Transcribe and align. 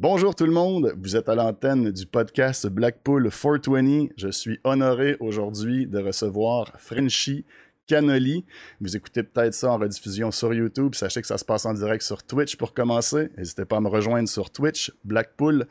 Bonjour 0.00 0.34
tout 0.34 0.46
le 0.46 0.52
monde, 0.52 0.94
vous 0.96 1.14
êtes 1.14 1.28
à 1.28 1.34
l'antenne 1.34 1.90
du 1.90 2.06
podcast 2.06 2.66
Blackpool 2.66 3.28
420. 3.30 4.06
Je 4.16 4.30
suis 4.30 4.58
honoré 4.64 5.18
aujourd'hui 5.20 5.86
de 5.86 5.98
recevoir 5.98 6.72
Frenchy 6.78 7.44
Canoli. 7.90 8.44
Vous 8.80 8.96
écoutez 8.96 9.24
peut-être 9.24 9.52
ça 9.52 9.72
en 9.72 9.76
rediffusion 9.76 10.30
sur 10.30 10.54
YouTube. 10.54 10.94
Sachez 10.94 11.20
que 11.20 11.26
ça 11.26 11.38
se 11.38 11.44
passe 11.44 11.66
en 11.66 11.74
direct 11.74 12.04
sur 12.04 12.22
Twitch 12.22 12.54
pour 12.54 12.72
commencer. 12.72 13.30
N'hésitez 13.36 13.64
pas 13.64 13.78
à 13.78 13.80
me 13.80 13.88
rejoindre 13.88 14.28
sur 14.28 14.48
Twitch, 14.50 14.92
Blackpool 15.02 15.66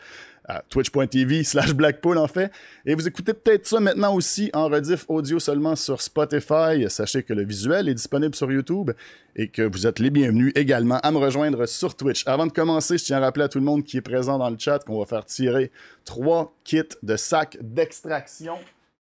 twitch.tv 0.70 1.44
slash 1.44 1.74
Blackpool 1.74 2.18
en 2.18 2.28
fait. 2.28 2.52
Et 2.86 2.96
vous 2.96 3.08
écoutez 3.08 3.34
peut-être 3.34 3.68
ça 3.68 3.80
maintenant 3.80 4.14
aussi 4.16 4.50
en 4.54 4.68
rediff 4.68 5.06
audio 5.08 5.40
seulement 5.40 5.76
sur 5.76 6.02
Spotify. 6.02 6.90
Sachez 6.90 7.24
que 7.24 7.34
le 7.34 7.46
visuel 7.46 7.88
est 7.88 7.94
disponible 7.94 8.36
sur 8.36 8.52
YouTube 8.52 8.92
et 9.36 9.48
que 9.48 9.62
vous 9.62 9.86
êtes 9.88 10.00
les 10.00 10.10
bienvenus 10.10 10.52
également 10.56 10.98
à 10.98 11.12
me 11.12 11.18
rejoindre 11.18 11.66
sur 11.68 11.96
Twitch. 11.96 12.28
Avant 12.28 12.48
de 12.48 12.52
commencer, 12.52 12.98
je 12.98 13.06
tiens 13.06 13.18
à 13.18 13.22
rappeler 13.22 13.46
à 13.46 13.50
tout 13.50 13.60
le 13.60 13.66
monde 13.66 13.84
qui 13.84 13.98
est 13.98 14.02
présent 14.02 14.38
dans 14.38 14.50
le 14.50 14.58
chat 14.58 14.80
qu'on 14.80 15.00
va 15.00 15.06
faire 15.06 15.26
tirer 15.26 15.72
trois 16.04 16.54
kits 16.64 16.82
de 17.04 17.16
sacs 17.16 17.58
d'extraction. 17.62 18.56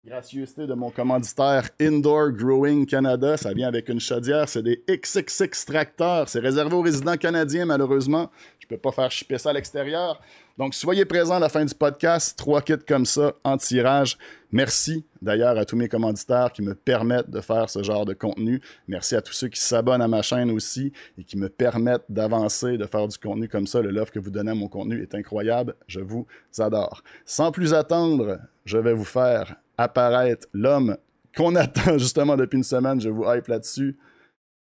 Gracieuseté 0.05 0.65
de 0.65 0.73
mon 0.75 0.91
commanditaire 0.91 1.69
Indoor 1.77 2.31
Growing 2.31 2.85
Canada. 2.85 3.35
Ça 3.35 3.51
vient 3.51 3.67
avec 3.67 3.89
une 3.89 3.99
chaudière. 3.99 4.47
C'est 4.47 4.63
des 4.63 4.81
XXX 4.89 5.65
tracteurs. 5.65 6.29
C'est 6.29 6.39
réservé 6.39 6.73
aux 6.73 6.81
résidents 6.81 7.17
canadiens, 7.17 7.65
malheureusement. 7.65 8.31
Je 8.59 8.65
ne 8.65 8.69
peux 8.69 8.77
pas 8.77 8.93
faire 8.93 9.11
chipper 9.11 9.37
ça 9.37 9.49
à 9.49 9.53
l'extérieur. 9.53 10.21
Donc, 10.57 10.73
soyez 10.73 11.03
présents 11.03 11.35
à 11.35 11.39
la 11.39 11.49
fin 11.49 11.65
du 11.65 11.75
podcast. 11.75 12.37
Trois 12.37 12.61
kits 12.61 12.77
comme 12.87 13.05
ça 13.05 13.33
en 13.43 13.57
tirage. 13.57 14.17
Merci 14.53 15.03
d'ailleurs 15.21 15.57
à 15.57 15.65
tous 15.65 15.75
mes 15.75 15.89
commanditaires 15.89 16.53
qui 16.53 16.61
me 16.61 16.75
permettent 16.75 17.29
de 17.29 17.41
faire 17.41 17.69
ce 17.69 17.83
genre 17.83 18.05
de 18.05 18.13
contenu. 18.13 18.61
Merci 18.87 19.17
à 19.17 19.21
tous 19.21 19.33
ceux 19.33 19.49
qui 19.49 19.59
s'abonnent 19.59 20.01
à 20.01 20.07
ma 20.07 20.21
chaîne 20.21 20.49
aussi 20.49 20.93
et 21.17 21.25
qui 21.25 21.37
me 21.37 21.49
permettent 21.49 22.05
d'avancer, 22.07 22.77
de 22.77 22.85
faire 22.85 23.05
du 23.09 23.17
contenu 23.17 23.49
comme 23.49 23.67
ça. 23.67 23.81
Le 23.81 23.91
love 23.91 24.11
que 24.11 24.19
vous 24.19 24.31
donnez 24.31 24.51
à 24.51 24.55
mon 24.55 24.69
contenu 24.69 25.01
est 25.01 25.13
incroyable. 25.13 25.75
Je 25.87 25.99
vous 25.99 26.25
adore. 26.57 27.03
Sans 27.25 27.51
plus 27.51 27.73
attendre, 27.73 28.39
je 28.63 28.77
vais 28.77 28.93
vous 28.93 29.03
faire 29.03 29.55
apparaître 29.79 30.47
l'homme 30.53 30.97
qu'on 31.35 31.55
attend 31.55 31.97
justement 31.97 32.35
depuis 32.35 32.57
une 32.57 32.63
semaine. 32.63 32.99
Je 32.99 33.09
vous 33.09 33.23
hype 33.25 33.47
là-dessus. 33.47 33.97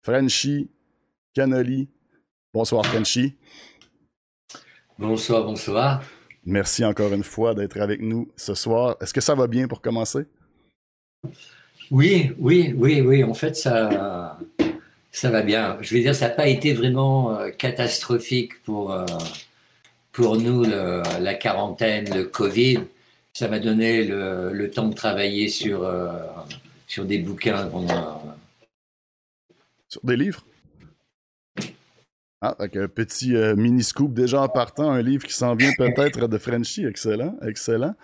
Frenchy, 0.03 0.69
Canoli. 1.33 1.89
Bonsoir, 2.53 2.85
Frenchy. 2.85 3.35
Bonsoir, 4.97 5.43
bonsoir. 5.43 6.03
Merci 6.45 6.85
encore 6.85 7.13
une 7.13 7.23
fois 7.23 7.53
d'être 7.53 7.79
avec 7.79 8.01
nous 8.01 8.31
ce 8.35 8.53
soir. 8.53 8.95
Est-ce 9.01 9.13
que 9.13 9.21
ça 9.21 9.35
va 9.35 9.47
bien 9.47 9.67
pour 9.67 9.81
commencer? 9.81 10.25
Oui, 11.91 12.31
oui, 12.37 12.73
oui, 12.77 13.01
oui. 13.01 13.23
En 13.23 13.33
fait, 13.33 13.55
ça, 13.55 14.37
ça 15.11 15.29
va 15.29 15.41
bien. 15.41 15.77
Je 15.81 15.95
veux 15.95 16.01
dire, 16.01 16.15
ça 16.15 16.27
n'a 16.27 16.33
pas 16.33 16.47
été 16.47 16.73
vraiment 16.73 17.35
euh, 17.35 17.49
catastrophique 17.49 18.61
pour, 18.63 18.91
euh, 18.93 19.05
pour 20.11 20.37
nous, 20.37 20.63
la 20.63 21.33
quarantaine, 21.33 22.05
le 22.13 22.25
Covid. 22.25 22.79
Ça 23.39 23.47
m'a 23.47 23.59
donné 23.59 24.03
le, 24.03 24.69
temps 24.69 24.89
de 24.89 24.93
travailler 24.93 25.47
sur, 25.47 25.85
euh, 25.85 26.11
sur 26.87 27.05
des 27.05 27.19
bouquins 27.19 27.71
Sur 29.87 30.01
des 30.03 30.17
livres? 30.17 30.45
Ah, 32.41 32.57
avec 32.59 32.75
un 32.75 32.89
petit 32.89 33.37
euh, 33.37 33.55
mini 33.55 33.81
scoop 33.81 34.13
déjà 34.13 34.41
en 34.41 34.49
partant, 34.49 34.91
un 34.91 35.01
livre 35.01 35.25
qui 35.25 35.33
s'en 35.33 35.55
vient 35.55 35.71
peut-être 35.77 36.27
de 36.27 36.37
Frenchy. 36.37 36.85
Excellent, 36.85 37.37
excellent. 37.41 37.95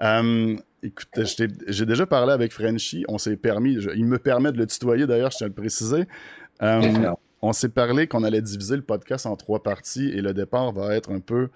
Euh, 0.00 0.56
écoute, 0.84 1.08
j'ai 1.66 1.84
déjà 1.84 2.06
parlé 2.06 2.32
avec 2.32 2.52
Frenchy. 2.52 3.04
On 3.08 3.18
s'est 3.18 3.36
permis, 3.36 3.78
il 3.96 4.04
me 4.04 4.20
permet 4.20 4.52
de 4.52 4.58
le 4.58 4.66
tutoyer 4.68 5.08
d'ailleurs, 5.08 5.32
je 5.32 5.38
tiens 5.38 5.46
à 5.46 5.48
le 5.48 5.54
préciser. 5.56 6.06
Euh, 6.62 7.12
on 7.42 7.52
s'est 7.52 7.70
parlé 7.70 8.06
qu'on 8.06 8.22
allait 8.22 8.42
diviser 8.42 8.76
le 8.76 8.82
podcast 8.82 9.26
en 9.26 9.34
trois 9.34 9.60
parties 9.60 10.10
et 10.10 10.22
le 10.22 10.34
départ 10.34 10.70
va 10.70 10.94
être 10.94 11.10
un 11.10 11.18
peu 11.18 11.48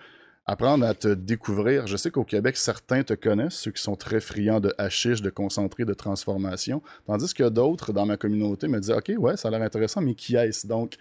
apprendre 0.46 0.84
à 0.84 0.94
te 0.94 1.08
découvrir. 1.08 1.86
Je 1.86 1.96
sais 1.96 2.10
qu'au 2.10 2.24
Québec, 2.24 2.56
certains 2.56 3.02
te 3.02 3.14
connaissent, 3.14 3.54
ceux 3.54 3.70
qui 3.70 3.82
sont 3.82 3.96
très 3.96 4.20
friands 4.20 4.60
de 4.60 4.74
hashish, 4.78 5.22
de 5.22 5.30
concentré, 5.30 5.84
de 5.84 5.94
transformation, 5.94 6.82
tandis 7.06 7.32
que 7.32 7.48
d'autres 7.48 7.92
dans 7.92 8.06
ma 8.06 8.16
communauté 8.16 8.68
me 8.68 8.80
disent 8.80 8.90
OK, 8.90 9.12
ouais, 9.16 9.36
ça 9.36 9.48
a 9.48 9.50
l'air 9.50 9.62
intéressant, 9.62 10.00
mais 10.00 10.14
qui 10.14 10.36
est-ce 10.36 10.66
Donc, 10.66 10.96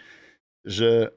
je, 0.66 1.10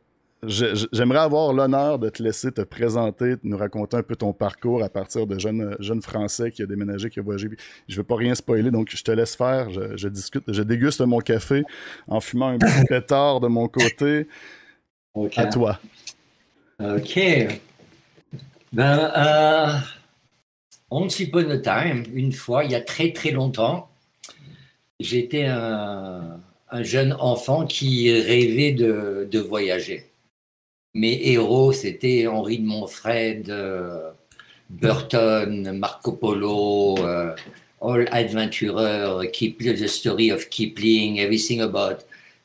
j'aimerais 0.46 1.20
avoir 1.20 1.52
l'honneur 1.52 1.98
de 1.98 2.08
te 2.08 2.22
laisser 2.22 2.52
te 2.52 2.62
présenter, 2.62 3.36
de 3.36 3.40
nous 3.42 3.56
raconter 3.56 3.96
un 3.96 4.02
peu 4.02 4.16
ton 4.16 4.32
parcours 4.32 4.82
à 4.82 4.88
partir 4.88 5.26
de 5.26 5.38
jeunes, 5.38 5.76
jeunes 5.80 6.02
Français 6.02 6.50
qui 6.50 6.62
a 6.62 6.66
déménagé, 6.66 7.10
qui 7.10 7.20
a 7.20 7.22
voyagé. 7.22 7.50
Je 7.88 7.96
veux 7.96 8.04
pas 8.04 8.16
rien 8.16 8.34
spoiler, 8.34 8.70
donc 8.70 8.88
je 8.90 9.02
te 9.02 9.10
laisse 9.10 9.36
faire. 9.36 9.70
Je, 9.70 10.08
discute, 10.08 10.44
je 10.48 10.62
déguste 10.62 11.00
mon 11.00 11.18
café 11.18 11.64
en 12.08 12.20
fumant 12.20 12.48
un 12.48 12.58
petit 12.58 12.84
pétard 12.88 13.40
de 13.40 13.48
mon 13.48 13.68
côté. 13.68 14.28
À 15.36 15.46
toi. 15.46 15.78
OK. 16.80 17.20
Ben, 18.74 19.12
euh, 19.16 19.78
once 20.90 21.20
upon 21.20 21.48
a 21.50 21.58
time, 21.58 22.04
une 22.12 22.32
fois, 22.32 22.64
il 22.64 22.72
y 22.72 22.74
a 22.74 22.80
très 22.80 23.12
très 23.12 23.30
longtemps, 23.30 23.88
j'étais 25.00 25.46
un 25.46 26.40
un 26.74 26.82
jeune 26.82 27.12
enfant 27.20 27.66
qui 27.66 28.10
rêvait 28.12 28.72
de, 28.72 29.38
voyager. 29.38 30.06
Mes 30.92 31.20
héros, 31.22 31.72
c'était 31.72 32.26
Henri 32.26 32.58
de 32.58 32.66
Montfred, 32.66 33.48
euh, 33.48 34.10
Burton, 34.70 35.78
Marco 35.78 36.12
Polo, 36.12 36.96
euh, 36.98 37.34
All 37.80 38.08
Adventurer, 38.10 39.28
The 39.30 39.86
Story 39.86 40.32
of 40.32 40.48
Kipling, 40.48 41.18
Everything 41.18 41.60
About 41.60 42.04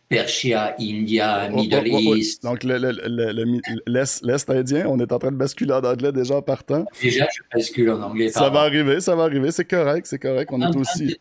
Persia, 0.09 0.75
India, 0.79 1.47
oh, 1.47 1.53
oh, 1.53 1.61
Middle 1.61 1.89
oh, 1.93 2.15
East. 2.15 2.41
Donc, 2.41 2.63
l'Est 2.63 4.49
indien, 4.49 4.87
on 4.87 4.99
est 4.99 5.11
en 5.11 5.19
train 5.19 5.31
de 5.31 5.37
basculer 5.37 5.73
en 5.73 5.83
anglais 5.83 6.11
déjà 6.11 6.37
en 6.37 6.41
partant. 6.41 6.85
Déjà, 6.99 7.27
je 7.31 7.41
bascule 7.55 7.91
en 7.91 8.01
anglais. 8.01 8.29
Ça 8.29 8.49
va 8.49 8.61
arriver, 8.61 9.01
ça 9.01 9.15
va 9.15 9.23
arriver, 9.23 9.51
c'est 9.51 9.69
correct, 9.69 10.07
c'est 10.07 10.17
correct, 10.17 10.49
on 10.51 10.61
est 10.61 10.75
aussi. 10.75 11.15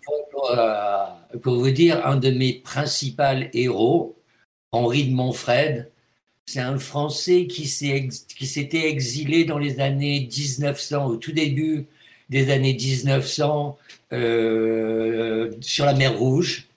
Euh, 0.51 1.05
pour 1.43 1.57
vous 1.57 1.71
dire, 1.71 2.07
un 2.07 2.17
de 2.17 2.31
mes 2.31 2.55
principaux 2.55 3.23
héros, 3.53 4.17
Henri 4.73 5.05
de 5.05 5.15
Montfred, 5.15 5.91
c'est 6.47 6.61
un 6.61 6.79
Français 6.79 7.47
qui 7.47 7.67
s'était 7.67 8.89
exilé 8.89 9.45
dans 9.45 9.59
les 9.59 9.81
années 9.81 10.31
1900, 10.35 11.07
au 11.07 11.17
tout 11.17 11.33
début 11.33 11.87
des 12.31 12.51
années 12.51 12.73
1900, 12.73 13.77
euh, 14.15 15.51
sur 15.61 15.85
la 15.85 15.93
mer 15.93 16.19
Rouge. 16.19 16.68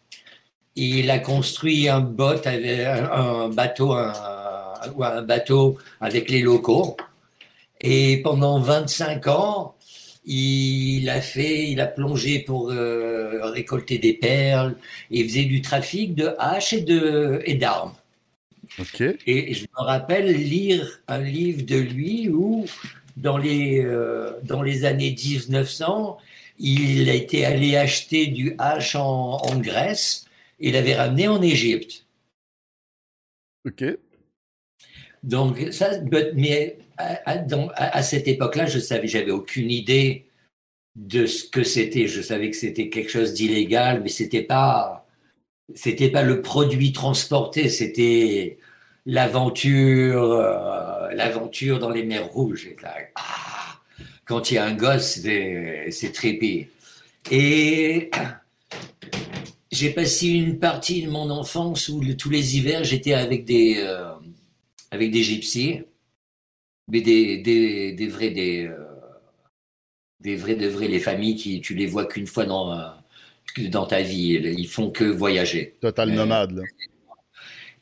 Il 0.76 1.12
a 1.12 1.20
construit 1.20 1.90
un, 1.90 1.98
un 1.98 3.50
bateau, 3.50 3.94
un, 3.94 4.14
un 5.02 5.22
bateau 5.22 5.78
avec 6.00 6.30
les 6.30 6.42
locaux. 6.42 6.98
Et 7.82 8.22
pendant 8.24 8.60
25 8.60 9.28
ans, 9.28 9.76
il 10.26 11.10
a 11.10 11.20
fait, 11.20 11.70
il 11.70 11.82
a 11.82 11.88
plongé 11.88 12.40
pour 12.40 12.72
euh, 12.72 13.40
récolter 13.52 13.98
des 13.98 14.14
perles 14.14 14.76
et 15.10 15.24
faisait 15.24 15.46
du 15.46 15.62
trafic 15.62 16.14
de 16.16 16.36
haches 16.38 16.74
et 16.74 16.82
de 16.82 17.42
et 17.46 17.56
d'armes. 17.56 17.94
Et 19.26 19.54
je 19.54 19.64
me 19.64 19.84
rappelle 19.84 20.32
lire 20.32 21.02
un 21.08 21.22
livre 21.22 21.64
de 21.66 21.76
lui 21.78 22.30
où 22.30 22.66
dans 23.18 23.38
les 23.38 23.84
euh, 23.84 24.32
dans 24.44 24.62
les 24.62 24.86
années 24.86 25.16
1900, 25.18 26.18
il 26.60 27.10
a 27.10 27.14
été 27.14 27.44
allé 27.46 27.76
acheter 27.76 28.28
du 28.28 28.56
hache 28.60 28.96
en, 28.96 29.38
en 29.38 29.58
Grèce 29.58 30.26
et 30.62 30.70
il 30.70 30.74
l'avait 30.74 30.96
ramené 30.96 31.28
en 31.28 31.42
Égypte. 31.42 32.06
Ok. 33.66 33.84
Donc 35.24 35.68
ça, 35.72 35.92
mais 36.36 36.78
à, 36.98 38.02
cette 38.04 38.28
époque-là, 38.28 38.66
je 38.66 38.80
savais, 38.80 39.08
j'avais 39.08 39.32
aucune 39.32 39.70
idée 39.70 40.26
de 40.96 41.26
ce 41.26 41.48
que 41.48 41.64
c'était. 41.64 42.08
Je 42.08 42.22
savais 42.22 42.50
que 42.50 42.56
c'était 42.56 42.90
quelque 42.90 43.10
chose 43.10 43.34
d'illégal, 43.34 44.02
mais 44.02 44.10
c'était 44.10 44.42
pas, 44.42 45.08
c'était 45.76 46.10
pas 46.10 46.24
le 46.24 46.42
produit 46.42 46.92
transporté, 46.92 47.70
c'était 47.70 48.58
l'aventure, 49.06 50.32
euh, 50.32 51.12
l'aventure 51.14 51.80
dans 51.80 51.90
les 51.90 52.04
mers 52.04 52.28
rouges. 52.28 52.70
Ah, 53.16 53.80
quand 54.26 54.52
il 54.52 54.56
y 54.56 54.58
a 54.58 54.66
un 54.66 54.76
gosse, 54.76 55.20
c'est 55.22 56.12
très 56.14 56.34
pire. 56.34 56.68
Et 57.30 58.10
j'ai 59.72 59.92
passé 59.92 60.28
une 60.28 60.60
partie 60.60 61.04
de 61.04 61.10
mon 61.10 61.30
enfance 61.30 61.88
où 61.88 62.04
tous 62.16 62.30
les 62.30 62.58
hivers, 62.58 62.84
j'étais 62.84 63.14
avec 63.14 63.46
des, 63.46 63.76
euh, 63.78 64.12
avec 64.92 65.12
des 65.12 65.24
gypsies 65.24 65.82
mais 66.88 67.00
des, 67.00 67.38
des, 67.38 67.94
des 67.94 68.08
vrais, 68.08 68.32
des, 68.32 68.66
euh, 68.66 68.76
des 70.20 70.36
vrais 70.36 70.56
de 70.56 70.68
vrais, 70.68 70.90
les 70.90 71.00
familles 71.00 71.38
qui 71.38 71.62
tu 71.62 71.74
les 71.74 71.86
vois 71.86 72.06
qu'une 72.06 72.28
fois 72.28 72.46
dans, 72.46 72.78
euh, 72.78 72.86
dans 73.70 73.86
ta 73.86 74.02
vie, 74.02 74.34
ils 74.58 74.68
font 74.68 74.90
que 74.90 75.06
voyager. 75.06 75.78
Total 75.80 76.10
nomade. 76.12 76.52
Là. 76.52 76.64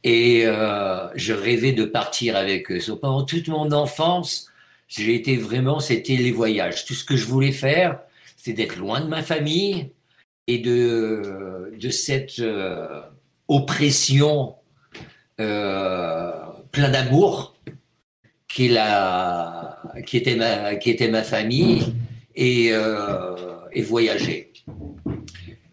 Et 0.03 0.43
je 1.15 1.33
rêvais 1.33 1.71
de 1.71 1.85
partir 1.85 2.35
avec 2.35 2.71
eux. 2.71 2.79
Pendant 3.01 3.23
toute 3.23 3.47
mon 3.47 3.71
enfance, 3.71 4.51
j'ai 4.87 5.15
été 5.15 5.37
vraiment, 5.37 5.79
c'était 5.79 6.15
les 6.15 6.31
voyages. 6.31 6.85
Tout 6.85 6.93
ce 6.93 7.03
que 7.03 7.15
je 7.15 7.25
voulais 7.25 7.51
faire, 7.51 7.99
c'est 8.37 8.53
d'être 8.53 8.77
loin 8.77 9.01
de 9.01 9.07
ma 9.07 9.23
famille 9.23 9.89
et 10.49 10.57
de, 10.57 11.89
cette 11.91 12.41
oppression 13.47 14.55
plein 15.37 16.89
d'amour 16.91 17.55
qui, 18.47 18.65
était, 20.13 20.35
ma, 20.35 21.23
famille, 21.23 21.93
et, 22.35 22.71
et 23.71 23.81
voyager. 23.81 24.51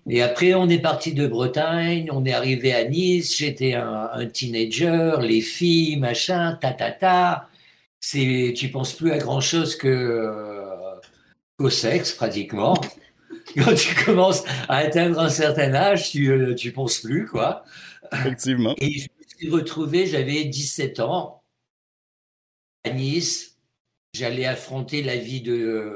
Et 0.09 0.23
après, 0.23 0.55
on 0.55 0.69
est 0.69 0.79
parti 0.79 1.15
de 1.15 1.27
Bretagne, 1.27 2.09
on 2.13 2.25
est 2.25 2.33
arrivé 2.33 2.73
à 2.73 2.85
Nice, 2.85 3.37
j'étais 3.37 3.75
un, 3.75 4.27
teenager, 4.33 5.17
les 5.21 5.41
filles, 5.41 5.97
machin, 5.97 6.57
ta 6.61 6.73
ta 6.73 6.93
ta. 6.93 7.49
Tu 8.01 8.69
penses 8.73 8.93
plus 8.93 9.11
à 9.11 9.19
grand 9.19 9.41
chose 9.41 9.75
que 9.75 10.33
qu'au 11.59 11.71
sexe 11.71 12.13
pratiquement. 12.13 12.75
Quand 13.57 13.75
tu 13.75 13.95
commences 14.05 14.45
à 14.69 14.77
atteindre 14.77 15.21
un 15.21 15.31
certain 15.31 15.75
âge, 15.75 16.11
tu, 16.11 16.31
euh, 16.31 16.55
tu 16.55 16.73
penses 16.73 16.99
plus 16.99 17.27
quoi. 17.27 17.65
Effectivement. 18.13 18.75
Et 18.79 18.99
je 18.99 19.05
me 19.05 19.25
suis 19.39 19.51
retrouvé, 19.51 20.07
j'avais 20.07 20.45
17 20.45 21.01
ans 21.01 21.43
à 22.85 22.91
Nice. 22.91 23.59
J'allais 24.15 24.47
affronter 24.47 25.03
la 25.03 25.17
vie 25.17 25.43
de 25.43 25.93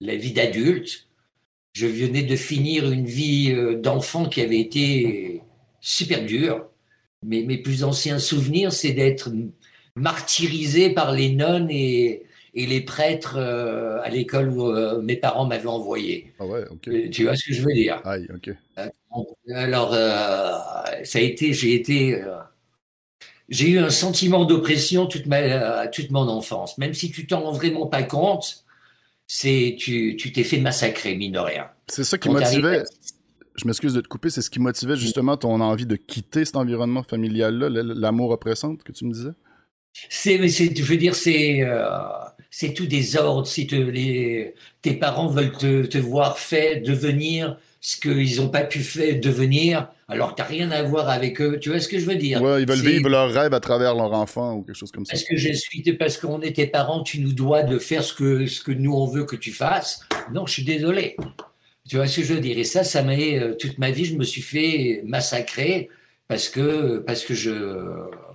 la 0.00 0.16
vie 0.16 0.32
d'adulte 0.32 1.08
je 1.74 1.86
venais 1.88 2.22
de 2.22 2.36
finir 2.36 2.90
une 2.90 3.04
vie 3.04 3.52
euh, 3.52 3.74
d'enfant 3.74 4.28
qui 4.28 4.40
avait 4.40 4.60
été 4.60 5.42
super 5.80 6.24
dure. 6.24 6.68
Mais 7.26 7.42
mes 7.42 7.58
plus 7.58 7.84
anciens 7.84 8.18
souvenirs, 8.18 8.72
c'est 8.72 8.92
d'être 8.92 9.30
martyrisé 9.96 10.90
par 10.90 11.12
les 11.12 11.30
nonnes 11.30 11.70
et, 11.70 12.22
et 12.54 12.66
les 12.66 12.80
prêtres 12.80 13.36
euh, 13.36 14.00
à 14.02 14.08
l'école 14.08 14.48
où 14.48 14.68
euh, 14.68 15.02
mes 15.02 15.16
parents 15.16 15.46
m'avaient 15.46 15.66
envoyé. 15.66 16.32
Ah 16.38 16.46
ouais, 16.46 16.64
ok. 16.70 17.10
Tu 17.10 17.24
vois 17.24 17.36
ce 17.36 17.48
que 17.48 17.54
je 17.54 17.62
veux 17.62 17.72
dire? 17.72 18.00
Aïe, 18.04 18.26
ok. 18.34 18.54
Alors, 19.52 19.92
ça 19.92 21.18
a 21.18 21.22
été, 21.22 21.52
j'ai 21.52 21.74
été, 21.74 22.22
j'ai 23.48 23.70
eu 23.70 23.78
un 23.78 23.90
sentiment 23.90 24.44
d'oppression 24.44 25.06
toute 25.06 25.26
ma, 25.26 25.86
toute 25.88 26.10
mon 26.10 26.28
enfance. 26.28 26.78
Même 26.78 26.94
si 26.94 27.10
tu 27.10 27.26
t'en 27.26 27.42
rends 27.42 27.52
vraiment 27.52 27.86
pas 27.86 28.02
compte, 28.02 28.64
c'est 29.26 29.76
tu 29.78 30.16
t'es 30.16 30.44
fait 30.44 30.58
massacrer, 30.58 31.14
mine 31.16 31.32
de 31.32 31.38
rien. 31.38 31.68
C'est 31.88 32.04
ça 32.04 32.18
qui 32.18 32.28
motivait. 32.28 32.84
Je 33.56 33.66
m'excuse 33.66 33.94
de 33.94 34.00
te 34.00 34.08
couper, 34.08 34.30
c'est 34.30 34.42
ce 34.42 34.50
qui 34.50 34.58
motivait 34.58 34.96
justement 34.96 35.36
ton 35.36 35.60
envie 35.60 35.86
de 35.86 35.94
quitter 35.94 36.44
cet 36.44 36.56
environnement 36.56 37.04
familial-là, 37.04 37.68
l'amour 37.70 38.30
oppressante 38.30 38.82
que 38.82 38.90
tu 38.90 39.04
me 39.04 39.12
disais? 39.12 39.30
C'est, 40.08 40.48
je 40.48 40.82
veux 40.82 40.96
dire, 40.96 41.14
c'est, 41.14 41.62
euh, 41.62 41.86
c'est 42.56 42.72
tout 42.72 42.86
des 42.86 43.16
ordres. 43.16 43.48
Si 43.48 43.66
te, 43.66 43.74
les, 43.74 44.54
tes 44.80 44.94
parents 44.94 45.26
veulent 45.26 45.50
te, 45.50 45.86
te 45.86 45.98
voir 45.98 46.38
faire 46.38 46.80
devenir 46.82 47.58
ce 47.80 47.96
qu'ils 47.96 48.40
n'ont 48.40 48.48
pas 48.48 48.62
pu 48.62 48.78
faire 48.78 49.18
devenir, 49.20 49.88
alors 50.06 50.36
tu 50.36 50.40
n'as 50.40 50.46
rien 50.46 50.70
à 50.70 50.84
voir 50.84 51.08
avec 51.08 51.40
eux. 51.40 51.58
Tu 51.60 51.70
vois 51.70 51.80
ce 51.80 51.88
que 51.88 51.98
je 51.98 52.06
veux 52.06 52.14
dire? 52.14 52.40
Ouais, 52.40 52.62
ils 52.62 52.68
veulent 52.68 52.78
vivre 52.78 53.08
leur 53.08 53.28
rêve 53.32 53.54
à 53.54 53.58
travers 53.58 53.96
leur 53.96 54.12
enfant 54.12 54.54
ou 54.54 54.62
quelque 54.62 54.76
chose 54.76 54.92
comme 54.92 55.04
ça. 55.04 55.14
Parce 55.14 55.24
que 55.24 55.36
je 55.36 55.52
suis, 55.52 55.82
parce 55.94 56.16
qu'on 56.16 56.40
est 56.42 56.54
tes 56.54 56.68
parents, 56.68 57.02
tu 57.02 57.18
nous 57.18 57.32
dois 57.32 57.64
de 57.64 57.76
faire 57.76 58.04
ce 58.04 58.14
que, 58.14 58.46
ce 58.46 58.62
que 58.62 58.70
nous 58.70 58.94
on 58.94 59.06
veut 59.06 59.24
que 59.24 59.34
tu 59.34 59.50
fasses. 59.50 60.06
Non, 60.32 60.46
je 60.46 60.52
suis 60.52 60.64
désolé. 60.64 61.16
Tu 61.88 61.96
vois 61.96 62.06
ce 62.06 62.20
que 62.20 62.26
je 62.26 62.34
veux 62.34 62.40
dire? 62.40 62.56
Et 62.56 62.64
ça, 62.64 62.84
ça 62.84 63.02
m'a 63.02 63.14
euh, 63.14 63.56
toute 63.56 63.78
ma 63.78 63.90
vie, 63.90 64.04
je 64.04 64.14
me 64.14 64.22
suis 64.22 64.42
fait 64.42 65.02
massacrer 65.04 65.88
parce 66.28 66.48
que 66.48 66.98
parce 67.00 67.24
que 67.24 67.34
je 67.34 67.50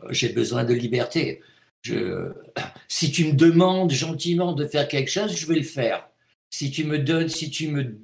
j'ai 0.10 0.30
besoin 0.30 0.66
de 0.66 0.74
liberté. 0.74 1.40
Je, 1.82 2.32
si 2.88 3.12
tu 3.12 3.26
me 3.26 3.34
demandes 3.34 3.92
gentiment 3.92 4.54
de 4.54 4.66
faire 4.66 4.88
quelque 4.88 5.12
chose, 5.12 5.36
je 5.36 5.46
vais 5.48 5.56
le 5.56 5.64
faire. 5.64 6.08
Si 6.50 6.72
tu 6.72 6.84
me 6.84 7.00
donnes, 7.00 7.30
si 7.30 7.50
tu 7.50 7.68
me 7.68 8.00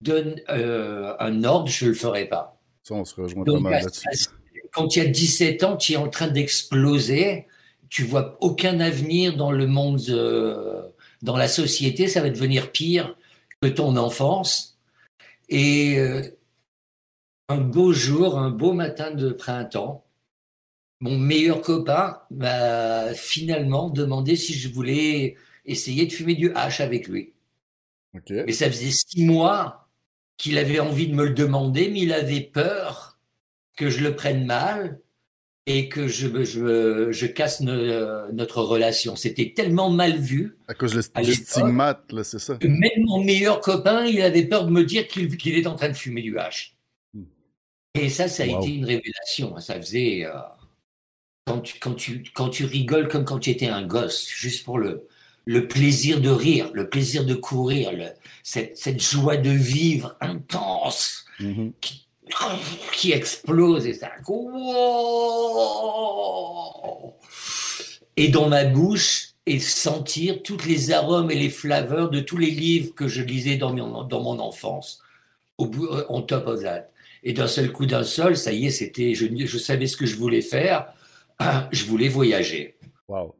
donne 0.00 0.40
euh, 0.48 1.14
un 1.18 1.44
ordre, 1.44 1.68
je 1.68 1.86
ne 1.86 1.90
le 1.90 1.96
ferai 1.96 2.26
pas. 2.26 2.60
Ça, 2.82 2.94
on 2.94 3.04
se 3.04 3.20
rejoint 3.20 3.44
pas 3.44 3.60
mal 3.60 3.82
là-dessus. 3.82 4.28
Quand 4.72 4.86
tu 4.86 5.00
as 5.00 5.06
17 5.06 5.64
ans, 5.64 5.76
tu 5.76 5.94
es 5.94 5.96
en 5.96 6.08
train 6.08 6.28
d'exploser, 6.28 7.46
tu 7.88 8.04
vois 8.04 8.36
aucun 8.40 8.80
avenir 8.80 9.36
dans 9.36 9.50
le 9.50 9.66
monde, 9.66 10.00
euh, 10.10 10.82
dans 11.22 11.36
la 11.36 11.48
société, 11.48 12.06
ça 12.06 12.20
va 12.20 12.28
devenir 12.30 12.70
pire 12.70 13.16
que 13.60 13.68
ton 13.68 13.96
enfance. 13.96 14.78
Et 15.48 15.98
euh, 15.98 16.22
un 17.48 17.58
beau 17.58 17.92
jour, 17.92 18.38
un 18.38 18.50
beau 18.50 18.72
matin 18.72 19.10
de 19.10 19.30
printemps, 19.30 20.04
mon 21.00 21.16
meilleur 21.18 21.62
copain 21.62 22.18
m'a 22.30 23.14
finalement 23.14 23.88
demandé 23.88 24.36
si 24.36 24.54
je 24.54 24.68
voulais 24.68 25.36
essayer 25.64 26.06
de 26.06 26.12
fumer 26.12 26.34
du 26.34 26.52
hache 26.54 26.80
avec 26.80 27.08
lui. 27.08 27.34
Et 28.28 28.52
ça 28.52 28.66
faisait 28.70 28.90
six 28.90 29.24
mois 29.24 29.88
qu'il 30.38 30.58
avait 30.58 30.80
envie 30.80 31.08
de 31.08 31.14
me 31.14 31.24
le 31.24 31.34
demander, 31.34 31.88
mais 31.90 32.00
il 32.00 32.12
avait 32.12 32.40
peur 32.40 33.18
que 33.76 33.90
je 33.90 34.02
le 34.02 34.16
prenne 34.16 34.44
mal 34.44 35.00
et 35.66 35.88
que 35.88 36.08
je, 36.08 36.44
je, 36.44 37.12
je 37.12 37.26
casse 37.26 37.60
notre 37.60 38.62
relation. 38.62 39.14
C'était 39.14 39.52
tellement 39.54 39.90
mal 39.90 40.16
vu. 40.16 40.56
À 40.66 40.74
cause 40.74 40.94
du 40.94 41.34
stigmate, 41.34 42.12
c'est 42.24 42.38
ça. 42.38 42.58
même 42.62 43.04
mon 43.04 43.22
meilleur 43.22 43.60
copain, 43.60 44.04
il 44.06 44.20
avait 44.22 44.46
peur 44.46 44.64
de 44.64 44.70
me 44.70 44.82
dire 44.82 45.06
qu'il 45.06 45.54
est 45.54 45.66
en 45.66 45.76
train 45.76 45.90
de 45.90 45.94
fumer 45.94 46.22
du 46.22 46.38
hache. 46.38 46.76
Hmm. 47.14 47.24
Et 47.94 48.08
ça, 48.08 48.26
ça 48.26 48.44
a 48.44 48.46
été 48.46 48.74
une 48.74 48.84
révélation. 48.84 49.58
Ça 49.60 49.78
faisait. 49.80 50.24
Euh, 50.24 50.32
quand, 51.48 51.60
tu, 51.60 51.78
quand, 51.78 51.94
tu, 51.94 52.24
quand 52.34 52.48
tu 52.50 52.64
rigoles 52.64 53.08
comme 53.08 53.24
quand 53.24 53.38
tu 53.38 53.50
étais 53.50 53.68
un 53.68 53.82
gosse, 53.82 54.28
juste 54.28 54.64
pour 54.64 54.78
le, 54.78 55.08
le 55.46 55.66
plaisir 55.66 56.20
de 56.20 56.28
rire, 56.28 56.70
le 56.74 56.90
plaisir 56.90 57.24
de 57.24 57.34
courir, 57.34 57.90
cette, 58.42 59.00
joie 59.00 59.38
de 59.38 59.50
vivre 59.50 60.16
intense 60.20 61.24
mm-hmm. 61.40 61.72
qui, 62.92 63.12
explose 63.12 63.86
et 63.86 63.94
ça. 63.94 64.10
Et 68.16 68.28
dans 68.28 68.48
ma 68.48 68.64
bouche, 68.64 69.28
et 69.46 69.58
sentir 69.58 70.42
toutes 70.42 70.66
les 70.66 70.92
arômes 70.92 71.30
et 71.30 71.34
les 71.34 71.48
flaveurs 71.48 72.10
de 72.10 72.20
tous 72.20 72.36
les 72.36 72.50
livres 72.50 72.94
que 72.94 73.08
je 73.08 73.22
lisais 73.22 73.56
dans 73.56 73.72
mon, 73.72 74.02
dans 74.02 74.22
mon 74.22 74.38
enfance, 74.40 75.00
au 75.56 75.64
bout, 75.64 75.88
on 76.10 76.20
top 76.20 76.46
of 76.46 76.62
that. 76.62 76.90
Et 77.22 77.32
d'un 77.32 77.48
seul 77.48 77.72
coup, 77.72 77.86
d'un 77.86 78.04
seul, 78.04 78.36
ça 78.36 78.52
y 78.52 78.66
est, 78.66 78.70
c'était, 78.70 79.14
je, 79.14 79.26
je 79.34 79.58
savais 79.58 79.86
ce 79.86 79.96
que 79.96 80.04
je 80.04 80.16
voulais 80.16 80.42
faire. 80.42 80.92
Je 81.72 81.84
voulais 81.84 82.08
voyager. 82.08 82.76
Wow. 83.08 83.34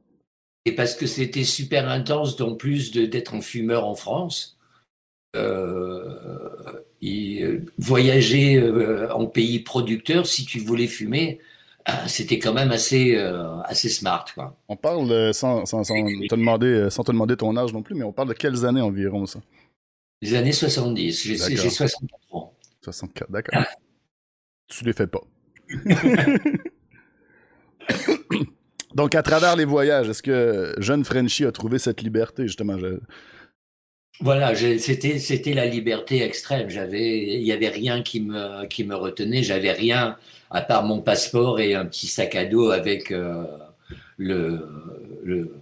Et 0.65 0.73
parce 0.73 0.95
que 0.95 1.07
c'était 1.07 1.45
super 1.45 1.89
intense, 1.89 2.41
en 2.41 2.55
plus 2.55 2.93
d'être 2.93 3.35
un 3.35 3.41
fumeur 3.41 3.87
en 3.87 3.95
France, 3.95 4.59
euh, 5.37 6.83
euh, 7.03 7.61
voyager 7.79 8.57
euh, 8.57 9.13
en 9.13 9.27
pays 9.27 9.61
producteur, 9.61 10.27
si 10.27 10.45
tu 10.45 10.59
voulais 10.59 10.87
fumer, 10.87 11.39
c'était 12.07 12.39
quand 12.39 12.53
même 12.53 12.71
assez, 12.71 13.17
assez 13.65 13.89
smart. 13.89 14.27
Quoi. 14.35 14.57
On 14.69 14.77
parle, 14.77 15.33
sans, 15.33 15.65
sans, 15.65 15.83
te 15.83 16.35
demander, 16.35 16.91
sans 16.91 17.05
te 17.05 17.13
demander 17.13 17.37
ton 17.37 17.57
âge 17.57 17.73
non 17.73 17.83
plus, 17.83 17.95
mais 17.95 18.05
on 18.05 18.13
parle 18.13 18.29
de 18.29 18.35
quelles 18.35 18.67
années 18.67 18.83
environ 18.83 19.27
ça? 19.27 19.41
Les 20.21 20.35
années 20.35 20.53
70. 20.53 21.23
J'ai 21.23 21.37
64 21.37 22.35
ans. 22.35 22.53
64, 22.83 23.31
d'accord. 23.31 23.63
Tu 24.69 24.85
les 24.85 24.93
fais 24.93 25.07
pas. 25.07 25.23
Donc, 28.95 29.15
à 29.15 29.23
travers 29.23 29.57
les 29.57 29.65
voyages, 29.65 30.09
est-ce 30.09 30.23
que 30.23 30.75
jeune 30.79 31.05
Frenchy 31.05 31.45
a 31.45 31.53
trouvé 31.53 31.79
cette 31.79 32.03
liberté, 32.03 32.47
justement? 32.47 32.77
Voilà, 34.21 34.55
c'était 34.55 35.55
la 35.55 35.67
liberté 35.67 36.23
extrême. 36.23 36.69
J'avais, 36.69 37.19
il 37.19 37.43
y 37.43 37.53
avait 37.53 37.69
rien 37.69 38.03
qui 38.03 38.21
me 38.21 38.67
qui 38.67 38.85
me 38.85 38.97
retenait. 38.97 39.43
J'avais 39.43 39.73
rien 39.73 40.17
à 40.51 40.61
part 40.61 40.85
mon 40.85 41.01
passeport 41.01 41.61
et 41.61 41.75
un 41.75 41.85
petit 41.85 42.09
sac 42.09 42.35
à 42.35 42.45
dos 42.45 42.71
avec 42.71 43.13
euh, 43.13 43.45
le, 44.17 44.67
le, 45.23 45.55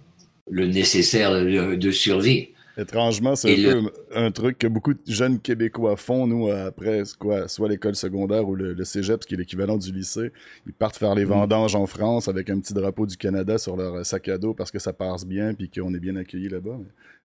le 0.49 0.67
nécessaire 0.67 1.31
de 1.33 1.91
survie. 1.91 2.49
Étrangement, 2.77 3.35
c'est 3.35 3.53
un 3.53 3.81
peu 3.81 3.91
un 4.13 4.31
truc 4.31 4.59
que 4.59 4.67
beaucoup 4.67 4.93
de 4.93 4.99
jeunes 5.07 5.39
Québécois 5.39 5.97
font, 5.97 6.27
nous, 6.27 6.49
après 6.49 7.01
quoi, 7.17 7.47
soit 7.47 7.69
l'école 7.69 7.95
secondaire 7.95 8.47
ou 8.47 8.55
le, 8.55 8.83
cégep, 8.83 9.21
qui 9.21 9.33
est 9.33 9.37
l'équivalent 9.37 9.77
du 9.77 9.91
lycée. 9.91 10.31
Ils 10.67 10.73
partent 10.73 10.97
faire 10.97 11.15
les 11.15 11.25
mm. 11.25 11.29
vendanges 11.29 11.75
en 11.75 11.87
France 11.87 12.27
avec 12.27 12.51
un 12.51 12.59
petit 12.59 12.75
drapeau 12.75 13.07
du 13.07 13.17
Canada 13.17 13.57
sur 13.57 13.75
leur 13.75 14.05
sac 14.05 14.27
à 14.29 14.37
dos 14.37 14.53
parce 14.53 14.69
que 14.69 14.79
ça 14.79 14.93
passe 14.93 15.25
bien 15.25 15.55
puis 15.55 15.69
qu'on 15.69 15.93
est 15.95 15.99
bien 15.99 16.15
accueillis 16.17 16.49
là-bas. 16.49 16.77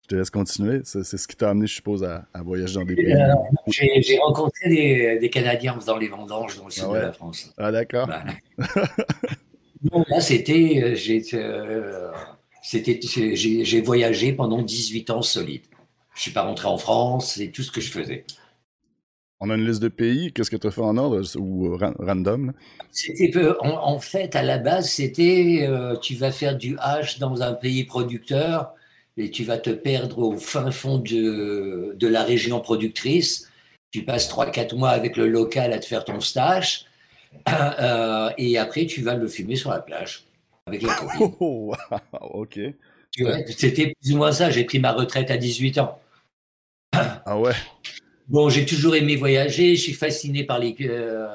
Je 0.03 0.07
te 0.07 0.15
laisse 0.15 0.29
continuer. 0.29 0.81
C'est 0.83 1.03
ce 1.03 1.27
qui 1.27 1.35
t'a 1.35 1.49
amené, 1.49 1.67
je 1.67 1.75
suppose, 1.75 2.03
à, 2.03 2.27
voyager 2.43 2.75
dans 2.75 2.85
des 2.85 2.95
pays. 2.95 3.15
J'ai 3.67 4.17
rencontré 4.19 5.17
des, 5.19 5.29
Canadiens 5.29 5.73
en 5.73 5.79
faisant 5.79 5.97
les 5.97 6.07
vendanges 6.07 6.57
dans 6.57 6.65
le 6.65 6.71
sud 6.71 6.83
ah 6.87 6.93
de 6.93 6.99
la 6.99 7.11
France. 7.11 7.53
Ah, 7.57 7.71
d'accord. 7.71 8.09
là, 8.57 10.21
c'était. 10.21 10.81
Euh, 10.83 10.95
euh, 11.33 12.11
c'était, 12.69 12.99
j'ai 13.33 13.81
voyagé 13.81 14.31
pendant 14.31 14.61
18 14.61 15.09
ans 15.09 15.23
solide. 15.23 15.63
Je 16.13 16.21
suis 16.21 16.31
pas 16.31 16.43
rentré 16.43 16.67
en 16.67 16.77
France, 16.77 17.33
c'est 17.33 17.47
tout 17.47 17.63
ce 17.63 17.71
que 17.71 17.81
je 17.81 17.89
faisais. 17.89 18.25
On 19.39 19.49
a 19.49 19.55
une 19.55 19.65
liste 19.65 19.81
de 19.81 19.87
pays. 19.87 20.31
Qu'est-ce 20.31 20.51
que 20.51 20.55
tu 20.55 20.67
as 20.67 20.71
fait 20.71 20.81
en 20.81 20.95
ordre 20.97 21.23
ou 21.39 21.75
random? 21.77 22.53
C'était 22.91 23.33
en, 23.61 23.99
fait 23.99 24.35
à 24.35 24.43
la 24.43 24.59
base 24.59 24.87
c'était 24.87 25.65
euh, 25.67 25.95
tu 25.95 26.13
vas 26.13 26.31
faire 26.31 26.55
du 26.55 26.75
H 26.75 27.17
dans 27.17 27.41
un 27.41 27.53
pays 27.53 27.85
producteur 27.85 28.75
et 29.17 29.31
tu 29.31 29.43
vas 29.45 29.57
te 29.57 29.71
perdre 29.71 30.19
au 30.19 30.37
fin 30.37 30.69
fond 30.69 30.99
de, 30.99 31.95
de 31.97 32.07
la 32.07 32.23
région 32.23 32.59
productrice. 32.59 33.49
Tu 33.89 34.03
passes 34.03 34.29
3-4 34.29 34.75
mois 34.75 34.91
avec 34.91 35.17
le 35.17 35.27
local 35.27 35.73
à 35.73 35.79
te 35.79 35.87
faire 35.87 36.05
ton 36.05 36.19
stage 36.19 36.85
euh, 37.49 38.29
et 38.37 38.59
après 38.59 38.85
tu 38.85 39.01
vas 39.01 39.15
le 39.15 39.27
fumer 39.27 39.55
sur 39.55 39.71
la 39.71 39.79
plage. 39.79 40.28
Avec 40.69 40.81
la 40.83 40.93
copine. 40.93 41.35
Oh, 41.39 41.73
wow, 41.91 41.99
ok. 42.21 42.59
C'était 43.47 43.93
plus 43.99 44.13
ou 44.13 44.17
moins 44.17 44.31
ça. 44.31 44.49
J'ai 44.49 44.63
pris 44.63 44.79
ma 44.79 44.91
retraite 44.91 45.31
à 45.31 45.37
18 45.37 45.79
ans. 45.79 45.99
Ah 46.93 47.37
ouais. 47.37 47.53
Bon, 48.27 48.49
j'ai 48.49 48.65
toujours 48.65 48.95
aimé 48.95 49.15
voyager. 49.15 49.75
Je 49.75 49.81
suis 49.81 49.93
fasciné 49.93 50.43
par 50.43 50.59
les, 50.59 50.75
euh, 50.81 51.27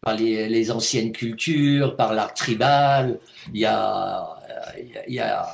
par 0.00 0.16
les, 0.16 0.48
les, 0.48 0.70
anciennes 0.70 1.12
cultures, 1.12 1.96
par 1.96 2.14
l'art 2.14 2.34
tribal. 2.34 3.18
Il 3.52 3.60
y 3.60 3.64
a, 3.66 4.36
il 5.08 5.14
y 5.14 5.20
a, 5.20 5.46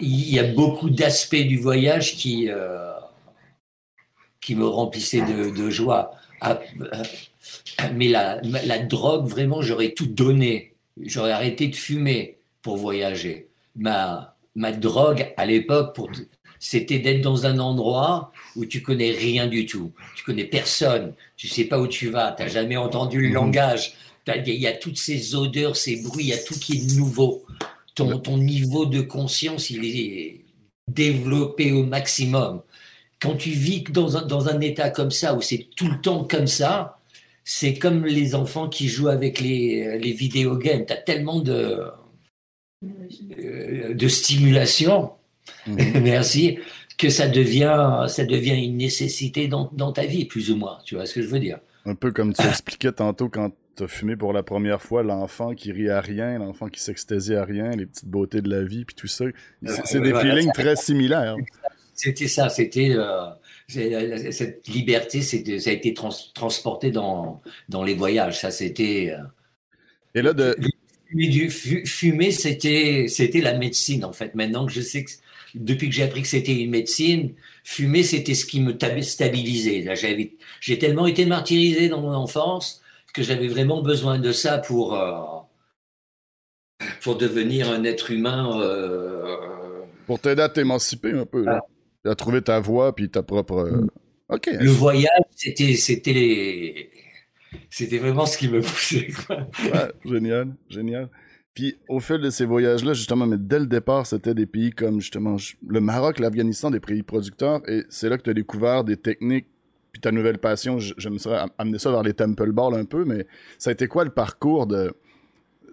il 0.00 0.30
y 0.30 0.38
a 0.38 0.44
beaucoup 0.44 0.90
d'aspects 0.90 1.36
du 1.36 1.58
voyage 1.58 2.16
qui, 2.16 2.50
euh, 2.50 2.92
qui 4.40 4.54
me 4.54 4.66
remplissaient 4.66 5.22
de, 5.22 5.50
de 5.50 5.70
joie. 5.70 6.12
Ah, 6.40 6.60
euh, 6.80 7.02
mais 7.94 8.08
la, 8.08 8.40
la 8.42 8.78
drogue, 8.78 9.26
vraiment, 9.26 9.62
j'aurais 9.62 9.92
tout 9.92 10.06
donné. 10.06 10.75
J'aurais 11.02 11.32
arrêté 11.32 11.68
de 11.68 11.76
fumer 11.76 12.38
pour 12.62 12.76
voyager. 12.76 13.48
Ma, 13.74 14.36
ma 14.54 14.72
drogue 14.72 15.32
à 15.36 15.46
l'époque, 15.46 15.94
pour 15.94 16.10
c'était 16.58 16.98
d'être 16.98 17.20
dans 17.20 17.46
un 17.46 17.58
endroit 17.58 18.32
où 18.56 18.64
tu 18.64 18.82
connais 18.82 19.10
rien 19.10 19.46
du 19.46 19.66
tout, 19.66 19.92
tu 20.16 20.24
connais 20.24 20.44
personne, 20.44 21.12
tu 21.36 21.48
sais 21.48 21.64
pas 21.64 21.78
où 21.78 21.86
tu 21.86 22.08
vas, 22.08 22.32
tu 22.32 22.42
n'as 22.42 22.48
jamais 22.48 22.76
entendu 22.76 23.20
le 23.20 23.28
mhm. 23.28 23.34
langage, 23.34 23.92
il 24.26 24.54
y, 24.54 24.66
a 24.66 24.72
toutes 24.72 24.98
ces 24.98 25.36
odeurs, 25.36 25.76
ces 25.76 26.02
bruits, 26.02 26.24
il 26.24 26.30
y 26.30 26.32
a 26.32 26.38
tout 26.38 26.58
qui 26.58 26.78
est 26.78 26.96
nouveau. 26.96 27.44
Ton, 27.94 28.18
ton 28.18 28.38
niveau 28.38 28.84
de 28.84 29.00
conscience, 29.00 29.70
il 29.70 29.84
est 29.84 30.40
développé 30.88 31.70
au 31.72 31.84
maximum. 31.84 32.62
Quand 33.20 33.36
tu 33.36 33.50
vis 33.50 33.84
dans 33.84 34.16
un, 34.16 34.22
dans 34.22 34.48
un 34.48 34.60
état 34.60 34.90
comme 34.90 35.12
ça, 35.12 35.34
où 35.34 35.40
c'est 35.40 35.68
tout 35.76 35.88
le 35.88 36.00
temps 36.00 36.24
comme 36.24 36.48
ça, 36.48 36.95
c'est 37.46 37.78
comme 37.78 38.04
les 38.04 38.34
enfants 38.34 38.68
qui 38.68 38.88
jouent 38.88 39.08
avec 39.08 39.40
les, 39.40 39.98
les 39.98 40.12
vidéogames. 40.12 40.84
Tu 40.84 40.92
as 40.92 40.96
tellement 40.96 41.40
de, 41.40 41.80
euh, 42.84 43.94
de 43.94 44.08
stimulation 44.08 45.12
Mhm. 45.66 45.76
Merci. 46.02 46.58
Que 46.98 47.10
ça 47.10 47.28
devient, 47.28 48.06
ça 48.08 48.24
devient 48.24 48.64
une 48.64 48.78
nécessité 48.78 49.48
dans, 49.48 49.70
dans, 49.74 49.92
ta 49.92 50.06
vie, 50.06 50.24
plus 50.24 50.50
ou 50.50 50.56
moins. 50.56 50.78
Tu 50.84 50.94
vois 50.94 51.04
ce 51.04 51.14
que 51.14 51.22
je 51.22 51.28
veux 51.28 51.38
dire? 51.38 51.58
Un 51.84 51.94
peu 51.94 52.10
comme 52.10 52.32
tu 52.32 52.42
expliquais 52.46 52.92
tantôt 52.92 53.28
quand 53.28 53.52
tu 53.76 53.84
as 53.84 53.88
fumé 53.88 54.16
pour 54.16 54.32
la 54.32 54.42
première 54.42 54.80
fois, 54.80 55.02
l'enfant 55.02 55.54
qui 55.54 55.72
rit 55.72 55.90
à 55.90 56.00
rien, 56.00 56.38
l'enfant 56.38 56.68
qui 56.68 56.80
s'extasie 56.80 57.34
à 57.34 57.44
rien, 57.44 57.70
les 57.70 57.84
petites 57.84 58.08
beautés 58.08 58.40
de 58.40 58.48
la 58.48 58.62
vie, 58.62 58.86
puis 58.86 58.96
tout 58.96 59.08
ça. 59.08 59.26
C'est 59.84 60.00
des 60.00 60.14
feelings 60.14 60.52
très 60.52 60.76
similaires. 60.76 61.36
C'était 61.92 62.28
ça, 62.28 62.48
c'était 62.48 62.92
euh, 62.92 63.26
cette 63.68 64.68
liberté, 64.68 65.22
ça 65.22 65.70
a 65.70 65.72
été 65.72 65.94
transporté 65.94 66.90
dans, 66.90 67.42
dans 67.68 67.82
les 67.82 67.94
voyages. 67.94 68.40
Ça, 68.40 68.50
c'était. 68.50 69.14
Euh, 69.18 69.22
Et 70.14 70.22
là, 70.22 70.32
de. 70.32 70.56
Fumer, 71.84 72.32
c'était 72.32 73.40
la 73.40 73.56
médecine, 73.56 74.04
en 74.04 74.12
fait. 74.12 74.34
Maintenant 74.34 74.66
que 74.66 74.72
je 74.72 74.80
sais 74.80 75.04
que 75.04 75.10
depuis 75.54 75.88
que 75.88 75.94
j'ai 75.94 76.02
appris 76.02 76.22
que 76.22 76.28
c'était 76.28 76.54
une 76.54 76.70
médecine, 76.70 77.34
fumer, 77.64 78.02
c'était 78.02 78.34
ce 78.34 78.44
qui 78.44 78.60
me 78.60 78.76
stabilisait. 79.02 79.84
J'ai 80.60 80.78
tellement 80.78 81.06
été 81.06 81.26
martyrisé 81.26 81.88
dans 81.88 82.00
mon 82.00 82.12
enfance 82.12 82.82
que 83.14 83.22
j'avais 83.22 83.48
vraiment 83.48 83.82
besoin 83.82 84.18
de 84.18 84.32
ça 84.32 84.58
pour, 84.58 84.94
euh, 84.94 85.22
pour 87.02 87.16
devenir 87.16 87.70
un 87.70 87.84
être 87.84 88.10
humain. 88.10 88.60
Euh, 88.60 89.36
pour 90.06 90.20
t'aider 90.20 90.42
à 90.42 90.48
t'émanciper 90.48 91.12
un 91.12 91.24
peu, 91.24 91.46
à 92.06 92.14
trouver 92.14 92.42
ta 92.42 92.60
voie 92.60 92.94
puis 92.94 93.08
ta 93.10 93.22
propre. 93.22 93.54
Euh, 93.54 93.80
mm. 93.82 93.90
Ok. 94.28 94.48
Le 94.52 94.70
voyage, 94.70 95.22
c'était, 95.34 95.74
c'était 95.74 96.12
les... 96.12 96.90
C'était 97.70 97.98
vraiment 97.98 98.26
ce 98.26 98.36
qui 98.38 98.48
me 98.48 98.60
poussait. 98.62 99.08
génial, 100.04 100.54
génial. 100.68 101.08
Puis 101.56 101.78
au 101.88 102.00
fil 102.00 102.18
de 102.18 102.28
ces 102.28 102.44
voyages-là, 102.44 102.92
justement, 102.92 103.26
mais 103.26 103.38
dès 103.38 103.58
le 103.58 103.66
départ, 103.66 104.06
c'était 104.06 104.34
des 104.34 104.44
pays 104.44 104.72
comme 104.72 105.00
justement 105.00 105.36
le 105.66 105.80
Maroc, 105.80 106.18
l'Afghanistan, 106.18 106.70
des 106.70 106.80
pays 106.80 107.02
producteurs. 107.02 107.66
Et 107.66 107.84
c'est 107.88 108.10
là 108.10 108.18
que 108.18 108.22
tu 108.22 108.30
as 108.30 108.34
découvert 108.34 108.84
des 108.84 108.98
techniques, 108.98 109.46
puis 109.90 110.02
ta 110.02 110.12
nouvelle 110.12 110.36
passion. 110.36 110.78
Je, 110.78 111.08
me 111.08 111.16
serais 111.16 111.46
amené 111.56 111.78
ça 111.78 111.90
vers 111.90 112.02
les 112.02 112.12
temple 112.12 112.52
balls 112.52 112.74
un 112.74 112.84
peu, 112.84 113.06
mais 113.06 113.26
ça 113.56 113.70
a 113.70 113.72
été 113.72 113.88
quoi 113.88 114.04
le 114.04 114.10
parcours 114.10 114.66
de, 114.66 114.92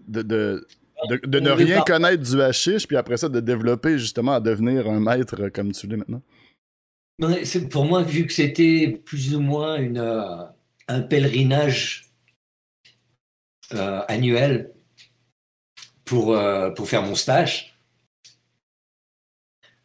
de, 0.07 0.21
de, 0.21 0.65
de, 1.07 1.39
ne 1.39 1.51
rien 1.51 1.81
connaître 1.81 2.23
du 2.23 2.41
hashish, 2.41 2.87
puis 2.87 2.97
après 2.97 3.17
ça, 3.17 3.29
de 3.29 3.39
développer 3.39 3.97
justement 3.97 4.33
à 4.33 4.39
devenir 4.39 4.87
un 4.89 4.99
maître 4.99 5.49
comme 5.49 5.71
tu 5.71 5.87
l'es 5.87 5.97
maintenant? 5.97 6.21
Pour 7.69 7.85
moi, 7.85 8.01
vu 8.01 8.25
que 8.25 8.33
c'était 8.33 9.01
plus 9.05 9.35
ou 9.35 9.39
moins 9.39 9.77
une, 9.77 9.99
euh, 9.99 10.43
un 10.87 11.01
pèlerinage 11.01 12.11
euh, 13.73 14.01
annuel, 14.07 14.73
pour, 16.05 16.35
euh, 16.35 16.69
pour 16.71 16.87
faire 16.87 17.03
mon 17.03 17.15
stage. 17.15 17.79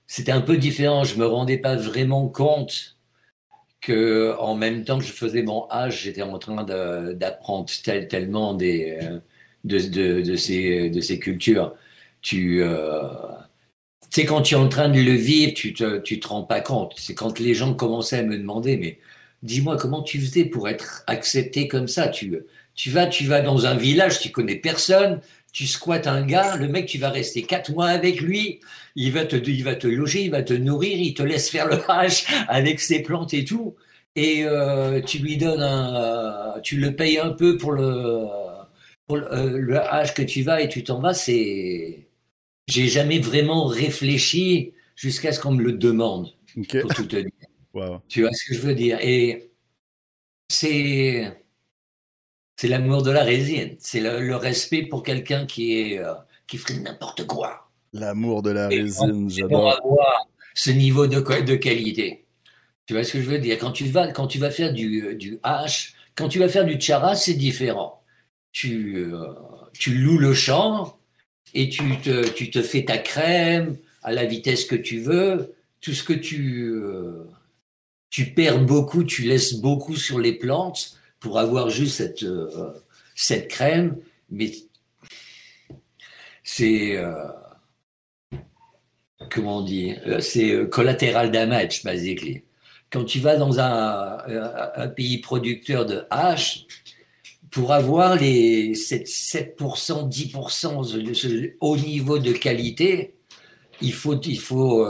C'était 0.07 0.33
un 0.33 0.41
peu 0.41 0.57
différent. 0.57 1.05
Je 1.05 1.17
me 1.17 1.27
rendais 1.27 1.59
pas 1.59 1.77
vraiment 1.77 2.29
compte 2.29 2.99
que 3.81 4.35
en 4.39 4.55
même 4.55 4.85
temps 4.85 4.99
que 4.99 5.05
je 5.05 5.13
faisais 5.13 5.43
mon 5.43 5.71
âge, 5.71 6.03
j'étais 6.03 6.23
en 6.23 6.39
train 6.39 6.65
d'apprendre 7.15 7.69
tellement 8.09 8.55
des, 8.55 8.99
euh, 9.03 9.21
de, 9.65 9.79
de, 9.79 10.21
de, 10.23 10.37
ces, 10.37 10.91
de 10.91 11.01
ces 11.01 11.19
cultures. 11.19 11.75
Tu 12.23 12.63
euh, 12.63 13.03
sais, 14.11 14.25
quand 14.25 14.43
tu 14.43 14.55
es 14.55 14.57
en 14.59 14.69
train 14.69 14.89
de 14.89 15.01
le 15.01 15.13
vivre, 15.13 15.55
tu 15.55 15.73
te, 15.75 15.99
te 15.99 16.29
rends 16.29 16.45
pas 16.45 16.61
compte. 16.61 16.95
C'est 16.97 17.15
quand 17.15 17.39
les 17.39 17.55
gens 17.55 17.75
commençaient 17.75 18.19
à 18.19 18.23
me 18.23 18.37
demander, 18.37 18.77
mais 18.77 18.99
dis-moi 19.43 19.77
comment 19.77 20.03
tu 20.03 20.21
faisais 20.21 20.45
pour 20.45 20.69
être 20.69 21.05
accepté 21.07 21.69
comme 21.69 21.89
ça? 21.89 22.09
Tu, 22.09 22.39
tu 22.75 22.91
vas, 22.91 23.07
tu 23.07 23.25
vas 23.25 23.41
dans 23.41 23.67
un 23.67 23.77
village, 23.77 24.21
tu 24.21 24.31
connais 24.31 24.57
personne, 24.57 25.21
tu 25.53 25.67
squattes 25.67 26.07
un 26.07 26.25
gars, 26.25 26.57
le 26.57 26.69
mec, 26.69 26.87
tu 26.87 26.99
vas 26.99 27.11
rester 27.11 27.43
quatre 27.43 27.73
mois 27.73 27.89
avec 27.89 28.21
lui, 28.21 28.61
il 28.97 29.13
va 29.13 29.25
te, 29.25 29.37
il 29.37 29.65
va 29.65 29.75
te 29.75 29.87
loger, 29.87 30.23
il 30.25 30.31
va 30.31 30.43
te 30.43 30.55
nourrir, 30.55 30.99
il 30.99 31.15
te 31.15 31.23
laisse 31.23 31.51
faire 31.51 31.67
le 31.67 31.79
hache 31.91 32.27
avec 32.49 32.81
ses 32.81 33.03
plantes 33.03 33.35
et 33.35 33.45
tout, 33.45 33.75
et 34.15 34.45
euh, 34.45 35.01
tu 35.01 35.19
lui 35.19 35.37
donnes 35.37 35.63
un, 35.63 35.97
euh, 36.57 36.61
tu 36.61 36.77
le 36.77 36.95
payes 36.95 37.19
un 37.19 37.31
peu 37.31 37.57
pour 37.57 37.73
le, 37.73 38.27
le, 39.17 39.75
euh, 39.75 39.83
hache 39.91 40.15
que 40.15 40.23
tu 40.23 40.43
vas 40.43 40.61
et 40.61 40.69
tu 40.69 40.85
t'en 40.85 41.01
vas. 41.01 41.15
C'est, 41.15 42.09
j'ai 42.67 42.89
jamais 42.89 43.19
vraiment 43.19 43.67
réfléchi 43.67 44.73
jusqu'à 44.97 45.33
ce 45.33 45.41
qu'on 45.41 45.53
me 45.53 45.63
le 45.63 45.73
demande. 45.73 46.33
Pour 46.55 46.95
tout 46.95 47.07
te 47.07 47.17
dire. 47.17 48.01
Tu 48.09 48.23
vois 48.23 48.33
ce 48.33 48.49
que 48.49 48.55
je 48.55 48.61
veux 48.61 48.75
dire? 48.75 48.99
Et 49.01 49.53
c'est 50.49 51.45
c'est 52.57 52.69
l'amour 52.69 53.03
de 53.03 53.13
la 53.13 53.23
résine, 53.23 53.77
c'est 53.79 54.01
le, 54.01 54.35
respect 54.35 54.83
pour 54.83 55.05
quelqu'un 55.05 55.47
qui 55.47 55.79
est 55.79 55.99
euh, 55.99 56.15
qui 56.49 56.59
ferait 56.59 56.81
n'importe 56.81 57.25
quoi. 57.27 57.71
L'amour 57.93 58.43
de 58.43 58.51
la 58.51 58.69
résine, 58.69 59.31
j'adore. 59.31 59.79
Pour 59.81 59.93
avoir 59.93 60.27
ce 60.55 60.71
niveau 60.71 61.07
de, 61.07 61.21
de 61.21 61.55
qualité. 61.55 62.27
Tu 62.87 62.95
vois 62.95 63.05
ce 63.05 63.13
que 63.13 63.21
je 63.23 63.29
veux 63.29 63.39
dire? 63.39 63.59
Quand 63.59 63.71
tu 63.71 63.85
vas 63.85 64.11
quand 64.11 64.27
tu 64.27 64.39
vas 64.39 64.51
faire 64.51 64.73
du, 64.73 65.07
euh, 65.07 65.15
du 65.15 65.37
H, 65.45 65.93
quand 66.17 66.29
tu 66.29 66.41
vas 66.41 66.49
faire 66.49 66.65
du 66.65 66.81
chara, 66.81 67.15
c'est 67.15 67.35
différent. 67.35 67.98
Tu 68.53 68.97
euh, 68.97 69.33
tu 69.73 69.95
loues 69.95 70.19
le 70.19 70.35
champ 70.35 70.99
et 71.55 71.69
tu 71.69 71.83
te 72.01 72.63
fais 72.63 72.85
ta 72.85 72.99
crème 72.99 73.77
à 74.03 74.13
la 74.13 74.25
vitesse 74.25 74.65
que 74.65 74.77
tu 74.77 75.01
veux. 75.01 75.55
Tout 75.81 75.95
ce 75.95 76.03
que 76.03 76.13
tu 76.13 76.73
tu 78.11 78.27
perds 78.27 78.65
beaucoup, 78.65 79.05
tu 79.05 79.23
laisses 79.23 79.55
beaucoup 79.55 79.97
sur 79.97 80.19
les 80.19 80.33
plantes 80.33 80.99
pour 81.21 81.39
avoir 81.39 81.71
juste 81.71 81.97
cette, 81.97 82.23
euh, 82.23 83.47
crème, 83.49 83.97
mais 84.31 84.51
c'est 86.43 86.97
euh, 86.97 87.29
comment 89.31 89.63
dire, 89.63 90.01
euh, 90.07 90.21
c'est 90.21 90.69
collatéral 90.71 91.31
damage, 91.31 91.85
basically. 91.85 92.43
Quand 92.91 93.05
tu 93.05 93.21
vas 93.21 93.37
dans 93.37 93.61
un, 93.61 94.19
un, 94.77 94.89
pays 94.89 95.19
producteur 95.19 95.85
de 95.85 96.05
hache, 96.09 96.65
pour 97.51 97.73
avoir 97.73 98.17
les 98.17 98.73
7%, 98.75 99.57
7% 99.57 100.09
10% 100.09 101.15
ce 101.15 101.53
haut 101.61 101.77
niveau 101.77 102.19
de 102.19 102.33
qualité, 102.33 103.15
il 103.81 103.93
faut, 103.93 104.21
il 104.21 104.39
faut, 104.39 104.87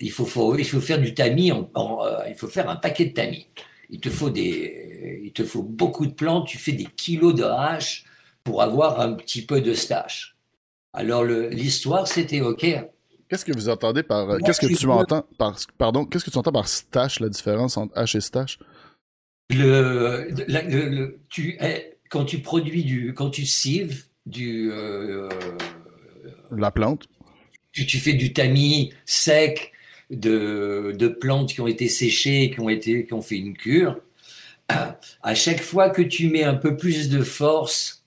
il 0.00 0.10
faut, 0.10 0.56
il 0.56 0.64
faut 0.64 0.80
faire 0.80 1.00
du 1.00 1.14
tamis, 1.14 1.50
il 1.50 2.34
faut 2.36 2.48
faire 2.48 2.68
un 2.68 2.76
paquet 2.76 3.06
de 3.06 3.14
tamis 3.14 3.46
il 3.90 4.00
te 4.00 4.10
faut 4.10 4.30
des, 4.30 5.20
il 5.24 5.32
te 5.32 5.44
faut 5.44 5.62
beaucoup 5.62 6.06
de 6.06 6.12
plantes, 6.12 6.46
tu 6.46 6.58
fais 6.58 6.72
des 6.72 6.84
kilos 6.84 7.34
de 7.34 7.44
hache 7.44 8.04
pour 8.44 8.62
avoir 8.62 9.00
un 9.00 9.14
petit 9.14 9.44
peu 9.44 9.60
de 9.60 9.74
stache. 9.74 10.36
Alors 10.92 11.24
l'histoire, 11.24 12.06
c'était 12.06 12.40
OK. 12.40 12.66
Qu'est-ce 13.28 13.44
que 13.44 13.52
vous 13.52 13.68
entendez 13.68 14.02
par, 14.02 14.38
qu'est-ce 14.38 14.60
que 14.60 14.74
tu 14.74 14.86
entends 14.86 15.26
par, 15.36 15.58
pardon, 15.76 16.06
qu'est-ce 16.06 16.24
que 16.24 16.30
tu 16.30 16.38
entends 16.38 16.52
par 16.52 16.68
stache, 16.68 17.20
la 17.20 17.28
différence 17.28 17.76
entre 17.76 17.96
hache 17.96 18.14
et 18.14 18.20
stache? 18.20 18.58
Le, 19.50 20.28
le, 20.30 21.20
tu, 21.28 21.58
quand 22.10 22.24
tu 22.24 22.38
produis 22.40 22.84
du, 22.84 23.14
quand 23.14 23.30
tu 23.30 23.46
cives 23.46 24.04
du, 24.26 24.70
euh, 24.72 25.28
la 26.50 26.70
plante, 26.70 27.08
tu, 27.72 27.86
tu 27.86 27.98
fais 27.98 28.12
du 28.12 28.32
tamis 28.32 28.92
sec 29.04 29.72
de, 30.10 31.16
plantes 31.20 31.52
qui 31.52 31.60
ont 31.60 31.66
été 31.66 31.88
séchées, 31.88 32.50
qui 32.50 32.60
ont, 32.60 32.68
été, 32.68 33.06
qui 33.06 33.12
ont 33.12 33.22
fait 33.22 33.36
une 33.36 33.56
cure, 33.56 34.00
à 34.68 35.34
chaque 35.34 35.62
fois 35.62 35.88
que 35.88 36.02
tu 36.02 36.28
mets 36.28 36.44
un 36.44 36.54
peu 36.54 36.76
plus 36.76 37.08
de 37.08 37.22
force 37.22 38.04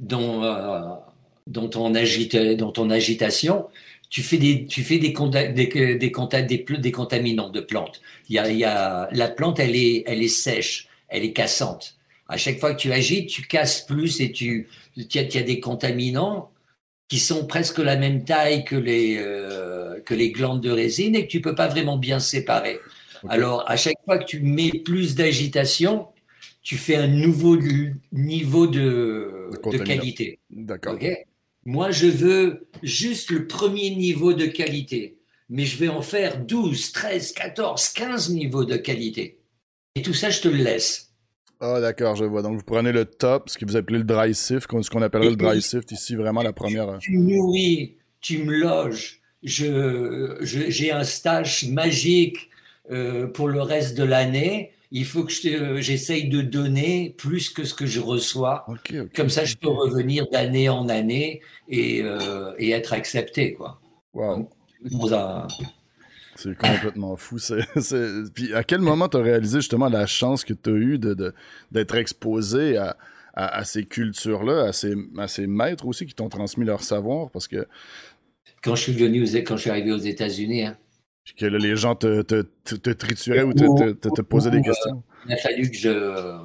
dans, 0.00 1.02
dans, 1.46 1.68
ton, 1.68 1.94
agite, 1.94 2.36
dans 2.36 2.72
ton 2.72 2.90
agitation, 2.90 3.66
tu 4.14 4.22
fais 4.22 4.38
des, 4.38 4.64
tu 4.66 4.84
fais 4.84 4.98
des, 4.98 5.12
des, 5.12 5.66
des, 5.66 5.96
des, 5.96 6.78
des 6.78 6.92
contaminants 6.92 7.50
de 7.50 7.60
plantes. 7.60 8.00
Il 8.28 8.36
y 8.36 8.38
a, 8.38 8.48
il 8.48 8.58
y 8.58 8.64
a, 8.64 9.08
la 9.10 9.26
plante, 9.26 9.58
elle 9.58 9.74
est, 9.74 10.04
elle 10.06 10.22
est 10.22 10.28
sèche, 10.28 10.86
elle 11.08 11.24
est 11.24 11.32
cassante. 11.32 11.96
À 12.28 12.36
chaque 12.36 12.60
fois 12.60 12.74
que 12.74 12.80
tu 12.80 12.92
agites, 12.92 13.28
tu 13.28 13.42
casses 13.42 13.80
plus 13.80 14.20
et 14.20 14.30
tu, 14.30 14.68
il 14.94 15.08
y, 15.12 15.18
a, 15.18 15.22
y 15.22 15.38
a 15.38 15.42
des 15.42 15.58
contaminants 15.58 16.52
qui 17.08 17.18
sont 17.18 17.44
presque 17.48 17.78
la 17.78 17.96
même 17.96 18.22
taille 18.22 18.62
que 18.64 18.76
les, 18.76 19.16
euh, 19.18 19.98
que 20.02 20.14
les 20.14 20.30
glandes 20.30 20.60
de 20.60 20.70
résine 20.70 21.16
et 21.16 21.26
que 21.26 21.32
tu 21.32 21.40
peux 21.40 21.56
pas 21.56 21.66
vraiment 21.66 21.98
bien 21.98 22.20
séparer. 22.20 22.78
Alors, 23.28 23.68
à 23.68 23.76
chaque 23.76 23.98
fois 24.04 24.18
que 24.18 24.26
tu 24.26 24.38
mets 24.38 24.70
plus 24.84 25.16
d'agitation, 25.16 26.06
tu 26.62 26.76
fais 26.76 26.94
un 26.94 27.08
nouveau 27.08 27.58
niveau 28.12 28.68
de, 28.68 29.50
de, 29.72 29.78
qualité. 29.78 30.38
D'accord. 30.50 30.96
Moi, 31.64 31.90
je 31.90 32.06
veux 32.06 32.68
juste 32.82 33.30
le 33.30 33.46
premier 33.46 33.90
niveau 33.90 34.34
de 34.34 34.46
qualité, 34.46 35.18
mais 35.48 35.64
je 35.64 35.78
vais 35.78 35.88
en 35.88 36.02
faire 36.02 36.44
12, 36.44 36.92
13, 36.92 37.32
14, 37.32 37.88
15 37.90 38.30
niveaux 38.30 38.64
de 38.64 38.76
qualité. 38.76 39.40
Et 39.94 40.02
tout 40.02 40.14
ça, 40.14 40.30
je 40.30 40.40
te 40.40 40.48
le 40.48 40.56
laisse. 40.56 41.12
Ah, 41.60 41.80
d'accord, 41.80 42.16
je 42.16 42.24
vois. 42.24 42.42
Donc, 42.42 42.56
vous 42.56 42.64
prenez 42.64 42.92
le 42.92 43.06
top, 43.06 43.48
ce 43.48 43.56
que 43.56 43.64
vous 43.64 43.76
appelez 43.76 43.98
le 43.98 44.04
dry 44.04 44.34
sift, 44.34 44.68
ce 44.82 44.90
qu'on 44.90 45.02
appellerait 45.02 45.30
le 45.30 45.36
dry 45.36 45.62
sift 45.62 45.92
ici, 45.92 46.16
vraiment 46.16 46.42
la 46.42 46.52
première. 46.52 46.98
Tu 46.98 47.16
me 47.16 47.34
nourris, 47.34 47.96
tu 48.20 48.44
me 48.44 48.52
loges. 48.52 49.20
Je, 49.42 50.36
j'ai 50.42 50.92
un 50.92 51.04
stage 51.04 51.68
magique 51.68 52.50
euh, 52.90 53.26
pour 53.26 53.48
le 53.48 53.62
reste 53.62 53.96
de 53.96 54.04
l'année. 54.04 54.73
Il 54.96 55.04
faut 55.04 55.24
que 55.24 55.32
j'essaye 55.80 56.28
de 56.28 56.40
donner 56.40 57.16
plus 57.18 57.50
que 57.50 57.64
ce 57.64 57.74
que 57.74 57.84
je 57.84 57.98
reçois. 57.98 58.64
Comme 59.16 59.28
ça, 59.28 59.44
je 59.44 59.56
peux 59.56 59.68
revenir 59.68 60.30
d'année 60.30 60.68
en 60.68 60.88
année 60.88 61.40
et, 61.68 62.02
euh, 62.04 62.54
et 62.58 62.70
être 62.70 62.92
accepté. 62.92 63.54
Quoi. 63.54 63.80
Wow. 64.14 64.48
C'est 66.36 66.56
complètement 66.56 67.16
fou. 67.16 67.38
Puis 68.34 68.54
à 68.54 68.62
quel 68.62 68.82
moment 68.82 69.08
tu 69.08 69.16
as 69.16 69.20
réalisé 69.20 69.58
justement 69.58 69.88
la 69.88 70.06
chance 70.06 70.44
que 70.44 70.54
tu 70.54 70.70
as 70.70 70.76
eue 70.76 70.98
d'être 71.72 71.96
exposé 71.96 72.76
à, 72.76 72.96
à, 73.34 73.64
ces 73.64 73.84
cultures-là, 73.84 74.66
à 74.66 74.72
ces, 74.72 74.94
à 75.18 75.26
ces 75.26 75.48
maîtres 75.48 75.86
aussi 75.86 76.06
qui 76.06 76.14
t'ont 76.14 76.28
transmis 76.28 76.64
leur 76.64 76.84
savoir? 76.84 77.32
Parce 77.32 77.48
que. 77.48 77.66
Quand 78.62 78.76
je 78.76 78.82
suis 78.82 78.92
venu 78.92 79.24
quand 79.42 79.56
je 79.56 79.62
suis 79.62 79.70
arrivé 79.70 79.90
aux 79.90 79.98
États-Unis, 79.98 80.62
hein. 80.62 80.76
Que 81.36 81.46
les 81.46 81.76
gens 81.76 81.94
te, 81.94 82.22
te, 82.22 82.42
te, 82.42 82.90
trituraient 82.90 83.42
ou 83.42 83.52
te, 83.52 83.92
te, 83.92 84.22
posaient 84.22 84.50
des 84.50 84.62
questions. 84.62 85.02
Il 85.26 85.32
a 85.32 85.36
fallu 85.36 85.70
que 85.70 85.76
je, 85.76 86.36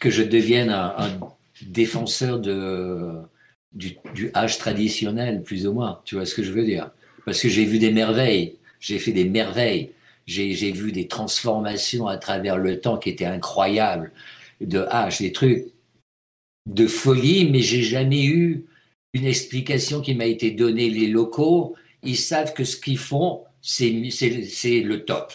que 0.00 0.10
je 0.10 0.22
devienne 0.22 0.70
un, 0.70 1.18
défenseur 1.62 2.38
de, 2.38 3.14
du, 3.72 3.96
du 4.14 4.30
âge 4.34 4.58
traditionnel, 4.58 5.42
plus 5.42 5.66
ou 5.66 5.72
moins. 5.72 6.00
Tu 6.04 6.14
vois 6.14 6.26
ce 6.26 6.34
que 6.34 6.42
je 6.42 6.52
veux 6.52 6.64
dire? 6.64 6.90
parce 7.28 7.42
que 7.42 7.48
j'ai 7.50 7.66
vu 7.66 7.78
des 7.78 7.90
merveilles, 7.90 8.56
j'ai 8.80 8.98
fait 8.98 9.12
des 9.12 9.28
merveilles, 9.28 9.90
j'ai 10.26 10.72
vu 10.72 10.92
des 10.92 11.08
transformations 11.08 12.06
à 12.06 12.16
travers 12.16 12.56
le 12.56 12.80
temps 12.80 12.96
qui 12.96 13.10
étaient 13.10 13.26
incroyables, 13.26 14.12
de 14.62 14.78
H, 14.78 15.20
des 15.20 15.32
trucs 15.32 15.66
de 16.64 16.86
folie, 16.86 17.50
mais 17.50 17.60
j'ai 17.60 17.82
jamais 17.82 18.24
eu 18.24 18.64
une 19.12 19.26
explication 19.26 20.00
qui 20.00 20.14
m'a 20.14 20.24
été 20.24 20.52
donnée. 20.52 20.88
Les 20.88 21.06
locaux, 21.06 21.76
ils 22.02 22.16
savent 22.16 22.54
que 22.54 22.64
ce 22.64 22.76
qu'ils 22.76 22.98
font, 22.98 23.44
c'est 23.60 23.90
le 23.90 24.96
top. 25.04 25.32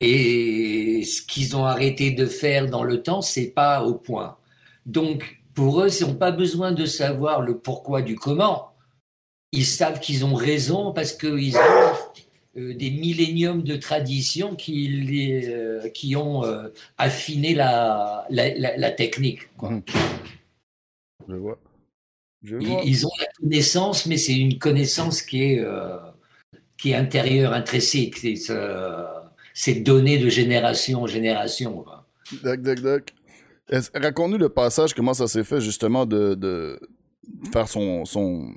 Et 0.00 1.02
ce 1.04 1.22
qu'ils 1.22 1.56
ont 1.56 1.64
arrêté 1.64 2.10
de 2.10 2.26
faire 2.26 2.68
dans 2.68 2.82
le 2.82 3.02
temps, 3.02 3.22
c'est 3.22 3.50
pas 3.50 3.84
au 3.84 3.94
point. 3.94 4.36
Donc, 4.86 5.40
pour 5.54 5.80
eux, 5.80 5.88
ils 5.88 6.06
n'ont 6.06 6.16
pas 6.16 6.32
besoin 6.32 6.72
de 6.72 6.84
savoir 6.84 7.40
le 7.40 7.58
pourquoi 7.58 8.02
du 8.02 8.16
comment 8.16 8.74
ils 9.54 9.64
savent 9.64 10.00
qu'ils 10.00 10.24
ont 10.24 10.34
raison 10.34 10.92
parce 10.92 11.12
qu'ils 11.12 11.56
ont 11.56 11.94
euh, 12.56 12.74
des 12.74 12.90
milléniums 12.90 13.62
de 13.62 13.76
traditions 13.76 14.56
qui, 14.56 15.48
euh, 15.48 15.88
ont 16.16 16.44
euh, 16.44 16.68
affiné 16.98 17.54
la, 17.54 18.26
technique. 18.96 19.42
Mmh. 19.62 19.78
Je 21.28 21.34
vois. 21.34 21.58
Ils, 22.44 23.06
ont 23.06 23.10
la 23.18 23.26
connaissance, 23.40 24.06
mais 24.06 24.16
c'est 24.16 24.36
une 24.36 24.58
connaissance 24.58 25.22
qui 25.22 25.42
est, 25.42 25.64
qui 26.78 26.90
est 26.90 26.94
intérieure, 26.94 27.52
intrinsèque. 27.52 28.16
C'est 29.54 29.74
donné 29.74 30.18
de 30.18 30.28
génération 30.28 31.02
en 31.02 31.06
génération. 31.06 31.84
Doc, 32.42 32.60
doc, 32.60 32.80
doc. 32.80 33.14
Raconte-nous 33.94 34.38
le 34.38 34.50
passage, 34.50 34.92
comment 34.92 35.14
ça 35.14 35.26
s'est 35.26 35.44
fait 35.44 35.60
justement 35.60 36.04
de, 36.04 36.34
de 36.34 36.78
faire 37.52 37.68
son, 37.68 38.04
son, 38.04 38.54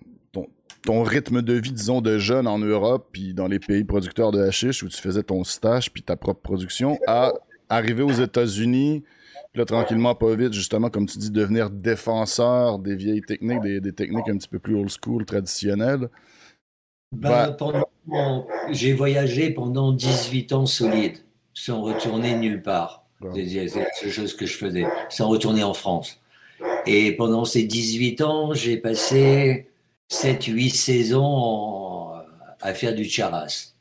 ton 0.87 1.03
rythme 1.03 1.41
de 1.41 1.53
vie, 1.53 1.71
disons, 1.71 2.01
de 2.01 2.17
jeune 2.17 2.47
en 2.47 2.59
Europe, 2.59 3.09
puis 3.11 3.33
dans 3.33 3.47
les 3.47 3.59
pays 3.59 3.83
producteurs 3.83 4.31
de 4.31 4.41
hashish, 4.41 4.83
où 4.83 4.89
tu 4.89 5.01
faisais 5.01 5.23
ton 5.23 5.43
stage, 5.43 5.91
puis 5.91 6.01
ta 6.01 6.15
propre 6.15 6.41
production, 6.41 6.97
à 7.07 7.33
arriver 7.69 8.03
aux 8.03 8.13
États-Unis, 8.13 9.03
puis 9.51 9.59
là, 9.59 9.65
tranquillement, 9.65 10.15
pas 10.15 10.35
vite, 10.35 10.53
justement, 10.53 10.89
comme 10.89 11.05
tu 11.05 11.17
dis, 11.17 11.31
devenir 11.31 11.69
défenseur 11.69 12.79
des 12.79 12.95
vieilles 12.95 13.21
techniques, 13.21 13.61
des, 13.61 13.93
techniques 13.93 14.29
un 14.29 14.37
petit 14.37 14.49
peu 14.49 14.59
plus 14.59 14.75
old 14.75 14.89
school, 14.89 15.25
traditionnelles. 15.25 16.09
Ben, 17.11 17.55
j'ai 18.71 18.93
voyagé 18.93 19.51
pendant 19.51 19.93
18 19.93 20.53
ans 20.53 20.65
solides, 20.65 21.17
sans 21.53 21.81
retourner 21.81 22.35
nulle 22.35 22.61
part. 22.61 23.05
C'est 23.33 23.45
la 24.03 24.11
chose 24.11 24.35
que 24.35 24.45
je 24.45 24.57
faisais, 24.57 24.85
sans 25.09 25.27
retourner 25.27 25.63
en 25.63 25.73
France. 25.73 26.19
Et 26.85 27.13
pendant 27.13 27.45
ces 27.45 27.63
18 27.63 28.21
ans, 28.21 28.53
j'ai 28.53 28.77
passé 28.77 29.67
7-8 30.09 30.69
saisons 30.69 32.11
à 32.61 32.73
faire 32.73 32.93
du 32.93 33.05
charas. 33.05 33.73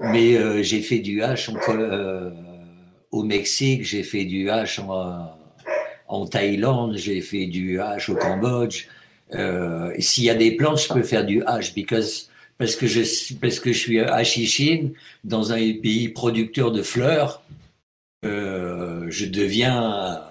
Mais 0.00 0.36
euh, 0.36 0.62
j'ai 0.62 0.82
fait 0.82 0.98
du 0.98 1.22
hache 1.22 1.50
euh, 1.68 2.30
au 3.12 3.22
Mexique, 3.22 3.84
j'ai 3.84 4.02
fait 4.02 4.24
du 4.24 4.50
hache 4.50 4.80
en, 4.80 6.26
Thaïlande, 6.26 6.96
j'ai 6.96 7.20
fait 7.20 7.46
du 7.46 7.80
hache 7.80 8.08
au 8.08 8.14
Cambodge. 8.14 8.86
Euh, 9.34 9.92
s'il 9.98 10.24
y 10.24 10.30
a 10.30 10.34
des 10.34 10.52
plantes, 10.52 10.80
je 10.80 10.92
peux 10.92 11.02
faire 11.02 11.24
du 11.24 11.42
because, 11.74 12.28
parce, 12.58 12.76
que 12.76 12.86
je, 12.86 13.02
suis 13.02 14.00
hachichine 14.00 14.92
dans 15.24 15.52
un 15.52 15.56
pays 15.56 16.08
producteur 16.08 16.70
de 16.70 16.82
fleurs. 16.82 17.42
je 18.22 19.26
deviens 19.26 20.22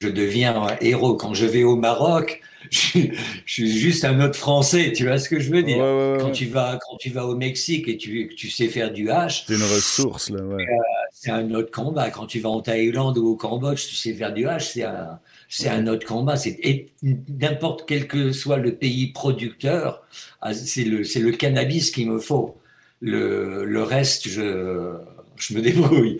je 0.00 0.08
deviens 0.08 0.60
un 0.60 0.76
héros. 0.80 1.14
Quand 1.14 1.34
je 1.34 1.46
vais 1.46 1.64
au 1.64 1.76
Maroc, 1.76 2.40
je, 2.70 3.08
suis 3.46 3.78
juste 3.78 4.04
un 4.04 4.20
autre 4.20 4.36
Français, 4.36 4.92
tu 4.92 5.06
vois 5.06 5.18
ce 5.18 5.28
que 5.28 5.40
je 5.40 5.50
veux 5.50 5.62
dire? 5.62 5.78
Quand 6.20 6.30
tu 6.30 6.46
vas 6.46 6.78
quand 6.88 6.96
tu 6.98 7.10
vas 7.10 7.26
au 7.26 7.34
Mexique 7.34 7.88
et 7.88 7.96
tu, 7.96 8.32
tu 8.36 8.48
sais 8.48 8.68
faire 8.68 8.92
du 8.92 9.10
hache, 9.10 9.44
c'est 9.46 9.54
une 9.54 9.62
ressource 9.62 10.30
là. 10.30 10.42
Ouais. 10.42 10.62
Euh, 10.62 10.76
c'est 11.12 11.30
un 11.30 11.52
autre 11.54 11.70
combat. 11.70 12.10
Quand 12.10 12.26
tu 12.26 12.40
vas 12.40 12.50
en 12.50 12.60
Thaïlande 12.60 13.18
ou 13.18 13.28
au 13.28 13.36
Cambodge, 13.36 13.86
tu 13.88 13.94
sais 13.94 14.12
faire 14.14 14.32
du 14.32 14.46
hache, 14.46 14.70
c'est 14.72 14.84
un 14.84 15.18
c'est 15.48 15.68
un 15.68 15.86
autre 15.86 16.06
combat. 16.06 16.36
C'est 16.36 16.88
n'importe 17.02 17.84
quel 17.86 18.06
que 18.06 18.32
soit 18.32 18.58
le 18.58 18.74
pays 18.74 19.08
producteur, 19.08 20.02
ah, 20.42 20.54
c'est 20.54 20.84
le 20.84 21.04
c'est 21.04 21.20
le 21.20 21.32
cannabis 21.32 21.90
qu'il 21.90 22.10
me 22.10 22.18
faut. 22.18 22.56
Le, 23.00 23.64
le 23.64 23.82
reste, 23.82 24.28
je 24.28 24.94
je 25.36 25.54
me 25.54 25.62
débrouille. 25.62 26.18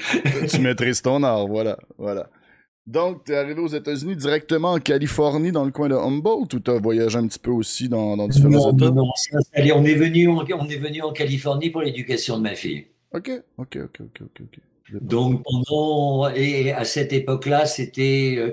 tu 0.49 0.61
maîtrises 0.61 1.03
ton 1.03 1.23
art, 1.23 1.47
voilà, 1.47 1.79
voilà. 1.99 2.29
Donc, 2.89 3.25
tu 3.25 3.33
es 3.33 3.37
arrivé 3.37 3.61
aux 3.61 3.69
États-Unis 3.69 4.17
directement 4.17 4.73
en 4.73 4.79
Californie, 4.79 5.53
dans 5.53 5.67
le 5.67 5.71
coin 5.71 5.91
de 5.91 5.95
Humboldt, 5.95 6.55
ou 6.55 6.59
tu 6.59 6.71
as 6.71 6.79
voyagé 6.79 7.19
un 7.19 7.27
petit 7.27 7.39
peu 7.39 7.51
aussi 7.51 7.87
dans, 7.87 8.17
différents 8.29 8.73
États? 8.73 8.87
Non, 8.87 8.95
non, 8.95 9.13
on 9.75 9.85
est, 9.85 9.95
venu 9.95 10.27
en, 10.29 10.43
on 10.59 10.69
est 10.69 10.79
venu 10.79 11.03
en 11.03 11.13
Californie 11.13 11.69
pour 11.69 11.83
l'éducation 11.83 12.39
de 12.39 12.45
ma 12.45 12.55
fille. 12.55 12.87
OK, 13.13 13.31
OK, 13.59 13.77
OK, 13.77 14.01
OK, 14.01 14.23
OK. 14.41 15.01
Donc, 15.03 15.45
pendant, 15.45 16.31
et 16.31 16.73
à 16.73 16.87
cette 16.87 17.13
époque-là, 17.13 17.67
c'était 17.67 18.37
euh, 18.39 18.53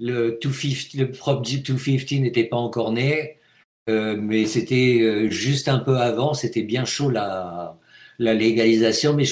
le 0.00 0.38
250, 0.40 0.94
le 0.94 1.10
Prop 1.10 1.44
250 1.44 2.20
n'était 2.22 2.44
pas 2.44 2.56
encore 2.56 2.90
né, 2.90 3.36
euh, 3.90 4.16
mais 4.18 4.46
c'était 4.46 5.00
euh, 5.02 5.28
juste 5.28 5.68
un 5.68 5.78
peu 5.78 5.98
avant, 5.98 6.32
c'était 6.32 6.62
bien 6.62 6.86
chaud 6.86 7.10
la, 7.10 7.78
la 8.18 8.32
légalisation, 8.32 9.12
mais 9.12 9.24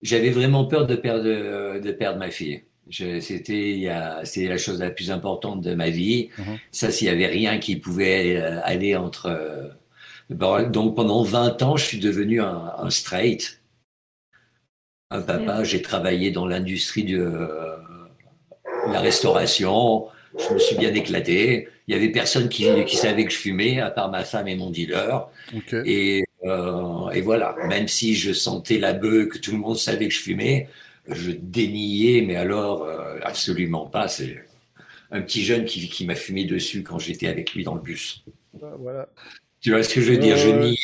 j'avais 0.00 0.30
vraiment 0.30 0.64
peur 0.64 0.86
de 0.86 0.94
perdre, 0.94 1.24
de 1.24 1.90
perdre 1.90 2.20
ma 2.20 2.30
fille. 2.30 2.62
C'était 2.92 3.88
c'est 4.24 4.46
la 4.46 4.58
chose 4.58 4.80
la 4.80 4.90
plus 4.90 5.10
importante 5.10 5.60
de 5.60 5.74
ma 5.74 5.88
vie. 5.88 6.28
Mhm. 6.38 6.58
Ça, 6.70 6.90
s'il 6.90 7.08
n'y 7.08 7.14
avait 7.14 7.26
rien 7.26 7.58
qui 7.58 7.76
pouvait 7.76 8.36
euh, 8.36 8.60
aller 8.64 8.96
entre. 8.96 9.26
Euh, 9.26 9.68
donc 10.68 10.96
pendant 10.96 11.22
20 11.22 11.62
ans, 11.62 11.76
je 11.76 11.84
suis 11.84 11.98
devenu 11.98 12.40
un, 12.40 12.90
straight, 12.90 13.60
un 15.10 15.20
papa. 15.20 15.64
J'ai 15.64 15.82
travaillé 15.82 16.30
dans 16.30 16.46
l'industrie 16.46 17.04
de 17.04 17.18
euh, 17.18 17.76
la 18.88 19.00
restauration. 19.00 20.06
Je 20.38 20.54
me 20.54 20.58
suis 20.58 20.76
bien 20.76 20.94
éclaté. 20.94 21.68
Il 21.86 21.94
y 21.94 21.98
avait 21.98 22.08
personne 22.08 22.48
qui, 22.48 22.66
qui 22.86 22.96
savait 22.96 23.24
que 23.26 23.32
je 23.32 23.36
fumais, 23.36 23.80
à 23.80 23.90
part 23.90 24.10
ma 24.10 24.24
femme 24.24 24.48
et 24.48 24.56
mon 24.56 24.70
dealer. 24.70 25.28
Et, 25.84 26.24
et 26.44 27.20
voilà. 27.20 27.54
Même 27.68 27.88
si 27.88 28.14
je 28.14 28.32
sentais 28.32 28.78
la 28.78 28.94
bœuf, 28.94 29.28
que 29.28 29.38
tout 29.38 29.52
le 29.52 29.58
monde 29.58 29.76
savait 29.76 30.08
que 30.08 30.14
je 30.14 30.20
fumais, 30.20 30.68
je 31.08 31.32
déniais, 31.32 32.22
mais 32.22 32.36
alors 32.36 32.84
euh, 32.84 33.18
absolument 33.22 33.86
pas. 33.86 34.08
C'est 34.08 34.44
un 35.10 35.20
petit 35.20 35.42
jeune 35.42 35.64
qui, 35.64 35.88
qui 35.88 36.06
m'a 36.06 36.14
fumé 36.14 36.44
dessus 36.44 36.82
quand 36.82 36.98
j'étais 36.98 37.28
avec 37.28 37.54
lui 37.54 37.64
dans 37.64 37.74
le 37.74 37.80
bus. 37.80 38.24
Ah, 38.62 38.74
voilà. 38.78 39.08
Tu 39.60 39.70
vois 39.70 39.82
ce 39.82 39.94
que 39.94 40.00
je 40.00 40.12
veux 40.12 40.18
dire? 40.18 40.36
Je 40.36 40.48
niais 40.48 40.76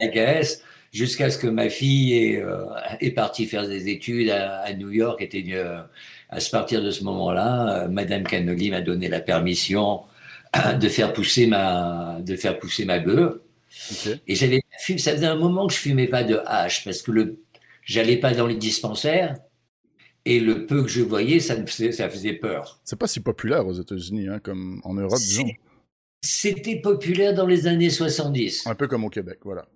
la 0.00 0.42
jusqu'à 0.92 1.30
ce 1.30 1.38
que 1.38 1.46
ma 1.46 1.68
fille 1.68 2.14
est, 2.14 2.42
euh, 2.42 2.64
est, 3.00 3.10
partie 3.12 3.46
faire 3.46 3.66
des 3.68 3.88
études 3.88 4.30
à, 4.30 4.72
New 4.74 4.90
York. 4.90 5.20
Était, 5.22 5.44
euh, 5.52 5.80
à 6.28 6.40
ce 6.40 6.50
partir 6.50 6.82
de 6.82 6.90
ce 6.90 7.04
moment-là, 7.04 7.84
euh, 7.84 7.88
Madame 7.88 8.24
Cannoli 8.24 8.70
m'a 8.70 8.80
donné 8.80 9.08
la 9.08 9.20
permission 9.20 10.02
de 10.80 10.88
faire 10.88 11.12
pousser 11.12 11.46
ma, 11.46 12.18
de 12.20 12.36
faire 12.36 12.58
pousser 12.58 12.84
ma 12.84 12.98
bœuf. 12.98 13.36
Et 14.26 14.34
j'avais 14.34 14.62
ça 14.78 15.12
faisait 15.12 15.26
un 15.26 15.36
moment 15.36 15.68
que 15.68 15.74
je 15.74 15.78
fumais 15.78 16.08
pas 16.08 16.24
de 16.24 16.40
hache 16.44 16.84
parce 16.84 17.02
que 17.02 17.12
le, 17.12 17.38
j'allais 17.84 18.16
pas 18.16 18.32
dans 18.32 18.48
les 18.48 18.56
dispensaires 18.56 19.36
et 20.24 20.40
le 20.40 20.66
peu 20.66 20.82
que 20.82 20.88
je 20.88 21.02
voyais, 21.02 21.40
ça 21.40 21.56
me 21.56 21.66
faisait, 21.66 21.92
ça 21.92 22.08
faisait 22.08 22.34
peur. 22.34 22.80
C'est 22.84 22.98
pas 22.98 23.06
si 23.06 23.20
populaire 23.20 23.66
aux 23.66 23.72
États-Unis, 23.72 24.28
hein, 24.28 24.38
comme 24.38 24.80
en 24.84 24.94
Europe, 24.94 25.18
disons. 25.18 25.48
C'était 26.22 26.80
populaire 26.80 27.34
dans 27.34 27.46
les 27.46 27.66
années 27.66 27.90
70. 27.90 28.66
Un 28.66 28.74
peu 28.74 28.86
comme 28.88 29.04
au 29.04 29.08
Québec, 29.08 29.38
voilà. 29.42 29.66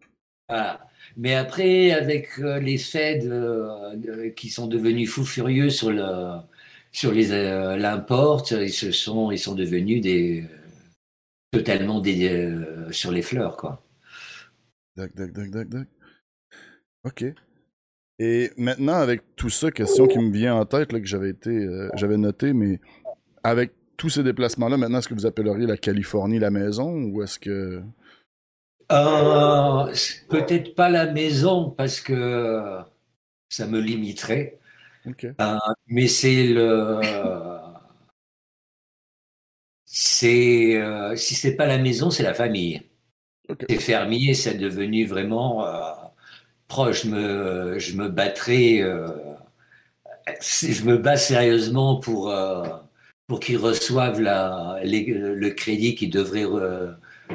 Voilà. 0.49 0.87
Mais 1.17 1.35
après, 1.35 1.93
avec 1.93 2.39
euh, 2.39 2.59
les 2.59 2.77
Fed 2.79 3.25
euh, 3.25 4.31
qui 4.31 4.51
sont 4.51 4.67
devenus 4.67 5.11
fous 5.11 5.25
furieux 5.25 5.71
sur 5.71 5.91
le 5.91 6.39
sur 6.93 7.13
les 7.13 7.33
euh, 7.33 7.77
l'import, 7.77 8.45
ils 8.53 8.73
se 8.73 8.91
sont 8.91 9.31
ils 9.31 9.39
sont 9.39 9.55
devenus 9.55 10.03
des 10.03 10.45
totalement 11.51 12.01
des 12.01 12.51
sur 12.91 13.13
les 13.13 13.23
fleurs 13.23 13.57
quoi. 13.57 13.83
Dac, 14.97 15.15
dac, 15.15 15.33
dac, 15.33 15.51
dac, 15.51 15.69
dac. 15.69 15.89
Ok. 17.05 17.25
Et 18.19 18.51
maintenant, 18.57 18.95
avec 18.95 19.23
tout 19.37 19.51
ça, 19.51 19.71
question 19.71 20.07
qui 20.07 20.19
me 20.19 20.33
vient 20.33 20.55
en 20.55 20.65
tête, 20.67 20.93
là, 20.93 21.01
que 21.01 21.07
j'avais 21.07 21.31
été, 21.31 21.69
j'avais 21.95 22.17
noté, 22.17 22.53
mais 22.53 22.81
avec 23.43 23.73
tous 23.97 24.11
ces 24.11 24.23
déplacements-là, 24.23 24.77
maintenant, 24.77 24.99
est-ce 24.99 25.09
que 25.09 25.15
vous 25.15 25.27
appelleriez 25.27 25.67
la 25.67 25.77
Californie 25.77 26.39
la 26.39 26.51
maison 26.51 26.93
ou 26.93 27.23
est-ce 27.23 27.39
que. 27.39 27.83
Euh, 28.93 29.95
Peut-être 30.29 30.75
pas 30.75 30.91
la 30.91 31.11
maison 31.11 31.71
parce 31.71 32.01
que 32.01 32.79
ça 33.49 33.67
me 33.67 33.81
limiterait. 33.81 34.59
Euh, 35.41 35.59
mais 35.87 36.09
c'est 36.09 36.45
le. 36.45 37.01
C'est 39.85 40.77
euh, 40.77 41.15
si 41.15 41.35
c'est 41.35 41.57
pas 41.57 41.67
la 41.67 41.79
maison, 41.79 42.11
c'est 42.11 42.23
la 42.23 42.35
famille. 42.35 42.83
Les 43.69 43.79
fermiers, 43.79 44.35
c'est 44.35 44.55
devenu 44.55 45.05
vraiment 45.07 45.67
euh, 45.67 45.93
proche. 46.69 47.05
Je 47.05 47.09
me, 47.09 47.79
je 47.79 47.97
me 47.97 48.09
battrais. 48.09 48.83
je 50.41 50.85
me 50.85 50.97
bats 50.99 51.17
sérieusement 51.17 51.97
pour 51.97 52.35
pour 53.27 53.41
qu'ils 53.41 53.57
reçoivent 53.57 54.21
la, 54.21 54.81
le 54.85 55.49
crédit 55.51 55.95
qu'ils 55.95 56.11
devraient 56.11 56.47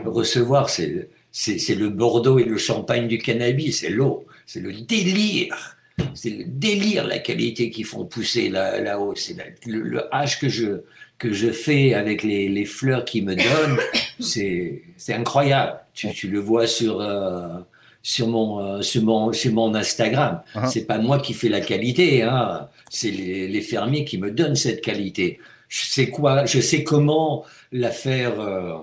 recevoir. 0.06 0.70
C'est 0.70 1.10
c'est 1.32 1.76
le 1.76 1.90
Bordeaux 1.90 2.40
et 2.40 2.44
le 2.44 2.58
Champagne 2.58 3.08
du 3.08 3.18
cannabis, 3.20 3.82
c'est 3.82 3.90
l'eau, 3.90 4.26
c'est 4.46 4.60
le 4.60 4.74
délire. 4.74 5.78
C'est 6.14 6.30
le 6.30 6.46
délire, 6.46 7.06
la 7.06 7.20
qualité 7.20 7.70
qu'ils 7.70 7.86
font 7.86 8.06
pousser 8.06 8.48
là-haut. 8.50 9.16
c'est 9.16 9.36
le, 9.66 9.82
le, 9.82 10.00
H 10.14 10.40
que 10.40 10.48
je, 10.48 10.82
que 11.18 11.34
je 11.34 11.52
fais 11.52 11.94
avec 11.94 12.24
les, 12.24 12.48
les 12.48 12.64
fleurs 12.64 13.04
qu'ils 13.04 13.26
me 13.26 13.36
donnent, 13.36 13.80
c'est 14.20 14.82
incroyable. 15.10 15.78
Tu, 15.94 16.10
tu, 16.14 16.30
le 16.30 16.40
vois 16.40 16.68
sur, 16.68 17.02
euh, 17.02 17.60
sur, 18.02 18.28
mon, 18.28 18.60
euh, 18.60 18.82
sur, 18.82 19.04
mon, 19.04 19.34
sur 19.34 19.54
mon 19.54 19.74
Instagram. 19.76 20.42
Uh 20.56 20.68
C'est 20.68 20.86
pas 20.86 20.98
moi 20.98 21.20
qui 21.20 21.34
fais 21.34 21.50
la 21.50 21.62
qualité, 21.62 22.24
hein. 22.24 22.70
c'est 22.90 23.12
les, 23.12 23.48
les, 23.48 23.62
fermiers 23.62 24.06
qui 24.06 24.18
me 24.18 24.32
donnent 24.32 24.56
cette 24.56 24.82
qualité. 24.82 25.40
Je 25.68 25.86
sais 25.86 26.10
quoi, 26.10 26.46
je 26.46 26.60
sais 26.60 26.84
comment 26.84 27.46
la 27.72 27.92
faire. 27.92 28.40
Euh, 28.40 28.78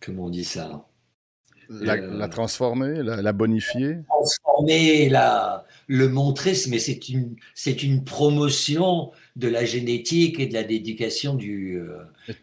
comment 0.00 0.24
on 0.24 0.30
dit 0.30 0.44
ça? 0.44 0.86
La, 1.68 1.94
euh, 1.94 2.28
transformer, 2.28 3.02
la, 3.02 3.32
bonifier? 3.32 3.98
Transformer, 4.08 5.08
la, 5.08 5.65
le 5.86 6.08
montrer, 6.08 6.54
mais 6.68 6.78
c'est 6.78 7.08
une, 7.08 7.36
c'est 7.54 7.82
une 7.82 8.04
promotion 8.04 9.12
de 9.36 9.48
la 9.48 9.64
génétique 9.64 10.40
et 10.40 10.46
de 10.46 10.54
la 10.54 10.64
dédication 10.64 11.34
du, 11.34 11.78
euh, 11.78 11.98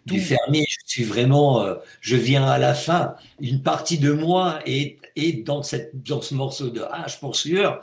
du 0.06 0.20
fermier. 0.20 0.66
Je 0.68 0.78
suis 0.86 1.04
vraiment, 1.04 1.62
euh, 1.62 1.76
je 2.02 2.16
viens 2.16 2.46
à 2.46 2.58
la 2.58 2.74
fin. 2.74 3.16
Une 3.40 3.62
partie 3.62 3.98
de 3.98 4.12
moi 4.12 4.60
est, 4.66 4.98
est 5.16 5.44
dans, 5.44 5.64
cette, 5.64 5.92
dans 6.04 6.22
ce 6.22 6.36
morceau 6.36 6.70
de 6.70 6.82
hache, 6.82 7.20
pour 7.20 7.36
sûr, 7.36 7.82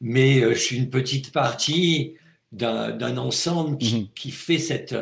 mais 0.00 0.40
je 0.40 0.58
suis 0.58 0.76
une 0.76 0.90
petite 0.90 1.32
partie 1.32 2.14
d'un, 2.52 3.16
ensemble 3.16 3.78
qui, 3.78 3.94
mhm. 3.96 4.06
qui, 4.14 4.30
fait 4.30 4.58
cette, 4.58 4.94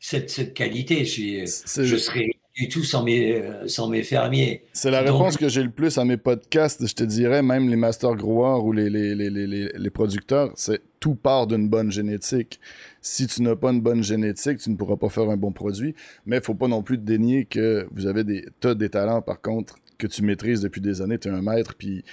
cette, 0.00 0.30
cette 0.30 0.54
qualité. 0.54 1.04
Je, 1.04 1.44
je 1.82 1.96
serais 1.96 2.37
du 2.58 2.68
tout 2.68 2.82
sans 2.82 3.04
mes, 3.04 3.36
euh, 3.36 3.68
sans 3.68 3.88
mes 3.88 4.02
fermiers. 4.02 4.64
C'est 4.72 4.90
la 4.90 5.00
réponse 5.00 5.36
que 5.36 5.48
j'ai 5.48 5.62
le 5.62 5.70
plus 5.70 5.96
à 5.96 6.04
mes 6.04 6.16
podcasts, 6.16 6.84
je 6.84 6.92
te 6.92 7.04
dirais, 7.04 7.40
même 7.40 7.68
les 7.68 7.76
master 7.76 8.16
growers 8.16 8.64
ou 8.64 8.72
les, 8.72 8.90
les, 8.90 9.14
les, 9.14 9.30
les, 9.30 9.46
les 9.72 9.90
producteurs, 9.90 10.50
c'est 10.56 10.80
tout 10.98 11.14
part 11.14 11.46
d'une 11.46 11.68
bonne 11.68 11.92
génétique. 11.92 12.58
Si 13.00 13.28
tu 13.28 13.42
n'as 13.42 13.54
pas 13.54 13.70
une 13.70 13.80
bonne 13.80 14.02
génétique, 14.02 14.58
tu 14.58 14.70
ne 14.70 14.76
pourras 14.76 14.96
pas 14.96 15.08
faire 15.08 15.30
un 15.30 15.36
bon 15.36 15.52
produit, 15.52 15.94
mais 16.26 16.38
il 16.38 16.42
faut 16.42 16.56
pas 16.56 16.66
non 16.66 16.82
plus 16.82 16.98
dénier 16.98 17.44
que 17.44 17.86
vous 17.92 18.06
avez 18.06 18.24
des, 18.24 18.44
as 18.64 18.74
des 18.74 18.88
talents, 18.88 19.22
par 19.22 19.40
contre, 19.40 19.76
que 19.96 20.08
tu 20.08 20.22
maîtrises 20.24 20.60
depuis 20.60 20.80
des 20.80 21.00
années, 21.00 21.18
tu 21.18 21.28
es 21.28 21.30
un 21.30 21.42
maître, 21.42 21.76
puis 21.78 22.04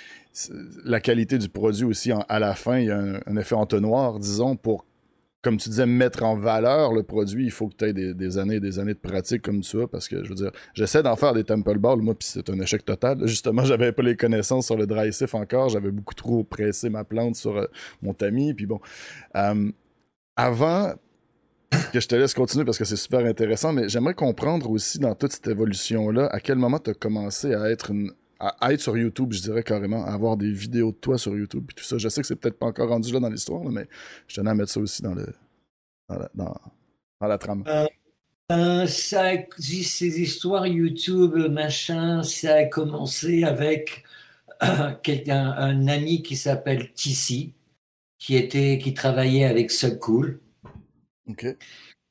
la 0.83 0.99
qualité 0.99 1.39
du 1.39 1.49
produit 1.49 1.85
aussi, 1.85 2.11
à 2.11 2.39
la 2.39 2.53
fin, 2.53 2.77
il 2.77 2.85
y 2.85 2.91
a 2.91 2.99
un, 2.99 3.19
un 3.25 3.37
effet 3.37 3.55
entonnoir, 3.55 4.19
disons, 4.19 4.55
pour 4.55 4.85
comme 5.45 5.57
tu 5.57 5.69
disais, 5.69 5.85
mettre 5.85 6.23
en 6.23 6.35
valeur 6.35 6.91
le 6.91 7.03
produit, 7.03 7.45
il 7.45 7.51
faut 7.51 7.67
que 7.67 7.75
tu 7.75 7.85
aies 7.85 7.93
des, 7.93 8.37
années 8.39 8.55
et 8.55 8.59
des 8.59 8.79
années 8.79 8.95
de 8.95 8.99
pratique 8.99 9.43
comme 9.43 9.61
ça, 9.61 9.77
parce 9.91 10.07
que 10.07 10.23
je 10.23 10.29
veux 10.29 10.33
dire, 10.33 10.49
j'essaie 10.73 11.03
d'en 11.03 11.15
faire 11.15 11.33
des 11.33 11.43
temple 11.43 11.77
balls, 11.77 12.01
moi, 12.01 12.15
puis 12.15 12.27
c'est 12.27 12.49
un 12.49 12.59
échec 12.59 12.83
total. 12.83 13.27
Justement, 13.27 13.63
j'avais 13.63 13.91
pas 13.91 14.01
les 14.01 14.15
connaissances 14.15 14.65
sur 14.65 14.75
le 14.75 14.87
dry 14.87 15.13
sift 15.13 15.35
encore, 15.35 15.69
j'avais 15.69 15.91
beaucoup 15.91 16.15
trop 16.15 16.43
pressé 16.43 16.89
ma 16.89 17.03
plante 17.03 17.35
sur 17.35 17.57
euh, 17.57 17.65
mon 18.01 18.15
tamis, 18.15 18.55
puis 18.55 18.65
bon. 18.65 18.79
Euh, 19.35 19.69
avant 20.35 20.95
que 21.93 21.99
je 21.99 22.07
te 22.07 22.15
laisse 22.15 22.33
continuer 22.33 22.65
parce 22.65 22.79
que 22.79 22.85
c'est 22.85 22.95
super 22.95 23.23
intéressant, 23.23 23.71
mais 23.71 23.87
j'aimerais 23.87 24.15
comprendre 24.15 24.71
aussi 24.71 24.97
dans 24.97 25.13
toute 25.13 25.31
cette 25.31 25.47
évolution-là, 25.47 26.25
à 26.31 26.39
quel 26.39 26.57
moment 26.57 26.79
tu 26.79 26.89
as 26.89 26.95
commencé 26.95 27.53
à 27.53 27.69
être 27.69 27.91
à 28.59 28.73
être 28.73 28.81
sur 28.81 28.97
YouTube, 28.97 29.33
je 29.33 29.41
dirais 29.41 29.63
carrément, 29.63 30.05
à 30.05 30.11
avoir 30.11 30.37
des 30.37 30.51
vidéos 30.51 30.91
de 30.91 30.97
toi 30.97 31.17
sur 31.17 31.35
YouTube 31.35 31.71
tout 31.75 31.83
ça. 31.83 31.97
Je 31.97 32.09
sais 32.09 32.21
que 32.21 32.27
c'est 32.27 32.35
peut-être 32.35 32.59
pas 32.59 32.67
encore 32.67 32.89
rendu 32.89 33.11
là 33.11 33.19
dans 33.19 33.29
l'histoire, 33.29 33.63
mais 33.63 33.87
je 34.27 34.35
tenais 34.35 34.51
à 34.51 34.55
mettre 34.55 34.71
ça 34.71 34.79
aussi 34.79 35.01
dans 35.01 35.13
le 35.13 35.27
dans 36.35 36.55
la, 37.21 37.37
trame. 37.37 37.63
Euh, 37.67 37.87
euh, 38.51 38.87
ça, 38.87 39.31
ces 39.57 40.21
histoires 40.21 40.67
YouTube, 40.67 41.35
machin, 41.49 42.21
ça 42.23 42.55
a 42.55 42.63
commencé 42.65 43.43
avec 43.43 44.03
euh, 44.63 44.91
quelqu'un, 45.01 45.51
un 45.57 45.87
ami 45.87 46.21
qui 46.21 46.35
s'appelle 46.35 46.93
Tissi, 46.93 47.53
qui 48.19 48.35
était, 48.35 48.77
qui 48.77 48.93
travaillait 48.93 49.45
avec 49.45 49.71
Subcool. 49.71 50.39
Ok. 51.27 51.47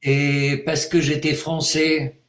Et 0.02 0.62
parce 0.66 0.86
que 0.86 1.00
j'étais 1.00 1.34
français, 1.34 2.20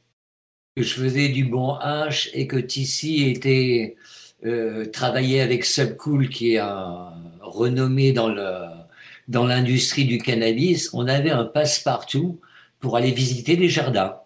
que 0.76 0.82
je 0.82 0.94
faisais 0.94 1.28
du 1.30 1.44
bon 1.44 1.74
H 1.78 2.28
et 2.34 2.46
que 2.46 2.58
Tissi 2.58 3.24
était 3.24 3.96
euh, 4.44 4.84
travaillait 4.86 5.40
avec 5.40 5.64
Subcool, 5.64 6.28
qui 6.28 6.52
est 6.52 6.58
un 6.58 7.12
renommé 7.40 8.12
dans 8.12 8.28
le 8.28 8.66
dans 9.28 9.44
l'industrie 9.44 10.04
du 10.04 10.18
cannabis, 10.18 10.90
on 10.92 11.08
avait 11.08 11.30
un 11.30 11.44
passe-partout 11.44 12.40
pour 12.78 12.96
aller 12.96 13.10
visiter 13.10 13.56
des 13.56 13.68
jardins. 13.68 14.20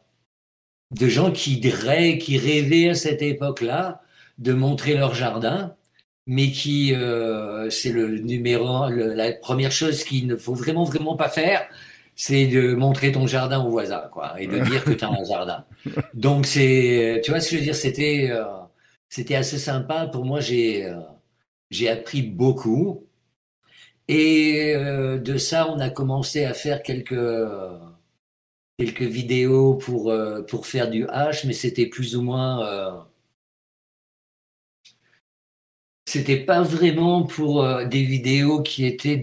De 0.90 1.08
gens 1.08 1.30
qui, 1.30 1.60
qui 1.60 2.38
rêvaient 2.38 2.90
à 2.90 2.94
cette 2.94 3.22
époque-là 3.22 4.02
de 4.38 4.52
montrer 4.52 4.94
leur 4.94 5.14
jardin, 5.14 5.74
mais 6.26 6.50
qui, 6.50 6.94
euh, 6.94 7.70
c'est 7.70 7.92
le 7.92 8.18
numéro, 8.18 8.88
la 8.90 9.32
première 9.32 9.72
chose 9.72 10.04
qu'il 10.04 10.26
ne 10.26 10.36
faut 10.36 10.54
vraiment, 10.54 10.84
vraiment 10.84 11.16
pas 11.16 11.28
faire, 11.28 11.66
c'est 12.22 12.46
de 12.46 12.74
montrer 12.74 13.12
ton 13.12 13.26
jardin 13.26 13.64
au 13.64 13.70
voisin, 13.70 14.02
quoi, 14.12 14.38
et 14.38 14.46
de 14.46 14.58
dire 14.58 14.84
que 14.84 14.90
tu 14.90 15.02
as 15.04 15.08
un 15.08 15.24
jardin. 15.24 15.64
Donc, 16.14 16.44
c'est, 16.44 17.22
tu 17.24 17.30
vois 17.30 17.40
ce 17.40 17.48
que 17.48 17.54
je 17.54 17.60
veux 17.60 17.64
dire, 17.64 17.74
c'était, 17.74 18.28
euh, 18.30 18.44
c'était 19.08 19.36
assez 19.36 19.56
sympa. 19.58 20.06
Pour 20.06 20.26
moi, 20.26 20.38
j'ai, 20.38 20.84
euh, 20.84 21.00
j'ai 21.70 21.88
appris 21.88 22.20
beaucoup. 22.20 23.06
Et 24.06 24.74
euh, 24.76 25.16
de 25.16 25.38
ça, 25.38 25.70
on 25.70 25.80
a 25.80 25.88
commencé 25.88 26.44
à 26.44 26.52
faire 26.52 26.82
quelques, 26.82 27.16
quelques 28.76 29.00
vidéos 29.00 29.76
pour, 29.76 30.12
pour 30.46 30.66
faire 30.66 30.90
du 30.90 31.06
hash, 31.08 31.46
mais 31.46 31.54
c'était 31.54 31.86
plus 31.86 32.16
ou 32.16 32.22
moins. 32.22 33.06
C'était 36.04 36.44
pas 36.44 36.60
vraiment 36.60 37.22
pour 37.22 37.64
des 37.86 38.02
vidéos 38.04 38.60
qui 38.60 38.84
étaient 38.84 39.16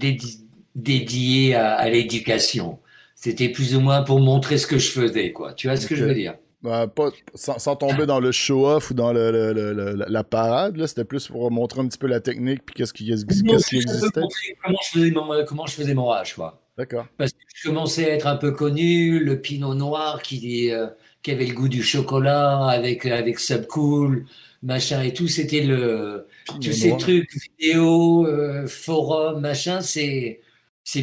dédiées 0.74 1.54
à, 1.54 1.88
l'éducation. 1.90 2.80
C'était 3.19 3.49
plus 3.49 3.75
ou 3.75 3.80
moins 3.80 4.03
pour 4.03 4.19
montrer 4.19 4.60
ce 4.60 4.67
que 4.67 4.77
je 4.77 4.91
faisais, 4.91 5.32
quoi. 5.32 5.53
Tu 5.53 5.67
vois 5.67 5.75
ce 5.75 5.88
que 5.88 5.95
je 5.95 6.06
veux 6.06 6.13
dire? 6.13 6.36
Bah, 6.62 6.86
pas, 6.86 7.10
sans, 7.34 7.75
tomber 7.75 8.06
dans 8.06 8.19
le 8.19 8.32
show-off 8.32 8.91
ou 8.91 8.93
dans 8.93 9.12
le, 9.12 10.06
la 10.08 10.23
parade, 10.23 10.86
c'était 10.86 11.03
plus 11.03 11.27
pour 11.27 11.49
montrer 11.49 11.82
un 11.82 11.88
petit 11.88 11.97
peu 11.97 12.06
la 12.06 12.19
technique 12.19 12.63
puis 12.63 12.75
qu'est-ce 12.75 12.93
qui, 12.93 13.06
qu 13.06 13.15
qui 13.15 13.77
existait. 13.77 14.21
Comment 14.63 14.77
je 14.84 14.99
faisais 14.99 15.12
mon, 15.12 15.45
comment 15.45 15.65
je 15.65 15.73
faisais 15.73 15.95
mon 15.95 16.12
hache, 16.12 16.36
quoi. 16.36 16.62
D'accord. 16.77 17.08
Parce 17.17 17.32
que 17.32 17.39
je 17.56 17.67
commençais 17.67 18.06
à 18.06 18.13
être 18.13 18.27
un 18.27 18.36
peu 18.36 18.51
connu, 18.51 19.17
le 19.17 19.41
pinot 19.41 19.73
noir 19.73 20.21
qui, 20.21 20.71
euh, 20.71 20.86
qui 21.23 21.32
avait 21.32 21.47
le 21.47 21.56
goût 21.56 21.69
du 21.69 21.82
chocolat 21.82 22.67
avec, 22.67 23.08
avec 23.08 23.39
Subcool, 23.39 24.25
machin 24.62 25.01
et 25.01 25.12
tout. 25.12 25.27
C'était 25.27 25.62
le. 25.62 26.27
Tous 26.45 26.71
ces 26.71 26.95
trucs, 26.97 27.32
vidéo, 27.60 28.27
euh, 28.27 28.67
forum, 28.67 29.41
machin, 29.41 29.82
c'est 29.82 30.39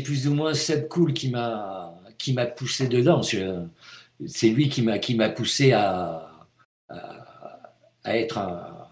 plus 0.04 0.28
ou 0.28 0.34
moins 0.34 0.54
Subcool 0.54 1.12
qui 1.12 1.30
m'a, 1.30 2.00
qui 2.24 2.32
m'a 2.32 2.46
poussé 2.46 2.88
dedans. 2.88 3.20
C'est 3.22 4.48
lui 4.48 4.68
qui 4.68 4.82
m'a, 4.82 4.98
qui 4.98 5.14
m'a 5.14 5.28
poussé 5.28 5.72
à, 5.72 6.30
à, 6.88 8.16
être 8.16 8.38
un. 8.38 8.88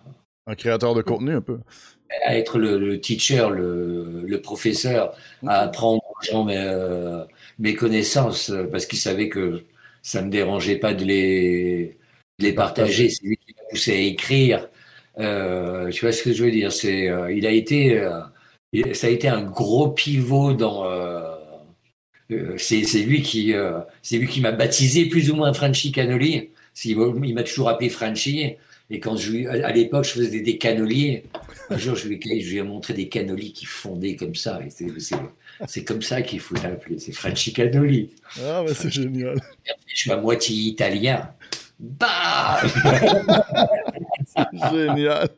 Un 0.47 0.55
créateur 0.55 0.95
de 0.95 1.03
contenu, 1.03 1.35
un 1.37 1.41
peu. 1.41 1.61
À 2.27 2.37
être 2.37 2.59
le, 2.59 3.01
teacher, 3.01 3.49
le, 3.51 4.23
le, 4.27 4.41
professeur, 4.43 5.17
à 5.47 5.61
apprendre 5.61 6.03
aux 6.05 6.23
gens 6.25 6.45
mes, 6.45 6.59
euh, 6.59 7.25
mes 7.59 7.75
connaissances, 7.75 8.53
parce 8.71 8.85
qu'il 8.85 8.99
savait 8.99 9.29
que 9.29 9.65
ça 10.03 10.21
ne 10.21 10.27
me 10.27 10.31
dérangeait 10.31 10.77
pas 10.77 10.93
de 10.93 11.05
les, 11.05 11.97
les 12.39 12.53
partager. 12.53 13.09
C'est 13.09 13.25
lui 13.25 13.39
qui 13.39 13.55
m'a 13.55 13.63
poussé 13.71 13.93
à 13.93 13.97
écrire. 14.01 14.69
Euh, 15.19 15.91
tu 15.91 16.05
vois 16.05 16.13
ce 16.13 16.23
que 16.23 16.33
je 16.33 16.45
veux 16.45 16.51
dire? 16.51 16.73
C'est, 16.73 17.09
euh, 17.09 17.33
il 17.33 17.47
a 17.47 17.51
été, 17.51 17.99
euh, 17.99 18.21
ça 18.95 19.07
a 19.07 19.11
été 19.11 19.29
un 19.29 19.43
gros 19.43 19.91
pivot 19.91 20.53
dans. 20.53 20.85
C'est, 22.59 22.83
lui 23.01 23.23
qui, 23.23 23.55
c'est 24.03 24.19
lui 24.19 24.29
qui 24.29 24.41
m'a 24.41 24.53
baptisé 24.53 25.07
plus 25.07 25.31
ou 25.31 25.37
moins 25.37 25.53
Franchi 25.53 25.93
Canoli. 25.93 26.51
Il 26.85 27.35
m'a 27.35 27.43
toujours 27.43 27.69
appelé 27.69 27.89
Franchi. 27.89 28.55
Et 28.91 29.01
quand 29.01 29.17
je, 29.17 29.49
à 29.49 29.73
l'époque, 29.73 30.05
je 30.05 30.11
faisais 30.11 30.41
des 30.41 30.59
cannoliers. 30.59 31.25
Un 31.71 31.79
jour, 31.79 31.97
je 31.97 32.09
lui, 32.09 32.59
ai 32.59 32.63
montré 32.63 32.93
des 32.93 33.09
cannolis 33.09 33.55
qui 33.55 33.65
fondaient 33.65 34.17
comme 34.17 34.35
ça. 34.35 34.61
C'est 35.67 35.85
comme 35.85 36.03
ça 36.03 36.21
qu'il 36.21 36.41
faut 36.41 36.57
l'appeler. 36.57 36.99
C'est 36.99 37.13
Franchi 37.13 37.55
Cannoli. 37.55 38.11
Ah, 38.45 38.63
bah 38.67 38.75
c'est 38.75 38.91
génial. 38.91 39.41
Je 39.87 39.97
suis 39.97 40.11
à 40.11 40.19
moitié 40.19 40.55
italien. 40.55 41.31
Bah 41.81 42.61
Génial. 44.73 45.29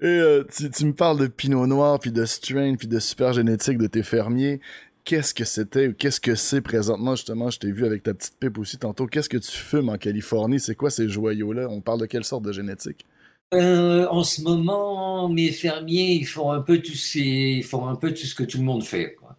Et 0.00 0.06
euh, 0.06 0.44
tu, 0.54 0.84
me 0.84 0.92
parles 0.92 1.18
de 1.18 1.28
Pinot 1.28 1.66
Noir, 1.66 1.98
puis 1.98 2.12
de 2.12 2.26
strain, 2.26 2.74
puis 2.76 2.88
de 2.88 2.98
super 2.98 3.32
génétique 3.32 3.78
de 3.78 3.86
tes 3.86 4.02
fermiers. 4.02 4.60
Qu'est-ce 5.04 5.34
que 5.34 5.44
c'était 5.44 5.88
ou 5.88 5.94
qu'est-ce 5.94 6.20
que 6.20 6.36
c'est 6.36 6.60
présentement, 6.60 7.16
justement? 7.16 7.50
Je 7.50 7.58
t'ai 7.58 7.72
vu 7.72 7.84
avec 7.84 8.04
ta 8.04 8.14
petite 8.14 8.38
pipe 8.38 8.56
aussi 8.58 8.78
tantôt. 8.78 9.06
Qu'est-ce 9.06 9.28
que 9.28 9.36
tu 9.36 9.50
fumes 9.50 9.88
en 9.88 9.98
Californie? 9.98 10.60
C'est 10.60 10.76
quoi 10.76 10.90
ces 10.90 11.08
joyaux-là? 11.08 11.68
On 11.68 11.80
parle 11.80 12.00
de 12.00 12.06
quelle 12.06 12.24
sorte 12.24 12.44
de 12.44 12.52
génétique? 12.52 13.04
Euh, 13.52 14.06
en 14.08 14.22
ce 14.22 14.42
moment, 14.42 15.28
mes 15.28 15.50
fermiers, 15.50 16.12
ils 16.12 16.26
font 16.26 16.52
un 16.52 16.62
peu 16.62 16.80
tout, 16.80 16.92
ils 17.16 17.64
font 17.64 17.88
un 17.88 17.96
peu 17.96 18.14
tout 18.14 18.24
ce 18.26 18.34
que 18.34 18.44
tout 18.44 18.58
le 18.58 18.64
monde 18.64 18.84
fait. 18.84 19.14
Quoi. 19.14 19.36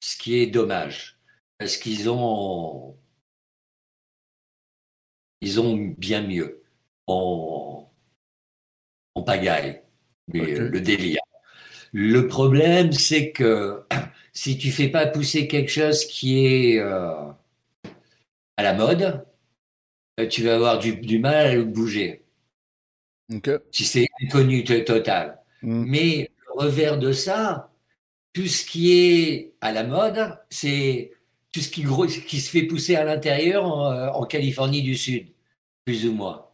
Ce 0.00 0.16
qui 0.16 0.38
est 0.38 0.46
dommage. 0.46 1.18
Parce 1.58 1.76
qu'ils 1.76 2.08
ont, 2.08 2.96
ils 5.42 5.60
ont 5.60 5.76
bien 5.76 6.26
mieux. 6.26 6.62
En, 7.06 7.90
en 9.14 9.22
pagaille. 9.22 9.82
le 10.32 10.80
délire. 10.80 11.20
Le 11.92 12.26
problème, 12.26 12.92
c'est 12.92 13.32
que 13.32 13.82
si 14.32 14.58
tu 14.58 14.70
fais 14.70 14.88
pas 14.88 15.06
pousser 15.06 15.46
quelque 15.46 15.70
chose 15.70 16.04
qui 16.06 16.46
est 16.46 16.78
euh, 16.78 17.30
à 18.56 18.62
la 18.62 18.74
mode, 18.74 19.24
euh, 20.20 20.26
tu 20.26 20.42
vas 20.42 20.54
avoir 20.54 20.78
du, 20.78 21.18
mal 21.18 21.34
à 21.34 21.54
le 21.54 21.64
bouger. 21.64 22.24
Si 23.70 23.84
c'est 23.84 24.08
inconnu 24.22 24.64
total. 24.64 25.38
Hmm. 25.62 25.84
Mais 25.86 26.30
le 26.46 26.64
revers 26.64 26.98
de 26.98 27.12
ça, 27.12 27.70
tout 28.32 28.46
ce 28.46 28.64
qui 28.64 28.92
est 28.92 29.54
à 29.60 29.72
la 29.72 29.84
mode, 29.84 30.38
c'est 30.50 31.12
tout 31.52 31.60
ce 31.60 31.68
qui, 31.68 31.84
qui, 32.26 32.40
se 32.40 32.50
fait 32.50 32.62
pousser 32.62 32.96
à 32.96 33.04
l'intérieur 33.04 33.64
en, 33.66 34.08
en, 34.14 34.24
Californie 34.24 34.82
du 34.82 34.96
Sud, 34.96 35.28
plus 35.84 36.06
ou 36.06 36.12
moins. 36.12 36.46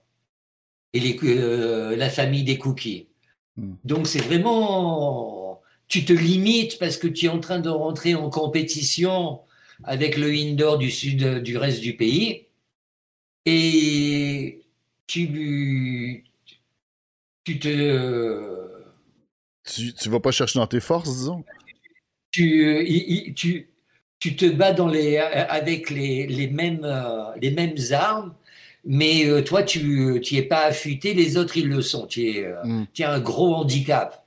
Et 0.92 1.00
les, 1.00 1.18
euh, 1.22 1.96
la 1.96 2.10
famille 2.10 2.42
des 2.42 2.58
cookies. 2.58 3.08
Hmm. 3.56 3.74
Donc 3.84 4.08
c'est 4.08 4.20
vraiment 4.20 5.37
tu 5.88 6.04
te 6.04 6.12
limites 6.12 6.78
parce 6.78 6.96
que 6.96 7.08
tu 7.08 7.26
es 7.26 7.28
en 7.28 7.40
train 7.40 7.60
de 7.60 7.70
rentrer 7.70 8.14
en 8.14 8.30
compétition 8.30 9.40
avec 9.84 10.16
le 10.16 10.28
indoor 10.28 10.78
du 10.78 10.90
sud 10.90 11.42
du 11.42 11.56
reste 11.56 11.80
du 11.80 11.96
pays. 11.96 12.46
Et 13.46 14.60
tu 15.06 16.24
tu 17.44 17.58
te 17.58 18.68
tu, 19.64 19.94
tu 19.94 20.08
vas 20.10 20.20
pas 20.20 20.30
chercher 20.30 20.58
dans 20.58 20.66
tes 20.66 20.80
forces 20.80 21.08
disons? 21.08 21.44
tu 22.30 23.34
tu, 23.34 23.70
tu 24.18 24.36
te 24.36 24.46
bats 24.46 24.72
dans 24.72 24.88
les 24.88 25.18
avec 25.18 25.90
les, 25.90 26.26
les 26.26 26.48
mêmes 26.48 26.86
les 27.40 27.50
mêmes 27.50 27.76
armes 27.92 28.34
mais 28.84 29.26
euh, 29.26 29.42
toi 29.42 29.62
tu 29.62 30.20
tu 30.22 30.36
es 30.36 30.42
pas 30.42 30.64
affûté 30.64 31.14
les 31.14 31.36
autres 31.36 31.56
ils 31.56 31.68
le 31.68 31.82
sont. 31.82 32.06
Tu 32.06 32.28
es, 32.28 32.44
euh, 32.44 32.62
hmm. 32.64 32.86
tu 32.92 33.02
as 33.02 33.12
un 33.12 33.20
gros 33.20 33.54
handicap 33.54 34.17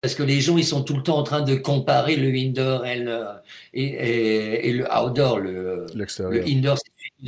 parce 0.00 0.14
que 0.14 0.22
les 0.22 0.40
gens, 0.40 0.56
ils 0.56 0.64
sont 0.64 0.82
tout 0.82 0.96
le 0.96 1.02
temps 1.02 1.18
en 1.18 1.22
train 1.22 1.42
de 1.42 1.54
comparer 1.54 2.16
le 2.16 2.30
indoor 2.30 2.86
et 2.86 2.98
le, 2.98 3.24
et, 3.74 4.72
le 4.72 4.86
outdoor. 4.90 5.38
Le, 5.40 5.86
le 5.94 6.48
indoor, 6.48 6.78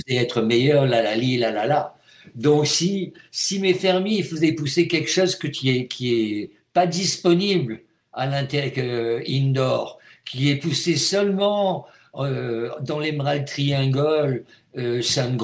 c'est 0.06 0.14
être 0.14 0.40
meilleur, 0.42 0.86
la 0.86 1.02
la 1.02 1.14
li, 1.14 1.36
la 1.36 1.50
la 1.50 1.66
la. 1.66 1.94
Donc, 2.34 2.66
si, 2.66 3.12
si 3.30 3.58
mes 3.58 3.74
fermiers 3.74 4.22
faisaient 4.22 4.52
pousser 4.52 4.88
quelque 4.88 5.10
chose 5.10 5.36
que, 5.36 5.48
qui, 5.48 5.70
est, 5.70 5.86
qui 5.86 6.14
est 6.14 6.50
pas 6.72 6.86
disponible 6.86 7.80
à 8.12 8.26
l'intérieur 8.26 9.20
indoor, 9.28 9.98
qui 10.24 10.50
est 10.50 10.56
poussé 10.56 10.96
seulement 10.96 11.86
euh, 12.16 12.70
dans 12.80 12.98
l'émerald 12.98 13.46
triangle 13.46 14.44
euh, 14.78 15.02
sun 15.02 15.36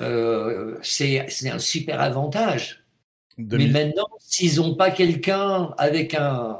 euh, 0.00 0.78
c'est 0.82 1.50
un 1.50 1.58
super 1.58 2.00
avantage. 2.00 2.81
Mais 3.38 3.66
maintenant, 3.66 4.08
s'ils 4.18 4.56
n'ont 4.56 4.74
pas 4.74 4.90
quelqu'un 4.90 5.74
avec 5.78 6.14
un, 6.14 6.58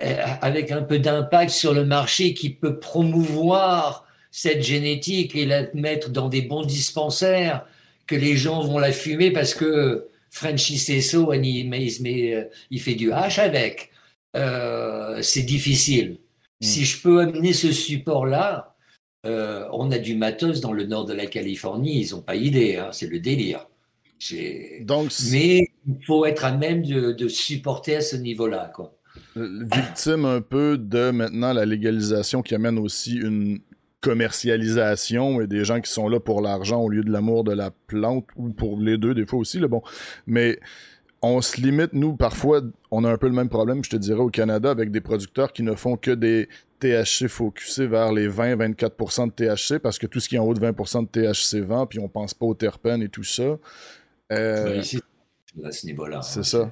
avec 0.00 0.70
un 0.70 0.82
peu 0.82 0.98
d'impact 0.98 1.50
sur 1.50 1.72
le 1.72 1.84
marché 1.84 2.34
qui 2.34 2.50
peut 2.50 2.78
promouvoir 2.78 4.06
cette 4.30 4.62
génétique 4.62 5.34
et 5.34 5.46
la 5.46 5.72
mettre 5.72 6.10
dans 6.10 6.28
des 6.28 6.42
bons 6.42 6.64
dispensaires, 6.64 7.66
que 8.06 8.14
les 8.14 8.36
gens 8.36 8.62
vont 8.62 8.78
la 8.78 8.92
fumer 8.92 9.30
parce 9.30 9.54
que 9.54 10.08
Frenchy 10.30 10.78
Cesso, 10.78 11.32
il, 11.32 11.44
il, 11.44 12.48
il, 12.70 12.80
fait 12.80 12.94
du 12.94 13.12
hache 13.12 13.38
avec. 13.38 13.90
Euh, 14.36 15.22
c'est 15.22 15.42
difficile. 15.42 16.18
Mm. 16.60 16.64
Si 16.64 16.84
je 16.84 17.00
peux 17.00 17.20
amener 17.20 17.52
ce 17.52 17.72
support-là, 17.72 18.76
euh, 19.24 19.66
on 19.72 19.90
a 19.90 19.98
du 19.98 20.14
matos 20.14 20.60
dans 20.60 20.72
le 20.72 20.84
nord 20.84 21.06
de 21.06 21.14
la 21.14 21.26
Californie, 21.26 22.02
ils 22.02 22.10
n'ont 22.14 22.20
pas 22.20 22.36
idée, 22.36 22.76
hein, 22.76 22.90
c'est 22.92 23.08
le 23.08 23.18
délire. 23.18 23.66
Donc, 24.80 25.10
Mais 25.30 25.68
il 25.86 26.04
faut 26.04 26.24
être 26.24 26.44
à 26.44 26.52
même 26.52 26.82
de, 26.82 27.28
supporter 27.28 27.96
à 27.96 28.00
ce 28.00 28.16
niveau-là. 28.16 28.72
Quoi. 28.74 28.94
Victime 29.34 30.24
un 30.24 30.40
peu 30.40 30.78
de 30.78 31.10
maintenant 31.10 31.52
la 31.52 31.66
légalisation 31.66 32.42
qui 32.42 32.54
amène 32.54 32.78
aussi 32.78 33.16
une 33.16 33.60
commercialisation 34.00 35.40
et 35.40 35.46
des 35.46 35.64
gens 35.64 35.80
qui 35.80 35.90
sont 35.90 36.08
là 36.08 36.20
pour 36.20 36.40
l'argent 36.40 36.80
au 36.80 36.88
lieu 36.88 37.02
de 37.02 37.10
l'amour 37.10 37.44
de 37.44 37.52
la 37.52 37.70
plante 37.70 38.26
ou 38.36 38.50
pour 38.50 38.78
les 38.78 38.98
deux 38.98 39.14
des 39.14 39.26
fois 39.26 39.38
aussi 39.38 39.58
le 39.58 39.68
bon 39.68 39.82
mais 40.26 40.60
on 41.22 41.40
se 41.40 41.60
limite 41.60 41.92
nous 41.92 42.14
parfois 42.14 42.60
on 42.90 43.04
a 43.04 43.10
un 43.10 43.16
peu 43.16 43.26
le 43.26 43.32
même 43.32 43.48
problème 43.48 43.82
je 43.82 43.90
te 43.90 43.96
dirais 43.96 44.20
au 44.20 44.28
Canada 44.28 44.70
avec 44.70 44.90
des 44.90 45.00
producteurs 45.00 45.52
qui 45.52 45.62
ne 45.62 45.74
font 45.74 45.96
que 45.96 46.10
des 46.12 46.48
THC 46.78 47.26
focusés 47.26 47.86
vers 47.86 48.12
les 48.12 48.28
20-24% 48.28 49.28
de 49.28 49.32
THC 49.32 49.80
parce 49.80 49.98
que 49.98 50.06
tout 50.06 50.20
ce 50.20 50.28
qui 50.28 50.36
est 50.36 50.38
en 50.38 50.44
haut 50.44 50.54
de 50.54 50.60
20% 50.60 51.02
de 51.02 51.08
THC 51.08 51.66
vend 51.66 51.86
puis 51.86 51.98
on 51.98 52.08
pense 52.08 52.34
pas 52.34 52.46
aux 52.46 52.54
terpènes 52.54 53.02
et 53.02 53.08
tout 53.08 53.24
ça 53.24 53.58
euh, 54.32 54.82
à 55.64 55.72
ce 55.72 55.86
niveau-là. 55.86 56.22
C'est 56.22 56.44
ça. 56.44 56.70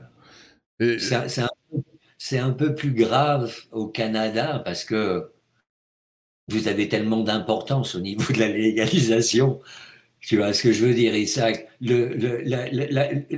C'est 2.19 2.39
un, 2.39 2.51
peu 2.53 2.75
plus 2.75 2.93
grave 2.93 3.55
au 3.71 3.87
Canada 3.87 4.61
parce 4.65 4.85
que 4.85 5.31
vous 6.49 6.69
avez 6.69 6.89
tellement 6.89 7.23
d'importance 7.23 7.95
au 7.95 8.01
niveau 8.01 8.33
de 8.33 8.39
la 8.39 8.49
légalisation. 8.49 9.61
Tu 10.21 10.39
vois 10.39 10.53
ce 10.55 10.63
que 10.63 10.73
je 10.73 10.87
veux 10.87 10.95
dire, 10.95 11.15
Isaac? 11.15 11.69
Le, 11.81 12.43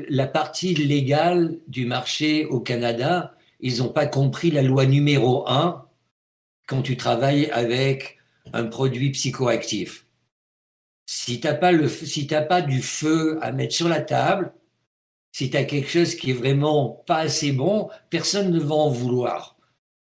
la, 0.09 0.27
partie 0.27 0.75
légale 0.75 1.59
du 1.67 1.85
marché 1.85 2.47
au 2.47 2.61
Canada, 2.61 3.35
ils 3.61 3.79
n'ont 3.79 3.89
pas 3.89 4.07
compris 4.07 4.51
la 4.53 4.63
loi 4.63 4.87
numéro 4.87 5.49
un 5.49 5.85
quand 6.69 6.83
tu 6.83 6.97
travailles 6.97 7.51
avec 7.51 8.19
un 8.53 8.65
produit 8.65 9.11
psychoactif. 9.11 10.06
Si 11.07 11.41
tu 11.41 11.47
n'as 11.47 11.55
pas, 11.55 11.73
si 11.89 12.27
pas 12.27 12.63
du 12.63 12.83
feu 12.83 13.39
à 13.43 13.53
mettre 13.53 13.75
sur 13.75 13.89
la 13.89 14.01
table, 14.01 14.53
si 15.33 15.51
tu 15.51 15.57
as 15.57 15.65
quelque 15.65 15.89
chose 15.91 16.15
qui 16.17 16.31
est 16.31 16.35
vraiment 16.35 17.05
pas 17.07 17.19
assez 17.19 17.53
bon, 17.53 17.89
personne 18.11 18.51
ne 18.51 18.61
va 18.61 18.75
en 18.75 18.91
vouloir. 18.91 19.57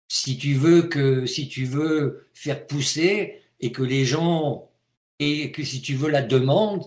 Si 0.08 0.38
tu 0.38 0.54
veux 0.54 0.82
que, 0.82 1.26
si 1.26 1.48
tu 1.48 1.64
veux 1.64 2.28
faire 2.34 2.66
pousser 2.66 3.42
et 3.60 3.72
que 3.72 3.82
les 3.82 4.04
gens, 4.04 4.70
et 5.18 5.52
que 5.52 5.62
si 5.64 5.80
tu 5.82 5.94
veux 5.94 6.10
la 6.10 6.22
demande, 6.22 6.84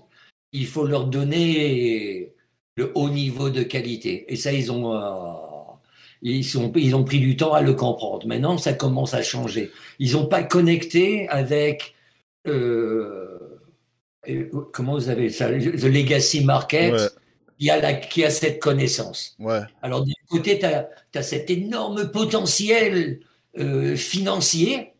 il 0.51 0.67
faut 0.67 0.85
leur 0.85 1.05
donner 1.07 2.33
le 2.75 2.91
haut 2.95 3.09
niveau 3.09 3.49
de 3.49 3.63
qualité. 3.63 4.25
Et 4.31 4.35
ça, 4.35 4.51
ils 4.51 4.71
ont, 4.71 4.93
euh, 4.95 5.75
Ils, 6.21 6.43
sont, 6.43 6.71
ils 6.75 6.95
ont 6.95 7.03
pris 7.03 7.19
du 7.19 7.37
temps 7.37 7.53
à 7.53 7.61
le 7.61 7.73
comprendre. 7.73 8.27
Maintenant, 8.27 8.57
ça 8.57 8.73
commence 8.73 9.13
à 9.13 9.21
changer. 9.23 9.71
Ils 9.99 10.13
n'ont 10.13 10.27
pas 10.27 10.43
connecté 10.43 11.27
avec. 11.29 11.95
Euh, 12.47 13.28
comment 14.71 14.93
vous 14.93 15.09
avez 15.09 15.29
ça 15.29 15.49
The 15.49 15.83
Legacy 15.83 16.43
Market. 16.43 17.13
Qui, 17.57 17.69
a 17.69 17.81
la, 17.81 17.93
qui 17.93 18.23
a 18.23 18.29
cette 18.29 18.59
connaissance. 18.59 19.35
Ouais. 19.37 19.59
Alors, 19.81 20.05
d'un 20.05 20.13
côté, 20.29 20.59
tu 20.59 20.65
as, 20.65 20.87
as, 21.13 21.23
cet 21.23 21.49
énorme 21.49 22.09
potentiel 22.09 23.19
euh, 23.57 23.97
financier, 23.97 24.93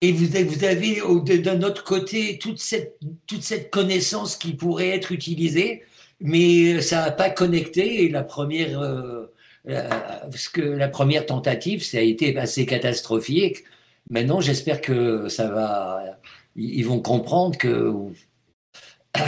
et 0.00 0.12
vous 0.12 0.34
avez, 0.34 0.44
vous 0.44 0.64
avez 0.64 1.38
d'un 1.38 1.62
autre 1.62 1.84
côté 1.84 2.38
toute 2.38 2.58
cette, 2.58 2.98
toute 3.26 3.42
cette 3.42 3.70
connaissance 3.70 4.36
qui 4.36 4.54
pourrait 4.54 4.88
être 4.88 5.12
utilisée, 5.12 5.82
mais 6.20 6.80
ça 6.80 7.04
n'a 7.04 7.10
pas 7.10 7.28
connecté. 7.28 8.04
Et 8.04 8.08
la 8.08 8.22
première, 8.22 8.80
euh, 8.80 9.26
parce 9.66 10.48
que 10.48 10.62
la 10.62 10.88
première 10.88 11.26
tentative, 11.26 11.84
ça 11.84 11.98
a 11.98 12.02
été 12.02 12.36
assez 12.38 12.64
catastrophique. 12.64 13.64
Maintenant, 14.08 14.40
j'espère 14.40 14.80
que 14.80 15.28
ça 15.28 15.48
va. 15.48 16.18
Ils 16.56 16.86
vont 16.86 17.00
comprendre 17.00 17.58
que. 17.58 17.92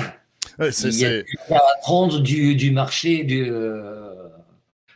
Ouais, 0.58 0.68
il 0.84 0.98
y 0.98 1.06
a 1.06 1.22
à 1.50 1.60
apprendre 1.78 2.20
du, 2.20 2.54
du 2.56 2.72
marché 2.72 3.24
du, 3.24 3.46
euh, 3.50 4.12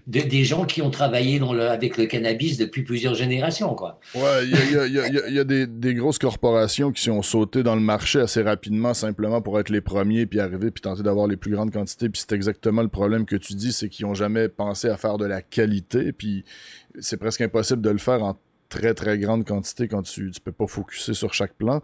des 0.07 0.45
gens 0.45 0.65
qui 0.67 0.83
ont 0.83 0.91
travaillé 0.91 1.41
dans 1.41 1.53
le, 1.53 1.69
avec 1.69 1.97
le 1.97 2.07
cannabis 2.07 2.59
depuis 2.59 2.83
plusieurs 2.83 3.15
générations. 3.15 3.75
Quoi. 3.75 3.99
Ouais, 4.15 4.45
il 4.45 4.51
y 4.51 4.79
a, 4.79 4.87
y 4.87 4.99
a, 4.99 5.29
y 5.29 5.39
a 5.39 5.45
des, 5.45 5.67
des, 5.67 5.95
grosses 5.95 6.19
corporations 6.19 6.93
qui 6.93 7.03
sont 7.03 7.23
sautées 7.23 7.65
dans 7.65 7.75
le 7.75 7.81
marché 7.81 8.21
assez 8.21 8.43
rapidement 8.43 8.95
simplement 8.95 9.43
pour 9.43 9.59
être 9.59 9.69
les 9.69 9.81
premiers, 9.81 10.27
puis 10.27 10.39
arriver, 10.39 10.71
puis 10.71 10.81
tenter 10.81 11.03
d'avoir 11.03 11.27
les 11.27 11.37
plus 11.37 11.51
grandes 11.51 11.73
quantités. 11.73 12.09
Puis 12.09 12.23
c'est 12.27 12.37
exactement 12.37 12.83
le 12.83 12.89
problème 12.89 13.25
que 13.25 13.37
tu 13.37 13.55
dis, 13.55 13.73
c'est 13.73 13.89
qu'ils 13.89 14.07
n'ont 14.07 14.15
jamais 14.15 14.49
pensé 14.49 14.89
à 14.89 14.97
faire 14.97 15.19
de 15.19 15.27
la 15.27 15.43
qualité, 15.43 16.13
puis 16.13 16.45
c'est 17.01 17.17
presque 17.17 17.41
impossible 17.41 17.83
de 17.83 17.91
le 17.91 17.99
faire 17.99 18.23
en 18.23 18.37
très 18.69 18.95
très 18.95 19.19
grande 19.19 19.45
quantité 19.45 19.89
quand 19.89 20.03
tu 20.03 20.25
ne 20.25 20.41
peux 20.43 20.53
pas 20.53 20.67
focuser 20.67 21.15
sur 21.15 21.35
chaque 21.35 21.55
plan. 21.55 21.83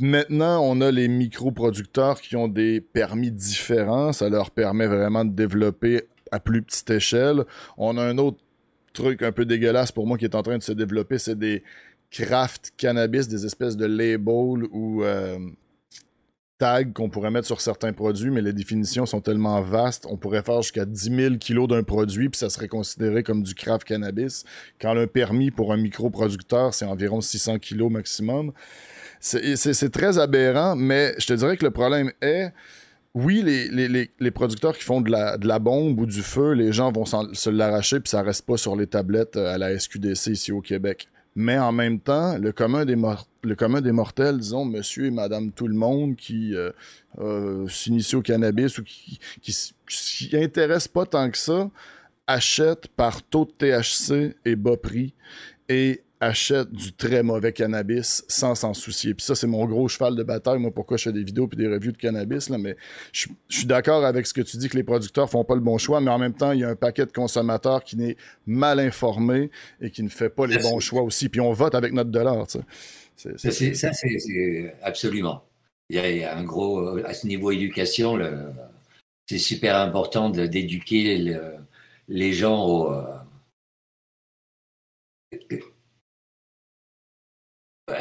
Maintenant, 0.00 0.60
on 0.62 0.80
a 0.80 0.90
les 0.90 1.08
micro-producteurs 1.08 2.20
qui 2.20 2.36
ont 2.36 2.48
des 2.48 2.80
permis 2.80 3.30
différents. 3.30 4.12
Ça 4.12 4.28
leur 4.28 4.50
permet 4.50 4.86
vraiment 4.86 5.24
de 5.24 5.32
développer 5.32 6.02
à 6.30 6.40
plus 6.40 6.62
petite 6.62 6.90
échelle. 6.90 7.44
On 7.78 7.96
a 7.96 8.02
un 8.02 8.18
autre 8.18 8.38
truc 8.92 9.22
un 9.22 9.32
peu 9.32 9.44
dégueulasse 9.44 9.92
pour 9.92 10.06
moi 10.06 10.18
qui 10.18 10.24
est 10.24 10.34
en 10.34 10.42
train 10.42 10.58
de 10.58 10.62
se 10.62 10.72
développer, 10.72 11.18
c'est 11.18 11.38
des 11.38 11.62
craft 12.10 12.72
cannabis, 12.76 13.28
des 13.28 13.44
espèces 13.44 13.76
de 13.76 13.84
labels 13.84 14.64
ou 14.70 15.02
euh, 15.02 15.38
tags 16.58 16.84
qu'on 16.84 17.10
pourrait 17.10 17.30
mettre 17.30 17.46
sur 17.46 17.60
certains 17.60 17.92
produits, 17.92 18.30
mais 18.30 18.40
les 18.40 18.52
définitions 18.52 19.04
sont 19.04 19.20
tellement 19.20 19.60
vastes, 19.60 20.06
on 20.08 20.16
pourrait 20.16 20.42
faire 20.42 20.62
jusqu'à 20.62 20.86
10 20.86 21.14
000 21.14 21.34
kilos 21.36 21.68
d'un 21.68 21.82
produit, 21.82 22.28
puis 22.28 22.38
ça 22.38 22.48
serait 22.48 22.68
considéré 22.68 23.22
comme 23.22 23.42
du 23.42 23.54
craft 23.54 23.84
cannabis, 23.84 24.44
quand 24.80 24.96
un 24.96 25.06
permis 25.06 25.50
pour 25.50 25.72
un 25.72 25.76
microproducteur, 25.76 26.72
c'est 26.72 26.86
environ 26.86 27.20
600 27.20 27.58
kilos 27.58 27.90
maximum. 27.92 28.52
C'est 29.20 29.90
très 29.90 30.18
aberrant, 30.18 30.76
mais 30.76 31.14
je 31.18 31.26
te 31.26 31.32
dirais 31.32 31.56
que 31.56 31.64
le 31.64 31.70
problème 31.70 32.12
est 32.20 32.52
oui, 33.16 33.42
les, 33.42 34.30
producteurs 34.30 34.76
qui 34.76 34.84
font 34.84 35.00
de 35.00 35.10
la, 35.10 35.58
bombe 35.58 35.98
ou 35.98 36.04
du 36.04 36.22
feu, 36.22 36.52
les 36.52 36.70
gens 36.70 36.92
vont 36.92 37.06
se 37.06 37.48
l'arracher 37.48 37.98
puis 37.98 38.10
ça 38.10 38.20
reste 38.20 38.44
pas 38.44 38.58
sur 38.58 38.76
les 38.76 38.86
tablettes 38.86 39.36
euh, 39.36 39.54
à 39.54 39.56
la 39.56 39.78
SQDC 39.78 40.26
ici 40.32 40.52
au 40.52 40.60
Québec. 40.60 41.08
Mais 41.34 41.58
en 41.58 41.72
même 41.72 41.98
temps, 41.98 42.36
le 42.36 42.52
commun 42.52 42.84
des, 42.84 42.94
mortels, 43.92 44.38
disons, 44.38 44.66
monsieur 44.66 45.06
et 45.06 45.10
madame 45.10 45.50
tout 45.50 45.66
le 45.66 45.74
monde 45.74 46.16
qui 46.16 46.54
euh, 46.54 46.72
euh, 47.18 47.66
s'initie 47.68 48.16
au 48.16 48.22
cannabis 48.22 48.76
ou 48.78 48.84
qui, 48.84 49.18
qui, 49.40 49.56
s'y 49.88 50.36
intéresse 50.36 50.86
pas 50.86 51.06
tant 51.06 51.30
que 51.30 51.38
ça, 51.38 51.70
achète 52.26 52.88
par 52.88 53.22
taux 53.22 53.46
de 53.46 53.52
THC 53.52 54.36
et 54.44 54.56
bas 54.56 54.76
prix 54.76 55.14
et 55.70 56.02
achète 56.20 56.72
du 56.72 56.92
très 56.92 57.22
mauvais 57.22 57.52
cannabis 57.52 58.24
sans 58.28 58.54
s'en 58.54 58.74
soucier. 58.74 59.14
Puis 59.14 59.24
ça, 59.24 59.34
c'est 59.34 59.46
mon 59.46 59.64
gros 59.66 59.88
cheval 59.88 60.16
de 60.16 60.22
bataille, 60.22 60.58
moi, 60.58 60.70
pourquoi 60.70 60.96
je 60.96 61.04
fais 61.04 61.12
des 61.12 61.22
vidéos 61.22 61.48
et 61.52 61.56
des 61.56 61.68
revues 61.68 61.92
de 61.92 61.98
cannabis. 61.98 62.48
Là, 62.48 62.58
mais 62.58 62.76
je, 63.12 63.28
suis 63.48 63.66
d'accord 63.66 64.04
avec 64.04 64.26
ce 64.26 64.34
que 64.34 64.40
tu 64.40 64.56
dis, 64.56 64.68
que 64.68 64.76
les 64.76 64.82
producteurs 64.82 65.28
font 65.28 65.44
pas 65.44 65.54
le 65.54 65.60
bon 65.60 65.78
choix, 65.78 66.00
mais 66.00 66.10
en 66.10 66.18
même 66.18 66.34
temps, 66.34 66.52
il 66.52 66.60
y 66.60 66.64
a 66.64 66.68
un 66.68 66.76
paquet 66.76 67.06
de 67.06 67.12
consommateurs 67.12 67.84
qui 67.84 67.96
n'est 67.96 68.16
mal 68.46 68.80
informé 68.80 69.50
et 69.80 69.90
qui 69.90 70.02
ne 70.02 70.08
fait 70.08 70.30
pas 70.30 70.46
les 70.46 70.58
bons 70.58 70.80
choix 70.80 71.02
aussi. 71.02 71.28
Puis 71.28 71.40
on 71.40 71.52
vote 71.52 71.74
avec 71.74 71.92
notre 71.92 72.10
dollar. 72.10 72.46
Tu 72.46 72.58
sais. 73.16 73.74
Ça, 73.74 73.92
c'est 73.92 74.74
absolument. 74.82 75.42
Il 75.88 75.96
y, 75.96 76.24
a, 76.24 76.36
un 76.36 76.42
gros, 76.42 76.98
à 77.04 77.14
ce 77.14 77.26
niveau 77.26 77.52
éducation, 77.52 78.18
c'est 79.28 79.38
super 79.38 79.76
important 79.76 80.30
d'éduquer 80.30 81.38
les 82.08 82.32
gens 82.32 82.66
au 82.66 82.92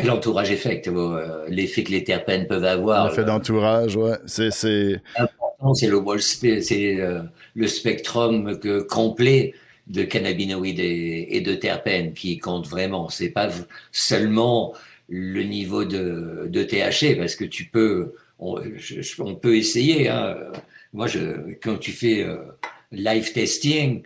L'entourage 0.04 0.50
effect, 0.50 0.88
euh, 0.88 1.45
l'effet 1.48 1.84
que 1.84 1.91
les 1.91 2.04
terpènes 2.04 2.48
peuvent 2.48 2.65
avoir. 2.65 3.08
L'effet 3.08 3.24
d'entourage, 3.24 3.95
ouais. 3.95 4.17
C'est, 4.26 4.50
c'est... 4.50 5.00
Important, 5.15 5.76
c'est 5.76 5.88
le, 5.88 6.02
c'est 6.19 7.00
euh, 7.00 7.21
le 7.54 7.67
spectrum 7.67 8.60
que, 8.60 8.82
complet 8.82 9.54
de 9.86 10.04
cannabinoïdes 10.04 10.80
et, 10.80 11.41
de 11.41 11.54
terpènes 11.54 12.13
qui 12.13 12.39
compte 12.39 12.67
vraiment. 12.67 13.10
C'est 13.10 13.30
pas 13.30 13.50
seulement 13.91 14.74
le 15.08 15.43
niveau 15.43 15.86
de, 15.86 16.48
de 16.50 16.63
THC, 16.63 17.15
parce 17.15 17.36
que 17.36 17.45
tu 17.45 17.65
peux, 17.65 18.15
on, 18.39 18.56
peut 19.39 19.56
essayer. 19.56 20.10
Hein. 20.10 20.36
Moi, 20.93 21.06
je, 21.06 21.54
quand 21.62 21.78
tu 21.78 21.91
fais 21.91 22.24
euh, 22.24 22.38
live 22.91 23.32
testing 23.34 24.02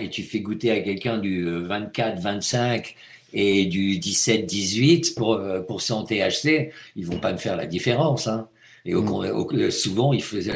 et 0.00 0.08
tu 0.08 0.22
fais 0.22 0.38
goûter 0.38 0.70
à 0.70 0.80
quelqu'un 0.80 1.18
du 1.18 1.44
24, 1.44 2.20
25 2.20 2.94
et 3.34 3.66
du 3.66 3.98
17-18 3.98 5.14
pour, 5.14 5.34
euh, 5.34 5.60
pour 5.60 5.82
son 5.82 6.04
THC, 6.04 6.72
ils 6.96 7.04
vont 7.04 7.18
pas 7.18 7.32
me 7.32 7.38
faire 7.38 7.56
la 7.56 7.66
différence. 7.66 8.28
Hein. 8.28 8.48
Et 8.86 8.94
mm. 8.94 9.70
souvent, 9.70 10.12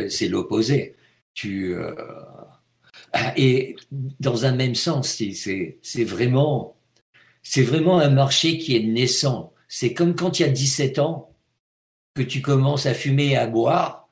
c'est 0.09 0.29
l'opposé. 0.29 0.95
Tu, 1.35 1.75
euh, 1.75 1.93
et 3.37 3.77
dans 4.21 4.47
un 4.47 4.53
même 4.53 4.75
sens, 4.75 5.21
c'est 5.83 6.05
vraiment, 6.05 6.77
c'est 7.43 7.63
vraiment 7.63 7.99
un 7.99 8.11
marché 8.11 8.59
qui 8.59 8.77
est 8.77 8.83
naissant. 8.83 9.53
C'est 9.67 9.93
comme 9.93 10.15
quand 10.15 10.39
il 10.39 10.43
y 10.43 10.47
a 10.47 10.51
17 10.51 10.99
ans 11.01 11.35
que 12.15 12.23
tu 12.23 12.43
commences 12.43 12.87
à 12.87 12.95
fumer 12.95 13.31
et 13.31 13.37
à 13.37 13.47
boire. 13.47 14.09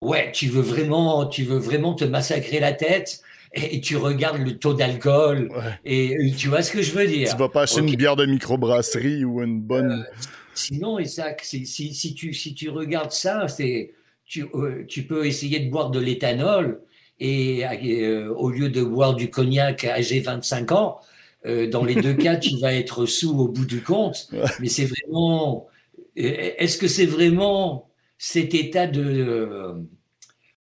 Ouais, 0.00 0.32
tu 0.32 0.48
veux 0.48 0.62
vraiment, 0.62 1.26
tu 1.26 1.44
veux 1.44 1.58
vraiment 1.58 1.94
te 1.94 2.04
massacrer 2.04 2.58
la 2.58 2.72
tête 2.72 3.22
et 3.52 3.80
tu 3.80 3.96
regardes 3.96 4.42
le 4.42 4.58
taux 4.58 4.74
d'alcool 4.74 5.50
et 5.84 6.32
tu 6.36 6.48
vois 6.48 6.62
ce 6.62 6.70
que 6.70 6.82
je 6.82 6.92
veux 6.92 7.06
dire. 7.06 7.30
Tu 7.30 7.36
vas 7.36 7.48
pas 7.48 7.62
acheter 7.62 7.80
une 7.80 7.96
bière 7.96 8.16
de 8.16 8.26
microbrasserie 8.26 9.24
ou 9.24 9.42
une 9.42 9.60
bonne. 9.60 9.92
Euh, 9.92 10.22
sinon, 10.54 10.98
Isaac, 10.98 11.42
si, 11.42 11.66
si, 11.66 12.14
tu, 12.14 12.32
si 12.32 12.54
tu 12.54 12.68
regardes 12.70 13.12
ça, 13.12 13.48
c'est 13.48 13.92
tu, 14.24 14.46
euh, 14.54 14.84
tu 14.86 15.02
peux 15.02 15.26
essayer 15.26 15.58
de 15.58 15.70
boire 15.70 15.90
de 15.90 15.98
l'éthanol 15.98 16.80
et 17.18 17.66
euh, 17.66 18.32
au 18.34 18.50
lieu 18.50 18.68
de 18.68 18.82
boire 18.82 19.14
du 19.14 19.30
cognac 19.30 19.84
âgé 19.84 20.20
25 20.20 20.72
ans, 20.72 21.00
dans 21.44 21.84
les 21.84 21.96
deux 21.96 22.14
cas, 22.14 22.36
tu 22.36 22.56
vas 22.58 22.72
être 22.72 23.06
sous 23.06 23.36
au 23.36 23.48
bout 23.48 23.66
du 23.66 23.82
compte. 23.82 24.28
Mais 24.60 24.68
c'est 24.68 24.86
vraiment. 24.86 25.66
Est-ce 26.14 26.78
que 26.78 26.86
c'est 26.86 27.06
vraiment 27.06 27.90
cet 28.18 28.54
état 28.54 28.86
de, 28.86 29.74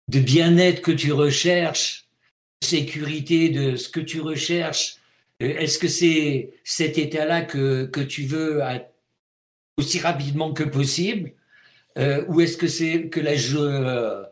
de 0.09 0.21
bien-être 0.21 0.83
que 0.83 0.93
tu 0.93 1.13
recherches 1.13 2.06
sécurité 2.63 3.49
de 3.49 3.77
ce 3.77 3.89
que 3.89 4.01
tu 4.01 4.21
recherches. 4.21 4.97
Euh, 5.43 5.59
Est-ce 5.59 5.79
que 5.79 5.89
c'est 5.89 6.51
cet 6.65 6.99
état-là 6.99 7.43
que, 7.43 7.85
que, 7.87 8.01
tu 8.01 8.23
veux 8.23 8.63
aussi 9.77 10.01
rapidement 10.01 10.53
que 10.53 10.65
possible 10.65 11.33
euh, 11.99 12.25
Ou 12.29 12.41
est-ce 12.41 12.57
que 12.57 12.69
c'est 12.69 13.09
que 13.09 13.21
la, 13.21 13.33
euh, 13.33 14.25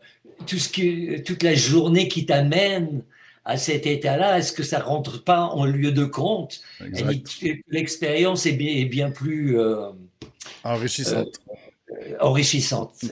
tout 0.47 0.57
ce 0.57 0.69
que, 0.69 1.21
toute 1.21 1.43
la 1.43 1.53
journée 1.53 2.07
qui 2.07 2.25
t'amène 2.25 3.03
à 3.45 3.57
cet 3.57 3.85
état-là, 3.85 4.39
est-ce 4.39 4.51
que 4.51 4.63
ça 4.63 4.79
rentre 4.79 5.23
pas 5.23 5.41
en 5.41 5.65
lieu 5.65 5.91
de 5.91 6.05
compte? 6.05 6.61
L'expérience 7.69 8.45
est 8.47 8.53
bien, 8.53 8.73
est 8.73 8.85
bien 8.85 9.11
plus. 9.11 9.59
Euh, 9.59 9.91
enrichissante, 10.63 11.39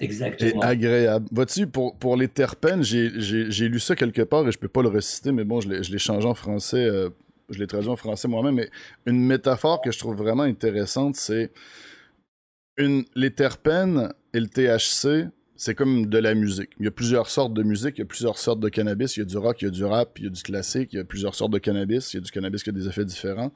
exactement. 0.01 0.61
Et 0.61 0.65
agréable. 0.65 1.27
Vois-tu, 1.31 1.67
pour, 1.67 2.17
les 2.17 2.27
terpènes, 2.27 2.83
j'ai 2.83 3.09
lu 3.09 3.79
ça 3.79 3.95
quelque 3.95 4.21
part 4.21 4.47
et 4.47 4.51
je 4.51 4.57
peux 4.57 4.67
pas 4.67 4.81
le 4.81 4.89
réciter, 4.89 5.31
mais 5.31 5.43
bon, 5.43 5.61
je 5.61 5.69
l'ai 5.69 5.99
changé 5.99 6.27
en 6.27 6.35
français, 6.35 6.83
euh, 6.85 7.09
je 7.49 7.59
l'ai 7.59 7.67
traduit 7.67 7.89
en 7.89 7.95
français 7.95 8.27
moi-même, 8.27 8.55
mais 8.55 8.69
une 9.05 9.19
métaphore 9.19 9.81
que 9.81 9.91
je 9.91 9.99
trouve 9.99 10.15
vraiment 10.15 10.43
intéressante, 10.43 11.15
c'est 11.15 11.51
les 12.77 13.31
terpènes 13.31 14.11
et 14.33 14.39
le 14.39 14.47
THC, 14.47 15.29
c'est 15.55 15.75
comme 15.75 16.07
de 16.07 16.17
la 16.17 16.33
musique. 16.33 16.71
Il 16.79 16.85
y 16.85 16.87
a 16.87 16.91
plusieurs 16.91 17.29
sortes 17.29 17.53
de 17.53 17.63
musique, 17.63 17.97
il 17.97 18.01
y 18.01 18.03
a 18.03 18.07
plusieurs 18.07 18.37
sortes 18.37 18.59
de 18.59 18.69
cannabis, 18.69 19.15
il 19.15 19.21
y 19.21 19.23
a 19.23 19.25
du 19.25 19.37
rock, 19.37 19.61
il 19.61 19.65
y 19.65 19.67
a 19.67 19.71
du 19.71 19.85
rap, 19.85 20.17
il 20.19 20.25
y 20.25 20.27
a 20.27 20.31
du 20.31 20.41
classique, 20.41 20.89
il 20.93 20.97
y 20.97 20.99
a 20.99 21.03
plusieurs 21.03 21.35
sortes 21.35 21.51
de 21.51 21.59
cannabis, 21.59 22.13
il 22.13 22.17
y 22.17 22.19
a 22.19 22.21
du 22.21 22.31
cannabis 22.31 22.63
qui 22.63 22.69
a 22.69 22.73
des 22.73 22.87
effets 22.87 23.05
différents. 23.05 23.51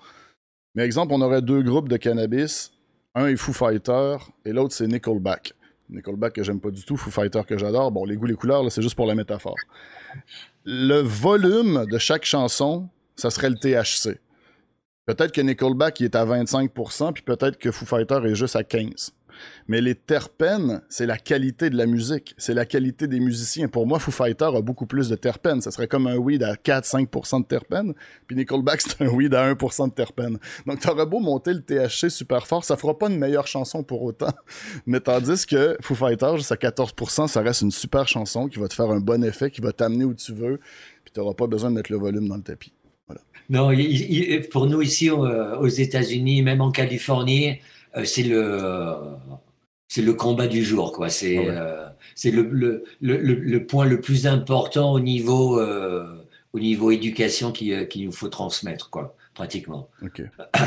Mais 0.76 0.84
exemple, 0.84 1.14
on 1.14 1.22
aurait 1.22 1.42
deux 1.42 1.64
groupes 1.64 1.90
de 1.90 1.98
cannabis 1.98 2.72
un 3.18 3.28
est 3.28 3.36
Foo 3.36 3.52
Fighter 3.52 4.18
et 4.46 4.54
l'autre 4.54 4.74
c'est 4.74 4.88
Nickelback. 4.88 5.54
Nickelback 5.90 6.34
que 6.34 6.44
j'aime 6.44 6.60
pas 6.60 6.70
du 6.70 6.84
tout, 6.84 6.98
Foo 6.98 7.10
Fighter 7.10 7.42
que 7.48 7.58
j'adore. 7.58 7.92
Bon, 7.92 8.06
les 8.06 8.16
goûts, 8.16 8.26
les 8.26 8.36
couleurs, 8.36 8.72
c'est 8.72 8.82
juste 8.82 8.96
pour 8.96 9.08
la 9.08 9.16
métaphore. 9.16 9.56
Le 10.66 11.00
volume 11.00 11.86
de 11.86 11.98
chaque 11.98 12.26
chanson, 12.26 12.90
ça 13.16 13.30
serait 13.30 13.50
le 13.50 13.56
THC. 13.56 14.20
Peut-être 15.06 15.32
que 15.32 15.42
Nickelback 15.42 16.00
il 16.00 16.06
est 16.06 16.16
à 16.16 16.26
25%, 16.26 17.14
puis 17.14 17.24
peut-être 17.24 17.58
que 17.58 17.72
Foo 17.72 17.86
Fighter 17.86 18.20
est 18.26 18.36
juste 18.36 18.56
à 18.56 18.62
15%. 18.62 19.12
Mais 19.68 19.82
les 19.82 19.96
terpènes, 19.96 20.82
c'est 20.90 21.06
la 21.06 21.18
qualité 21.18 21.70
de 21.70 21.78
la 21.78 21.86
musique, 21.86 22.34
c'est 22.38 22.54
la 22.54 22.66
qualité 22.66 23.08
des 23.08 23.20
musiciens. 23.20 23.68
Pour 23.68 23.88
moi, 23.88 24.00
Foo 24.00 24.12
Fighter 24.12 24.46
a 24.46 24.62
beaucoup 24.62 24.86
plus 24.86 25.10
de 25.10 25.16
terpènes. 25.16 25.62
Ça 25.62 25.72
serait 25.72 25.88
comme 25.88 26.08
un 26.08 26.18
weed 26.18 26.44
à 26.44 26.56
4-5% 26.56 27.42
de 27.42 27.46
terpènes, 27.46 27.94
puis 28.28 28.36
Nickelback, 28.36 28.82
c'est 28.82 29.02
un 29.02 29.10
weed 29.10 29.34
à 29.34 29.54
1% 29.54 29.90
de 29.90 29.94
terpènes. 29.94 30.38
Donc, 30.66 30.80
t'aurais 30.80 31.06
beau 31.06 31.20
monter 31.20 31.54
le 31.54 31.62
THC 31.62 32.10
super 32.10 32.48
fort, 32.48 32.64
ça 32.64 32.78
fera 32.78 32.98
pas 32.98 33.10
une 33.10 33.18
meilleure 33.18 33.48
chanson 33.48 33.84
pour 33.84 34.04
autant. 34.04 34.34
Mais 34.86 35.00
tandis 35.00 35.46
que 35.46 35.78
Foo 35.82 35.96
Fighter, 35.96 36.34
juste 36.38 36.52
à 36.52 36.56
14%, 36.56 37.28
ça 37.28 37.42
reste 37.42 37.62
une 37.62 37.72
super 37.72 38.08
chanson 38.08 38.48
qui 38.48 38.60
va 38.60 38.68
te 38.68 38.74
faire 38.74 38.90
un 38.90 39.00
bon 39.00 39.24
effet, 39.24 39.52
qui 39.52 39.62
va 39.62 39.72
t'amener 39.72 40.06
où 40.06 40.14
tu 40.14 40.34
veux, 40.34 40.60
puis 41.04 41.12
t'auras 41.14 41.34
pas 41.34 41.48
besoin 41.48 41.70
de 41.70 41.76
mettre 41.76 41.92
le 41.92 41.98
volume 41.98 42.28
dans 42.28 42.38
le 42.38 42.44
tapis. 42.44 42.74
Non, 43.50 43.72
pour 44.52 44.66
nous 44.66 44.82
ici 44.82 45.10
aux 45.10 45.68
États-Unis, 45.68 46.42
même 46.42 46.60
en 46.60 46.72
Californie, 46.72 47.50
euh, 47.50 47.54
c'est 48.06 48.24
le 48.24 49.18
c'est 49.88 50.02
le 50.02 50.14
combat 50.14 50.48
du 50.48 50.64
jour, 50.64 50.92
quoi. 50.92 51.10
C'est 51.10 51.38
euh, 51.38 51.86
c'est 52.16 52.32
le, 52.32 52.44
le, 52.44 52.84
le, 53.02 53.18
le, 53.18 53.66
point 53.66 53.86
le 53.86 54.02
plus 54.02 54.28
important 54.28 54.92
au 54.92 55.00
niveau 55.00 55.60
euh, 55.60 56.26
au 56.54 56.60
niveau 56.60 56.92
éducation 56.92 57.52
qu'il 57.52 57.88
qui 57.88 58.06
nous 58.06 58.12
faut 58.12 58.28
transmettre, 58.28 58.90
quoi, 58.90 59.16
pratiquement. 59.34 59.90
Ok. 60.02 60.22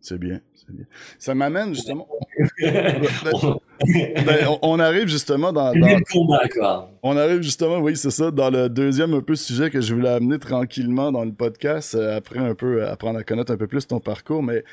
C'est 0.00 0.16
bien, 0.16 0.40
bien, 0.70 0.86
Ça 1.18 1.34
m'amène 1.34 1.74
justement. 1.74 2.08
Ben, 3.80 4.58
on, 4.62 4.80
arrive 4.80 5.06
justement 5.06 5.52
dans. 5.52 5.72
dans... 5.72 6.00
combat, 6.10 6.48
quoi. 6.52 6.90
On 7.02 7.16
arrive 7.16 7.42
justement, 7.42 7.78
oui, 7.78 7.96
c'est 7.96 8.10
ça, 8.10 8.30
dans 8.30 8.50
le 8.50 8.68
deuxième 8.68 9.14
un 9.14 9.20
peu 9.20 9.36
sujet 9.36 9.70
que 9.70 9.80
je 9.80 9.94
voulais 9.94 10.08
amener 10.08 10.38
tranquillement 10.38 11.12
dans 11.12 11.24
le 11.24 11.32
podcast, 11.32 11.94
après 11.94 12.38
un 12.38 12.54
peu 12.54 12.86
apprendre 12.86 13.18
à 13.18 13.24
connaître 13.24 13.52
un 13.52 13.56
peu 13.56 13.66
plus 13.66 13.86
ton 13.86 14.00
parcours, 14.00 14.42
mais 14.42 14.64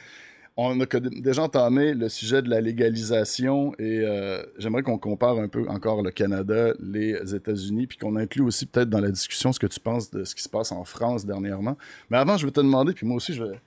on 0.57 0.79
a 0.79 0.85
déjà 0.85 1.43
entamé 1.43 1.93
le 1.93 2.07
sujet 2.07 2.41
de 2.41 2.49
la 2.49 2.61
légalisation 2.61 3.73
et 3.77 3.99
euh, 3.99 4.41
j'aimerais 4.57 4.83
qu'on 4.83 4.97
compare 4.97 5.37
un 5.37 5.49
peu 5.49 5.67
encore 5.67 6.01
le 6.01 6.11
Canada, 6.11 6.73
les 6.79 7.35
États-Unis, 7.35 7.87
puis 7.87 7.97
qu'on 7.97 8.15
inclue 8.15 8.41
aussi 8.41 8.65
peut-être 8.65 8.89
dans 8.89 9.01
la 9.01 9.11
discussion 9.11 9.51
ce 9.51 9.59
que 9.59 9.67
tu 9.67 9.81
penses 9.81 10.09
de 10.11 10.23
ce 10.23 10.33
qui 10.33 10.41
se 10.41 10.49
passe 10.49 10.71
en 10.71 10.85
France 10.85 11.25
dernièrement. 11.25 11.77
Mais 12.09 12.17
avant, 12.17 12.37
je 12.37 12.45
vais 12.45 12.51
te 12.51 12.61
demander, 12.61 12.93
puis 12.93 13.05
moi 13.05 13.17
aussi, 13.17 13.33
je 13.33 13.43
vais, 13.43 13.59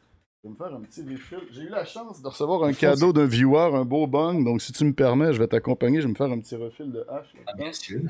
je 0.44 0.48
vais 0.48 0.52
me 0.52 0.56
faire 0.56 0.76
un 0.76 0.80
petit 0.82 1.02
refill. 1.02 1.40
J'ai 1.50 1.62
eu 1.62 1.68
la 1.68 1.84
chance 1.84 2.22
de 2.22 2.28
recevoir 2.28 2.62
un 2.62 2.72
cadeau 2.72 3.12
d'un 3.12 3.26
viewer, 3.26 3.74
un 3.74 3.84
beau 3.84 4.06
bang. 4.06 4.44
Donc, 4.44 4.62
si 4.62 4.72
tu 4.72 4.84
me 4.84 4.92
permets, 4.92 5.32
je 5.32 5.38
vais 5.40 5.48
t'accompagner. 5.48 6.00
Je 6.00 6.06
vais 6.06 6.12
me 6.12 6.14
faire 6.14 6.30
un 6.30 6.38
petit 6.38 6.54
refil 6.54 6.92
de 6.92 7.00
H. 7.00 7.22
Ah, 7.46 7.52
bien 7.56 7.72
sûr. 7.72 8.00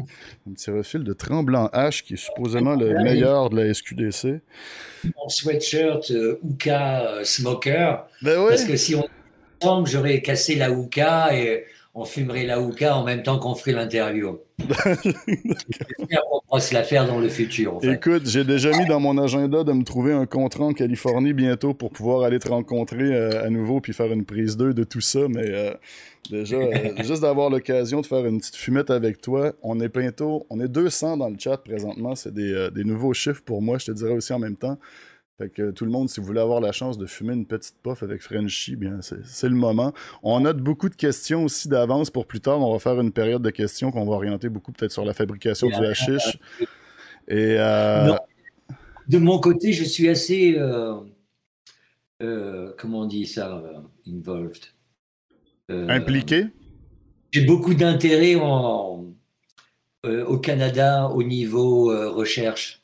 Un 0.46 0.52
petit 0.52 0.70
refil 0.70 1.04
de 1.04 1.12
Tremblant 1.14 1.68
H, 1.72 2.02
qui 2.02 2.14
est 2.14 2.18
supposément 2.18 2.74
le 2.74 3.02
meilleur 3.02 3.48
de 3.48 3.56
la 3.56 3.72
SQDC. 3.72 4.42
Mon 5.04 5.28
sweatshirt 5.28 6.10
euh, 6.10 6.38
euh 6.66 7.24
Smoker. 7.24 8.06
Ben 8.20 8.46
Parce 8.46 8.64
que 8.64 8.76
si 8.76 8.94
on 8.94 9.08
tombe, 9.58 9.86
j'aurais 9.86 10.20
cassé 10.20 10.54
la 10.54 10.70
Ouka 10.70 11.34
et 11.34 11.64
on 11.98 12.04
fumerait 12.04 12.46
la 12.46 12.60
hookah 12.60 12.96
en 12.96 13.02
même 13.02 13.24
temps 13.24 13.40
qu'on 13.40 13.56
ferait 13.56 13.72
l'interview. 13.72 14.38
J'espère 14.68 16.22
qu'on 16.30 16.40
pourra 16.46 16.60
se 16.60 16.72
la 16.72 16.84
faire 16.84 17.08
dans 17.08 17.18
le 17.18 17.28
futur. 17.28 17.80
Écoute, 17.82 18.22
j'ai 18.26 18.44
déjà 18.44 18.70
mis 18.70 18.86
dans 18.86 19.00
mon 19.00 19.18
agenda 19.18 19.64
de 19.64 19.72
me 19.72 19.82
trouver 19.82 20.12
un 20.12 20.24
contrat 20.24 20.66
en 20.66 20.72
Californie 20.72 21.32
bientôt 21.32 21.74
pour 21.74 21.90
pouvoir 21.90 22.22
aller 22.22 22.38
te 22.38 22.48
rencontrer 22.48 23.02
euh, 23.02 23.44
à 23.44 23.50
nouveau 23.50 23.80
puis 23.80 23.92
faire 23.92 24.12
une 24.12 24.24
prise 24.24 24.56
2 24.56 24.74
de 24.74 24.84
tout 24.84 25.00
ça. 25.00 25.26
Mais 25.28 25.48
euh, 25.48 25.74
déjà, 26.30 26.56
euh, 26.56 26.70
juste 27.02 27.22
d'avoir 27.22 27.50
l'occasion 27.50 28.00
de 28.00 28.06
faire 28.06 28.24
une 28.24 28.38
petite 28.38 28.56
fumette 28.56 28.90
avec 28.90 29.20
toi. 29.20 29.52
On 29.64 29.80
est 29.80 29.92
bientôt, 29.92 30.46
on 30.50 30.60
est 30.60 30.68
200 30.68 31.16
dans 31.16 31.28
le 31.28 31.36
chat 31.36 31.56
présentement. 31.56 32.14
C'est 32.14 32.32
des, 32.32 32.68
des 32.72 32.84
nouveaux 32.84 33.12
chiffres 33.12 33.42
pour 33.44 33.60
moi, 33.60 33.78
je 33.78 33.86
te 33.86 33.90
dirais 33.90 34.12
aussi 34.12 34.32
en 34.32 34.38
même 34.38 34.56
temps. 34.56 34.78
Fait 35.38 35.50
que 35.50 35.70
tout 35.70 35.84
le 35.84 35.92
monde, 35.92 36.10
si 36.10 36.18
vous 36.18 36.26
voulez 36.26 36.40
avoir 36.40 36.60
la 36.60 36.72
chance 36.72 36.98
de 36.98 37.06
fumer 37.06 37.32
une 37.32 37.46
petite 37.46 37.76
puff 37.80 38.02
avec 38.02 38.22
Frenchy, 38.22 38.74
bien 38.74 38.98
c'est 39.00 39.48
le 39.48 39.54
moment. 39.54 39.92
On 40.24 40.40
note 40.40 40.58
beaucoup 40.58 40.88
de 40.88 40.96
questions 40.96 41.44
aussi 41.44 41.68
d'avance 41.68 42.10
pour 42.10 42.26
plus 42.26 42.40
tard. 42.40 42.60
On 42.60 42.72
va 42.72 42.80
faire 42.80 43.00
une 43.00 43.12
période 43.12 43.40
de 43.40 43.50
questions 43.50 43.92
qu'on 43.92 44.04
va 44.04 44.14
orienter 44.14 44.48
beaucoup 44.48 44.72
peut-être 44.72 44.90
sur 44.90 45.04
la 45.04 45.14
fabrication 45.14 45.68
du 45.68 45.76
hashish. 45.76 46.38
Et 47.28 47.54
euh, 47.56 48.16
de 49.06 49.18
mon 49.18 49.38
côté, 49.38 49.72
je 49.72 49.84
suis 49.84 50.08
assez 50.08 50.56
euh, 50.58 50.96
euh, 52.20 52.72
comment 52.76 53.02
on 53.02 53.06
dit 53.06 53.24
ça, 53.24 53.62
involved. 54.08 54.64
Impliqué? 55.68 56.46
J'ai 57.30 57.44
beaucoup 57.44 57.74
d'intérêt 57.74 58.34
au 58.34 59.04
Canada 60.42 61.08
au 61.10 61.22
niveau 61.22 61.92
recherche. 62.12 62.82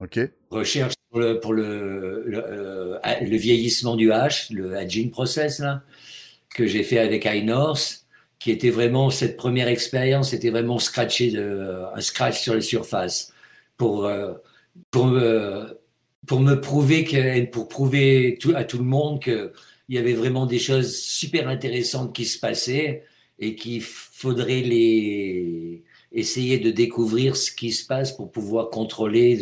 Ok. 0.00 0.20
Recherche 0.50 0.94
pour 1.10 1.20
le, 1.20 1.40
pour 1.40 1.52
le, 1.52 2.24
euh, 2.34 2.98
vieillissement 3.22 3.96
du 3.96 4.10
H, 4.10 4.52
le 4.52 4.76
aging 4.76 5.10
process 5.10 5.58
là, 5.58 5.82
que 6.54 6.66
j'ai 6.66 6.82
fait 6.82 6.98
avec 6.98 7.24
iNorth, 7.24 8.04
qui 8.38 8.50
était 8.50 8.70
vraiment 8.70 9.10
cette 9.10 9.36
première 9.36 9.68
expérience, 9.68 10.30
c'était 10.30 10.50
vraiment 10.50 10.78
scratcher 10.78 11.30
de, 11.30 11.82
un 11.94 12.00
scratch 12.00 12.40
sur 12.40 12.54
la 12.54 12.60
surface 12.60 13.32
pour 13.76 14.06
euh, 14.06 14.34
pour 14.90 15.06
me 15.06 15.78
pour 16.26 16.40
me 16.40 16.60
prouver 16.60 17.04
que 17.04 17.44
pour 17.46 17.68
prouver 17.68 18.38
à 18.54 18.64
tout 18.64 18.78
le 18.78 18.84
monde 18.84 19.20
que 19.20 19.52
il 19.88 19.96
y 19.96 19.98
avait 19.98 20.14
vraiment 20.14 20.46
des 20.46 20.60
choses 20.60 20.96
super 20.96 21.48
intéressantes 21.48 22.14
qui 22.14 22.24
se 22.24 22.38
passaient 22.38 23.04
et 23.40 23.56
qu'il 23.56 23.82
faudrait 23.82 24.60
les 24.60 25.82
essayer 26.12 26.58
de 26.58 26.70
découvrir 26.70 27.36
ce 27.36 27.50
qui 27.52 27.72
se 27.72 27.86
passe 27.86 28.12
pour 28.12 28.30
pouvoir 28.30 28.70
contrôler 28.70 29.36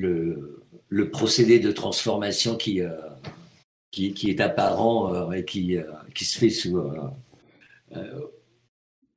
le, 0.00 0.60
le 0.88 1.10
procédé 1.10 1.58
de 1.58 1.70
transformation 1.70 2.56
qui, 2.56 2.80
euh, 2.80 2.90
qui, 3.90 4.14
qui, 4.14 4.30
est 4.30 4.40
apparent 4.40 5.14
euh, 5.14 5.32
et 5.32 5.44
qui, 5.44 5.76
euh, 5.76 5.84
qui 6.14 6.24
se 6.24 6.38
fait 6.38 6.50
sous, 6.50 6.80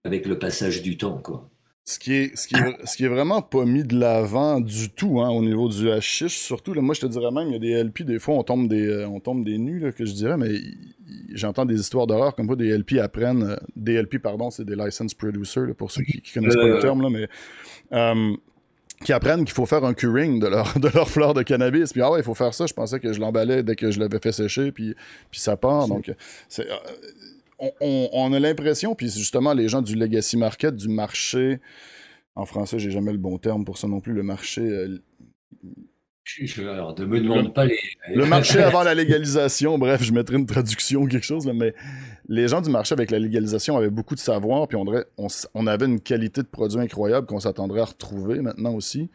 avec 0.03 0.25
le 0.25 0.37
passage 0.37 0.81
du 0.81 0.97
temps. 0.97 1.17
Quoi. 1.17 1.49
Ce 1.85 1.99
qui, 1.99 2.13
est, 2.13 2.37
ce, 2.37 2.47
qui 2.47 2.55
est, 2.55 2.85
ce 2.85 2.95
qui 2.95 3.05
est 3.05 3.09
vraiment 3.09 3.41
pas 3.41 3.65
mis 3.65 3.83
de 3.83 3.97
l'avant 3.97 4.61
du 4.61 4.89
tout 4.89 5.21
hein, 5.21 5.29
au 5.29 5.41
niveau 5.41 5.67
du 5.67 5.89
hashish. 5.89 6.37
Surtout, 6.37 6.73
là, 6.73 6.81
moi 6.81 6.95
je 6.95 7.01
te 7.01 7.05
dirais 7.05 7.31
même, 7.31 7.47
il 7.49 7.53
y 7.53 7.55
a 7.55 7.59
des 7.59 7.83
LP, 7.83 8.03
des 8.03 8.19
fois 8.19 8.35
on 8.35 8.43
tombe 8.43 8.67
des, 8.67 9.05
on 9.05 9.19
tombe 9.19 9.43
des 9.43 9.57
nus, 9.57 9.79
là, 9.79 9.91
que 9.91 10.05
je 10.05 10.13
dirais, 10.13 10.37
mais 10.37 10.51
j'entends 11.33 11.65
des 11.65 11.79
histoires 11.79 12.07
d'horreur 12.07 12.35
comme 12.35 12.47
quoi 12.47 12.55
des 12.55 12.77
LP 12.77 12.99
apprennent. 13.01 13.57
des 13.75 14.01
LP, 14.01 14.19
pardon, 14.19 14.49
c'est 14.49 14.65
des 14.65 14.75
license 14.75 15.13
producers, 15.13 15.75
pour 15.77 15.91
ceux 15.91 16.03
qui, 16.03 16.21
qui 16.21 16.33
connaissent 16.33 16.55
pas 16.55 16.67
le 16.67 16.79
terme, 16.79 17.01
là, 17.01 17.09
mais 17.09 17.27
qui 19.03 19.13
apprennent 19.13 19.45
qu'il 19.45 19.53
faut 19.53 19.65
faire 19.65 19.83
un 19.83 19.93
curing 19.93 20.39
de 20.39 20.47
leur, 20.47 20.79
de 20.79 20.89
leur 20.89 21.09
fleur 21.09 21.33
de 21.33 21.43
cannabis. 21.43 21.91
Puis, 21.91 22.01
ah 22.01 22.11
ouais, 22.11 22.19
il 22.19 22.23
faut 22.23 22.35
faire 22.35 22.53
ça. 22.53 22.65
Je 22.65 22.73
pensais 22.73 22.99
que 22.99 23.13
je 23.13 23.19
l'emballais 23.19 23.63
dès 23.63 23.75
que 23.75 23.91
je 23.91 23.99
l'avais 23.99 24.19
fait 24.19 24.31
sécher, 24.31 24.71
puis, 24.71 24.95
puis 25.31 25.39
ça 25.39 25.57
part. 25.57 25.87
Donc, 25.87 26.11
c'est, 26.49 26.69
euh, 26.69 26.75
on, 27.79 28.09
on, 28.11 28.33
a 28.33 28.39
l'impression, 28.39 28.95
puis 28.95 29.09
justement, 29.09 29.53
les 29.53 29.69
gens 29.69 29.81
du 29.81 29.95
legacy 29.95 30.37
market, 30.37 30.75
du 30.75 30.89
marché, 30.89 31.59
en 32.35 32.45
français, 32.45 32.79
j'ai 32.79 32.91
jamais 32.91 33.11
le 33.11 33.17
bon 33.17 33.37
terme 33.37 33.63
pour 33.65 33.77
ça 33.77 33.87
non 33.87 33.99
plus, 33.99 34.13
le 34.13 34.23
marché. 34.23 34.61
Euh, 34.61 35.01
alors, 36.59 36.97
ne 36.97 37.05
me 37.05 37.19
demande 37.19 37.53
pas 37.53 37.65
les. 37.65 37.77
Le 38.13 38.25
marché 38.25 38.59
avant 38.63 38.83
la 38.83 38.93
légalisation, 38.93 39.77
bref, 39.77 40.03
je 40.03 40.13
mettrai 40.13 40.37
une 40.37 40.45
traduction 40.45 41.01
ou 41.01 41.07
quelque 41.07 41.25
chose, 41.25 41.45
mais 41.53 41.73
les 42.27 42.47
gens 42.47 42.61
du 42.61 42.69
marché 42.69 42.93
avec 42.93 43.11
la 43.11 43.19
légalisation 43.19 43.75
avaient 43.75 43.89
beaucoup 43.89 44.15
de 44.15 44.19
savoir, 44.19 44.67
puis 44.67 44.77
on, 44.77 44.85
on, 45.53 45.67
avait 45.67 45.85
une 45.85 45.99
qualité 45.99 46.41
de 46.41 46.47
produit 46.47 46.79
incroyable 46.79 47.27
qu'on 47.27 47.39
s'attendrait 47.39 47.81
à 47.81 47.85
retrouver 47.85 48.39
maintenant 48.39 48.73
aussi. 48.73 49.09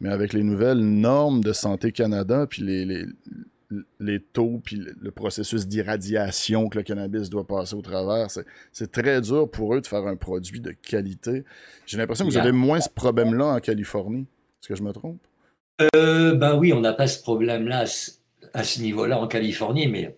Mais 0.00 0.08
avec 0.08 0.32
les 0.32 0.42
nouvelles 0.42 0.78
normes 0.78 1.42
de 1.42 1.52
Santé 1.52 1.92
Canada, 1.92 2.46
puis 2.48 2.62
les, 2.62 2.84
les, 2.86 3.04
les 4.00 4.20
taux, 4.20 4.60
puis 4.64 4.76
le 4.76 5.10
processus 5.10 5.66
d'irradiation 5.66 6.68
que 6.68 6.78
le 6.78 6.84
cannabis 6.84 7.28
doit 7.28 7.46
passer 7.46 7.74
au 7.74 7.82
travers, 7.82 8.28
c'est 8.72 8.90
très 8.90 9.20
dur 9.20 9.50
pour 9.50 9.74
eux 9.74 9.80
de 9.80 9.86
faire 9.86 10.06
un 10.06 10.16
produit 10.16 10.60
de 10.60 10.70
qualité. 10.70 11.44
J'ai 11.86 11.98
l'impression 11.98 12.24
que 12.24 12.30
vous 12.30 12.38
avez 12.38 12.52
moins 12.52 12.80
ce 12.80 12.88
problème-là 12.88 13.46
en 13.46 13.60
Californie. 13.60 14.26
Est-ce 14.62 14.68
que 14.68 14.76
je 14.76 14.82
me 14.82 14.92
trompe? 14.92 15.20
Euh, 15.80 16.34
ben 16.34 16.56
oui, 16.56 16.72
on 16.72 16.80
n'a 16.80 16.92
pas 16.92 17.06
ce 17.08 17.20
problème-là 17.22 17.84
à 18.52 18.64
ce 18.64 18.80
niveau-là 18.80 19.18
en 19.18 19.26
Californie, 19.26 19.88
mais 19.88 20.16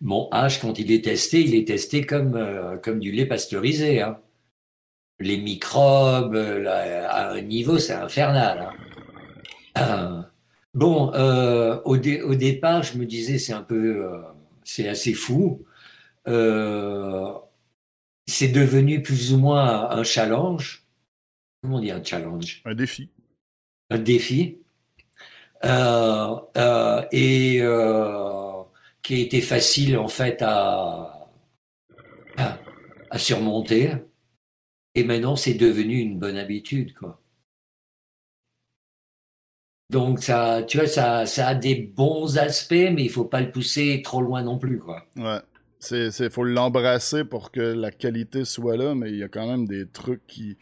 mon 0.00 0.28
H, 0.30 0.60
quand 0.60 0.78
il 0.78 0.92
est 0.92 1.04
testé, 1.04 1.40
il 1.40 1.54
est 1.54 1.66
testé 1.66 2.06
comme, 2.06 2.36
euh, 2.36 2.76
comme 2.78 3.00
du 3.00 3.10
lait 3.10 3.26
pasteurisé. 3.26 4.02
Hein. 4.02 4.20
Les 5.18 5.38
microbes, 5.38 6.36
à 6.36 7.30
un 7.30 7.40
niveau, 7.40 7.78
c'est 7.78 7.94
infernal. 7.94 8.70
Hein. 9.74 10.22
Euh, 10.22 10.22
bon, 10.74 11.10
au, 11.84 11.96
au, 11.96 12.34
départ, 12.36 12.82
je 12.84 12.98
me 12.98 13.06
disais, 13.06 13.38
c'est 13.38 13.52
un 13.52 13.62
peu, 13.62 14.08
c'est 14.62 14.88
assez 14.88 15.14
fou. 15.14 15.64
c'est 16.26 16.32
devenu 18.48 19.02
plus 19.02 19.32
ou 19.32 19.38
moins 19.38 19.90
un 19.90 20.04
challenge. 20.04 20.84
Comment 21.62 21.78
on 21.78 21.80
dit 21.80 21.90
un 21.90 22.04
challenge? 22.04 22.62
Un 22.64 22.74
défi 22.76 23.10
défi 23.96 24.58
euh, 25.64 26.36
euh, 26.56 27.04
et 27.10 27.58
euh, 27.62 28.62
qui 29.02 29.14
a 29.14 29.18
été 29.18 29.40
facile 29.40 29.98
en 29.98 30.08
fait 30.08 30.42
à, 30.42 31.30
à, 32.36 33.18
surmonter. 33.18 33.92
Et 34.94 35.04
maintenant, 35.04 35.36
c'est 35.36 35.54
devenu 35.54 35.98
une 35.98 36.18
bonne 36.18 36.36
habitude, 36.36 36.94
quoi. 36.94 37.20
Donc, 39.90 40.18
ça, 40.22 40.62
tu 40.68 40.78
vois, 40.78 40.86
ça, 40.86 41.24
ça 41.24 41.48
a 41.48 41.54
des 41.54 41.74
bons 41.74 42.36
aspects, 42.36 42.72
mais 42.72 43.04
il 43.04 43.10
faut 43.10 43.24
pas 43.24 43.40
le 43.40 43.50
pousser 43.50 44.02
trop 44.04 44.20
loin 44.20 44.42
non 44.42 44.58
plus, 44.58 44.78
quoi. 44.78 45.06
Ouais. 45.16 45.40
C'est, 45.80 46.10
c'est, 46.10 46.28
faut 46.28 46.44
l'embrasser 46.44 47.24
pour 47.24 47.52
que 47.52 47.60
la 47.60 47.90
qualité 47.92 48.44
soit 48.44 48.76
là, 48.76 48.94
mais 48.94 49.10
il 49.10 49.16
y 49.16 49.22
a 49.22 49.28
quand 49.28 49.46
même 49.46 49.66
des 49.66 49.88
trucs 49.88 50.26
qui. 50.26 50.58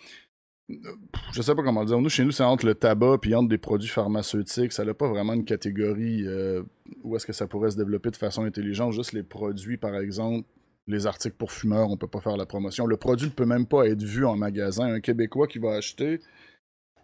Je 0.68 1.42
sais 1.42 1.54
pas 1.54 1.62
comment 1.62 1.80
le 1.80 1.86
dire. 1.86 2.00
Nous, 2.00 2.08
chez 2.08 2.24
nous, 2.24 2.32
c'est 2.32 2.42
entre 2.42 2.66
le 2.66 2.74
tabac 2.74 3.18
puis 3.20 3.34
entre 3.34 3.48
des 3.48 3.58
produits 3.58 3.88
pharmaceutiques. 3.88 4.72
Ça 4.72 4.84
n'a 4.84 4.94
pas 4.94 5.08
vraiment 5.08 5.34
une 5.34 5.44
catégorie 5.44 6.26
euh, 6.26 6.62
où 7.04 7.14
est-ce 7.16 7.26
que 7.26 7.32
ça 7.32 7.46
pourrait 7.46 7.70
se 7.70 7.76
développer 7.76 8.10
de 8.10 8.16
façon 8.16 8.44
intelligente. 8.44 8.92
Juste 8.92 9.12
les 9.12 9.22
produits, 9.22 9.76
par 9.76 9.94
exemple, 9.96 10.46
les 10.88 11.06
articles 11.06 11.36
pour 11.36 11.52
fumeurs, 11.52 11.90
on 11.90 11.96
peut 11.96 12.08
pas 12.08 12.20
faire 12.20 12.36
la 12.36 12.46
promotion. 12.46 12.86
Le 12.86 12.96
produit 12.96 13.26
ne 13.26 13.32
peut 13.32 13.46
même 13.46 13.66
pas 13.66 13.86
être 13.86 14.02
vu 14.02 14.24
en 14.24 14.36
magasin. 14.36 14.86
Un 14.86 15.00
Québécois 15.00 15.46
qui 15.46 15.58
va 15.58 15.74
acheter, 15.74 16.20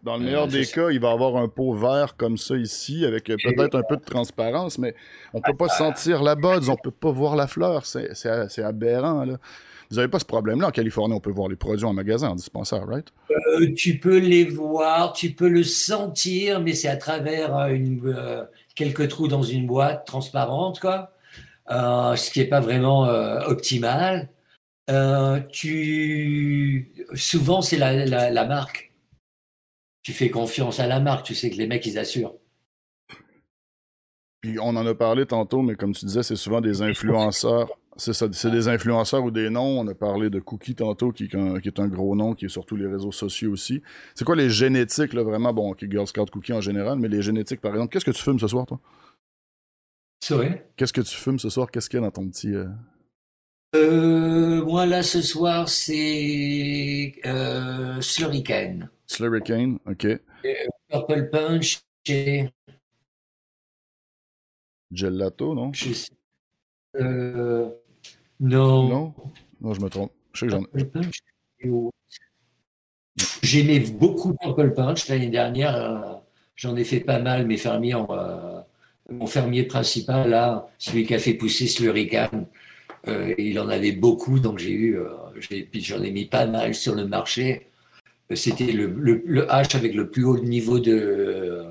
dans 0.02 0.16
le 0.16 0.24
meilleur 0.24 0.48
des 0.48 0.66
cas, 0.66 0.90
il 0.90 0.98
va 0.98 1.12
avoir 1.12 1.36
un 1.36 1.46
pot 1.46 1.74
vert 1.74 2.16
comme 2.16 2.36
ça 2.36 2.56
ici, 2.56 3.04
avec 3.04 3.24
peut-être 3.26 3.76
un 3.76 3.84
peu 3.88 3.96
de 3.96 4.04
transparence, 4.04 4.78
mais 4.78 4.94
on 5.32 5.40
peut 5.40 5.54
pas 5.54 5.68
sentir 5.68 6.22
la 6.24 6.34
buzz, 6.34 6.68
on 6.68 6.76
peut 6.76 6.90
pas 6.90 7.12
voir 7.12 7.36
la 7.36 7.46
fleur. 7.46 7.86
C'est 7.86 8.62
aberrant, 8.62 9.24
là. 9.24 9.38
Vous 9.92 9.96
n'avez 9.96 10.08
pas 10.08 10.18
ce 10.18 10.24
problème-là 10.24 10.68
en 10.68 10.70
Californie, 10.70 11.14
on 11.14 11.20
peut 11.20 11.30
voir 11.30 11.48
les 11.48 11.56
produits 11.56 11.84
en 11.84 11.92
magasin, 11.92 12.30
en 12.30 12.34
dispensaire, 12.34 12.86
right? 12.86 13.12
Euh, 13.30 13.74
tu 13.76 13.98
peux 13.98 14.16
les 14.16 14.44
voir, 14.44 15.12
tu 15.12 15.32
peux 15.32 15.48
le 15.48 15.62
sentir, 15.62 16.60
mais 16.60 16.72
c'est 16.72 16.88
à 16.88 16.96
travers 16.96 17.54
euh, 17.54 17.68
une, 17.68 18.00
euh, 18.06 18.42
quelques 18.74 19.08
trous 19.08 19.28
dans 19.28 19.42
une 19.42 19.66
boîte 19.66 20.06
transparente, 20.06 20.80
quoi. 20.80 21.12
ce 21.68 22.30
qui 22.30 22.38
n'est 22.38 22.46
pas 22.46 22.60
vraiment 22.60 23.02
optimal. 23.46 24.30
tu... 25.50 26.90
Souvent, 27.12 27.60
c'est 27.60 27.76
la, 27.76 28.30
la 28.30 28.46
marque 28.46 28.92
tu 30.02 30.12
fais 30.12 30.30
confiance 30.30 30.80
à 30.80 30.86
la 30.86 31.00
marque, 31.00 31.26
tu 31.26 31.34
sais 31.34 31.50
que 31.50 31.56
les 31.56 31.66
mecs, 31.66 31.86
ils 31.86 31.98
assurent. 31.98 32.34
Puis 34.40 34.58
on 34.58 34.70
en 34.70 34.84
a 34.84 34.94
parlé 34.94 35.26
tantôt, 35.26 35.62
mais 35.62 35.76
comme 35.76 35.94
tu 35.94 36.06
disais, 36.06 36.24
c'est 36.24 36.34
souvent 36.34 36.60
des 36.60 36.82
influenceurs. 36.82 37.68
C'est 37.96 38.14
ça, 38.14 38.26
c'est 38.32 38.50
des 38.50 38.68
influenceurs 38.68 39.22
ou 39.22 39.30
des 39.30 39.50
noms. 39.50 39.80
On 39.80 39.86
a 39.86 39.94
parlé 39.94 40.30
de 40.30 40.40
Cookie 40.40 40.74
tantôt, 40.74 41.12
qui, 41.12 41.24
est 41.24 41.80
un 41.80 41.88
gros 41.88 42.16
nom, 42.16 42.34
qui 42.34 42.46
est 42.46 42.48
sur 42.48 42.64
tous 42.64 42.76
les 42.76 42.86
réseaux 42.86 43.12
sociaux 43.12 43.52
aussi. 43.52 43.82
C'est 44.14 44.24
quoi 44.24 44.36
les 44.36 44.48
génétiques, 44.48 45.12
là, 45.12 45.22
vraiment? 45.22 45.52
Bon, 45.52 45.72
ok, 45.72 45.84
Girl 45.90 46.06
Scout 46.06 46.30
Cookie 46.30 46.54
en 46.54 46.60
général, 46.60 46.98
mais 46.98 47.08
les 47.08 47.20
génétiques, 47.20 47.60
par 47.60 47.72
exemple. 47.72 47.92
Qu'est-ce 47.92 48.06
que 48.06 48.10
tu 48.10 48.22
fumes 48.22 48.38
ce 48.38 48.48
soir, 48.48 48.66
toi? 48.66 48.80
C'est 50.20 50.34
vrai? 50.34 50.70
Qu'est-ce 50.76 50.92
que 50.92 51.00
tu 51.00 51.14
fumes 51.14 51.38
ce 51.38 51.50
soir? 51.50 51.70
Qu'est-ce 51.70 51.90
qu'il 51.90 51.98
y 51.98 52.02
a 52.02 52.06
dans 52.06 52.12
ton 52.12 52.28
petit... 52.28 52.54
Euh... 52.54 52.66
Euh, 53.74 54.64
moi, 54.64 54.86
là, 54.86 55.02
ce 55.02 55.20
soir, 55.20 55.68
c'est 55.68 57.14
euh, 57.26 58.00
Slurricane. 58.00 58.88
Slurricane, 59.06 59.78
OK. 59.86 60.06
Purple 60.88 61.30
Punch 61.30 61.80
et... 62.06 62.48
Gelato, 64.90 65.54
non? 65.54 65.72
Euh, 66.96 67.70
non. 68.42 68.88
Non? 68.88 69.14
Non, 69.60 69.74
je 69.74 69.80
me 69.80 69.88
trompe. 69.88 70.12
Je 70.32 70.40
sais 70.40 70.46
que 70.46 70.52
j'en 70.52 71.90
J'aimais 73.42 73.80
beaucoup 73.80 74.34
Purple 74.34 74.74
Punch 74.74 75.08
l'année 75.08 75.28
dernière. 75.28 75.76
Euh, 75.76 76.14
j'en 76.56 76.76
ai 76.76 76.84
fait 76.84 77.00
pas 77.00 77.18
mal. 77.18 77.46
Mes 77.46 77.56
fermiers 77.56 77.94
euh, 77.94 78.60
mon 79.10 79.26
fermier 79.26 79.64
principal, 79.64 80.30
là, 80.30 80.68
celui 80.78 81.04
qui 81.04 81.14
a 81.14 81.18
fait 81.18 81.34
pousser 81.34 81.66
Slurricane, 81.66 82.46
euh, 83.08 83.34
il 83.38 83.58
en 83.58 83.68
avait 83.68 83.92
beaucoup, 83.92 84.38
donc 84.38 84.58
j'ai 84.58 84.72
eu, 84.72 84.98
euh, 84.98 85.08
j'en 85.74 86.02
ai 86.02 86.10
mis 86.10 86.26
pas 86.26 86.46
mal 86.46 86.74
sur 86.74 86.94
le 86.94 87.06
marché. 87.06 87.68
C'était 88.34 88.72
le, 88.72 88.86
le, 88.86 89.46
H 89.46 89.76
avec 89.76 89.94
le 89.94 90.08
plus 90.08 90.24
haut 90.24 90.38
niveau 90.38 90.78
de, 90.78 91.64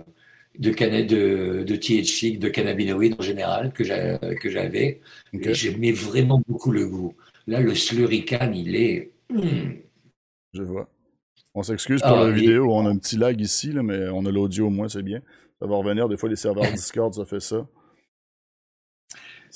de, 0.59 0.71
de, 0.71 1.63
de 1.63 1.75
THC, 1.75 2.37
de 2.37 2.49
cannabinoïdes 2.49 3.15
en 3.19 3.23
général, 3.23 3.71
que 3.73 3.83
j'avais. 3.83 5.01
J'aimais 5.33 5.91
vraiment 5.91 6.41
beaucoup 6.47 6.71
le 6.71 6.87
goût. 6.87 7.15
Là, 7.47 7.59
le 7.59 7.75
slurrican, 7.75 8.51
il 8.53 8.75
est. 8.75 9.11
Hmm. 9.29 9.73
Je 10.53 10.63
vois. 10.63 10.89
On 11.53 11.63
s'excuse 11.63 12.01
pour 12.01 12.11
ah, 12.11 12.25
la 12.25 12.31
vidéo, 12.31 12.71
on 12.71 12.85
a 12.85 12.89
un 12.89 12.97
petit 12.97 13.17
lag 13.17 13.39
ici, 13.39 13.71
là, 13.73 13.83
mais 13.83 14.07
on 14.09 14.25
a 14.25 14.31
l'audio 14.31 14.67
au 14.67 14.69
moins, 14.69 14.87
c'est 14.87 15.03
bien. 15.03 15.21
Ça 15.59 15.67
va 15.67 15.75
revenir, 15.75 16.07
des 16.07 16.17
fois 16.17 16.29
les 16.29 16.35
serveurs 16.35 16.71
Discord, 16.73 17.13
ça 17.13 17.25
fait 17.25 17.39
ça. 17.39 17.67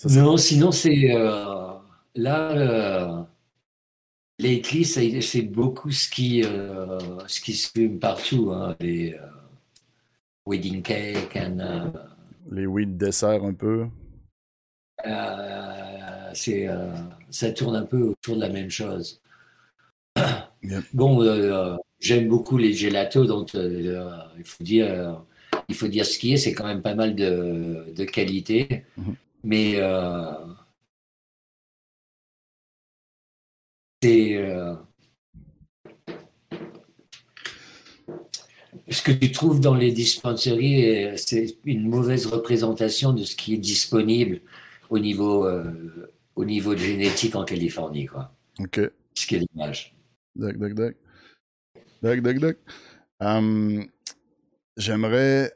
non, 0.10 0.38
sinon 0.38 0.72
c'est. 0.72 1.16
Euh, 1.16 1.74
là, 2.16 2.52
euh, 2.52 3.24
les 4.40 4.62
clis, 4.62 4.86
c'est 4.86 5.42
beaucoup 5.44 5.92
ce 5.92 6.10
qui, 6.10 6.44
euh, 6.44 7.00
ce 7.28 7.40
qui 7.40 7.54
se 7.54 7.72
fume 7.72 8.00
partout. 8.00 8.52
Hein, 8.52 8.76
les 8.80 9.14
euh, 9.14 9.20
wedding 10.46 10.82
cake. 10.82 11.36
And, 11.36 11.94
les 12.52 12.66
weed 12.66 12.98
dessert 12.98 13.44
un 13.44 13.54
peu. 13.54 13.88
c'est, 16.34 16.68
ça 17.30 17.52
tourne 17.52 17.76
un 17.76 17.86
peu 17.86 18.02
autour 18.02 18.36
de 18.36 18.42
la 18.42 18.50
même 18.50 18.70
chose. 18.70 19.22
Bon, 20.94 21.22
j'aime 22.00 22.28
beaucoup 22.28 22.58
les 22.58 22.74
gelatos, 22.74 23.28
donc 23.28 23.54
il 23.54 24.44
faut 24.44 24.64
dire 24.64 25.22
il 25.70 25.76
faut 25.76 25.88
dire 25.88 26.06
ce 26.06 26.18
qui 26.18 26.34
est, 26.34 26.38
c'est 26.38 26.54
quand 26.54 26.66
même 26.66 26.82
pas 26.82 26.96
mal 26.96 27.16
de, 27.16 27.86
de 27.96 28.04
qualité. 28.04 28.84
Mhm. 28.98 29.16
Mais 29.44 29.76
Euh, 34.06 34.76
ce 38.90 39.02
que 39.02 39.12
tu 39.12 39.32
trouves 39.32 39.60
dans 39.60 39.74
les 39.76 39.92
dispensaries, 39.92 41.06
euh, 41.06 41.14
c'est 41.18 41.58
une 41.66 41.88
mauvaise 41.90 42.28
représentation 42.28 43.14
de 43.14 43.24
ce 43.24 43.36
qui 43.36 43.54
est 43.54 43.58
disponible 43.58 44.42
au 44.90 45.00
niveau, 45.00 45.46
euh, 45.46 46.12
au 46.36 46.46
niveau 46.46 46.76
de 46.76 46.80
génétique 46.80 47.36
en 47.36 47.44
Californie. 47.44 48.06
Quoi. 48.06 48.32
OK. 48.60 48.80
Ce 49.16 49.28
qui 49.28 49.36
est 49.36 49.46
dommage. 49.54 49.96
Dac, 50.36 50.58
dac, 50.58 50.74
dac. 50.74 50.96
Dac, 52.02 52.22
dac, 52.22 52.40
dac. 52.40 52.58
Hum, 53.20 53.86
j'aimerais 54.78 55.54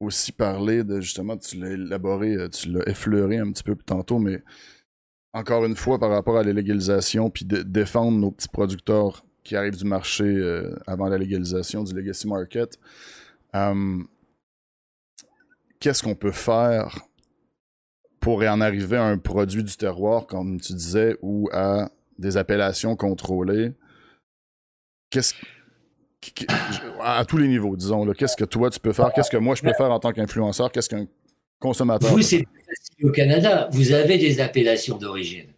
aussi 0.00 0.32
parler 0.32 0.84
de 0.84 1.00
justement, 1.00 1.36
tu 1.36 1.58
l'as 1.58 1.70
élaboré, 1.70 2.36
tu 2.50 2.70
l'as 2.70 2.86
effleuré 2.88 3.38
un 3.38 3.50
petit 3.50 3.62
peu 3.62 3.74
tantôt, 3.74 4.18
mais 4.18 4.42
encore 5.32 5.64
une 5.64 5.74
fois, 5.74 5.98
par 5.98 6.10
rapport 6.10 6.36
à 6.36 6.44
la 6.44 6.52
légalisation, 6.52 7.30
puis 7.30 7.44
de 7.44 7.62
défendre 7.62 8.18
nos 8.18 8.30
petits 8.30 8.48
producteurs 8.48 9.24
qui 9.44 9.56
arrivent 9.56 9.76
du 9.76 9.84
marché 9.84 10.24
euh, 10.24 10.74
avant 10.86 11.08
la 11.08 11.18
légalisation 11.18 11.84
du 11.84 11.94
legacy 11.94 12.26
market, 12.26 12.78
hum, 13.52 14.08
qu'est-ce 15.78 16.02
qu'on 16.02 16.14
peut 16.14 16.32
faire 16.32 16.98
pour 18.20 18.40
en 18.42 18.60
arriver 18.62 18.96
à 18.96 19.04
un 19.04 19.18
produit 19.18 19.62
du 19.62 19.76
terroir, 19.76 20.26
comme 20.26 20.60
tu 20.60 20.72
disais, 20.72 21.16
ou 21.20 21.48
à 21.52 21.90
des 22.18 22.36
appellations 22.38 22.96
contrôlées? 22.96 23.72
Qu'est-ce 25.10 25.34
à 27.02 27.24
tous 27.24 27.36
les 27.36 27.48
niveaux, 27.48 27.76
disons. 27.76 28.10
Qu'est-ce 28.12 28.36
que 28.36 28.44
toi 28.44 28.70
tu 28.70 28.80
peux 28.80 28.92
faire? 28.92 29.12
Qu'est-ce 29.12 29.30
que 29.30 29.36
moi 29.36 29.54
je 29.54 29.62
peux 29.62 29.74
faire 29.74 29.90
en 29.90 30.00
tant 30.00 30.12
qu'influenceur? 30.12 30.72
Qu'est-ce 30.72 30.88
qu'un 30.88 31.06
consommateur 31.60 32.10
Vous, 32.10 32.22
c'est 32.22 32.44
au 33.02 33.10
Canada, 33.10 33.68
vous 33.72 33.92
avez 33.92 34.18
des 34.18 34.40
appellations 34.40 34.96
d'origine. 34.96 35.53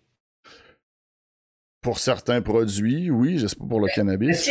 Pour 1.87 2.01
certains 2.01 2.43
produits, 2.43 3.13
oui, 3.13 3.39
je 3.39 3.47
sais 3.47 3.55
pas 3.55 3.65
pour 3.65 3.79
le 3.79 3.87
cannabis. 3.95 4.51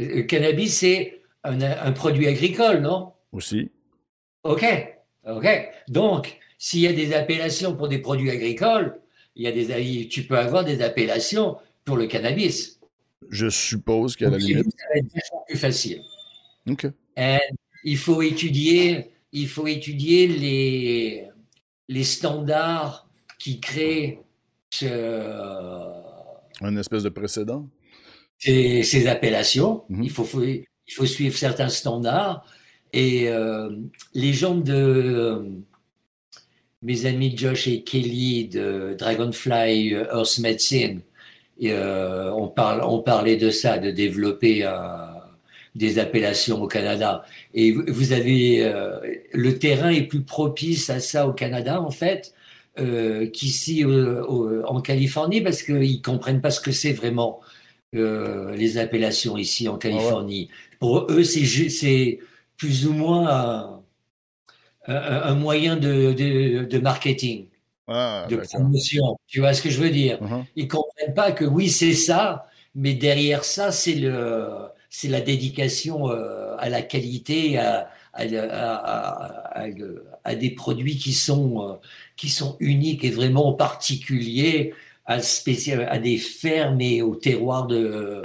Le 0.00 0.22
cannabis, 0.22 0.76
c'est 0.76 1.20
un, 1.44 1.92
produit 1.92 2.26
agricole, 2.26 2.80
non? 2.80 3.12
Aussi. 3.30 3.70
OK. 4.42 4.64
OK. 5.24 5.46
Donc, 5.86 6.36
s'il 6.58 6.80
y 6.80 6.88
a 6.88 6.92
des 6.92 7.14
appellations 7.14 7.76
pour 7.76 7.86
des 7.86 7.98
produits 7.98 8.32
agricoles, 8.32 8.98
il 9.36 9.44
y 9.44 9.46
a 9.46 9.52
des, 9.52 10.08
tu 10.08 10.24
peux 10.24 10.36
avoir 10.36 10.64
des 10.64 10.82
appellations 10.82 11.58
pour 11.84 11.96
le 11.96 12.08
cannabis. 12.08 12.80
Je 13.30 13.48
suppose 13.48 14.16
qu'à 14.16 14.30
la 14.30 14.38
limite. 14.38 14.74
Ça 14.76 14.86
va 14.92 14.98
être 14.98 15.46
plus 15.46 15.58
facile. 15.58 16.02
OK. 16.68 16.88
il 17.84 17.96
faut 17.96 18.20
étudier 18.20 19.12
il 19.30 19.46
faut 19.46 19.68
étudier 19.68 20.26
les, 20.26 21.28
les 21.88 22.02
standards 22.02 23.08
qui 23.38 23.60
créent 23.60 24.24
un 26.60 26.76
espèce 26.76 27.02
de 27.02 27.08
précédent. 27.08 27.68
Ces, 28.38 29.06
appellations. 29.08 29.84
Mhm. 29.88 30.02
il, 30.02 30.10
faut, 30.10 30.28
il 30.42 30.94
faut 30.94 31.06
suivre 31.06 31.36
certains 31.36 31.68
standards. 31.68 32.44
Et 32.92 33.28
euh, 33.28 33.70
les 34.14 34.32
gens 34.32 34.54
de 34.54 35.44
mes 36.82 37.06
amis 37.06 37.36
Josh 37.36 37.66
et 37.66 37.82
Kelly 37.82 38.48
de 38.48 38.94
Dragonfly 38.98 39.90
Earth 39.90 40.38
Medicine, 40.38 41.02
euh, 41.64 42.30
on, 42.30 42.48
parle, 42.48 42.82
on 42.84 43.00
parlait 43.00 43.36
de 43.36 43.50
ça, 43.50 43.78
de 43.78 43.90
développer 43.90 44.64
un, 44.64 45.08
des 45.74 45.98
appellations 45.98 46.62
au 46.62 46.68
Canada. 46.68 47.24
Et 47.54 47.72
vous 47.72 48.12
avez 48.12 48.64
euh, 48.64 48.98
le 49.32 49.58
terrain 49.58 49.90
est 49.90 50.02
plus 50.02 50.22
propice 50.22 50.90
à 50.90 51.00
ça 51.00 51.26
au 51.26 51.32
Canada 51.32 51.80
en 51.80 51.90
fait? 51.90 52.34
Euh, 52.78 53.26
qu'ici 53.26 53.84
euh, 53.84 54.62
en 54.66 54.80
Californie 54.80 55.40
parce 55.40 55.62
qu'ils 55.62 56.02
comprennent 56.02 56.40
pas 56.40 56.50
ce 56.50 56.60
que 56.60 56.72
c'est 56.72 56.92
vraiment 56.92 57.40
les 57.94 58.76
appellations 58.76 59.38
ici 59.38 59.66
en 59.66 59.78
Californie. 59.78 60.50
Pour 60.78 61.10
eux, 61.10 61.24
c'est 61.24 62.18
plus 62.58 62.86
ou 62.86 62.92
moins 62.92 63.80
un, 64.86 65.34
moyen 65.34 65.76
de, 65.76 66.12
de, 66.12 66.78
marketing, 66.78 67.46
ah, 67.86 68.26
de 68.28 68.36
promotion. 68.36 69.18
Tu 69.26 69.40
vois 69.40 69.54
ce 69.54 69.62
que 69.62 69.70
je 69.70 69.80
veux 69.80 69.88
dire? 69.90 70.18
Uh-huh. 70.22 70.44
Ils 70.54 70.64
ne 70.64 70.68
comprennent 70.68 71.14
pas 71.14 71.32
que 71.32 71.46
oui, 71.46 71.70
c'est 71.70 71.94
ça, 71.94 72.46
mais 72.74 72.92
derrière 72.92 73.42
ça, 73.44 73.72
c'est 73.72 73.94
le, 73.94 74.68
c'est 74.90 75.08
la 75.08 75.20
dédication 75.20 76.10
euh, 76.10 76.56
à 76.58 76.68
la 76.68 76.82
qualité, 76.82 77.58
à, 77.58 77.90
à, 78.12 78.24
à, 78.24 79.64
à, 80.24 80.34
des 80.34 80.50
produits 80.50 80.96
qui 80.96 81.12
sont, 81.12 81.62
euh, 81.62 81.74
qui 82.18 82.28
sont 82.28 82.56
uniques 82.60 83.04
et 83.04 83.10
vraiment 83.10 83.54
particuliers 83.54 84.74
à, 85.06 85.18
des 85.98 86.18
fermes 86.18 86.80
et 86.82 87.00
au 87.00 87.14
terroir 87.14 87.66
de, 87.66 88.20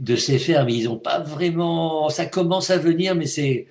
de 0.00 0.16
ces 0.16 0.38
fermes. 0.38 0.68
Ils 0.68 0.84
n'ont 0.84 0.98
pas 0.98 1.20
vraiment, 1.20 2.10
ça 2.10 2.26
commence 2.26 2.68
à 2.68 2.76
venir, 2.76 3.14
mais 3.14 3.24
c'est, 3.24 3.66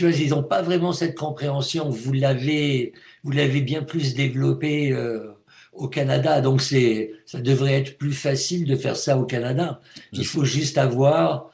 ils 0.00 0.30
n'ont 0.30 0.42
pas 0.42 0.62
vraiment 0.62 0.94
cette 0.94 1.14
compréhension. 1.14 1.90
Vous 1.90 2.12
l'avez, 2.12 2.94
vous 3.22 3.32
l'avez 3.32 3.60
bien 3.60 3.82
plus 3.82 4.14
développé 4.14 4.92
euh, 4.92 5.32
au 5.74 5.88
Canada, 5.88 6.40
donc 6.40 6.62
c'est, 6.62 7.10
ça 7.26 7.40
devrait 7.40 7.74
être 7.74 7.98
plus 7.98 8.14
facile 8.14 8.64
de 8.64 8.76
faire 8.76 8.96
ça 8.96 9.18
au 9.18 9.24
Canada. 9.24 9.82
Il 10.12 10.24
faut 10.24 10.44
juste 10.44 10.78
avoir 10.78 11.50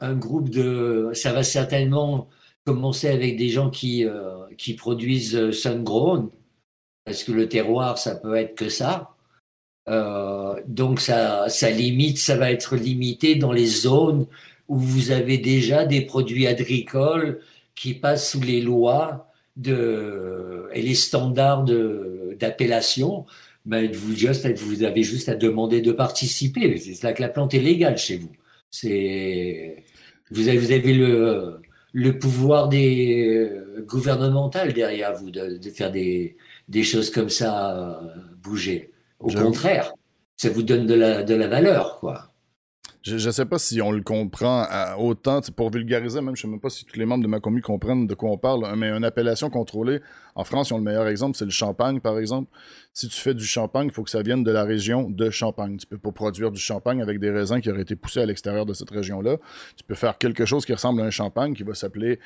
un 0.00 0.14
groupe 0.14 0.50
de, 0.50 1.10
ça 1.14 1.32
va 1.32 1.42
certainement 1.42 2.28
commencer 2.64 3.08
avec 3.08 3.36
des 3.36 3.48
gens 3.48 3.70
qui 3.70 4.04
euh, 4.04 4.42
qui 4.58 4.74
produisent 4.74 5.36
euh, 5.36 5.52
sun-grown, 5.52 6.30
parce 7.04 7.24
que 7.24 7.32
le 7.32 7.48
terroir, 7.48 7.98
ça 7.98 8.14
peut 8.14 8.36
être 8.36 8.54
que 8.54 8.68
ça. 8.68 9.14
Euh, 9.88 10.54
donc 10.66 11.00
ça, 11.00 11.48
ça 11.48 11.70
limite, 11.70 12.18
ça 12.18 12.36
va 12.36 12.52
être 12.52 12.76
limité 12.76 13.34
dans 13.34 13.52
les 13.52 13.66
zones 13.66 14.26
où 14.68 14.78
vous 14.78 15.10
avez 15.10 15.38
déjà 15.38 15.84
des 15.84 16.02
produits 16.02 16.46
agricoles 16.46 17.40
qui 17.74 17.94
passent 17.94 18.30
sous 18.30 18.40
les 18.40 18.60
lois 18.60 19.32
de, 19.56 20.68
et 20.72 20.82
les 20.82 20.94
standards 20.94 21.64
d'appellation. 22.38 23.26
Ben, 23.66 23.90
vous, 23.92 24.84
avez 24.84 25.02
juste 25.02 25.28
à 25.28 25.34
demander 25.34 25.80
de 25.80 25.92
participer. 25.92 26.78
C'est 26.78 27.02
là 27.02 27.12
que 27.12 27.22
la 27.22 27.28
plante 27.28 27.54
est 27.54 27.60
légale 27.60 27.98
chez 27.98 28.16
vous. 28.16 28.32
Vous 30.30 30.48
avez, 30.48 30.92
le, 30.92 32.18
pouvoir 32.18 32.68
des 32.68 33.50
gouvernemental 33.86 34.72
derrière 34.72 35.14
vous 35.14 35.30
de 35.30 35.70
faire 35.70 35.92
des, 35.92 36.36
des 36.68 36.82
choses 36.82 37.10
comme 37.10 37.30
ça 37.30 38.00
bouger. 38.42 38.92
Au 39.18 39.30
contraire, 39.30 39.92
ça 40.36 40.50
vous 40.50 40.62
donne 40.62 40.86
de 40.86 40.94
la, 40.94 41.22
de 41.22 41.34
la 41.34 41.48
valeur, 41.48 41.98
quoi. 42.00 42.32
Je 43.02 43.16
ne 43.16 43.32
sais 43.32 43.46
pas 43.46 43.58
si 43.58 43.82
on 43.82 43.90
le 43.90 44.00
comprend 44.00 44.64
autant, 44.96 45.40
pour 45.56 45.70
vulgariser, 45.70 46.20
même 46.20 46.36
je 46.36 46.40
ne 46.40 46.42
sais 46.42 46.48
même 46.48 46.60
pas 46.60 46.70
si 46.70 46.84
tous 46.84 46.96
les 47.00 47.04
membres 47.04 47.24
de 47.24 47.28
ma 47.28 47.40
commune 47.40 47.60
comprennent 47.60 48.06
de 48.06 48.14
quoi 48.14 48.30
on 48.30 48.38
parle, 48.38 48.64
mais 48.76 48.90
une 48.90 49.04
appellation 49.04 49.50
contrôlée, 49.50 50.00
en 50.36 50.44
France, 50.44 50.70
ils 50.70 50.74
ont 50.74 50.78
le 50.78 50.84
meilleur 50.84 51.08
exemple, 51.08 51.36
c'est 51.36 51.44
le 51.44 51.50
champagne, 51.50 51.98
par 51.98 52.16
exemple. 52.16 52.48
Si 52.92 53.08
tu 53.08 53.20
fais 53.20 53.34
du 53.34 53.44
champagne, 53.44 53.88
il 53.88 53.92
faut 53.92 54.04
que 54.04 54.10
ça 54.10 54.22
vienne 54.22 54.44
de 54.44 54.52
la 54.52 54.62
région 54.62 55.10
de 55.10 55.30
Champagne. 55.30 55.78
Tu 55.78 55.86
peux 55.86 55.98
pas 55.98 56.12
produire 56.12 56.52
du 56.52 56.60
champagne 56.60 57.02
avec 57.02 57.18
des 57.18 57.30
raisins 57.30 57.60
qui 57.60 57.70
auraient 57.70 57.82
été 57.82 57.96
poussés 57.96 58.20
à 58.20 58.26
l'extérieur 58.26 58.66
de 58.66 58.72
cette 58.72 58.90
région-là. 58.90 59.38
Tu 59.76 59.82
peux 59.82 59.96
faire 59.96 60.16
quelque 60.16 60.44
chose 60.44 60.64
qui 60.64 60.72
ressemble 60.72 61.00
à 61.00 61.04
un 61.04 61.10
champagne 61.10 61.54
qui 61.54 61.64
va 61.64 61.74
s'appeler 61.74 62.20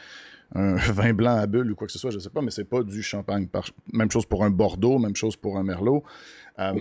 un 0.55 0.77
vin 0.93 1.13
blanc 1.13 1.37
à 1.37 1.47
bulle 1.47 1.73
ou 1.73 1.75
quoi 1.75 1.87
que 1.87 1.93
ce 1.93 1.99
soit, 1.99 2.11
je 2.11 2.17
ne 2.17 2.21
sais 2.21 2.31
pas, 2.31 2.43
mais 2.43 2.51
c'est 2.51 2.65
pas 2.65 2.83
du 2.83 3.03
champagne. 3.03 3.49
Même 3.93 4.11
chose 4.11 4.27
pour 4.27 4.45
un 4.45 4.51
Bordeaux, 4.51 4.99
même 4.99 5.17
chose 5.17 5.37
pour 5.37 5.59
un 5.59 5.63
Merlot. 5.63 6.05
Euh, 6.59 6.73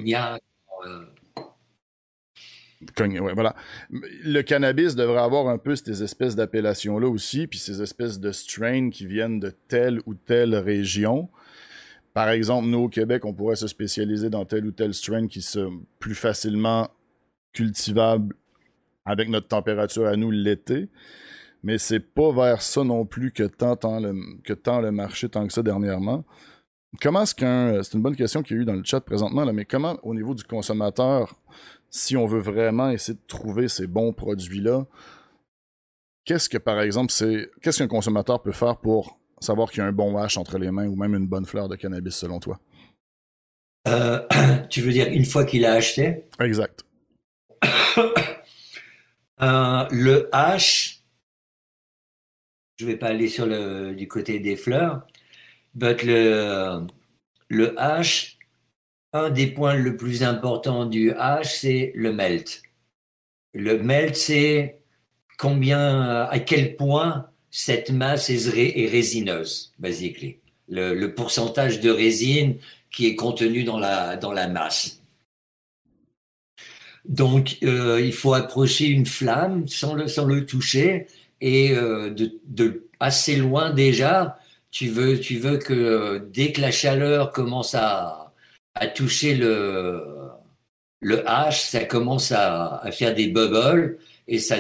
voilà. 3.34 3.56
Le 3.90 4.42
cannabis 4.42 4.96
devrait 4.96 5.22
avoir 5.22 5.48
un 5.48 5.58
peu 5.58 5.76
ces 5.76 6.04
espèces 6.04 6.36
d'appellations-là 6.36 7.08
aussi, 7.08 7.48
puis 7.48 7.60
ces 7.60 7.82
espèces 7.82 8.20
de 8.20 8.32
strains 8.32 8.90
qui 8.90 9.06
viennent 9.06 9.40
de 9.40 9.54
telle 9.68 10.02
ou 10.06 10.14
telle 10.14 10.56
région. 10.56 11.30
Par 12.14 12.30
exemple, 12.30 12.68
nous, 12.68 12.80
au 12.80 12.90
Québec, 12.90 13.26
on 13.26 13.34
pourrait 13.34 13.56
se 13.56 13.68
spécialiser 13.68 14.30
dans 14.30 14.46
tel 14.46 14.66
ou 14.66 14.72
tel 14.72 14.94
strain 14.94 15.28
qui 15.28 15.42
sont 15.42 15.82
plus 16.00 16.16
facilement 16.16 16.90
cultivable 17.52 18.36
avec 19.06 19.30
notre 19.30 19.48
température 19.48 20.06
à 20.06 20.16
nous 20.16 20.32
l'été. 20.32 20.90
Mais 21.66 21.80
c'est 21.80 22.00
pas 22.00 22.32
vers 22.32 22.62
ça 22.62 22.84
non 22.84 23.08
plus 23.08 23.32
que 23.32 23.42
tend, 23.42 24.00
le, 24.00 24.14
que 24.44 24.54
tend 24.54 24.82
le 24.82 24.92
marché 24.92 25.28
tant 25.28 25.48
que 25.48 25.52
ça 25.52 25.64
dernièrement. 25.64 26.24
Comment 27.02 27.24
est-ce 27.24 27.34
qu'un. 27.34 27.82
C'est 27.82 27.96
une 27.96 28.04
bonne 28.04 28.16
question 28.16 28.44
qu'il 28.44 28.56
y 28.56 28.60
a 28.60 28.62
eu 28.62 28.66
dans 28.66 28.76
le 28.76 28.84
chat 28.84 29.02
présentement, 29.02 29.44
là, 29.44 29.52
mais 29.52 29.66
comment, 29.66 29.98
au 30.04 30.14
niveau 30.14 30.36
du 30.36 30.44
consommateur, 30.44 31.34
si 31.90 32.16
on 32.16 32.28
veut 32.28 32.40
vraiment 32.40 32.92
essayer 32.92 33.16
de 33.16 33.28
trouver 33.28 33.68
ces 33.68 33.88
bons 33.88 34.14
produits-là, 34.14 34.86
qu'est-ce 36.24 36.50
que, 36.50 36.60
par 36.60 36.82
exemple, 36.82 37.12
c'est. 37.12 37.50
Qu'est-ce 37.64 37.80
qu'un 37.80 37.88
consommateur 37.88 38.44
peut 38.44 38.52
faire 38.52 38.78
pour 38.78 39.20
savoir 39.40 39.72
qu'il 39.72 39.80
y 39.80 39.82
a 39.82 39.88
un 39.88 39.92
bon 39.92 40.16
hash 40.18 40.38
entre 40.38 40.60
les 40.60 40.70
mains 40.70 40.88
ou 40.88 40.96
même 40.96 41.16
une 41.16 41.28
bonne 41.28 41.48
fleur 41.48 41.68
de 41.68 41.76
cannabis, 41.76 42.16
selon 42.16 42.40
toi? 42.40 42.60
Euh, 43.88 44.22
tu 44.70 44.82
veux 44.82 44.92
dire 44.92 45.08
une 45.08 45.26
fois 45.26 45.46
qu'il 45.46 45.66
a 45.66 45.74
acheté? 45.74 46.26
Exact. 46.40 46.86
Euh, 49.42 49.86
le 49.92 50.30
hash, 50.32 50.95
je 52.78 52.86
ne 52.86 52.92
vais 52.92 52.98
pas 52.98 53.08
aller 53.08 53.28
sur 53.28 53.48
du 53.94 54.08
côté 54.08 54.40
des 54.40 54.56
fleurs, 54.56 55.06
mais 55.76 55.96
le, 57.50 57.80
hash, 57.80 58.38
un 59.14 59.30
des 59.30 59.48
points 59.48 59.76
le 59.76 59.96
plus 59.96 60.24
important 60.24 60.86
du 60.86 61.12
hash, 61.12 61.60
c'est 61.60 61.92
le 61.96 62.12
melt. 62.12 62.62
Le 63.54 63.78
melt, 63.82 64.16
c'est 64.16 64.80
combien, 65.38 66.24
à 66.26 66.40
quel 66.40 66.76
point 66.76 67.30
cette 67.50 67.92
masse 67.92 68.30
est, 68.30 68.88
résineuse, 68.90 69.74
basically. 69.80 70.40
Le, 70.68 70.94
le, 70.94 71.14
pourcentage 71.14 71.80
de 71.80 71.92
résine 71.92 72.58
qui 72.92 73.06
est 73.06 73.16
contenu 73.16 73.64
dans 73.64 73.78
la, 73.78 74.18
dans 74.18 74.32
la 74.32 74.48
masse. 74.48 75.00
Donc, 77.08 77.60
euh, 77.64 78.02
il 78.02 78.14
faut 78.14 78.34
approcher 78.34 78.88
une 78.88 79.06
flamme 79.06 79.68
sans 79.68 79.94
le, 79.94 80.08
sans 80.08 80.26
le 80.26 80.46
toucher 80.46 81.08
et 81.42 81.76
euh, 81.76 82.10
de, 82.10 82.40
de, 82.46 82.88
assez 83.00 83.36
loin 83.36 83.72
déjà, 83.72 84.40
tu 84.72 84.88
veux, 84.88 85.20
tu 85.20 85.38
veux 85.38 85.58
que 85.58 85.74
euh, 85.74 86.20
dès 86.20 86.52
que 86.52 86.62
la 86.62 86.72
chaleur 86.72 87.32
commence 87.32 87.76
à, 87.76 88.34
à 88.74 88.88
toucher 88.88 89.36
le, 89.36 90.04
le 91.02 91.28
hache, 91.30 91.62
ça 91.62 91.84
commence 91.86 92.32
à, 92.32 92.78
à, 92.78 92.92
faire 92.92 93.14
des 93.14 93.28
bubbles 93.28 93.98
et 94.28 94.40
ça, 94.40 94.58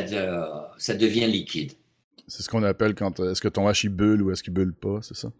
ça 0.77 0.93
devient 0.93 1.27
liquide. 1.27 1.73
C'est 2.27 2.43
ce 2.43 2.49
qu'on 2.49 2.63
appelle 2.63 2.95
quand 2.95 3.19
est-ce 3.19 3.41
que 3.41 3.47
ton 3.47 3.67
hache 3.67 3.83
il 3.83 3.89
bulle 3.89 4.21
ou 4.21 4.31
est-ce 4.31 4.43
qu'il 4.43 4.53
bulle 4.53 4.73
pas, 4.73 4.99
c'est 5.01 5.15
ça? 5.15 5.31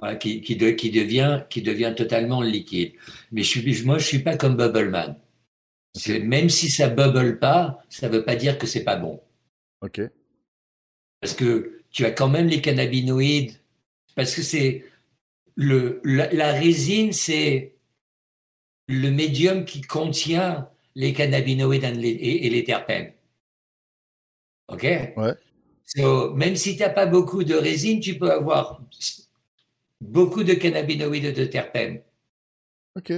Voilà, 0.00 0.16
qui, 0.16 0.40
qui, 0.42 0.56
qui, 0.76 0.90
devient, 0.90 1.42
qui 1.48 1.62
devient 1.62 1.94
totalement 1.96 2.42
liquide. 2.42 2.92
Mais 3.32 3.42
je 3.42 3.48
suis, 3.48 3.84
moi, 3.84 3.98
je 3.98 4.04
suis 4.04 4.18
pas 4.18 4.36
comme 4.36 4.56
Bubbleman. 4.56 5.16
Même 6.22 6.50
si 6.50 6.68
ça 6.68 6.88
bubble 6.88 7.38
pas, 7.38 7.82
ça 7.88 8.08
veut 8.08 8.24
pas 8.24 8.36
dire 8.36 8.58
que 8.58 8.66
c'est 8.66 8.84
pas 8.84 8.96
bon. 8.96 9.20
Ok. 9.80 10.02
Parce 11.26 11.34
que 11.34 11.82
tu 11.90 12.04
as 12.04 12.12
quand 12.12 12.28
même 12.28 12.46
les 12.46 12.60
cannabinoïdes. 12.60 13.54
Parce 14.14 14.32
que 14.32 14.42
c'est 14.42 14.84
le 15.56 16.00
la, 16.04 16.52
résine, 16.52 17.12
c'est 17.12 17.74
le 18.86 19.10
médium 19.10 19.64
qui 19.64 19.80
contient 19.80 20.70
les 20.94 21.12
cannabinoïdes 21.12 21.82
et, 21.82 22.48
les 22.48 22.62
terpènes. 22.62 23.12
OK? 24.68 24.84
Ouais 25.16 25.34
même 26.36 26.54
si 26.54 26.76
tu 26.76 26.82
n'as 26.82 26.90
pas 26.90 27.06
beaucoup 27.06 27.42
de 27.42 27.54
résine, 27.54 27.98
tu 27.98 28.16
peux 28.16 28.30
avoir 28.30 28.80
beaucoup 30.00 30.44
de 30.44 30.54
cannabinoïdes 30.54 31.34
de 31.34 31.44
terpènes. 31.44 32.02
OK. 32.94 33.12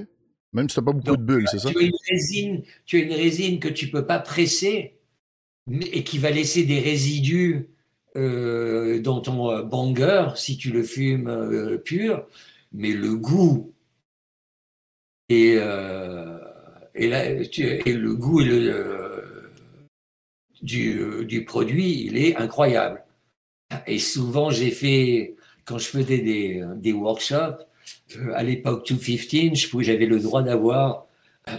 Même 0.55 0.71
si 0.71 0.77
tu 0.77 0.81
n'as 0.81 0.87
pas 0.87 0.93
beaucoup 0.93 1.17
de 1.19 1.23
bulles, 1.23 1.47
c'est 1.51 1.59
ça? 1.59 1.71
Tu 1.71 1.77
as, 1.77 1.83
une 1.83 1.93
résine, 2.11 2.63
tu 2.87 2.97
as 2.97 3.01
une 3.01 3.13
résine 3.13 3.61
que 3.61 3.69
tu 3.69 3.87
ne 3.87 3.91
peux 3.91 4.07
pas 4.07 4.19
presser 4.19 4.99
et 5.71 6.05
qui 6.05 6.19
va 6.19 6.31
laisser 6.31 6.65
des 6.65 6.81
résidus 6.81 7.69
euh, 8.19 9.01
dans 9.01 9.21
ton 9.21 9.51
euh, 9.51 9.63
banger 9.63 10.31
si 10.35 10.57
tu 10.57 10.73
le 10.73 10.83
fumes 10.83 11.29
euh, 11.29 11.79
pur, 11.79 12.27
mais 12.73 12.93
le 12.93 13.15
goût 13.15 13.73
et, 15.29 15.53
et, 16.95 17.07
le 17.07 18.15
goût 18.15 18.43
du, 20.63 21.25
du, 21.27 21.45
produit, 21.45 22.07
il 22.07 22.17
est 22.17 22.37
incroyable. 22.37 23.05
Et 23.87 23.99
souvent, 23.99 24.51
j'ai 24.51 24.71
fait, 24.71 25.37
quand 25.67 25.79
je 25.79 25.87
faisais 25.87 26.19
des, 26.19 26.65
des 26.77 26.93
workshops, 26.95 27.63
à 28.35 28.43
l'époque 28.43 28.89
215, 28.89 29.69
j'avais 29.81 30.07
le 30.07 30.19
droit 30.19 30.43
d'avoir, 30.43 31.07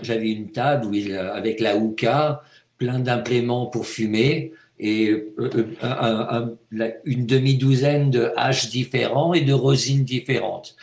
j'avais 0.01 0.31
une 0.31 0.51
table 0.51 1.13
avec 1.13 1.59
la 1.59 1.77
hookah, 1.77 2.43
plein 2.77 2.97
d'impléments 2.97 3.67
pour 3.67 3.85
fumer 3.85 4.51
et 4.79 5.33
euh, 5.39 5.65
un, 5.81 6.55
une 7.03 7.25
demi-douzaine 7.25 8.11
de 8.11 8.31
haches 8.35 8.69
différents 8.69 9.33
et 9.33 9.41
de 9.41 9.53
rosines 9.53 10.05
différentes 10.05 10.75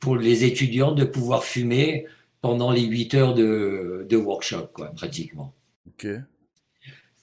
pour 0.00 0.16
les 0.16 0.44
étudiants 0.44 0.92
de 0.92 1.04
pouvoir 1.04 1.44
fumer 1.44 2.06
pendant 2.40 2.70
les 2.70 2.82
8 2.82 3.14
heures 3.14 3.34
de, 3.34 4.06
de 4.08 4.16
workshop, 4.16 4.68
quoi, 4.72 4.88
pratiquement. 4.88 5.54
Ok. 5.86 6.08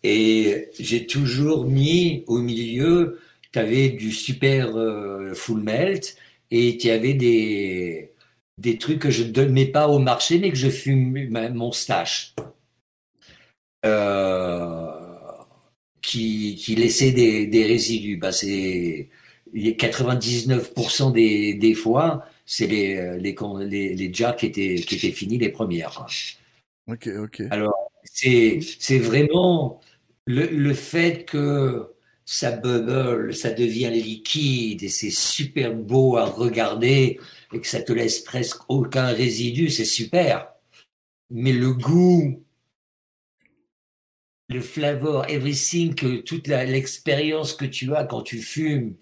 Et 0.03 0.69
j'ai 0.79 1.05
toujours 1.05 1.65
mis 1.65 2.23
au 2.27 2.39
milieu 2.39 3.19
tu 3.51 3.59
avais 3.59 3.89
du 3.89 4.11
super 4.11 4.73
full 5.33 5.61
melt 5.61 6.15
et 6.51 6.77
tu 6.77 6.89
avais 6.89 7.13
des, 7.13 8.11
des 8.57 8.77
trucs 8.77 8.99
que 8.99 9.09
je 9.09 9.23
ne 9.23 9.45
mets 9.45 9.65
pas 9.65 9.87
au 9.87 9.99
marché, 9.99 10.39
mais 10.39 10.51
que 10.51 10.57
je 10.57 10.69
fume 10.69 11.29
mon 11.53 11.71
stash. 11.71 12.35
Qui, 16.01 16.55
qui 16.55 16.75
laissait 16.75 17.11
des, 17.11 17.47
des 17.47 17.65
résidus. 17.65 18.17
Bah, 18.17 18.31
c'est 18.31 19.09
99% 19.53 21.11
des, 21.11 21.53
des 21.55 21.73
fois, 21.73 22.25
c'est 22.45 22.67
les, 22.67 23.17
les, 23.19 23.35
les, 23.65 23.95
les 23.95 24.13
jacks 24.13 24.37
qui 24.39 24.45
étaient, 24.47 24.75
qui 24.75 24.95
étaient 24.95 25.11
finis 25.11 25.37
les 25.37 25.49
premières. 25.49 26.05
Ok, 26.87 27.07
ok. 27.07 27.43
Alors, 27.49 27.91
c'est 28.03 28.59
vraiment 28.99 29.79
le, 30.25 30.47
le, 30.47 30.73
fait 30.73 31.25
que 31.25 31.93
ça 32.25 32.51
bubble, 32.51 33.33
ça 33.33 33.51
devient 33.51 33.91
liquide 33.91 34.83
et 34.83 34.89
c'est 34.89 35.11
super 35.11 35.73
beau 35.73 36.17
à 36.17 36.25
regarder 36.25 37.19
et 37.53 37.59
que 37.59 37.67
ça 37.67 37.81
te 37.81 37.91
laisse 37.91 38.19
presque 38.19 38.61
aucun 38.69 39.07
résidu, 39.07 39.69
c'est 39.69 39.85
super. 39.85 40.47
Mais 41.29 41.53
le 41.53 41.73
goût, 41.73 42.43
le 44.51 44.61
flavor, 44.61 45.25
everything, 45.29 45.95
que 45.95 46.17
toute 46.21 46.47
l'expérience 46.47 47.53
que 47.53 47.65
tu 47.65 47.95
as 47.95 48.03
quand 48.03 48.21
tu 48.21 48.39
fumes, 48.39 48.95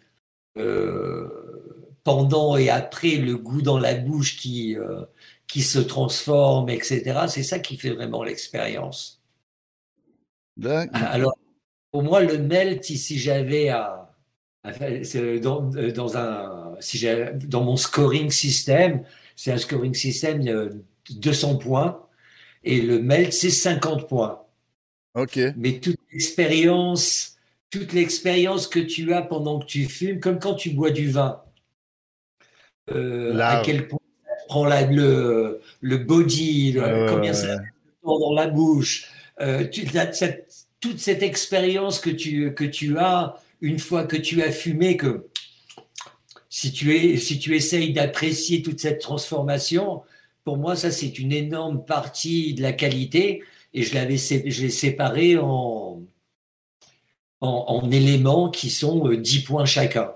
euh, 0.58 1.28
pendant 2.04 2.58
et 2.58 2.70
après, 2.70 3.16
le 3.16 3.38
goût 3.38 3.62
dans 3.62 3.78
la 3.78 3.96
bouche 3.96 4.38
qui, 4.38 4.78
euh, 4.78 5.04
qui 5.48 5.62
se 5.62 5.80
transforme, 5.80 6.70
etc. 6.70 7.22
C'est 7.28 7.44
ça 7.44 7.60
qui 7.60 7.78
fait 7.78 7.92
vraiment 7.92 8.24
l'expérience. 8.24 9.22
Alors, 10.94 11.38
pour 11.92 12.04
moi, 12.04 12.22
le 12.22 12.38
melt, 12.38 12.84
si 12.84 13.18
j'avais 13.18 13.70
à, 13.70 14.16
dans, 15.42 15.62
dans, 15.62 16.18
un, 16.18 16.76
si 16.80 17.06
dans 17.46 17.64
mon 17.64 17.78
scoring 17.78 18.30
système, 18.30 19.04
c'est 19.36 19.52
un 19.52 19.58
scoring 19.58 19.94
système 19.94 20.44
de 20.44 20.84
200 21.12 21.58
points 21.58 22.06
et 22.64 22.82
le 22.82 23.02
melt, 23.02 23.34
c'est 23.34 23.50
50 23.50 24.08
points. 24.08 24.44
Ok. 25.16 25.40
Mais 25.58 25.80
toute 25.80 26.00
l'expérience, 26.12 27.38
toute 27.70 27.94
l'expérience 27.94 28.68
que 28.68 28.80
tu 28.80 29.14
as 29.14 29.22
pendant 29.22 29.60
que 29.60 29.66
tu 29.66 29.86
fumes, 29.86 30.20
comme 30.20 30.40
quand 30.40 30.56
tu 30.56 30.72
bois 30.72 30.92
du 30.92 31.10
vin. 31.10 31.42
Euh, 32.92 33.38
à 33.40 33.62
quel 33.64 33.88
point 33.88 34.00
prend 34.48 34.66
la, 34.66 34.86
le, 34.86 35.62
le 35.82 35.98
body, 35.98 36.76
combien 37.08 37.34
ça 37.34 37.60
dans 38.04 38.34
la 38.34 38.48
bouche, 38.48 39.12
euh, 39.42 39.66
toute 40.82 41.00
cette 41.00 41.24
expérience 41.24 42.00
que 42.00 42.10
tu, 42.10 42.54
que 42.54 42.64
tu 42.64 42.98
as 42.98 43.36
une 43.62 43.80
fois 43.80 44.06
que 44.06 44.16
tu 44.16 44.42
as 44.42 44.52
fumé, 44.52 44.98
que 44.98 45.28
si 46.50 46.72
tu, 46.72 46.96
es, 46.96 47.18
si 47.18 47.40
tu 47.40 47.56
essayes 47.56 47.94
d'apprécier 47.94 48.62
toute 48.62 48.80
cette 48.80 49.00
transformation, 49.00 50.02
pour 50.44 50.58
moi, 50.58 50.76
ça, 50.76 50.92
c'est 50.92 51.20
une 51.20 51.32
énorme 51.32 51.86
partie 51.86 52.54
de 52.54 52.62
la 52.62 52.74
qualité 52.74 53.44
et 53.74 53.84
je 53.84 53.96
l'avais 53.96 54.16
l'ai 54.16 54.70
séparé 54.70 55.38
en, 55.38 56.06
éléments 57.92 58.50
qui 58.50 58.70
sont 58.70 59.08
10 59.08 59.38
euh, 59.40 59.44
points 59.46 59.66
chacun 59.66 60.14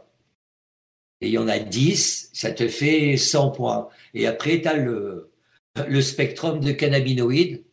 et 1.23 1.27
il 1.27 1.31
y 1.31 1.37
en 1.37 1.47
a 1.47 1.57
10, 1.57 2.31
ça 2.33 2.51
te 2.51 2.67
fait 2.67 3.15
100 3.15 3.51
points. 3.51 3.87
Et 4.13 4.27
après, 4.27 4.61
tu 4.61 4.67
as 4.67 4.75
le, 4.75 5.31
le 5.87 6.01
spectrum 6.01 6.59
de 6.59 6.73
cannabinoïdes, 6.73 7.63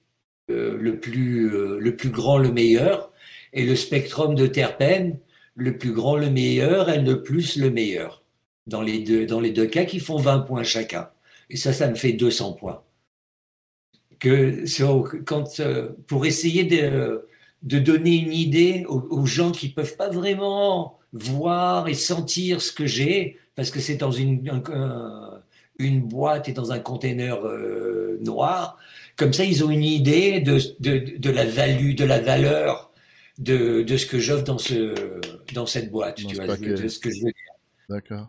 euh, 0.51 0.79
le, 0.81 1.01
plus, 1.01 1.53
euh, 1.53 1.79
le 1.81 1.97
plus 1.97 2.11
grand, 2.11 2.39
le 2.39 2.53
meilleur, 2.53 3.13
et 3.53 3.65
le 3.65 3.75
spectrum 3.75 4.37
de 4.37 4.47
terpènes, 4.47 5.19
le 5.57 5.77
plus 5.77 5.93
grand, 5.93 6.17
le 6.17 6.31
meilleur, 6.31 6.91
et 6.91 7.01
le 7.01 7.25
plus, 7.25 7.57
le 7.57 7.71
meilleur. 7.71 8.23
Dans 8.69 8.83
les 8.83 9.01
deux, 9.01 9.27
dans 9.27 9.41
les 9.41 9.51
deux 9.51 9.67
cas, 9.67 9.85
qui 9.85 9.99
font 9.99 10.17
20 10.17 10.41
points 10.41 10.63
chacun. 10.63 11.11
Et 11.51 11.57
ça, 11.57 11.73
ça 11.73 11.91
me 11.91 11.97
fait 11.97 12.13
200 12.13 12.53
points. 12.53 12.85
Que, 14.21 14.65
quand, 15.25 15.61
euh, 15.61 15.89
pour 16.07 16.27
essayer 16.27 16.65
de, 16.65 17.27
de 17.63 17.79
donner 17.79 18.17
une 18.17 18.33
idée 18.33 18.85
aux, 18.87 19.01
aux 19.11 19.27
gens 19.27 19.51
qui 19.51 19.71
peuvent 19.71 19.97
pas 19.97 20.11
vraiment 20.11 20.99
voir 21.13 21.89
et 21.89 21.95
sentir 21.95 22.61
ce 22.61 22.71
que 22.71 22.87
j'ai, 22.87 23.39
parce 23.57 23.71
que 23.71 23.81
c'est 23.81 23.97
dans 23.97 24.13
une, 24.13 24.63
une 25.79 26.01
boîte 26.03 26.49
et 26.49 26.53
dans 26.53 26.71
un 26.71 26.79
container 26.79 27.45
euh, 27.45 28.19
noir. 28.23 28.79
Comme 29.17 29.33
ça, 29.33 29.45
ils 29.45 29.65
ont 29.65 29.71
une 29.71 29.85
idée 29.85 30.41
de, 30.41 30.59
de, 30.81 31.19
de 31.19 31.31
la 31.31 31.45
value, 31.45 31.95
de 31.95 32.05
la 32.05 32.21
valeur 32.21 32.93
de, 33.39 33.83
de 33.83 33.97
ce 33.97 34.07
que 34.07 34.19
j'offre 34.19 34.45
dans, 34.45 34.59
ce, 34.59 34.95
dans 35.55 35.67
cette 35.67 35.91
boîte, 35.91 36.17
tu 36.17 36.35
vois, 36.37 36.57
de 36.57 36.89
ce 36.89 36.99
que 36.99 37.11
je 37.11 37.21
veux 37.21 37.33
dire. 37.33 37.55
D'accord 37.89 38.29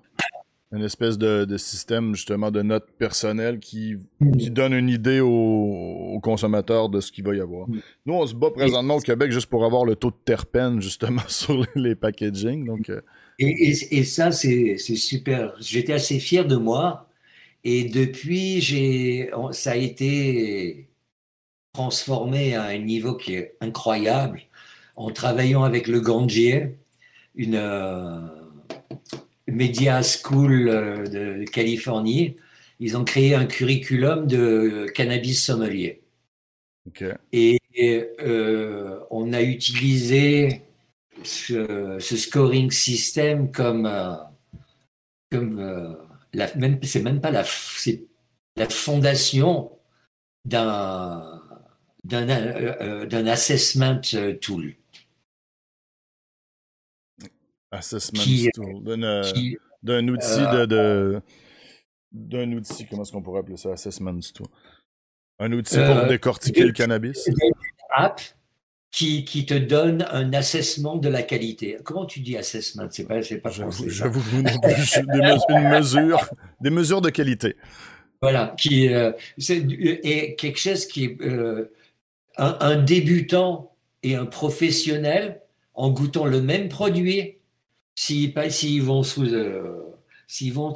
une 0.72 0.84
espèce 0.84 1.18
de, 1.18 1.46
de, 1.46 1.58
système 1.58 2.16
justement 2.16 2.50
de 2.50 2.62
notes 2.62 2.90
personnelles 2.98 3.60
qui, 3.60 3.98
mm. 4.20 4.38
qui 4.38 4.52
donne 4.52 4.74
une 4.74 4.90
idée 4.90 5.20
aux, 5.20 6.20
consommateurs 6.24 6.90
de 6.90 7.02
ce 7.02 7.12
qu'il 7.12 7.26
va 7.26 7.36
y 7.36 7.42
avoir. 7.42 7.68
Mm. 7.68 7.82
Nous, 8.06 8.14
on 8.14 8.26
se 8.26 8.34
bat 8.34 8.52
présentement 8.52 8.96
au 8.96 9.02
Québec 9.02 9.32
juste 9.32 9.48
pour 9.48 9.66
avoir 9.66 9.86
le 9.86 9.96
taux 9.96 10.12
de 10.12 10.20
terpène 10.24 10.82
justement 10.82 11.24
sur 11.28 11.66
les 11.76 11.96
packaging. 11.96 12.66
Donc, 12.66 12.90
euh. 12.90 13.02
et, 13.40 13.72
et, 13.92 14.04
ça, 14.04 14.32
c'est 14.32 14.78
super. 14.78 15.54
J'étais 15.60 15.94
assez 15.94 16.20
fier 16.20 16.46
de 16.46 16.56
moi. 16.56 17.08
Et 17.64 17.84
depuis, 17.84 18.62
j'ai, 18.62 19.30
ça 19.52 19.72
a 19.72 19.76
été 19.76 20.88
transformé 21.74 22.56
à 22.56 22.64
un 22.64 22.80
niveau 22.80 23.16
qui 23.16 23.36
est 23.36 23.56
incroyable 23.62 24.42
en 24.96 25.12
travaillant 25.12 25.64
avec 25.64 25.88
le 25.88 26.02
Gangier, 26.02 26.78
une, 27.36 27.56
euh, 27.56 28.20
Media 29.52 30.02
School 30.04 30.70
euh, 30.70 31.08
de 31.08 31.44
Californie, 31.46 32.38
ils 32.80 32.98
ont 32.98 33.04
créé 33.04 33.36
un 33.36 33.46
curriculum 33.46 34.28
de 34.28 34.88
cannabis 34.96 35.44
sommelier. 35.44 36.02
Et 37.32 37.60
euh, 38.22 39.00
on 39.12 39.34
a 39.34 39.42
utilisé 39.42 40.64
ce, 41.24 42.00
scoring 42.00 42.72
system 42.72 43.52
comme, 43.52 43.86
euh, 43.86 44.16
comme 45.32 45.98
la, 46.34 46.54
même, 46.56 46.80
c'est 46.84 47.04
même 47.04 47.22
pas 47.22 47.32
la, 47.32 47.44
c'est 47.44 48.04
la 48.56 48.68
fondation 48.68 49.72
d'un, 50.44 51.40
d'un, 52.04 52.26
d'un 53.06 53.28
assessment 53.28 54.02
tool. 54.42 54.76
Assessment 57.72 58.22
tool. 58.54 58.84
D'un 59.84 60.08
outil 60.10 60.42
euh, 60.42 60.66
de. 60.68 61.22
d'un 62.12 62.52
outil, 62.52 62.86
comment 62.86 63.02
est-ce 63.02 63.12
qu'on 63.12 63.22
pourrait 63.22 63.40
appeler 63.40 63.58
ça? 63.58 63.72
Assessment 63.72 64.20
tool. 64.34 64.48
Un 65.40 65.52
outil 65.54 65.76
pour 65.76 65.98
euh, 65.98 66.08
décortiquer 66.08 66.66
le 66.66 66.74
cannabis? 66.74 67.26
Une 67.28 67.36
app 67.96 68.22
qui, 68.92 69.24
qui, 69.24 69.46
te 69.46 69.54
donne 69.54 70.06
un 70.12 70.34
assessment 70.34 70.98
de 70.98 71.08
la 71.08 71.24
qualité. 71.24 71.78
Comment 71.84 72.06
tu 72.06 72.20
dis 72.20 72.38
assessment? 72.38 72.88
C'est 72.92 73.08
pas, 73.08 73.22
pas 73.42 73.50
français. 73.50 73.86
J'avoue, 73.88 74.22
des, 74.44 75.60
mesures, 75.60 76.30
des 76.60 76.70
mesures 76.70 77.02
de 77.02 77.10
qualité. 77.10 77.56
Voilà, 78.22 78.54
qui 78.58 78.94
euh, 78.94 79.14
c'est 79.38 79.66
et 79.68 80.36
quelque 80.36 80.60
chose 80.60 80.86
qui 80.86 81.06
est 81.06 81.18
un, 82.38 82.58
un, 82.60 82.76
débutant 82.76 83.74
et 84.04 84.16
un 84.16 84.26
professionnel 84.26 85.42
en 85.74 85.90
goûtant 85.90 86.26
le 86.26 86.42
même 86.42 86.70
produit 86.70 87.38
S'ils 88.02 88.82
vont 88.82 89.04
sous, 89.04 89.32
euh, 89.32 89.96
s'ils 90.28 90.54
vont 90.54 90.74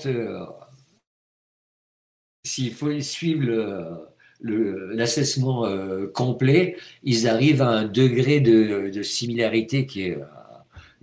s'il 2.44 2.72
faut 2.72 3.02
suivre 3.02 4.14
l'assessment 4.42 5.66
euh, 5.66 6.06
complet, 6.06 6.78
ils 7.02 7.28
arrivent 7.28 7.64
à 7.64 7.70
un 7.70 7.86
degré 7.86 8.42
de, 8.42 8.92
de 8.94 9.02
similarité 9.02 9.88
qui 9.88 10.04
est, 10.04 10.20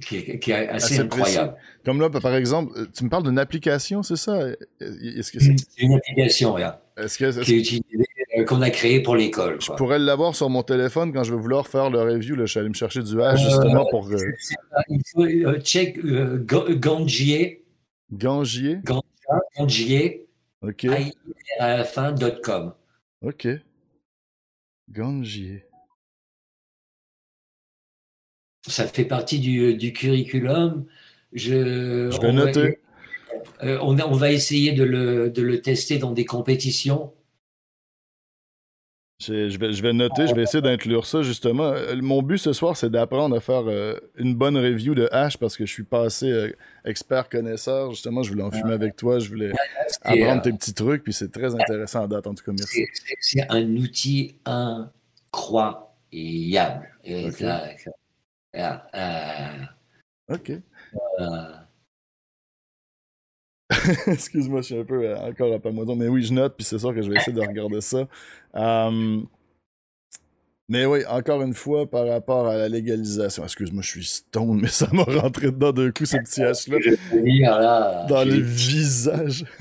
qui 0.06 0.18
est, 0.18 0.38
qui 0.38 0.52
est 0.52 0.68
assez, 0.68 1.00
incroyable. 1.00 1.56
Comme 1.84 2.00
là, 2.00 2.08
par 2.08 2.36
exemple, 2.36 2.86
tu 2.94 3.02
me 3.02 3.08
parles 3.08 3.24
d'une 3.24 3.40
application, 3.40 4.04
c'est 4.04 4.14
ça? 4.14 4.46
C'est 4.78 5.58
une 5.78 5.94
application, 5.94 6.54
oui. 6.54 6.62
Est-ce 7.04 7.18
que, 7.18 7.24
est 7.24 8.38
euh, 8.38 8.44
qu'on 8.44 8.62
a 8.62 8.70
créé 8.70 9.00
pour 9.02 9.16
l'école. 9.16 9.60
Je 9.60 9.72
pourrais 9.72 9.98
l'avoir 9.98 10.34
sur 10.34 10.48
mon 10.48 10.62
téléphone 10.62 11.12
quand 11.12 11.24
je 11.24 11.34
vais 11.34 11.40
vouloir 11.40 11.66
faire 11.68 11.90
le 11.90 12.00
review. 12.00 12.34
Là, 12.34 12.46
je 12.46 12.50
suis 12.52 12.60
allé 12.60 12.68
me 12.68 12.74
chercher 12.74 13.02
du 13.02 13.16
H 13.16 13.36
justement 13.36 13.86
pour. 13.90 14.08
Euh, 14.08 14.18
il 14.88 15.02
faut 15.12 15.24
euh, 15.24 15.60
check 15.60 15.98
Gangier. 16.00 17.64
Gangier. 18.10 18.80
Gangier. 19.58 20.26
Ok. 20.62 20.86
À 21.58 21.76
la 21.76 21.84
fin, 21.84 22.14
.com. 22.42 22.72
Ok. 23.22 23.48
Gangier. 24.90 25.66
Ça 28.66 28.86
fait 28.86 29.04
partie 29.04 29.40
du, 29.40 29.74
du 29.74 29.92
curriculum. 29.92 30.86
Je, 31.32 32.10
je 32.10 32.20
vais 32.20 32.32
noter. 32.32 32.78
On, 33.62 33.98
on, 33.98 34.12
va 34.12 34.32
essayer 34.32 34.72
de 34.72 34.84
le, 34.84 35.30
de 35.30 35.42
le 35.42 35.60
tester 35.60 35.98
dans 35.98 36.12
des 36.12 36.24
compétitions 36.24 37.12
Je 39.20 39.56
vais, 39.58 39.72
je 39.72 39.82
vais 39.82 39.92
noter, 39.92 40.26
je 40.26 40.34
vais 40.34 40.42
essayer 40.42 40.62
d'inclure 40.62 41.06
ça 41.06 41.22
justement. 41.22 41.64
Euh, 41.64 41.96
mon 42.02 42.22
but 42.22 42.38
ce 42.38 42.52
soir, 42.52 42.76
c'est 42.76 42.90
d'apprendre 42.90 43.36
à 43.36 43.40
faire 43.40 43.68
euh, 43.68 43.94
une 44.16 44.34
bonne 44.34 44.56
review 44.56 44.94
de 44.94 45.08
hash 45.12 45.36
parce 45.36 45.56
que 45.56 45.64
je 45.64 45.72
suis 45.72 45.84
pas 45.84 46.02
assez 46.04 46.30
euh, 46.30 46.50
expert 46.84 47.28
connaisseur. 47.28 47.92
Justement, 47.92 48.22
je 48.22 48.30
voulais 48.30 48.42
en 48.42 48.50
fumer 48.50 48.72
avec 48.72 48.96
toi, 48.96 49.18
je 49.18 49.28
voulais 49.28 49.52
apprendre 50.02 50.42
tes 50.42 50.52
petits 50.52 50.74
trucs, 50.74 51.04
puis 51.04 51.12
c'est 51.12 51.30
très 51.30 51.54
intéressant 51.54 52.02
à 52.04 52.08
date 52.08 52.26
en 52.26 52.34
tout 52.34 52.44
cas. 52.44 52.52
Merci. 52.52 52.86
C'est 53.20 53.46
un 53.48 53.76
outil 53.76 54.34
incroyable. 54.44 55.88
Ok. 60.28 60.52
Excuse-moi, 64.06 64.60
je 64.60 64.66
suis 64.66 64.78
un 64.78 64.84
peu 64.84 65.04
euh, 65.04 65.16
encore 65.18 65.52
à 65.52 65.58
pas 65.58 65.70
mais 65.72 66.08
oui, 66.08 66.22
je 66.22 66.32
note, 66.32 66.54
puis 66.56 66.64
c'est 66.64 66.78
sûr 66.78 66.94
que 66.94 67.02
je 67.02 67.10
vais 67.10 67.16
essayer 67.16 67.32
de 67.32 67.40
regarder 67.40 67.80
ça. 67.80 68.06
Um, 68.54 69.26
mais 70.72 70.86
oui, 70.86 71.00
encore 71.06 71.42
une 71.42 71.52
fois, 71.52 71.84
par 71.84 72.08
rapport 72.08 72.46
à 72.46 72.56
la 72.56 72.66
légalisation, 72.66 73.44
excuse-moi, 73.44 73.82
je 73.82 73.88
suis 73.88 74.04
stone, 74.06 74.58
mais 74.62 74.68
ça 74.68 74.88
m'a 74.90 75.02
rentré 75.02 75.48
dedans 75.48 75.70
d'un 75.70 75.90
coup, 75.90 76.06
ce 76.06 76.16
petit 76.16 76.40
H-là. 76.40 78.06
Dans 78.08 78.24
le 78.24 78.36
visage. 78.36 79.44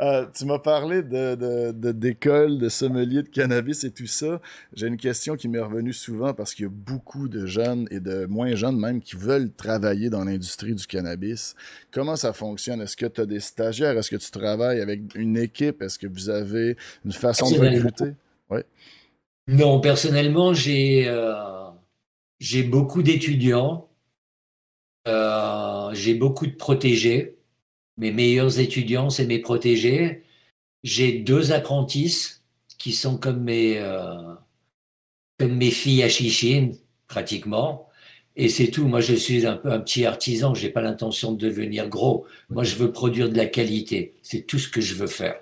Euh, 0.00 0.26
tu 0.34 0.44
m'as 0.44 0.58
parlé 0.58 1.02
de, 1.02 1.72
d'école, 1.92 2.58
de, 2.58 2.64
de 2.64 2.68
sommelier 2.68 3.22
de 3.22 3.28
cannabis 3.28 3.84
et 3.84 3.90
tout 3.90 4.06
ça. 4.06 4.40
J'ai 4.72 4.86
une 4.86 4.96
question 4.96 5.36
qui 5.36 5.48
m'est 5.48 5.60
revenue 5.60 5.92
souvent 5.92 6.34
parce 6.34 6.54
qu'il 6.54 6.64
y 6.64 6.68
a 6.68 6.70
beaucoup 6.70 7.28
de 7.28 7.46
jeunes 7.46 7.86
et 7.90 8.00
de 8.00 8.26
moins 8.26 8.54
jeunes 8.54 8.78
même 8.78 9.00
qui 9.00 9.16
veulent 9.16 9.50
travailler 9.52 10.10
dans 10.10 10.24
l'industrie 10.24 10.74
du 10.74 10.86
cannabis. 10.86 11.54
Comment 11.90 12.16
ça 12.16 12.32
fonctionne? 12.32 12.80
Est-ce 12.80 12.96
que 12.96 13.06
tu 13.06 13.20
as 13.20 13.26
des 13.26 13.40
stagiaires? 13.40 13.96
Est-ce 13.96 14.10
que 14.10 14.16
tu 14.16 14.30
travailles 14.30 14.80
avec 14.80 15.00
une 15.14 15.36
équipe? 15.36 15.82
Est-ce 15.82 15.98
que 15.98 16.06
vous 16.06 16.28
avez 16.28 16.76
une 17.04 17.12
façon 17.12 17.50
de 17.50 17.58
recruter? 17.58 18.14
Oui. 18.50 18.60
Non, 19.48 19.80
personnellement, 19.80 20.52
j'ai 20.52 21.08
euh, 21.08 21.32
j'ai 22.38 22.62
beaucoup 22.62 23.02
d'étudiants, 23.02 23.88
euh, 25.08 25.90
j'ai 25.94 26.14
beaucoup 26.14 26.46
de 26.46 26.52
protégés. 26.52 27.38
Mes 27.98 28.12
meilleurs 28.12 28.60
étudiants, 28.60 29.10
c'est 29.10 29.26
mes 29.26 29.38
protégés. 29.40 30.24
J'ai 30.84 31.12
deux 31.20 31.52
apprentis 31.52 32.40
qui 32.78 32.92
sont 32.92 33.18
comme 33.18 33.42
mes 33.44 33.78
euh, 33.78 34.34
comme 35.38 35.56
mes 35.56 35.70
filles 35.70 36.02
à 36.02 36.08
Chichine, 36.08 36.76
pratiquement. 37.08 37.88
Et 38.36 38.48
c'est 38.48 38.68
tout. 38.70 38.86
Moi, 38.86 39.00
je 39.00 39.14
suis 39.14 39.46
un 39.46 39.60
un 39.64 39.80
petit 39.80 40.04
artisan. 40.06 40.54
J'ai 40.54 40.70
pas 40.70 40.82
l'intention 40.82 41.32
de 41.32 41.38
devenir 41.38 41.88
gros. 41.88 42.26
Moi, 42.50 42.64
je 42.64 42.76
veux 42.76 42.92
produire 42.92 43.30
de 43.30 43.36
la 43.36 43.46
qualité. 43.46 44.16
C'est 44.22 44.42
tout 44.46 44.58
ce 44.58 44.68
que 44.68 44.80
je 44.80 44.94
veux 44.94 45.06
faire. 45.08 45.40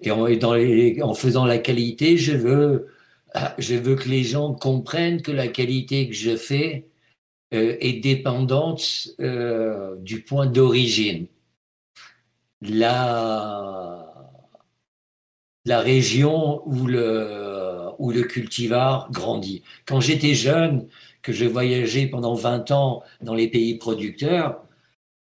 Et 0.00 0.10
en, 0.10 1.14
faisant 1.14 1.44
la 1.46 1.58
qualité, 1.58 2.16
je 2.18 2.32
veux 2.32 2.88
je 3.58 3.74
veux 3.74 3.96
que 3.96 4.08
les 4.08 4.22
gens 4.22 4.54
comprennent 4.54 5.22
que 5.22 5.32
la 5.32 5.48
qualité 5.48 6.08
que 6.08 6.14
je 6.14 6.36
fais 6.36 6.88
euh, 7.52 7.76
est 7.80 8.00
dépendante 8.00 9.08
euh, 9.20 9.96
du 9.98 10.22
point 10.22 10.46
d'origine. 10.46 11.26
La, 12.60 14.06
la 15.64 15.80
région 15.80 16.62
où 16.66 16.86
le, 16.86 17.90
où 17.98 18.10
le 18.10 18.22
cultivar 18.22 19.10
grandit. 19.10 19.62
Quand 19.86 20.00
j'étais 20.00 20.34
jeune, 20.34 20.88
que 21.22 21.32
je 21.32 21.46
voyageais 21.46 22.06
pendant 22.06 22.34
20 22.34 22.70
ans 22.70 23.02
dans 23.22 23.34
les 23.34 23.48
pays 23.48 23.76
producteurs, 23.78 24.62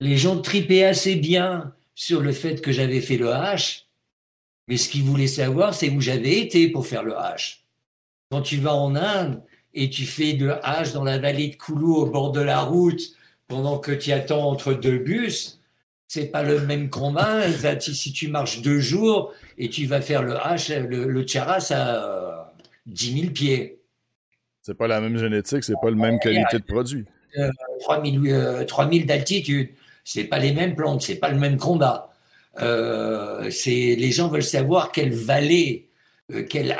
les 0.01 0.17
gens 0.17 0.41
tripaient 0.41 0.85
assez 0.85 1.17
bien 1.17 1.75
sur 1.95 2.21
le 2.21 2.33
fait 2.33 2.61
que 2.61 2.71
j'avais 2.71 3.01
fait 3.01 3.17
le 3.17 3.29
H, 3.29 3.85
mais 4.69 4.77
ce 4.77 4.89
qu'ils 4.91 5.05
voulaient 5.05 5.27
savoir, 5.27 5.75
c'est 5.75 5.91
où 5.91 6.01
j'avais 6.01 6.39
été 6.39 6.69
pour 6.69 6.87
faire 6.87 7.03
le 7.03 7.13
H. 7.13 7.66
Quand 8.31 8.43
tu 8.43 8.59
vas 8.59 8.75
en 8.75 8.95
Inde 8.97 9.43
et 9.75 9.91
tu 9.91 10.05
fais 10.05 10.33
de 10.33 10.55
hache 10.63 10.93
dans 10.93 11.05
la 11.05 11.19
vallée 11.19 11.49
de 11.49 11.57
Koulou 11.57 11.95
au 11.95 12.07
bord 12.07 12.33
de 12.33 12.41
la 12.41 12.61
route 12.61 13.01
pendant 13.49 13.79
que 13.79 13.93
tu 13.93 14.13
attends 14.13 14.49
entre 14.49 14.75
deux 14.75 14.99
bus, 14.99 15.61
c'est 16.09 16.27
pas 16.27 16.43
le 16.43 16.61
même 16.61 16.89
combat. 16.89 17.43
si 17.81 18.13
tu 18.13 18.29
marches 18.29 18.63
deux 18.63 18.81
jours 18.81 19.33
et 19.59 19.69
tu 19.69 19.87
vas 19.87 20.01
faire 20.01 20.23
le 20.23 20.35
H, 20.35 20.77
le, 20.87 21.07
le 21.07 21.27
Charas 21.27 21.73
à 21.73 22.53
10 22.87 23.21
000 23.21 23.33
pieds. 23.33 23.81
C'est 24.63 24.77
pas 24.77 24.89
la 24.89 25.01
même 25.01 25.17
génétique, 25.17 25.63
c'est 25.63 25.75
pas 25.81 25.91
la 25.91 25.97
même 25.97 26.19
qualité 26.19 26.59
de 26.59 26.65
produit. 26.65 27.05
3000, 27.81 28.33
euh, 28.33 28.65
3000 28.65 29.03
euh, 29.03 29.07
d'altitude, 29.07 29.69
c'est 30.05 30.25
pas 30.25 30.39
les 30.39 30.53
mêmes 30.53 30.75
plantes, 30.75 31.03
c'est 31.03 31.17
pas 31.17 31.29
le 31.29 31.39
même 31.39 31.57
combat. 31.57 32.13
Euh, 32.61 33.51
les 33.67 34.11
gens 34.13 34.29
veulent 34.29 34.43
savoir 34.43 34.91
quelle 34.91 35.13
vallée, 35.13 35.89
quelle 36.49 36.73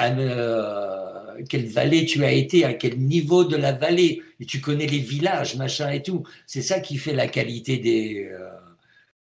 quelle 1.49 1.67
vallée 1.67 2.05
tu 2.05 2.25
as 2.25 2.33
été, 2.33 2.65
à 2.65 2.75
quel 2.75 2.99
niveau 2.99 3.45
de 3.45 3.57
la 3.57 3.73
vallée, 3.73 4.23
et 4.41 4.45
tu 4.45 4.61
connais 4.61 4.87
les 4.87 4.99
villages, 4.99 5.57
machin 5.57 5.91
et 5.91 6.03
tout. 6.03 6.25
C'est 6.47 6.63
ça 6.63 6.81
qui 6.81 6.97
fait 6.97 7.15
la 7.15 7.29
qualité 7.29 7.79
des, 7.79 8.29
euh, 8.31 8.49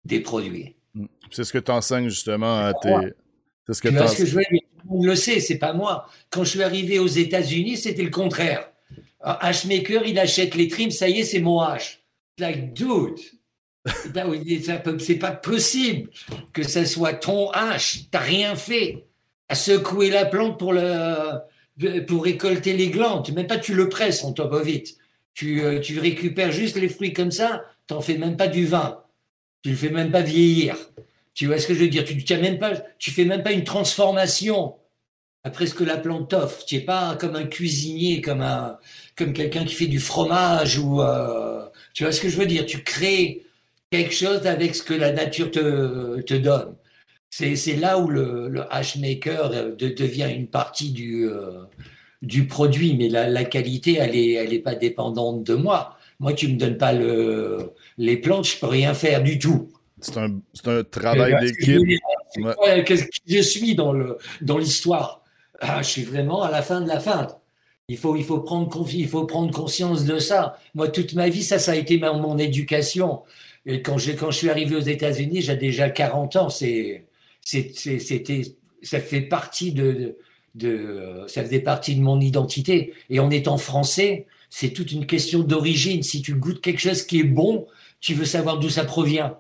des 0.04 0.20
produits. 0.20 0.74
Mm. 0.94 1.06
C'est 1.30 1.44
ce 1.44 1.52
que 1.52 1.58
tu 1.58 1.70
enseignes 1.70 2.08
justement 2.08 2.58
à 2.58 2.74
tes. 2.74 2.94
C'est 3.66 3.74
ce 3.74 3.82
que 3.82 3.88
tu 3.88 4.16
que 4.16 4.26
je 4.26 4.36
veux 4.36 4.42
dire, 4.50 4.60
on 4.88 5.04
le 5.04 5.16
sait, 5.16 5.40
c'est 5.40 5.58
pas 5.58 5.72
moi. 5.72 6.08
Quand 6.30 6.44
je 6.44 6.50
suis 6.50 6.62
arrivé 6.62 6.98
aux 6.98 7.06
États-Unis, 7.06 7.78
c'était 7.78 8.02
le 8.02 8.10
contraire. 8.10 8.70
H-Maker, 9.24 10.02
il 10.04 10.18
achète 10.18 10.54
les 10.54 10.68
trims, 10.68 10.90
ça 10.90 11.08
y 11.08 11.20
est, 11.20 11.24
c'est 11.24 11.40
mon 11.40 11.62
H. 11.62 11.98
Like, 12.38 12.74
dude, 12.74 13.18
c'est 14.98 15.18
pas 15.18 15.32
possible 15.32 16.10
que 16.52 16.62
ça 16.62 16.84
soit 16.84 17.14
ton 17.14 17.50
H. 17.52 18.06
T'as 18.10 18.18
rien 18.18 18.54
fait. 18.54 19.06
À 19.48 19.54
secouer 19.54 20.10
la 20.10 20.24
plante 20.24 20.58
pour 20.58 20.72
le, 20.72 21.38
pour 22.06 22.24
récolter 22.24 22.72
les 22.74 22.90
glandes. 22.90 23.30
Même 23.32 23.46
pas 23.46 23.58
tu 23.58 23.74
le 23.74 23.88
presses 23.88 24.24
en 24.24 24.32
top 24.32 24.54
vite. 24.64 24.96
Tu, 25.34 25.62
euh, 25.62 25.80
tu 25.80 25.98
récupères 25.98 26.52
juste 26.52 26.76
les 26.76 26.88
fruits 26.88 27.12
comme 27.12 27.32
ça, 27.32 27.64
t'en 27.86 28.00
fais 28.00 28.16
même 28.16 28.36
pas 28.36 28.46
du 28.46 28.66
vin. 28.66 29.02
Tu 29.62 29.70
le 29.70 29.76
fais 29.76 29.90
même 29.90 30.10
pas 30.10 30.20
vieillir. 30.22 30.76
Tu 31.34 31.46
vois 31.46 31.58
ce 31.58 31.66
que 31.66 31.74
je 31.74 31.80
veux 31.80 31.88
dire? 31.88 32.04
Tu 32.04 32.14
ne 32.14 32.40
même 32.40 32.58
pas, 32.58 32.74
tu 32.98 33.10
fais 33.10 33.24
même 33.24 33.42
pas 33.42 33.52
une 33.52 33.64
transformation 33.64 34.76
après 35.42 35.66
ce 35.66 35.74
que 35.74 35.84
la 35.84 35.96
plante 35.96 36.30
t'offre. 36.30 36.64
Tu 36.64 36.76
n'es 36.76 36.80
pas 36.82 37.16
comme 37.16 37.34
un 37.34 37.44
cuisinier, 37.44 38.20
comme 38.20 38.42
un, 38.42 38.78
comme 39.16 39.32
quelqu'un 39.32 39.64
qui 39.64 39.74
fait 39.74 39.86
du 39.86 39.98
fromage 40.00 40.78
ou, 40.78 41.02
euh, 41.02 41.66
tu 41.92 42.04
vois 42.04 42.12
ce 42.12 42.20
que 42.20 42.28
je 42.28 42.36
veux 42.36 42.46
dire? 42.46 42.66
Tu 42.66 42.82
crées 42.84 43.44
quelque 43.90 44.14
chose 44.14 44.46
avec 44.46 44.74
ce 44.74 44.82
que 44.82 44.94
la 44.94 45.12
nature 45.12 45.50
te, 45.50 46.20
te 46.22 46.34
donne. 46.34 46.76
C'est 47.36 47.74
là 47.74 47.98
où 47.98 48.06
le, 48.06 48.48
le 48.48 48.60
maker 49.00 49.50
euh, 49.52 49.74
devient 49.74 50.32
une 50.32 50.46
partie 50.46 50.92
du, 50.92 51.28
euh, 51.28 51.64
du 52.22 52.46
produit, 52.46 52.96
mais 52.96 53.08
la, 53.08 53.28
la 53.28 53.42
qualité, 53.42 53.96
elle 53.98 54.12
n'est 54.12 54.32
elle 54.34 54.52
est 54.52 54.60
pas 54.60 54.76
dépendante 54.76 55.42
de 55.42 55.54
moi. 55.54 55.96
Moi, 56.20 56.34
tu 56.34 56.46
me 56.46 56.56
donnes 56.56 56.78
pas 56.78 56.92
le, 56.92 57.72
les 57.98 58.18
plantes, 58.18 58.44
je 58.46 58.60
peux 58.60 58.68
rien 58.68 58.94
faire 58.94 59.20
du 59.20 59.40
tout. 59.40 59.68
C'est 60.00 60.16
un, 60.16 60.40
un, 60.66 60.84
travail 60.84 61.34
d'équipe. 61.40 61.82
Qu'est-ce 62.86 63.06
que 63.06 63.10
je 63.26 63.40
suis 63.40 63.74
dans 63.74 63.92
l'histoire 64.56 65.24
dans 65.60 65.68
ah, 65.68 65.82
Je 65.82 65.88
suis 65.88 66.04
vraiment 66.04 66.42
à 66.44 66.52
la 66.52 66.62
fin 66.62 66.80
de 66.82 66.86
la 66.86 67.00
fin. 67.00 67.26
Il 67.88 67.98
faut, 67.98 68.14
il, 68.14 68.22
faut 68.22 68.40
prendre, 68.42 68.88
il 68.92 69.08
faut 69.08 69.24
prendre 69.24 69.52
conscience 69.52 70.04
de 70.04 70.20
ça. 70.20 70.56
Moi, 70.74 70.86
toute 70.86 71.14
ma 71.14 71.28
vie, 71.28 71.42
ça, 71.42 71.58
ça 71.58 71.72
a 71.72 71.74
été 71.74 71.98
mon, 71.98 72.20
mon 72.20 72.38
éducation. 72.38 73.22
Et 73.66 73.82
quand, 73.82 73.96
quand 73.96 74.30
je 74.30 74.36
suis 74.36 74.50
arrivé 74.50 74.76
aux 74.76 74.80
États-Unis, 74.80 75.42
j'ai 75.42 75.56
déjà 75.56 75.90
40 75.90 76.36
ans. 76.36 76.48
C'est 76.48 77.06
c'était, 77.44 78.42
ça 78.82 79.00
fait 79.00 79.20
partie 79.20 79.72
de, 79.72 80.16
de, 80.54 81.24
ça 81.26 81.44
faisait 81.44 81.60
partie 81.60 81.94
de 81.94 82.00
mon 82.00 82.20
identité. 82.20 82.94
Et 83.10 83.20
en 83.20 83.30
étant 83.30 83.58
français, 83.58 84.26
c'est 84.50 84.70
toute 84.70 84.92
une 84.92 85.06
question 85.06 85.40
d'origine. 85.40 86.02
Si 86.02 86.22
tu 86.22 86.34
goûtes 86.34 86.60
quelque 86.60 86.80
chose 86.80 87.02
qui 87.02 87.20
est 87.20 87.24
bon, 87.24 87.66
tu 88.00 88.14
veux 88.14 88.24
savoir 88.24 88.58
d'où 88.58 88.68
ça 88.68 88.84
provient, 88.84 89.38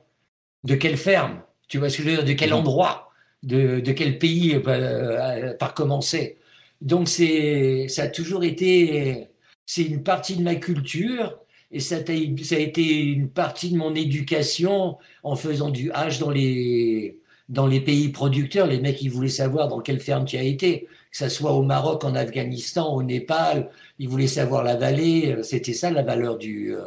de 0.64 0.74
quelle 0.74 0.96
ferme, 0.96 1.42
tu 1.68 1.78
vois 1.78 1.88
ce 1.88 1.98
que 1.98 2.02
je 2.02 2.08
veux 2.08 2.16
dire, 2.16 2.24
de 2.24 2.32
quel 2.32 2.50
mmh. 2.50 2.54
endroit, 2.54 3.10
de, 3.42 3.80
de 3.80 3.92
quel 3.92 4.18
pays, 4.18 4.54
euh, 4.54 5.54
par 5.54 5.74
commencer. 5.74 6.38
Donc 6.80 7.08
c'est, 7.08 7.86
ça 7.88 8.04
a 8.04 8.08
toujours 8.08 8.44
été, 8.44 9.28
c'est 9.66 9.84
une 9.84 10.02
partie 10.02 10.36
de 10.36 10.42
ma 10.42 10.54
culture 10.54 11.38
et 11.70 11.80
ça 11.80 11.96
a, 11.96 12.44
ça 12.44 12.56
a 12.56 12.58
été 12.58 13.02
une 13.02 13.28
partie 13.28 13.70
de 13.70 13.76
mon 13.76 13.94
éducation 13.94 14.98
en 15.22 15.36
faisant 15.36 15.70
du 15.70 15.90
H 15.90 16.18
dans 16.20 16.30
les, 16.30 17.18
dans 17.48 17.66
les 17.66 17.80
pays 17.80 18.08
producteurs, 18.08 18.66
les 18.66 18.80
mecs, 18.80 19.02
ils 19.02 19.10
voulaient 19.10 19.28
savoir 19.28 19.68
dans 19.68 19.80
quelle 19.80 20.00
ferme 20.00 20.24
tu 20.24 20.36
as 20.36 20.42
été, 20.42 20.88
que 21.10 21.16
ce 21.16 21.28
soit 21.28 21.52
au 21.52 21.62
Maroc, 21.62 22.04
en 22.04 22.14
Afghanistan, 22.14 22.92
au 22.94 23.02
Népal, 23.02 23.70
ils 23.98 24.08
voulaient 24.08 24.26
savoir 24.26 24.64
la 24.64 24.76
vallée. 24.76 25.36
C'était 25.42 25.74
ça 25.74 25.90
la 25.90 26.02
valeur 26.02 26.38
du, 26.38 26.74
euh, 26.74 26.86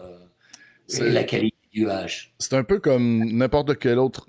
la 1.00 1.24
qualité 1.24 1.56
du 1.72 1.90
hache. 1.90 2.34
C'est 2.40 2.56
un 2.56 2.64
peu 2.64 2.80
comme 2.80 3.24
n'importe 3.32 3.78
quel 3.78 4.00
autre 4.00 4.28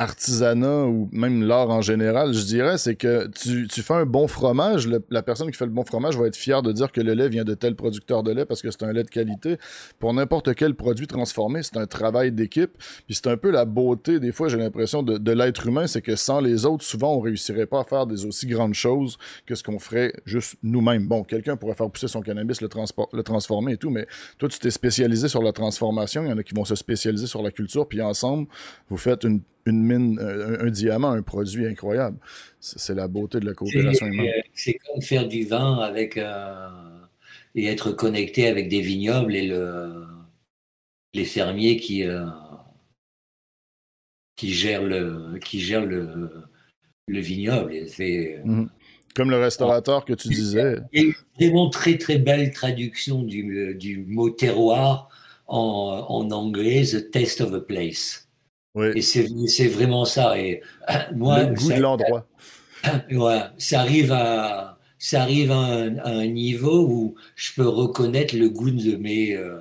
artisanat 0.00 0.86
ou 0.86 1.10
même 1.12 1.42
l'art 1.42 1.68
en 1.68 1.82
général, 1.82 2.32
je 2.32 2.44
dirais, 2.44 2.78
c'est 2.78 2.94
que 2.94 3.28
tu, 3.28 3.82
fais 3.82 3.94
un 3.94 4.06
bon 4.06 4.28
fromage, 4.28 4.88
la 5.10 5.22
personne 5.22 5.50
qui 5.50 5.56
fait 5.58 5.66
le 5.66 5.70
bon 5.70 5.84
fromage 5.84 6.16
va 6.16 6.26
être 6.26 6.36
fière 6.36 6.62
de 6.62 6.72
dire 6.72 6.90
que 6.90 7.02
le 7.02 7.12
lait 7.12 7.28
vient 7.28 7.44
de 7.44 7.52
tel 7.52 7.76
producteur 7.76 8.22
de 8.22 8.32
lait 8.32 8.46
parce 8.46 8.62
que 8.62 8.70
c'est 8.70 8.82
un 8.82 8.92
lait 8.92 9.02
de 9.02 9.10
qualité. 9.10 9.58
Pour 9.98 10.14
n'importe 10.14 10.54
quel 10.54 10.74
produit 10.74 11.06
transformé, 11.06 11.62
c'est 11.62 11.76
un 11.76 11.86
travail 11.86 12.32
d'équipe. 12.32 12.78
Puis 13.06 13.14
c'est 13.14 13.26
un 13.26 13.36
peu 13.36 13.50
la 13.50 13.66
beauté, 13.66 14.20
des 14.20 14.32
fois, 14.32 14.48
j'ai 14.48 14.56
l'impression, 14.56 15.02
de, 15.02 15.32
l'être 15.32 15.66
humain, 15.66 15.86
c'est 15.86 16.00
que 16.00 16.16
sans 16.16 16.40
les 16.40 16.64
autres, 16.64 16.82
souvent, 16.82 17.14
on 17.14 17.20
réussirait 17.20 17.66
pas 17.66 17.80
à 17.80 17.84
faire 17.84 18.06
des 18.06 18.24
aussi 18.24 18.46
grandes 18.46 18.74
choses 18.74 19.18
que 19.44 19.54
ce 19.54 19.62
qu'on 19.62 19.78
ferait 19.78 20.14
juste 20.24 20.56
nous-mêmes. 20.62 21.06
Bon, 21.06 21.24
quelqu'un 21.24 21.56
pourrait 21.56 21.74
faire 21.74 21.90
pousser 21.90 22.08
son 22.08 22.22
cannabis, 22.22 22.62
le, 22.62 22.68
le 23.12 23.22
transformer 23.22 23.72
et 23.72 23.76
tout, 23.76 23.90
mais 23.90 24.06
toi, 24.38 24.48
tu 24.48 24.58
t'es 24.58 24.70
spécialisé 24.70 25.28
sur 25.28 25.42
la 25.42 25.52
transformation, 25.52 26.24
il 26.24 26.30
y 26.30 26.32
en 26.32 26.38
a 26.38 26.42
qui 26.42 26.54
vont 26.54 26.64
se 26.64 26.74
spécialiser 26.74 27.26
sur 27.26 27.42
la 27.42 27.50
culture, 27.50 27.86
puis 27.86 28.00
ensemble, 28.00 28.48
vous 28.88 28.96
faites 28.96 29.24
une 29.24 29.42
une 29.66 29.82
mine, 29.82 30.18
un, 30.20 30.70
diamant, 30.70 31.10
un 31.10 31.22
produit 31.22 31.66
incroyable. 31.66 32.18
C'est 32.60 32.94
la 32.94 33.08
beauté 33.08 33.40
de 33.40 33.46
la 33.46 33.54
coopération 33.54 34.06
humaine. 34.06 34.42
C'est 34.54 34.74
comme 34.74 35.02
faire 35.02 35.28
du 35.28 35.44
vin 35.44 35.78
avec 35.78 36.18
et 37.54 37.66
être 37.66 37.92
connecté 37.92 38.46
avec 38.46 38.68
des 38.68 38.80
vignobles 38.80 39.34
et 39.34 39.46
le, 39.46 40.04
les 41.14 41.24
fermiers 41.24 41.76
qui, 41.76 42.04
euh, 42.04 42.26
qui 44.36 44.52
gèrent 44.52 44.84
le, 44.84 45.38
qui 45.44 45.60
gèrent 45.60 45.86
le, 45.86 46.30
le 47.08 47.20
vignoble. 47.20 47.74
Mhm. 48.44 48.70
Comme 49.16 49.30
le 49.30 49.38
restaurateur 49.38 50.04
que 50.04 50.12
tu 50.12 50.28
disais. 50.28 50.76
Il 50.92 51.02
y 51.02 51.04
a 51.04 51.06
une 51.08 51.14
vraiment 51.36 51.68
très 51.68 51.98
très 51.98 52.18
belle 52.18 52.52
traduction 52.52 53.22
du, 53.22 53.74
du 53.74 54.04
mot 54.06 54.30
terroir 54.30 55.08
en, 55.48 56.06
en 56.08 56.30
anglais, 56.30 56.84
The 56.84 57.10
Taste 57.10 57.40
of 57.40 57.52
a 57.52 57.60
Place. 57.60 58.28
Et 58.78 59.02
c'est 59.02 59.68
vraiment 59.68 60.04
ça. 60.04 60.38
Et 60.38 60.62
moi, 61.14 61.44
le 61.44 61.54
goût 61.54 61.72
de 61.72 61.80
l'endroit. 61.80 62.26
Ouais, 63.10 63.40
ça 63.58 63.80
arrive 63.80 64.10
à 64.10 64.78
ça 64.98 65.20
arrive 65.22 65.50
à 65.50 65.56
un, 65.56 66.26
niveau 66.26 66.86
où 66.88 67.14
je 67.36 67.52
peux 67.54 67.68
reconnaître 67.68 68.34
le 68.34 68.48
goût 68.48 68.70
de 68.70 68.96
mes 68.96 69.36
euh, 69.36 69.58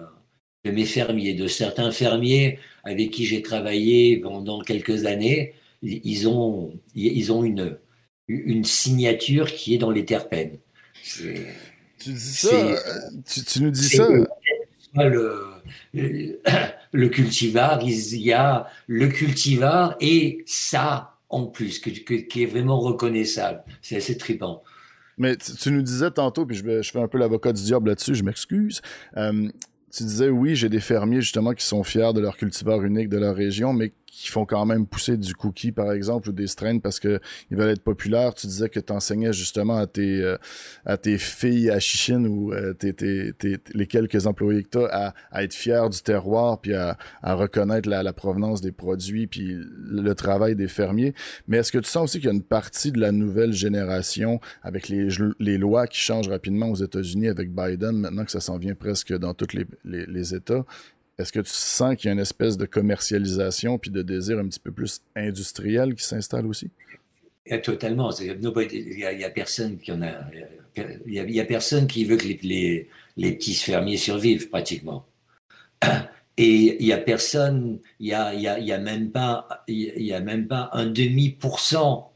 de 0.63 0.71
mes 0.71 0.85
fermiers, 0.85 1.33
de 1.33 1.47
certains 1.47 1.91
fermiers 1.91 2.59
avec 2.85 3.11
qui 3.11 3.25
j'ai 3.25 3.41
travaillé 3.41 4.17
pendant 4.17 4.61
quelques 4.61 5.05
années. 5.05 5.53
Ils 5.81 6.29
ont 6.29 6.71
ils 6.95 7.31
ont 7.33 7.43
une 7.43 7.77
une 8.29 8.63
signature 8.63 9.53
qui 9.53 9.75
est 9.75 9.79
dans 9.79 9.91
les 9.91 10.05
terpènes. 10.05 10.57
Tu 11.03 12.13
dis 12.13 12.19
ça, 12.19 12.55
euh, 12.55 12.77
tu, 13.29 13.43
tu, 13.43 13.61
nous 13.61 13.71
dis 13.71 13.89
ça. 13.89 14.07
Le, 14.95 15.48
le, 15.93 17.07
cultivar, 17.07 17.79
il 17.83 18.21
y 18.21 18.33
a 18.33 18.67
le 18.87 19.07
cultivar 19.07 19.95
et 19.99 20.43
ça 20.45 21.15
en 21.29 21.45
plus, 21.45 21.79
que, 21.79 21.89
qui 21.89 22.43
est 22.43 22.47
vraiment 22.47 22.79
reconnaissable. 22.79 23.63
C'est 23.81 23.97
assez 23.97 24.17
trippant. 24.17 24.63
Mais 25.17 25.35
tu, 25.37 25.71
nous 25.71 25.81
disais 25.81 26.11
tantôt, 26.11 26.45
puis 26.45 26.55
je, 26.55 26.81
je 26.81 26.91
fais 26.91 26.99
un 26.99 27.07
peu 27.07 27.17
l'avocat 27.17 27.53
du 27.53 27.61
diable 27.61 27.89
là-dessus, 27.89 28.15
je 28.15 28.23
m'excuse. 28.23 28.81
Euh, 29.17 29.49
tu 29.91 30.03
disais, 30.03 30.29
oui, 30.29 30.55
j'ai 30.55 30.69
des 30.69 30.79
fermiers 30.79 31.21
justement 31.21 31.53
qui 31.53 31.65
sont 31.65 31.83
fiers 31.83 32.13
de 32.13 32.19
leur 32.19 32.37
cultivar 32.37 32.81
unique 32.83 33.09
de 33.09 33.17
leur 33.17 33.35
région, 33.35 33.73
mais 33.73 33.91
qui 34.19 34.27
font 34.27 34.45
quand 34.45 34.65
même 34.65 34.85
pousser 34.85 35.15
du 35.15 35.33
cookie, 35.33 35.71
par 35.71 35.93
exemple, 35.93 36.29
ou 36.29 36.31
des 36.33 36.47
strains 36.47 36.79
parce 36.79 36.99
qu'ils 36.99 37.19
veulent 37.51 37.69
être 37.69 37.83
populaires. 37.83 38.33
Tu 38.33 38.47
disais 38.47 38.67
que 38.67 38.81
tu 38.81 38.91
enseignais 38.91 39.31
justement 39.31 39.77
à 39.77 39.87
tes, 39.87 40.21
euh, 40.21 40.37
à 40.85 40.97
tes 40.97 41.17
filles 41.17 41.69
à 41.69 41.79
Chichine 41.79 42.27
ou 42.27 42.51
euh, 42.51 42.73
les 43.73 43.87
quelques 43.87 44.27
employés 44.27 44.63
que 44.63 44.69
tu 44.77 44.83
as 44.83 45.13
à, 45.31 45.43
être 45.43 45.53
fiers 45.53 45.87
du 45.89 46.01
terroir, 46.01 46.59
puis 46.59 46.73
à, 46.73 46.97
reconnaître 47.23 47.87
la, 47.87 48.11
provenance 48.11 48.59
des 48.59 48.73
produits, 48.73 49.27
puis 49.27 49.55
le, 49.55 50.13
travail 50.15 50.55
des 50.55 50.67
fermiers. 50.67 51.13
Mais 51.47 51.57
est-ce 51.57 51.71
que 51.71 51.77
tu 51.77 51.89
sens 51.89 52.03
aussi 52.03 52.17
qu'il 52.17 52.27
y 52.27 52.31
a 52.31 52.35
une 52.35 52.43
partie 52.43 52.91
de 52.91 52.99
la 52.99 53.13
nouvelle 53.13 53.53
génération 53.53 54.41
avec 54.63 54.89
les, 54.89 55.07
les 55.39 55.57
lois 55.57 55.87
qui 55.87 55.99
changent 55.99 56.27
rapidement 56.27 56.69
aux 56.69 56.75
États-Unis 56.75 57.29
avec 57.29 57.53
Biden, 57.55 57.95
maintenant 57.95 58.25
que 58.25 58.31
ça 58.31 58.41
s'en 58.41 58.57
vient 58.57 58.75
presque 58.75 59.17
dans 59.17 59.33
tous 59.33 59.53
les, 59.53 59.65
les 59.85 60.35
États, 60.35 60.65
est-ce 61.19 61.33
que 61.33 61.41
tu 61.41 61.51
sens 61.51 61.97
qu'il 61.97 62.07
y 62.07 62.09
a 62.09 62.13
une 62.13 62.19
espèce 62.19 62.55
de 62.55 62.65
commercialisation 62.65 63.77
puis 63.77 63.91
de 63.91 64.01
désir 64.01 64.39
un 64.39 64.47
petit 64.47 64.59
peu 64.59 64.71
plus 64.71 65.01
industriel 65.17 65.93
qui 65.93 66.05
s'installe 66.05 66.47
aussi? 66.47 66.69
Totalement. 67.61 68.11
Il 68.21 68.37
n'y 68.37 69.23
a, 69.23 69.29
personne 69.29 69.77
qui 69.79 69.91
en 69.91 70.01
a. 70.01 70.13
Il 71.05 71.13
y 71.13 71.39
a, 71.41 71.45
personne 71.45 71.87
qui 71.87 72.05
veut 72.05 72.15
que 72.15 72.25
les, 72.25 72.87
les, 73.17 73.31
petits 73.33 73.55
fermiers 73.55 73.97
survivent 73.97 74.49
pratiquement. 74.49 75.05
Et 76.37 76.77
il 76.79 76.85
n'y 76.85 76.93
a 76.93 76.97
personne, 76.97 77.79
il 77.99 78.05
n'y 78.05 78.13
a, 78.13 78.33
y 78.33 78.71
a, 78.71 78.77
même 78.77 79.11
pas, 79.11 79.65
il 79.67 80.01
y 80.01 80.13
a 80.13 80.21
même 80.21 80.47
pas 80.47 80.69
un 80.71 80.85
demi 80.85 81.31
pour 81.31 81.59
cent 81.59 82.13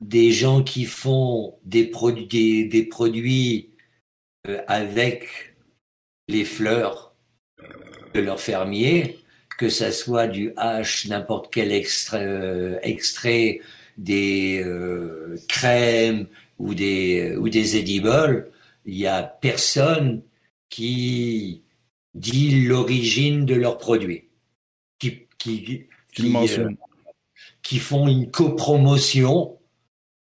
des 0.00 0.32
gens 0.32 0.64
qui 0.64 0.86
font 0.86 1.54
des, 1.64 1.84
produits, 1.84 2.26
des, 2.26 2.64
des 2.64 2.82
produits 2.84 3.70
euh, 4.48 4.60
avec 4.66 5.54
les 6.26 6.44
fleurs 6.44 7.11
de 8.14 8.20
leurs 8.20 8.40
fermiers, 8.40 9.18
que 9.58 9.68
ça 9.68 9.92
soit 9.92 10.26
du 10.26 10.52
hache, 10.56 11.06
n'importe 11.06 11.52
quel 11.52 11.72
extrait, 11.72 12.24
euh, 12.26 12.78
extrait 12.82 13.60
des 13.96 14.62
euh, 14.64 15.36
crèmes 15.48 16.26
ou 16.58 16.74
des, 16.74 17.36
ou 17.36 17.48
des 17.48 17.76
edibles, 17.76 18.50
il 18.84 18.96
n'y 18.96 19.06
a 19.06 19.22
personne 19.22 20.22
qui 20.68 21.62
dit 22.14 22.62
l'origine 22.62 23.46
de 23.46 23.54
leurs 23.54 23.78
produits, 23.78 24.24
qui, 24.98 25.26
qui, 25.38 25.86
qui, 26.14 26.36
euh, 26.58 26.70
qui 27.62 27.78
font 27.78 28.08
une 28.08 28.30
copromotion 28.30 29.58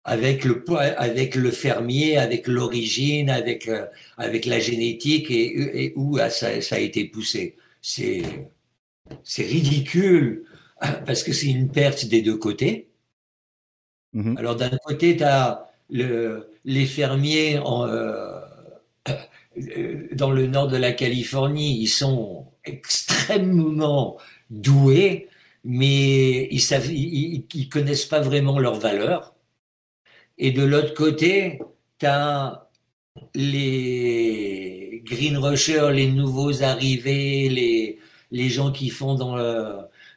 avec 0.03 0.45
le, 0.45 0.63
avec 0.97 1.35
le 1.35 1.49
fermier, 1.49 2.17
avec 2.17 2.47
l'origine, 2.47 3.29
avec, 3.29 3.69
avec 4.17 4.45
la 4.45 4.59
génétique 4.59 5.31
et, 5.31 5.83
et 5.85 5.93
où 5.95 6.19
ça, 6.29 6.61
ça, 6.61 6.75
a 6.75 6.79
été 6.79 7.05
poussé 7.05 7.55
c'est 7.85 8.51
c'est 9.23 9.43
ridicule 9.43 10.45
parce 11.05 11.21
que 11.21 11.31
c'est 11.33 11.47
une 11.47 11.69
perte 11.71 12.05
des 12.05 12.23
deux 12.23 12.37
côtés. 12.37 12.89
Mhm. 14.13 14.37
Alors 14.37 14.55
d'un 14.55 14.75
côté, 14.83 15.15
tu 15.17 15.23
as 15.23 15.69
le, 15.89 16.49
les 16.63 16.87
fermiers 16.87 17.59
en, 17.59 17.87
euh, 17.87 18.39
dans 20.13 20.31
le 20.31 20.47
nord 20.47 20.67
de 20.67 20.77
la 20.77 20.93
Californie, 20.93 21.79
ils 21.79 21.87
sont 21.87 22.47
extrêmement 22.63 24.17
doués, 24.49 25.29
mais 25.63 26.47
ils 26.51 26.61
savent, 26.61 26.91
ils, 26.91 27.45
ils 27.53 27.69
connaissent 27.69 28.05
pas 28.07 28.21
vraiment 28.21 28.57
leur 28.57 28.79
valeur. 28.79 29.35
Et 30.39 30.51
de 30.51 30.63
l'autre 30.63 30.95
côté, 30.95 31.59
tu 31.99 32.07
as 32.07 32.64
les 33.33 35.01
green 35.05 35.37
rushers, 35.37 35.91
les 35.93 36.07
nouveaux 36.11 36.63
arrivés, 36.63 37.49
les, 37.49 37.99
les 38.31 38.49
gens 38.49 38.71
qui 38.71 38.89
font 38.89 39.15
dans 39.15 39.35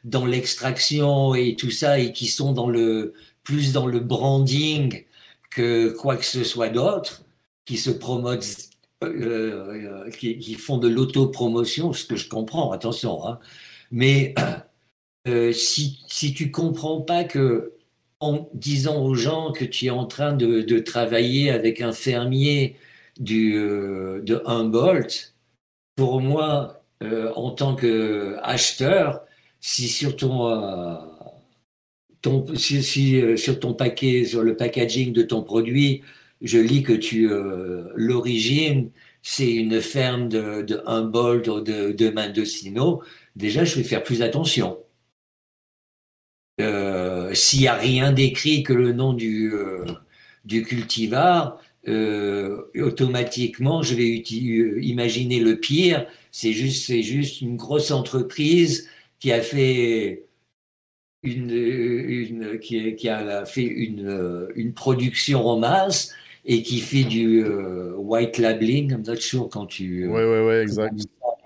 dans 0.03 0.25
l'extraction 0.25 1.35
et 1.35 1.55
tout 1.55 1.71
ça 1.71 1.99
et 1.99 2.13
qui 2.13 2.27
sont 2.27 2.53
dans 2.53 2.69
le 2.69 3.13
plus 3.43 3.73
dans 3.73 3.87
le 3.87 3.99
branding 3.99 5.05
que 5.49 5.89
quoi 5.89 6.15
que 6.17 6.25
ce 6.25 6.43
soit 6.43 6.69
d'autre, 6.69 7.23
qui 7.65 7.77
se 7.77 7.89
promotent, 7.89 8.69
euh, 9.03 10.07
euh, 10.07 10.09
qui, 10.11 10.53
font 10.55 10.77
de 10.77 10.87
l'autopromotion, 10.87 11.93
ce 11.93 12.05
que 12.05 12.15
je 12.15 12.29
comprends, 12.29 12.71
attention. 12.71 13.27
Hein. 13.27 13.39
Mais 13.91 14.35
euh, 15.27 15.51
si, 15.53 15.99
si 16.07 16.33
tu 16.33 16.51
comprends 16.51 17.01
pas 17.01 17.23
que 17.23 17.73
en 18.19 18.49
disant 18.53 19.01
aux 19.03 19.15
gens 19.15 19.51
que 19.53 19.65
tu 19.65 19.85
es 19.85 19.89
en 19.89 20.05
train 20.05 20.33
de 20.33 20.79
travailler 20.79 21.51
avec 21.51 21.81
un 21.81 21.93
fermier 21.93 22.75
du, 23.19 23.57
euh, 23.57 24.21
de 24.21 24.41
Humboldt, 24.45 25.35
pour 25.95 26.21
moi, 26.21 26.83
euh, 27.03 27.31
en 27.35 27.51
tant 27.51 27.75
qu'acheteur, 27.75 29.21
si 29.61 29.87
sur 29.89 30.15
ton, 30.15 30.49
euh, 30.49 30.95
si, 32.55 33.37
sur 33.37 33.59
ton 33.59 33.73
paquet, 33.73 34.25
sur 34.25 34.43
le 34.43 34.55
packaging 34.55 35.13
de 35.13 35.21
ton 35.23 35.43
produit, 35.43 36.01
je 36.41 36.57
lis 36.57 36.83
que 36.83 36.93
tu 36.93 37.29
l'origine, 37.95 38.91
c'est 39.21 39.51
une 39.51 39.81
ferme 39.81 40.29
de, 40.29 40.61
de 40.61 40.81
Humboldt 40.85 41.49
ou 41.49 41.61
de, 41.61 41.91
de 41.91 42.09
Mendocino, 42.09 43.03
déjà 43.35 43.65
je 43.65 43.75
vais 43.75 43.83
faire 43.83 44.03
plus 44.03 44.21
attention. 44.21 44.77
S'il 47.33 47.61
n'y 47.61 47.67
a 47.67 47.75
rien 47.75 48.11
d'écrit 48.11 48.63
que 48.63 48.73
le 48.73 48.91
nom 48.93 49.13
du, 49.13 49.53
du 50.45 50.63
cultivar, 50.63 51.59
euh, 51.87 52.63
automatiquement, 52.75 53.81
je 53.83 53.95
vais 53.95 54.23
euh, 54.31 54.83
imaginer 54.83 55.39
le 55.39 55.55
pire. 55.57 56.05
C'est 56.31 56.51
juste, 56.51 56.85
c'est 56.85 57.03
juste 57.03 57.41
une 57.41 57.55
grosse 57.55 57.91
entreprise 57.91 58.89
qui 59.19 59.31
a 59.31 59.41
fait 59.41 60.25
une, 61.23 61.51
une 61.51 62.59
qui, 62.59 62.95
qui, 62.95 63.09
a 63.09 63.45
fait 63.45 63.63
une, 63.63 64.49
une, 64.55 64.73
production 64.73 65.47
en 65.47 65.57
masse 65.57 66.13
et 66.45 66.63
qui 66.63 66.79
fait 66.79 67.03
du 67.03 67.43
euh, 67.43 67.93
white 67.95 68.37
labeling. 68.37 68.91
I'm 68.91 69.03
not 69.05 69.17
sure 69.17 69.49
quand 69.49 69.65
tu. 69.65 70.07
Oui, 70.07 70.21
oui, 70.21 70.39
oui, 70.47 70.55
exact. 70.55 70.93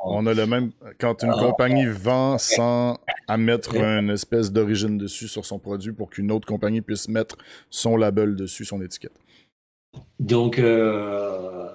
On 0.06 0.26
a 0.26 0.34
le 0.34 0.46
même. 0.46 0.72
Quand 1.00 1.24
une 1.24 1.32
ah. 1.34 1.40
compagnie 1.40 1.86
vend 1.86 2.38
sans 2.38 3.00
à 3.28 3.38
mettre 3.38 3.76
une 3.76 4.10
espèce 4.10 4.52
d'origine 4.52 4.98
dessus 4.98 5.28
sur 5.28 5.46
son 5.46 5.60
produit 5.60 5.94
pour 5.94 6.10
qu'une 6.10 6.32
autre 6.32 6.48
compagnie 6.48 6.82
puisse 6.82 7.08
mettre 7.08 7.38
son 7.70 7.96
label 7.96 8.36
dessus, 8.36 8.66
son 8.66 8.82
étiquette. 8.82 9.14
Donc, 10.20 10.60
euh, 10.60 11.68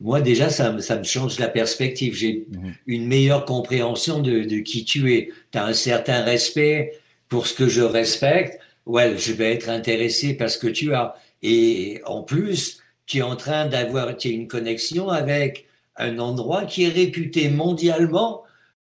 moi 0.00 0.20
déjà, 0.20 0.50
ça, 0.50 0.80
ça, 0.80 0.96
me 0.96 1.04
change 1.04 1.38
la 1.38 1.48
perspective. 1.48 2.14
J'ai 2.14 2.46
mhm. 2.50 2.74
une 2.86 3.06
meilleure 3.06 3.44
compréhension 3.44 4.20
de, 4.20 4.40
de 4.40 4.58
qui 4.58 4.84
tu 4.84 5.14
es. 5.14 5.30
Tu 5.52 5.58
as 5.58 5.64
un 5.64 5.74
certain 5.74 6.22
respect 6.22 6.98
pour 7.28 7.46
ce 7.46 7.54
que 7.54 7.68
je 7.68 7.82
respecte. 7.82 8.60
Ouais, 8.84 9.16
je 9.16 9.32
vais 9.32 9.52
être 9.52 9.68
intéressé 9.68 10.34
parce 10.34 10.56
que 10.56 10.66
tu 10.66 10.94
as. 10.94 11.14
Et 11.42 12.00
en 12.04 12.22
plus, 12.22 12.80
tu 13.06 13.18
es 13.18 13.22
en 13.22 13.36
train 13.36 13.66
d'avoir 13.66 14.14
une 14.24 14.48
connexion 14.48 15.08
avec 15.08 15.66
un 15.96 16.18
endroit 16.18 16.64
qui 16.64 16.84
est 16.84 16.88
réputé 16.88 17.48
mondialement 17.48 18.42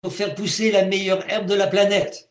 pour 0.01 0.13
faire 0.13 0.33
pousser 0.35 0.71
la 0.71 0.85
meilleure 0.85 1.29
herbe 1.29 1.47
de 1.47 1.53
la 1.53 1.67
planète. 1.67 2.29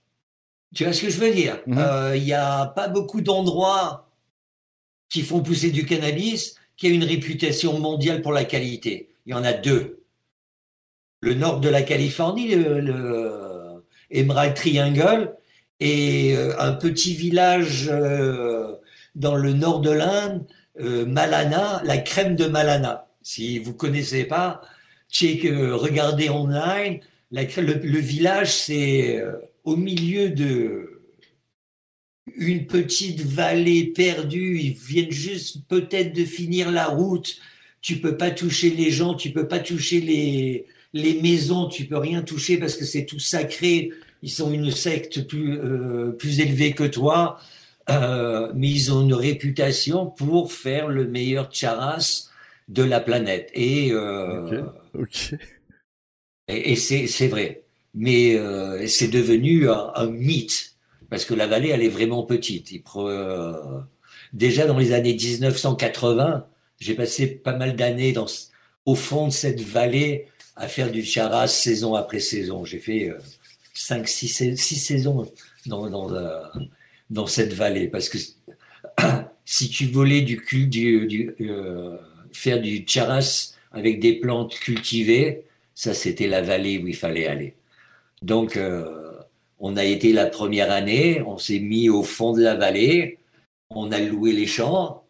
Tu 0.74 0.84
vois 0.84 0.92
ce 0.92 1.02
que 1.02 1.10
je 1.10 1.18
veux 1.18 1.32
dire? 1.32 1.60
Mhm. 1.66 1.78
euh, 1.78 2.16
Il 2.16 2.24
n'y 2.24 2.32
a 2.32 2.66
pas 2.66 2.88
beaucoup 2.88 3.20
d'endroits 3.20 4.09
qui 5.10 5.22
font 5.22 5.42
pousser 5.42 5.70
du 5.70 5.84
cannabis 5.84 6.54
qui 6.76 6.86
a 6.86 6.90
une 6.90 7.04
réputation 7.04 7.78
mondiale 7.78 8.22
pour 8.22 8.32
la 8.32 8.44
qualité. 8.44 9.10
Il 9.26 9.32
y 9.32 9.34
en 9.34 9.44
a 9.44 9.52
deux. 9.52 10.04
Le 11.20 11.34
nord 11.34 11.60
de 11.60 11.68
la 11.68 11.82
Californie, 11.82 12.54
le, 12.54 13.84
Emerald 14.10 14.54
Triangle, 14.54 15.34
et 15.80 16.34
euh, 16.36 16.58
un 16.58 16.72
petit 16.72 17.14
village 17.14 17.90
euh, 17.92 18.76
dans 19.14 19.34
le 19.34 19.52
nord 19.52 19.80
de 19.80 19.90
l'Inde, 19.90 20.46
Malana, 20.78 21.82
la 21.84 21.98
crème 21.98 22.36
de 22.36 22.46
Malana. 22.46 23.06
Si 23.20 23.58
vous 23.58 23.74
connaissez 23.74 24.24
pas, 24.24 24.62
check, 25.10 25.42
regardez 25.42 26.30
online. 26.30 27.00
le, 27.30 27.98
village, 27.98 28.54
c'est 28.54 29.22
au 29.64 29.76
milieu 29.76 30.30
de 30.30 30.99
une 32.40 32.66
petite 32.66 33.20
vallée 33.20 33.84
perdue. 33.84 34.58
Ils 34.58 34.72
viennent 34.72 35.12
juste 35.12 35.58
peut-être 35.68 36.12
de 36.12 36.24
finir 36.24 36.72
la 36.72 36.86
route. 36.86 37.36
Tu 37.80 37.96
peux 37.96 38.16
pas 38.16 38.32
toucher 38.32 38.70
les 38.70 38.90
gens, 38.90 39.14
tu 39.14 39.30
peux 39.30 39.46
pas 39.46 39.60
toucher 39.60 40.00
les, 40.00 40.66
les 40.92 41.20
maisons, 41.20 41.68
tu 41.68 41.84
peux 41.84 41.96
rien 41.96 42.22
toucher 42.22 42.58
parce 42.58 42.76
que 42.76 42.84
c'est 42.84 43.04
tout 43.04 43.20
sacré. 43.20 43.92
Ils 44.22 44.30
sont 44.30 44.52
une 44.52 44.70
secte 44.72 45.26
plus, 45.28 45.58
euh, 45.58 46.10
plus 46.10 46.40
élevée 46.40 46.72
que 46.72 46.84
toi, 46.84 47.38
euh, 47.88 48.52
mais 48.54 48.68
ils 48.68 48.92
ont 48.92 49.02
une 49.02 49.14
réputation 49.14 50.06
pour 50.06 50.52
faire 50.52 50.88
le 50.88 51.06
meilleur 51.06 51.52
charas 51.52 52.30
de 52.68 52.82
la 52.82 53.00
planète. 53.00 53.50
Et, 53.54 53.90
euh, 53.92 54.62
et, 56.48 56.76
c'est 56.76 57.28
vrai. 57.28 57.62
Mais 57.94 58.36
euh, 58.36 58.86
c'est 58.86 59.08
devenu 59.08 59.68
un, 59.68 60.06
mythe, 60.06 60.69
parce 61.10 61.24
que 61.24 61.34
la 61.34 61.46
vallée, 61.46 61.70
elle 61.70 61.82
est 61.82 61.88
vraiment 61.88 62.22
petite. 62.22 62.72
Euh, 62.96 63.80
déjà 64.32 64.66
dans 64.66 64.78
les 64.78 64.92
années 64.92 65.14
1980, 65.14 66.46
j'ai 66.78 66.94
passé 66.94 67.26
pas 67.26 67.56
mal 67.56 67.76
d'années 67.76 68.14
au 68.86 68.94
fond 68.94 69.26
de 69.26 69.32
cette 69.32 69.60
vallée 69.60 70.28
à 70.56 70.68
faire 70.68 70.90
du 70.90 71.04
charas 71.04 71.48
saison 71.48 71.94
après 71.94 72.20
saison. 72.20 72.64
J'ai 72.64 72.78
fait 72.78 73.12
5, 73.74 74.08
6, 74.08 74.56
saisons 74.56 75.30
dans, 75.66 76.10
dans, 77.10 77.26
cette 77.26 77.52
vallée, 77.52 77.88
parce 77.88 78.08
que 78.08 78.18
si 79.44 79.68
tu 79.68 79.86
volais 79.86 80.22
du, 80.22 80.40
du, 80.68 81.06
du 81.06 81.34
faire 82.32 82.60
du 82.60 82.84
charas 82.84 83.54
avec 83.72 84.00
des 84.00 84.14
plantes 84.14 84.54
cultivées, 84.58 85.44
ça 85.74 85.94
c'était 85.94 86.26
la 86.26 86.42
vallée 86.42 86.78
où 86.78 86.86
il 86.88 86.96
fallait 86.96 87.26
aller. 87.26 87.54
Donc 88.22 88.56
euh, 88.56 89.12
on 89.60 89.76
a 89.76 89.84
été 89.84 90.12
la 90.12 90.26
première 90.26 90.70
année, 90.70 91.22
on 91.22 91.38
s'est 91.38 91.60
mis 91.60 91.88
au 91.88 92.02
fond 92.02 92.32
de 92.32 92.42
la 92.42 92.54
vallée, 92.56 93.18
on 93.70 93.92
a 93.92 94.00
loué 94.00 94.32
les 94.32 94.46
champs, 94.46 95.04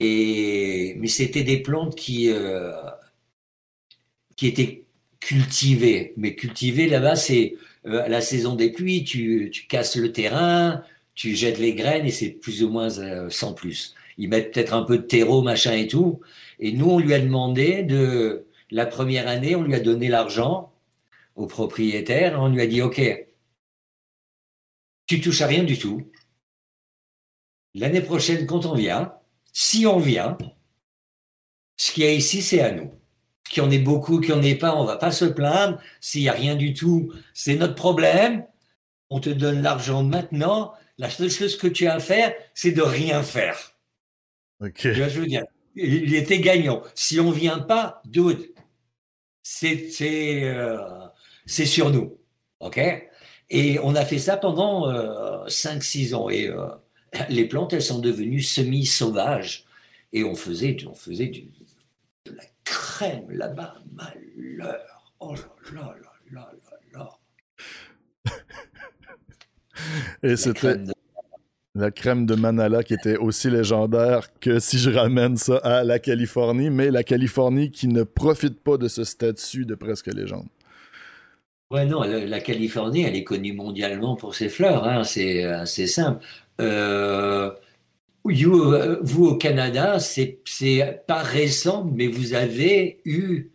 et 0.00 0.96
mais 0.98 1.08
c'était 1.08 1.44
des 1.44 1.58
plantes 1.58 1.94
qui 1.96 2.30
euh, 2.30 2.72
qui 4.36 4.48
étaient 4.48 4.84
cultivées. 5.20 6.12
Mais 6.16 6.34
cultivées 6.34 6.88
là-bas, 6.88 7.16
c'est 7.16 7.56
euh, 7.86 8.08
la 8.08 8.20
saison 8.20 8.56
des 8.56 8.70
pluies, 8.72 9.04
tu, 9.04 9.50
tu 9.52 9.66
casses 9.66 9.96
le 9.96 10.12
terrain, 10.12 10.82
tu 11.14 11.36
jettes 11.36 11.58
les 11.58 11.74
graines 11.74 12.06
et 12.06 12.10
c'est 12.10 12.30
plus 12.30 12.62
ou 12.64 12.70
moins 12.70 12.88
sans 13.30 13.54
plus. 13.54 13.94
Ils 14.18 14.28
mettent 14.28 14.52
peut-être 14.52 14.74
un 14.74 14.82
peu 14.82 14.98
de 14.98 15.02
terreau, 15.02 15.42
machin 15.42 15.72
et 15.72 15.86
tout, 15.86 16.20
et 16.58 16.72
nous, 16.72 16.90
on 16.90 16.98
lui 16.98 17.14
a 17.14 17.20
demandé 17.20 17.82
de, 17.82 18.46
la 18.72 18.86
première 18.86 19.28
année, 19.28 19.54
on 19.54 19.62
lui 19.62 19.74
a 19.74 19.80
donné 19.80 20.08
l'argent 20.08 20.72
au 21.36 21.46
propriétaire, 21.46 22.40
on 22.40 22.48
lui 22.48 22.60
a 22.60 22.66
dit, 22.66 22.82
OK, 22.82 23.00
tu 25.06 25.20
touches 25.20 25.40
à 25.42 25.46
rien 25.46 25.64
du 25.64 25.78
tout. 25.78 26.10
L'année 27.74 28.02
prochaine, 28.02 28.46
quand 28.46 28.66
on 28.66 28.74
vient, 28.74 29.14
si 29.52 29.86
on 29.86 29.98
vient, 29.98 30.36
ce 31.76 31.92
qu'il 31.92 32.04
y 32.04 32.06
a 32.06 32.12
ici, 32.12 32.42
c'est 32.42 32.60
à 32.60 32.72
nous. 32.72 32.92
Qu'il 33.48 33.62
y 33.62 33.66
en 33.66 33.70
ait 33.70 33.78
beaucoup, 33.78 34.20
qu'il 34.20 34.34
n'y 34.34 34.40
en 34.40 34.42
ait 34.42 34.54
pas, 34.54 34.74
on 34.74 34.84
va 34.84 34.96
pas 34.96 35.10
se 35.10 35.24
plaindre. 35.24 35.80
S'il 36.00 36.22
n'y 36.22 36.28
a 36.28 36.32
rien 36.32 36.54
du 36.54 36.74
tout, 36.74 37.12
c'est 37.34 37.56
notre 37.56 37.74
problème. 37.74 38.46
On 39.10 39.20
te 39.20 39.30
donne 39.30 39.62
l'argent 39.62 40.02
maintenant. 40.02 40.74
La 40.98 41.10
seule 41.10 41.30
chose 41.30 41.56
que 41.56 41.66
tu 41.66 41.86
as 41.86 41.94
à 41.94 42.00
faire, 42.00 42.34
c'est 42.54 42.72
de 42.72 42.82
rien 42.82 43.22
faire. 43.22 43.76
Ok. 44.60 44.74
Tu 44.74 44.92
vois, 44.94 45.08
je 45.08 45.20
veux 45.20 45.26
dire? 45.26 45.44
Il 45.74 46.14
était 46.14 46.40
gagnant. 46.40 46.82
Si 46.94 47.18
on 47.18 47.30
vient 47.30 47.58
pas, 47.58 48.02
dude, 48.04 48.52
c'est 49.42 49.90
euh, 50.42 50.78
c'est 51.46 51.66
sur 51.66 51.90
nous, 51.90 52.18
ok? 52.60 52.78
Et 53.54 53.78
on 53.82 53.94
a 53.94 54.04
fait 54.06 54.18
ça 54.18 54.38
pendant 54.38 54.88
euh, 54.88 55.44
5-6 55.46 56.14
ans 56.14 56.30
et 56.30 56.48
euh, 56.48 56.68
les 57.28 57.44
plantes 57.44 57.74
elles 57.74 57.82
sont 57.82 57.98
devenues 57.98 58.40
semi 58.40 58.86
sauvages 58.86 59.66
et 60.14 60.24
on 60.24 60.34
faisait 60.34 60.74
on 60.88 60.94
faisait 60.94 61.26
du, 61.26 61.42
de 62.24 62.32
la 62.32 62.44
crème 62.64 63.30
là-bas, 63.30 63.74
malheur. 63.92 65.12
Oh 65.20 65.34
là 65.34 65.42
là 65.74 65.94
là 66.32 66.50
là 66.94 67.10
là. 68.24 68.32
Et 70.22 70.36
c'était 70.36 70.76
la 71.74 71.90
crème 71.90 72.24
de 72.24 72.34
Manala 72.34 72.82
qui 72.82 72.94
était 72.94 73.18
aussi 73.18 73.50
légendaire 73.50 74.28
que 74.40 74.60
si 74.60 74.78
je 74.78 74.88
ramène 74.88 75.36
ça 75.36 75.58
à 75.58 75.84
la 75.84 75.98
Californie, 75.98 76.70
mais 76.70 76.90
la 76.90 77.04
Californie 77.04 77.70
qui 77.70 77.88
ne 77.88 78.02
profite 78.02 78.62
pas 78.62 78.78
de 78.78 78.88
ce 78.88 79.04
statut 79.04 79.66
de 79.66 79.74
presque 79.74 80.06
légende. 80.06 80.48
Ouais, 81.72 81.86
non, 81.86 82.02
la, 82.02 82.40
Californie, 82.40 83.02
elle 83.02 83.16
est 83.16 83.24
connue 83.24 83.54
mondialement 83.54 84.14
pour 84.14 84.34
ses 84.34 84.50
fleurs, 84.50 84.84
hein, 84.86 85.04
c'est 85.04 85.44
assez 85.44 85.86
simple. 85.86 86.22
Euh, 86.60 87.50
vous, 88.24 89.26
au 89.26 89.36
Canada, 89.36 89.98
c'est 89.98 90.42
pas 91.06 91.22
récent, 91.22 91.84
mais 91.84 92.08
vous 92.08 92.34
avez 92.34 93.00
eu 93.06 93.52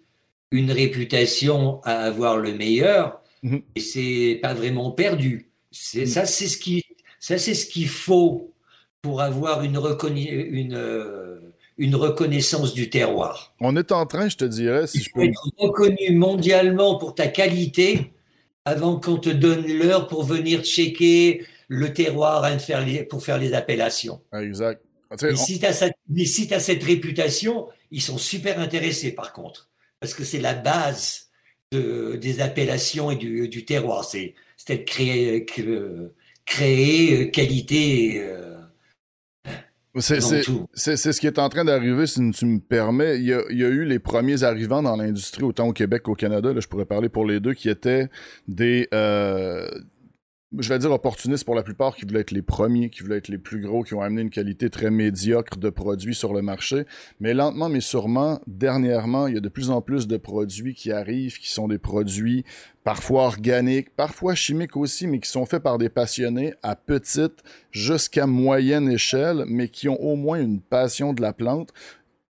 une 0.51 0.71
réputation 0.71 1.79
à 1.83 1.93
avoir 2.05 2.37
le 2.37 2.53
meilleur, 2.53 3.21
mm-hmm. 3.43 3.63
et 3.75 3.79
c'est 3.81 4.39
pas 4.41 4.53
vraiment 4.55 4.91
perdu. 4.91 5.51
C'est 5.71 6.07
ça, 6.07 6.25
c'est 6.25 6.47
ce 6.47 6.57
qui 6.57 6.83
ça, 7.19 7.37
c'est 7.37 7.53
ce 7.53 7.67
qu'il 7.67 7.87
faut 7.89 8.53
pour 9.01 9.21
avoir 9.21 9.63
une, 9.63 9.79
une, 10.15 10.73
euh, 10.75 11.39
une, 11.77 11.95
reconnaissance 11.95 12.73
du 12.73 12.89
terroir. 12.89 13.53
On 13.59 13.75
est 13.75 13.91
en 13.91 14.05
train, 14.05 14.29
je 14.29 14.37
te 14.37 14.45
dirais, 14.45 14.87
si 14.87 15.01
je 15.01 15.09
peux. 15.13 15.23
Être 15.23 15.41
reconnu 15.57 16.11
mondialement 16.11 16.97
pour 16.97 17.15
ta 17.15 17.27
qualité 17.27 18.11
avant 18.65 18.99
qu'on 18.99 19.17
te 19.17 19.29
donne 19.29 19.65
l'heure 19.65 20.07
pour 20.07 20.23
venir 20.23 20.63
checker 20.63 21.45
le 21.69 21.93
terroir 21.93 22.45
pour 23.09 23.23
faire 23.23 23.37
les 23.37 23.53
appellations. 23.53 24.21
Exact. 24.33 24.81
Et 25.21 25.35
si 25.35 25.59
tu 25.59 25.65
as, 25.65 25.83
as, 26.55 26.59
cette 26.59 26.83
réputation, 26.83 27.69
ils 27.91 28.01
sont 28.01 28.17
super 28.17 28.59
intéressés 28.59 29.11
par 29.11 29.31
contre, 29.31 29.69
parce 29.99 30.13
que 30.13 30.23
c'est 30.23 30.39
la 30.39 30.53
base 30.53 31.29
de, 31.71 32.17
des 32.19 32.41
appellations 32.41 33.11
et 33.11 33.15
du, 33.15 33.47
du 33.47 33.63
terroir. 33.65 34.03
C'est 34.03 34.33
être 34.67 34.85
créé, 34.85 35.45
que, 35.45 36.11
créer 36.45 37.21
euh, 37.21 37.31
qualité. 37.31 38.19
Euh, 38.21 38.56
c'est 39.99 40.21
ce 40.21 41.19
qui 41.19 41.27
est 41.27 41.39
en 41.39 41.49
train 41.49 41.65
d'arriver, 41.65 42.07
si 42.07 42.31
tu 42.31 42.45
me 42.45 42.59
permets. 42.59 43.17
Il 43.17 43.25
y, 43.25 43.33
a, 43.33 43.41
eu 43.49 43.85
les 43.85 43.99
premiers 43.99 44.43
arrivants 44.43 44.81
dans 44.81 44.95
l'industrie, 44.95 45.43
autant 45.43 45.67
au 45.67 45.73
Québec 45.73 46.03
qu'au 46.03 46.15
Canada, 46.15 46.53
là, 46.53 46.59
je 46.59 46.67
pourrais 46.67 46.85
parler 46.85 47.09
pour 47.09 47.25
les 47.25 47.39
deux, 47.39 47.53
qui 47.53 47.69
étaient 47.69 48.09
des, 48.47 48.87
euh, 48.93 49.67
je 50.59 50.69
vais 50.69 50.79
dire 50.79 50.91
opportunistes 50.91 51.45
pour 51.45 51.55
la 51.55 51.63
plupart, 51.63 51.95
qui 51.95 52.05
voulaient 52.05 52.21
être 52.21 52.31
les 52.31 52.41
premiers, 52.41 52.89
qui 52.89 53.03
voulaient 53.03 53.17
être 53.17 53.27
les 53.27 53.37
plus 53.37 53.61
gros, 53.61 53.83
qui 53.83 53.93
ont 53.93 54.01
amené 54.01 54.21
une 54.21 54.29
qualité 54.29 54.69
très 54.69 54.89
médiocre 54.89 55.57
de 55.57 55.69
produits 55.69 56.15
sur 56.15 56.33
le 56.33 56.41
marché. 56.41 56.85
Mais 57.19 57.33
lentement, 57.33 57.69
mais 57.69 57.81
sûrement, 57.81 58.41
dernièrement, 58.47 59.27
il 59.27 59.35
y 59.35 59.37
a 59.37 59.41
de 59.41 59.49
plus 59.49 59.69
en 59.69 59.81
plus 59.81 60.07
de 60.07 60.17
produits 60.17 60.73
qui 60.73 60.91
arrivent, 60.91 61.37
qui 61.37 61.51
sont 61.51 61.67
des 61.67 61.77
produits 61.77 62.43
parfois 62.83 63.25
organiques, 63.25 63.89
parfois 63.95 64.33
chimiques 64.33 64.77
aussi, 64.77 65.07
mais 65.07 65.19
qui 65.19 65.29
sont 65.29 65.45
faits 65.45 65.61
par 65.61 65.77
des 65.77 65.89
passionnés 65.89 66.53
à 66.63 66.75
petite 66.75 67.43
jusqu'à 67.71 68.27
moyenne 68.27 68.89
échelle, 68.89 69.43
mais 69.47 69.67
qui 69.67 69.89
ont 69.89 70.01
au 70.01 70.15
moins 70.15 70.39
une 70.39 70.61
passion 70.61 71.13
de 71.13 71.21
la 71.21 71.33
plante 71.33 71.73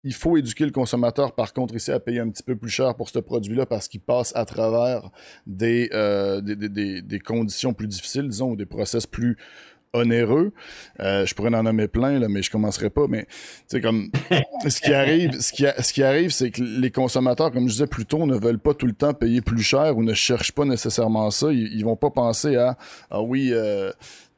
il 0.04 0.14
faut 0.14 0.38
éduquer 0.38 0.66
le 0.66 0.72
consommateur, 0.72 1.34
par 1.34 1.54
contre, 1.54 1.76
ici, 1.76 1.92
à 1.92 2.00
payer 2.00 2.20
un 2.20 2.30
petit 2.30 2.44
peu 2.44 2.56
plus 2.56 2.70
cher 2.70 2.96
pour 2.96 3.10
ce 3.10 3.20
produit-là 3.20 3.66
parce 3.66 3.88
qu'il 3.88 4.02
passe 4.02 4.32
à 4.36 4.46
travers 4.46 5.10
des, 5.46 5.90
euh, 5.94 6.42
des, 6.42 7.20
conditions 7.20 7.74
plus 7.74 7.88
difficiles, 7.88 8.30
disons, 8.30 8.52
ou 8.52 8.56
des 8.56 8.66
process 8.66 9.08
plus 9.08 9.38
onéreux. 9.94 10.54
Euh, 11.00 11.26
je 11.26 11.34
pourrais 11.34 11.54
en 11.56 11.64
nommer 11.64 11.88
plein, 11.88 12.20
là, 12.20 12.28
mais 12.30 12.42
je 12.42 12.52
commencerai 12.52 12.90
pas. 12.90 13.08
Mais 13.08 13.28
c'est 13.68 13.82
comme 13.82 14.12
ce 14.68 14.80
qui 14.80 14.94
arrive, 14.94 15.40
ce 15.40 15.52
qui, 15.52 15.66
ce 15.80 15.94
qui 15.94 16.04
arrive, 16.04 16.30
c'est 16.30 16.52
que 16.52 16.62
les 16.62 16.92
consommateurs, 16.92 17.52
comme 17.52 17.68
je 17.68 17.74
disais 17.74 17.88
plus 17.88 18.06
tôt, 18.06 18.26
ne 18.26 18.38
veulent 18.38 18.60
pas 18.60 18.74
tout 18.74 18.86
le 18.86 18.94
temps 18.94 19.14
payer 19.14 19.42
plus 19.42 19.64
cher 19.64 19.98
ou 19.98 20.04
ne 20.04 20.14
cherchent 20.14 20.52
pas 20.52 20.66
nécessairement 20.66 21.32
ça. 21.32 21.52
Ils, 21.52 21.74
ils 21.74 21.84
vont 21.84 21.96
pas 21.96 22.12
penser 22.12 22.56
à 22.56 22.78
ah 23.10 23.22
oui. 23.22 23.50
Euh, 23.52 23.92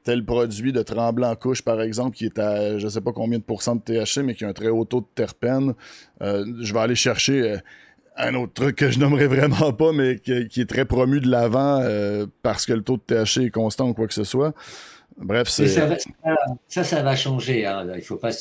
tel 0.09 0.25
produit 0.25 0.73
de 0.73 0.81
tremblant 0.81 1.35
couche, 1.35 1.61
par 1.61 1.81
exemple, 1.81 2.17
qui 2.17 2.25
est 2.25 2.39
à 2.39 2.79
je 2.79 2.87
sais 2.87 3.01
pas 3.01 3.11
combien 3.11 3.37
de 3.37 3.43
pourcents 3.43 3.75
de 3.75 3.81
THC, 3.81 4.23
mais 4.23 4.33
qui 4.33 4.43
a 4.43 4.47
un 4.47 4.53
très 4.53 4.69
haut 4.69 4.85
taux 4.85 5.01
de 5.01 5.07
terpène, 5.13 5.75
euh, 6.23 6.43
je 6.61 6.73
vais 6.73 6.79
aller 6.79 6.95
chercher 6.95 7.57
un 8.17 8.33
autre 8.33 8.53
truc 8.53 8.75
que 8.77 8.89
je 8.89 8.97
nommerai 8.97 9.27
vraiment 9.27 9.71
pas, 9.71 9.91
mais 9.91 10.17
qui, 10.17 10.61
est 10.61 10.69
très 10.69 10.85
promu 10.85 11.19
de 11.19 11.29
l'avant 11.29 11.83
parce 12.41 12.65
que 12.65 12.73
le 12.73 12.81
taux 12.81 12.97
de 12.97 13.03
THC 13.03 13.45
est 13.45 13.51
constant 13.51 13.89
ou 13.89 13.93
quoi 13.93 14.07
que 14.07 14.15
ce 14.15 14.23
soit. 14.23 14.55
Bref, 15.17 15.47
c'est. 15.47 15.67
Ça, 15.67 15.87
ça, 16.67 16.83
ça, 16.83 17.03
va 17.03 17.15
changer. 17.15 17.65
Hein. 17.67 17.85
Il 17.95 18.01
faut 18.01 18.17
pas. 18.17 18.31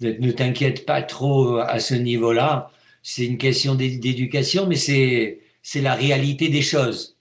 Ne 0.00 0.30
t'inquiète 0.30 0.86
pas 0.86 1.02
trop 1.02 1.58
à 1.58 1.78
ce 1.78 1.94
niveau-là. 1.94 2.70
C'est 3.02 3.26
une 3.26 3.38
question 3.38 3.74
d'éducation, 3.74 4.66
mais 4.66 4.76
c'est 4.76 5.40
c'est 5.62 5.82
la 5.82 5.94
réalité 5.94 6.48
des 6.48 6.62
choses. 6.62 7.16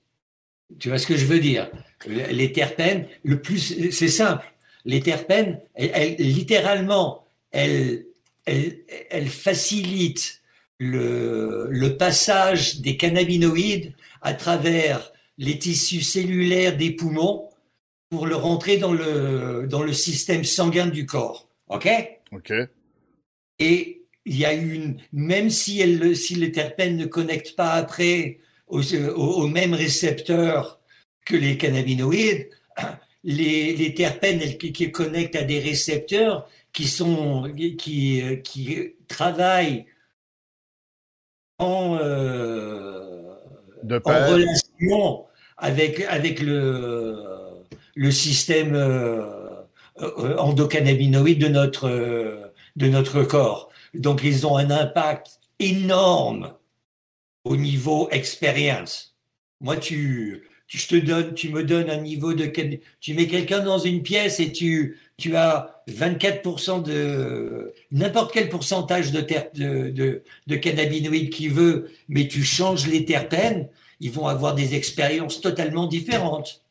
Tu 0.79 0.89
vois 0.89 0.97
ce 0.97 1.07
que 1.07 1.17
je 1.17 1.25
veux 1.25 1.39
dire? 1.39 1.69
Les 2.07 2.51
terpènes, 2.51 3.07
le 3.23 3.41
plus, 3.41 3.91
c'est 3.91 4.07
simple. 4.07 4.45
Les 4.85 5.01
terpènes, 5.01 5.59
elles, 5.75 6.15
littéralement, 6.17 7.25
elles, 7.51 8.05
elles, 8.45 8.79
elles 9.09 9.27
facilitent 9.27 10.41
le, 10.77 11.67
le 11.69 11.97
passage 11.97 12.79
des 12.79 12.95
cannabinoïdes 12.95 13.93
à 14.21 14.33
travers 14.33 15.11
les 15.37 15.59
tissus 15.59 16.01
cellulaires 16.01 16.77
des 16.77 16.91
poumons 16.91 17.49
pour 18.09 18.27
le 18.27 18.35
rentrer 18.35 18.77
dans 18.77 18.93
le, 18.93 19.67
dans 19.67 19.83
le 19.83 19.93
système 19.93 20.43
sanguin 20.43 20.87
du 20.87 21.05
corps. 21.05 21.47
OK? 21.67 21.87
OK. 22.31 22.53
Et 23.59 24.03
il 24.25 24.37
y 24.37 24.45
a 24.45 24.53
une, 24.53 24.97
même 25.11 25.49
si, 25.49 25.79
elle, 25.79 26.15
si 26.15 26.35
les 26.35 26.51
terpènes 26.51 26.97
ne 26.97 27.05
connectent 27.05 27.55
pas 27.55 27.73
après 27.73 28.39
au, 28.67 28.81
au, 28.81 29.47
même 29.47 29.73
récepteur 29.73 30.78
que 31.29 31.35
les 31.37 31.57
cannabinoïdes, 31.57 32.49
les, 33.23 33.75
les 33.75 33.93
terpènes 33.93 34.41
elles, 34.41 34.57
qui, 34.57 34.91
connectent 34.91 35.35
à 35.35 35.43
des 35.43 35.59
récepteurs 35.59 36.47
qui 36.73 36.87
sont 36.87 37.51
qui, 37.55 38.21
qui 38.43 38.93
travaillent 39.07 39.85
en, 41.57 41.97
euh, 42.01 43.33
en 44.05 44.27
relation 44.29 45.25
avec 45.57 46.01
avec 46.01 46.39
le 46.41 47.39
le 47.99 48.11
système 48.11 48.75
euh, 48.75 49.25
euh, 49.99 50.37
endocannabinoïde 50.37 51.41
de 51.41 51.49
notre, 51.49 51.89
euh, 51.89 52.53
de 52.77 52.87
notre 52.87 53.23
corps. 53.23 53.69
Donc, 53.93 54.21
ils 54.23 54.47
ont 54.47 54.55
un 54.55 54.71
impact 54.71 55.39
énorme 55.59 56.53
au 57.43 57.57
niveau 57.57 58.07
expérience. 58.11 59.17
Moi, 59.59 59.75
tu, 59.75 60.47
je 60.77 60.87
te 60.87 60.95
donne, 60.95 61.33
tu 61.33 61.49
me 61.49 61.63
donnes 61.63 61.89
un 61.89 62.01
niveau 62.01 62.33
de, 62.33 62.51
tu 63.01 63.13
mets 63.15 63.27
quelqu'un 63.27 63.59
dans 63.61 63.79
une 63.79 64.03
pièce 64.03 64.39
et 64.39 64.51
tu, 64.51 64.99
tu 65.17 65.35
as 65.35 65.81
24% 65.89 66.83
de 66.83 67.73
n'importe 67.91 68.31
quel 68.31 68.49
pourcentage 68.49 69.11
de, 69.11 69.21
de, 69.55 69.89
de, 69.89 70.23
de 70.45 70.55
cannabinoïdes 70.55 71.31
qu'il 71.31 71.51
veut, 71.51 71.89
mais 72.07 72.27
tu 72.27 72.43
changes 72.43 72.87
les 72.87 73.03
terpènes, 73.03 73.67
ils 73.99 74.11
vont 74.11 74.27
avoir 74.27 74.53
des 74.53 74.75
expériences 74.75 75.41
totalement 75.41 75.87
différentes. 75.87 76.61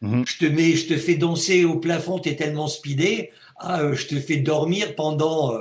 Mhm. 0.00 0.24
Je 0.26 0.38
te 0.38 0.44
mets, 0.44 0.74
je 0.74 0.86
te 0.86 0.96
fais 0.96 1.16
danser 1.16 1.64
au 1.64 1.76
plafond, 1.76 2.20
tu 2.20 2.28
es 2.28 2.36
tellement 2.36 2.68
speedé, 2.68 3.30
ah, 3.58 3.80
euh, 3.80 3.94
je 3.94 4.06
te 4.06 4.20
fais 4.20 4.36
dormir 4.36 4.94
pendant 4.94 5.54
euh, 5.54 5.58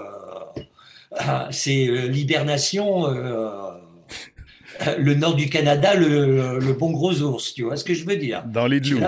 ah, 1.18 1.48
c'est 1.52 1.88
euh, 1.88 2.08
l'hibernation, 2.08 3.08
le 4.98 5.14
nord 5.16 5.36
du 5.36 5.50
Canada, 5.50 5.96
le, 5.96 6.74
bon 6.74 6.92
gros 6.92 7.22
ours, 7.22 7.54
tu 7.54 7.64
vois 7.64 7.78
ce 7.78 7.84
que 7.84 7.94
je 7.94 8.06
veux 8.06 8.16
dire 8.16 8.44
Dans 8.46 8.68
les 8.68 8.80
loups. 8.80 9.02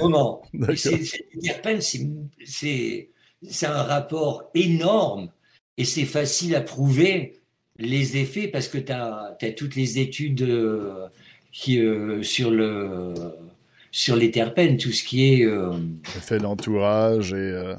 Non, 0.00 0.40
c'est 0.76 3.10
c'est 3.50 3.66
un 3.66 3.82
rapport 3.82 4.50
énorme 4.54 5.30
et 5.76 5.84
c'est 5.84 6.04
facile 6.04 6.56
à 6.56 6.60
prouver 6.60 7.40
les 7.76 8.16
effets 8.16 8.48
parce 8.48 8.66
que 8.66 8.78
tu 8.78 8.90
as, 8.90 9.36
as, 9.40 9.50
toutes 9.52 9.76
les 9.76 10.00
études 10.00 10.44
qui, 11.52 11.80
sur 12.22 12.50
le 12.50 13.14
sur 13.90 14.16
les 14.16 14.30
terpènes, 14.30 14.76
tout 14.76 14.92
ce 14.92 15.02
qui 15.02 15.32
est. 15.32 15.44
Euh... 15.44 15.78
Effet 16.16 16.38
d'entourage 16.38 17.32
et. 17.32 17.36
Euh, 17.36 17.74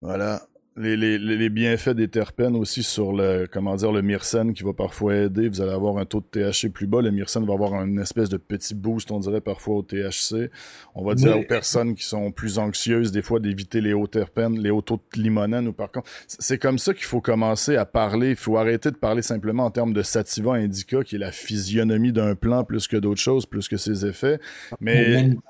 voilà 0.00 0.46
les, 0.76 0.96
les, 0.96 1.18
les, 1.18 1.48
bienfaits 1.50 1.90
des 1.90 2.08
terpènes 2.08 2.56
aussi 2.56 2.82
sur 2.82 3.12
le 3.12 3.46
comment 3.50 3.76
dire 3.76 3.92
le 3.92 4.02
myrcène 4.02 4.54
qui 4.54 4.64
va 4.64 4.72
parfois 4.72 5.14
aider. 5.14 5.48
Vous 5.48 5.60
allez 5.60 5.72
avoir 5.72 5.98
un 5.98 6.04
taux 6.04 6.20
de 6.20 6.26
THC 6.26 6.68
plus 6.68 6.88
bas. 6.88 7.00
Le 7.00 7.12
myrcène 7.12 7.46
va 7.46 7.54
avoir 7.54 7.74
une 7.84 8.00
espèce 8.00 8.28
de 8.28 8.36
petit 8.36 8.74
boost, 8.74 9.12
on 9.12 9.20
dirait 9.20 9.40
parfois 9.40 9.76
au 9.76 9.82
THC. 9.82 10.50
On 10.96 11.04
va 11.04 11.14
dire 11.14 11.38
aux 11.38 11.44
personnes 11.44 11.94
qui 11.94 12.04
sont 12.04 12.32
plus 12.32 12.58
anxieuses 12.58 13.12
des 13.12 13.22
fois 13.22 13.38
d'éviter 13.38 13.80
les 13.80 13.92
hauts 13.92 14.08
terpènes, 14.08 14.58
les 14.58 14.70
hauts 14.70 14.82
taux 14.82 15.00
de 15.14 15.22
limonène 15.22 15.68
ou 15.68 15.72
par 15.72 15.92
contre. 15.92 16.10
C'est 16.26 16.58
comme 16.58 16.78
ça 16.78 16.92
qu'il 16.92 17.04
faut 17.04 17.20
commencer 17.20 17.76
à 17.76 17.86
parler. 17.86 18.30
Il 18.30 18.36
faut 18.36 18.56
arrêter 18.56 18.90
de 18.90 18.96
parler 18.96 19.22
simplement 19.22 19.66
en 19.66 19.70
termes 19.70 19.92
de 19.92 20.02
sativa 20.02 20.54
indica, 20.54 21.04
qui 21.04 21.16
est 21.16 21.20
la 21.20 21.32
physionomie 21.32 22.12
d'un 22.12 22.34
plan 22.34 22.64
plus 22.64 22.88
que 22.88 22.96
d'autres 22.96 23.20
choses, 23.20 23.46
plus 23.46 23.68
que 23.68 23.76
ses 23.76 24.06
effets. 24.06 24.40
Mais. 24.80 25.24
Même 25.24 25.40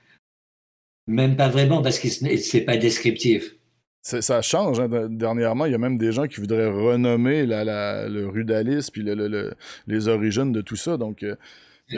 pas 1.07 1.49
vraiment, 1.49 1.83
parce 1.83 1.99
que 1.99 2.09
c'est 2.09 2.61
pas 2.63 2.77
descriptif. 2.77 3.55
Ça 4.03 4.43
change. 4.43 4.81
Hein. 4.81 5.09
Dernièrement, 5.09 5.65
il 5.65 5.73
y 5.73 5.75
a 5.75 5.79
même 5.79 5.97
des 5.97 6.13
gens 6.13 6.27
qui 6.27 6.41
voudraient 6.41 6.69
renommer 6.69 7.47
la, 7.47 8.07
le 8.07 8.29
rudalisme 8.29 8.91
puis 8.93 9.03
le, 9.03 9.55
les 9.87 10.09
origines 10.09 10.53
de 10.53 10.61
tout 10.61 10.77
ça. 10.77 10.99
Donc, 10.99 11.23
euh, 11.23 11.37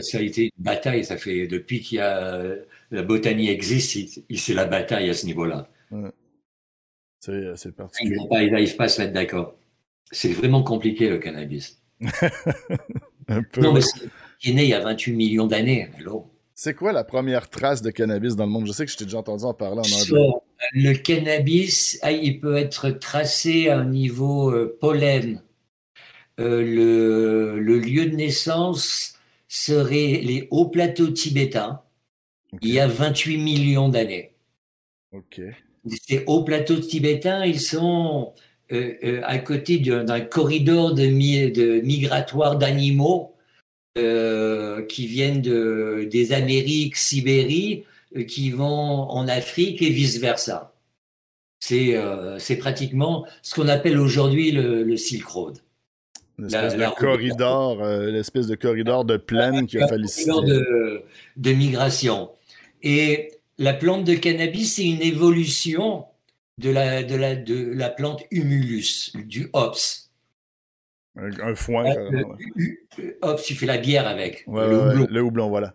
ça 0.00 0.18
a 0.18 0.20
été 0.20 0.44
une 0.44 0.64
bataille. 0.64 1.04
Ça 1.04 1.16
fait 1.16 1.48
depuis 1.48 1.80
qu'il 1.80 1.98
y 1.98 2.00
a 2.00 2.44
la 2.92 3.02
botanie 3.02 3.48
existe, 3.48 4.20
c'est 4.36 4.54
la 4.54 4.66
bataille 4.66 5.10
à 5.10 5.14
ce 5.14 5.26
niveau-là. 5.26 5.68
C'est 7.20 7.74
particulier. 7.74 8.16
Ils 8.30 8.50
n'arrivent 8.52 8.76
pas 8.76 8.84
à 8.84 8.88
se 8.88 9.00
mettre 9.00 9.12
d'accord. 9.12 9.56
C'est 10.12 10.32
vraiment 10.32 10.62
compliqué 10.62 11.08
le 11.08 11.18
cannabis. 11.18 11.82
Un 13.28 13.42
peu. 13.42 13.60
Non, 13.60 13.72
mais 13.72 13.80
c'est 13.80 14.52
né 14.52 14.62
il 14.62 14.68
y 14.68 14.74
a 14.74 14.80
28 14.80 15.12
millions 15.12 15.48
d'années. 15.48 15.88
Alors. 15.98 16.30
C'est 16.58 16.72
quoi 16.72 16.92
la 16.92 17.04
première 17.04 17.50
trace 17.50 17.82
de 17.82 17.90
cannabis 17.90 18.34
dans 18.34 18.46
le 18.46 18.50
monde? 18.50 18.66
Je 18.66 18.72
sais 18.72 18.86
que 18.86 18.90
je 18.90 18.96
t'ai 18.96 19.04
déjà 19.04 19.18
entendu 19.18 19.44
en 19.44 19.52
parler 19.52 19.80
en 19.80 19.82
anglais. 19.82 20.40
Le 20.72 20.94
cannabis, 20.94 22.00
il 22.02 22.40
peut 22.40 22.56
être 22.56 22.88
tracé 22.88 23.68
à 23.68 23.78
un 23.80 23.84
niveau 23.84 24.50
euh, 24.50 24.78
pollen. 24.80 25.42
Euh, 26.40 27.58
le, 27.60 27.78
lieu 27.78 28.06
de 28.06 28.16
naissance 28.16 29.18
serait 29.48 30.22
les 30.22 30.48
hauts 30.50 30.68
plateaux 30.68 31.08
tibétains, 31.08 31.82
il 32.62 32.70
y 32.70 32.80
a 32.80 32.88
28 32.88 33.36
millions 33.36 33.90
d'années. 33.90 34.32
Ok. 35.12 35.42
Ces 36.08 36.24
hauts 36.26 36.42
plateaux 36.42 36.78
tibétains, 36.78 37.44
ils 37.44 37.60
sont 37.60 38.32
euh, 38.72 39.20
à 39.24 39.38
côté 39.38 39.78
d'un 39.78 40.20
corridor 40.20 40.94
de, 40.94 41.04
de 41.04 41.80
migratoire 41.82 42.56
d'animaux 42.56 43.35
euh, 43.96 44.82
qui 44.82 45.06
viennent 45.06 45.42
de, 45.42 46.08
des 46.10 46.32
Amériques, 46.32 46.96
Sibérie, 46.96 47.84
euh, 48.16 48.24
qui 48.24 48.50
vont 48.50 48.66
en 49.10 49.28
Afrique 49.28 49.82
et 49.82 49.90
vice-versa. 49.90 50.72
C'est 51.60 51.96
euh, 51.96 52.38
pratiquement 52.60 53.26
ce 53.42 53.54
qu'on 53.54 53.68
appelle 53.68 53.98
aujourd'hui 53.98 54.52
le, 54.52 54.82
le, 54.82 54.96
Silk 54.96 55.26
Road. 55.26 55.58
L'espèce 56.38 56.76
de 56.76 56.94
corridor, 56.94 57.82
euh, 57.82 58.10
l'espèce 58.10 58.46
de 58.46 58.54
corridor 58.54 59.04
de 59.04 59.16
plaine 59.16 59.66
qui 59.66 59.78
a 59.78 59.88
fallu 59.88 60.04
de, 60.04 61.02
de 61.36 61.52
migration. 61.52 62.30
Et 62.82 63.32
la 63.58 63.72
plante 63.72 64.04
de 64.04 64.14
cannabis, 64.14 64.76
c'est 64.76 64.84
une 64.84 65.02
évolution 65.02 66.04
de 66.58 66.70
la, 66.70 67.02
de 67.02 67.16
la, 67.16 67.34
de 67.34 67.72
la 67.74 67.88
plante 67.88 68.22
humulus, 68.30 69.12
du 69.14 69.48
hops. 69.52 70.05
Un, 71.16 71.54
foin. 71.54 71.86
hop, 73.22 73.42
tu 73.42 73.54
fais 73.54 73.66
la 73.66 73.78
bière 73.78 74.06
avec. 74.06 74.44
le, 74.46 74.52
houblon. 74.52 75.06
le 75.10 75.22
houblon, 75.22 75.48
voilà. 75.48 75.74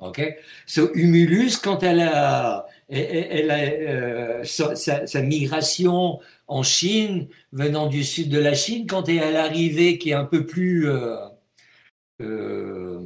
OK. 0.00 0.36
So, 0.66 0.90
Humulus, 0.94 1.56
quand 1.56 1.82
elle 1.82 2.00
a, 2.00 2.66
elle, 2.88 3.50
a 3.50 3.58
euh, 3.58 4.44
sa, 4.44 5.22
migration 5.22 6.20
en 6.46 6.62
Chine, 6.62 7.28
venant 7.52 7.86
du 7.86 8.04
sud 8.04 8.28
de 8.28 8.38
la 8.38 8.54
Chine, 8.54 8.86
quand 8.86 9.08
elle 9.08 9.16
est 9.16 9.36
arrivée, 9.36 9.98
qui 9.98 10.10
est 10.10 10.14
un 10.14 10.24
peu 10.24 10.46
plus 10.46 10.88
euh, 10.88 11.16
euh, 12.20 13.00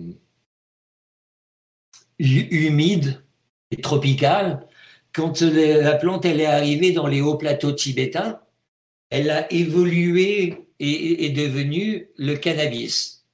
humide 2.18 3.22
et 3.70 3.80
tropicale, 3.80 4.66
quand 5.12 5.40
la 5.40 5.94
plante 5.94 6.24
elle 6.24 6.40
est 6.40 6.46
arrivée 6.46 6.92
dans 6.92 7.06
les 7.06 7.20
hauts 7.20 7.36
plateaux 7.36 7.72
tibétains, 7.72 8.40
elle 9.10 9.30
a 9.30 9.50
évolué 9.52 10.67
et 10.80 11.26
est 11.26 11.30
devenue 11.30 12.08
le 12.16 12.36
cannabis. 12.36 13.24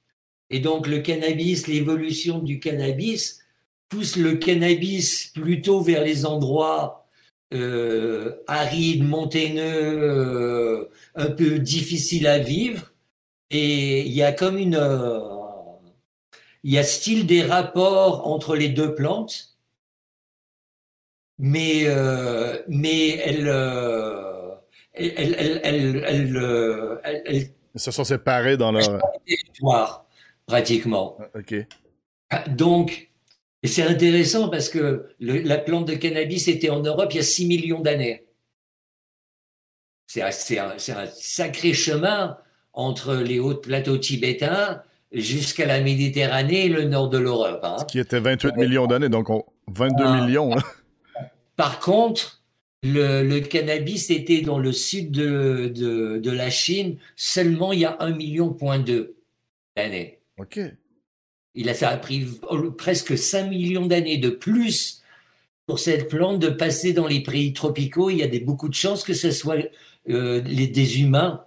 Et 0.49 0.59
donc 0.59 0.87
le 0.87 0.99
cannabis, 0.99 1.67
l'évolution 1.67 2.39
du 2.39 2.59
cannabis 2.59 3.39
pousse 3.89 4.15
le 4.15 4.35
cannabis 4.35 5.27
plutôt 5.33 5.81
vers 5.81 6.03
les 6.03 6.25
endroits 6.25 7.07
euh, 7.53 8.35
arides, 8.47 9.03
montagneux, 9.03 9.61
euh, 9.63 10.89
un 11.15 11.31
peu 11.31 11.59
difficiles 11.59 12.27
à 12.27 12.39
vivre. 12.39 12.93
Et 13.51 14.01
il 14.01 14.13
y 14.13 14.23
a 14.23 14.31
comme 14.33 14.57
une... 14.57 14.75
Euh, 14.75 15.19
il 16.63 16.73
y 16.73 16.79
a 16.79 16.83
style 16.83 17.27
des 17.27 17.43
rapports 17.43 18.27
entre 18.27 18.55
les 18.55 18.69
deux 18.69 18.95
plantes, 18.95 19.55
mais, 21.37 21.83
euh, 21.85 22.63
mais 22.67 23.09
elle, 23.09 23.47
euh, 24.99 25.11
elle, 25.17 25.59
elle, 25.63 26.03
elle, 26.05 26.37
euh, 26.37 26.97
se 27.75 27.91
sont 27.91 28.03
séparés 28.03 28.57
dans 28.57 28.71
leur 28.71 29.01
territoire, 29.25 30.05
pratiquement. 30.45 31.17
Ah, 31.19 31.39
ok. 31.39 31.55
Donc, 32.49 33.09
c'est 33.63 33.83
intéressant 33.83 34.49
parce 34.49 34.69
que 34.69 35.09
la 35.19 35.57
plante 35.57 35.87
de 35.87 35.95
cannabis 35.95 36.47
était 36.47 36.69
en 36.69 36.81
Europe 36.81 37.13
il 37.13 37.17
y 37.17 37.19
a 37.19 37.23
6 37.23 37.47
millions 37.47 37.81
d'années. 37.81 38.25
C'est 40.07 40.21
un, 40.21 40.29
un, 40.29 41.07
sacré 41.07 41.73
chemin 41.73 42.37
entre 42.73 43.15
les 43.15 43.39
hauts 43.39 43.55
plateaux 43.55 43.97
tibétains 43.97 44.81
jusqu'à 45.11 45.65
la 45.65 45.81
Méditerranée 45.81 46.65
et 46.65 46.69
le 46.69 46.83
nord 46.83 47.09
de 47.09 47.17
l'Europe. 47.17 47.59
Hein. 47.63 47.77
Ce 47.79 47.85
qui 47.85 47.99
était 47.99 48.19
28 48.19 48.55
millions 48.55 48.87
d'années, 48.87 49.09
donc 49.09 49.27
22 49.67 50.03
ah. 50.05 50.21
millions. 50.21 50.55
Par 51.55 51.79
contre, 51.79 52.34
le, 52.85 53.39
cannabis 53.39 54.09
était 54.09 54.41
dans 54.41 54.59
le 54.59 54.71
sud 54.71 55.11
de, 55.11 55.71
de, 55.73 56.31
la 56.31 56.49
Chine 56.49 56.97
seulement 57.15 57.73
il 57.73 57.79
y 57.79 57.85
a 57.85 57.97
1,2 57.99 58.15
million 58.15 58.57
d'années. 59.75 60.19
OK. 60.37 60.59
Il 61.55 61.69
a, 61.69 61.73
ça 61.73 61.89
a 61.89 61.97
pris 61.97 62.25
presque 62.77 63.17
5 63.17 63.49
millions 63.49 63.85
d'années 63.85 64.17
de 64.17 64.29
plus 64.29 65.01
pour 65.65 65.79
cette 65.79 66.09
plante 66.09 66.39
de 66.39 66.49
passer 66.49 66.93
dans 66.93 67.07
les 67.07 67.23
pays 67.23 67.53
tropicaux. 67.53 68.09
Il 68.09 68.17
y 68.17 68.23
a 68.23 68.27
des, 68.27 68.39
beaucoup 68.39 68.69
de 68.69 68.73
chances 68.73 69.03
que 69.03 69.13
ce 69.13 69.31
soit 69.31 69.57
euh, 70.09 70.41
les, 70.41 70.67
des 70.67 71.01
humains 71.01 71.45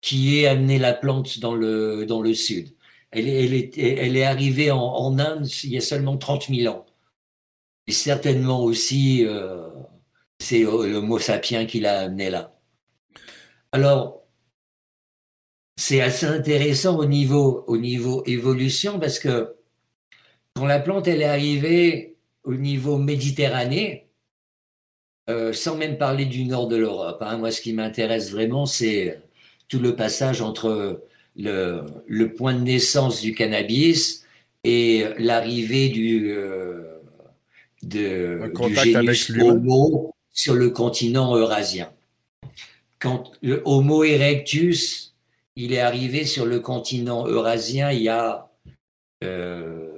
qui 0.00 0.38
aient 0.38 0.46
amené 0.46 0.78
la 0.78 0.92
plante 0.92 1.40
dans 1.40 1.54
le, 1.54 2.04
dans 2.06 2.20
le 2.20 2.34
sud. 2.34 2.68
Elle, 3.10 3.26
elle, 3.28 3.54
est, 3.54 3.78
elle 3.78 4.16
est 4.16 4.24
arrivée 4.24 4.70
en, 4.70 4.78
en, 4.78 5.18
Inde 5.18 5.48
il 5.64 5.70
y 5.70 5.78
a 5.78 5.80
seulement 5.80 6.18
30 6.18 6.48
000 6.48 6.72
ans. 6.72 6.84
Et 7.86 7.92
certainement 7.92 8.62
aussi, 8.62 9.24
euh, 9.24 9.66
c'est 10.38 10.60
le 10.60 11.00
mot 11.00 11.18
sapiens 11.18 11.66
qui 11.66 11.80
l'a 11.80 12.00
amené 12.00 12.30
là. 12.30 12.54
Alors, 13.72 14.24
c'est 15.76 16.00
assez 16.00 16.26
intéressant 16.26 16.98
au 16.98 17.06
niveau, 17.06 17.64
au 17.66 17.76
niveau 17.76 18.22
évolution 18.26 18.98
parce 18.98 19.18
que 19.18 19.54
quand 20.54 20.66
la 20.66 20.80
plante 20.80 21.06
elle 21.06 21.22
est 21.22 21.26
arrivée 21.26 22.16
au 22.44 22.54
niveau 22.54 22.98
méditerranéen, 22.98 23.98
euh, 25.30 25.52
sans 25.52 25.76
même 25.76 25.98
parler 25.98 26.24
du 26.24 26.44
nord 26.44 26.68
de 26.68 26.76
l'Europe, 26.76 27.18
hein, 27.20 27.36
moi 27.38 27.52
ce 27.52 27.60
qui 27.60 27.72
m'intéresse 27.72 28.32
vraiment 28.32 28.66
c'est 28.66 29.20
tout 29.68 29.78
le 29.78 29.94
passage 29.94 30.40
entre 30.40 31.04
le, 31.36 31.82
le, 32.06 32.34
point 32.34 32.54
de 32.54 32.60
naissance 32.60 33.20
du 33.20 33.34
cannabis 33.34 34.24
et 34.64 35.04
l'arrivée 35.18 35.90
du, 35.90 36.30
euh, 36.32 36.98
de, 37.82 38.50
du 38.66 38.74
génus 38.74 39.30
Homo 39.38 40.14
sur 40.38 40.54
le 40.54 40.70
continent 40.70 41.36
eurasien. 41.36 41.92
Quand 43.00 43.32
le 43.42 43.60
Homo 43.64 44.04
erectus, 44.04 45.16
il 45.56 45.72
est 45.72 45.80
arrivé 45.80 46.24
sur 46.24 46.46
le 46.46 46.60
continent 46.60 47.26
eurasien 47.26 47.90
il 47.90 48.02
y 48.02 48.08
a 48.08 48.48
euh, 49.24 49.88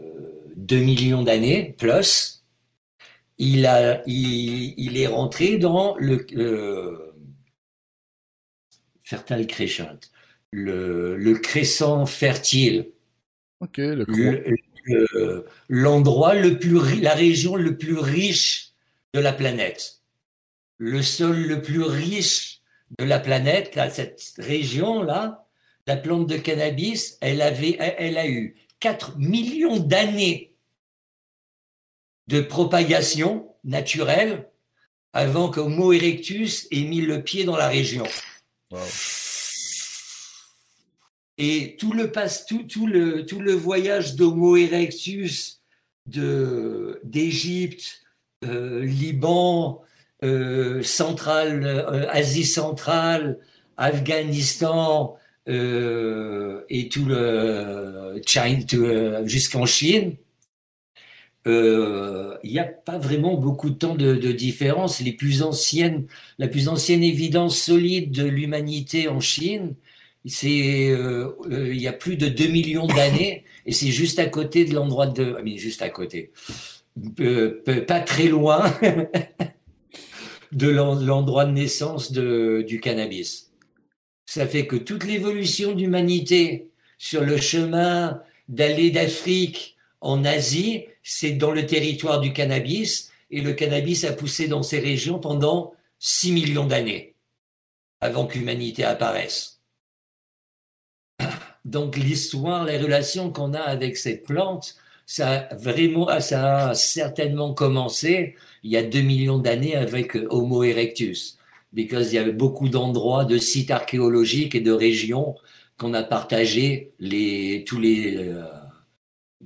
2 0.56 0.78
millions 0.78 1.22
d'années, 1.22 1.74
plus, 1.76 2.42
il, 3.36 3.66
a, 3.66 4.02
il, 4.06 4.72
il, 4.78 4.96
est 4.96 5.08
rentré 5.08 5.58
dans 5.58 5.94
le, 5.98 6.26
le 6.32 7.14
fertile 9.02 9.46
crescent, 9.46 10.00
le, 10.52 11.18
le 11.18 11.34
crescent 11.34 12.06
fertile. 12.06 12.92
Ok, 13.60 13.76
le, 13.76 14.06
le 14.86 15.46
l'endroit 15.68 16.34
le 16.34 16.58
plus, 16.58 16.98
la 16.98 17.14
région 17.14 17.56
le 17.56 17.76
plus 17.76 17.98
riche 17.98 18.72
de 19.12 19.20
la 19.20 19.34
planète. 19.34 19.99
Le 20.82 21.02
sol 21.02 21.36
le 21.36 21.60
plus 21.60 21.82
riche 21.82 22.62
de 22.98 23.04
la 23.04 23.20
planète, 23.20 23.78
cette 23.92 24.32
région-là, 24.38 25.46
la 25.86 25.98
plante 25.98 26.26
de 26.26 26.38
cannabis, 26.38 27.18
elle, 27.20 27.42
avait, 27.42 27.76
elle 27.78 28.16
a 28.16 28.26
eu 28.26 28.56
4 28.80 29.18
millions 29.18 29.78
d'années 29.78 30.54
de 32.28 32.40
propagation 32.40 33.54
naturelle 33.62 34.48
avant 35.12 35.50
qu'Homo 35.50 35.92
erectus 35.92 36.66
ait 36.70 36.84
mis 36.84 37.02
le 37.02 37.22
pied 37.22 37.44
dans 37.44 37.58
la 37.58 37.68
région. 37.68 38.06
Et 41.36 41.76
tout 41.78 41.92
le, 41.92 42.10
tout, 42.48 42.62
tout 42.62 42.86
le, 42.86 43.26
tout 43.26 43.40
le 43.40 43.52
voyage 43.52 44.14
d'Homo 44.14 44.56
erectus 44.56 45.60
d'Égypte, 46.06 48.00
euh, 48.46 48.82
Liban, 48.82 49.84
centrale, 50.82 51.64
euh, 51.64 52.06
Asie 52.10 52.44
centrale, 52.44 53.38
Afghanistan 53.76 55.16
et 55.46 56.88
tout 56.92 57.06
le 57.06 58.22
Chine 58.24 58.64
jusqu'en 59.24 59.66
Chine, 59.66 60.14
il 61.46 62.38
n'y 62.44 62.58
a 62.58 62.64
pas 62.64 62.98
vraiment 62.98 63.36
beaucoup 63.36 63.70
de 63.70 63.74
temps 63.74 63.96
de, 63.96 64.14
de, 64.14 64.32
différence. 64.32 65.00
Les 65.00 65.12
plus 65.12 65.42
anciennes, 65.42 66.06
la 66.38 66.46
plus 66.46 66.68
ancienne 66.68 67.02
évidence 67.02 67.58
solide 67.58 68.12
de 68.12 68.24
l'humanité 68.24 69.08
en 69.08 69.18
Chine, 69.18 69.74
c'est 70.26 70.90
euh, 70.90 71.36
euh, 71.50 71.72
il 71.72 71.80
y 71.80 71.88
a 71.88 71.92
plus 71.92 72.16
de 72.16 72.28
2 72.28 72.48
millions 72.48 72.86
d'années 72.86 73.44
et 73.66 73.72
c'est 73.72 73.90
juste 73.90 74.18
à 74.18 74.26
côté 74.26 74.64
de 74.64 74.74
l'endroit 74.74 75.06
de 75.06 75.36
ah, 75.38 75.42
mais 75.42 75.56
juste 75.56 75.82
à 75.82 75.88
côté. 75.88 76.32
Euh, 77.20 77.62
pas 77.86 78.00
très 78.00 78.24
loin 78.24 78.74
de 80.52 80.68
l'endroit 80.68 81.44
de 81.44 81.52
naissance 81.52 82.12
du 82.12 82.80
cannabis. 82.80 83.52
Ça 84.26 84.46
fait 84.46 84.66
que 84.66 84.76
toute 84.76 85.04
l'évolution 85.04 85.72
d'humanité 85.72 86.70
sur 86.98 87.22
le 87.22 87.36
chemin 87.36 88.22
d'aller 88.48 88.90
d'Afrique 88.90 89.76
en 90.00 90.24
Asie 90.24 90.84
c'est 91.02 91.32
dans 91.32 91.50
le 91.50 91.66
territoire 91.66 92.20
du 92.20 92.32
cannabis 92.32 93.10
et 93.30 93.40
le 93.40 93.52
cannabis 93.52 94.04
a 94.04 94.12
poussé 94.12 94.48
dans 94.48 94.62
ces 94.62 94.80
régions 94.80 95.18
pendant 95.18 95.74
6 95.98 96.32
millions 96.32 96.66
d'années 96.66 97.14
avant 98.00 98.26
que 98.26 98.38
l'humanité 98.38 98.84
apparaisse. 98.84 99.60
Donc 101.64 101.96
l'histoire, 101.96 102.64
les 102.64 102.78
relations 102.78 103.30
qu'on 103.30 103.54
a 103.54 103.60
avec 103.60 103.96
cette 103.96 104.24
plante, 104.24 104.76
ça 105.10 105.48
a 105.50 105.54
vraiment, 105.56 106.20
ça 106.20 106.68
a 106.68 106.74
certainement 106.74 107.52
commencé 107.52 108.36
il 108.62 108.70
y 108.70 108.76
a 108.76 108.82
2 108.84 109.00
millions 109.00 109.38
d'années 109.38 109.74
avec 109.74 110.16
Homo 110.30 110.62
erectus, 110.62 111.36
parce 111.74 112.06
qu'il 112.06 112.14
y 112.14 112.18
avait 112.18 112.32
beaucoup 112.32 112.68
d'endroits, 112.68 113.24
de 113.24 113.36
sites 113.38 113.72
archéologiques 113.72 114.54
et 114.54 114.60
de 114.60 114.70
régions 114.70 115.34
qu'on 115.78 115.94
a 115.94 116.04
partagé 116.04 116.92
les, 117.00 117.64
tous 117.66 117.80
les 117.80 118.18
euh, 118.18 118.44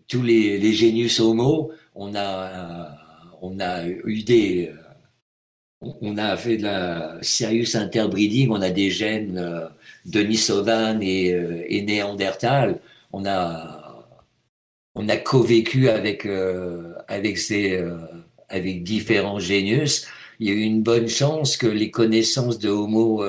tous 0.08 0.22
les, 0.22 0.58
les 0.58 1.20
Homo. 1.20 1.72
On 1.94 2.14
a 2.14 2.90
on 3.40 3.58
a 3.60 3.86
eu 3.86 4.22
des 4.22 4.70
on 5.80 6.18
a 6.18 6.36
fait 6.36 6.58
de 6.58 6.64
la 6.64 7.18
serious 7.22 7.74
interbreeding, 7.76 8.50
on 8.50 8.60
a 8.62 8.70
des 8.70 8.90
gènes 8.90 9.38
euh, 9.38 9.66
Denisovan 10.06 11.00
et, 11.02 11.32
euh, 11.34 11.64
et 11.68 11.82
Néandertal, 11.82 12.80
on 13.12 13.24
a, 13.26 13.73
on 14.94 15.08
a 15.08 15.16
co-vécu 15.16 15.88
avec, 15.88 16.26
euh, 16.26 16.94
avec, 17.08 17.38
ces, 17.38 17.72
euh, 17.72 17.96
avec 18.48 18.82
différents 18.82 19.40
génius. 19.40 20.06
Il 20.40 20.48
y 20.48 20.50
a 20.50 20.54
eu 20.54 20.60
une 20.60 20.82
bonne 20.82 21.08
chance 21.08 21.56
que 21.56 21.66
les 21.66 21.90
connaissances 21.90 22.58
de 22.58 22.68
Homo 22.68 23.24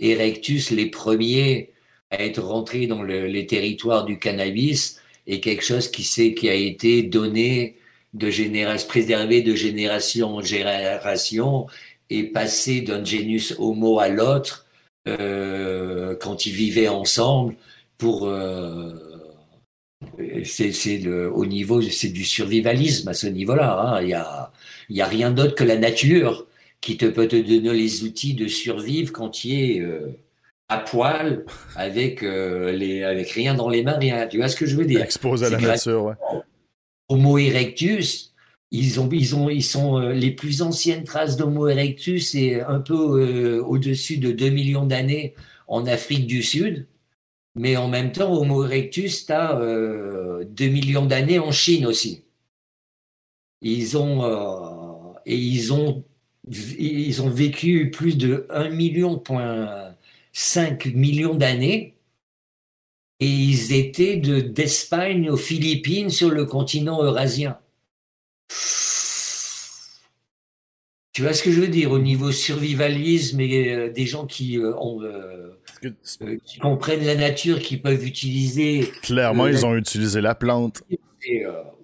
erectus, 0.00 0.70
les 0.70 0.86
premiers 0.86 1.70
à 2.10 2.22
être 2.24 2.42
rentrés 2.42 2.86
dans 2.86 3.02
le, 3.02 3.26
les 3.26 3.46
territoires 3.46 4.04
du 4.04 4.18
cannabis, 4.18 5.00
est 5.26 5.40
quelque 5.40 5.64
chose 5.64 5.88
qui, 5.88 6.02
qui 6.34 6.48
a 6.48 6.54
été 6.54 7.02
donné 7.02 7.76
de 8.14 8.30
génération, 8.30 8.88
préservé 8.88 9.42
de 9.42 9.54
génération 9.54 10.36
en 10.36 10.42
génération 10.42 11.66
et 12.10 12.24
passé 12.24 12.80
d'un 12.80 13.04
génus 13.04 13.54
Homo 13.58 13.98
à 13.98 14.08
l'autre 14.08 14.66
euh, 15.06 16.16
quand 16.20 16.46
ils 16.46 16.52
vivaient 16.52 16.88
ensemble 16.88 17.56
pour, 17.98 18.26
euh, 18.26 19.07
c'est 20.44 21.06
au 21.08 21.46
niveau, 21.46 21.82
c'est 21.82 22.08
du 22.08 22.24
survivalisme 22.24 23.08
à 23.08 23.14
ce 23.14 23.26
niveau-là. 23.26 23.78
Hein. 23.80 24.02
Il 24.02 24.08
y 24.08 24.14
a, 24.14 24.52
y 24.90 25.00
a 25.00 25.06
rien 25.06 25.30
d'autre 25.30 25.54
que 25.54 25.64
la 25.64 25.76
nature 25.76 26.46
qui 26.80 26.96
te 26.96 27.06
peut 27.06 27.28
te 27.28 27.36
donner 27.36 27.76
les 27.76 28.04
outils 28.04 28.34
de 28.34 28.46
survivre 28.46 29.12
quand 29.12 29.30
tu 29.30 29.52
es 29.52 29.80
euh, 29.80 30.16
à 30.68 30.78
poil, 30.78 31.44
avec 31.76 32.22
euh, 32.22 32.72
les, 32.72 33.02
avec 33.02 33.30
rien 33.30 33.54
dans 33.54 33.68
les 33.68 33.82
mains, 33.82 33.98
rien. 33.98 34.26
Tu 34.26 34.38
vois 34.38 34.48
ce 34.48 34.56
que 34.56 34.66
je 34.66 34.76
veux 34.76 34.84
dire? 34.84 35.02
Exposé 35.02 35.46
à 35.46 35.50
la 35.50 35.58
nature, 35.58 36.04
ouais. 36.04 36.14
Homo 37.08 37.38
erectus, 37.38 38.34
ils 38.70 39.00
ont, 39.00 39.08
ils 39.10 39.34
ont, 39.34 39.48
ils 39.48 39.64
sont 39.64 39.98
euh, 39.98 40.12
les 40.12 40.30
plus 40.30 40.60
anciennes 40.62 41.04
traces 41.04 41.36
d'Homo 41.36 41.68
erectus 41.68 42.34
et 42.34 42.60
un 42.60 42.80
peu 42.80 43.60
au-dessus 43.60 44.18
de 44.18 44.30
2 44.30 44.50
millions 44.50 44.84
d'années 44.84 45.34
en 45.66 45.86
Afrique 45.86 46.26
du 46.26 46.42
Sud. 46.42 46.86
Mais 47.58 47.76
en 47.76 47.88
même 47.88 48.12
temps, 48.12 48.32
Homo 48.32 48.64
erectus, 48.64 49.26
tu 49.26 49.32
as 49.32 49.54
2 49.54 50.68
millions 50.68 51.06
d'années 51.06 51.38
en 51.38 51.50
Chine 51.52 51.86
aussi. 51.86 52.24
Ils 53.60 53.98
ont, 53.98 55.14
et 55.26 55.36
ils 55.36 55.72
ont, 55.72 56.04
ils 56.48 57.20
ont 57.22 57.30
vécu 57.30 57.90
plus 57.90 58.16
de 58.16 58.46
1 58.50 58.70
million, 58.70 59.22
5 60.32 60.86
millions 60.86 61.34
d'années 61.34 61.98
et 63.20 63.26
ils 63.26 63.72
étaient 63.72 64.16
d'Espagne 64.16 65.28
aux 65.30 65.36
Philippines 65.36 66.10
sur 66.10 66.30
le 66.30 66.44
continent 66.44 67.02
eurasien. 67.02 67.58
Tu 71.12 71.22
vois 71.22 71.32
ce 71.32 71.42
que 71.42 71.50
je 71.50 71.60
veux 71.60 71.68
dire? 71.68 71.90
Au 71.90 71.98
niveau 71.98 72.30
survivalisme 72.30 73.40
et 73.40 73.74
euh, 73.74 73.90
des 73.90 74.06
gens 74.06 74.24
qui, 74.26 74.56
euh, 74.56 74.72
ont, 74.76 75.02
euh, 75.02 75.57
qui 76.44 76.58
comprennent 76.58 77.04
la 77.04 77.14
nature, 77.14 77.60
qui 77.60 77.76
peuvent 77.76 78.04
utiliser. 78.04 78.90
Clairement, 79.02 79.46
ils 79.46 79.64
ont 79.64 79.76
utilisé 79.76 80.20
la 80.20 80.34
plante. 80.34 80.82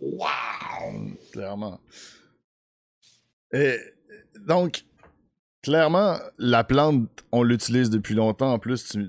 Waouh 0.00 1.16
Clairement. 1.32 1.80
Et 3.52 3.76
donc, 4.46 4.84
clairement, 5.65 6.19
la 6.39 6.62
plante, 6.62 7.09
on 7.32 7.43
l'utilise 7.43 7.89
depuis 7.89 8.15
longtemps. 8.15 8.53
En 8.53 8.59
plus, 8.59 8.85
tu, 8.85 9.09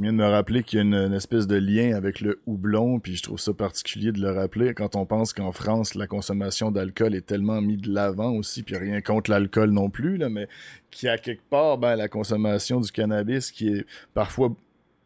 viens 0.00 0.14
de 0.14 0.16
me 0.16 0.26
rappeler 0.26 0.62
qu'il 0.62 0.78
y 0.78 0.80
a 0.80 0.82
une, 0.82 1.12
espèce 1.12 1.46
de 1.46 1.56
lien 1.56 1.94
avec 1.94 2.22
le 2.22 2.40
houblon, 2.46 3.00
puis 3.00 3.16
je 3.16 3.22
trouve 3.22 3.38
ça 3.38 3.52
particulier 3.52 4.10
de 4.10 4.18
le 4.18 4.30
rappeler 4.30 4.72
quand 4.72 4.96
on 4.96 5.04
pense 5.04 5.34
qu'en 5.34 5.52
France, 5.52 5.94
la 5.94 6.06
consommation 6.06 6.70
d'alcool 6.70 7.14
est 7.14 7.26
tellement 7.26 7.60
mise 7.60 7.82
de 7.82 7.92
l'avant 7.92 8.30
aussi, 8.32 8.62
puis 8.62 8.78
rien 8.78 9.02
contre 9.02 9.30
l'alcool 9.30 9.72
non 9.72 9.90
plus, 9.90 10.16
là, 10.16 10.30
mais 10.30 10.48
qu'il 10.90 11.06
y 11.06 11.10
a 11.10 11.18
quelque 11.18 11.46
part 11.50 11.76
ben, 11.76 11.96
la 11.96 12.08
consommation 12.08 12.80
du 12.80 12.90
cannabis 12.90 13.52
qui 13.52 13.68
est 13.68 13.86
parfois, 14.14 14.56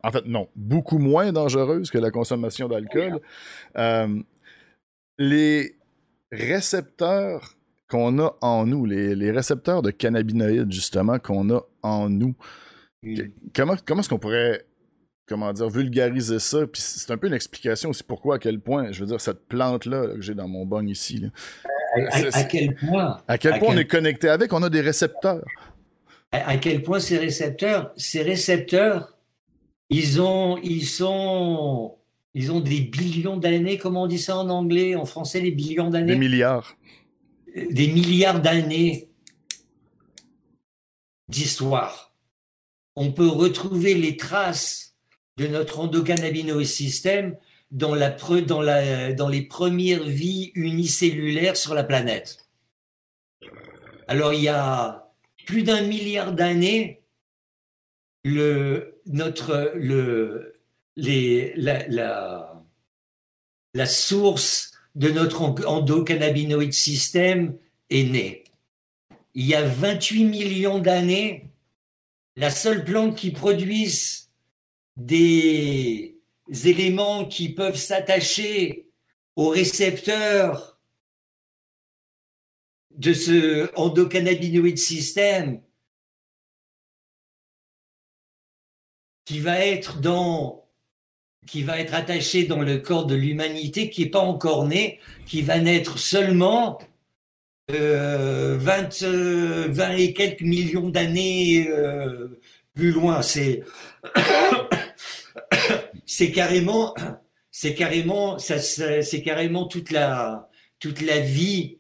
en 0.05 0.13
fait, 0.13 0.27
non, 0.27 0.47
beaucoup 0.55 0.99
moins 0.99 1.33
dangereuse 1.33 1.91
que 1.91 1.99
la 1.99 2.13
consommation 2.13 2.69
d'alcool. 2.69 3.19
Euh, 3.77 4.21
les 5.19 5.75
récepteurs 6.31 7.57
qu'on 7.89 8.19
a 8.19 8.37
en 8.41 8.67
nous, 8.67 8.87
les, 8.87 9.31
récepteurs 9.31 9.83
de 9.83 9.91
cannabinoïdes, 9.91 10.73
justement, 10.73 11.19
qu'on 11.19 11.51
a 11.51 11.63
en 11.83 12.09
nous. 12.09 12.35
Comment, 13.55 13.75
comment 13.85 14.01
est-ce 14.01 14.09
qu'on 14.09 14.19
pourrait, 14.19 14.65
comment 15.27 15.53
dire, 15.53 15.69
vulgariser 15.69 16.39
ça? 16.39 16.67
Puis 16.67 16.81
c'est 16.81 17.11
un 17.13 17.19
peu 17.19 17.27
une 17.27 17.35
explication 17.35 17.91
aussi 17.91 18.03
pourquoi, 18.03 18.37
à 18.37 18.39
quel 18.39 18.61
point, 18.61 18.91
je 18.93 19.01
veux 19.01 19.07
dire, 19.07 19.21
cette 19.21 19.47
plante-là 19.47 20.15
que 20.15 20.23
j'ai 20.23 20.35
dans 20.35 20.49
mon 20.49 20.65
bong 20.65 20.89
ici. 20.89 21.27
à, 22.11 22.45
quel 22.45 22.75
point? 22.75 23.19
À 23.29 23.37
quel 23.37 23.59
point 23.59 23.75
on 23.75 23.77
est 23.77 23.87
connecté 23.87 24.29
avec, 24.29 24.53
on 24.53 24.63
a 24.63 24.71
des 24.71 24.81
récepteurs. 24.81 25.45
À, 26.33 26.57
quel 26.57 26.83
point 26.83 26.99
ces 26.99 27.19
récepteurs, 27.19 27.93
ces 27.97 28.23
récepteurs, 28.23 29.17
ils 29.91 30.21
ont, 30.21 30.59
ils 30.63 30.87
sont, 30.87 31.97
ils 32.33 32.51
ont 32.51 32.61
des 32.61 32.81
billions 32.81 33.37
d'années, 33.37 33.77
comment 33.77 34.05
on 34.05 34.07
dit 34.07 34.19
ça 34.19 34.39
en 34.39 34.49
anglais, 34.49 34.97
en 34.97 35.05
français, 35.05 35.43
des 35.43 35.53
billions 35.53 35.91
d'années? 35.91 36.15
Des 36.15 36.19
milliards 36.19 36.75
des 37.55 37.89
milliards 37.89 38.41
d'années 38.41 39.11
d'histoire. 41.29 42.15
On 42.97 43.13
peut 43.13 43.29
retrouver 43.29 43.95
les 43.95 44.17
traces 44.17 44.97
de 45.37 45.47
notre 45.47 45.81
endocannabinoïde 45.81 46.67
système 46.67 47.37
dans, 47.71 47.95
la, 47.95 48.11
dans, 48.11 48.61
la, 48.61 49.13
dans 49.13 49.29
les 49.29 49.43
premières 49.43 50.05
vies 50.05 50.53
unicellulaires 50.55 51.57
sur 51.57 51.75
la 51.75 51.85
planète. 51.85 52.49
Alors 54.07 54.33
il 54.33 54.43
y 54.43 54.49
a 54.49 55.13
plus 55.47 55.63
d'un 55.63 55.83
milliard 55.83 56.33
d'années, 56.33 57.03
le, 58.25 59.01
notre, 59.07 59.73
le, 59.75 60.55
les, 60.97 61.53
la, 61.57 62.63
la 63.75 63.87
source 63.87 64.74
de 64.95 65.11
notre 65.11 65.43
endocannabinoïde 65.67 66.73
système 66.73 67.59
est 67.91 68.05
né. 68.05 68.45
Il 69.35 69.47
y 69.47 69.55
a 69.55 69.67
28 69.67 70.25
millions 70.25 70.79
d'années, 70.79 71.51
la 72.37 72.51
seule 72.51 72.85
plante 72.85 73.17
qui 73.17 73.33
produise 73.33 74.31
des 74.97 76.17
éléments 76.65 77.27
qui 77.27 77.49
peuvent 77.49 77.77
s'attacher 77.77 78.89
aux 79.35 79.49
récepteurs 79.49 80.79
de 82.93 83.13
ce 83.13 83.71
endocannabinoïde 83.77 84.79
système 84.79 85.61
qui 89.25 89.41
va 89.41 89.59
être 89.59 90.01
dans 90.01 90.64
qui 91.47 91.63
va 91.63 91.79
être 91.79 91.95
attaché 91.95 92.45
dans 92.45 92.61
le 92.61 92.79
corps 92.79 93.07
de 93.07 93.15
l'humanité, 93.15 93.91
qui 93.91 94.03
n'est 94.03 94.11
pas 94.11 94.21
encore 94.21 94.67
né, 94.67 94.99
qui 95.27 95.43
va 95.43 95.59
naître 95.59 95.99
seulement 95.99 96.79
euh, 97.71 98.57
20, 98.59 99.03
20, 99.03 99.05
euh, 99.05 99.97
et 99.97 100.13
quelques 100.13 100.43
millions 100.43 100.91
d'années 100.91 101.67
euh, 101.69 102.41
plus 102.75 102.91
loin. 102.91 103.23
C'est 103.23 103.63
c'est 106.07 106.31
carrément 106.31 106.95
c'est 107.51 107.75
carrément 107.75 108.39
ça, 108.39 108.59
c'est 108.59 109.23
carrément 109.23 109.67
toute 109.67 109.91
la 109.91 110.51
toute 110.79 111.01
la 111.01 111.21
vie 111.21 111.79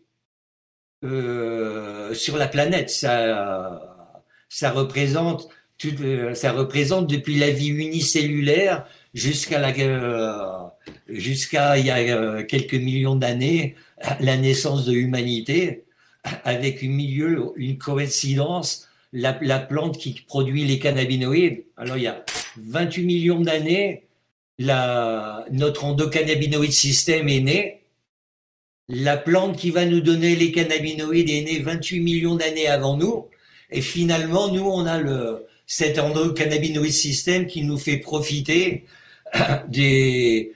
sur 1.03 2.39
la 2.39 2.49
planète. 2.49 2.89
Ça 2.89 3.82
ça 4.49 4.70
représente 4.70 5.49
ça 6.35 6.53
représente 6.53 7.11
depuis 7.11 7.36
la 7.36 7.51
vie 7.51 7.69
unicellulaire 7.69 8.86
jusqu'à 9.15 9.61
la 9.61 9.73
euh, 9.78 10.66
jusqu'à 11.09 11.78
il 11.78 11.86
y 11.86 11.91
a 11.91 11.99
euh, 11.99 12.43
quelques 12.43 12.74
millions 12.74 13.15
d'années 13.15 13.77
la 14.20 14.36
naissance 14.36 14.85
de 14.85 14.93
l'humanité 14.93 15.85
avec 16.45 16.82
une 16.82 16.93
milieu 16.93 17.53
une 17.57 17.78
coïncidence 17.78 18.89
la, 19.12 19.39
la, 19.43 19.61
plante 19.61 19.97
qui 19.97 20.12
produit 20.27 20.65
les 20.65 20.81
cannabinoïdes. 20.81 21.65
Alors 21.77 21.97
il 21.97 22.03
y 22.03 22.09
a 22.09 22.24
28 22.57 23.05
millions 23.05 23.41
d'années 23.41 24.03
notre 24.59 25.85
endocannabinoïde 25.85 26.73
système 26.73 27.28
est 27.28 27.41
né. 27.41 27.81
La 28.89 29.16
plante 29.16 29.57
qui 29.57 29.70
va 29.70 29.85
nous 29.85 30.01
donner 30.01 30.36
les 30.36 30.53
cannabinoïdes 30.53 31.31
est 31.31 31.43
née 31.43 31.61
28 31.61 32.01
millions 32.01 32.35
d'années 32.35 32.66
avant 32.66 32.97
nous. 32.97 33.28
Et 33.70 33.81
finalement 33.81 34.49
nous 34.49 34.66
on 34.66 34.85
a 34.86 34.99
le 34.99 35.47
cet 35.66 35.99
endocannabinoïde 35.99 36.93
système 36.93 37.47
qui 37.47 37.62
nous 37.62 37.78
fait 37.78 37.97
profiter 37.97 38.85
des, 39.69 40.52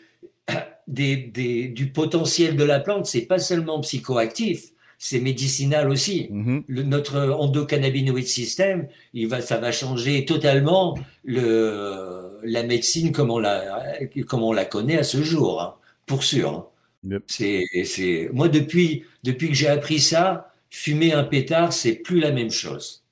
des, 0.89 1.69
du 1.69 1.91
potentiel 1.93 2.57
de 2.57 2.65
la 2.65 2.81
plante, 2.81 3.07
c'est 3.07 3.27
pas 3.27 3.39
seulement 3.39 3.81
psychoactif, 3.81 4.71
c'est 4.99 5.21
médicinal 5.21 5.89
aussi. 5.91 6.29
Le, 6.67 6.83
notre 6.83 7.19
endocannabinoïde 7.19 8.27
système, 8.27 8.89
il 9.15 9.29
va, 9.29 9.41
ça 9.41 9.59
va 9.59 9.71
changer 9.71 10.25
totalement 10.25 10.99
le, 11.25 12.41
la 12.43 12.63
médecine 12.65 13.13
comme 13.13 13.31
on 13.31 13.39
la, 13.39 13.99
comme 14.27 14.43
on 14.43 14.53
la 14.53 14.65
connaît 14.65 14.99
à 14.99 15.05
ce 15.05 15.23
jour, 15.23 15.61
hein, 15.63 15.75
pour 16.07 16.25
sûr. 16.25 16.51
Hein. 16.51 17.21
C'est, 17.27 18.29
moi, 18.33 18.49
depuis, 18.49 19.05
depuis 19.23 19.49
que 19.49 19.55
j'ai 19.55 19.69
appris 19.69 20.01
ça, 20.01 20.53
fumer 20.71 21.13
un 21.13 21.25
pétard, 21.25 21.73
c'est 21.73 21.95
plus 21.95 22.19
la 22.19 22.33
même 22.33 22.51
chose. 22.51 23.05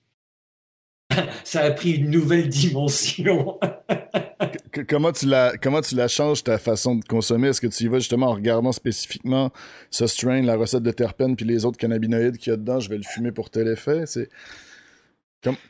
ça 1.45 1.61
a 1.61 1.71
pris 1.71 1.93
une 1.93 2.11
nouvelle 2.11 2.49
dimension. 2.49 3.59
comment 4.83 5.13
tu 5.13 5.27
la 5.27 5.57
comment 5.57 5.81
tu 5.81 5.95
la 5.95 6.09
changes 6.09 6.45
ta 6.45 6.59
façon 6.59 6.97
de 6.97 7.05
consommer? 7.05 7.49
Est-ce 7.49 7.61
que 7.61 7.67
tu 7.67 7.85
y 7.85 7.89
vas 7.89 7.99
justement 7.99 8.29
en 8.29 8.35
regardant 8.35 8.73
spécifiquement 8.73 9.53
ce 9.91 10.07
strain, 10.07 10.43
la 10.43 10.57
recette 10.57 10.83
de 10.83 10.91
terpènes 10.91 11.37
puis 11.37 11.47
les 11.47 11.65
autres 11.65 11.79
cannabinoïdes 11.79 12.39
qu'il 12.39 12.51
y 12.51 12.55
a 12.55 12.57
dedans, 12.57 12.81
je 12.81 12.89
vais 12.89 12.97
le 12.97 13.05
fumer 13.05 13.33
pour 13.33 13.51
tel 13.51 13.69
effet. 13.69 14.05
C'est 14.07 14.29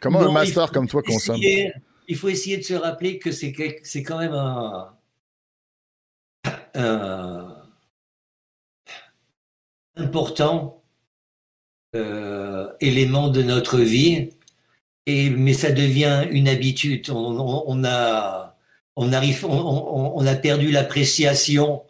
comment 0.00 0.20
un 0.20 0.32
master 0.32 0.70
comme 0.70 0.88
toi 0.88 1.02
consomme? 1.02 1.40
Il 2.08 2.16
faut 2.16 2.28
essayer 2.28 2.56
de 2.56 2.62
se 2.62 2.74
rappeler 2.74 3.18
que 3.18 3.32
c'est 3.32 3.52
c'est 3.82 4.02
quand 4.02 4.18
même 4.18 4.32
un, 4.32 4.92
important 9.96 10.82
euh, 11.94 12.68
élément 12.80 13.28
de 13.28 13.42
notre 13.42 13.78
vie. 13.78 14.30
Et, 15.06 15.30
mais 15.30 15.52
ça 15.54 15.70
devient 15.70 16.26
une 16.30 16.48
habitude. 16.48 17.10
On, 17.10 17.64
on, 17.66 17.84
a, 17.84 18.45
on 18.97 19.12
arrive, 19.12 19.44
on, 19.44 20.27
a 20.27 20.35
perdu 20.35 20.70
l'appréciation 20.70 21.82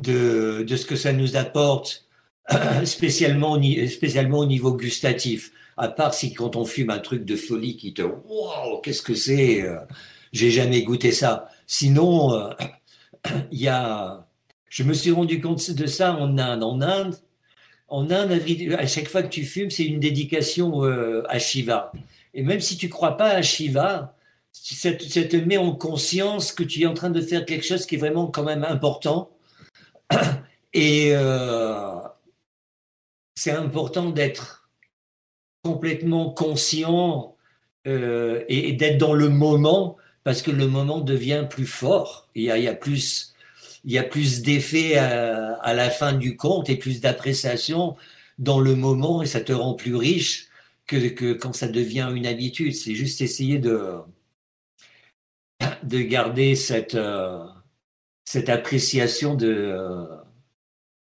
de, 0.00 0.64
de 0.66 0.76
ce 0.76 0.84
que 0.84 0.96
ça 0.96 1.12
nous 1.12 1.36
apporte, 1.36 2.06
spécialement, 2.84 3.60
spécialement 3.88 4.40
au 4.40 4.46
niveau 4.46 4.74
gustatif. 4.76 5.52
À 5.76 5.88
part 5.88 6.12
si 6.12 6.34
quand 6.34 6.56
on 6.56 6.64
fume 6.64 6.90
un 6.90 6.98
truc 6.98 7.24
de 7.24 7.36
folie 7.36 7.76
qui 7.76 7.94
te, 7.94 8.02
wow, 8.02 8.80
qu'est-ce 8.82 9.02
que 9.02 9.14
c'est 9.14 9.62
euh, 9.62 9.78
J'ai 10.32 10.50
jamais 10.50 10.82
goûté 10.82 11.12
ça. 11.12 11.48
Sinon, 11.66 12.34
euh, 12.34 12.50
il 13.52 13.60
y 13.60 13.68
a, 13.68 14.26
je 14.68 14.82
me 14.82 14.92
suis 14.92 15.12
rendu 15.12 15.40
compte 15.40 15.70
de 15.70 15.86
ça 15.86 16.14
en 16.14 16.36
Inde. 16.38 16.62
En 16.62 16.80
Inde, 16.82 17.16
en 17.88 18.10
Inde, 18.10 18.42
à 18.78 18.86
chaque 18.86 19.08
fois 19.08 19.22
que 19.22 19.28
tu 19.28 19.44
fumes, 19.44 19.70
c'est 19.70 19.84
une 19.84 20.00
dédication 20.00 20.84
euh, 20.84 21.22
à 21.28 21.38
Shiva. 21.38 21.92
Et 22.34 22.42
même 22.42 22.60
si 22.60 22.76
tu 22.76 22.88
crois 22.88 23.16
pas 23.16 23.30
à 23.30 23.42
Shiva, 23.42 24.16
ça 24.52 24.92
te, 24.92 25.36
met 25.36 25.56
en 25.56 25.74
conscience 25.74 26.52
que 26.52 26.62
tu 26.62 26.82
es 26.82 26.86
en 26.86 26.94
train 26.94 27.10
de 27.10 27.20
faire 27.20 27.44
quelque 27.44 27.64
chose 27.64 27.86
qui 27.86 27.96
est 27.96 27.98
vraiment 27.98 28.26
quand 28.26 28.44
même 28.44 28.64
important. 28.64 29.30
Et 30.74 31.10
euh, 31.12 31.98
c'est 33.34 33.50
important 33.50 34.10
d'être 34.10 34.70
complètement 35.62 36.30
conscient 36.30 37.36
euh, 37.86 38.42
et, 38.48 38.72
d'être 38.72 38.98
dans 38.98 39.12
le 39.12 39.28
moment 39.28 39.96
parce 40.24 40.40
que 40.40 40.50
le 40.50 40.66
moment 40.66 41.00
devient 41.00 41.46
plus 41.48 41.66
fort. 41.66 42.28
Il 42.34 42.44
y 42.44 42.50
a, 42.50 42.74
plus, 42.74 43.34
il 43.84 44.02
plus 44.08 44.42
d'effet 44.42 44.96
à, 44.96 45.74
la 45.74 45.90
fin 45.90 46.14
du 46.14 46.36
compte 46.36 46.70
et 46.70 46.76
plus 46.76 47.00
d'appréciation 47.00 47.96
dans 48.38 48.60
le 48.60 48.74
moment 48.74 49.22
et 49.22 49.26
ça 49.26 49.40
te 49.40 49.52
rend 49.52 49.74
plus 49.74 49.94
riche 49.94 50.48
que 50.86 51.32
quand 51.34 51.54
ça 51.54 51.68
devient 51.68 52.10
une 52.14 52.26
habitude. 52.26 52.74
C'est 52.74 52.94
juste 52.94 53.20
essayer 53.20 53.58
de, 53.58 54.02
de 55.82 56.00
garder 56.00 56.54
cette, 56.54 56.94
euh, 56.94 57.44
cette 58.24 58.48
appréciation 58.48 59.34
de, 59.34 59.52
euh, 59.52 60.04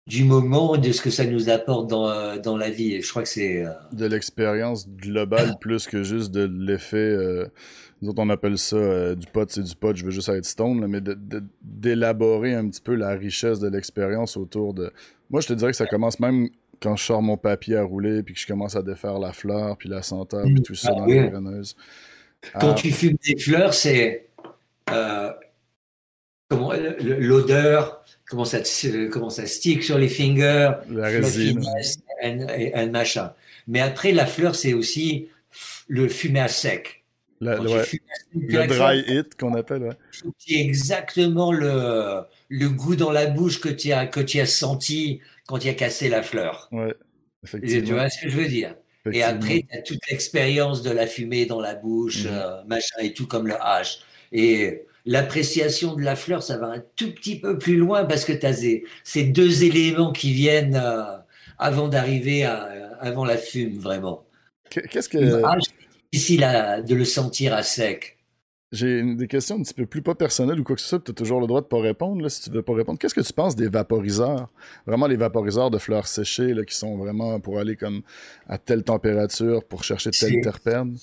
du 0.07 0.25
moment 0.25 0.75
et 0.77 0.79
de 0.79 0.93
ce 0.93 1.01
que 1.01 1.11
ça 1.11 1.25
nous 1.25 1.51
apporte 1.51 1.89
dans, 1.89 2.09
euh, 2.09 2.39
dans 2.39 2.57
la 2.57 2.71
vie. 2.71 2.95
Et 2.95 3.01
je 3.01 3.11
crois 3.11 3.23
que 3.23 3.29
c'est. 3.29 3.65
De 3.93 4.07
l'expérience 4.07 4.89
globale 4.89 5.57
plus 5.61 5.87
que 5.87 6.03
juste 6.03 6.33
de 6.33 6.45
l'effet. 6.45 7.17
nous 8.01 8.11
autres, 8.11 8.23
on 8.23 8.31
appelle 8.31 8.59
ça 8.59 9.15
du 9.15 9.27
pot, 9.27 9.49
c'est 9.51 9.63
du 9.63 9.77
pot, 9.77 9.97
je 9.97 10.05
veux 10.05 10.11
juste 10.11 10.29
être 10.29 10.45
stone, 10.45 10.87
mais 10.87 11.01
d'élaborer 11.63 12.55
un 12.55 12.69
petit 12.69 12.83
peu 12.83 12.95
la 12.95 13.11
richesse 13.11 13.61
de 13.61 13.69
l'expérience 13.69 14.37
autour 14.37 14.75
de. 14.75 14.93
Moi, 15.31 15.41
je 15.41 15.49
te 15.49 15.53
dirais 15.55 15.71
que 15.71 15.77
ça 15.77 15.87
commence 15.87 16.21
même 16.21 16.49
quand 16.83 16.97
je 16.97 17.05
sors 17.05 17.23
mon 17.23 17.37
papier 17.37 17.77
à 17.77 17.85
rouler, 17.85 18.23
puis 18.23 18.35
que 18.35 18.41
je 18.41 18.47
commence 18.47 18.77
à 18.77 18.83
défaire 18.83 19.19
la 19.19 19.33
fleur, 19.33 19.77
puis 19.79 19.89
la 19.89 20.03
senteur, 20.03 20.45
puis 20.45 20.63
tout 20.63 20.75
ça 20.75 20.91
ah 20.93 20.99
dans 20.99 21.07
les 21.07 21.29
greneuses. 21.29 21.77
Quand 22.61 22.75
tu 22.75 22.91
fumes 22.91 23.17
des 23.25 23.39
fleurs, 23.39 23.73
c'est 23.73 24.29
euh, 24.91 25.33
comment 26.49 26.73
l'odeur, 27.01 28.05
comment 28.29 28.45
ça, 28.45 28.59
comment 29.11 29.31
ça 29.31 29.47
stick 29.47 29.83
sur 29.83 29.99
les 29.99 30.09
fingers, 30.09 30.73
la 30.91 31.09
résine, 31.09 31.65
un 32.23 32.87
machin. 32.87 33.33
Mais 33.69 33.81
après, 33.81 34.13
la 34.13 34.27
fleur, 34.27 34.55
c'est 34.55 34.73
aussi 34.73 35.29
le 35.89 36.09
fumer 36.09 36.41
à 36.41 36.49
sec. 36.49 37.05
le 37.41 38.67
dry 38.67 39.05
hit 39.07 39.35
qu'on 39.37 39.55
appelle. 39.55 39.97
C'est 40.39 40.55
exactement 40.55 41.53
le, 41.53 42.23
le 42.49 42.69
goût 42.69 42.97
dans 42.97 43.13
la 43.13 43.27
bouche 43.27 43.61
que 43.61 43.69
tu 43.69 43.93
as, 43.93 44.07
que 44.07 44.21
tu 44.21 44.41
as 44.41 44.47
senti 44.47 45.21
quand 45.47 45.59
tu 45.59 45.69
as 45.69 45.75
cassé 45.75 46.09
la 46.09 46.23
fleur. 46.23 46.69
Ouais, 46.73 46.95
effectivement. 47.45 47.87
Tu 47.87 47.93
vois 47.93 48.11
ce 48.11 48.21
que 48.23 48.29
je 48.29 48.37
veux 48.37 48.49
dire? 48.49 48.75
Et 49.11 49.23
après, 49.23 49.67
tu 49.69 49.79
as 49.79 49.83
toute 49.83 50.01
l'expérience 50.11 50.83
de 50.83 50.91
la 50.91 51.07
fumée 51.07 51.47
dans 51.47 51.61
la 51.61 51.75
bouche, 51.75 52.25
mhm. 52.25 52.31
euh, 52.33 52.65
machin 52.65 53.01
et 53.01 53.13
tout 53.13 53.27
comme 53.27 53.49
le 53.49 53.61
hache. 53.61 53.99
Et 54.33 54.87
l'appréciation 55.05 55.95
de 55.95 56.03
la 56.03 56.17
fleur, 56.17 56.43
ça 56.43 56.59
va 56.59 56.69
un 56.69 56.83
tout 56.97 57.13
petit 57.13 57.39
peu 57.39 57.59
plus 57.59 57.77
loin 57.77 58.05
parce 58.05 58.25
que 58.25 58.33
tu 58.33 58.47
as 58.47 58.53
ces, 59.05 59.25
deux 59.25 59.65
éléments 59.65 60.13
qui 60.13 60.33
viennent 60.33 60.81
euh, 60.83 61.19
avant 61.59 61.89
d'arriver 61.89 62.45
avant 62.45 63.25
la 63.25 63.37
fume, 63.37 63.79
vraiment. 63.79 64.25
Qu'est-ce 64.71 65.09
que. 65.09 65.43
Ah, 65.45 65.57
difficile 66.13 66.47
de 66.87 66.95
le 66.95 67.05
sentir 67.05 67.55
à 67.55 67.63
sec. 67.63 68.19
J'ai 68.71 69.03
des 69.03 69.27
questions 69.27 69.57
un 69.57 69.63
petit 69.63 69.75
peu 69.75 69.85
plus 69.85 70.01
pas 70.01 70.15
personnelles 70.15 70.59
ou 70.59 70.65
quoi 70.65 70.77
que 70.77 70.81
ce 70.81 70.89
soit, 70.89 71.01
tu 71.01 71.11
as 71.11 71.15
toujours 71.15 71.41
le 71.41 71.47
droit 71.47 71.61
de 71.61 71.67
pas 71.67 71.81
répondre 71.81 72.23
là, 72.23 72.31
si 72.31 72.41
tu 72.41 72.51
veux 72.51 72.63
pas 72.63 72.73
répondre. 72.73 72.99
Qu'est-ce 72.99 73.15
que 73.15 73.21
tu 73.21 73.33
penses 73.35 73.55
des 73.55 73.69
vaporiseurs? 73.69 74.49
Vraiment 74.87 75.07
les 75.07 75.17
vaporiseurs 75.17 75.71
de 75.71 75.77
fleurs 75.77 76.07
séchées 76.07 76.55
là, 76.55 76.65
qui 76.65 76.75
sont 76.75 76.97
vraiment 76.97 77.39
pour 77.39 77.59
aller 77.59 77.77
comme 77.77 78.01
à 78.49 78.57
telle 78.57 78.83
température 78.83 79.63
pour 79.65 79.85
chercher 79.85 80.11
telle 80.11 80.41
terpène? 80.41 80.97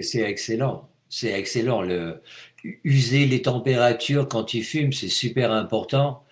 C'est 0.00 0.22
excellent. 0.22 0.88
C'est 1.08 1.30
excellent. 1.30 1.82
Le, 1.82 2.20
user 2.84 3.26
les 3.26 3.42
températures 3.42 4.28
quand 4.28 4.44
tu 4.44 4.62
fumes, 4.62 4.92
c'est 4.92 5.08
super 5.08 5.52
important. 5.52 6.24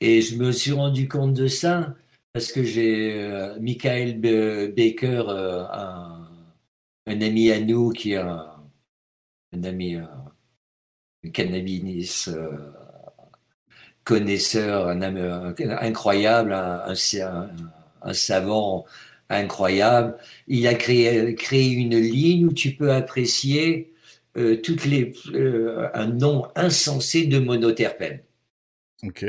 Et 0.00 0.22
je 0.22 0.36
me 0.36 0.52
suis 0.52 0.72
rendu 0.72 1.08
compte 1.08 1.34
de 1.34 1.48
ça 1.48 1.94
parce 2.32 2.52
que 2.52 2.62
j'ai 2.62 3.14
euh, 3.14 3.58
Michael 3.60 4.20
Baker, 4.20 5.24
euh, 5.28 5.64
un, 7.06 7.20
ami 7.20 7.50
à 7.50 7.60
nous 7.60 7.90
qui 7.90 8.12
est 8.12 8.16
un, 8.16 8.46
ami, 9.64 9.96
euh, 9.96 10.04
un 11.24 11.30
cannabis 11.30 12.30
connaisseur, 14.04 14.88
un, 14.88 15.02
incroyable, 15.02 16.52
un, 16.52 16.94
un, 18.02 18.12
savant 18.14 18.86
incroyable. 19.28 20.16
Il 20.46 20.66
a 20.66 20.74
créé 20.74 21.70
une 21.72 21.98
ligne 21.98 22.46
où 22.46 22.52
tu 22.52 22.74
peux 22.74 22.92
apprécier 22.92 23.92
euh, 24.38 24.60
toutes 24.62 24.84
les, 24.84 25.12
euh, 25.34 25.88
un 25.94 26.06
nombre 26.06 26.52
insensé 26.54 27.26
de 27.26 27.40
monoterpènes 27.40 28.22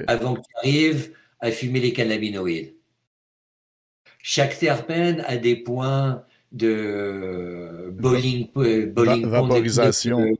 avant 0.08 0.36
que 0.36 0.42
tu 0.42 0.56
arrives 0.58 1.14
à 1.40 1.50
fumer 1.52 1.80
les 1.80 1.94
cannabinoïdes. 1.94 2.76
Chaque 4.22 4.60
terpène 4.60 5.24
a 5.28 5.38
des 5.38 5.56
points 5.56 6.24
de 6.52 7.90
boiling, 7.94 8.50
boiling 8.54 9.26
vaporisation. 9.26 10.38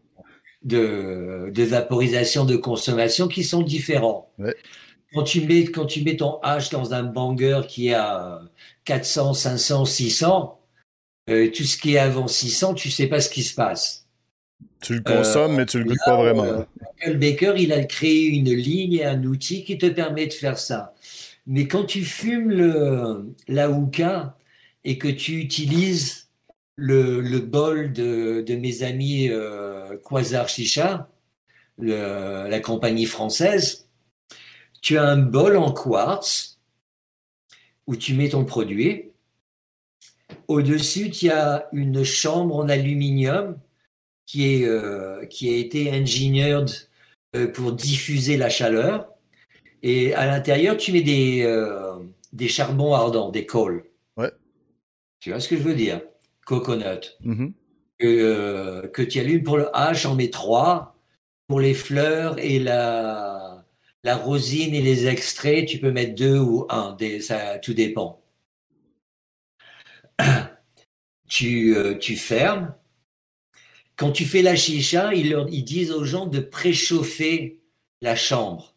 De, 0.62 1.50
de, 1.52 1.64
vaporisation 1.64 2.44
de 2.44 2.58
consommation 2.58 3.28
qui 3.28 3.44
sont 3.44 3.62
différents. 3.62 4.32
Quand, 5.14 5.24
tu 5.24 5.42
mets, 5.42 5.64
quand 5.64 5.86
tu 5.86 6.04
mets 6.04 6.18
ton 6.18 6.40
H 6.44 6.70
dans 6.72 6.94
un 6.94 7.04
banger 7.04 7.62
qui 7.68 7.94
à 7.94 8.42
400, 8.84 9.34
500, 9.34 9.86
600, 9.86 10.60
tout 11.28 11.64
ce 11.64 11.78
qui 11.78 11.96
est 11.96 12.00
avant 12.00 12.28
600, 12.28 12.74
tu 12.74 12.92
sais 12.92 13.08
pas 13.08 13.22
ce 13.22 13.30
qui 13.30 13.44
se 13.44 13.56
passe. 13.56 14.09
Tu 14.82 14.96
le 14.96 15.02
consommes, 15.02 15.56
mais 15.56 15.66
tu 15.66 15.80
le 15.80 15.86
goûtes 15.86 15.98
pas 16.06 16.16
vraiment. 16.16 16.46
Euh, 16.46 17.14
Baker, 17.16 17.54
il 17.58 17.74
a 17.74 17.84
créé 17.84 18.28
une 18.28 18.54
ligne 18.54 18.94
et 18.94 19.06
un 19.06 19.24
outil 19.24 19.64
qui 19.64 19.78
te 19.78 19.88
permet 19.88 20.28
de 20.28 20.34
faire 20.34 20.58
ça. 20.58 20.94
Mais 21.48 21.68
quand 21.68 21.84
tu 21.84 22.04
fumes 22.04 22.50
le, 22.50 23.34
la 23.48 23.70
hookah 23.70 24.38
et 24.84 24.98
que 24.98 25.08
tu 25.08 25.40
utilises 25.40 26.30
le, 26.76 27.20
le 27.20 27.40
bol 27.40 27.92
de, 27.92 28.42
de, 28.42 28.56
mes 28.56 28.84
amis 28.84 29.30
euh, 29.30 29.98
Quasar 29.98 30.48
Chicha, 30.48 31.10
la 31.78 32.60
compagnie 32.60 33.06
française, 33.06 33.88
tu 34.82 34.98
as 34.98 35.04
un 35.04 35.18
bol 35.18 35.58
en 35.58 35.72
quartz 35.72 36.60
où 37.88 37.96
tu 37.96 38.14
mets 38.14 38.30
ton 38.30 38.46
produit. 38.46 39.12
Au-dessus, 40.48 41.10
tu 41.10 41.30
as 41.30 41.68
une 41.74 42.04
chambre 42.04 42.56
en 42.56 42.70
aluminium 42.70 43.58
qui, 44.30 44.54
est, 44.54 44.68
euh, 44.68 45.26
qui 45.26 45.50
a 45.50 45.58
été 45.58 45.92
engineered 45.92 46.70
euh, 47.36 47.52
pour 47.52 47.72
diffuser 47.72 48.38
la 48.38 48.50
chaleur. 48.50 49.10
Et 49.82 50.14
à 50.14 50.28
l'intérieur, 50.28 50.78
tu 50.78 50.92
mets 50.92 51.02
des, 51.02 51.42
euh, 51.44 51.96
des 52.32 52.48
charbons 52.48 52.94
ardents, 52.94 53.32
des 53.32 53.48
coals. 53.48 53.86
Ouais. 54.18 54.32
Tu 55.20 55.32
vois 55.32 55.40
ce 55.40 55.48
que 55.50 55.58
je 55.58 55.64
veux 55.64 55.74
dire? 55.74 56.02
Coconut. 56.46 57.18
Mm-hmm. 57.26 57.54
que, 57.98 58.86
que 58.94 59.02
tu 59.02 59.20
allumes 59.20 59.42
pour 59.42 59.58
le 59.58 59.66
H, 59.74 60.06
en 60.06 60.14
mets 60.14 60.30
trois. 60.30 60.96
Pour 61.48 61.60
les 61.60 61.74
fleurs 61.74 62.38
et 62.38 62.60
la, 62.60 63.66
la 64.04 64.16
rosine 64.16 64.76
et 64.76 64.82
les 64.84 65.08
extraits, 65.08 65.66
tu 65.66 65.80
peux 65.80 65.92
mettre 65.92 66.14
deux 66.14 66.38
ou 66.38 66.68
un, 66.70 66.94
des, 66.94 67.20
ça, 67.20 67.58
tout 67.58 67.74
dépend. 67.74 68.22
tu, 71.28 71.76
tu 72.00 72.16
fermes, 72.16 72.76
quand 74.00 74.14
tu 74.14 74.24
fais 74.24 74.42
la 74.42 74.56
chicha, 74.56 75.14
ils, 75.14 75.32
leur, 75.32 75.50
ils 75.50 75.66
disent 75.66 75.92
aux 75.92 76.06
gens 76.06 76.26
de 76.26 76.40
préchauffer 76.40 77.60
la 78.02 78.16
chambre. 78.16 78.74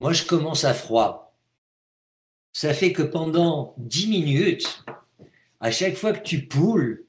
Moi, 0.00 0.14
je 0.14 0.24
commence 0.24 0.64
à 0.64 0.72
froid. 0.72 1.36
Ça 2.54 2.72
fait 2.72 2.94
que 2.94 3.02
pendant 3.02 3.74
10 3.76 4.06
minutes, 4.08 4.82
à 5.60 5.70
chaque 5.70 5.94
fois 5.94 6.14
que 6.14 6.26
tu 6.26 6.46
poules, 6.46 7.04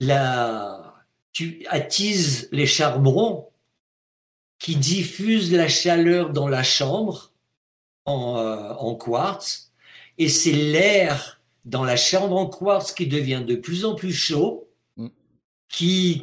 la, 0.00 1.06
tu 1.32 1.64
attises 1.70 2.50
les 2.52 2.66
charbons 2.66 3.48
qui 4.58 4.76
diffusent 4.76 5.50
la 5.50 5.68
chaleur 5.68 6.28
dans 6.28 6.46
la 6.46 6.62
chambre 6.62 7.32
en, 8.04 8.36
euh, 8.36 8.74
en 8.74 8.94
quartz, 8.94 9.72
et 10.18 10.28
c'est 10.28 10.52
l'air 10.52 11.40
dans 11.64 11.84
la 11.84 11.96
chambre 11.96 12.36
en 12.36 12.46
quartz 12.46 12.92
qui 12.92 13.06
devient 13.06 13.42
de 13.46 13.56
plus 13.56 13.86
en 13.86 13.94
plus 13.94 14.12
chaud, 14.12 14.68
mm. 14.98 15.08
qui 15.70 16.22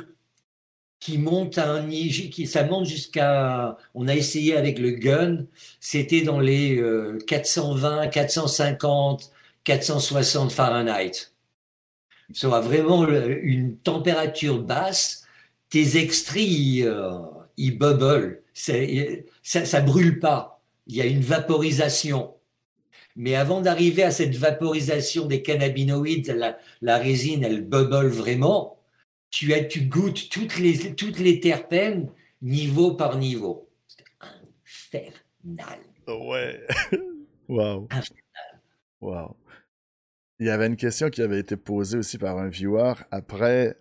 qui 1.02 1.18
monte 1.18 1.58
à 1.58 1.70
un 1.70 1.90
qui 1.90 2.48
ça 2.48 2.64
monte 2.64 2.86
jusqu'à 2.86 3.76
on 3.96 4.08
a 4.08 4.16
essayé 4.16 4.56
avec 4.56 4.80
le 4.80 4.92
gun. 4.92 5.46
C'était 5.82 6.22
dans 6.22 6.40
les 6.40 6.82
420 7.28 8.08
450 8.08 9.32
460 9.64 10.52
Fahrenheit. 10.52 11.32
Ça 12.34 12.48
vraiment 12.62 13.06
une 13.08 13.78
température 13.78 14.60
basse 14.64 15.26
tes 15.70 15.98
extraits 15.98 16.44
ils, 16.44 16.84
euh, 16.86 17.18
ils 17.58 17.78
bubble 17.78 18.44
ça, 18.54 19.66
ça 19.66 19.82
brûle 19.82 20.20
pas. 20.20 20.62
Il 20.88 20.96
y 20.96 21.02
a 21.02 21.06
une 21.06 21.22
vaporisation. 21.22 22.36
Mais 23.16 23.36
avant 23.36 23.62
d'arriver 23.62 24.04
à 24.04 24.12
cette 24.12 24.36
vaporisation 24.36 25.26
des 25.26 25.42
cannabinoïdes 25.42 26.34
la, 26.38 26.58
la 26.82 26.98
résine 26.98 27.44
elle 27.44 27.62
bubble 27.62 28.08
vraiment 28.08 28.78
tu, 29.32 29.54
as, 29.54 29.64
tu 29.64 29.82
goûtes 29.82 30.30
toutes 30.30 30.60
les, 30.60 30.94
toutes 30.96 31.20
les 31.20 31.40
terpènes 31.40 32.12
niveau 32.42 32.94
par 32.96 33.18
niveau. 33.18 33.70
C'est 34.66 35.14
infernal. 35.44 35.80
Ouais. 36.08 36.68
wow. 37.48 37.88
Wow. 39.00 39.36
Il 40.40 40.48
y 40.48 40.50
avait 40.50 40.68
une 40.68 40.76
question 40.76 41.10
qui 41.10 41.22
avait 41.22 41.40
été 41.40 41.56
posée 41.56 42.00
aussi 42.00 42.18
par 42.18 42.38
un 42.38 42.50
viewer 42.50 42.94
après. 43.12 43.78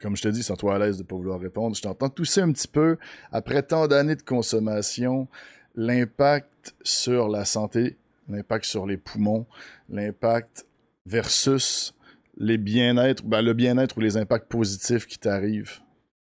Comme 0.00 0.16
je 0.16 0.22
te 0.22 0.28
dis, 0.28 0.42
sans 0.42 0.56
toi 0.56 0.76
à 0.76 0.78
l'aise 0.78 0.98
de 0.98 1.02
ne 1.02 1.06
pas 1.06 1.16
vouloir 1.16 1.40
répondre, 1.40 1.76
je 1.76 1.82
t'entends 1.82 2.08
tousser 2.08 2.40
un 2.40 2.52
petit 2.52 2.68
peu. 2.68 2.98
Après 3.30 3.62
tant 3.62 3.86
d'années 3.86 4.16
de 4.16 4.22
consommation, 4.22 5.28
l'impact 5.74 6.74
sur 6.82 7.28
la 7.28 7.44
santé, 7.44 7.96
l'impact 8.28 8.64
sur 8.64 8.86
les 8.86 8.96
poumons, 8.96 9.46
l'impact 9.88 10.66
versus 11.06 11.94
les 12.36 12.58
bien-être, 12.58 13.24
ben, 13.24 13.42
le 13.42 13.52
bien-être 13.52 13.96
ou 13.96 14.00
les 14.00 14.16
impacts 14.16 14.48
positifs 14.48 15.06
qui 15.06 15.18
t'arrivent. 15.18 15.80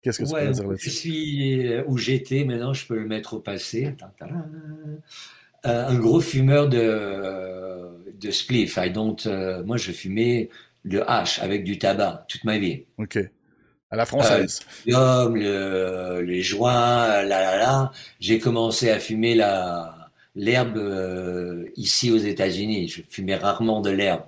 Qu'est-ce 0.02 0.20
que 0.20 0.24
tu 0.24 0.32
peux 0.32 0.52
dire 0.52 0.68
là-dessus? 0.68 0.90
Je 0.90 0.94
suis 0.94 1.66
euh, 1.66 1.82
où 1.86 1.98
j'étais, 1.98 2.44
maintenant 2.44 2.72
je 2.72 2.86
peux 2.86 2.98
le 2.98 3.06
mettre 3.06 3.34
au 3.34 3.40
passé. 3.40 3.96
Euh, 5.66 5.88
un 5.88 5.98
gros 5.98 6.20
fumeur 6.20 6.68
de, 6.68 8.12
de 8.18 8.30
spliff. 8.30 8.78
Donc, 8.92 9.26
euh, 9.26 9.64
moi, 9.64 9.76
je 9.76 9.90
fumais 9.90 10.50
le 10.84 11.08
hash 11.10 11.40
avec 11.40 11.64
du 11.64 11.78
tabac 11.78 12.24
toute 12.28 12.44
ma 12.44 12.58
vie. 12.58 12.84
OK. 12.98 13.18
À 13.90 13.96
la 13.96 14.06
française. 14.06 14.60
le, 14.86 16.20
les 16.20 16.42
joints, 16.42 17.22
là, 17.24 17.24
là, 17.24 17.56
là. 17.56 17.92
J'ai 18.20 18.38
commencé 18.38 18.90
à 18.90 19.00
fumer 19.00 19.34
la, 19.34 20.10
l'herbe 20.36 20.78
ici 21.76 22.12
aux 22.12 22.18
États-Unis. 22.18 22.86
Je 22.86 23.02
fumais 23.08 23.34
rarement 23.34 23.80
de 23.80 23.90
l'herbe 23.90 24.22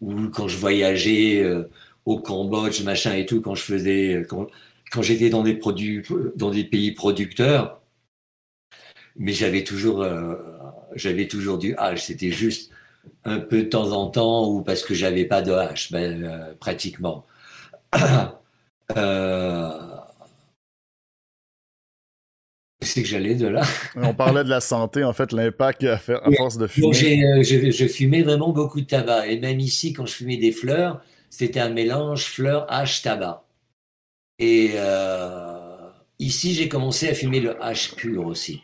ou 0.00 0.28
quand 0.28 0.48
je 0.48 0.56
voyageais 0.56 1.42
euh, 1.42 1.64
au 2.04 2.18
Cambodge, 2.18 2.82
machin 2.82 3.14
et 3.14 3.26
tout, 3.26 3.40
quand 3.40 3.54
je 3.54 3.62
faisais, 3.62 4.26
quand, 4.28 4.46
quand 4.92 5.02
j'étais 5.02 5.30
dans 5.30 5.42
des 5.42 5.54
produits, 5.54 6.02
dans 6.36 6.50
des 6.50 6.64
pays 6.64 6.92
producteurs, 6.92 7.80
mais 9.16 9.32
j'avais 9.32 9.64
toujours, 9.64 10.02
euh, 10.02 10.36
j'avais 10.94 11.28
toujours 11.28 11.58
du 11.58 11.74
H. 11.74 11.98
C'était 11.98 12.30
juste 12.30 12.70
un 13.24 13.38
peu 13.38 13.62
de 13.62 13.68
temps 13.68 13.92
en 13.92 14.08
temps 14.08 14.48
ou 14.50 14.62
parce 14.62 14.82
que 14.82 14.94
j'avais 14.94 15.24
pas 15.24 15.42
de 15.42 15.52
H, 15.52 15.92
ben, 15.92 16.24
euh, 16.24 16.54
pratiquement. 16.58 17.26
c'est 22.84 23.02
que 23.02 23.08
j'allais 23.08 23.34
de 23.34 23.46
là. 23.46 23.62
On 23.96 24.14
parlait 24.14 24.44
de 24.44 24.48
la 24.48 24.60
santé, 24.60 25.04
en 25.04 25.12
fait, 25.12 25.32
l'impact 25.32 25.84
à, 25.84 25.94
à 25.94 26.32
force 26.36 26.58
de 26.58 26.66
fumer. 26.66 26.86
Donc 26.86 26.94
je, 26.94 27.86
fumais 27.86 28.22
vraiment 28.22 28.50
beaucoup 28.50 28.80
de 28.80 28.86
tabac. 28.86 29.26
Et 29.28 29.38
même 29.40 29.60
ici, 29.60 29.92
quand 29.92 30.06
je 30.06 30.14
fumais 30.14 30.36
des 30.36 30.52
fleurs, 30.52 31.02
c'était 31.30 31.60
un 31.60 31.70
mélange 31.70 32.26
fleurs, 32.26 32.66
hache, 32.68 33.02
tabac. 33.02 33.44
Et 34.38 34.72
euh, 34.74 35.88
ici, 36.18 36.54
j'ai 36.54 36.68
commencé 36.68 37.08
à 37.08 37.14
fumer 37.14 37.40
le 37.40 37.62
hache 37.62 37.94
pur 37.94 38.26
aussi. 38.26 38.62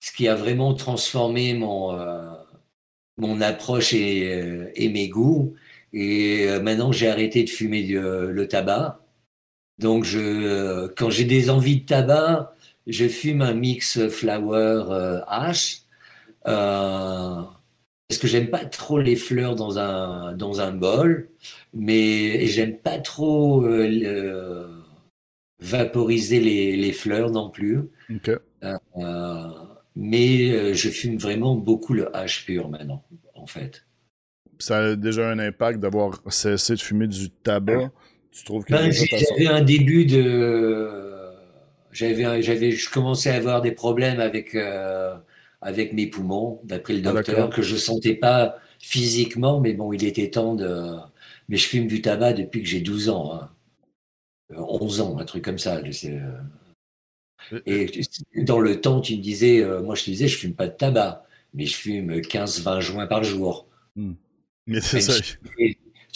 Ce 0.00 0.12
qui 0.12 0.28
a 0.28 0.34
vraiment 0.34 0.74
transformé 0.74 1.54
mon, 1.54 1.98
euh, 1.98 2.30
mon 3.18 3.40
approche 3.40 3.92
et, 3.92 4.32
euh, 4.32 4.70
et, 4.74 4.88
mes 4.88 5.08
goûts. 5.08 5.54
Et 5.92 6.46
maintenant, 6.60 6.92
j'ai 6.92 7.08
arrêté 7.08 7.42
de 7.44 7.50
fumer 7.50 7.82
le 7.82 8.46
tabac. 8.46 9.00
Donc, 9.78 10.04
je, 10.04 10.88
quand 10.88 11.10
j'ai 11.10 11.24
des 11.24 11.48
envies 11.48 11.80
de 11.80 11.86
tabac, 11.86 12.55
je 12.86 13.08
fume 13.08 13.42
un 13.42 13.54
mix 13.54 14.06
flower 14.08 14.84
euh, 14.90 15.20
H. 15.28 15.82
Euh, 16.46 17.42
parce 18.08 18.20
que 18.20 18.28
j'aime 18.28 18.50
pas 18.50 18.64
trop 18.64 19.00
les 19.00 19.16
fleurs 19.16 19.56
dans 19.56 19.80
un, 19.80 20.32
dans 20.34 20.60
un 20.60 20.70
bol, 20.70 21.28
mais 21.74 22.46
j'aime 22.46 22.76
pas 22.78 22.98
trop 22.98 23.64
euh, 23.64 24.68
vaporiser 25.58 26.38
les, 26.38 26.76
les, 26.76 26.92
fleurs 26.92 27.32
non 27.32 27.50
plus. 27.50 27.80
mais 29.96 30.74
je 30.74 30.88
fume 30.88 31.18
vraiment 31.18 31.56
beaucoup 31.56 31.94
le 31.94 32.04
H 32.14 32.44
pur 32.44 32.68
maintenant, 32.68 33.04
en 33.34 33.46
fait. 33.46 33.84
Ça 34.60 34.78
a 34.78 34.96
déjà 34.96 35.28
un 35.28 35.40
impact 35.40 35.80
d'avoir 35.80 36.22
cessé 36.28 36.74
de 36.74 36.80
fumer 36.80 37.08
du 37.08 37.30
tabac. 37.30 37.90
Tu 38.30 38.44
trouves 38.44 38.64
que 38.64 38.72
ben, 38.72 38.90
j'avais 38.92 39.48
un 39.48 39.62
début 39.62 40.06
de 40.06 41.15
j'avais, 41.96 42.42
j'avais, 42.42 42.72
je 42.72 42.90
commençais 42.90 43.30
à 43.30 43.36
avoir 43.36 43.62
des 43.62 43.72
problèmes 43.72 44.20
avec, 44.20 44.54
euh, 44.54 45.16
avec 45.62 45.94
mes 45.94 46.06
poumons, 46.06 46.60
d'après 46.64 46.92
le 46.94 47.08
ah, 47.08 47.12
docteur, 47.12 47.50
que 47.50 47.62
je 47.62 47.76
sentais 47.76 48.14
pas 48.14 48.58
physiquement, 48.78 49.60
mais 49.60 49.72
bon, 49.72 49.92
il 49.92 50.04
était 50.04 50.30
temps 50.30 50.54
de. 50.54 50.96
Mais 51.48 51.56
je 51.56 51.66
fume 51.66 51.86
du 51.86 52.02
tabac 52.02 52.34
depuis 52.34 52.62
que 52.62 52.68
j'ai 52.68 52.80
12 52.80 53.08
ans, 53.08 53.34
hein. 53.34 53.50
11 54.54 55.00
euh, 55.00 55.04
ans, 55.04 55.18
un 55.18 55.24
truc 55.24 55.44
comme 55.44 55.58
ça. 55.58 55.80
Euh, 55.80 57.60
et 57.64 57.90
dans 58.42 58.60
le 58.60 58.80
temps, 58.80 59.00
tu 59.00 59.16
me 59.16 59.22
disais, 59.22 59.64
moi 59.82 59.94
je 59.94 60.04
te 60.04 60.10
disais, 60.10 60.28
je 60.28 60.36
fume 60.36 60.54
pas 60.54 60.66
de 60.66 60.76
tabac, 60.76 61.24
mais 61.54 61.64
je 61.64 61.76
fume 61.76 62.20
15-20 62.20 62.80
joints 62.80 63.06
par 63.06 63.24
jour. 63.24 63.66
Hmm. 63.96 64.12
Mais 64.66 64.80
c'est 64.80 65.00
ça 65.00 65.14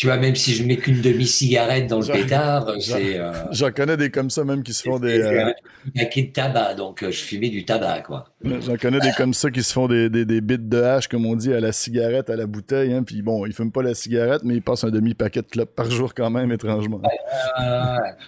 tu 0.01 0.07
vois, 0.07 0.17
même 0.17 0.35
si 0.35 0.55
je 0.55 0.65
mets 0.65 0.79
qu'une 0.79 1.03
demi-cigarette 1.03 1.87
dans 1.87 2.01
le 2.01 2.07
pétard, 2.07 2.73
c'est. 2.81 3.19
Euh, 3.19 3.33
j'en 3.51 3.71
connais 3.71 3.99
des 3.99 4.09
comme 4.09 4.31
ça, 4.31 4.45
même 4.45 4.63
qui 4.63 4.73
se 4.73 4.83
font 4.83 4.99
des. 4.99 5.21
Euh... 5.21 5.53
de 5.95 6.33
tabac, 6.33 6.73
donc 6.73 7.03
euh, 7.03 7.11
je 7.11 7.21
fumais 7.21 7.51
du 7.51 7.67
tabac, 7.67 8.01
quoi. 8.01 8.25
J'en 8.43 8.79
connais 8.79 9.01
des 9.01 9.13
comme 9.15 9.35
ça 9.35 9.51
qui 9.51 9.63
se 9.63 9.75
font 9.75 9.89
des, 9.89 10.09
des, 10.09 10.25
des 10.25 10.41
bits 10.41 10.57
de 10.59 10.81
hache, 10.81 11.07
comme 11.07 11.27
on 11.27 11.37
dit, 11.37 11.53
à 11.53 11.61
la 11.61 11.73
cigarette, 11.73 12.31
à 12.31 12.37
la 12.37 12.47
bouteille. 12.47 12.95
Hein, 12.95 13.03
puis 13.03 13.21
bon, 13.21 13.45
ils 13.45 13.53
fument 13.53 13.73
pas 13.73 13.83
la 13.83 13.93
cigarette, 13.93 14.41
mais 14.43 14.55
ils 14.55 14.63
passent 14.63 14.85
un 14.85 14.91
demi-paquet 14.91 15.43
de 15.43 15.49
clopes 15.49 15.75
par 15.75 15.91
jour 15.91 16.15
quand 16.15 16.31
même, 16.31 16.51
étrangement. 16.51 17.03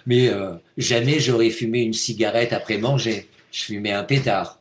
mais 0.05 0.29
euh, 0.29 0.53
jamais 0.77 1.19
j'aurais 1.19 1.49
fumé 1.49 1.79
une 1.79 1.93
cigarette 1.93 2.53
après 2.53 2.77
manger. 2.77 3.27
Je 3.51 3.63
fumais 3.63 3.93
un 3.93 4.03
pétard. 4.03 4.59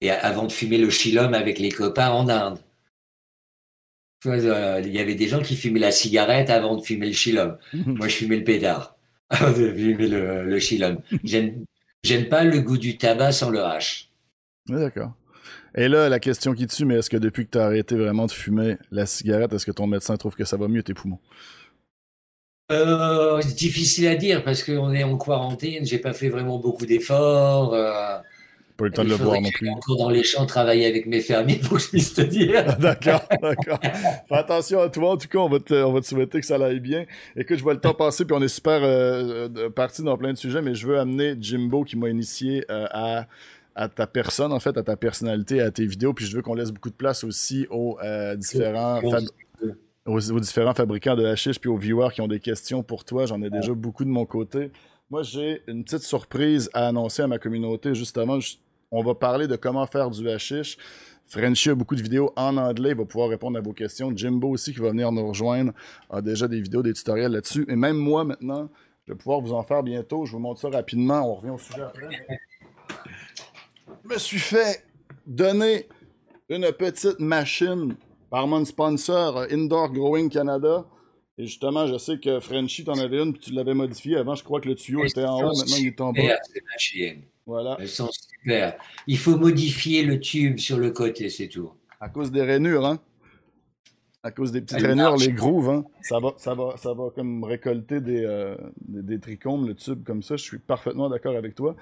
Et 0.00 0.10
avant 0.10 0.46
de 0.46 0.52
fumer 0.52 0.78
le 0.78 0.88
chilum 0.88 1.34
avec 1.34 1.58
les 1.58 1.70
copains 1.70 2.08
en 2.08 2.26
Inde. 2.30 2.58
Euh, 4.26 4.80
il 4.84 4.92
y 4.92 4.98
avait 4.98 5.14
des 5.14 5.28
gens 5.28 5.40
qui 5.40 5.56
fumaient 5.56 5.80
la 5.80 5.90
cigarette 5.90 6.50
avant 6.50 6.76
de 6.76 6.82
fumer 6.82 7.06
le 7.06 7.12
chilum. 7.12 7.56
Moi, 7.72 8.08
je 8.08 8.14
fumais 8.14 8.36
le 8.36 8.44
pétard 8.44 8.96
avant 9.30 9.50
de 9.50 9.72
fumer 9.72 10.08
le, 10.08 10.44
le 10.44 10.58
chilum. 10.58 10.98
J'aime 11.24 12.28
pas 12.28 12.44
le 12.44 12.60
goût 12.60 12.78
du 12.78 12.98
tabac 12.98 13.32
sans 13.32 13.50
le 13.50 13.62
hache. 13.62 14.10
D'accord. 14.68 15.12
Et 15.74 15.88
là, 15.88 16.08
la 16.08 16.20
question 16.20 16.52
qui 16.52 16.66
tue, 16.66 16.84
mais 16.84 16.96
est-ce 16.96 17.08
que 17.08 17.16
depuis 17.16 17.46
que 17.46 17.52
tu 17.52 17.58
as 17.58 17.64
arrêté 17.64 17.96
vraiment 17.96 18.26
de 18.26 18.32
fumer 18.32 18.76
la 18.90 19.06
cigarette, 19.06 19.52
est-ce 19.52 19.64
que 19.64 19.72
ton 19.72 19.86
médecin 19.86 20.16
trouve 20.16 20.34
que 20.34 20.44
ça 20.44 20.56
va 20.56 20.68
mieux 20.68 20.82
tes 20.82 20.94
poumons? 20.94 21.18
Euh, 22.70 23.40
difficile 23.56 24.06
à 24.08 24.14
dire 24.14 24.44
parce 24.44 24.62
qu'on 24.62 24.92
est 24.92 25.02
en 25.02 25.16
quarantaine, 25.18 25.84
j'ai 25.84 25.98
pas 25.98 26.12
fait 26.12 26.28
vraiment 26.28 26.58
beaucoup 26.58 26.86
d'efforts. 26.86 27.74
Euh, 27.74 28.18
pas 28.82 28.86
eu 28.86 28.88
le 28.88 28.94
temps 28.94 29.04
de 29.04 29.08
le 29.08 29.14
voir 29.14 29.40
non 29.40 29.50
plus. 29.50 29.68
encore 29.70 29.96
dans 29.96 30.10
les 30.10 30.22
champs 30.22 30.46
travailler 30.46 30.86
avec 30.86 31.06
mes 31.06 31.20
fermiers 31.20 31.56
pour 31.56 31.76
que 31.76 31.82
je 31.82 31.88
puisse 31.88 32.14
te 32.14 32.22
dire. 32.22 32.76
d'accord, 32.78 33.22
d'accord. 33.40 33.78
Fais 33.80 34.34
attention 34.34 34.80
à 34.80 34.88
toi. 34.88 35.12
En 35.12 35.16
tout 35.16 35.28
cas, 35.28 35.38
on 35.38 35.48
va, 35.48 35.60
te, 35.60 35.74
on 35.74 35.92
va 35.92 36.00
te 36.00 36.06
souhaiter 36.06 36.40
que 36.40 36.46
ça 36.46 36.56
aille 36.56 36.80
bien. 36.80 37.04
Écoute, 37.36 37.56
je 37.56 37.62
vois 37.62 37.74
le 37.74 37.80
temps 37.80 37.94
passer, 37.94 38.24
puis 38.24 38.34
on 38.36 38.42
est 38.42 38.48
super 38.48 38.80
euh, 38.82 39.70
parti 39.70 40.02
dans 40.02 40.16
plein 40.16 40.32
de 40.32 40.38
sujets, 40.38 40.62
mais 40.62 40.74
je 40.74 40.86
veux 40.86 40.98
amener 40.98 41.34
Jimbo 41.40 41.84
qui 41.84 41.96
m'a 41.96 42.08
initié 42.08 42.64
euh, 42.70 42.86
à 42.90 43.26
à 43.74 43.88
ta 43.88 44.06
personne, 44.06 44.52
en 44.52 44.60
fait, 44.60 44.76
à 44.76 44.82
ta 44.82 44.96
personnalité, 44.96 45.62
à 45.62 45.70
tes 45.70 45.86
vidéos. 45.86 46.12
Puis 46.12 46.26
je 46.26 46.36
veux 46.36 46.42
qu'on 46.42 46.54
laisse 46.54 46.70
beaucoup 46.70 46.90
de 46.90 46.94
place 46.94 47.24
aussi 47.24 47.66
aux 47.70 47.98
euh, 48.04 48.36
différents 48.36 49.00
aux, 50.04 50.20
différents 50.20 50.74
fabricants 50.74 51.14
de 51.14 51.24
hashish 51.24 51.60
puis 51.60 51.70
aux 51.70 51.76
viewers 51.76 52.10
qui 52.12 52.20
ont 52.20 52.28
des 52.28 52.40
questions 52.40 52.82
pour 52.82 53.04
toi. 53.04 53.24
J'en 53.24 53.40
ai 53.40 53.48
déjà 53.48 53.72
beaucoup 53.72 54.04
de 54.04 54.10
mon 54.10 54.26
côté. 54.26 54.70
Moi, 55.10 55.22
j'ai 55.22 55.62
une 55.66 55.84
petite 55.84 56.02
surprise 56.02 56.70
à 56.72 56.88
annoncer 56.88 57.22
à 57.22 57.26
ma 57.26 57.38
communauté. 57.38 57.94
Justement, 57.94 58.38
on 58.92 59.02
va 59.02 59.14
parler 59.14 59.48
de 59.48 59.56
comment 59.56 59.86
faire 59.86 60.10
du 60.10 60.28
hashish. 60.28 60.76
Frenchy 61.26 61.70
a 61.70 61.74
beaucoup 61.74 61.96
de 61.96 62.02
vidéos 62.02 62.32
en 62.36 62.56
anglais, 62.58 62.90
il 62.90 62.96
va 62.96 63.06
pouvoir 63.06 63.30
répondre 63.30 63.56
à 63.58 63.62
vos 63.62 63.72
questions. 63.72 64.12
Jimbo 64.14 64.50
aussi, 64.50 64.74
qui 64.74 64.80
va 64.80 64.90
venir 64.90 65.10
nous 65.10 65.26
rejoindre, 65.26 65.72
a 66.10 66.20
déjà 66.20 66.46
des 66.46 66.60
vidéos, 66.60 66.82
des 66.82 66.92
tutoriels 66.92 67.32
là-dessus. 67.32 67.64
Et 67.68 67.76
même 67.76 67.96
moi, 67.96 68.22
maintenant, 68.24 68.68
je 69.06 69.12
vais 69.12 69.18
pouvoir 69.18 69.40
vous 69.40 69.52
en 69.52 69.62
faire 69.62 69.82
bientôt. 69.82 70.26
Je 70.26 70.32
vous 70.32 70.38
montre 70.38 70.60
ça 70.60 70.68
rapidement. 70.68 71.22
On 71.22 71.34
revient 71.36 71.50
au 71.50 71.58
sujet 71.58 71.82
après. 71.82 72.08
Je 74.04 74.14
me 74.14 74.18
suis 74.18 74.38
fait 74.38 74.84
donner 75.26 75.88
une 76.50 76.70
petite 76.72 77.18
machine 77.18 77.96
par 78.28 78.46
mon 78.46 78.64
sponsor 78.64 79.46
Indoor 79.50 79.90
Growing 79.90 80.28
Canada. 80.28 80.84
Et 81.38 81.46
justement, 81.46 81.86
je 81.86 81.96
sais 81.96 82.18
que 82.18 82.40
Frenchy, 82.40 82.84
t'en 82.84 82.98
avais 82.98 83.22
une, 83.22 83.32
puis 83.32 83.40
tu 83.40 83.52
l'avais 83.52 83.74
modifié. 83.74 84.16
Avant, 84.16 84.34
je 84.34 84.44
crois 84.44 84.60
que 84.60 84.68
le 84.68 84.74
tuyau 84.74 85.04
était 85.04 85.24
en 85.24 85.38
haut, 85.38 85.56
maintenant 85.56 85.76
il 85.78 85.86
est 85.86 86.00
en 86.00 86.12
bas. 86.12 86.36
Voilà. 87.52 87.76
Elles 87.78 87.88
sont 87.88 88.08
super. 88.10 88.78
Il 89.06 89.18
faut 89.18 89.36
modifier 89.36 90.04
le 90.04 90.18
tube 90.18 90.58
sur 90.58 90.78
le 90.78 90.90
côté, 90.90 91.28
c'est 91.28 91.48
tout. 91.48 91.70
À 92.00 92.08
cause 92.08 92.30
des 92.30 92.40
rainures, 92.40 92.86
hein? 92.86 92.98
À 94.22 94.30
cause 94.30 94.52
des 94.52 94.62
petites 94.62 94.80
rainures, 94.80 95.16
les 95.18 95.32
grooves, 95.32 95.68
hein? 95.68 95.84
Ça 96.00 96.18
va, 96.18 96.32
ça 96.38 96.54
va, 96.54 96.76
ça 96.78 96.94
va 96.94 97.10
comme 97.14 97.44
récolter 97.44 98.00
des, 98.00 98.24
euh, 98.24 98.56
des, 98.80 99.02
des 99.02 99.20
trichomes, 99.20 99.66
le 99.66 99.74
tube 99.74 100.02
comme 100.02 100.22
ça. 100.22 100.36
Je 100.36 100.44
suis 100.44 100.58
parfaitement 100.58 101.10
d'accord 101.10 101.36
avec 101.36 101.54
toi. 101.54 101.76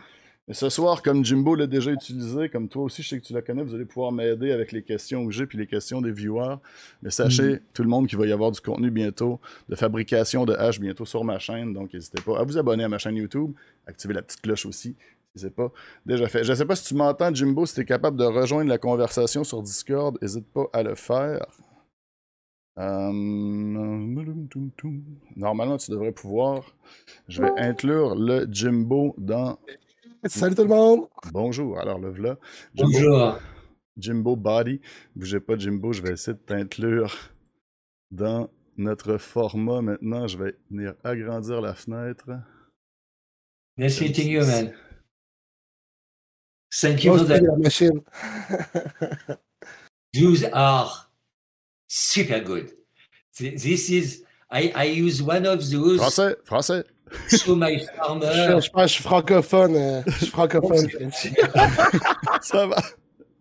Mais 0.48 0.54
ce 0.54 0.68
soir, 0.68 1.00
comme 1.02 1.24
Jimbo 1.24 1.54
l'a 1.54 1.68
déjà 1.68 1.92
utilisé, 1.92 2.48
comme 2.48 2.68
toi 2.68 2.82
aussi, 2.82 3.04
je 3.04 3.10
sais 3.10 3.20
que 3.20 3.24
tu 3.24 3.32
la 3.32 3.40
connais, 3.40 3.62
vous 3.62 3.76
allez 3.76 3.84
pouvoir 3.84 4.10
m'aider 4.10 4.50
avec 4.50 4.72
les 4.72 4.82
questions 4.82 5.24
que 5.24 5.30
j'ai 5.32 5.46
puis 5.46 5.56
les 5.56 5.68
questions 5.68 6.00
des 6.00 6.10
viewers. 6.10 6.56
Mais 7.04 7.10
sachez, 7.10 7.54
mm. 7.54 7.60
tout 7.72 7.84
le 7.84 7.88
monde, 7.88 8.08
qu'il 8.08 8.18
va 8.18 8.26
y 8.26 8.32
avoir 8.32 8.50
du 8.50 8.60
contenu 8.60 8.90
bientôt, 8.90 9.38
de 9.68 9.76
fabrication 9.76 10.46
de 10.46 10.54
hash 10.54 10.80
bientôt 10.80 11.04
sur 11.04 11.22
ma 11.22 11.38
chaîne. 11.38 11.72
Donc, 11.72 11.94
n'hésitez 11.94 12.20
pas 12.20 12.40
à 12.40 12.42
vous 12.42 12.58
abonner 12.58 12.82
à 12.82 12.88
ma 12.88 12.98
chaîne 12.98 13.14
YouTube, 13.14 13.52
activer 13.86 14.14
la 14.14 14.22
petite 14.22 14.40
cloche 14.40 14.66
aussi. 14.66 14.96
C'est 15.34 15.54
pas 15.54 15.72
déjà 16.04 16.28
fait. 16.28 16.42
Je 16.44 16.50
ne 16.50 16.56
sais 16.56 16.66
pas 16.66 16.76
si 16.76 16.84
tu 16.86 16.94
m'entends, 16.94 17.32
Jimbo, 17.32 17.64
si 17.66 17.74
tu 17.74 17.80
es 17.82 17.84
capable 17.84 18.16
de 18.16 18.24
rejoindre 18.24 18.68
la 18.68 18.78
conversation 18.78 19.44
sur 19.44 19.62
Discord, 19.62 20.18
n'hésite 20.20 20.50
pas 20.52 20.66
à 20.72 20.82
le 20.82 20.94
faire. 20.94 21.46
Euh, 22.78 23.12
normalement, 25.36 25.76
tu 25.76 25.90
devrais 25.90 26.12
pouvoir. 26.12 26.74
Je 27.28 27.42
vais 27.42 27.50
inclure 27.58 28.14
le 28.14 28.46
Jimbo 28.50 29.14
dans 29.18 29.58
Salut 30.26 30.54
tout 30.54 30.62
le 30.62 30.68
monde! 30.68 31.08
Bonjour, 31.32 31.78
alors 31.78 31.98
le 31.98 32.10
voilà. 32.10 32.36
Bonjour. 32.74 33.38
Jimbo 33.96 34.36
Body. 34.36 34.80
Bougez 35.16 35.40
pas, 35.40 35.56
Jimbo, 35.56 35.94
je 35.94 36.02
vais 36.02 36.12
essayer 36.12 36.34
de 36.36 36.42
t'inclure 36.42 37.16
dans 38.10 38.50
notre 38.76 39.16
format 39.16 39.80
maintenant. 39.80 40.26
Je 40.26 40.36
vais 40.36 40.56
venir 40.70 40.94
agrandir 41.04 41.62
la 41.62 41.74
fenêtre. 41.74 42.26
Nice 43.78 43.98
meeting 44.00 44.28
you, 44.28 44.44
man. 44.44 44.72
Thank 46.72 47.04
you 47.04 47.18
for 47.18 47.24
that. 47.24 47.42
Jews 50.14 50.44
are 50.44 50.90
super 51.88 52.40
good. 52.40 52.72
This 53.38 53.90
is, 53.90 54.22
I, 54.50 54.72
I 54.74 54.84
use 54.84 55.22
one 55.22 55.46
of 55.46 55.68
those. 55.70 56.00
Français, 56.00 56.36
français. 56.44 56.84
Show 57.28 57.56
my 57.56 57.78
farmer. 57.96 58.26
Je, 58.32 58.60
je, 58.60 58.82
je, 58.82 58.86
suis 58.86 59.02
francophone. 59.02 59.74
Euh, 59.74 60.02
je 60.06 60.12
suis 60.12 60.26
francophone. 60.26 60.88
ça 62.42 62.66
va. 62.66 62.82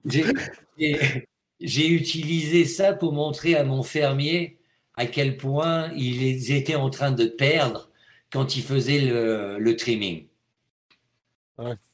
J'ai 0.06 1.88
utilisé 1.88 2.66
ça 2.66 2.94
pour 2.94 3.14
montrer 3.14 3.56
à 3.56 3.64
mon 3.64 3.84
fermier 3.84 4.58
à 4.96 5.06
quel 5.06 5.38
point 5.38 5.92
ils 5.96 6.52
étaient 6.52 6.76
en 6.76 6.90
train 6.90 7.12
de 7.12 7.26
perdre 7.26 7.90
quand 8.32 8.56
ils 8.56 8.64
faisaient 8.64 9.02
le, 9.02 9.58
le 9.60 9.76
trimming. 9.76 10.29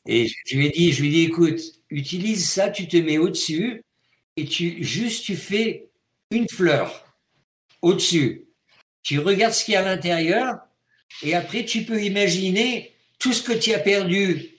Et 0.06 0.28
je 0.28 0.58
lui 0.58 0.68
ai 0.68 0.70
dit, 0.72 0.92
je 0.92 1.02
lui 1.02 1.22
écoute, 1.22 1.60
utilise 1.90 2.48
ça, 2.48 2.70
tu 2.70 2.88
te 2.88 2.98
mets 2.98 3.18
au-dessus 3.18 3.84
et 4.38 4.46
tu 4.46 4.84
juste 4.84 5.26
tu 5.26 5.36
fais 5.36 5.90
une 6.32 6.48
fleur 6.50 7.06
au-dessus. 7.82 8.46
Tu 9.04 9.20
regardes 9.20 9.54
ce 9.54 9.66
qu'il 9.66 9.74
y 9.74 9.78
a 9.78 9.82
à 9.82 9.86
l'intérieur 9.86 10.58
et 11.24 11.34
après, 11.34 11.66
tu 11.66 11.84
peux 11.84 12.04
imaginer 12.04 12.94
tout 13.20 13.34
ce 13.34 13.42
que 13.42 13.54
tu 13.54 13.74
as 13.74 13.80
perdu 13.80 14.52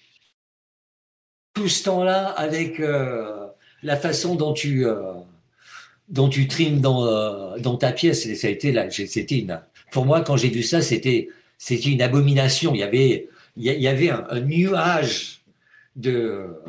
tout 1.54 1.68
ce 1.68 1.84
temps-là 1.84 2.28
avec 2.28 2.80
euh, 2.80 3.46
la 3.82 3.96
façon 3.96 4.34
dont 4.34 4.52
tu, 4.52 4.86
euh, 4.86 5.14
dont 6.08 6.28
tu 6.28 6.48
trimes 6.48 6.80
dans, 6.80 7.06
euh, 7.06 7.58
dans 7.58 7.76
ta 7.76 7.92
pièce. 7.92 8.32
ça 8.34 8.46
a 8.46 8.50
été 8.50 8.72
là, 8.72 8.90
c'était 8.90 9.38
une, 9.38 9.60
pour 9.90 10.04
moi, 10.04 10.20
quand 10.20 10.36
j'ai 10.36 10.50
vu 10.50 10.62
ça, 10.62 10.82
c'était, 10.82 11.28
c'était 11.58 11.90
une 11.90 12.02
abomination. 12.02 12.74
Il 12.74 12.80
y 12.80 12.82
avait, 12.82 13.28
il 13.56 13.64
y 13.64 13.88
avait 13.88 14.10
un, 14.10 14.40
nuage 14.40 15.42
de, 15.96 16.62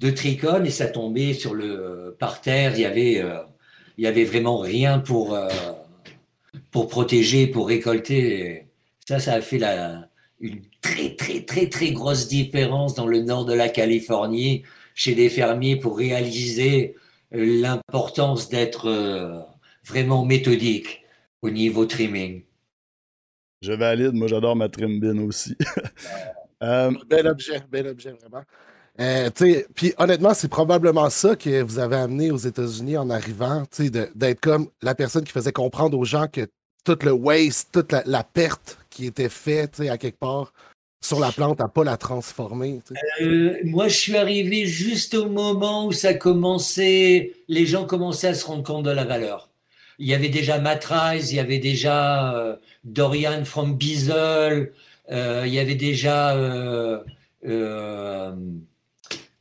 de 0.00 0.64
et 0.64 0.70
ça 0.70 0.86
tombait 0.86 1.32
sur 1.34 1.54
le 1.54 2.16
parterre. 2.18 2.72
Il 2.74 2.80
y 2.80 2.84
avait, 2.84 3.24
il 3.96 4.04
y 4.04 4.06
avait 4.06 4.24
vraiment 4.24 4.58
rien 4.58 4.98
pour, 4.98 5.38
pour 6.70 6.88
protéger, 6.88 7.46
pour 7.46 7.68
récolter. 7.68 8.66
Ça, 9.08 9.18
ça 9.18 9.34
a 9.34 9.40
fait 9.40 9.58
la, 9.58 10.08
une 10.42 10.60
très, 10.80 11.14
très, 11.14 11.40
très, 11.42 11.68
très 11.68 11.92
grosse 11.92 12.28
différence 12.28 12.94
dans 12.94 13.06
le 13.06 13.22
nord 13.22 13.44
de 13.46 13.54
la 13.54 13.68
Californie 13.68 14.64
chez 14.94 15.14
les 15.14 15.30
fermiers 15.30 15.76
pour 15.76 15.96
réaliser 15.96 16.96
euh, 17.34 17.60
l'importance 17.60 18.48
d'être 18.48 18.88
euh, 18.88 19.40
vraiment 19.84 20.24
méthodique 20.24 21.02
au 21.40 21.50
niveau 21.50 21.86
trimming. 21.86 22.42
Je 23.62 23.72
valide, 23.72 24.12
moi 24.12 24.26
j'adore 24.26 24.56
ma 24.56 24.68
trimbine 24.68 25.20
aussi. 25.20 25.56
euh... 26.62 26.90
Bel 27.08 27.26
objet, 27.28 27.62
bel 27.70 27.86
objet, 27.86 28.10
vraiment. 28.10 28.44
Euh, 29.00 29.30
puis 29.74 29.94
honnêtement, 29.96 30.34
c'est 30.34 30.48
probablement 30.48 31.08
ça 31.08 31.34
que 31.34 31.62
vous 31.62 31.78
avez 31.78 31.96
amené 31.96 32.30
aux 32.30 32.36
États-Unis 32.36 32.98
en 32.98 33.08
arrivant, 33.08 33.64
d'être 33.78 34.40
comme 34.40 34.68
la 34.82 34.94
personne 34.94 35.24
qui 35.24 35.32
faisait 35.32 35.52
comprendre 35.52 35.98
aux 35.98 36.04
gens 36.04 36.26
que 36.26 36.46
tout 36.84 36.98
le 37.02 37.12
waste, 37.12 37.70
toute 37.72 37.92
la, 37.92 38.02
la 38.04 38.24
perte 38.24 38.78
qui 38.90 39.06
était 39.06 39.30
fait 39.30 39.80
à 39.88 39.96
quelque 39.96 40.18
part 40.18 40.52
sur 41.02 41.18
la 41.18 41.32
plante 41.32 41.60
à 41.60 41.68
pas 41.68 41.84
la 41.84 41.96
transformer? 41.96 42.80
Euh, 43.20 43.56
moi, 43.64 43.88
je 43.88 43.96
suis 43.96 44.16
arrivé 44.16 44.66
juste 44.66 45.14
au 45.14 45.28
moment 45.28 45.86
où 45.86 45.92
ça 45.92 46.14
commençait, 46.14 47.32
les 47.48 47.66
gens 47.66 47.84
commençaient 47.84 48.28
à 48.28 48.34
se 48.34 48.46
rendre 48.46 48.62
compte 48.62 48.84
de 48.84 48.90
la 48.90 49.04
valeur. 49.04 49.48
Il 50.02 50.08
y 50.08 50.14
avait 50.14 50.30
déjà 50.30 50.58
Matt 50.58 50.84
Rice, 50.86 51.30
il 51.30 51.36
y 51.36 51.38
avait 51.38 51.60
déjà 51.60 52.34
euh, 52.34 52.56
Dorian 52.82 53.44
from 53.44 53.76
Beazle, 53.76 54.72
euh, 55.12 55.44
il 55.46 55.54
y 55.54 55.60
avait 55.60 55.76
déjà 55.76 56.34
euh, 56.34 56.98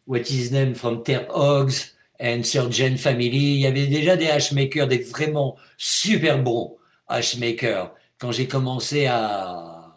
what 0.06 0.20
is 0.30 0.52
name 0.52 0.76
from 0.76 1.02
Terp 1.02 1.32
Hogs 1.34 1.96
and 2.22 2.44
Surgeon 2.44 2.96
Family. 2.98 3.56
Il 3.56 3.60
y 3.62 3.66
avait 3.66 3.88
déjà 3.88 4.16
des 4.16 4.28
hashmakers, 4.28 4.88
des 4.88 5.00
vraiment 5.00 5.56
super 5.78 6.38
bons 6.38 6.78
hashmakers 7.08 7.92
quand 8.20 8.32
j'ai 8.32 8.46
commencé 8.48 9.08
à, 9.08 9.96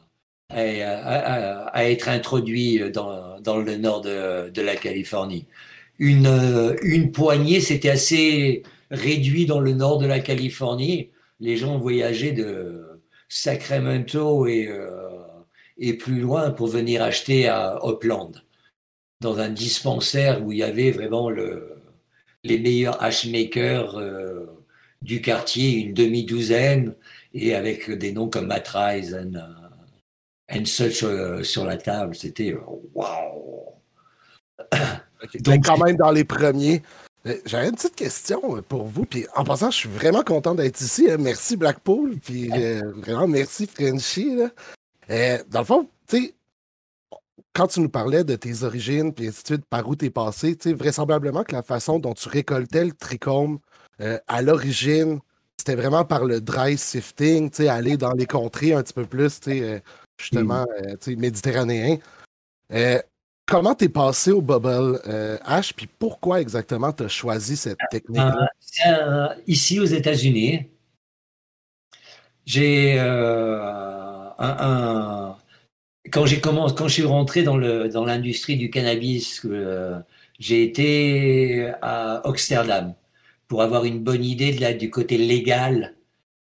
à, 0.49 0.61
à, 0.61 1.67
à, 1.75 1.85
être 1.85 2.09
introduit 2.09 2.91
dans, 2.91 3.39
dans 3.39 3.59
le 3.59 3.77
nord 3.77 4.01
de, 4.01 4.49
de, 4.49 4.63
la 4.63 4.77
Californie. 4.77 5.45
Une, 5.99 6.75
une 6.83 7.13
poignée, 7.13 7.61
c'était 7.61 7.91
assez 7.91 8.63
réduit 8.95 9.47
dans 9.47 9.61
le 9.61 9.73
nord 9.73 9.99
de 9.99 10.07
la 10.07 10.21
Californie. 10.21 11.11
Les 11.41 11.57
gens 11.57 11.79
voyageaient 11.79 12.33
de 12.33 13.03
Sacramento 13.29 14.47
et, 14.47 14.69
euh, 14.69 15.11
et 15.79 15.95
plus 15.95 16.21
loin 16.21 16.51
pour 16.51 16.69
venir 16.69 17.03
acheter 17.03 17.49
à 17.49 17.81
Upland, 17.85 18.33
dans 19.21 19.39
un 19.39 19.51
dispensaire 19.51 20.45
où 20.45 20.53
il 20.53 20.59
y 20.59 20.63
avait 20.63 20.91
vraiment 20.91 21.31
le, 21.31 21.77
les 22.45 22.59
meilleurs 22.59 23.03
hashmakers 23.03 23.99
euh, 23.99 24.47
du 25.03 25.21
quartier, 25.21 25.81
une 25.81 25.95
demi-douzaine, 25.95 26.95
et 27.33 27.55
avec 27.55 27.91
des 27.91 28.13
noms 28.13 28.29
comme 28.29 28.47
Matt 28.47 28.69
Rise 28.69 29.15
and, 29.15 29.35
uh, 30.55 30.67
such 30.67 31.03
uh, 31.03 31.43
sur 31.43 31.65
la 31.65 31.77
table. 31.77 32.15
C'était 32.15 32.55
waouh! 32.95 33.75
Donc, 35.41 35.65
quand 35.65 35.79
même 35.79 35.97
dans 35.97 36.11
les 36.11 36.25
premiers. 36.25 36.83
Euh, 37.27 37.39
j'avais 37.47 37.69
une 37.69 37.75
petite 37.75 37.97
question 37.97 38.57
euh, 38.57 38.63
pour 38.63 38.85
vous. 38.85 39.05
Puis 39.05 39.27
en 39.35 39.45
passant, 39.45 39.71
je 39.71 39.77
suis 39.77 39.89
vraiment 39.89 40.23
content 40.23 40.55
d'être 40.55 40.81
ici. 40.81 41.11
Hein. 41.11 41.17
Merci 41.19 41.57
Blackpool. 41.57 42.17
Puis 42.23 42.51
euh, 42.53 42.93
vraiment 42.97 43.29
merci 43.29 43.67
Frenchy. 43.67 44.37
dans 45.09 45.61
le 45.61 45.65
fond, 45.65 45.89
tu 46.07 46.17
sais, 46.17 46.35
quand 47.55 47.69
tu 47.69 47.81
nous 47.81 47.89
parlais 47.89 48.25
de 48.25 48.37
tes 48.37 48.65
origines, 48.65 49.13
puis 49.13 49.29
ainsi 49.29 49.43
de 49.43 49.47
suite, 49.47 49.65
par 49.67 49.89
où 49.89 49.95
tu 49.97 50.07
es 50.07 50.11
passé, 50.11 50.57
tu 50.57 50.71
sais, 50.71 50.75
vraisemblablement 50.75 51.45
que 51.45 51.53
la 51.53 51.63
façon 51.63 51.99
dont 51.99 52.15
tu 52.15 52.29
récoltais 52.29 52.85
le 52.85 52.93
trichome 52.93 53.59
à 54.27 54.43
l'origine, 54.43 55.21
c'était 55.57 55.81
vraiment 55.81 56.05
par 56.05 56.25
le 56.25 56.43
dry 56.43 56.77
sifting, 56.77 57.51
aller 57.69 57.97
dans 57.97 58.13
les 58.13 58.27
contrées 58.27 58.75
un 58.75 58.83
petit 58.83 58.93
peu 58.93 59.07
plus, 59.07 59.41
euh, 59.49 59.81
justement, 60.19 60.63
mm. 60.65 61.09
euh, 61.09 61.17
méditerranéen. 61.17 61.99
Euh, 63.51 63.53
comment 63.53 63.75
t'es 63.75 63.89
passé 63.89 64.31
au 64.33 64.41
bubble 64.41 65.01
H, 65.47 65.73
puis 65.75 65.89
pourquoi 65.99 66.41
exactement 66.41 66.93
tu 66.93 67.05
as 67.05 67.09
choisi 67.09 67.57
cette 67.57 67.79
technique-là? 67.91 68.49
ici, 69.47 69.79
aux 69.81 69.85
États-Unis, 69.85 70.67
j'ai 72.47 72.99
un, 72.99 74.35
Quand, 76.11 76.27
j'ai 76.27 76.41
commencé, 76.41 76.75
quand 76.77 76.89
je 76.89 76.95
suis 76.95 77.05
rentré 77.05 77.43
dans, 77.43 77.57
le, 77.57 77.89
dans 77.89 78.05
l'industrie 78.05 78.57
du 78.57 78.71
cannabis, 78.71 79.47
j'ai 80.39 80.63
été 80.65 81.73
à 81.81 82.27
Amsterdam 82.27 82.95
pour 83.49 83.63
avoir 83.63 83.85
une 83.85 84.01
bonne 84.01 84.25
idée 84.25 84.53
de 84.53 84.61
la, 84.61 84.73
du 84.75 84.91
côté 84.91 85.19
légal 85.19 85.95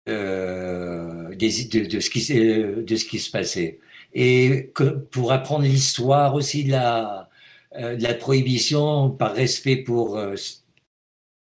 euh, 0.08 1.36
des, 1.36 1.66
de, 1.66 1.86
de, 1.86 2.00
ce 2.00 2.10
qui, 2.10 2.28
de 2.28 2.96
ce 2.96 3.06
qui 3.06 3.20
se 3.20 3.30
passait. 3.30 3.80
Et 4.14 4.72
pour 5.12 5.32
apprendre 5.32 5.64
l'histoire 5.66 6.36
aussi 6.36 6.64
de 6.64 6.72
la, 6.72 7.30
euh, 7.76 8.14
prohibition, 8.20 9.12
par 9.12 9.34
respect 9.34 9.78
pour 9.78 10.18
euh, 10.18 10.36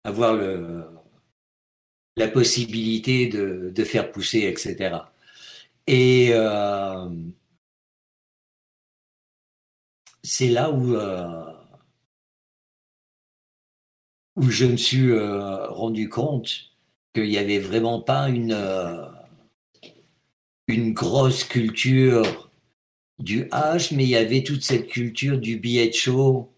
avoir 0.03 0.35
la 2.17 2.27
possibilité 2.27 3.27
de, 3.27 3.83
faire 3.83 4.11
pousser, 4.11 4.39
etc. 4.41 4.97
Et 5.87 6.29
euh, 6.33 7.09
c'est 10.23 10.49
là 10.49 10.69
où, 10.71 10.95
où 14.35 14.49
je 14.49 14.65
me 14.65 14.77
suis 14.77 15.17
rendu 15.17 16.09
compte 16.09 16.71
qu'il 17.13 17.29
n'y 17.29 17.37
avait 17.37 17.59
vraiment 17.59 18.01
pas 18.01 18.29
une, 18.29 18.55
une 20.67 20.93
grosse 20.93 21.43
culture 21.43 22.48
du 23.19 23.43
H, 23.45 23.95
mais 23.95 24.03
il 24.05 24.09
y 24.09 24.15
avait 24.15 24.43
toute 24.43 24.63
cette 24.63 24.87
culture 24.87 25.37
du 25.37 25.57
BHO 25.57 26.51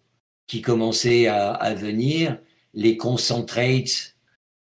qui 0.47 0.61
commençait 0.61 1.27
à, 1.27 1.73
venir, 1.73 2.39
les 2.73 2.97
concentrates 2.97 4.15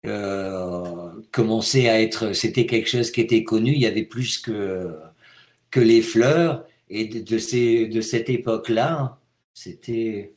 euh, 0.06 1.12
commençait 1.32 1.88
à 1.88 2.00
être, 2.00 2.32
c'était 2.32 2.66
quelque 2.66 2.88
chose 2.88 3.10
qui 3.10 3.20
était 3.20 3.44
connu, 3.44 3.72
il 3.72 3.80
y 3.80 3.86
avait 3.86 4.04
plus 4.04 4.38
que, 4.38 4.96
que 5.70 5.80
les 5.80 6.02
fleurs, 6.02 6.66
et 6.88 7.06
de, 7.06 7.20
de, 7.20 7.38
ces, 7.38 7.88
de 7.88 8.00
cette 8.00 8.30
époque-là, 8.30 9.20
c'était 9.54 10.34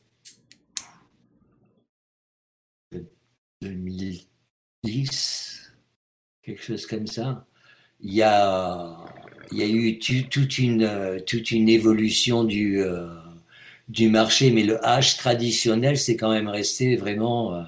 2010, 3.62 5.72
quelque 6.42 6.62
chose 6.62 6.86
comme 6.86 7.06
ça. 7.06 7.46
Il 8.00 8.14
y 8.14 8.22
a, 8.22 8.98
il 9.52 9.58
y 9.58 9.62
a 9.62 9.66
eu 9.66 9.98
toute 9.98 10.58
une, 10.58 11.22
toute 11.26 11.50
une 11.50 11.68
évolution 11.68 12.44
du, 12.44 12.82
euh, 12.82 13.08
du 13.88 14.08
marché, 14.08 14.50
mais 14.50 14.62
le 14.62 14.76
H 14.76 15.18
traditionnel, 15.18 15.98
c'est 15.98 16.16
quand 16.16 16.30
même 16.30 16.48
resté 16.48 16.96
vraiment 16.96 17.54
euh, 17.54 17.62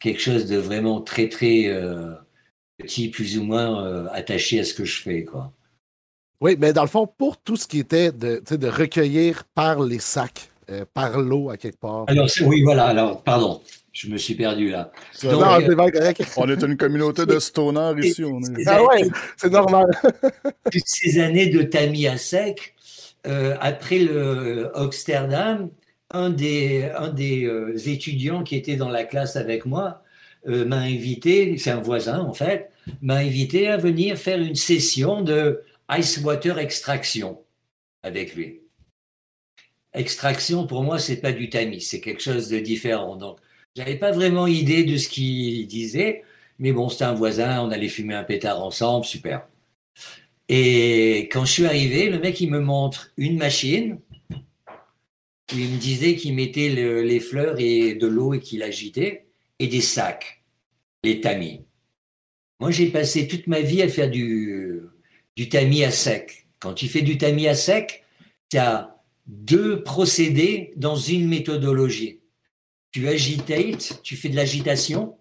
quelque 0.00 0.20
chose 0.20 0.46
de 0.46 0.56
vraiment 0.56 1.00
très, 1.00 1.28
très 1.28 1.66
euh, 1.66 2.12
petit, 2.78 3.08
plus 3.08 3.38
ou 3.38 3.44
moins 3.44 3.84
euh, 3.84 4.08
attaché 4.12 4.60
à 4.60 4.64
ce 4.64 4.74
que 4.74 4.84
je 4.84 5.00
fais. 5.00 5.24
Quoi. 5.24 5.52
Oui, 6.40 6.56
mais 6.58 6.72
dans 6.72 6.82
le 6.82 6.88
fond, 6.88 7.06
pour 7.06 7.36
tout 7.36 7.56
ce 7.56 7.68
qui 7.68 7.78
était 7.78 8.10
de, 8.10 8.42
de 8.50 8.68
recueillir 8.68 9.44
par 9.54 9.80
les 9.80 10.00
sacs, 10.00 10.50
euh, 10.70 10.84
par 10.92 11.20
l'eau 11.20 11.50
à 11.50 11.56
quelque 11.56 11.78
part. 11.78 12.04
Alors, 12.08 12.28
oui, 12.46 12.62
voilà, 12.62 12.86
alors, 12.86 13.22
pardon. 13.22 13.62
Je 13.92 14.08
me 14.08 14.16
suis 14.16 14.34
perdu 14.34 14.70
là. 14.70 14.90
Donc, 15.22 15.32
non, 15.32 15.60
euh, 15.60 16.12
on 16.38 16.48
est 16.48 16.62
une 16.62 16.76
communauté 16.78 17.26
de 17.26 17.38
stoners 17.38 18.00
ici. 18.00 18.24
On 18.24 18.40
est... 18.40 18.66
Ah 18.66 18.82
ouais, 18.82 19.02
c'est 19.36 19.50
normal. 19.50 19.86
Toutes 20.72 20.86
ces 20.86 21.20
années 21.20 21.48
de 21.48 21.62
tamis 21.62 22.06
à 22.06 22.16
sec, 22.16 22.74
euh, 23.26 23.54
après 23.60 23.98
le 23.98 24.70
Amsterdam, 24.74 25.68
un 26.10 26.30
des, 26.30 26.90
un 26.96 27.08
des 27.08 27.44
euh, 27.44 27.76
étudiants 27.86 28.42
qui 28.42 28.56
était 28.56 28.76
dans 28.76 28.88
la 28.88 29.04
classe 29.04 29.36
avec 29.36 29.66
moi 29.66 30.02
euh, 30.48 30.64
m'a 30.64 30.78
invité, 30.78 31.56
c'est 31.58 31.70
un 31.70 31.80
voisin 31.80 32.20
en 32.20 32.32
fait, 32.32 32.70
m'a 33.00 33.16
invité 33.16 33.68
à 33.68 33.76
venir 33.76 34.16
faire 34.16 34.40
une 34.40 34.54
session 34.56 35.22
de 35.22 35.62
ice 35.90 36.18
water 36.18 36.58
extraction 36.58 37.40
avec 38.02 38.34
lui. 38.34 38.60
Extraction, 39.94 40.66
pour 40.66 40.82
moi, 40.82 40.98
c'est 40.98 41.20
pas 41.20 41.32
du 41.32 41.50
tamis, 41.50 41.82
c'est 41.82 42.00
quelque 42.00 42.22
chose 42.22 42.48
de 42.48 42.58
différent. 42.58 43.16
Donc, 43.16 43.38
j'avais 43.76 43.96
pas 43.96 44.12
vraiment 44.12 44.46
idée 44.46 44.84
de 44.84 44.96
ce 44.96 45.08
qu'il 45.08 45.66
disait, 45.66 46.22
mais 46.58 46.72
bon, 46.72 46.88
c'était 46.88 47.04
un 47.04 47.14
voisin, 47.14 47.62
on 47.62 47.70
allait 47.70 47.88
fumer 47.88 48.14
un 48.14 48.24
pétard 48.24 48.62
ensemble, 48.62 49.04
super. 49.04 49.46
Et 50.48 51.28
quand 51.32 51.44
je 51.44 51.52
suis 51.52 51.66
arrivé, 51.66 52.10
le 52.10 52.18
mec, 52.18 52.40
il 52.40 52.50
me 52.50 52.60
montre 52.60 53.10
une 53.16 53.38
machine 53.38 53.98
il 55.54 55.68
me 55.68 55.78
disait 55.78 56.14
qu'il 56.14 56.34
mettait 56.34 56.68
les 56.68 57.20
fleurs 57.20 57.56
et 57.58 57.94
de 57.94 58.06
l'eau 58.06 58.34
et 58.34 58.40
qu'il 58.40 58.62
agitait, 58.62 59.26
et 59.58 59.68
des 59.68 59.80
sacs, 59.80 60.42
les 61.04 61.20
tamis. 61.20 61.62
Moi, 62.60 62.70
j'ai 62.70 62.86
passé 62.86 63.26
toute 63.26 63.46
ma 63.46 63.60
vie 63.60 63.82
à 63.82 63.88
faire 63.88 64.10
du, 64.10 64.80
du 65.36 65.48
tamis 65.48 65.84
à 65.84 65.90
sec. 65.90 66.46
Quand 66.60 66.74
tu 66.74 66.88
fais 66.88 67.02
du 67.02 67.18
tamis 67.18 67.48
à 67.48 67.54
sec, 67.54 68.04
tu 68.48 68.58
as 68.58 69.02
deux 69.26 69.82
procédés 69.82 70.72
dans 70.76 70.96
une 70.96 71.28
méthodologie. 71.28 72.20
Tu 72.92 73.08
agites, 73.08 74.00
tu 74.02 74.16
fais 74.16 74.28
de 74.28 74.36
l'agitation 74.36 75.16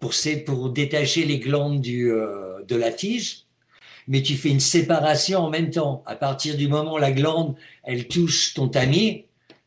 pour, 0.00 0.12
pour 0.44 0.70
détacher 0.70 1.24
les 1.24 1.38
glandes 1.38 1.80
du, 1.80 2.12
euh, 2.12 2.62
de 2.64 2.76
la 2.76 2.92
tige, 2.92 3.46
mais 4.06 4.22
tu 4.22 4.34
fais 4.34 4.50
une 4.50 4.60
séparation 4.60 5.40
en 5.40 5.50
même 5.50 5.70
temps. 5.70 6.02
À 6.06 6.14
partir 6.14 6.56
du 6.56 6.68
moment 6.68 6.94
où 6.94 6.98
la 6.98 7.12
glande, 7.12 7.56
elle 7.84 8.06
touche 8.06 8.54
ton 8.54 8.68
tamis, 8.68 9.24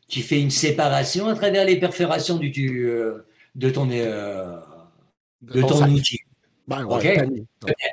tu 0.08 0.22
fais 0.22 0.40
une 0.40 0.50
séparation 0.50 1.26
à 1.28 1.34
travers 1.34 1.64
les 1.64 1.78
perforations 1.78 2.36
du, 2.36 2.86
euh, 2.86 3.26
de 3.54 3.70
ton, 3.70 3.90
euh, 3.90 4.56
de 5.42 5.60
ton 5.60 5.90
outil. 5.90 6.20
Ben, 6.66 6.84
ouais, 6.84 7.26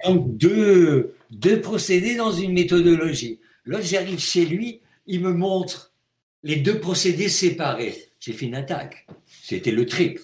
Donc, 0.06 0.38
deux, 0.38 1.16
deux 1.32 1.62
procédés 1.62 2.16
dans 2.16 2.32
une 2.32 2.54
méthodologie. 2.54 3.40
Là, 3.66 3.82
j'arrive 3.82 4.20
chez 4.20 4.46
lui, 4.46 4.82
il 5.08 5.22
me 5.22 5.34
montre 5.34 5.94
les 6.44 6.58
deux 6.58 6.80
procédés 6.80 7.30
séparés. 7.30 8.05
J'ai 8.26 8.34
fait 8.34 8.48
une 8.48 8.56
attaque. 8.56 9.06
C'était 9.44 9.72
le 9.72 9.86
trip. 9.86 10.20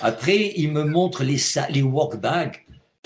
Après, 0.00 0.52
il 0.54 0.70
me 0.70 0.84
montre 0.84 1.24
les, 1.24 1.38
les 1.70 1.82
work. 1.82 2.14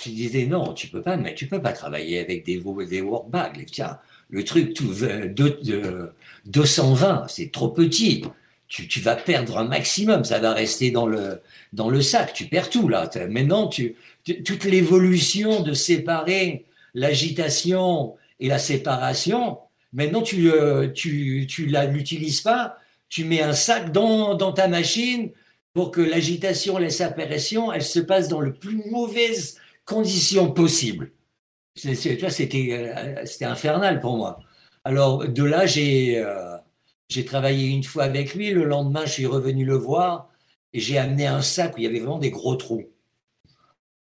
Je 0.05 0.10
disais, 0.10 0.44
non, 0.44 0.74
tu 0.74 0.89
peux 0.89 1.01
pas, 1.01 1.16
mais 1.16 1.34
tu 1.34 1.47
peux 1.47 1.62
pas 1.62 1.72
travailler 1.72 2.18
avec 2.18 2.44
des, 2.44 2.62
des 2.90 3.01
work. 3.01 3.30
Tiens, 3.72 3.98
le 4.28 4.44
truc, 4.44 4.74
tout, 4.74 4.93
de, 4.93 5.28
de, 5.62 6.12
220, 6.44 7.24
c'est 7.28 7.51
trop 7.51 7.68
petit. 7.68 8.24
Tu, 8.68 8.86
tu, 8.86 9.01
vas 9.01 9.16
perdre 9.16 9.56
un 9.56 9.64
maximum, 9.64 10.24
ça 10.24 10.39
va 10.40 10.52
rester 10.52 10.90
dans 10.90 11.06
le, 11.06 11.40
dans 11.72 11.89
le 11.89 12.02
sac, 12.02 12.34
tu 12.34 12.47
perds 12.47 12.68
tout 12.68 12.89
là. 12.89 13.09
Maintenant, 13.30 13.68
tu, 13.68 13.97
toute 14.44 14.64
l'évolution 14.64 15.62
de 15.62 15.72
séparer 15.72 16.66
l'agitation 16.94 18.16
et 18.40 18.48
la 18.48 18.59
séparation, 18.59 19.59
maintenant 19.93 20.22
tu 20.22 20.51
euh, 20.51 20.89
tu, 20.89 21.47
tu 21.48 21.66
l'utilises 21.66 22.40
pas, 22.40 22.78
tu 23.12 23.26
mets 23.26 23.43
un 23.43 23.52
sac 23.52 23.93
dans, 23.93 24.34
dans 24.34 24.52
ta 24.52 24.68
machine 24.68 25.32
pour 25.74 25.90
que 25.90 26.01
l'agitation 26.01 26.78
la 26.78 26.89
séparation, 26.89 27.70
elle 27.70 27.82
se 27.82 28.01
passe 28.01 28.28
dans 28.28 28.40
le 28.40 28.55
plus 28.55 28.82
mauvaises 28.90 29.59
conditions 29.84 30.51
possibles. 30.51 31.12
C'était 31.74 32.72
euh, 32.72 33.26
c'était 33.26 33.44
infernal 33.44 34.01
pour 34.01 34.16
moi. 34.16 34.40
Alors, 34.84 35.28
de 35.28 35.44
là, 35.44 35.64
euh, 35.76 36.56
j'ai 37.10 37.24
travaillé 37.26 37.68
une 37.68 37.84
fois 37.84 38.05
avec 38.05 38.34
lui. 38.34 38.51
Le 38.51 38.64
lendemain, 38.64 39.05
je 39.05 39.12
suis 39.12 39.26
revenu 39.26 39.66
le 39.66 39.76
voir 39.76 40.30
et 40.72 40.80
j'ai 40.80 40.97
amené 40.97 41.26
un 41.26 41.43
sac 41.43 41.76
où 41.76 41.80
il 41.80 41.84
y 41.84 41.86
avait 41.86 42.01
vraiment 42.01 42.18
des 42.18 42.30
gros 42.30 42.56
trous. 42.56 42.89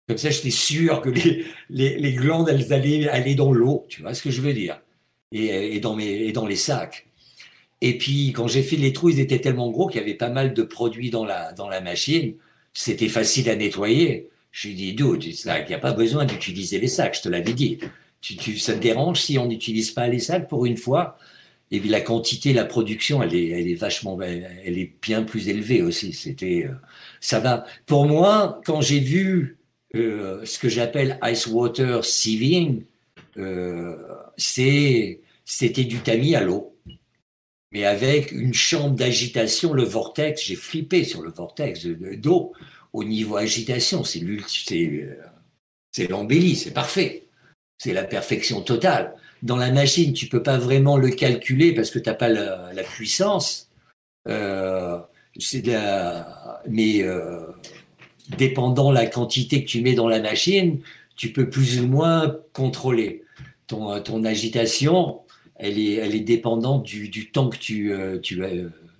Comme 0.06 0.18
ça, 0.18 0.30
j'étais 0.30 0.50
sûr 0.50 1.00
que 1.00 1.10
les, 1.10 1.44
les, 1.68 2.12
glandes, 2.12 2.48
elles 2.48 2.72
allaient 2.72 3.34
dans 3.34 3.52
l'eau. 3.52 3.86
Tu 3.88 4.02
vois 4.02 4.14
ce 4.14 4.22
que 4.22 4.30
je 4.30 4.40
veux 4.40 4.52
dire? 4.52 4.80
Et 5.32 5.80
dans 5.80 5.96
les 5.96 6.56
sacs. 6.56 7.09
Et 7.81 7.97
puis, 7.98 8.32
quand 8.32 8.47
j'ai 8.47 8.62
fait 8.62 8.77
les 8.77 8.93
trous, 8.93 9.11
ils 9.11 9.20
étaient 9.20 9.40
tellement 9.40 9.70
gros 9.70 9.86
qu'il 9.86 10.01
y 10.01 10.05
avait 10.05 10.15
pas 10.15 10.28
mal 10.28 10.52
de 10.55 10.62
produits 10.62 11.11
dans 11.11 11.24
la, 11.24 11.52
dans 11.52 11.69
la 11.69 11.81
machine. 11.81 12.35
C'était 12.74 13.09
facile 13.09 13.48
à 13.51 13.57
nettoyer. 13.57 14.28
Je 14.52 14.69
lui 14.69 14.74
ai 14.74 14.93
dit, 14.93 14.97
il 15.02 15.66
n'y 15.69 15.74
a 15.74 15.78
pas 15.78 15.93
besoin 15.93 16.24
d'utiliser 16.24 16.78
les 16.78 16.89
sacs, 16.89 17.16
je 17.16 17.23
te 17.23 17.28
l'avais 17.28 17.52
dit 17.52 17.78
tu, 18.20 18.36
tu, 18.36 18.59
ça 18.59 18.74
te 18.74 18.81
dérange 18.81 19.20
si 19.20 19.39
on 19.39 19.47
n'utilise 19.47 19.90
pas 19.90 20.07
les 20.09 20.19
sacs 20.19 20.48
pour 20.48 20.66
une 20.66 20.77
fois? 20.77 21.19
Et 21.70 21.78
puis 21.81 21.89
la 21.89 22.01
quantité, 22.01 22.52
la 22.52 22.65
production, 22.65 23.23
elle 23.23 23.35
est, 23.35 23.48
elle 23.48 23.69
est 23.69 23.74
vachement, 23.74 24.20
elle 24.20 24.78
est 24.78 24.93
bien 25.01 25.23
plus 25.23 25.48
élevée 25.48 25.82
aussi. 25.82 26.12
C'était, 26.12 26.66
euh, 26.69 26.74
ça 27.20 27.39
va. 27.39 27.65
Pour 27.86 28.07
moi, 28.07 28.61
quand 28.65 28.81
j'ai 28.81 28.98
vu 28.98 29.59
euh, 29.94 30.44
ce 30.44 30.59
que 30.59 30.69
j'appelle 30.69 31.19
ice 31.23 31.47
water 31.47 32.05
sieving, 32.05 32.82
euh, 33.39 33.97
c'est, 34.36 35.20
c'était 35.44 35.85
du 35.85 35.98
tamis 35.98 36.35
à 36.35 36.43
l'eau, 36.43 36.74
mais 37.72 37.84
avec 37.84 38.32
une 38.32 38.55
chambre 38.55 38.97
d'agitation, 38.97 39.72
le 39.72 39.84
vortex. 39.84 40.44
J'ai 40.44 40.56
flippé 40.56 41.05
sur 41.05 41.22
le 41.22 41.30
vortex 41.30 41.86
d'eau 41.86 42.52
au 42.92 43.05
niveau 43.05 43.36
agitation. 43.36 44.05
C'est 44.05 44.24
c'est, 45.92 46.06
l'embellie, 46.06 46.56
c'est 46.56 46.72
parfait 46.72 47.26
c'est 47.80 47.94
la 47.94 48.05
perfection 48.05 48.60
totale. 48.60 49.14
Dans 49.42 49.56
la 49.56 49.70
machine, 49.70 50.12
tu 50.12 50.26
peux 50.26 50.42
pas 50.42 50.59
vraiment 50.59 50.98
le 50.98 51.09
calculer 51.09 51.74
parce 51.74 51.90
que 51.90 51.98
tu 51.98 52.10
n'as 52.10 52.14
pas 52.14 52.28
la, 52.28 52.82
puissance. 52.82 53.70
Euh, 54.28 54.98
mais 56.68 57.02
euh, 57.02 57.47
dépendant 58.36 58.92
la 58.92 59.06
quantité 59.06 59.64
que 59.64 59.68
tu 59.68 59.80
mets 59.80 59.94
dans 59.94 60.09
la 60.09 60.20
machine, 60.20 60.80
tu 61.16 61.32
peux 61.32 61.48
plus 61.48 61.80
ou 61.80 61.86
moins 61.86 62.36
contrôler. 62.52 63.24
Ton 63.66 64.24
agitation, 64.24 65.20
elle 65.60 65.78
est, 65.78 65.94
elle 65.94 66.14
est 66.14 66.20
dépendante 66.20 66.84
du, 66.84 67.08
du 67.08 67.30
temps 67.30 67.48
que 67.48 67.58
tu, 67.58 67.92
euh, 67.92 68.18
tu, 68.18 68.42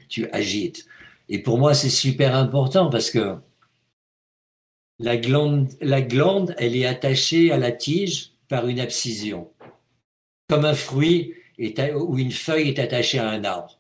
tu 0.08 0.28
agites. 0.30 0.86
Et 1.28 1.38
pour 1.38 1.58
moi, 1.58 1.74
c'est 1.74 1.90
super 1.90 2.34
important 2.36 2.90
parce 2.90 3.10
que 3.10 3.36
la 4.98 5.16
glande, 5.16 5.70
la 5.80 6.02
glande, 6.02 6.54
elle 6.58 6.76
est 6.76 6.86
attachée 6.86 7.50
à 7.52 7.56
la 7.56 7.72
tige 7.72 8.32
par 8.48 8.68
une 8.68 8.80
abscission, 8.80 9.48
comme 10.48 10.64
un 10.64 10.74
fruit 10.74 11.34
ou 11.94 12.18
une 12.18 12.32
feuille 12.32 12.68
est 12.68 12.78
attachée 12.78 13.18
à 13.18 13.28
un 13.28 13.44
arbre. 13.44 13.78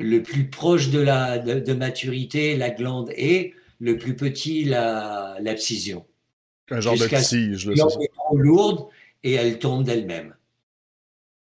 Le 0.00 0.22
plus 0.22 0.48
proche 0.48 0.90
de 0.90 1.00
la 1.00 1.38
de, 1.38 1.72
maturité, 1.72 2.56
la 2.56 2.70
glande 2.70 3.10
est, 3.16 3.52
le 3.80 3.98
plus 3.98 4.16
petit, 4.16 4.64
l'abscission. 4.64 6.06
Un 6.70 6.80
genre 6.80 6.94
de 6.96 7.06
tige. 7.06 7.66
Là, 7.68 7.86
est 8.00 8.12
trop 8.14 8.36
lourde 8.36 8.88
et 9.22 9.32
elle 9.34 9.58
tombe 9.58 9.84
d'elle-même. 9.84 10.34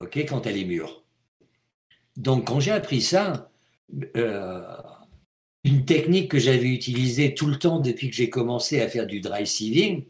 Quand 0.06 0.46
elle 0.46 0.58
est 0.58 0.66
mûre. 0.66 1.04
Donc, 2.18 2.48
quand 2.48 2.60
j'ai 2.60 2.72
appris 2.72 3.02
ça, 3.02 3.52
euh, 4.16 4.62
une 5.64 5.86
technique 5.86 6.32
que 6.32 6.40
j'avais 6.40 6.70
utilisée 6.70 7.34
tout 7.34 7.48
le 7.48 7.58
temps 7.58 7.80
depuis 7.80 8.10
que 8.10 8.16
j'ai 8.16 8.30
commencé 8.30 8.82
à 8.82 8.88
faire 8.88 9.08
du 9.08 9.20
dry 9.20 9.48
sieving, 9.48 10.06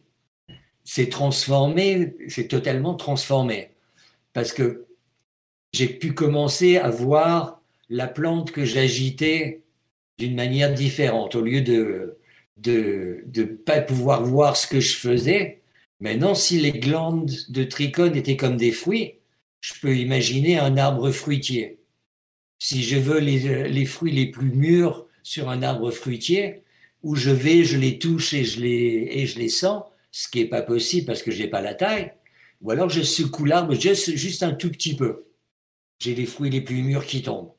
s'est 0.84 1.10
transformée, 1.10 2.16
c'est 2.28 2.48
totalement 2.48 2.96
transformé. 2.96 3.70
Parce 4.34 4.52
que 4.52 4.86
j'ai 5.72 5.88
pu 5.88 6.14
commencer 6.14 6.78
à 6.78 6.90
voir 6.90 7.62
la 7.90 8.08
plante 8.08 8.52
que 8.52 8.66
j'agitais 8.66 9.64
d'une 10.18 10.36
manière 10.36 10.74
différente. 10.74 11.36
Au 11.36 11.42
lieu 11.42 11.62
de 11.62 12.18
de 12.58 13.24
ne 13.36 13.44
pas 13.44 13.82
pouvoir 13.82 14.24
voir 14.24 14.58
ce 14.58 14.68
que 14.68 14.80
je 14.80 14.96
faisais, 14.96 15.62
maintenant, 16.00 16.36
si 16.36 16.60
les 16.60 16.72
glandes 16.72 17.32
de 17.50 17.64
trichone 17.64 18.16
étaient 18.16 18.38
comme 18.38 18.58
des 18.58 18.72
fruits, 18.72 19.16
je 19.64 19.74
peux 19.82 19.98
imaginer 19.98 20.60
un 20.60 20.76
arbre 20.76 21.10
fruitier. 21.12 21.80
Si 22.60 22.84
je 22.84 22.98
veux 22.98 23.20
les, 23.20 23.86
fruits 23.86 24.12
les 24.12 24.26
plus 24.30 24.52
mûrs 24.52 25.08
sur 25.24 25.50
un 25.50 25.64
arbre 25.64 25.90
fruitier, 25.90 26.64
où 27.02 27.16
je 27.16 27.32
vais, 27.32 27.64
je 27.64 27.78
les 27.78 27.98
touche 27.98 28.34
et 28.34 28.44
je 28.44 28.60
les, 28.60 29.50
sens, 29.50 29.86
ce 30.12 30.28
qui 30.28 30.40
n'est 30.40 30.50
pas 30.50 30.62
possible 30.62 31.08
parce 31.08 31.24
que 31.24 31.32
je 31.32 31.42
n'ai 31.42 31.48
pas 31.48 31.62
la 31.62 31.76
taille, 31.76 32.12
ou 32.62 32.72
alors 32.72 32.90
je 32.90 33.02
secoue 33.02 33.46
l'arbre 33.46 33.74
juste, 33.74 34.44
un 34.44 34.52
tout 34.54 34.70
petit 34.70 34.98
peu. 34.98 35.28
J'ai 36.00 36.14
les 36.14 36.26
fruits 36.26 36.50
les 36.50 36.62
plus 36.62 36.84
mûrs 36.84 37.06
qui 37.06 37.22
tombent. 37.22 37.54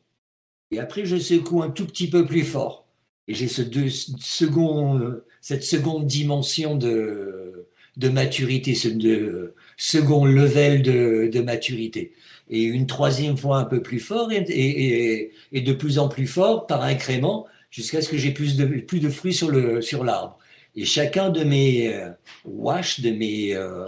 Et 0.72 0.80
après, 0.80 1.06
je 1.06 1.16
secoue 1.16 1.62
un 1.62 1.70
tout 1.70 1.86
petit 1.86 2.10
peu 2.10 2.26
plus 2.26 2.44
fort. 2.44 2.86
Et 3.28 3.34
j'ai 3.34 3.48
cette 3.48 3.72
seconde 4.20 6.06
dimension 6.06 6.76
de, 6.76 7.66
de 7.96 8.08
maturité, 8.10 8.74
ce 8.74 8.88
de, 8.88 9.54
second 9.76 10.24
level 10.24 10.82
de, 10.82 11.28
de, 11.32 11.40
maturité. 11.40 12.12
Et 12.50 12.62
une 12.62 12.86
troisième 12.86 13.36
fois 13.36 13.58
un 13.58 13.64
peu 13.64 13.82
plus 13.82 14.00
fort 14.00 14.30
et, 14.32 14.44
et, 14.48 15.32
et 15.52 15.60
de 15.60 15.72
plus 15.72 15.98
en 15.98 16.08
plus 16.08 16.26
fort 16.26 16.66
par 16.66 16.82
incrément 16.82 17.46
jusqu'à 17.70 18.02
ce 18.02 18.08
que 18.08 18.16
j'ai 18.16 18.30
plus 18.30 18.56
de, 18.56 18.64
plus 18.64 19.00
de 19.00 19.08
fruits 19.08 19.34
sur 19.34 19.50
l'arbre. 19.50 19.82
Sur 19.82 20.04
et 20.76 20.84
chacun 20.84 21.30
de 21.30 21.44
mes 21.44 21.94
euh, 21.94 22.10
wash, 22.44 23.00
de 23.00 23.10
mes... 23.10 23.54
Euh, 23.54 23.84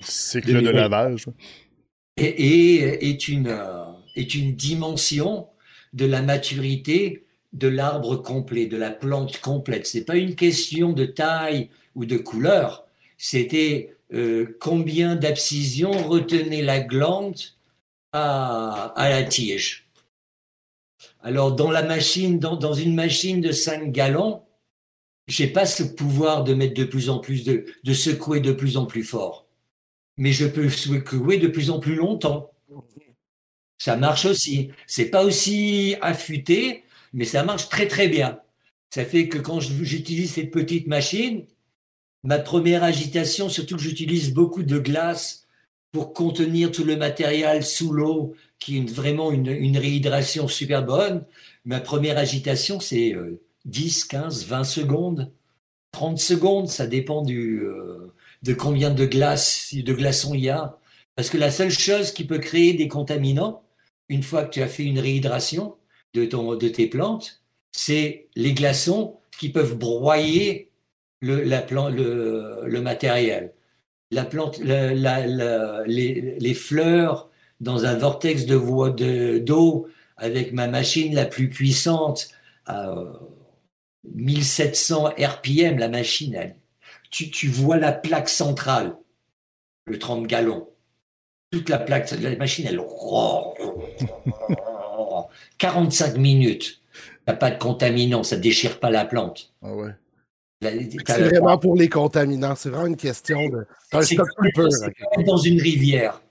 Cycle 0.00 0.54
de, 0.54 0.60
de 0.60 0.70
lavage. 0.70 1.26
Et, 2.16 2.78
est, 3.08 3.28
une, 3.28 3.48
euh, 3.48 3.84
est 4.16 4.34
une 4.34 4.54
dimension 4.54 5.48
de 5.92 6.06
la 6.06 6.22
maturité 6.22 7.24
de 7.52 7.68
l'arbre 7.68 8.16
complet, 8.16 8.66
de 8.66 8.76
la 8.76 8.90
plante 8.90 9.40
complète. 9.40 9.86
C'est 9.86 10.04
pas 10.04 10.16
une 10.16 10.34
question 10.34 10.92
de 10.92 11.04
taille 11.04 11.68
ou 11.94 12.06
de 12.06 12.16
couleur. 12.16 12.86
C'était 13.18 13.94
euh, 14.12 14.56
combien 14.60 15.16
d'abscissions 15.16 15.92
retenait 16.06 16.62
la 16.62 16.80
glande 16.80 17.38
à, 18.12 18.92
la 18.96 19.22
tige. 19.22 19.88
Alors 21.22 21.52
dans 21.54 21.70
la 21.70 21.82
machine, 21.82 22.38
dans, 22.38 22.56
dans 22.56 22.74
une 22.74 22.94
machine 22.94 23.40
de 23.40 23.52
5 23.52 23.90
gallons, 23.90 24.42
j'ai 25.28 25.46
pas 25.46 25.66
ce 25.66 25.82
pouvoir 25.82 26.44
de 26.44 26.52
mettre 26.52 26.74
de 26.74 26.84
plus 26.84 27.08
en 27.08 27.20
plus 27.20 27.44
de, 27.44 27.64
de 27.84 27.94
secouer 27.94 28.40
de 28.40 28.52
plus 28.52 28.76
en 28.76 28.86
plus 28.86 29.04
fort, 29.04 29.46
mais 30.16 30.32
je 30.32 30.46
peux 30.46 30.68
secouer 30.68 31.38
de 31.38 31.48
plus 31.48 31.70
en 31.70 31.78
plus 31.78 31.94
longtemps. 31.94 32.50
Ça 33.78 33.96
marche 33.96 34.26
aussi. 34.26 34.70
C'est 34.86 35.10
pas 35.10 35.24
aussi 35.24 35.96
affûté, 36.02 36.84
mais 37.12 37.24
ça 37.24 37.44
marche 37.44 37.68
très 37.68 37.88
très 37.88 38.08
bien. 38.08 38.40
Ça 38.90 39.04
fait 39.04 39.28
que 39.28 39.38
quand 39.38 39.58
j'utilise 39.58 40.34
cette 40.34 40.50
petite 40.50 40.86
machine, 40.86 41.46
ma 42.22 42.38
première 42.38 42.84
agitation, 42.84 43.48
surtout 43.48 43.76
que 43.76 43.82
j'utilise 43.82 44.32
beaucoup 44.32 44.62
de 44.62 44.78
glace 44.78 45.46
pour 45.92 46.12
contenir 46.12 46.70
tout 46.72 46.84
le 46.84 46.96
matériel 46.96 47.64
sous 47.64 47.92
l'eau, 47.92 48.34
qui 48.58 48.78
est 48.78 48.90
vraiment 48.90 49.32
une, 49.32 49.48
une, 49.48 49.76
réhydration 49.76 50.48
super 50.48 50.84
bonne, 50.84 51.24
ma 51.64 51.80
première 51.80 52.16
agitation, 52.16 52.80
c'est 52.80 53.14
10, 53.64 54.04
15, 54.04 54.46
20 54.46 54.64
secondes, 54.64 55.32
30 55.92 56.18
secondes, 56.18 56.68
ça 56.68 56.86
dépend 56.86 57.22
du, 57.22 57.60
euh, 57.60 58.12
de 58.42 58.54
combien 58.54 58.90
de 58.90 59.04
glace, 59.04 59.74
de 59.74 59.92
glaçons 59.92 60.34
il 60.34 60.44
y 60.44 60.50
a. 60.50 60.78
Parce 61.16 61.28
que 61.28 61.36
la 61.36 61.50
seule 61.50 61.70
chose 61.70 62.12
qui 62.12 62.24
peut 62.24 62.38
créer 62.38 62.72
des 62.72 62.88
contaminants, 62.88 63.62
une 64.08 64.22
fois 64.22 64.44
que 64.44 64.50
tu 64.50 64.62
as 64.62 64.68
fait 64.68 64.84
une 64.84 64.98
réhydration, 64.98 65.76
de, 66.14 66.24
ton, 66.24 66.56
de 66.56 66.68
tes 66.68 66.88
plantes, 66.88 67.42
c'est 67.72 68.28
les 68.34 68.52
glaçons 68.52 69.18
qui 69.38 69.48
peuvent 69.48 69.76
broyer 69.76 70.70
le, 71.22 71.42
la 71.42 71.64
le, 71.90 72.64
le, 72.66 72.80
matériel. 72.82 73.54
La 74.10 74.24
plante, 74.24 74.58
la, 74.58 74.92
la, 74.94 75.84
les, 75.86 76.36
les, 76.38 76.54
fleurs 76.54 77.30
dans 77.60 77.86
un 77.86 77.96
vortex 77.96 78.44
de 78.44 78.56
voie 78.56 78.90
d'eau 78.90 79.88
avec 80.18 80.52
ma 80.52 80.66
machine 80.68 81.14
la 81.14 81.24
plus 81.24 81.48
puissante 81.48 82.28
à 82.66 82.94
1700 84.14 85.14
RPM, 85.18 85.78
la 85.78 85.88
machine, 85.88 86.34
elle, 86.34 86.56
tu, 87.10 87.30
tu 87.30 87.48
vois 87.48 87.78
la 87.78 87.92
plaque 87.92 88.28
centrale, 88.28 88.96
le 89.86 89.98
30 89.98 90.26
gallons. 90.26 90.68
Toute 91.50 91.68
la 91.68 91.78
plaque, 91.78 92.10
la 92.10 92.36
machine, 92.36 92.66
elle 92.66 92.80
45 95.58 96.16
minutes. 96.16 96.80
A 97.26 97.34
pas 97.34 97.50
de 97.50 97.58
contaminants, 97.58 98.24
ça 98.24 98.36
déchire 98.36 98.80
pas 98.80 98.90
la 98.90 99.04
plante. 99.04 99.52
Ah 99.62 99.72
ouais. 99.74 99.92
C'est 100.62 101.22
vraiment 101.28 101.58
pour 101.58 101.76
les 101.76 101.88
contaminants. 101.88 102.54
C'est 102.54 102.70
vraiment 102.70 102.86
une 102.86 102.96
question 102.96 103.48
de. 103.48 103.66
C'est 104.02 104.16
comme 104.16 105.24
dans 105.24 105.36
une 105.36 105.60
rivière. 105.60 106.22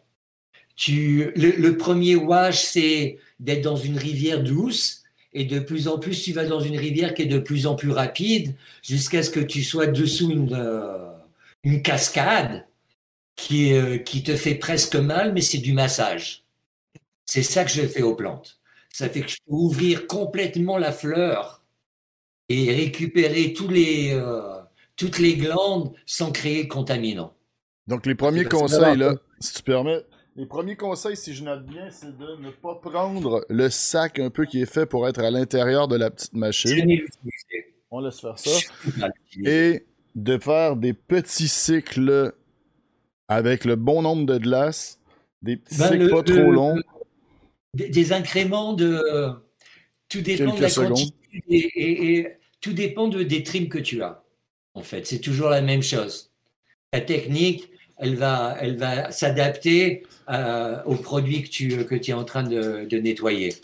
Tu, 0.75 1.31
le, 1.35 1.71
premier 1.77 2.15
wash, 2.15 2.63
c'est 2.63 3.17
d'être 3.39 3.61
dans 3.61 3.75
une 3.75 3.97
rivière 3.97 4.41
douce. 4.41 5.03
Et 5.33 5.45
de 5.45 5.59
plus 5.59 5.87
en 5.87 5.97
plus, 5.97 6.21
tu 6.23 6.33
vas 6.33 6.45
dans 6.45 6.59
une 6.59 6.77
rivière 6.77 7.13
qui 7.13 7.21
est 7.21 7.27
de 7.27 7.39
plus 7.39 7.65
en 7.65 7.75
plus 7.75 7.91
rapide 7.91 8.53
jusqu'à 8.83 9.23
ce 9.23 9.29
que 9.29 9.39
tu 9.39 9.63
sois 9.63 9.87
dessous 9.87 10.29
une, 10.29 10.53
euh, 10.53 11.09
une 11.63 11.81
cascade 11.81 12.65
qui, 13.37 13.73
euh, 13.73 13.97
qui 13.97 14.23
te 14.23 14.35
fait 14.35 14.55
presque 14.55 14.95
mal, 14.95 15.31
mais 15.33 15.39
c'est 15.39 15.59
du 15.59 15.71
massage. 15.71 16.43
C'est 17.25 17.43
ça 17.43 17.63
que 17.63 17.71
je 17.71 17.83
fais 17.83 18.01
aux 18.01 18.15
plantes. 18.15 18.59
Ça 18.91 19.07
fait 19.07 19.21
que 19.21 19.29
je 19.29 19.37
peux 19.47 19.53
ouvrir 19.53 20.05
complètement 20.05 20.77
la 20.77 20.91
fleur 20.91 21.60
et 22.51 22.73
récupérer 22.73 23.53
tous 23.53 23.67
les, 23.67 24.11
euh, 24.13 24.59
toutes 24.95 25.19
les 25.19 25.35
glandes 25.35 25.93
sans 26.05 26.31
créer 26.31 26.63
de 26.63 26.69
contaminants. 26.69 27.33
Donc, 27.87 28.05
les 28.05 28.15
premiers 28.15 28.45
conseils, 28.45 28.97
là, 28.97 29.15
si 29.39 29.53
tu 29.53 29.63
permets, 29.63 30.01
les 30.35 30.45
premiers 30.45 30.75
conseils, 30.75 31.17
si 31.17 31.33
je 31.33 31.43
note 31.43 31.65
bien, 31.65 31.89
c'est 31.91 32.17
de 32.17 32.41
ne 32.41 32.51
pas 32.51 32.75
prendre 32.75 33.45
le 33.49 33.69
sac 33.69 34.17
un 34.19 34.29
peu 34.29 34.45
qui 34.45 34.61
est 34.61 34.71
fait 34.71 34.85
pour 34.85 35.07
être 35.07 35.19
à 35.19 35.29
l'intérieur 35.29 35.87
de 35.87 35.97
la 35.97 36.09
petite 36.09 36.33
machine. 36.33 37.01
On 37.89 37.99
laisse 37.99 38.21
faire 38.21 38.39
ça. 38.39 38.49
Et 39.45 39.85
de 40.15 40.37
faire 40.37 40.77
des 40.77 40.93
petits 40.93 41.49
cycles 41.49 42.33
avec 43.27 43.65
le 43.65 43.75
bon 43.75 44.01
nombre 44.01 44.25
de 44.25 44.37
glaces, 44.37 44.99
des 45.41 45.57
petits 45.57 45.77
ben, 45.77 45.89
cycles 45.89 46.09
pas 46.09 46.23
trop 46.23 46.51
longs 46.51 46.81
des, 47.73 48.13
incréments 48.13 48.73
de. 48.73 49.01
Tout 50.09 50.21
dépend 50.21 50.55
de 50.55 50.61
la 50.61 50.69
quantité 50.69 51.15
et, 51.49 52.27
tout 52.61 52.73
dépend 52.73 53.07
de, 53.07 53.23
des 53.23 53.43
trims 53.43 53.69
que 53.69 53.79
tu 53.79 54.01
as. 54.03 54.23
En 54.73 54.83
fait, 54.83 55.05
c'est 55.05 55.19
toujours 55.19 55.49
la 55.49 55.61
même 55.61 55.83
chose. 55.83 56.31
La 56.93 57.01
technique, 57.01 57.69
elle 57.97 58.15
va, 58.15 58.57
elle 58.59 58.77
va 58.77 59.11
s'adapter 59.11 60.03
euh, 60.29 60.81
aux 60.85 60.95
produits 60.95 61.43
que 61.43 61.49
tu, 61.49 61.85
que 61.85 61.95
tu 61.95 62.11
es 62.11 62.13
en 62.13 62.23
train 62.23 62.43
de, 62.43 62.85
de 62.85 62.97
nettoyer. 62.97 63.55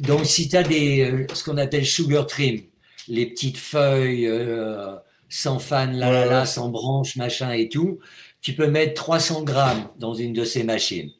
Donc, 0.00 0.26
si 0.26 0.48
tu 0.48 0.56
as 0.56 0.62
des, 0.62 1.10
euh, 1.10 1.26
ce 1.34 1.44
qu'on 1.44 1.56
appelle 1.56 1.86
sugar 1.86 2.26
trim, 2.26 2.60
les 3.08 3.26
petites 3.26 3.56
feuilles 3.56 4.26
euh, 4.26 4.94
sans 5.28 5.58
fan, 5.58 5.96
là, 5.96 6.12
là, 6.12 6.26
là, 6.26 6.46
sans 6.46 6.68
branches, 6.68 7.16
machin 7.16 7.52
et 7.52 7.68
tout, 7.68 8.00
tu 8.40 8.54
peux 8.54 8.68
mettre 8.68 8.94
300 8.94 9.42
grammes 9.44 9.88
dans 9.98 10.14
une 10.14 10.32
de 10.32 10.44
ces 10.44 10.62
machines. 10.62 11.10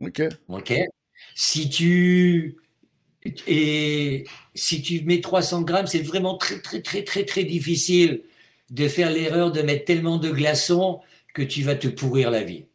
OK. 0.00 0.22
OK. 0.48 0.74
Si 1.34 1.68
tu 1.70 2.56
et 3.24 4.24
si 4.54 4.82
tu 4.82 5.02
mets 5.04 5.20
300 5.20 5.62
grammes, 5.62 5.86
c'est 5.86 6.02
vraiment 6.02 6.36
très 6.36 6.60
très 6.60 6.82
très 6.82 7.04
très 7.04 7.24
très 7.24 7.44
difficile 7.44 8.22
de 8.70 8.88
faire 8.88 9.10
l'erreur 9.10 9.52
de 9.52 9.62
mettre 9.62 9.84
tellement 9.84 10.18
de 10.18 10.30
glaçons 10.30 11.00
que 11.34 11.42
tu 11.42 11.62
vas 11.62 11.74
te 11.76 11.88
pourrir 11.88 12.30
la 12.30 12.42
vie. 12.42 12.66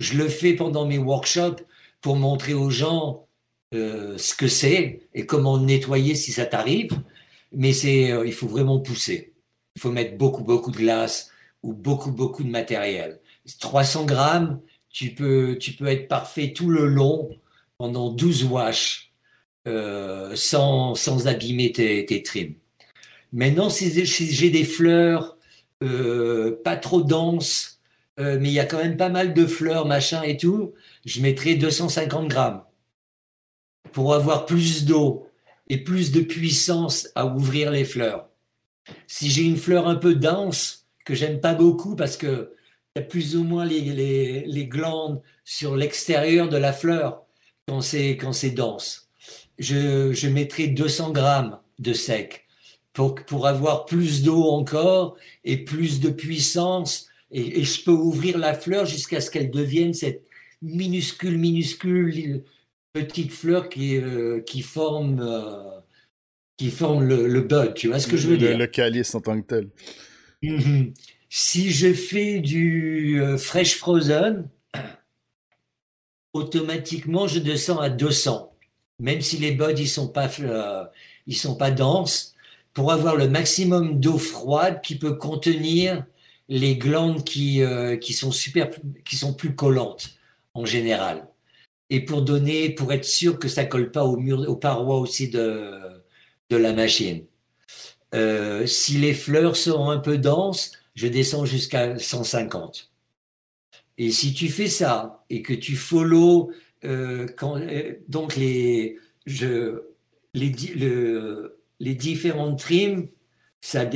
Je 0.00 0.16
le 0.16 0.28
fais 0.28 0.54
pendant 0.54 0.86
mes 0.86 0.98
workshops 0.98 1.62
pour 2.00 2.16
montrer 2.16 2.54
aux 2.54 2.70
gens 2.70 3.26
euh, 3.74 4.18
ce 4.18 4.34
que 4.34 4.48
c'est 4.48 5.02
et 5.14 5.26
comment 5.26 5.58
nettoyer 5.58 6.14
si 6.14 6.32
ça 6.32 6.46
t'arrive. 6.46 7.00
Mais 7.52 7.72
c'est, 7.72 8.12
euh, 8.12 8.26
il 8.26 8.32
faut 8.32 8.48
vraiment 8.48 8.80
pousser. 8.80 9.32
Il 9.76 9.82
faut 9.82 9.92
mettre 9.92 10.16
beaucoup 10.16 10.44
beaucoup 10.44 10.70
de 10.70 10.76
glace 10.76 11.30
ou 11.62 11.72
beaucoup 11.72 12.12
beaucoup 12.12 12.44
de 12.44 12.50
matériel. 12.50 13.20
300 13.60 14.04
grammes, 14.06 14.60
tu 14.90 15.14
peux 15.14 15.56
tu 15.58 15.72
peux 15.72 15.86
être 15.86 16.08
parfait 16.08 16.52
tout 16.52 16.68
le 16.70 16.86
long 16.86 17.30
pendant 17.78 18.10
12 18.10 18.44
wash 18.44 19.09
euh, 19.68 20.34
sans, 20.34 21.26
abîmer 21.26 21.72
tes, 21.72 22.06
tes 22.06 22.22
trims. 22.22 22.54
Maintenant, 23.32 23.70
si 23.70 24.04
j'ai 24.04 24.50
des 24.50 24.64
fleurs 24.64 25.36
pas 26.64 26.76
trop 26.76 27.02
dense, 27.02 27.80
mais 28.18 28.48
il 28.48 28.52
y 28.52 28.60
a 28.60 28.66
quand 28.66 28.78
même 28.78 28.96
pas 28.96 29.08
mal 29.08 29.32
de 29.32 29.46
fleurs, 29.46 29.86
machin 29.86 30.22
et 30.22 30.36
tout, 30.36 30.74
je 31.06 31.22
mettrais 31.22 31.54
250 31.54 32.28
grammes 32.28 32.62
pour 33.92 34.14
avoir 34.14 34.46
plus 34.46 34.84
d'eau 34.84 35.28
et 35.68 35.78
plus 35.78 36.12
de 36.12 36.20
puissance 36.20 37.08
à 37.14 37.26
ouvrir 37.26 37.70
les 37.70 37.84
fleurs. 37.84 38.28
Si 39.06 39.30
j'ai 39.30 39.42
une 39.42 39.56
fleur 39.56 39.88
un 39.88 39.94
peu 39.94 40.14
dense, 40.14 40.80
que 41.04 41.14
j'aime 41.14 41.40
pas 41.40 41.54
beaucoup 41.54 41.96
parce 41.96 42.16
que 42.16 42.54
y 42.96 42.98
a 42.98 43.02
plus 43.02 43.36
ou 43.36 43.44
moins 43.44 43.64
les, 43.64 44.44
les, 44.46 44.66
glandes 44.66 45.22
sur 45.44 45.76
l'extérieur 45.76 46.48
de 46.48 46.56
la 46.56 46.72
fleur 46.72 47.24
quand 47.66 47.80
c'est 47.80 48.50
dense. 48.50 49.09
Je, 49.60 50.12
je 50.12 50.28
mettrai 50.28 50.66
200 50.66 51.12
grammes 51.12 51.60
de 51.78 51.92
sec 51.92 52.46
pour, 52.92 53.14
pour 53.14 53.46
avoir 53.46 53.84
plus 53.84 54.22
d'eau 54.22 54.42
encore 54.44 55.16
et 55.44 55.64
plus 55.64 56.00
de 56.00 56.10
puissance 56.10 57.10
et, 57.30 57.62
je 57.62 57.84
peux 57.84 57.92
ouvrir 57.92 58.38
la 58.38 58.54
fleur 58.54 58.86
jusqu'à 58.86 59.20
ce 59.20 59.30
qu'elle 59.30 59.50
devienne 59.50 59.94
cette 59.94 60.24
minuscule 60.62 61.38
minuscule 61.38 62.44
petite 62.92 63.32
fleur 63.32 63.68
qui 63.68 63.96
euh, 63.96 64.40
qui 64.40 64.62
forme 64.62 65.20
euh, 65.20 65.80
qui 66.56 66.70
forme 66.70 67.04
le, 67.04 67.28
le, 67.28 67.40
bud. 67.40 67.74
Tu 67.74 67.88
vois 67.88 68.00
ce 68.00 68.06
que 68.06 68.16
je 68.16 68.28
veux 68.28 68.36
dire 68.36 68.58
Le 68.58 68.66
calice 68.66 69.14
en 69.14 69.20
tant 69.20 69.40
que 69.40 69.46
tel. 69.46 69.68
Mhm. 70.42 70.92
Si 71.28 71.70
je 71.70 71.92
fais 71.92 72.40
du 72.40 73.22
euh, 73.22 73.38
fresh 73.38 73.76
frozen, 73.76 74.48
automatiquement 76.32 77.28
je 77.28 77.38
descends 77.38 77.78
à 77.78 77.88
200, 77.88 78.49
même 79.00 79.20
si 79.20 79.38
les 79.38 79.52
buds 79.52 79.74
ils 79.76 79.88
sont 79.88 80.08
pas 80.08 80.28
euh, 80.40 80.84
ils 81.26 81.36
sont 81.36 81.56
pas 81.56 81.70
denses, 81.70 82.34
pour 82.74 82.92
avoir 82.92 83.16
le 83.16 83.28
maximum 83.28 84.00
d'eau 84.00 84.18
froide 84.18 84.80
qui 84.82 84.96
peut 84.96 85.14
contenir 85.14 86.04
les 86.48 86.76
glandes 86.76 87.24
qui 87.24 87.62
euh, 87.62 87.96
qui 87.96 88.12
sont 88.12 88.32
super 88.32 88.70
qui 89.04 89.16
sont 89.16 89.34
plus 89.34 89.54
collantes 89.54 90.10
en 90.54 90.64
général 90.64 91.28
et 91.90 92.04
pour 92.04 92.22
donner 92.22 92.70
pour 92.70 92.92
être 92.92 93.04
sûr 93.04 93.38
que 93.38 93.48
ça 93.48 93.64
colle 93.64 93.90
pas 93.90 94.04
au 94.04 94.16
mur 94.16 94.48
aux 94.48 94.56
parois 94.56 94.98
aussi 94.98 95.28
de 95.28 95.72
de 96.50 96.56
la 96.56 96.72
machine. 96.72 97.24
si 98.66 98.98
les 98.98 99.14
fleurs 99.14 99.56
sont 99.56 99.88
un 99.90 99.98
peu 99.98 100.18
denses, 100.18 100.72
je 100.94 101.06
descends 101.06 101.44
jusqu'à 101.44 101.98
150. 101.98 102.90
Et 103.98 104.10
si 104.10 104.32
tu 104.32 104.48
fais 104.48 104.68
ça 104.68 105.24
et 105.30 105.42
que 105.42 105.52
tu 105.52 105.76
follow 105.76 106.50
euh, 106.84 107.26
euh, 107.42 107.94
donc 108.08 108.36
les, 108.36 108.98
je, 109.26 109.82
les, 110.34 110.52
le, 110.76 111.60
les 111.78 111.94
différentes 111.94 112.58
trims, 112.58 113.08
ça, 113.60 113.88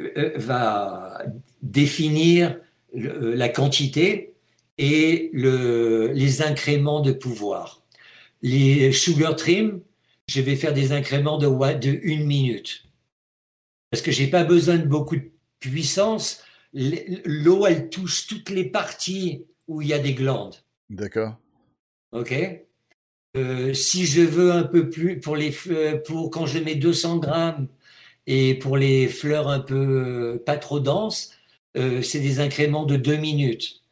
euh, 0.00 0.32
va 0.36 1.18
définir 1.62 2.58
la 2.94 3.48
quantité 3.48 4.34
et 4.78 5.30
le, 5.32 6.12
les 6.12 6.42
incréments 6.42 7.00
de 7.00 7.12
pouvoir. 7.12 7.82
Les 8.42 8.92
sugar 8.92 9.36
trim, 9.36 9.80
je 10.28 10.40
vais 10.40 10.56
faire 10.56 10.72
des 10.72 10.92
incréments 10.92 11.38
de, 11.38 11.48
de 11.78 11.98
une 12.02 12.24
minute. 12.24 12.84
Parce 13.90 14.02
que 14.02 14.10
j'ai 14.10 14.28
pas 14.28 14.44
besoin 14.44 14.76
de 14.78 14.86
beaucoup 14.86 15.16
de 15.16 15.30
puissance, 15.60 16.42
l'eau, 16.72 17.66
elle 17.66 17.88
touche 17.88 18.26
toutes 18.26 18.50
les 18.50 18.64
parties 18.64 19.44
où 19.68 19.82
il 19.82 19.88
y 19.88 19.94
a 19.94 19.98
des 19.98 20.14
glandes. 20.14 20.56
D'accord. 20.90 21.36
OK 22.12 22.34
euh, 23.36 23.74
Si 23.74 24.06
je 24.06 24.22
veux 24.22 24.52
un 24.52 24.64
peu 24.64 24.88
plus, 24.88 25.20
pour, 25.20 25.36
les, 25.36 25.52
pour 26.06 26.30
quand 26.30 26.46
je 26.46 26.58
mets 26.58 26.74
200 26.74 27.18
grammes 27.18 27.68
et 28.26 28.54
pour 28.54 28.76
les 28.76 29.08
fleurs 29.08 29.48
un 29.48 29.60
peu 29.60 29.74
euh, 29.74 30.42
pas 30.44 30.56
trop 30.56 30.80
denses, 30.80 31.32
euh, 31.76 32.02
c'est 32.02 32.20
des 32.20 32.40
incréments 32.40 32.86
de 32.86 32.96
2 32.96 33.16
minutes. 33.16 33.82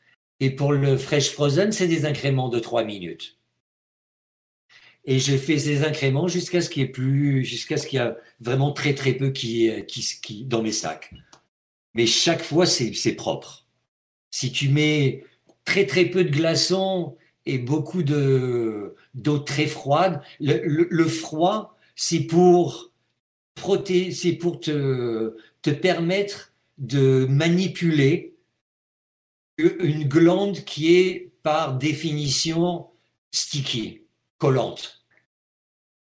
Et 0.41 0.51
pour 0.51 0.73
le 0.73 0.97
fresh 0.97 1.31
frozen, 1.31 1.73
c'est 1.73 1.89
des 1.89 2.07
incréments 2.07 2.49
de 2.49 2.59
3 2.59 2.85
minutes. 2.85 3.39
Et 5.05 5.19
je 5.19 5.37
fais 5.37 5.59
ces 5.59 5.85
incréments 5.85 6.29
jusqu'à 6.29 6.61
ce 6.63 6.71
qu'il 6.71 6.83
y 6.83 6.87
ait 6.87 6.89
plus, 6.89 7.45
jusqu'à 7.45 7.77
ce 7.77 7.87
qu'il 7.87 7.99
y 7.99 8.03
a 8.03 8.17
vraiment 8.41 8.73
très 8.73 8.95
très 8.95 9.13
peu 9.13 9.31
qui, 9.31 9.71
qui, 9.87 10.03
qui 10.23 10.45
dans 10.45 10.63
mes 10.63 10.73
sacs 10.73 11.13
mais 11.95 12.07
chaque 12.07 12.43
fois, 12.43 12.67
c'est 12.67 13.15
propre. 13.17 13.67
Si 14.31 14.53
tu 14.53 14.69
mets 14.69 15.25
très 15.65 15.87
très 15.87 16.07
peu 16.07 16.25
de 16.25 16.31
glaçons 16.31 17.17
et 17.47 17.59
beaucoup 17.59 18.03
d'eau 18.03 19.39
très 19.41 19.67
froide, 19.67 20.23
le, 20.41 21.05
froid, 21.07 21.77
c'est 21.97 22.21
pour 22.21 22.91
c'est 24.11 24.33
pour 24.33 24.61
te, 24.61 25.37
te 25.63 25.71
permettre 25.71 26.53
de 26.79 27.27
manipuler 27.27 28.35
une 29.59 30.05
glande 30.09 30.65
qui 30.65 30.97
est 30.97 31.33
par 31.43 31.77
définition 31.77 32.89
sticky, 33.31 34.03
collante. 34.39 35.05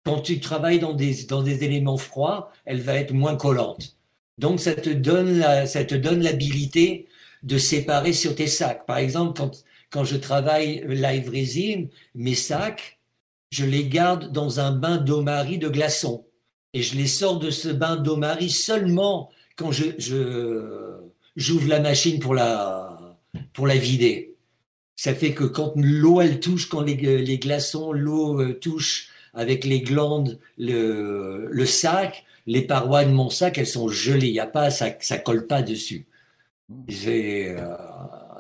Quand 0.04 0.22
tu 0.22 0.40
travailles 0.40 0.80
dans 0.80 0.94
des, 0.94 1.26
dans 1.26 1.44
des 1.44 1.64
éléments 1.64 1.98
froids, 1.98 2.52
elle 2.66 2.82
va 2.82 2.96
être 2.96 3.14
moins 3.14 3.36
collante. 3.36 3.98
Donc, 4.38 4.60
ça 4.60 4.74
te 4.74 4.90
donne 4.90 5.40
la, 5.40 5.66
ça 5.66 5.84
te 5.84 5.96
donne 5.96 6.22
l'habilité 6.22 7.08
de 7.48 7.58
séparer 7.58 8.14
sur 8.14 8.36
tes 8.36 8.48
sacs. 8.48 8.86
Par 8.86 8.98
exemple, 8.98 9.34
quand, 9.38 9.64
quand 9.90 10.04
je 10.04 10.18
travaille 10.18 10.84
live 10.88 11.30
resin, 11.30 11.86
mes 12.14 12.36
sacs, 12.36 13.00
je 13.50 13.66
les 13.66 13.88
garde 13.88 14.32
dans 14.34 14.60
un 14.60 14.72
bain 14.72 14.98
d'eau-marie 14.98 15.58
de 15.58 15.70
glaçons. 15.70 16.26
Et 16.74 16.82
je 16.84 16.96
les 16.96 17.08
sors 17.08 17.40
de 17.40 17.50
ce 17.50 17.70
bain 17.70 17.96
d'eau-marie 17.96 18.50
seulement 18.50 19.30
quand 19.56 19.72
je, 19.72 19.86
je, 19.98 21.00
j'ouvre 21.38 21.70
la 21.70 21.80
machine 21.80 22.20
pour 22.20 22.36
la, 22.36 23.18
pour 23.54 23.66
la 23.66 23.78
vider. 23.78 24.36
Ça 24.98 25.14
fait 25.16 25.34
que 25.34 25.46
quand 25.46 25.72
l'eau, 25.78 26.20
elle 26.20 26.42
touche, 26.42 26.68
quand 26.68 26.82
les, 26.82 26.96
les 26.96 27.38
glaçons, 27.40 27.94
l'eau 27.94 28.42
euh, 28.42 28.60
touche 28.60 29.10
avec 29.34 29.64
les 29.64 29.82
glandes 29.82 30.38
le, 30.58 31.48
le 31.50 31.66
sac, 31.66 32.26
les 32.46 32.64
parois 32.64 33.06
de 33.06 33.12
mon 33.12 33.30
sac, 33.30 33.58
elles 33.58 33.68
sont 33.68 33.88
gelées. 33.88 34.32
Y 34.32 34.40
a 34.40 34.48
pas, 34.48 34.70
ça, 34.70 34.90
ça 35.00 35.18
colle 35.18 35.48
pas 35.48 35.62
dessus. 35.62 36.08
Euh, 36.70 37.78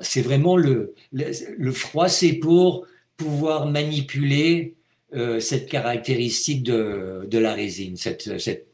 c'est 0.01 0.21
vraiment 0.21 0.57
le, 0.57 0.93
le, 1.11 1.71
froid, 1.71 2.09
c'est 2.09 2.33
pour 2.33 2.85
pouvoir 3.15 3.67
manipuler 3.67 4.75
euh, 5.13 5.39
cette 5.39 5.69
caractéristique 5.69 6.63
de, 6.63 7.25
de, 7.29 7.37
la 7.37 7.53
résine, 7.53 7.95
cette, 7.95 8.37
cette, 8.39 8.66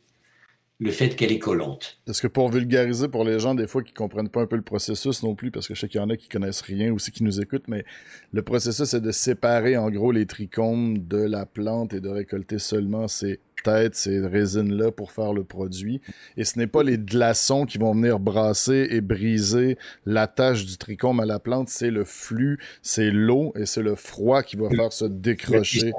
le 0.84 0.92
fait 0.92 1.16
qu'elle 1.16 1.32
est 1.32 1.40
collante. 1.40 2.00
Parce 2.06 2.20
que 2.20 2.28
pour 2.28 2.50
vulgariser 2.50 3.08
pour 3.08 3.24
les 3.24 3.40
gens, 3.40 3.56
des 3.56 3.68
fois, 3.68 3.82
qui 3.84 3.94
comprennent 3.94 4.30
pas 4.30 4.42
un 4.42 4.46
peu 4.46 4.58
le 4.58 4.62
processus 4.62 5.24
non 5.24 5.34
plus, 5.34 5.50
parce 5.50 5.68
que 5.68 5.76
je 5.76 5.80
sais 5.80 5.88
qu'il 5.88 6.02
y 6.02 6.04
en 6.04 6.10
a 6.10 6.18
qui 6.18 6.28
connaissent 6.28 6.62
rien 6.62 6.92
aussi, 6.94 7.12
qui 7.12 7.24
nous 7.24 7.40
écoutent, 7.40 7.68
mais 7.68 7.86
le 8.34 8.42
processus, 8.42 8.86
c'est 8.86 9.02
de 9.02 9.12
séparer, 9.12 9.78
en 9.78 9.90
gros, 9.90 10.12
les 10.12 10.26
trichomes 10.26 11.00
de 11.00 11.18
la 11.18 11.46
plante 11.46 11.94
et 11.94 12.02
de 12.02 12.10
récolter 12.10 12.60
seulement 12.60 13.08
ces 13.08 13.40
têtes, 13.64 13.96
ces 13.96 14.20
résines-là 14.20 14.92
pour 14.92 15.12
faire 15.14 15.32
le 15.32 15.46
produit. 15.46 16.02
Et 16.36 16.44
ce 16.44 16.60
n'est 16.60 16.68
pas 16.68 16.84
les 16.84 16.98
glaçons 16.98 17.66
qui 17.66 17.78
vont 17.78 17.94
venir 17.94 18.20
brasser 18.20 18.88
et 18.92 19.00
briser 19.00 19.78
la 20.06 20.28
tâche 20.28 20.66
du 20.66 20.78
trichome 20.78 21.22
à 21.22 21.26
la 21.26 21.40
plante, 21.40 21.70
c'est 21.70 21.92
le 21.92 22.04
flux, 22.04 22.60
c'est 22.82 23.10
l'eau 23.10 23.54
et 23.56 23.66
c'est 23.66 23.82
le 23.82 23.96
froid 23.96 24.44
qui 24.44 24.58
va 24.58 24.70
faire 24.70 24.92
se 24.92 25.06
décrocher. 25.06 25.94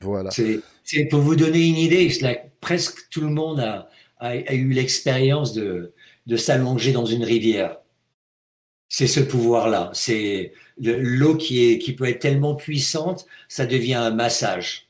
Voilà. 0.00 0.30
C'est 0.30 1.06
pour 1.06 1.20
vous 1.20 1.34
donner 1.34 1.66
une 1.66 1.78
idée, 1.78 2.08
presque 2.60 3.08
tout 3.10 3.22
le 3.22 3.28
monde 3.28 3.60
a, 3.60 3.88
a, 4.18 4.54
eu 4.54 4.72
l'expérience 4.72 5.52
de, 5.52 5.92
de 6.26 6.36
s'allonger 6.36 6.92
dans 6.92 7.06
une 7.06 7.24
rivière. 7.24 7.78
C'est 8.88 9.06
ce 9.06 9.20
pouvoir-là. 9.20 9.90
C'est 9.92 10.52
l'eau 10.78 11.36
qui, 11.36 11.64
est, 11.64 11.78
qui 11.78 11.94
peut 11.94 12.08
être 12.08 12.20
tellement 12.20 12.54
puissante, 12.54 13.26
ça 13.48 13.66
devient 13.66 13.94
un 13.94 14.10
massage. 14.10 14.88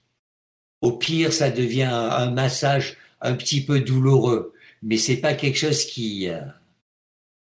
Au 0.83 0.93
pire, 0.93 1.33
ça 1.33 1.51
devient 1.51 1.89
un, 1.91 2.31
massage 2.31 2.97
un 3.21 3.35
petit 3.35 3.65
peu 3.65 3.81
douloureux, 3.81 4.53
mais 4.83 4.99
c'est 4.99 5.17
pas 5.17 5.35
quelque 5.35 5.57
chose 5.57 5.85
qui 5.85 6.29
euh, 6.29 6.41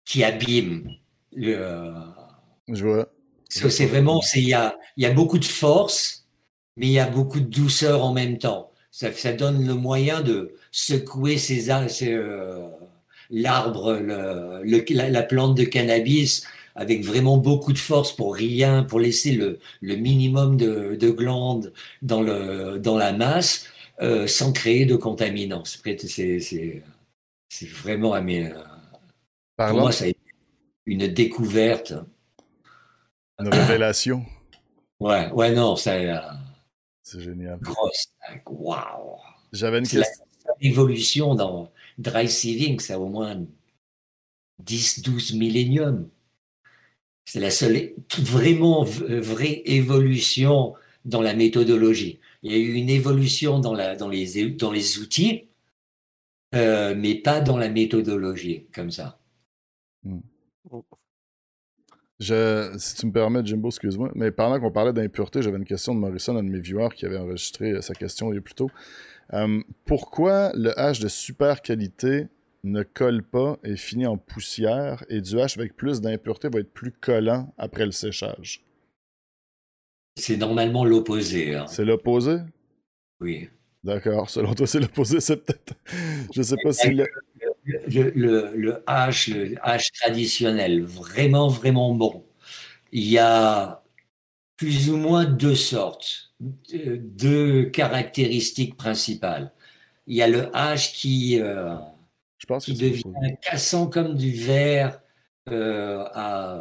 qui 0.05 0.23
abîme. 0.23 0.91
Le, 1.33 1.93
Je 2.69 2.85
vois. 2.85 3.09
C'est 3.49 3.87
vraiment, 3.87 4.21
il 4.35 4.49
y 4.49 4.55
a, 4.55 4.77
y 4.97 5.07
a 5.07 5.13
beaucoup 5.13 5.39
de 5.39 5.45
force, 5.45 6.27
mais 6.77 6.87
il 6.87 6.93
y 6.93 6.99
a 6.99 7.07
beaucoup 7.07 7.41
de 7.41 7.47
douceur 7.47 8.05
en 8.05 8.13
même 8.13 8.39
temps. 8.39 8.73
Ça, 8.95 9.13
ça 9.13 9.33
donne 9.33 9.67
le 9.67 9.75
moyen 9.75 10.21
de, 10.21 10.55
secouer 10.71 11.37
euh, 12.03 12.69
l'arbre, 13.29 13.95
le, 13.95 14.63
la, 14.93 15.23
plante 15.25 15.57
de 15.57 15.65
cannabis 15.65 16.47
avec 16.77 17.05
vraiment 17.05 17.37
beaucoup 17.37 17.73
de 17.73 17.79
force 17.79 18.13
pour 18.13 18.37
rien, 18.37 18.85
pour 18.85 19.01
laisser 19.01 19.33
le, 19.33 19.59
le 19.81 19.97
minimum 19.97 20.57
de, 20.57 20.95
de, 20.95 21.11
glandes 21.11 21.73
dans, 22.03 22.23
le, 22.23 22.79
dans 22.79 22.97
la 22.97 23.13
masse, 23.13 23.67
euh, 24.01 24.29
sans 24.29 24.53
créer 24.53 24.87
de 24.87 24.95
contaminants. 24.95 25.65
C'est, 25.65 26.83
vraiment, 27.73 28.23
mais, 28.23 28.45
euh, 28.45 28.63
pour 29.57 29.77
moi, 29.77 29.91
ça 29.91 30.05
a 30.05 30.07
été 30.07 30.21
une 30.87 31.09
découverte. 31.09 31.95
Une 33.41 33.49
révélation? 33.49 34.25
Ouais, 35.01 35.29
ouais, 35.33 35.51
non, 35.51 35.75
ça. 35.75 35.93
C'est 37.05 37.21
génial. 37.21 37.59
Grosse. 37.61 38.09
Waouh! 38.47 39.19
J'avais 39.53 39.79
une 39.79 39.87
question 39.87 40.25
évolution 40.61 41.35
dans 41.35 41.71
dry 41.99 42.29
sieving, 42.29 42.81
ça 42.81 42.99
au 42.99 43.07
moins 43.07 43.47
10-12 44.65 45.37
milléniums. 45.37 46.09
C'est 47.25 47.41
la 47.41 47.51
seule 47.51 47.95
vraiment 48.19 48.85
vraie 48.85 49.63
évolution 49.65 50.75
dans 51.05 51.23
la 51.23 51.35
méthodologie. 51.35 52.21
Il 52.43 52.53
y 52.53 52.55
a 52.55 52.59
eu 52.59 52.75
une 52.75 52.91
évolution 52.91 53.59
dans, 53.59 53.75
la, 53.75 53.97
dans, 53.97 54.09
les, 54.09 54.51
dans 54.51 54.71
les 54.71 54.99
outils, 54.99 55.49
euh, 56.55 56.95
mais 56.95 57.15
pas 57.15 57.41
dans 57.41 57.57
la 57.57 57.69
méthodologie, 57.69 58.67
comme 58.75 58.91
ça. 58.91 59.19
Hmm. 60.03 60.21
Je, 62.25 62.75
si 62.79 62.95
tu 62.95 63.07
me 63.07 63.13
permets, 63.13 63.45
Jimbo, 63.45 63.69
excuse-moi, 63.69 64.11
mais 64.15 64.31
pendant 64.31 64.59
qu'on 64.59 64.71
parlait 64.71 64.95
d'impureté, 64.95 65.43
j'avais 65.43 65.59
une 65.59 65.67
question 65.67 65.95
de 65.95 66.01
Morrison, 66.01 66.35
un 66.37 66.43
de 66.43 66.49
mes 66.49 66.59
viewers, 66.59 66.89
qui 66.95 67.05
avait 67.05 67.19
enregistré 67.19 67.73
euh, 67.73 67.83
sa 67.83 67.93
question 67.93 68.33
il 68.33 68.37
y 68.37 68.39
a 68.39 68.41
plus 68.41 68.55
tôt. 68.55 68.71
Euh, 69.35 69.61
pourquoi 69.85 70.51
le 70.55 70.79
hache 70.79 71.01
de 71.01 71.09
super 71.09 71.61
qualité 71.61 72.29
ne 72.63 72.83
colle 72.83 73.23
pas 73.23 73.59
et 73.63 73.77
finit 73.77 74.07
en 74.07 74.17
poussière 74.17 75.05
et 75.11 75.21
du 75.21 75.39
hache 75.39 75.59
avec 75.59 75.77
plus 75.77 76.01
d'impureté 76.01 76.49
va 76.49 76.61
être 76.61 76.73
plus 76.73 76.93
collant 76.93 77.53
après 77.59 77.85
le 77.85 77.93
séchage? 77.93 78.65
C'est 80.17 80.39
normalement 80.39 80.87
l'opposé. 80.87 81.55
Hein. 81.55 81.67
C'est 81.67 81.85
l'opposé? 81.85 82.39
Oui. 83.21 83.51
D'accord. 83.83 84.31
Selon 84.31 84.55
toi, 84.55 84.67
c'est 84.67 84.81
l'opposé, 84.81 85.21
c'est 85.21 85.45
peut-être. 85.45 85.75
Je 86.35 86.41
sais 86.41 86.57
pas 86.63 86.73
si. 86.73 86.89
Le, 86.91 87.07
le, 87.65 88.53
le, 88.55 88.83
hache, 88.87 89.29
le 89.29 89.55
hache 89.63 89.93
traditionnel, 89.93 90.83
vraiment, 90.83 91.49
vraiment 91.49 91.95
bon. 91.95 92.25
Il 92.93 93.09
y 93.09 93.19
a 93.19 93.83
plus 94.57 94.91
ou 94.91 94.97
moins 94.97 95.25
deux 95.25 95.55
sortes, 95.55 96.33
deux 96.41 97.65
caractéristiques 97.67 98.77
principales. 98.77 99.53
Il 100.07 100.17
y 100.17 100.23
a 100.23 100.29
le 100.29 100.55
hache 100.57 100.93
qui, 100.95 101.41
euh, 101.41 101.75
Je 102.39 102.47
pense 102.47 102.65
qui 102.67 102.75
devient 102.75 103.03
cassant 103.43 103.89
comme 103.89 104.15
du 104.17 104.33
verre 104.33 105.01
euh, 105.51 106.05
à 106.15 106.61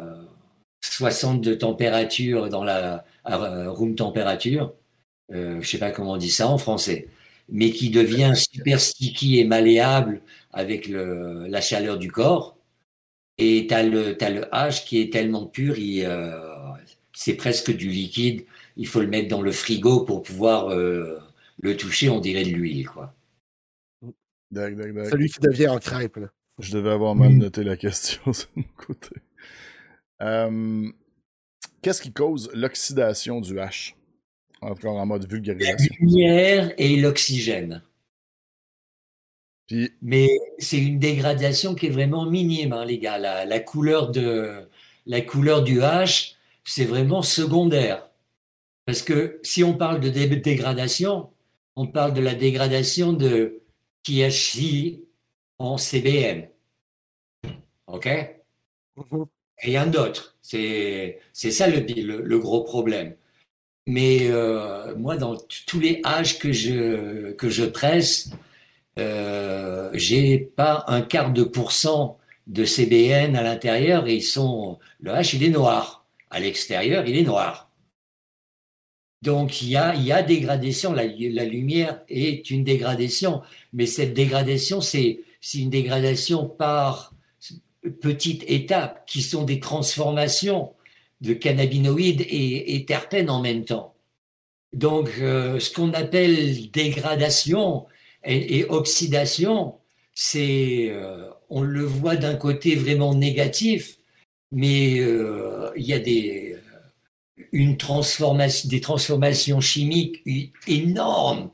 60 0.82 1.40
de 1.40 1.54
température 1.54 2.48
dans 2.48 2.64
la 2.64 3.04
room 3.24 3.94
température. 3.94 4.74
Euh, 5.32 5.60
je 5.60 5.68
sais 5.68 5.78
pas 5.78 5.90
comment 5.90 6.12
on 6.12 6.16
dit 6.16 6.30
ça 6.30 6.48
en 6.48 6.58
français, 6.58 7.08
mais 7.48 7.70
qui 7.70 7.90
devient 7.90 8.32
super 8.36 8.80
sticky 8.80 9.38
et 9.38 9.44
malléable 9.44 10.22
avec 10.52 10.88
le, 10.88 11.46
la 11.46 11.60
chaleur 11.60 11.98
du 11.98 12.10
corps. 12.10 12.56
Et 13.38 13.66
tu 13.68 13.74
as 13.74 13.82
le, 13.82 14.22
as 14.22 14.30
le 14.30 14.42
H 14.42 14.84
qui 14.84 15.00
est 15.00 15.12
tellement 15.12 15.46
pur, 15.46 15.74
euh, 15.78 16.72
c'est 17.12 17.34
presque 17.34 17.74
du 17.74 17.88
liquide. 17.88 18.44
Il 18.76 18.86
faut 18.86 19.00
le 19.00 19.08
mettre 19.08 19.28
dans 19.28 19.42
le 19.42 19.52
frigo 19.52 20.04
pour 20.04 20.22
pouvoir 20.22 20.68
euh, 20.68 21.18
le 21.60 21.76
toucher, 21.76 22.08
on 22.08 22.20
dirait 22.20 22.44
de 22.44 22.50
l'huile. 22.50 22.88
quoi. 22.88 23.14
Celui 24.52 25.28
qui 25.28 25.40
devient 25.40 25.68
en 25.68 25.78
crêpe. 25.78 26.16
Là. 26.16 26.28
Je 26.58 26.72
devais 26.72 26.90
avoir 26.90 27.14
mal 27.14 27.32
noté 27.32 27.64
la 27.64 27.76
question 27.76 28.22
de 28.26 28.46
mon 28.56 28.64
côté. 28.76 29.16
Euh, 30.22 30.88
qu'est-ce 31.82 32.00
qui 32.00 32.12
cause 32.12 32.50
l'oxydation 32.54 33.40
du 33.40 33.54
H? 33.54 33.94
Encore 34.64 34.96
en 34.96 35.04
mode 35.04 35.30
vulgarisation. 35.30 35.94
La 36.00 36.06
lumière 36.06 36.72
et 36.78 36.96
l'oxygène. 36.96 37.82
Mais 40.02 40.30
c'est 40.58 40.78
une 40.78 40.98
dégradation 40.98 41.74
qui 41.74 41.86
est 41.86 41.90
vraiment 41.90 42.24
minime, 42.26 42.72
hein, 42.72 42.84
les 42.84 42.98
gars. 42.98 43.18
La, 43.18 43.60
couleur 43.60 44.10
de, 44.10 44.68
la 45.06 45.20
couleur 45.20 45.62
du 45.62 45.80
H, 45.80 46.34
c'est 46.64 46.84
vraiment 46.84 47.22
secondaire. 47.22 48.08
Parce 48.86 49.02
que 49.02 49.38
si 49.42 49.62
on 49.64 49.74
parle 49.74 50.00
de 50.00 50.08
dégradation, 50.08 51.30
on 51.76 51.86
parle 51.86 52.14
de 52.14 52.20
la 52.20 52.34
dégradation 52.34 53.12
de 53.12 53.60
KHC 54.04 55.00
en 55.58 55.76
CBN. 55.76 56.48
OK? 57.86 58.08
Mhm. 58.96 59.26
Rien 59.58 59.86
d'autre. 59.86 60.36
C'est 60.42 61.20
ça 61.32 61.68
le, 61.68 61.80
le, 61.80 62.38
gros 62.38 62.64
problème. 62.64 63.14
Mais 63.86 64.30
euh, 64.30 64.94
moi, 64.96 65.16
dans 65.16 65.36
tous 65.66 65.80
les 65.80 66.00
âges 66.04 66.38
que 66.38 66.52
je, 66.52 67.32
que 67.32 67.50
je 67.50 67.64
presse, 67.64 68.30
euh, 68.98 69.90
j'ai 69.92 70.38
pas 70.38 70.84
un 70.88 71.02
quart 71.02 71.32
de 71.32 71.42
pourcent 71.44 72.18
de 72.46 72.64
CBN 72.64 73.36
à 73.36 73.42
l'intérieur 73.42 74.06
et 74.06 74.16
ils 74.16 74.22
sont, 74.22 74.78
le 75.00 75.12
H, 75.12 75.36
il 75.36 75.44
est 75.44 75.50
noir. 75.50 76.06
À 76.30 76.40
l'extérieur, 76.40 77.06
il 77.06 77.16
est 77.16 77.22
noir. 77.22 77.70
Donc, 79.22 79.62
il 79.62 79.68
y 79.68 79.76
a, 79.76 80.22
dégradation. 80.22 80.92
La, 80.92 81.04
la 81.06 81.44
lumière 81.44 82.00
est 82.08 82.50
une 82.50 82.64
dégradation. 82.64 83.42
Mais 83.72 83.86
cette 83.86 84.14
dégradation, 84.14 84.80
c'est 84.80 85.20
une 85.54 85.70
dégradation 85.70 86.46
par 86.46 87.14
petites 88.00 88.44
étapes 88.48 89.04
qui 89.06 89.22
sont 89.22 89.44
des 89.44 89.60
transformations 89.60 90.72
de 91.20 91.34
cannabinoïdes 91.34 92.24
et, 92.28 92.84
terpènes 92.86 93.30
en 93.30 93.40
même 93.40 93.64
temps. 93.64 93.94
Donc, 94.72 95.10
euh, 95.20 95.60
ce 95.60 95.72
qu'on 95.72 95.92
appelle 95.92 96.70
dégradation 96.70 97.86
et, 98.24 98.64
oxydation, 98.64 99.76
c'est, 100.14 100.88
euh, 100.90 101.28
on 101.50 101.62
le 101.62 101.84
voit 101.84 102.16
d'un 102.16 102.34
côté 102.34 102.74
vraiment 102.74 103.14
négatif, 103.14 103.98
mais 104.50 104.98
euh, 104.98 105.70
il 105.76 105.86
y 105.86 105.92
a 105.92 105.98
des, 105.98 106.56
une 107.52 107.76
transformation, 107.76 108.68
des 108.68 108.80
transformations 108.80 109.60
chimiques 109.60 110.22
énormes 110.66 111.50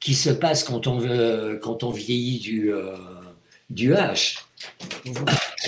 qui 0.00 0.14
se 0.14 0.30
passent 0.30 0.64
quand 0.64 0.86
on, 0.86 0.98
quand 1.60 1.84
on 1.84 1.90
vieillit 1.90 2.40
du, 2.40 2.72
du 3.70 3.92
H. 3.92 4.38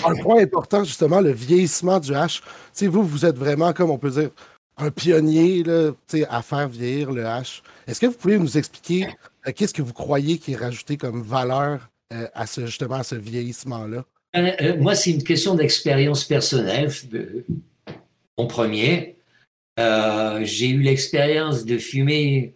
Un 0.05 0.15
point 0.17 0.43
important, 0.43 0.85
justement, 0.85 1.21
le 1.21 1.33
vieillissement 1.33 1.99
du 2.01 2.13
H. 2.13 2.43
sais, 2.73 2.87
vous, 2.87 3.03
vous 3.03 3.25
êtes 3.25 3.37
vraiment, 3.37 3.73
comme 3.73 3.91
on 3.91 3.99
peut 3.99 4.11
dire, 4.11 4.31
un 4.77 4.91
pionnier 4.91 5.63
là, 5.63 5.93
à 6.29 6.43
faire 6.43 6.69
vieillir 6.69 7.13
le 7.13 7.23
H. 7.23 7.63
Est-ce 7.87 8.01
que 8.01 8.07
vous 8.07 8.15
pouvez 8.15 8.39
nous 8.39 8.59
expliquer 8.59 9.07
euh, 9.47 9.53
qu'est-ce 9.55 9.75
que 9.75 9.83
vous 9.83 9.93
croyez 9.93 10.39
qui 10.39 10.53
est 10.53 10.57
rajouté 10.57 10.97
comme 10.97 11.23
valeur 11.23 11.89
euh, 12.13 12.27
à 12.35 12.47
ce, 12.47 13.15
vieillissement-là? 13.15 14.05
Euh, 14.37 14.77
moi, 14.79 14.95
c'est 14.95 15.13
une 15.13 15.23
question 15.23 15.55
d'expérience 15.55 16.25
personnelle. 16.25 16.91
Mon 18.37 18.47
premier, 18.47 19.17
j'ai 19.79 20.69
eu 20.69 20.83
l'expérience 20.83 21.65
de 21.65 21.79
fumer 21.79 22.55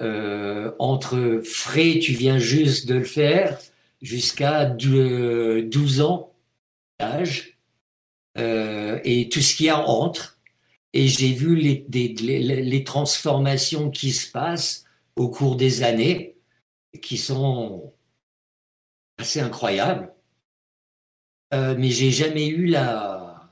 entre 0.00 1.40
frais, 1.42 1.98
tu 2.00 2.12
viens 2.12 2.38
juste 2.38 2.86
de 2.86 2.94
le 2.94 3.04
faire, 3.04 3.58
jusqu'à 4.02 4.66
12 4.66 6.00
ans 6.00 6.34
d'âge, 6.98 7.58
et 8.36 9.28
tout 9.30 9.40
ce 9.40 9.56
qu'il 9.56 9.66
y 9.66 9.70
a 9.70 9.78
entre 9.78 10.36
et 10.96 11.08
j'ai 11.08 11.34
vu 11.34 11.56
les, 11.56 11.84
les, 11.90 12.84
transformations 12.84 13.90
qui 13.90 14.12
se 14.12 14.32
passent 14.32 14.86
au 15.14 15.28
cours 15.28 15.56
des 15.56 15.82
années, 15.82 16.38
qui 17.02 17.18
sont 17.18 17.92
assez 19.18 19.40
incroyables. 19.40 20.10
Euh, 21.52 21.74
mais 21.78 21.90
j'ai 21.90 22.10
jamais 22.10 22.46
eu 22.46 22.64
la, 22.64 23.50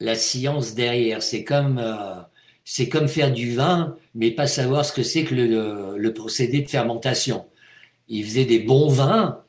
la 0.00 0.16
science 0.16 0.74
derrière. 0.74 1.22
C'est 1.22 1.44
comme, 1.44 1.78
euh, 1.78 2.20
comme 2.92 3.08
faire 3.08 3.32
du 3.32 3.54
vin, 3.54 3.96
mais 4.14 4.30
pas 4.30 4.46
savoir 4.46 4.84
ce 4.84 4.92
que 4.92 5.02
c'est 5.02 5.24
que 5.24 5.34
le, 5.34 5.96
le, 5.96 6.12
procédé 6.12 6.60
de 6.60 6.68
fermentation. 6.68 7.46
Ils 8.08 8.24
faisaient 8.24 8.44
des 8.44 8.58
bons 8.58 8.88
vins 8.88 9.42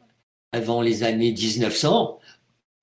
avant 0.51 0.81
les 0.81 1.03
années 1.03 1.31
1900, 1.31 2.19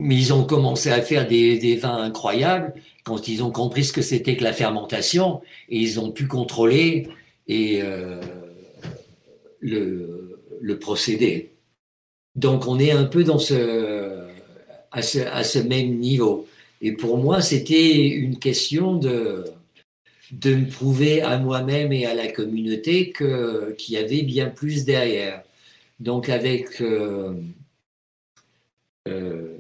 mais 0.01 0.17
ils 0.17 0.33
ont 0.33 0.45
commencé 0.45 0.91
à 0.91 1.01
faire 1.01 1.27
des, 1.27 1.77
vins 1.77 2.03
incroyables 2.03 2.75
quand 3.05 3.29
ils 3.29 3.43
ont 3.43 3.51
compris 3.51 3.85
ce 3.85 3.93
que 3.93 4.03
c'était 4.03 4.37
que 4.37 4.45
la 4.45 4.53
fermentation 4.53 5.41
et 5.69 5.79
ils 5.79 5.99
ont 5.99 6.11
pu 6.11 6.27
contrôler 6.27 7.09
et 7.49 7.81
euh, 7.83 8.21
le, 9.61 10.79
procédé. 10.81 11.51
Donc 12.35 12.67
on 12.67 12.79
est 12.79 12.93
un 12.93 13.05
peu 13.05 13.25
dans 13.25 13.39
ce, 13.39 14.19
à 14.91 15.03
ce 15.03 15.59
même 15.59 15.99
niveau. 15.99 16.47
Et 16.81 16.93
pour 16.93 17.19
moi, 17.19 17.43
c'était 17.43 18.09
une 18.09 18.39
question 18.39 18.97
de, 18.97 19.45
de 20.33 20.55
me 20.55 20.67
prouver 20.67 21.23
à 21.23 21.39
moi-même 21.39 21.93
et 21.93 22.07
à 22.07 22.15
la 22.15 22.27
communauté 22.27 23.13
qu'il 23.13 23.95
y 23.95 23.99
avait 23.99 24.23
bien 24.23 24.49
plus 24.49 24.85
derrière. 24.85 25.43
Donc 26.03 26.29
avec 26.29 26.81
euh, 26.81 27.33
euh, 29.07 29.57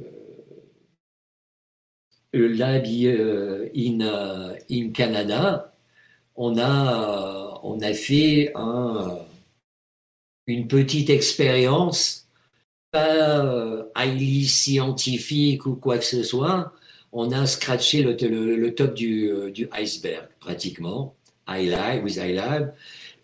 lab 2.32 2.84
euh, 2.84 3.68
in, 3.76 4.00
euh, 4.00 4.56
in 4.68 4.90
Canada, 4.90 5.72
on 6.34 6.58
a, 6.58 7.60
on 7.62 7.80
a 7.80 7.94
fait 7.94 8.50
un, 8.56 9.18
une 10.48 10.66
petite 10.66 11.10
expérience, 11.10 12.26
pas 12.90 13.44
euh, 13.44 13.84
highly 13.94 14.44
scientifique 14.44 15.64
ou 15.66 15.76
quoi 15.76 15.98
que 15.98 16.04
ce 16.04 16.24
soit. 16.24 16.72
On 17.12 17.30
a 17.30 17.46
scratché 17.46 18.02
le, 18.02 18.16
le, 18.56 18.74
top 18.74 18.94
du, 18.94 19.30
du, 19.52 19.68
iceberg, 19.70 20.26
pratiquement, 20.40 21.14
iLab, 21.46 22.02
with 22.02 22.16
iLab. 22.16 22.74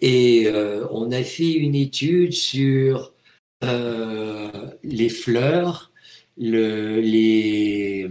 Et 0.01 0.49
on 0.91 1.11
a 1.13 1.23
fait 1.23 1.53
une 1.53 1.75
étude 1.75 2.33
sur 2.33 3.13
les 3.63 5.09
fleurs 5.09 5.93
le, 6.39 7.01
les, 7.01 8.09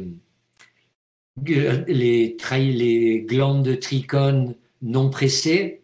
glandes 3.25 3.65
de 3.65 3.75
trichone 3.75 4.55
non 4.81 5.09
pressées, 5.09 5.81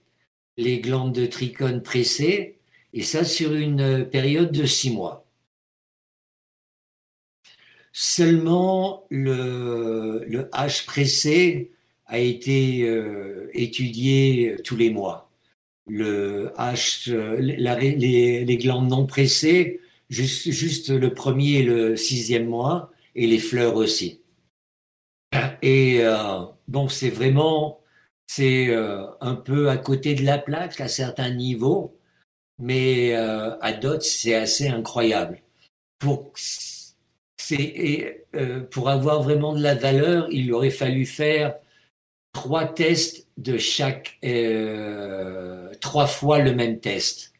les 0.57 0.79
glandes 0.79 1.13
de 1.13 1.25
trichone 1.25 1.81
pressées, 1.81 2.59
et 2.93 3.01
ça 3.01 3.23
sur 3.23 3.53
une 3.53 4.07
période 4.09 4.51
de 4.51 4.65
six 4.65 4.91
mois. 4.91 5.25
Seulement 7.91 9.05
le, 9.09 10.49
H 10.51 10.85
pressé 10.85 11.71
a 12.07 12.19
été 12.19 12.83
euh, 12.87 13.49
étudié 13.53 14.57
tous 14.63 14.75
les 14.75 14.89
mois. 14.89 15.22
Le 15.87 16.51
H, 16.57 17.11
les, 17.11 18.45
les, 18.45 18.57
glandes 18.57 18.89
non 18.89 19.05
pressées, 19.05 19.81
juste, 20.09 20.89
le 20.89 21.13
premier 21.13 21.59
et 21.59 21.63
le 21.63 21.95
sixième 21.97 22.47
mois, 22.47 22.91
et 23.15 23.27
les 23.27 23.39
fleurs 23.39 23.75
aussi. 23.75 24.21
Et 25.61 25.99
euh, 26.01 26.41
donc 26.67 26.91
c'est 26.91 27.09
vraiment, 27.09 27.81
c'est 28.27 28.67
euh, 28.69 29.05
un 29.21 29.35
peu 29.35 29.69
à 29.69 29.77
côté 29.77 30.15
de 30.15 30.23
la 30.23 30.37
plaque 30.37 30.79
à 30.81 30.87
certains 30.87 31.31
niveaux, 31.31 31.97
mais 32.59 33.15
euh, 33.15 33.57
à 33.59 33.73
d'autres 33.73 34.03
c'est 34.03 34.35
assez 34.35 34.67
incroyable. 34.67 35.41
Pour 35.99 36.33
avoir 38.89 39.23
vraiment 39.23 39.53
de 39.53 39.61
la 39.61 39.75
valeur, 39.75 40.27
il 40.31 40.51
aurait 40.53 40.69
fallu 40.69 41.05
faire 41.05 41.55
trois 42.33 42.65
tests 42.65 43.27
de 43.37 43.57
chaque, 43.57 44.17
trois 45.79 46.07
fois 46.07 46.39
le 46.39 46.53
même 46.53 46.79
test 46.79 47.33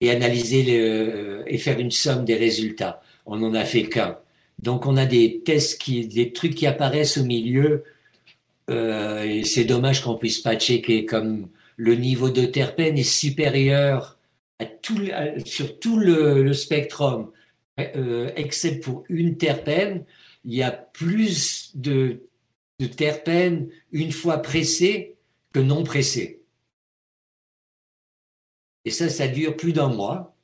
et 0.00 0.10
analyser 0.10 0.62
le, 0.62 1.44
et 1.46 1.58
faire 1.58 1.78
une 1.78 1.90
somme 1.90 2.24
des 2.24 2.36
résultats. 2.36 3.02
On 3.26 3.36
n'en 3.36 3.54
a 3.54 3.64
fait 3.64 3.84
qu'un. 3.84 4.18
Donc 4.58 4.86
on 4.86 4.96
a 4.96 5.06
des 5.06 5.40
tests, 5.44 5.80
qui, 5.80 6.06
des 6.06 6.32
trucs 6.32 6.54
qui 6.54 6.66
apparaissent 6.66 7.18
au 7.18 7.24
milieu. 7.24 7.84
Euh, 8.70 9.22
et 9.22 9.44
c'est 9.44 9.64
dommage 9.64 10.02
qu'on 10.02 10.16
puisse 10.16 10.40
pas 10.40 10.56
checker 10.56 11.04
comme 11.04 11.48
le 11.76 11.94
niveau 11.94 12.30
de 12.30 12.44
terpène 12.44 12.98
est 12.98 13.02
supérieur 13.02 14.18
à 14.58 14.66
tout, 14.66 14.98
sur 15.44 15.78
tout 15.78 15.98
le, 15.98 16.42
le 16.42 16.52
spectrum, 16.52 17.30
euh, 17.78 18.30
except 18.36 18.82
pour 18.82 19.04
une 19.08 19.36
terpène. 19.36 20.04
Il 20.44 20.54
y 20.54 20.62
a 20.62 20.72
plus 20.72 21.70
de, 21.76 22.22
de 22.80 22.86
terpènes 22.86 23.68
une 23.92 24.12
fois 24.12 24.38
pressé 24.38 25.16
que 25.52 25.60
non 25.60 25.84
pressé. 25.84 26.37
Et 28.84 28.90
ça, 28.90 29.08
ça 29.08 29.28
dure 29.28 29.56
plus 29.56 29.72
d'un 29.72 29.88
mois. 29.88 30.34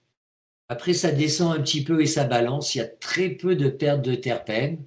Après, 0.69 0.95
ça 0.95 1.13
descend 1.13 1.57
un 1.57 1.63
petit 1.63 1.85
peu 1.85 2.03
et 2.03 2.07
ça 2.07 2.25
balance. 2.25 2.75
Il 2.75 2.79
y 2.79 2.81
a 2.81 2.87
très 2.87 3.29
peu 3.31 3.55
de 3.55 3.69
perte 3.69 4.03
de 4.03 4.15
terpènes. 4.15 4.79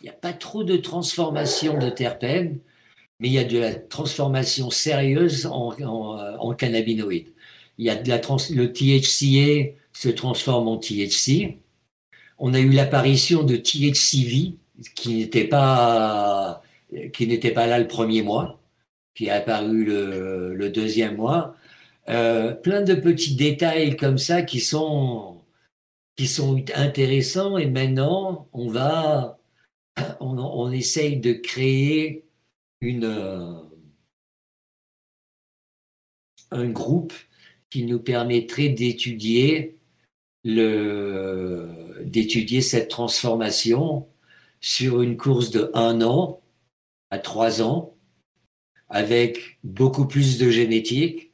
Il 0.00 0.04
n'y 0.04 0.10
a 0.10 0.12
pas 0.12 0.32
trop 0.32 0.64
de 0.64 0.76
transformation 0.76 1.78
de 1.78 1.90
terpènes, 1.90 2.60
mais 3.20 3.28
il 3.28 3.34
y 3.34 3.38
a 3.38 3.44
de 3.44 3.58
la 3.58 3.74
transformation 3.74 4.70
sérieuse 4.70 5.46
en, 5.46 5.72
en, 5.80 6.54
cannabinoïdes. 6.54 7.32
Il 7.78 7.86
y 7.86 7.90
a 7.90 7.94
la 8.02 8.18
le 8.50 8.72
THCA 8.72 9.74
se 9.92 10.08
transforme 10.08 10.68
en 10.68 10.78
THC. 10.78 11.58
On 12.38 12.54
a 12.54 12.60
eu 12.60 12.70
l'apparition 12.70 13.42
de 13.42 13.56
THCV 13.56 14.54
qui 14.94 15.14
n'était 15.16 15.44
pas 15.44 16.62
qui 17.12 17.26
n'était 17.26 17.52
pas 17.52 17.66
là 17.66 17.78
le 17.78 17.88
premier 17.88 18.22
mois, 18.22 18.60
qui 19.14 19.26
est 19.26 19.30
apparu 19.30 19.84
le 19.84 20.70
deuxième 20.70 21.16
mois. 21.16 21.56
Euh, 22.08 22.54
plein 22.54 22.82
de 22.82 22.94
petits 22.94 23.34
détails 23.34 23.96
comme 23.96 24.18
ça 24.18 24.42
qui 24.42 24.60
sont, 24.60 25.42
qui 26.16 26.26
sont 26.26 26.64
intéressants. 26.74 27.58
Et 27.58 27.66
maintenant 27.66 28.48
on 28.52 28.68
va, 28.68 29.38
on, 30.20 30.38
on 30.38 30.70
essaye 30.70 31.18
de 31.18 31.32
créer 31.32 32.24
une, 32.80 33.04
euh, 33.04 33.54
un 36.50 36.68
groupe 36.68 37.12
qui 37.70 37.84
nous 37.84 37.98
permettrait 37.98 38.68
d'étudier 38.68 39.78
le, 40.44 42.02
d'étudier 42.04 42.60
cette 42.60 42.88
transformation 42.88 44.08
sur 44.60 45.02
une 45.02 45.16
course 45.16 45.50
de 45.50 45.70
un 45.74 46.00
an 46.02 46.40
à 47.10 47.18
trois 47.18 47.62
ans 47.62 47.96
avec 48.88 49.58
beaucoup 49.64 50.06
plus 50.06 50.38
de 50.38 50.50
génétique 50.50 51.25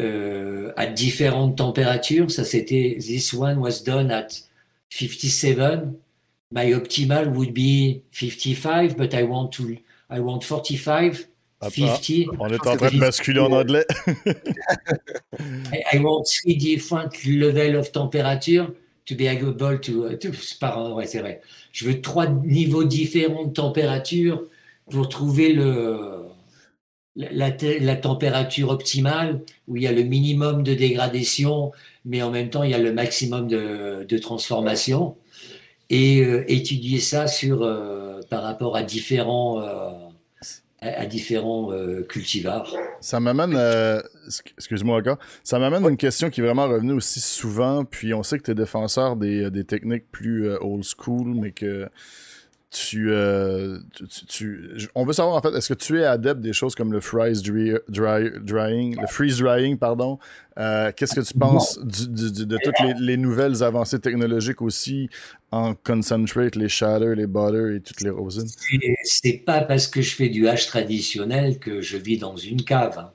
euh, 0.00 0.72
à 0.76 0.86
différentes 0.86 1.56
températures. 1.58 2.30
Ça, 2.30 2.44
c'était 2.44 2.96
This 2.98 3.32
one 3.32 3.58
was 3.58 3.82
done 3.84 4.10
at 4.10 4.28
57. 4.90 5.80
My 6.52 6.72
optimal 6.72 7.28
would 7.28 7.52
be 7.52 8.02
55, 8.10 8.96
but 8.96 9.14
I 9.14 9.22
want 9.22 9.50
to, 9.50 9.76
I 10.10 10.20
want 10.20 10.40
45. 10.40 11.28
50. 11.62 12.28
On 12.38 12.48
est 12.48 12.66
en 12.66 12.76
train 12.76 12.90
de 12.90 12.98
basculer 12.98 13.40
en 13.40 13.52
anglais. 13.52 13.86
I, 15.92 15.98
want 15.98 16.24
three 16.24 16.56
different 16.56 17.24
level 17.24 17.76
of 17.76 17.92
temperature 17.92 18.68
to 19.06 19.14
be 19.14 19.26
able 19.26 19.54
to. 19.80 20.16
to 20.16 20.30
par, 20.58 20.94
ouais, 20.94 21.06
c'est 21.06 21.20
vrai. 21.20 21.42
Je 21.72 21.84
veux 21.84 22.00
trois 22.00 22.26
niveaux 22.26 22.84
différents 22.84 23.44
de 23.44 23.52
température 23.52 24.42
pour 24.90 25.08
trouver 25.08 25.52
le, 25.52 26.29
la, 27.16 27.50
la, 27.80 27.96
température 27.96 28.70
optimale, 28.70 29.40
où 29.68 29.76
il 29.76 29.82
y 29.82 29.86
a 29.86 29.92
le 29.92 30.02
minimum 30.02 30.62
de 30.62 30.74
dégradation, 30.74 31.72
mais 32.04 32.22
en 32.22 32.30
même 32.30 32.50
temps, 32.50 32.62
il 32.62 32.70
y 32.70 32.74
a 32.74 32.78
le 32.78 32.92
maximum 32.92 33.48
de, 33.48 34.06
de 34.08 34.18
transformation. 34.18 35.16
Et 35.90 36.20
euh, 36.24 36.44
étudier 36.46 37.00
ça 37.00 37.26
sur, 37.26 37.62
euh, 37.62 38.20
par 38.30 38.42
rapport 38.42 38.76
à 38.76 38.84
différents, 38.84 39.60
euh, 39.60 39.90
à, 40.80 41.04
différents 41.06 41.72
cultivars. 42.08 42.72
Ça 43.00 43.18
m'amène, 43.18 43.58
excuse-moi 44.56 44.98
encore, 44.98 45.18
ça 45.42 45.58
m'amène 45.58 45.84
une 45.84 45.96
question 45.96 46.30
qui 46.30 46.40
est 46.40 46.44
vraiment 46.44 46.68
revenue 46.68 46.92
aussi 46.92 47.20
souvent, 47.20 47.84
puis 47.84 48.14
on 48.14 48.22
sait 48.22 48.38
que 48.38 48.44
tu 48.44 48.50
es 48.52 48.54
défenseur 48.54 49.16
des, 49.16 49.50
des 49.50 49.64
techniques 49.64 50.10
plus 50.10 50.48
old 50.48 50.84
school, 50.84 51.34
mais 51.34 51.50
que 51.50 51.88
euh, 52.94 53.80
tu, 53.94 54.26
tu, 54.26 54.88
on 54.94 55.04
veut 55.04 55.12
savoir 55.12 55.36
en 55.36 55.42
fait, 55.42 55.56
est-ce 55.56 55.72
que 55.72 55.78
tu 55.78 56.00
es 56.00 56.04
adepte 56.04 56.40
des 56.40 56.52
choses 56.52 56.76
comme 56.76 56.92
le 56.92 57.00
freeze 57.00 57.42
dry, 57.42 57.72
drying, 57.88 59.00
le 59.00 59.06
freeze 59.08 59.38
drying, 59.38 59.76
pardon? 59.76 60.18
Euh, 60.56 60.92
qu'est-ce 60.94 61.14
que 61.14 61.20
tu 61.20 61.36
penses 61.36 61.80
de 61.80 62.58
toutes 62.58 63.00
les, 63.00 63.16
nouvelles 63.16 63.64
avancées 63.64 63.98
technologiques 63.98 64.62
aussi 64.62 65.08
en 65.50 65.74
concentrate, 65.74 66.54
les 66.54 66.68
shatter, 66.68 67.14
les 67.16 67.26
butter 67.26 67.76
et 67.76 67.80
toutes 67.80 68.02
les 68.02 68.10
rosines? 68.10 68.48
C'est 69.02 69.42
pas 69.44 69.62
parce 69.62 69.88
que 69.88 70.00
je 70.00 70.14
fais 70.14 70.28
du 70.28 70.46
hash 70.46 70.66
traditionnel 70.66 71.58
que 71.58 71.80
je 71.80 71.96
vis 71.96 72.18
dans 72.18 72.36
une 72.36 72.62
cave. 72.62 72.98
Hein. 72.98 73.12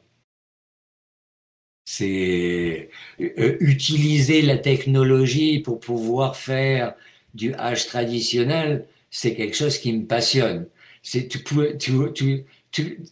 C'est 1.86 2.90
euh, 3.22 3.58
utiliser 3.62 4.42
la 4.42 4.58
technologie 4.58 5.60
pour 5.60 5.80
pouvoir 5.80 6.36
faire 6.36 6.96
du 7.36 7.54
hash 7.54 7.86
traditionnel 7.86 8.88
c'est 9.16 9.34
quelque 9.34 9.56
chose 9.56 9.78
qui 9.78 9.94
me 9.94 10.06
passionne. 10.06 10.68
C'est 11.02 11.30
tu, 11.30 11.42
tu, 11.80 12.46
tu, 12.72 13.04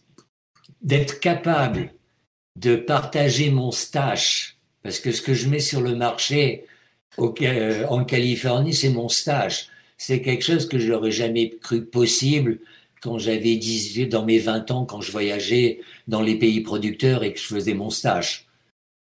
d'être 0.82 1.18
capable 1.18 1.94
de 2.60 2.76
partager 2.76 3.50
mon 3.50 3.70
stage, 3.70 4.58
parce 4.82 5.00
que 5.00 5.12
ce 5.12 5.22
que 5.22 5.32
je 5.32 5.48
mets 5.48 5.60
sur 5.60 5.80
le 5.80 5.96
marché 5.96 6.66
euh, 7.18 7.86
en 7.86 8.04
Californie, 8.04 8.74
c'est 8.74 8.90
mon 8.90 9.08
stage. 9.08 9.68
C'est 9.96 10.20
quelque 10.20 10.44
chose 10.44 10.68
que 10.68 10.78
je 10.78 10.92
n'aurais 10.92 11.10
jamais 11.10 11.56
cru 11.56 11.86
possible 11.86 12.58
quand 13.00 13.18
j'avais 13.18 13.56
18, 13.56 14.08
dans 14.08 14.26
mes 14.26 14.38
20 14.38 14.70
ans, 14.72 14.84
quand 14.84 15.00
je 15.00 15.10
voyageais 15.10 15.80
dans 16.06 16.20
les 16.20 16.38
pays 16.38 16.60
producteurs 16.60 17.24
et 17.24 17.32
que 17.32 17.38
je 17.38 17.46
faisais 17.46 17.74
mon 17.74 17.88
stage. 17.88 18.46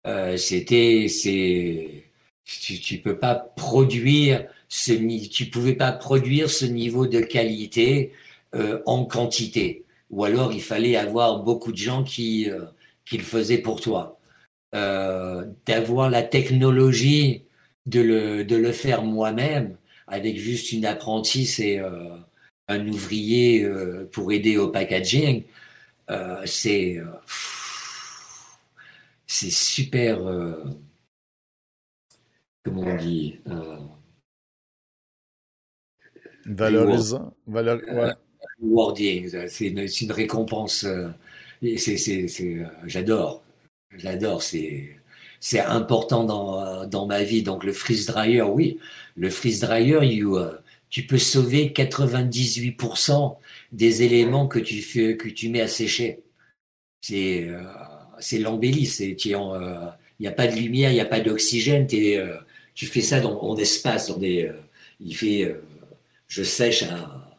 Euh, 0.08 0.38
c'était, 0.38 1.08
c'est, 1.08 2.04
tu, 2.46 2.80
tu 2.80 2.98
peux 2.98 3.20
pas 3.20 3.36
produire 3.36 4.48
tu 4.70 5.50
pouvais 5.52 5.74
pas 5.74 5.92
produire 5.92 6.50
ce 6.50 6.66
niveau 6.66 7.08
de 7.08 7.20
qualité 7.20 8.14
euh, 8.56 8.82
en 8.86 9.06
quantité. 9.06 9.86
Ou 10.12 10.24
alors 10.24 10.54
il 10.54 10.62
fallait 10.62 10.96
avoir 10.96 11.44
beaucoup 11.44 11.72
de 11.72 11.78
gens 11.78 12.04
qui, 12.04 12.50
euh, 12.50 12.66
le 13.12 13.20
faisaient 13.20 13.60
pour 13.60 13.82
toi. 13.82 14.20
Euh, 14.76 15.46
D'avoir 15.66 16.10
la 16.10 16.24
technologie 16.24 17.44
de 17.88 18.02
le, 18.02 18.44
de 18.46 18.56
le 18.56 18.72
faire 18.72 19.04
moi-même 19.04 19.78
avec 20.08 20.38
juste 20.38 20.72
une 20.72 20.86
apprentice 20.86 21.60
et 21.60 21.80
euh, 21.80 22.16
un 22.68 22.88
ouvrier 22.88 23.68
pour 24.12 24.32
aider 24.32 24.58
au 24.58 24.70
packaging, 24.70 25.44
c'est 26.46 27.02
super. 29.28 30.20
comment 32.64 32.82
on 32.82 32.98
dit 32.98 33.40
Valorisant. 36.50 37.34
Valor... 37.48 37.80
Ouais. 37.92 38.12
C'est 39.48 39.68
une, 39.68 39.88
une, 40.02 40.12
récompense. 40.12 40.84
Euh, 40.84 41.08
euh, 41.64 42.66
j'adore. 42.86 43.44
J'adore. 43.98 44.44
C'est, 44.44 44.98
c'est 45.40 45.60
important 45.60 46.26
dans, 46.26 46.86
dans 46.86 47.06
ma 47.06 47.24
vie. 47.24 47.44
Donc 47.44 47.64
le 47.64 47.72
freeze 47.72 48.06
dryer, 48.06 48.42
oui, 48.42 48.78
le 49.16 49.30
freeze 49.30 49.62
dryer, 49.62 50.06
you, 50.06 50.38
tu 50.90 51.06
peux 51.06 51.18
sauver 51.18 51.70
98% 51.70 53.38
des 53.72 54.04
éléments 54.04 54.48
que 54.48 54.60
tu 54.60 54.82
fais, 54.82 55.18
que 55.18 55.30
tu 55.30 55.50
mets 55.50 55.62
à 55.62 55.68
sécher. 55.68 56.20
C'est 57.02 57.48
euh, 57.48 57.64
c'est 58.20 58.40
l'embellie, 58.40 58.86
c'est 58.86 59.12
il 59.12 59.38
n'y 60.20 60.28
a 60.28 60.32
pas 60.32 60.48
de 60.48 60.56
lumière, 60.56 60.92
il 60.92 60.96
n'y 60.96 61.00
a 61.00 61.06
pas 61.06 61.22
d'oxygène, 61.22 61.88
euh, 61.94 62.38
tu 62.76 62.86
fais 62.88 63.02
ça 63.02 63.22
dans, 63.22 63.40
en 63.42 63.56
espace, 63.58 64.10
dans 64.10 64.18
des, 64.18 64.46
euh, 64.46 64.54
il 65.00 65.16
fait, 65.16 65.56
je 66.30 66.44
sèche 66.44 66.84
à, 66.84 67.38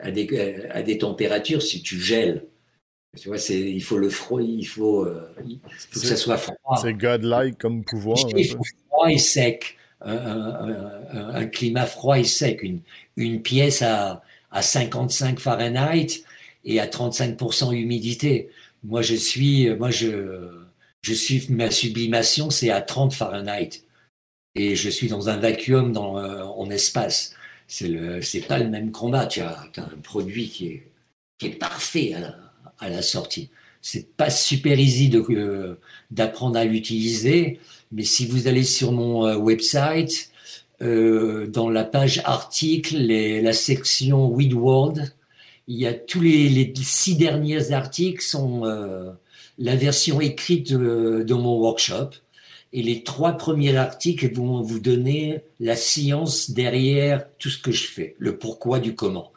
à, 0.00 0.10
des, 0.10 0.66
à 0.70 0.82
des 0.82 0.98
températures 0.98 1.62
si 1.62 1.82
tu 1.82 2.00
gèles. 2.00 2.44
Tu 3.16 3.28
vois, 3.28 3.38
c'est, 3.38 3.60
il 3.60 3.82
faut 3.82 3.98
le 3.98 4.08
froid, 4.10 4.42
il 4.42 4.64
faut, 4.64 5.06
il 5.46 5.60
faut 5.90 6.00
que 6.00 6.06
ça 6.06 6.16
soit 6.16 6.38
froid. 6.38 6.76
C'est 6.80 6.94
godlike 6.94 7.58
comme 7.58 7.84
pouvoir. 7.84 8.18
Il 8.36 8.48
faut 8.48 8.64
froid 8.88 9.10
et 9.10 9.18
sec 9.18 9.76
un, 10.04 11.46
climat 11.46 11.86
froid 11.86 12.18
et 12.18 12.24
sec. 12.24 12.62
Une, 12.62 12.80
une 13.16 13.42
pièce 13.42 13.82
à, 13.82 14.22
à 14.50 14.62
55 14.62 15.38
Fahrenheit 15.38 16.24
et 16.64 16.80
à 16.80 16.86
35% 16.86 17.72
humidité. 17.72 18.50
Moi, 18.84 19.02
je 19.02 19.14
suis, 19.14 19.70
moi, 19.74 19.90
je, 19.90 20.48
je 21.02 21.14
suis, 21.14 21.46
ma 21.50 21.70
sublimation, 21.70 22.50
c'est 22.50 22.70
à 22.70 22.80
30 22.80 23.14
Fahrenheit. 23.14 23.82
Et 24.54 24.76
je 24.76 24.90
suis 24.90 25.08
dans 25.08 25.28
un 25.28 25.36
vacuum 25.36 25.92
dans, 25.92 26.18
euh, 26.18 26.42
en 26.44 26.68
espace. 26.70 27.34
C'est 27.68 27.88
le, 27.88 28.20
c'est 28.22 28.40
pas 28.40 28.58
le 28.58 28.68
même 28.68 28.92
combat. 28.92 29.26
Tu 29.26 29.40
as, 29.40 29.70
un 29.76 29.98
produit 30.02 30.48
qui 30.48 30.66
est, 30.68 30.82
qui 31.38 31.46
est 31.46 31.58
parfait 31.58 32.14
à 32.14 32.20
la, 32.20 32.36
à 32.78 32.88
la 32.90 33.02
sortie. 33.02 33.50
C'est 33.80 34.14
pas 34.16 34.30
super 34.30 34.78
easy 34.78 35.10
euh, 35.14 35.76
d'apprendre 36.10 36.58
à 36.58 36.64
l'utiliser. 36.64 37.60
Mais 37.92 38.04
si 38.04 38.26
vous 38.26 38.46
allez 38.46 38.64
sur 38.64 38.92
mon 38.92 39.26
euh, 39.26 39.36
website, 39.36 40.30
dans 40.80 41.70
la 41.70 41.84
page 41.84 42.22
articles, 42.24 42.96
la 42.96 43.52
section 43.52 44.26
Weed 44.26 44.52
World, 44.52 45.14
il 45.68 45.78
y 45.78 45.86
a 45.86 45.94
tous 45.94 46.20
les, 46.20 46.74
six 46.74 47.14
derniers 47.14 47.70
articles 47.70 48.20
sont 48.20 48.64
la 49.58 49.76
version 49.76 50.20
écrite 50.20 50.72
de, 50.72 51.34
mon 51.34 51.58
workshop. 51.58 52.10
Et 52.72 52.82
les 52.82 53.02
trois 53.02 53.32
premiers 53.32 53.76
articles 53.76 54.32
vont 54.34 54.62
vous 54.62 54.80
donner 54.80 55.42
la 55.60 55.76
science 55.76 56.50
derrière 56.50 57.26
tout 57.38 57.50
ce 57.50 57.58
que 57.58 57.72
je 57.72 57.86
fais, 57.86 58.16
le 58.18 58.38
pourquoi 58.38 58.80
du 58.80 58.94
comment. 58.94 59.32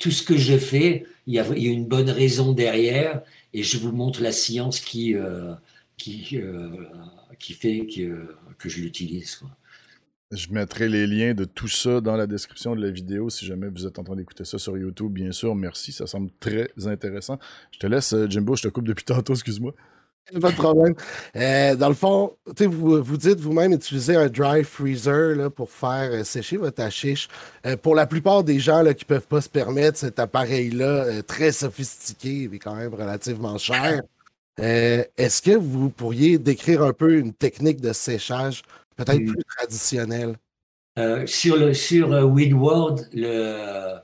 tout 0.00 0.10
ce 0.10 0.22
que 0.22 0.36
je 0.36 0.56
fais, 0.58 1.06
il 1.26 1.34
y, 1.34 1.38
a, 1.38 1.46
une 1.54 1.86
bonne 1.86 2.10
raison 2.10 2.52
derrière, 2.52 3.22
et 3.54 3.62
je 3.62 3.78
vous 3.78 3.92
montre 3.92 4.22
la 4.22 4.32
science 4.32 4.80
qui, 4.80 5.14
qui 5.96 6.38
qui 7.38 7.52
fait 7.52 7.86
que, 7.86 8.36
que 8.58 8.68
je 8.68 8.80
l'utilise. 8.80 9.40
Je 10.30 10.48
mettrai 10.50 10.88
les 10.88 11.06
liens 11.06 11.34
de 11.34 11.44
tout 11.44 11.68
ça 11.68 12.00
dans 12.00 12.16
la 12.16 12.26
description 12.26 12.74
de 12.74 12.82
la 12.82 12.90
vidéo 12.90 13.30
si 13.30 13.44
jamais 13.46 13.68
vous 13.68 13.86
êtes 13.86 13.98
en 13.98 14.04
train 14.04 14.16
d'écouter 14.16 14.44
ça 14.44 14.58
sur 14.58 14.76
YouTube, 14.76 15.12
bien 15.12 15.30
sûr. 15.30 15.54
Merci, 15.54 15.92
ça 15.92 16.06
semble 16.06 16.30
très 16.40 16.70
intéressant. 16.86 17.38
Je 17.70 17.78
te 17.78 17.86
laisse, 17.86 18.14
euh, 18.14 18.28
Jimbo, 18.28 18.56
je 18.56 18.62
te 18.62 18.68
coupe 18.68 18.86
depuis 18.86 19.04
tantôt, 19.04 19.34
excuse-moi. 19.34 19.74
Pas 20.40 20.50
de 20.50 20.56
problème. 20.56 20.94
Euh, 21.36 21.76
dans 21.76 21.88
le 21.88 21.94
fond, 21.94 22.34
vous, 22.58 23.02
vous 23.02 23.16
dites 23.16 23.40
vous-même 23.40 23.72
utiliser 23.72 24.16
un 24.16 24.28
dry 24.28 24.64
freezer 24.64 25.36
là, 25.36 25.50
pour 25.50 25.70
faire 25.70 26.10
euh, 26.12 26.24
sécher 26.24 26.56
votre 26.56 26.82
hachiche. 26.82 27.28
pour 27.82 27.94
la 27.94 28.06
plupart 28.06 28.42
des 28.42 28.58
gens 28.58 28.82
là, 28.82 28.94
qui 28.94 29.04
ne 29.04 29.08
peuvent 29.08 29.26
pas 29.26 29.40
se 29.40 29.48
permettre 29.50 29.98
cet 29.98 30.18
appareil-là, 30.18 31.22
très 31.22 31.52
sophistiqué 31.52 32.48
mais 32.50 32.58
quand 32.58 32.74
même 32.74 32.94
relativement 32.94 33.58
cher, 33.58 34.00
euh, 34.60 35.04
est-ce 35.16 35.42
que 35.42 35.50
vous 35.50 35.90
pourriez 35.90 36.38
décrire 36.38 36.82
un 36.82 36.92
peu 36.92 37.18
une 37.18 37.32
technique 37.32 37.80
de 37.80 37.92
séchage 37.92 38.62
peut-être 38.96 39.18
plus 39.18 39.44
traditionnelle? 39.56 40.36
Euh, 40.98 41.26
sur 41.26 41.56
le 41.56 41.74
sur 41.74 42.12
euh, 42.12 42.96
le, 43.12 43.96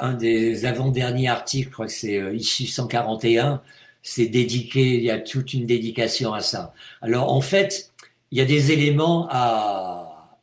un 0.00 0.14
des 0.14 0.64
avant-derniers 0.64 1.28
articles, 1.28 1.68
je 1.68 1.72
crois 1.72 1.86
que 1.86 1.92
c'est 1.92 2.34
issu 2.34 2.66
141, 2.66 3.62
c'est 4.02 4.26
dédié, 4.26 4.96
il 4.96 5.04
y 5.04 5.10
a 5.10 5.18
toute 5.18 5.52
une 5.54 5.66
dédication 5.66 6.32
à 6.32 6.40
ça. 6.40 6.74
Alors 7.02 7.32
en 7.32 7.40
fait, 7.40 7.92
il 8.30 8.38
y 8.38 8.40
a 8.40 8.44
des 8.44 8.72
éléments 8.72 9.28
à, 9.30 10.40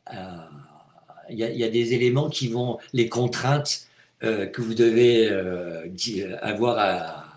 il, 1.30 1.38
y 1.38 1.64
a, 1.64 1.68
des 1.68 1.94
éléments 1.94 2.30
qui 2.30 2.48
vont, 2.48 2.78
les 2.92 3.08
contraintes 3.08 3.86
que 4.20 4.60
vous 4.60 4.74
devez 4.74 5.28
avoir 6.40 6.78
à, 6.78 7.28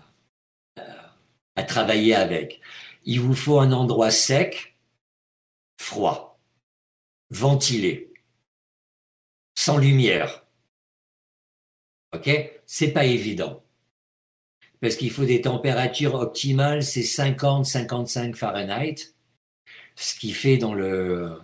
à 1.56 1.62
travailler 1.62 2.14
avec. 2.14 2.60
Il 3.04 3.20
vous 3.20 3.34
faut 3.34 3.60
un 3.60 3.72
endroit 3.72 4.10
sec, 4.10 4.76
froid, 5.78 6.38
ventilé, 7.30 8.12
sans 9.54 9.78
lumière. 9.78 10.44
OK? 12.14 12.28
C'est 12.66 12.92
pas 12.92 13.04
évident. 13.04 13.62
Parce 14.82 14.96
qu'il 14.96 15.10
faut 15.10 15.24
des 15.24 15.40
températures 15.40 16.14
optimales, 16.16 16.82
c'est 16.82 17.00
50-55 17.00 18.34
Fahrenheit. 18.34 19.14
Ce 19.96 20.14
qui 20.14 20.32
fait 20.32 20.58
dans 20.58 20.74
le. 20.74 21.38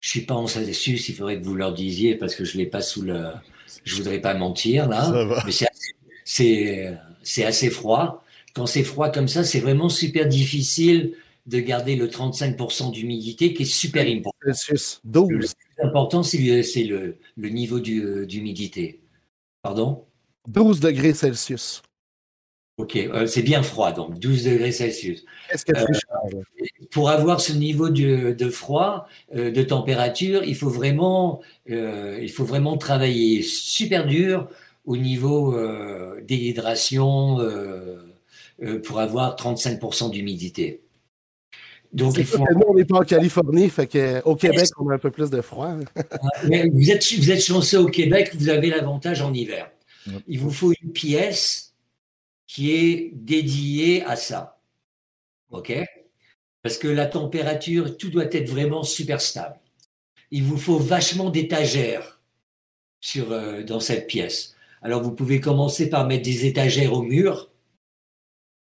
Je 0.00 0.10
suis 0.10 0.20
pas 0.20 0.34
en 0.34 0.46
Celsius, 0.46 1.08
il 1.08 1.16
faudrait 1.16 1.40
que 1.40 1.44
vous 1.44 1.56
leur 1.56 1.74
disiez 1.74 2.14
parce 2.14 2.36
que 2.36 2.44
je 2.44 2.56
l'ai 2.56 2.66
pas 2.66 2.82
sous 2.82 3.02
le. 3.02 3.30
Je 3.82 3.96
voudrais 3.96 4.20
pas 4.20 4.34
mentir 4.34 4.88
là. 4.88 5.42
Mais 5.44 5.52
c'est 7.24 7.44
assez 7.44 7.70
froid 7.70 8.22
quand 8.56 8.66
c'est 8.66 8.84
froid 8.84 9.10
comme 9.10 9.28
ça, 9.28 9.44
c'est 9.44 9.60
vraiment 9.60 9.90
super 9.90 10.26
difficile 10.26 11.14
de 11.44 11.60
garder 11.60 11.94
le 11.94 12.08
35% 12.08 12.90
d'humidité 12.90 13.52
qui 13.52 13.64
est 13.64 13.66
super 13.66 14.06
important. 14.06 14.32
Le 15.04 15.26
plus 15.26 15.54
important, 15.82 16.22
c'est 16.22 16.38
le, 16.38 17.18
niveau 17.36 17.78
euh, 17.78 18.24
d'humidité. 18.24 19.00
Pardon? 19.60 20.06
12 20.48 20.80
degrés 20.80 21.12
Celsius. 21.12 21.82
Ok, 22.78 22.96
euh, 22.96 23.26
c'est 23.26 23.42
bien 23.42 23.62
froid, 23.62 23.92
donc 23.92 24.18
12 24.18 24.44
degrés 24.44 24.72
Celsius. 24.72 25.24
Euh, 25.70 25.84
pour 26.90 27.08
avoir 27.08 27.40
ce 27.40 27.54
niveau 27.54 27.88
de, 27.88 28.50
froid, 28.50 29.08
de 29.32 29.62
température, 29.62 30.44
il 30.44 30.54
faut 30.54 30.68
vraiment, 30.68 31.40
il 31.66 32.30
faut 32.30 32.44
vraiment 32.44 32.76
travailler 32.76 33.42
super 33.42 34.06
dur 34.06 34.48
au 34.84 34.96
niveau 34.96 35.56
d'hydration 36.22 37.38
euh, 38.62 38.80
pour 38.80 39.00
avoir 39.00 39.36
35% 39.36 40.10
d'humidité. 40.12 40.80
Donc, 41.92 42.16
il 42.16 42.24
faut... 42.24 42.38
Nous, 42.38 42.62
on 42.66 42.74
n'est 42.74 42.86
pas 42.86 43.00
en 43.00 43.04
Californie, 43.04 43.68
fait 43.68 43.86
que, 43.86 44.22
au 44.24 44.34
Québec, 44.34 44.68
on 44.78 44.88
a 44.88 44.94
un 44.94 44.98
peu 44.98 45.10
plus 45.10 45.28
de 45.28 45.42
froid. 45.42 45.74
vous, 46.44 46.90
êtes, 46.90 47.12
vous 47.18 47.30
êtes 47.30 47.42
chanceux 47.42 47.80
au 47.80 47.86
Québec, 47.86 48.30
vous 48.34 48.48
avez 48.48 48.70
l'avantage 48.70 49.20
en 49.20 49.32
hiver. 49.34 49.70
Il 50.26 50.40
vous 50.40 50.50
faut 50.50 50.72
une 50.82 50.92
pièce 50.92 51.65
qui 52.46 52.72
est 52.72 53.10
dédiée 53.14 54.04
à 54.04 54.16
ça. 54.16 54.58
OK? 55.50 55.72
Parce 56.62 56.78
que 56.78 56.88
la 56.88 57.06
température, 57.06 57.96
tout 57.96 58.10
doit 58.10 58.26
être 58.32 58.48
vraiment 58.50 58.82
super 58.84 59.20
stable. 59.20 59.58
Il 60.30 60.44
vous 60.44 60.58
faut 60.58 60.78
vachement 60.78 61.30
d'étagères 61.30 62.20
sur, 63.00 63.32
euh, 63.32 63.62
dans 63.62 63.80
cette 63.80 64.06
pièce. 64.08 64.56
Alors, 64.82 65.02
vous 65.02 65.12
pouvez 65.14 65.40
commencer 65.40 65.90
par 65.90 66.06
mettre 66.06 66.24
des 66.24 66.46
étagères 66.46 66.92
au 66.92 67.02
mur 67.02 67.50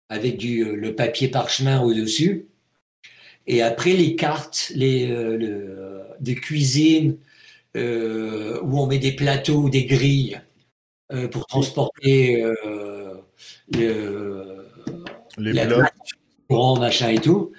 avec 0.09 0.37
du, 0.37 0.63
euh, 0.63 0.75
le 0.75 0.95
papier 0.95 1.27
parchemin 1.29 1.81
au-dessus. 1.81 2.47
Et 3.47 3.61
après, 3.61 3.93
les 3.93 4.15
cartes 4.15 4.71
les, 4.75 5.09
euh, 5.11 6.03
de 6.19 6.33
cuisine 6.33 7.17
où 7.75 8.79
on 8.79 8.85
met 8.87 8.99
des 8.99 9.13
plateaux 9.15 9.63
ou 9.63 9.69
des 9.69 9.85
grilles 9.85 10.39
pour 11.31 11.47
transporter 11.47 12.43
le, 13.71 14.65
les 15.37 15.65
blocs. 15.65 15.85
Courant, 16.49 16.77
machin 16.77 17.09
et 17.09 17.19
tout. 17.19 17.51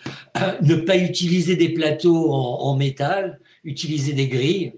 ne 0.62 0.76
pas 0.76 0.97
utiliser 0.97 1.56
des 1.56 1.70
plateaux 1.70 2.32
en, 2.32 2.60
en, 2.60 2.76
métal, 2.76 3.40
utiliser 3.64 4.12
des 4.12 4.28
grilles. 4.28 4.74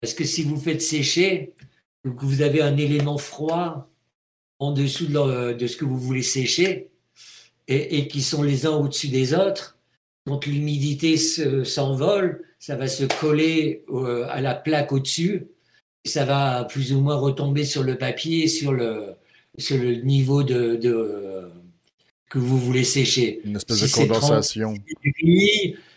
Parce 0.00 0.14
que 0.14 0.24
si 0.24 0.42
vous 0.42 0.56
faites 0.56 0.82
sécher, 0.82 1.54
que 2.02 2.24
vous 2.24 2.42
avez 2.42 2.60
un 2.62 2.76
élément 2.76 3.18
froid 3.18 3.90
en 4.58 4.72
dessous 4.72 5.06
de, 5.06 5.52
de 5.52 5.66
ce 5.66 5.76
que 5.76 5.84
vous 5.84 5.98
voulez 5.98 6.22
sécher, 6.22 6.90
et, 7.66 8.08
qui 8.08 8.20
sont 8.20 8.42
les 8.42 8.66
uns 8.66 8.76
au-dessus 8.76 9.08
des 9.08 9.34
autres, 9.34 9.78
quand 10.26 10.46
l'humidité 10.46 11.16
s'envole, 11.16 12.42
ça 12.58 12.76
va 12.76 12.88
se 12.88 13.04
coller 13.20 13.84
à 14.28 14.40
la 14.40 14.54
plaque 14.54 14.92
au-dessus, 14.92 15.48
et 16.04 16.08
ça 16.08 16.24
va 16.24 16.64
plus 16.64 16.92
ou 16.92 17.00
moins 17.00 17.16
retomber 17.16 17.64
sur 17.64 17.82
le 17.82 17.96
papier, 17.96 18.48
sur 18.48 18.72
le, 18.72 19.14
sur 19.58 19.78
le 19.78 19.94
niveau 19.96 20.42
de, 20.42 20.76
de 20.76 21.50
que 22.30 22.38
vous 22.38 22.58
voulez 22.58 22.84
sécher. 22.84 23.40
Une 23.44 23.56
espèce 23.56 23.80
de 23.80 23.88
condensation. 24.06 24.74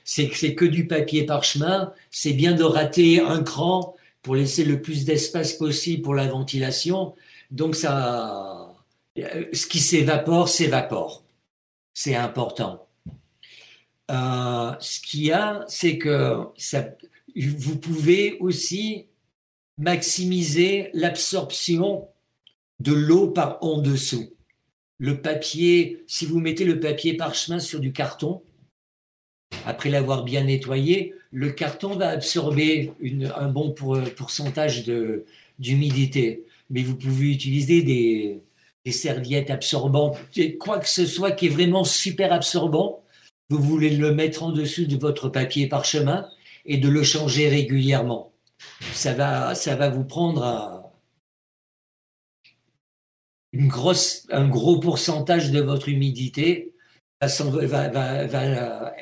C'est 0.04 0.32
c'est 0.34 0.56
que 0.56 0.66
du 0.66 0.88
papier 0.88 1.26
parchemin. 1.26 1.94
C'est 2.12 2.34
bien 2.34 2.54
de 2.54 2.64
rater 2.64 3.20
un 3.20 3.44
cran 3.44 3.96
pour 4.22 4.36
laisser 4.36 4.64
le 4.66 4.82
plus 4.82 5.06
d'espace 5.06 5.54
possible 5.54 6.02
pour 6.04 6.16
la 6.16 6.28
ventilation. 6.28 7.16
Donc 7.52 7.76
ça, 7.76 8.74
ce 9.16 9.66
qui 9.68 9.80
s'évapore 9.80 10.50
s'évapore 10.50 11.24
c'est 11.94 12.16
important. 12.16 12.88
euh, 14.12 14.72
ce 14.80 15.00
qu'il 15.02 15.24
y 15.26 15.32
a, 15.32 15.66
c'est 15.68 15.98
que 15.98 16.38
ça, 16.58 16.90
vous 17.36 17.78
pouvez 17.80 18.38
aussi 18.40 19.08
maximiser 19.78 20.90
l'absorption 20.94 22.08
de 22.80 22.94
l'eau 22.94 23.28
par 23.28 23.58
en 23.62 23.80
dessous. 23.80 24.34
Le 25.00 25.22
papier, 25.22 26.04
si 26.08 26.26
vous 26.26 26.40
mettez 26.40 26.66
le 26.66 26.80
papier 26.80 27.16
parchemin 27.16 27.60
sur 27.60 27.80
du 27.80 27.92
carton, 27.92 28.42
après 29.66 29.90
l'avoir 29.90 30.24
bien 30.24 30.44
nettoyé, 30.44 31.14
le 31.32 31.52
carton 31.52 31.96
va 31.96 32.10
absorber 32.10 32.92
un 33.36 33.48
bon 33.50 33.74
pourcentage 34.16 34.86
d'humidité. 35.60 36.44
Mais 36.70 36.84
vous 36.84 36.96
pouvez 36.96 37.32
utiliser 37.32 37.82
des, 37.84 38.42
des 38.86 38.92
serviettes 38.92 39.52
absorbantes, 39.52 40.18
quoi 40.60 40.80
que 40.80 40.90
ce 40.90 41.06
soit 41.06 41.32
qui 41.32 41.48
est 41.48 41.50
vraiment 41.50 41.84
super 41.84 42.34
absorbant. 42.34 43.04
Vous 43.50 43.62
voulez 43.62 43.92
le 43.92 44.14
mettre 44.14 44.44
en 44.44 44.52
dessous 44.52 44.86
de 44.86 44.98
votre 44.98 45.30
papier 45.30 45.68
parchemin 45.68 46.28
et 46.66 46.78
de 46.78 46.90
le 46.90 47.04
changer 47.04 47.48
régulièrement. 47.50 48.32
Ça 48.94 49.14
va, 49.14 49.56
ça 49.56 49.76
va 49.76 49.90
vous 49.90 50.04
prendre 50.04 50.44
un, 50.44 50.77
une 53.54 53.68
grosse, 53.68 54.28
un 54.32 54.48
gros 54.48 54.80
pourcentage 54.80 55.52
de 55.52 55.62
votre 55.62 55.90
humidité 55.90 56.74
va, 57.22 57.88
va, 57.88 58.28
va, 58.28 58.94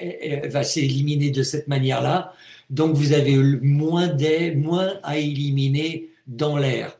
va 0.48 0.64
s'éliminer 0.64 1.32
de 1.32 1.44
cette 1.44 1.68
manière-là. 1.68 2.34
Donc, 2.70 2.96
vous 2.96 3.14
avez 3.14 3.38
moins, 3.38 4.08
d'air, 4.08 4.56
moins 4.56 5.00
à 5.04 5.18
éliminer 5.18 6.10
dans 6.28 6.58
l'air. 6.58 7.00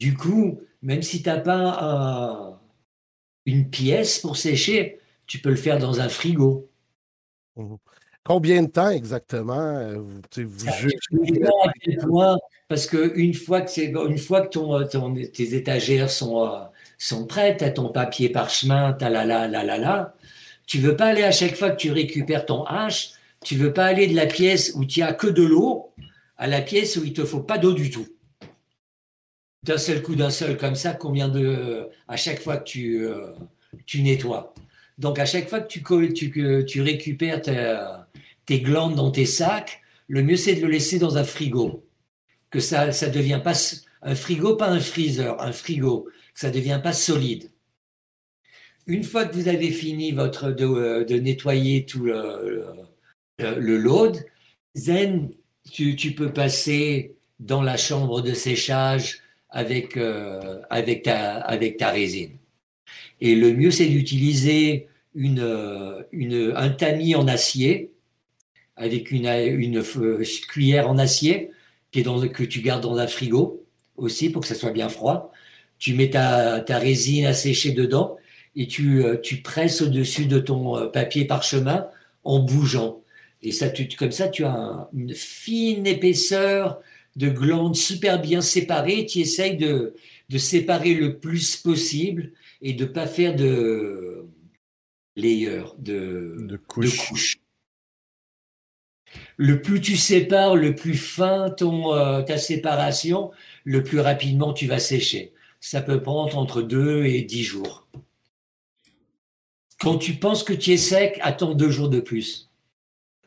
Du 0.00 0.16
coup, 0.16 0.60
même 0.82 1.02
si 1.02 1.22
tu 1.22 1.28
n'as 1.28 1.38
pas 1.38 2.60
une 3.46 3.70
pièce 3.70 4.18
pour 4.18 4.36
sécher, 4.36 5.00
tu 5.26 5.38
peux 5.38 5.50
le 5.50 5.56
faire 5.56 5.78
dans 5.78 6.00
un 6.00 6.08
frigo. 6.08 6.68
Mmh. 7.56 7.76
Combien 8.24 8.62
de 8.62 8.68
temps 8.68 8.90
exactement 8.90 9.78
euh, 9.78 9.96
vous, 9.98 10.20
jugez? 10.36 10.98
Parce 12.68 12.86
qu'une 12.86 13.32
fois 13.32 13.62
que, 13.62 14.06
une 14.06 14.18
fois 14.18 14.42
que 14.42 14.48
ton, 14.50 15.14
tes 15.14 15.54
étagères 15.54 16.10
sont, 16.10 16.46
euh, 16.46 16.58
sont 16.98 17.26
prêtes, 17.26 17.62
à 17.62 17.70
ton 17.70 17.88
papier 17.88 18.28
parchemin, 18.28 18.92
ta 18.92 19.08
la 19.08 19.24
la 19.24 19.48
la 19.48 19.64
la 19.64 19.78
la, 19.78 20.14
tu 20.66 20.78
veux 20.78 20.96
pas 20.96 21.06
aller 21.06 21.24
à 21.24 21.32
chaque 21.32 21.54
fois 21.54 21.70
que 21.70 21.76
tu 21.76 21.90
récupères 21.92 22.46
ton 22.46 22.64
hache, 22.64 23.12
tu 23.44 23.56
veux 23.56 23.72
pas 23.72 23.86
aller 23.86 24.06
de 24.06 24.16
la 24.16 24.26
pièce 24.26 24.72
où 24.74 24.84
tu 24.84 25.02
as 25.02 25.12
que 25.14 25.28
de 25.28 25.42
l'eau 25.42 25.92
à 26.36 26.46
la 26.46 26.60
pièce 26.60 26.96
où 26.96 27.04
il 27.04 27.12
te 27.12 27.24
faut 27.24 27.40
pas 27.40 27.58
d'eau 27.58 27.72
du 27.72 27.90
tout 27.90 28.06
d'un 29.68 29.78
seul 29.78 30.02
coup, 30.02 30.14
d'un 30.14 30.30
seul 30.30 30.56
comme 30.56 30.74
ça, 30.74 30.92
combien 30.92 31.28
de. 31.28 31.88
à 32.08 32.16
chaque 32.16 32.40
fois 32.40 32.56
que 32.56 32.64
tu, 32.64 33.06
euh, 33.06 33.32
tu 33.86 34.02
nettoies. 34.02 34.54
Donc, 34.98 35.18
à 35.18 35.26
chaque 35.26 35.48
fois 35.48 35.60
que 35.60 35.68
tu, 35.68 35.82
tu, 36.14 36.64
tu 36.66 36.80
récupères 36.80 37.42
tes, 37.42 38.60
glandes 38.60 38.94
dans 38.94 39.10
tes 39.10 39.26
sacs, 39.26 39.82
le 40.08 40.22
mieux 40.22 40.36
c'est 40.36 40.54
de 40.54 40.62
le 40.62 40.68
laisser 40.68 40.98
dans 40.98 41.18
un 41.18 41.24
frigo. 41.24 41.84
Que 42.50 42.60
ça 42.60 42.86
ne 42.86 43.12
devient 43.12 43.40
pas. 43.42 43.52
Un 44.00 44.14
frigo, 44.14 44.56
pas 44.56 44.68
un 44.68 44.80
freezer, 44.80 45.40
un 45.40 45.52
frigo. 45.52 46.08
Ça 46.38 46.50
ne 46.50 46.54
devient 46.54 46.78
pas 46.80 46.92
solide. 46.92 47.50
Une 48.86 49.02
fois 49.02 49.24
que 49.24 49.34
vous 49.34 49.48
avez 49.48 49.72
fini 49.72 50.12
votre, 50.12 50.52
de, 50.52 51.02
de 51.02 51.16
nettoyer 51.16 51.84
tout 51.84 52.04
le, 52.04 52.64
le, 53.40 53.76
load, 53.76 54.24
zen, 54.76 55.30
tu, 55.68 55.96
peux 56.12 56.32
passer 56.32 57.16
dans 57.40 57.60
la 57.60 57.76
chambre 57.76 58.22
de 58.22 58.34
séchage 58.34 59.20
avec, 59.50 59.96
euh, 59.96 60.60
avec, 60.70 61.02
ta, 61.02 61.38
avec 61.38 61.76
ta 61.76 61.90
résine. 61.90 62.38
Et 63.20 63.34
le 63.34 63.52
mieux, 63.52 63.72
c'est 63.72 63.88
d'utiliser 63.88 64.86
une, 65.16 66.06
une, 66.12 66.52
un 66.54 66.70
tamis 66.70 67.16
en 67.16 67.26
acier 67.26 67.90
avec 68.76 69.10
une, 69.10 69.26
une, 69.26 69.82
cuillère 70.48 70.88
en 70.88 70.98
acier 70.98 71.50
qui 71.90 71.98
est 71.98 72.04
dans, 72.04 72.28
que 72.28 72.44
tu 72.44 72.60
gardes 72.60 72.84
dans 72.84 72.96
un 72.96 73.08
frigo 73.08 73.66
aussi 73.96 74.30
pour 74.30 74.42
que 74.42 74.46
ça 74.46 74.54
soit 74.54 74.70
bien 74.70 74.88
froid. 74.88 75.32
Tu 75.78 75.94
mets 75.94 76.10
ta, 76.10 76.60
ta 76.60 76.78
résine 76.78 77.26
à 77.26 77.32
sécher 77.32 77.72
dedans 77.72 78.16
et 78.56 78.66
tu, 78.66 79.04
euh, 79.04 79.16
tu 79.16 79.36
presses 79.36 79.80
au-dessus 79.82 80.26
de 80.26 80.38
ton 80.38 80.76
euh, 80.76 80.86
papier 80.88 81.24
parchemin 81.24 81.88
en 82.24 82.40
bougeant. 82.40 83.02
Et 83.42 83.52
ça, 83.52 83.68
tu, 83.70 83.86
comme 83.88 84.12
ça, 84.12 84.28
tu 84.28 84.44
as 84.44 84.88
une 84.92 85.14
fine 85.14 85.86
épaisseur 85.86 86.80
de 87.16 87.28
glandes 87.28 87.76
super 87.76 88.20
bien 88.20 88.40
séparées, 88.40 89.06
tu 89.06 89.20
essayes 89.20 89.56
de, 89.56 89.94
de 90.28 90.38
séparer 90.38 90.94
le 90.94 91.18
plus 91.18 91.56
possible 91.56 92.32
et 92.62 92.72
de 92.72 92.84
ne 92.84 92.88
pas 92.88 93.06
faire 93.06 93.34
de 93.34 94.24
layers, 95.16 95.74
de, 95.78 96.36
de, 96.40 96.56
couches. 96.56 97.38
Le 99.36 99.62
plus 99.62 99.80
tu 99.80 99.96
sépares, 99.96 100.56
le 100.56 100.74
plus 100.74 100.94
fin 100.94 101.50
ton, 101.50 101.94
euh, 101.94 102.22
ta 102.22 102.38
séparation, 102.38 103.30
le 103.64 103.82
plus 103.82 104.00
rapidement 104.00 104.52
tu 104.52 104.66
vas 104.66 104.78
sécher. 104.78 105.32
Ça 105.60 105.80
peut 105.82 106.02
prendre 106.02 106.36
entre 106.38 106.62
2 106.62 107.04
et 107.04 107.22
10 107.22 107.42
jours. 107.42 107.88
Quand 109.80 109.98
tu 109.98 110.14
penses 110.14 110.42
que 110.42 110.52
tu 110.52 110.72
es 110.72 110.76
sec, 110.76 111.18
attends 111.22 111.54
deux 111.54 111.70
jours 111.70 111.88
de 111.88 112.00
plus. 112.00 112.48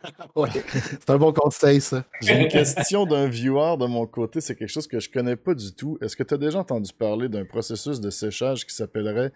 c'est 0.75 1.09
un 1.09 1.17
bon 1.17 1.31
conseil, 1.31 1.79
ça. 1.79 2.03
J'ai 2.21 2.41
une 2.41 2.47
question 2.47 3.05
d'un 3.05 3.27
viewer 3.27 3.77
de 3.79 3.85
mon 3.85 4.05
côté. 4.07 4.41
C'est 4.41 4.55
quelque 4.55 4.69
chose 4.69 4.87
que 4.87 4.99
je 4.99 5.09
connais 5.09 5.35
pas 5.35 5.53
du 5.53 5.73
tout. 5.73 5.97
Est-ce 6.01 6.15
que 6.15 6.23
tu 6.23 6.33
as 6.33 6.37
déjà 6.37 6.59
entendu 6.59 6.91
parler 6.91 7.29
d'un 7.29 7.45
processus 7.45 7.99
de 7.99 8.09
séchage 8.09 8.65
qui 8.65 8.73
s'appellerait 8.73 9.31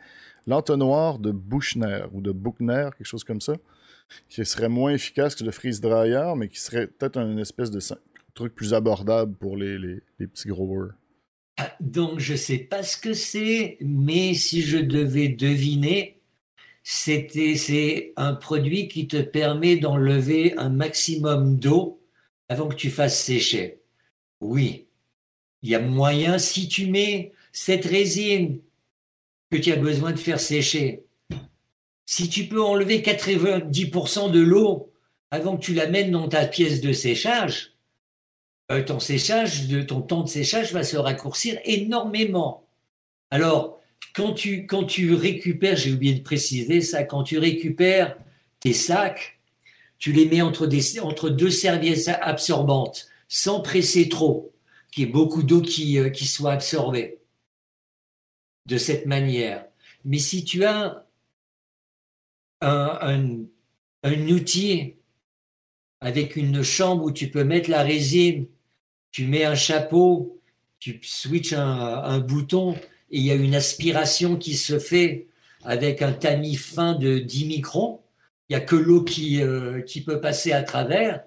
l'entonnoir 0.48 1.20
de 1.20 1.32
Buchner 1.32 2.06
ou 2.14 2.22
de 2.22 2.32
Buchner, 2.32 2.90
quelque 2.98 3.08
chose 3.08 3.24
comme 3.24 3.42
ça, 3.42 3.54
qui 4.30 4.46
serait 4.46 4.70
moins 4.70 4.92
efficace 4.92 5.36
que 5.36 5.44
le 5.44 5.52
freeze 5.52 5.82
dryer, 5.82 6.34
mais 6.36 6.50
qui 6.50 6.60
serait 6.60 6.88
peut-être 6.88 7.18
une 7.18 7.40
espèce 7.40 7.72
de 7.72 7.80
truc 8.34 8.56
plus 8.56 8.74
abordable 8.74 9.36
pour 9.36 9.58
les, 9.58 9.78
les, 9.78 10.02
les 10.20 10.28
petits 10.28 10.48
growers? 10.48 10.92
Donc, 11.80 12.20
je 12.20 12.36
sais 12.36 12.58
pas 12.58 12.84
ce 12.84 12.98
que 12.98 13.14
c'est, 13.14 13.78
mais 13.82 14.34
si 14.34 14.62
je 14.62 14.78
devais 14.78 15.30
deviner, 15.30 16.20
c'est 16.84 18.14
un 18.18 18.34
produit 18.34 18.88
qui 18.88 19.08
te 19.08 19.22
permet 19.22 19.78
d'enlever 19.78 20.54
un 20.58 20.70
maximum 20.70 21.58
d'eau 21.58 22.02
avant 22.50 22.68
que 22.68 22.76
tu 22.76 22.90
fasses 22.90 23.24
sécher. 23.24 23.80
Oui, 24.42 24.88
il 25.64 25.70
y 25.70 25.76
a 25.76 25.80
moyen, 25.80 26.38
si 26.38 26.68
tu 26.68 26.88
mets 26.88 27.32
cette 27.52 27.86
résine 27.86 28.60
que 29.50 29.58
tu 29.58 29.72
as 29.72 29.78
besoin 29.78 30.12
de 30.12 30.20
faire 30.20 30.40
sécher, 30.40 31.06
si 32.06 32.30
tu 32.30 32.48
peux 32.48 32.62
enlever 32.62 33.00
90% 33.00 34.30
de 34.30 34.42
l'eau 34.42 34.92
avant 35.32 35.58
que 35.58 35.64
tu 35.64 35.74
l'amènes 35.74 36.12
dans 36.12 36.28
ta 36.28 36.46
pièce 36.46 36.82
de 36.82 36.92
séchage, 36.94 37.75
ton 38.68 39.00
séchage, 39.00 39.68
ton 39.88 40.02
temps 40.02 40.24
de 40.24 40.30
séchage 40.30 40.74
va 40.74 40.84
se 40.84 40.98
raccourcir 40.98 41.60
énormément. 41.66 42.68
Alors, 43.30 43.80
quand 44.16 44.34
tu, 44.34 44.66
quand 44.66 44.86
tu 44.86 45.14
récupères, 45.14 45.76
j'ai 45.76 45.94
oublié 45.94 46.16
de 46.16 46.24
préciser 46.24 46.82
ça, 46.82 47.04
quand 47.04 47.24
tu 47.24 47.38
récupères 47.38 48.18
tes 48.62 48.74
sacs, 48.74 49.40
tu 49.98 50.12
les 50.12 50.26
mets 50.26 50.42
entre 50.42 51.30
deux 51.30 51.50
serviettes 51.50 52.10
absorbantes, 52.22 53.10
sans 53.28 53.62
presser 53.62 54.10
trop, 54.10 54.54
qu'il 54.92 55.06
y 55.06 55.10
ait 55.10 55.12
beaucoup 55.12 55.44
d'eau 55.44 55.62
qui, 55.62 56.00
euh, 56.00 56.10
qui 56.10 56.26
soit 56.26 56.54
absorbée. 56.54 57.20
De 58.66 58.78
cette 58.78 59.06
manière. 59.06 59.66
Mais 60.06 60.18
si 60.18 60.44
tu 60.44 60.64
as 60.66 61.06
un, 62.62 62.98
un, 63.02 63.46
un 64.04 64.28
outil 64.30 64.96
avec 66.02 66.36
une 66.36 66.64
chambre 66.64 67.04
où 67.04 67.12
tu 67.12 67.30
peux 67.30 67.44
mettre 67.44 67.70
la 67.70 67.84
résine, 67.84 68.48
tu 69.16 69.28
mets 69.28 69.46
un 69.46 69.56
chapeau, 69.56 70.42
tu 70.78 71.00
switches 71.02 71.54
un, 71.54 72.20
bouton, 72.20 72.74
et 73.12 73.20
il 73.20 73.24
y 73.24 73.32
a 73.32 73.36
une 73.36 73.56
aspiration 73.56 74.36
qui 74.36 74.56
se 74.56 74.78
fait 74.78 75.28
avec 75.64 76.02
un 76.02 76.12
tamis 76.12 76.56
fin 76.56 76.96
de 76.96 77.20
10 77.20 77.46
microns. 77.46 78.02
Il 78.50 78.58
n'y 78.58 78.62
a 78.62 78.66
que 78.66 78.76
l'eau 78.76 79.04
qui, 79.04 79.42
euh, 79.42 79.80
qui 79.84 80.02
peut 80.02 80.20
passer 80.20 80.52
à 80.52 80.64
travers. 80.64 81.24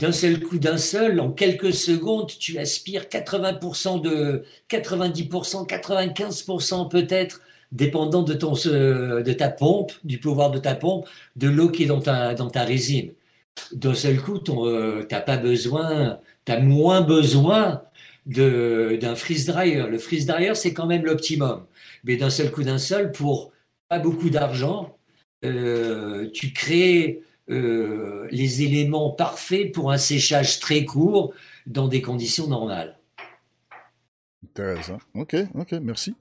D'un 0.00 0.10
seul 0.10 0.40
coup, 0.40 0.58
d'un 0.58 0.76
seul, 0.76 1.20
en 1.20 1.30
quelques 1.30 1.72
secondes, 1.72 2.32
tu 2.36 2.58
aspires 2.58 3.04
80% 3.04 4.00
de 4.02 4.42
90%, 4.68 5.68
95% 5.68 6.88
peut-être, 6.88 7.42
dépendant 7.70 8.24
de, 8.24 8.34
ton, 8.34 8.54
de 8.54 9.32
ta 9.32 9.50
pompe, 9.50 9.92
du 10.02 10.18
pouvoir 10.18 10.50
de 10.50 10.58
ta 10.58 10.74
pompe, 10.74 11.08
de 11.36 11.48
l'eau 11.48 11.68
qui 11.68 11.84
est 11.84 11.86
dans 11.86 12.00
ta, 12.00 12.34
dans 12.34 12.50
ta 12.50 12.64
résine. 12.64 13.12
D'un 13.72 13.94
seul 13.94 14.20
coup, 14.20 14.40
tu 14.40 14.50
n'as 14.50 14.64
euh, 14.64 15.04
pas 15.04 15.36
besoin, 15.36 16.18
moins 16.58 17.00
besoin 17.00 17.82
d'un 18.26 19.14
freeze 19.14 19.46
dryer. 19.46 19.86
Le 19.88 19.98
freeze 19.98 20.26
dryer, 20.26 20.54
c'est 20.54 20.74
quand 20.74 20.86
même 20.86 21.04
l'optimum. 21.04 21.66
Mais 22.04 22.16
d'un 22.16 22.30
seul 22.30 22.50
coup 22.50 22.62
d'un 22.62 22.78
seul, 22.78 23.12
pour 23.12 23.52
pas 23.88 23.98
beaucoup 23.98 24.30
d'argent, 24.30 24.98
euh, 25.44 26.30
tu 26.32 26.52
crées 26.52 27.22
euh, 27.50 28.28
les 28.30 28.62
éléments 28.62 29.10
parfaits 29.10 29.72
pour 29.72 29.90
un 29.90 29.98
séchage 29.98 30.60
très 30.60 30.84
court 30.84 31.34
dans 31.66 31.88
des 31.88 32.02
conditions 32.02 32.46
normales. 32.46 32.98
Intéressant. 34.44 34.98
OK, 35.14 35.36
OK, 35.54 35.72
merci. 35.72 36.14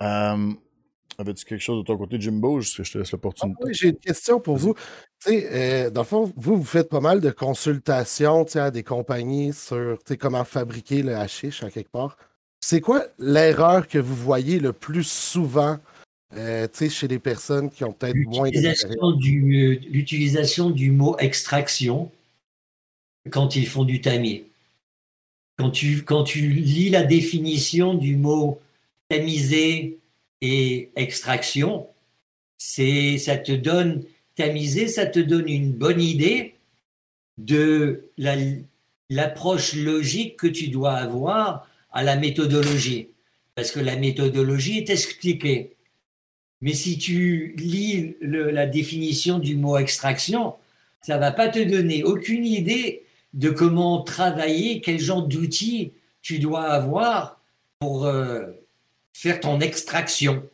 Euh, 0.00 0.52
Avais-tu 1.20 1.44
quelque 1.44 1.60
chose 1.60 1.78
de 1.78 1.84
ton 1.84 1.98
côté, 1.98 2.20
Jimbo? 2.20 2.60
Je 2.60 2.82
te 2.82 2.96
laisse 2.96 3.10
l'opportunité? 3.10 3.60
Ah 3.66 3.72
J'ai 3.72 3.88
une 3.88 3.96
question 3.96 4.38
pour 4.38 4.56
vous. 4.56 4.74
Euh, 5.26 5.90
dans 5.90 6.02
le 6.02 6.06
fond, 6.06 6.32
vous, 6.36 6.58
vous 6.58 6.64
faites 6.64 6.88
pas 6.88 7.00
mal 7.00 7.20
de 7.20 7.30
consultations 7.30 8.46
à 8.54 8.70
des 8.70 8.84
compagnies 8.84 9.52
sur 9.52 9.98
comment 10.20 10.44
fabriquer 10.44 11.02
le 11.02 11.16
hashish 11.16 11.64
à 11.64 11.70
quelque 11.70 11.90
part. 11.90 12.16
C'est 12.60 12.80
quoi 12.80 13.02
l'erreur 13.18 13.88
que 13.88 13.98
vous 13.98 14.14
voyez 14.14 14.60
le 14.60 14.72
plus 14.72 15.02
souvent 15.02 15.78
euh, 16.36 16.68
chez 16.72 17.08
les 17.08 17.18
personnes 17.18 17.68
qui 17.68 17.82
ont 17.82 17.92
peut-être 17.92 18.14
moins 18.14 18.48
L'utilisation 18.48 20.70
du 20.70 20.92
mot 20.92 21.16
extraction 21.18 22.12
quand 23.30 23.56
ils 23.56 23.66
font 23.66 23.82
du 23.82 24.00
tamier. 24.00 24.48
Quand 25.58 25.70
tu, 25.70 26.04
quand 26.04 26.22
tu 26.22 26.50
lis 26.50 26.90
la 26.90 27.02
définition 27.02 27.94
du 27.94 28.16
mot 28.16 28.60
tamiser 29.08 29.98
et 30.40 30.90
extraction, 30.96 31.88
c'est 32.58 33.18
ça 33.18 33.36
te 33.36 33.52
donne 33.52 34.04
tamiser, 34.34 34.88
ça 34.88 35.06
te 35.06 35.18
donne 35.18 35.48
une 35.48 35.72
bonne 35.72 36.00
idée 36.00 36.54
de 37.38 38.10
l'approche 39.08 39.74
logique 39.74 40.36
que 40.36 40.46
tu 40.46 40.68
dois 40.68 40.94
avoir 40.94 41.68
à 41.90 42.02
la 42.02 42.16
méthodologie. 42.16 43.08
Parce 43.54 43.72
que 43.72 43.80
la 43.80 43.96
méthodologie 43.96 44.78
est 44.78 44.90
expliquée. 44.90 45.76
Mais 46.60 46.74
si 46.74 46.98
tu 46.98 47.54
lis 47.56 48.16
la 48.20 48.66
définition 48.66 49.38
du 49.38 49.56
mot 49.56 49.78
extraction, 49.78 50.54
ça 51.00 51.18
va 51.18 51.30
pas 51.32 51.48
te 51.48 51.60
donner 51.60 52.02
aucune 52.02 52.44
idée 52.44 53.04
de 53.34 53.50
comment 53.50 54.02
travailler, 54.02 54.80
quel 54.80 54.98
genre 54.98 55.26
d'outils 55.26 55.92
tu 56.22 56.38
dois 56.38 56.64
avoir 56.64 57.40
pour 57.78 58.06
euh, 58.06 58.46
faire 59.18 59.40
ton 59.40 59.60
extraction. 59.60 60.48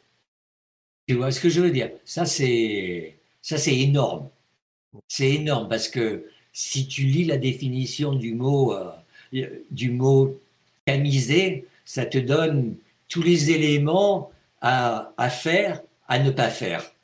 Tu 1.06 1.14
vois 1.14 1.30
ce 1.30 1.40
que 1.40 1.50
je 1.50 1.60
veux 1.60 1.70
dire? 1.70 1.90
Ça, 2.04 2.24
c'est 2.24 3.18
ça, 3.42 3.58
c'est 3.58 3.76
énorme. 3.78 4.30
C'est 5.08 5.32
énorme 5.32 5.68
parce 5.68 5.88
que 5.88 6.26
si 6.52 6.88
tu 6.88 7.02
lis 7.02 7.24
la 7.24 7.36
définition 7.36 8.14
du 8.14 8.34
mot, 8.34 8.72
euh, 8.74 8.90
du 9.70 9.90
mot 9.90 10.40
ça 11.84 12.06
te 12.06 12.18
donne 12.18 12.76
tous 13.08 13.22
les 13.22 13.50
éléments 13.50 14.32
à, 14.60 15.12
à 15.18 15.30
faire, 15.30 15.82
à 16.08 16.18
ne 16.18 16.30
pas 16.30 16.48
faire. 16.50 16.94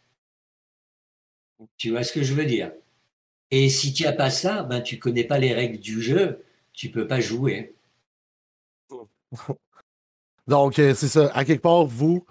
Tu 1.76 1.90
vois 1.90 2.04
ce 2.04 2.12
que 2.12 2.22
je 2.22 2.34
veux 2.34 2.46
dire? 2.46 2.72
Et 3.50 3.68
si 3.68 3.92
tu 3.92 4.04
n'as 4.04 4.12
pas 4.12 4.30
ça, 4.30 4.62
ben, 4.62 4.80
tu 4.80 4.98
connais 4.98 5.24
pas 5.24 5.38
les 5.38 5.52
règles 5.52 5.78
du 5.78 6.00
jeu, 6.02 6.42
tu 6.72 6.90
peux 6.90 7.06
pas 7.06 7.20
jouer. 7.20 7.74
Donc, 10.50 10.80
euh, 10.80 10.94
c'est 10.96 11.06
ça. 11.06 11.30
À 11.32 11.44
quelque 11.44 11.62
part, 11.62 11.84
vous, 11.84 12.26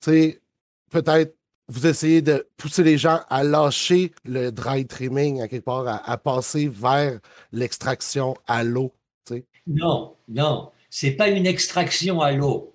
peut-être 0.00 1.34
vous 1.66 1.84
essayez 1.88 2.22
de 2.22 2.46
pousser 2.56 2.84
les 2.84 2.96
gens 2.96 3.22
à 3.28 3.42
lâcher 3.42 4.12
le 4.24 4.50
dry 4.52 4.86
trimming, 4.86 5.40
à 5.40 5.48
quelque 5.48 5.64
part, 5.64 5.84
à, 6.08 6.16
passer 6.16 6.68
vers 6.68 7.18
l'extraction 7.50 8.36
à 8.46 8.62
l'eau. 8.62 8.92
Non, 9.66 10.14
non, 10.28 10.70
c'est 10.90 11.10
pas 11.10 11.28
une 11.28 11.44
extraction 11.44 12.20
à 12.20 12.30
l'eau. 12.30 12.72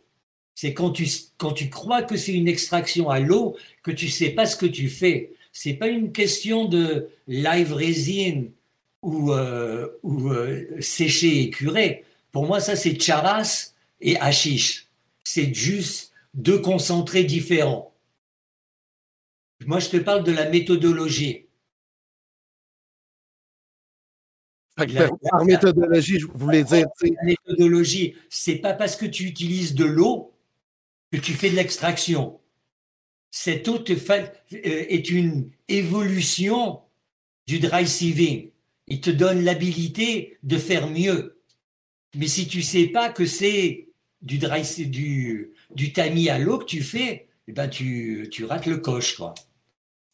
C'est 0.55 0.73
quand 0.73 0.91
tu, 0.91 1.07
quand 1.37 1.53
tu 1.53 1.69
crois 1.69 2.01
que 2.03 2.17
c'est 2.17 2.33
une 2.33 2.49
extraction 2.49 3.09
à 3.09 3.21
l'eau 3.21 3.55
que 3.83 3.91
tu 3.91 4.09
sais 4.09 4.31
pas 4.31 4.45
ce 4.45 4.57
que 4.57 4.65
tu 4.65 4.89
fais. 4.89 5.31
C'est 5.53 5.75
pas 5.75 5.87
une 5.87 6.11
question 6.11 6.65
de 6.65 7.07
live 7.29 7.71
résine 7.71 8.51
ou, 9.01 9.31
euh, 9.31 9.87
ou 10.03 10.31
euh, 10.31 10.67
sécher 10.81 11.43
et 11.43 11.49
curer. 11.49 12.03
Pour 12.33 12.45
moi, 12.45 12.59
ça, 12.59 12.75
c'est 12.75 13.01
charas 13.01 13.70
et 14.01 14.17
hashish. 14.17 14.89
C'est 15.23 15.53
juste 15.53 16.11
deux 16.33 16.59
concentrés 16.59 17.23
différents. 17.23 17.93
Moi, 19.65 19.79
je 19.79 19.89
te 19.89 19.97
parle 19.97 20.23
de 20.23 20.31
la 20.31 20.49
méthodologie. 20.49 21.47
par 24.75 25.45
méthodologie, 25.45 26.19
je 26.19 26.27
voulais 26.27 26.63
dire. 26.63 26.87
La 27.01 27.23
méthodologie, 27.23 28.15
c'est 28.29 28.55
pas 28.55 28.73
parce 28.73 28.95
que 28.95 29.05
tu 29.05 29.25
utilises 29.25 29.75
de 29.75 29.85
l'eau 29.85 30.33
que 31.11 31.17
tu 31.17 31.33
fais 31.33 31.49
de 31.49 31.55
l'extraction. 31.55 32.39
Cette 33.29 33.67
eau 33.67 33.77
euh, 33.77 34.25
est 34.51 35.09
une 35.09 35.51
évolution 35.67 36.81
du 37.47 37.59
dry 37.59 37.87
sieving. 37.87 38.49
Il 38.87 39.01
te 39.01 39.09
donne 39.09 39.43
l'habilité 39.43 40.37
de 40.43 40.57
faire 40.57 40.89
mieux. 40.89 41.41
Mais 42.15 42.27
si 42.27 42.47
tu 42.47 42.61
sais 42.61 42.87
pas 42.87 43.09
que 43.09 43.25
c'est 43.25 43.90
du 44.21 44.37
dry, 44.37 44.63
du, 44.85 45.53
du 45.73 45.93
tamis 45.93 46.29
à 46.29 46.39
l'eau 46.39 46.59
que 46.59 46.65
tu 46.65 46.81
fais, 46.81 47.27
eh 47.47 47.51
ben 47.51 47.67
tu, 47.67 48.27
tu 48.31 48.45
rates 48.45 48.65
le 48.65 48.77
coche, 48.77 49.17
quoi. 49.17 49.33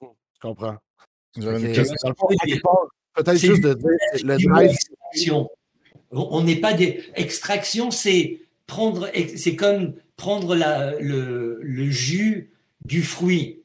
Je 0.02 0.08
comprends. 0.42 0.78
Peut-être 1.34 3.38
juste 3.38 3.64
de 3.64 3.74
dire 3.74 3.90
le 4.24 4.38
drive. 4.38 4.78
On 6.12 6.44
n'est 6.44 6.60
pas 6.60 6.74
des. 6.74 7.04
Extraction, 7.16 7.92
c'est 7.92 8.42
prendre. 8.66 9.10
C'est 9.36 9.56
comme 9.56 9.96
prendre 10.16 10.56
la, 10.56 11.00
le, 11.00 11.60
le, 11.62 11.90
jus 11.90 12.52
du 12.86 13.04
fruit. 13.04 13.62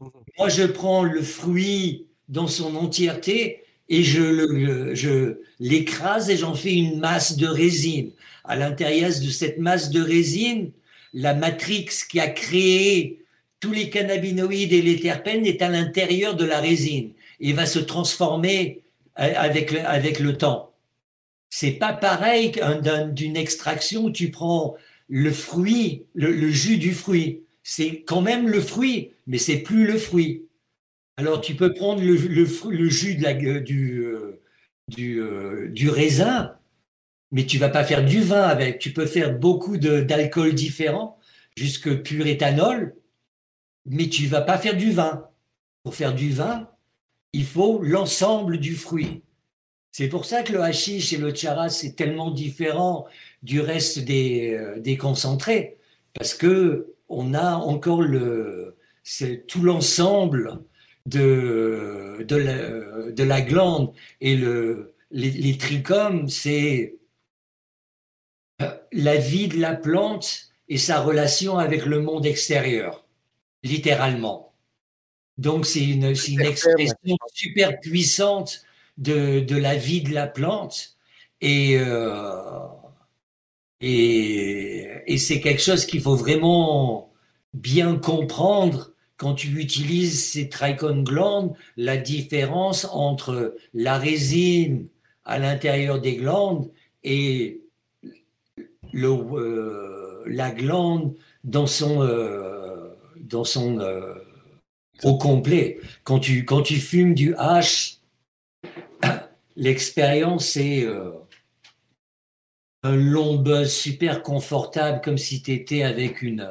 Mhm. 0.00 0.10
Moi, 0.38 0.48
je 0.48 0.64
prends 0.64 1.02
le 1.02 1.22
fruit 1.22 2.06
dans 2.28 2.48
son 2.48 2.74
entièreté 2.76 3.64
et 3.88 4.02
je, 4.02 5.38
l'écrase 5.60 6.30
et 6.30 6.36
j'en 6.36 6.54
fais 6.54 6.74
une 6.74 6.98
masse 6.98 7.36
de 7.36 7.46
résine. 7.46 8.12
À 8.44 8.56
l'intérieur 8.56 9.10
de 9.10 9.30
cette 9.30 9.58
masse 9.58 9.90
de 9.90 10.00
résine, 10.00 10.70
la 11.14 11.34
matrix 11.34 11.88
qui 12.10 12.20
a 12.20 12.28
créé 12.28 13.24
tous 13.60 13.72
les 13.72 13.90
cannabinoïdes 13.90 14.72
et 14.72 14.82
les 14.82 15.00
terpènes 15.00 15.46
est 15.46 15.62
à 15.62 15.68
l'intérieur 15.68 16.36
de 16.36 16.44
la 16.44 16.60
résine 16.60 17.12
et 17.40 17.52
va 17.52 17.66
se 17.66 17.78
transformer 17.78 18.82
euh, 19.18 19.32
avec 19.36 19.72
le, 19.72 19.80
avec 19.86 20.20
le 20.20 20.36
temps. 20.36 20.72
C'est 21.50 21.72
pas 21.72 21.92
pareil 21.92 22.52
d'une 23.12 23.36
extraction 23.36 24.04
où 24.04 24.10
tu 24.10 24.30
prends 24.30 24.76
le 25.08 25.32
fruit, 25.32 26.04
le, 26.14 26.50
jus 26.50 26.76
du 26.76 26.92
fruit. 26.92 27.42
C'est 27.62 28.02
quand 28.06 28.20
même 28.20 28.48
le 28.48 28.60
fruit, 28.60 29.12
mais 29.26 29.38
c'est 29.38 29.58
plus 29.58 29.86
le 29.86 29.98
fruit. 29.98 30.42
Alors 31.18 31.40
tu 31.40 31.56
peux 31.56 31.74
prendre 31.74 32.00
le, 32.00 32.14
jus 32.14 33.16
de 33.16 33.26
euh, 33.26 33.60
du, 34.88 35.20
euh, 35.20 35.68
du, 35.68 35.90
raisin, 35.90 36.54
mais 37.32 37.44
tu 37.44 37.58
vas 37.58 37.70
pas 37.70 37.82
faire 37.82 38.04
du 38.04 38.20
vin 38.20 38.42
avec. 38.42 38.78
Tu 38.78 38.92
peux 38.92 39.04
faire 39.04 39.36
beaucoup 39.36 39.78
d'alcool 39.78 40.54
différents, 40.54 41.18
jusque 41.56 42.02
pur 42.02 42.24
éthanol, 42.28 42.94
mais 43.84 44.08
tu 44.08 44.28
vas 44.28 44.42
pas 44.42 44.58
faire 44.58 44.76
du 44.76 44.92
vin. 44.92 45.28
Pour 45.82 45.96
faire 45.96 46.14
du 46.14 46.30
vin, 46.30 46.70
il 47.32 47.44
faut 47.44 47.82
l'ensemble 47.82 48.58
du 48.58 48.76
fruit. 48.76 49.24
C'est 49.90 50.08
pour 50.08 50.24
ça 50.24 50.44
que 50.44 50.52
le 50.52 50.62
hashish 50.62 51.12
et 51.12 51.16
le 51.16 51.34
charas 51.34 51.70
c'est 51.70 51.96
tellement 51.96 52.30
différent 52.30 53.08
du 53.42 53.60
reste 53.60 53.98
des, 53.98 54.52
euh, 54.54 54.78
des 54.78 54.96
concentrés, 54.96 55.78
parce 56.14 56.34
que 56.34 56.94
on 57.08 57.34
a 57.34 57.54
encore 57.54 58.02
le, 58.02 58.76
tout 59.48 59.62
l'ensemble 59.62 60.60
de, 61.08 62.24
de, 62.26 62.36
la, 62.36 63.10
de 63.12 63.22
la 63.22 63.40
glande 63.40 63.92
et 64.20 64.36
le, 64.36 64.94
les, 65.10 65.30
les 65.30 65.56
trichomes, 65.56 66.28
c'est 66.28 66.98
euh, 68.62 68.70
la 68.92 69.16
vie 69.16 69.48
de 69.48 69.58
la 69.58 69.74
plante 69.74 70.50
et 70.68 70.78
sa 70.78 71.00
relation 71.00 71.58
avec 71.58 71.86
le 71.86 72.00
monde 72.00 72.26
extérieur 72.26 73.04
littéralement. 73.62 74.52
Donc 75.38 75.66
c'est 75.66 75.84
une, 75.84 76.04
une, 76.28 76.40
expression 76.40 77.16
super 77.32 77.80
puissante 77.80 78.62
de, 78.96 79.40
de, 79.40 79.56
la 79.56 79.76
vie 79.76 80.02
de 80.02 80.12
la 80.12 80.26
plante 80.26 80.96
et, 81.40 81.78
euh, 81.78 82.66
et, 83.80 84.88
et 85.06 85.18
c'est 85.18 85.40
quelque 85.40 85.62
chose 85.62 85.86
qu'il 85.86 86.00
faut 86.00 86.16
vraiment 86.16 87.12
bien 87.54 87.96
comprendre 87.96 88.92
quand 89.18 89.34
tu 89.34 89.60
utilises 89.60 90.24
ces 90.24 90.48
trichone 90.48 91.04
glandes, 91.04 91.54
la 91.76 91.96
différence 91.96 92.86
entre 92.90 93.56
la 93.74 93.98
résine 93.98 94.88
à 95.24 95.38
l'intérieur 95.38 96.00
des 96.00 96.16
glandes 96.16 96.70
et 97.04 97.60
euh, 98.94 100.24
la 100.26 100.50
glande 100.50 101.14
dans 101.44 101.66
son 101.66 102.02
euh, 102.02 102.94
dans 103.16 103.44
son 103.44 103.80
euh, 103.80 104.14
au 105.02 105.18
complet. 105.18 105.80
Quand 106.04 106.18
tu, 106.18 106.44
quand 106.44 106.62
tu 106.62 106.76
fumes 106.76 107.14
du 107.14 107.34
hash, 107.36 107.98
l'expérience 109.56 110.56
euh, 110.56 111.12
un 112.82 112.96
long 112.96 113.36
buzz 113.36 113.70
super 113.70 114.22
confortable, 114.22 115.00
comme 115.02 115.18
si 115.18 115.42
tu 115.42 115.52
étais 115.52 115.82
avec 115.82 116.22
une, 116.22 116.48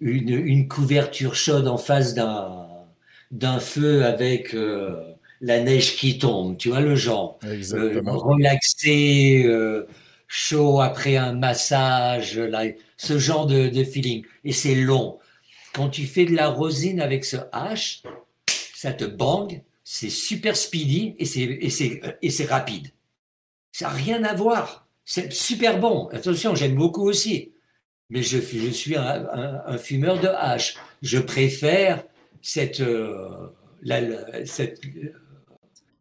une, 0.00 0.30
une, 0.30 0.68
couverture 0.68 1.34
chaude 1.34 1.66
en 1.68 1.78
face 1.78 2.14
d'un 2.14 2.66
d'un 3.30 3.60
feu 3.60 4.04
avec 4.04 4.54
euh, 4.54 5.14
la 5.40 5.60
neige 5.60 5.96
qui 5.96 6.18
tombe, 6.18 6.56
tu 6.56 6.70
vois 6.70 6.80
le 6.80 6.94
genre. 6.96 7.38
relaxé, 8.16 9.46
chaud 10.26 10.80
après 10.80 11.16
un 11.16 11.32
massage, 11.32 12.38
là, 12.38 12.64
ce 12.96 13.18
genre 13.18 13.46
de, 13.46 13.68
de 13.68 13.84
feeling. 13.84 14.24
Et 14.44 14.52
c'est 14.52 14.74
long 14.74 15.18
quand 15.78 15.90
tu 15.90 16.06
fais 16.06 16.24
de 16.24 16.34
la 16.34 16.48
rosine 16.48 17.00
avec 17.00 17.24
ce 17.24 17.36
hache, 17.52 18.02
ça 18.74 18.92
te 18.92 19.04
bang, 19.04 19.62
c'est 19.84 20.10
super 20.10 20.56
speedy 20.56 21.14
et 21.18 22.30
c'est 22.30 22.44
rapide. 22.46 22.88
Ça 23.72 23.86
n'a 23.86 23.94
rien 23.94 24.24
à 24.24 24.34
voir. 24.34 24.88
C'est 25.04 25.32
super 25.32 25.78
bon. 25.78 26.08
Attention, 26.08 26.54
j'aime 26.54 26.74
beaucoup 26.74 27.08
aussi. 27.08 27.52
Mais 28.10 28.22
je, 28.22 28.38
suis 28.38 28.96
un, 28.96 29.78
fumeur 29.78 30.20
de 30.20 30.28
hache. 30.28 30.76
Je 31.02 31.18
préfère 31.18 32.02
cette, 32.40 32.80
euh, 32.80 33.48
cette, 34.44 34.80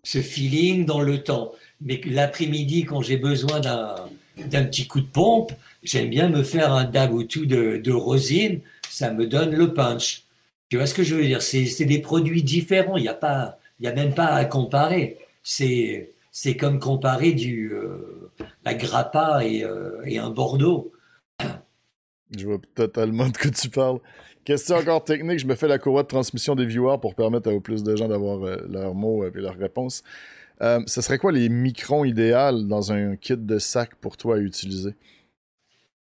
ce 0.04 0.22
feeling 0.22 0.86
dans 0.86 1.02
le 1.02 1.22
temps. 1.22 1.52
Mais 1.82 2.00
l'après-midi, 2.06 2.86
quand 2.86 3.02
j'ai 3.02 3.18
besoin 3.18 3.60
d'un 3.60 4.64
petit 4.66 4.88
coup 4.88 5.02
de 5.02 5.08
pompe, 5.08 5.52
j'aime 5.84 6.10
bien 6.10 6.30
me 6.30 6.44
faire 6.44 6.72
un 6.72 6.86
dab 6.86 7.14
ou 7.14 7.24
tout 7.24 7.46
de, 7.46 7.92
rosine. 7.92 8.62
Ça 8.90 9.12
me 9.12 9.28
donne 9.28 9.54
le 9.54 9.74
punch. 9.74 10.24
Tu 10.70 10.78
vois 10.78 10.86
ce 10.86 10.94
que 10.94 11.04
je 11.04 11.16
veux 11.16 11.26
dire? 11.26 11.42
C'est 11.42 11.86
des 11.86 12.00
produits 12.00 12.44
différents. 12.44 12.98
Il 12.98 13.04
n'y 13.04 13.10
a, 13.10 13.20
a 13.22 13.94
même 13.94 14.14
pas 14.14 14.28
à 14.28 14.46
comparer. 14.46 15.18
C'est 15.44 16.56
comme 16.58 16.80
comparer 16.80 17.34
du, 17.34 17.74
euh, 17.74 18.32
la 18.66 18.74
grappa 18.74 19.42
euh, 19.44 20.02
et, 20.06 20.18
un 20.18 20.30
Bordeaux. 20.30 20.92
Je 22.36 22.46
vois 22.46 22.60
totalement 22.76 23.30
de 23.30 23.38
quoi 23.38 23.52
tu 23.52 23.70
parles. 23.70 24.00
Question 24.44 24.78
encore 24.78 25.04
technique, 25.04 25.40
je 25.40 25.46
me 25.46 25.56
fais 25.56 25.68
la 25.68 25.78
courroie 25.78 26.04
de 26.04 26.08
transmission 26.08 26.56
des 26.56 26.66
viewers 26.66 26.98
pour 27.02 27.16
permettre 27.16 27.52
à 27.52 27.60
plus 27.60 27.84
de 27.84 27.96
gens 27.96 28.08
d'avoir 28.08 28.44
euh, 28.44 28.58
leurs 28.70 28.96
mots 28.96 29.26
et 29.26 29.32
leurs 29.34 29.58
réponses. 29.58 30.04
ce 30.60 31.02
serait 31.02 31.18
quoi 31.18 31.32
les 31.32 31.50
microns 31.50 32.04
idéaux 32.04 32.64
dans 32.64 32.92
un 32.92 33.16
kit 33.16 33.38
de 33.38 33.60
sac 33.60 33.96
pour 33.96 34.18
toi 34.18 34.38
à 34.38 34.40
utiliser? 34.40 34.96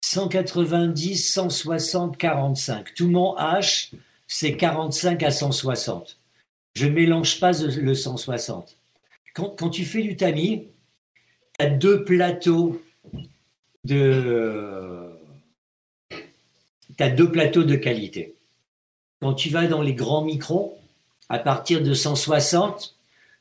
190, 0.02 1.32
160, 1.32 2.16
45. 2.16 2.94
Tout 2.94 3.08
mon 3.08 3.34
H, 3.36 3.92
c'est 4.28 4.56
45 4.56 5.22
à 5.22 5.30
160. 5.30 6.20
Je 6.74 6.86
ne 6.86 6.92
mélange 6.92 7.40
pas 7.40 7.52
le 7.52 7.94
160. 7.94 8.76
Quand, 9.34 9.70
tu 9.70 9.84
fais 9.84 10.02
du 10.02 10.16
tamis, 10.16 10.68
tu 11.58 11.66
as 11.66 11.70
deux 11.70 12.04
plateaux 12.04 12.80
de. 13.84 15.15
As 16.98 17.10
deux 17.10 17.30
plateaux 17.30 17.64
de 17.64 17.76
qualité. 17.76 18.34
Quand 19.20 19.34
tu 19.34 19.50
vas 19.50 19.66
dans 19.66 19.82
les 19.82 19.94
grands 19.94 20.24
microns, 20.24 20.76
à 21.28 21.38
partir 21.38 21.82
de 21.82 21.92
160, 21.92 22.96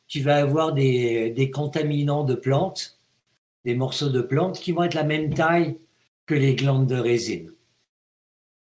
tu 0.08 0.22
vas 0.22 0.38
avoir 0.38 0.74
des, 0.74 1.52
contaminants 1.54 2.24
de 2.24 2.36
plantes, 2.36 2.98
des 3.64 3.76
morceaux 3.76 4.10
de 4.10 4.22
plantes 4.22 4.60
qui 4.60 4.72
vont 4.72 4.84
être 4.84 4.94
la 4.94 5.04
même 5.04 5.34
taille 5.34 5.78
que 6.26 6.36
les 6.36 6.56
glandes 6.56 6.88
de 6.88 6.96
résine. 6.96 7.52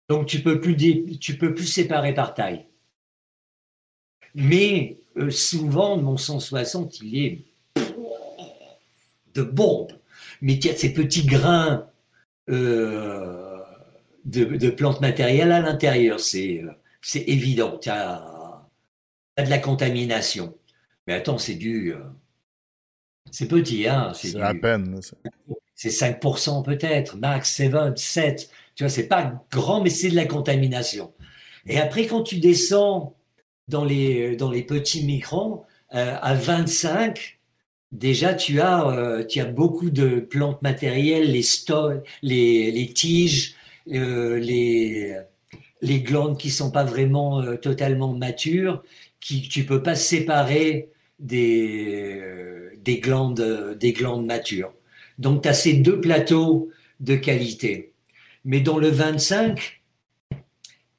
Donc 0.08 0.26
tu 0.26 0.42
peux 0.42 0.60
plus 0.60 0.76
tu 1.18 1.38
peux 1.38 1.54
plus 1.54 1.66
séparer 1.66 2.12
par 2.12 2.34
taille. 2.34 2.66
Mais 4.34 4.98
euh, 5.16 5.30
souvent 5.30 5.96
mon 5.96 6.16
160 6.16 7.00
il 7.00 7.18
est 7.18 7.38
de 9.34 9.42
bombe. 9.42 9.92
Mais 10.40 10.54
il 10.54 10.64
y 10.64 10.68
a 10.68 10.76
ces 10.76 10.92
petits 10.92 11.24
grains 11.24 11.86
euh, 12.50 13.53
de, 14.25 14.70
plantes 14.70 15.01
matérielles 15.01 15.53
à 15.53 15.61
l'intérieur. 15.61 16.20
C'est 16.20 16.62
c'est 17.03 17.25
évident. 17.28 17.78
Tu 17.78 17.91
as, 17.91 18.67
de 19.39 19.51
la 19.51 19.59
contamination. 19.59 20.57
Mais 21.07 21.15
attends, 21.15 21.39
c'est 21.39 21.55
du 21.55 21.93
euh, 21.93 21.99
c'est 23.31 23.49
petit, 23.49 23.89
hein. 23.89 24.12
C'est 24.15 24.41
à 24.41 24.55
peine. 24.55 25.01
C'est 25.75 25.89
5% 25.89 26.65
peut-être, 26.65 27.17
max 27.17 27.53
7, 27.53 27.99
7. 27.99 28.51
Tu 28.75 28.85
vois, 28.85 28.91
c'est 28.91 29.09
pas 29.09 29.44
grand, 29.51 29.83
mais 29.83 29.91
c'est 29.91 30.09
de 30.09 30.15
la 30.15 30.27
contamination. 30.27 31.12
Et 31.67 31.78
après, 31.78 32.07
quand 32.07 32.23
tu 32.23 32.39
descends 32.39 33.17
dans 33.69 33.85
les, 33.85 34.36
dans 34.36 34.51
les 34.51 34.62
petits 34.62 35.05
microns, 35.05 35.62
euh, 35.94 36.17
à 36.20 36.35
25, 36.35 37.39
déjà, 37.93 38.35
tu 38.35 38.61
as, 38.61 38.89
euh, 38.89 39.25
tu 39.25 39.41
as 39.41 39.47
beaucoup 39.47 39.91
de 39.91 40.20
plantes 40.20 40.62
matérielles, 40.62 41.31
les, 41.31 41.43
les, 42.23 42.70
les 42.70 42.93
tiges, 42.93 43.55
euh, 43.55 43.64
les, 43.86 45.16
les 45.84 46.00
glandes 46.00 46.38
qui 46.38 46.50
sont 46.50 46.70
pas 46.70 46.84
vraiment 46.84 47.42
euh, 47.42 47.56
totalement 47.56 48.14
matures, 48.14 48.82
qui 49.20 49.48
tu 49.48 49.66
peux 49.66 49.82
pas 49.82 49.94
séparer 49.94 50.90
des, 51.18 52.22
des, 52.78 52.98
glandes, 53.00 53.76
des 53.78 53.92
glandes 53.92 54.24
matures. 54.24 54.72
Donc, 55.18 55.42
tu 55.42 55.48
as 55.48 55.54
ces 55.54 55.74
deux 55.74 56.00
plateaux 56.00 56.70
de 57.00 57.14
qualité. 57.16 57.92
Mais 58.46 58.60
dans 58.60 58.78
le 58.78 58.88
25, 58.88 59.82
tu 60.30 60.36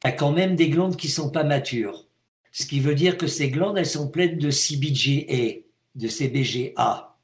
as 0.03 0.11
quand 0.11 0.31
même 0.31 0.55
des 0.55 0.69
glandes 0.69 0.97
qui 0.97 1.07
sont 1.07 1.31
pas 1.31 1.43
matures. 1.43 2.05
Ce 2.51 2.67
qui 2.67 2.79
veut 2.79 2.95
dire 2.95 3.17
que 3.17 3.27
ces 3.27 3.49
glandes, 3.49 3.79
elles 3.79 3.85
sont 3.87 4.07
pleines 4.07 4.37
de 4.37 4.51
CBGA, 4.51 5.61
de 5.95 6.07
CBGA, 6.07 7.17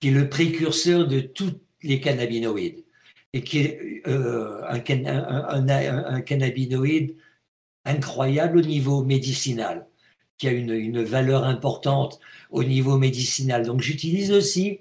qui 0.00 0.08
est 0.08 0.12
le 0.12 0.30
précurseur 0.30 1.06
de 1.06 1.20
tous 1.20 1.60
les 1.82 2.00
cannabinoïdes 2.00 2.85
et 3.36 3.42
qui 3.42 3.58
est 3.58 4.02
euh, 4.06 4.62
un, 4.66 6.20
cannabinoïde 6.22 7.16
incroyable 7.84 8.58
au 8.58 8.62
niveau 8.62 9.04
médicinal, 9.04 9.86
qui 10.38 10.48
a 10.48 10.52
une, 10.52 10.70
une 10.70 11.02
valeur 11.02 11.44
importante 11.44 12.18
au 12.50 12.64
niveau 12.64 12.96
médicinal. 12.96 13.66
Donc 13.66 13.82
j'utilise 13.82 14.32
aussi 14.32 14.80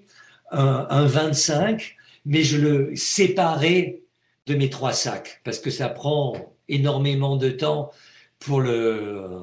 un, 0.51 0.87
un, 0.89 1.05
25, 1.05 1.97
mais 2.25 2.43
je 2.43 2.57
le 2.57 2.95
séparais 2.95 4.01
de 4.47 4.55
mes 4.55 4.69
trois 4.69 4.93
sacs 4.93 5.41
parce 5.43 5.59
que 5.59 5.69
ça 5.69 5.89
prend 5.89 6.55
énormément 6.69 7.35
de 7.35 7.49
temps 7.49 7.91
pour 8.39 8.61
le 8.61 9.41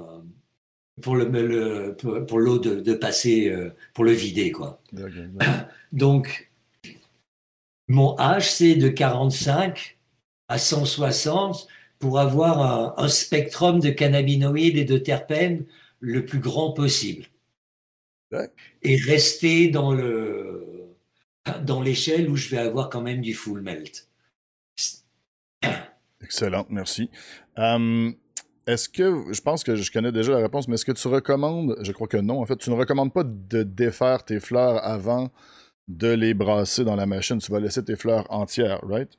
pour 1.01 1.17
le, 1.17 1.97
pour, 2.27 2.39
l'eau 2.39 2.59
de, 2.59 2.95
passer 2.95 3.49
euh, 3.49 3.75
pour 3.95 4.05
le 4.05 4.13
vider 4.13 4.53
quoi. 4.53 4.81
Donc 5.93 6.52
mon 7.93 8.17
H 8.17 8.49
c'est 8.51 8.75
de 8.75 8.89
45 8.89 9.99
à 10.49 10.59
160 10.59 11.69
pour 11.99 12.19
avoir 12.19 12.99
un, 12.99 13.09
spectrum 13.09 13.81
de 13.81 13.91
cannabinoïdes 13.91 14.79
et 14.79 14.85
de 14.85 14.99
terpènes 14.99 15.67
le 16.01 16.25
plus 16.25 16.41
grand 16.41 16.73
possible. 16.73 17.27
Et 18.83 18.97
rester 18.97 19.69
dans 19.69 19.93
le 19.93 20.97
dans 21.65 21.83
l'échelle 21.83 22.31
où 22.31 22.37
je 22.37 22.49
vais 22.49 22.59
avoir 22.59 22.89
quand 22.89 23.03
même 23.03 23.21
du 23.21 23.35
full 23.35 23.61
melt. 23.61 24.09
Excellent, 26.23 26.67
merci. 26.71 27.11
Hum, 27.57 28.15
est-ce 28.67 28.89
que, 28.89 29.33
je 29.33 29.41
pense 29.43 29.65
que 29.65 29.75
je 29.75 29.91
connais 29.91 30.13
déjà 30.13 30.33
la 30.33 30.39
réponse, 30.39 30.67
mais 30.67 30.75
est-ce 30.75 30.85
que 30.85 30.93
tu 30.93 31.09
recommandes, 31.09 31.77
je 31.83 31.93
crois 31.93 32.07
que 32.07 32.17
non, 32.17 32.41
en 32.41 32.47
fait, 32.47 32.57
tu 32.57 32.71
ne 32.71 32.77
recommandes 32.77 33.13
pas 33.13 33.25
de 33.25 33.65
défaire 33.65 34.25
tes 34.25 34.39
fleurs 34.39 34.83
avant 34.85 35.31
de 35.99 36.09
les 36.09 36.35
brasser 36.35 36.85
dans 36.85 36.97
la 36.97 37.07
machine. 37.07 37.39
Tu 37.39 37.53
vas 37.53 37.61
laisser 37.61 37.85
tes 37.85 37.97
fleurs 37.97 38.27
entières, 38.31 38.81
right? 38.83 39.11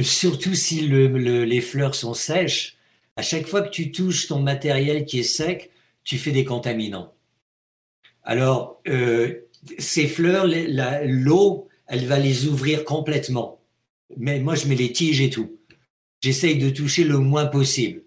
Surtout 0.00 0.54
si 0.54 0.88
les 0.88 1.60
fleurs 1.60 1.94
sont 1.94 2.14
sèches. 2.14 2.76
À 3.16 3.22
chaque 3.22 3.46
fois 3.46 3.62
que 3.62 3.70
tu 3.70 3.92
touches 3.92 4.26
ton 4.26 4.40
matériel 4.40 5.04
qui 5.04 5.20
est 5.20 5.22
sec, 5.22 5.70
tu 6.02 6.18
fais 6.18 6.32
des 6.32 6.44
contaminants. 6.44 7.12
Alors, 8.24 8.80
euh, 8.88 9.46
ces 9.78 10.06
fleurs, 10.08 10.46
l'eau, 11.04 11.68
elle 11.86 12.06
va 12.06 12.18
les 12.18 12.46
ouvrir 12.46 12.84
complètement. 12.84 13.60
Mais 14.16 14.40
moi, 14.40 14.54
je 14.54 14.66
mets 14.66 14.74
les 14.74 14.92
tiges 14.92 15.20
et 15.20 15.30
tout. 15.30 15.58
J'essaye 16.20 16.58
de 16.58 16.70
toucher 16.70 17.04
le 17.04 17.18
moins 17.18 17.46
possible. 17.46 18.02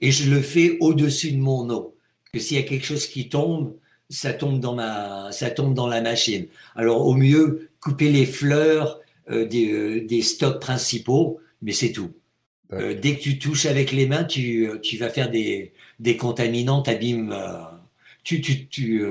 Et 0.00 0.10
je 0.10 0.30
le 0.30 0.40
fais 0.40 0.76
au-dessus 0.80 1.32
de 1.32 1.38
mon 1.38 1.70
eau. 1.70 1.96
Que 2.32 2.38
s'il 2.38 2.56
y 2.56 2.60
a 2.60 2.64
quelque 2.64 2.86
chose 2.86 3.06
qui 3.06 3.28
tombe, 3.28 3.74
ça 4.10 4.32
tombe 4.32 4.60
dans 4.60 4.74
ma, 4.74 5.30
ça 5.32 5.50
tombe 5.50 5.74
dans 5.74 5.86
la 5.86 6.00
machine. 6.00 6.46
Alors, 6.74 7.06
au 7.06 7.14
mieux, 7.14 7.68
couper 7.80 8.10
les 8.10 8.26
fleurs 8.26 9.00
euh, 9.30 9.46
euh, 9.52 10.06
des, 10.06 10.22
stocks 10.22 10.60
principaux, 10.60 11.40
mais 11.62 11.72
c'est 11.72 11.92
tout. 11.92 12.12
Euh, 12.72 12.94
dès 12.94 13.16
que 13.16 13.20
tu 13.22 13.38
touches 13.38 13.66
avec 13.66 13.92
les 13.92 14.06
mains, 14.06 14.24
tu, 14.24 14.68
tu 14.82 14.96
vas 14.96 15.10
faire 15.10 15.30
des, 15.30 15.72
des 16.00 16.16
contaminants, 16.16 16.82
t'abîmes, 16.82 17.34
tu, 18.24 18.40
tu, 18.40 18.66
tu, 18.68 19.02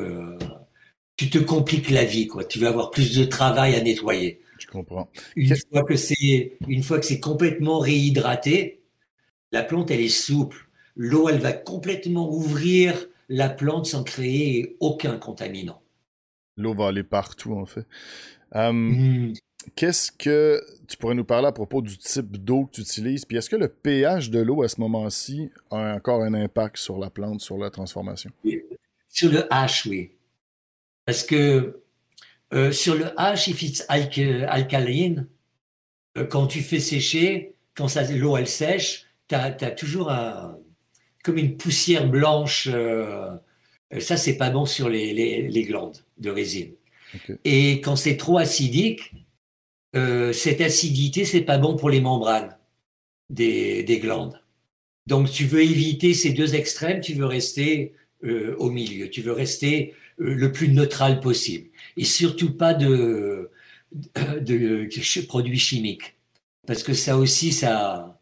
tu 1.15 1.29
te 1.29 1.37
compliques 1.37 1.89
la 1.89 2.05
vie, 2.05 2.27
quoi. 2.27 2.43
Tu 2.45 2.59
vas 2.59 2.69
avoir 2.69 2.91
plus 2.91 3.15
de 3.15 3.25
travail 3.25 3.75
à 3.75 3.81
nettoyer. 3.81 4.41
Je 4.59 4.67
comprends. 4.67 5.09
Une 5.35 5.55
fois 5.55 5.83
que 5.83 5.95
c'est, 5.95 6.57
une 6.67 6.83
fois 6.83 6.99
que 6.99 7.05
c'est 7.05 7.19
complètement 7.19 7.79
réhydraté, 7.79 8.81
la 9.51 9.63
plante, 9.63 9.91
elle 9.91 10.01
est 10.01 10.09
souple. 10.09 10.67
L'eau, 10.95 11.29
elle 11.29 11.39
va 11.39 11.53
complètement 11.53 12.31
ouvrir 12.31 13.07
la 13.29 13.49
plante 13.49 13.85
sans 13.85 14.03
créer 14.03 14.77
aucun 14.79 15.17
contaminant. 15.17 15.81
L'eau 16.55 16.73
va 16.73 16.87
aller 16.87 17.03
partout, 17.03 17.53
en 17.53 17.65
fait. 17.65 17.85
Hum, 18.53 19.29
hmm. 19.29 19.33
Qu'est-ce 19.75 20.11
que 20.11 20.63
tu 20.87 20.97
pourrais 20.97 21.15
nous 21.15 21.25
parler 21.25 21.47
à 21.47 21.51
propos 21.51 21.81
du 21.81 21.97
type 21.97 22.37
d'eau 22.37 22.65
que 22.65 22.75
tu 22.75 22.81
utilises? 22.81 23.25
Puis 23.25 23.37
est-ce 23.37 23.49
que 23.49 23.55
le 23.55 23.67
pH 23.67 24.29
de 24.29 24.39
l'eau 24.39 24.63
à 24.63 24.69
ce 24.69 24.79
moment-ci 24.79 25.49
a 25.71 25.95
encore 25.95 26.23
un 26.23 26.33
impact 26.33 26.77
sur 26.77 26.97
la 26.97 27.09
plante, 27.09 27.41
sur 27.41 27.57
la 27.57 27.69
transformation? 27.69 28.31
Sur 29.09 29.31
le 29.31 29.39
H, 29.39 29.89
oui. 29.89 30.11
Parce 31.05 31.23
que 31.23 31.81
euh, 32.53 32.71
sur 32.71 32.95
le 32.95 33.05
H, 33.17 33.49
if 33.49 33.61
it's 33.61 33.85
alcaline, 33.89 35.27
euh, 36.17 36.25
quand 36.25 36.47
tu 36.47 36.61
fais 36.61 36.79
sécher, 36.79 37.55
quand 37.75 37.87
l'eau 38.11 38.37
elle 38.37 38.47
sèche, 38.47 39.05
tu 39.27 39.35
as, 39.35 39.51
toujours 39.51 40.09
comme 41.27 41.37
une 41.37 41.57
poussière 41.57 42.07
blanche 42.07 42.69
euh, 42.71 43.35
ça, 43.99 44.15
c'est 44.17 44.37
pas 44.37 44.49
bon 44.49 44.65
sur 44.65 44.89
les, 44.89 45.65
glandes 45.67 45.97
de 46.17 46.29
résine. 46.29 46.71
Et 47.45 47.81
quand 47.81 47.95
c'est 47.95 48.17
trop 48.17 48.37
acidique, 48.37 49.13
cette 49.93 50.61
acidité, 50.61 51.25
c'est 51.25 51.41
pas 51.41 51.57
bon 51.57 51.75
pour 51.75 51.89
les 51.89 52.01
membranes 52.01 52.55
des, 53.29 53.83
des, 53.83 53.99
glandes. 53.99 54.41
Donc, 55.07 55.31
tu 55.31 55.45
veux 55.45 55.63
éviter 55.63 56.13
ces 56.13 56.31
deux 56.31 56.53
extrêmes, 56.53 56.99
tu 56.99 57.13
veux 57.13 57.25
rester 57.25 57.93
au 58.57 58.69
milieu, 58.69 59.09
tu 59.09 59.21
veux 59.21 59.31
rester 59.31 59.93
le 60.17 60.51
plus 60.51 60.67
neutral 60.67 61.21
possible. 61.21 61.69
Et 61.95 62.03
surtout 62.03 62.57
pas 62.57 62.73
de, 62.73 63.49
de, 63.93 65.25
produits 65.27 65.59
chimiques. 65.59 66.15
Parce 66.65 66.83
que 66.83 66.93
ça 66.93 67.17
aussi, 67.17 67.53
ça, 67.53 68.19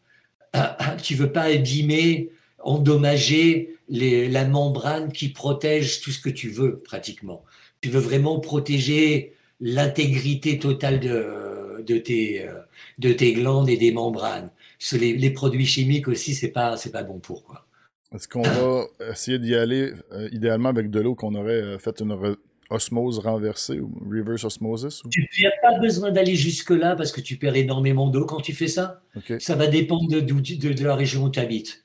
tu 1.03 1.15
veux 1.15 1.31
pas 1.31 1.45
abîmer, 1.45 2.29
endommager 2.65 3.77
les, 3.87 4.27
la 4.27 4.45
membrane 4.45 5.11
qui 5.11 5.29
protège 5.29 6.01
tout 6.01 6.11
ce 6.11 6.19
que 6.19 6.29
tu 6.29 6.49
veux 6.49 6.79
pratiquement. 6.79 7.43
Tu 7.81 7.89
veux 7.89 7.99
vraiment 7.99 8.39
protéger 8.39 9.33
l'intégrité 9.61 10.59
totale 10.59 10.99
de, 10.99 11.81
de, 11.85 11.97
tes, 11.97 12.45
de 12.97 13.13
tes 13.13 13.33
glandes 13.33 13.69
et 13.69 13.77
des 13.77 13.91
membranes. 13.91 14.49
Les, 14.91 15.15
les 15.15 15.29
produits 15.29 15.65
chimiques 15.65 16.07
aussi, 16.07 16.33
c'est 16.33 16.49
pas, 16.49 16.75
c'est 16.75 16.91
pas 16.91 17.03
bon 17.03 17.19
pour 17.19 17.43
quoi. 17.43 17.65
Est-ce 18.13 18.27
qu'on 18.27 18.41
va 18.41 18.85
essayer 19.11 19.39
d'y 19.39 19.55
aller 19.55 19.91
euh, 20.13 20.29
idéalement 20.31 20.69
avec 20.69 20.89
de 20.89 20.99
l'eau 20.99 21.15
qu'on 21.15 21.35
aurait 21.35 21.61
euh, 21.61 21.77
fait 21.77 21.99
une 21.99 22.35
osmose 22.69 23.19
renversée 23.19 23.79
ou 23.79 23.91
reverse 24.09 24.43
osmosis 24.45 25.01
Tu 25.11 25.27
n'as 25.43 25.49
pas 25.61 25.79
besoin 25.79 26.11
d'aller 26.11 26.35
jusque-là 26.35 26.95
parce 26.95 27.11
que 27.11 27.21
tu 27.21 27.37
perds 27.37 27.55
énormément 27.55 28.07
d'eau 28.07 28.25
quand 28.25 28.41
tu 28.41 28.53
fais 28.53 28.67
ça. 28.67 29.01
Ça 29.39 29.55
va 29.55 29.67
dépendre 29.67 30.09
de, 30.09 30.19
de, 30.19 30.83
la 30.83 30.95
région 30.95 31.23
où 31.23 31.29
tu 31.29 31.39
habites. 31.39 31.84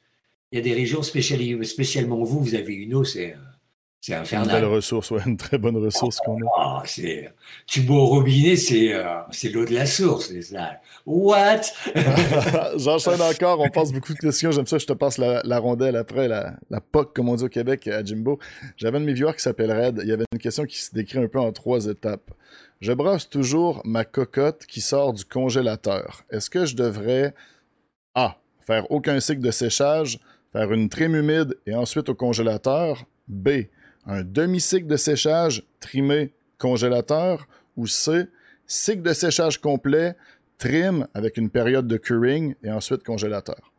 Il 0.52 0.56
y 0.56 0.58
a 0.58 0.62
des 0.62 0.74
régions 0.74 1.02
spécialement 1.02 2.22
vous, 2.24 2.40
vous 2.40 2.54
avez 2.54 2.74
une 2.74 2.94
eau, 2.94 3.04
c'est 3.04 3.36
c'est 4.02 4.14
infernal. 4.14 4.48
Une 4.48 4.62
belle 4.62 4.70
ressource, 4.70 5.10
ouais, 5.10 5.20
une 5.26 5.36
très 5.36 5.58
bonne 5.58 5.76
ressource 5.76 6.20
qu'on 6.24 6.38
a. 6.38 6.50
Ah, 6.56 6.82
tu 7.66 7.82
bois 7.82 7.98
au 7.98 8.06
robinet, 8.06 8.56
c'est 8.56 8.94
euh, 8.94 9.20
l'eau 9.52 9.66
de 9.66 9.74
la 9.74 9.84
source. 9.84 10.32
What? 11.04 11.60
J'enchaîne 12.76 13.20
encore, 13.20 13.60
on 13.60 13.68
passe 13.68 13.92
beaucoup 13.92 14.14
de 14.14 14.18
questions. 14.18 14.52
J'aime 14.52 14.66
ça, 14.66 14.78
je 14.78 14.86
te 14.86 14.94
passe 14.94 15.18
la, 15.18 15.58
rondelle 15.58 15.96
après, 15.96 16.28
la, 16.28 16.54
la 16.70 16.80
POC, 16.80 17.14
comme 17.14 17.28
on 17.28 17.34
dit 17.34 17.44
au 17.44 17.50
Québec, 17.50 17.88
à 17.88 18.02
Jimbo. 18.02 18.38
J'avais 18.78 18.96
un 18.96 19.00
de 19.02 19.06
mes 19.06 19.12
viewers 19.12 19.34
qui 19.34 19.42
s'appelle 19.42 19.70
Red. 19.70 20.00
Il 20.02 20.08
y 20.08 20.12
avait 20.12 20.24
une 20.32 20.38
question 20.38 20.64
qui 20.64 20.78
se 20.78 20.94
décrit 20.94 21.18
un 21.18 21.28
peu 21.28 21.38
en 21.38 21.52
trois 21.52 21.84
étapes. 21.84 22.30
Je 22.80 22.94
brosse 22.94 23.28
toujours 23.28 23.82
ma 23.84 24.06
cocotte 24.06 24.64
qui 24.64 24.80
sort 24.80 25.12
du 25.12 25.26
congélateur. 25.26 26.24
Est-ce 26.30 26.48
que 26.48 26.64
je 26.64 26.74
devrais 26.74 27.34
A. 28.14 28.38
Faire 28.66 28.90
aucun 28.90 29.20
cycle 29.20 29.42
de 29.42 29.50
séchage, 29.50 30.18
faire 30.52 30.72
une 30.72 30.88
trim 30.88 31.14
humide 31.14 31.56
et 31.66 31.74
ensuite 31.74 32.08
au 32.08 32.14
congélateur. 32.14 33.06
B 33.28 33.48
un 34.06 34.22
demi-cycle 34.22 34.86
de 34.86 34.96
séchage 34.96 35.62
trimé 35.78 36.32
congélateur 36.58 37.46
ou 37.76 37.86
C, 37.86 38.26
cycle 38.66 39.02
de 39.02 39.12
séchage 39.12 39.60
complet, 39.60 40.16
trim 40.58 41.06
avec 41.14 41.36
une 41.36 41.50
période 41.50 41.86
de 41.86 41.96
curing 41.96 42.54
et 42.62 42.70
ensuite 42.70 43.02
congélateur. 43.02 43.72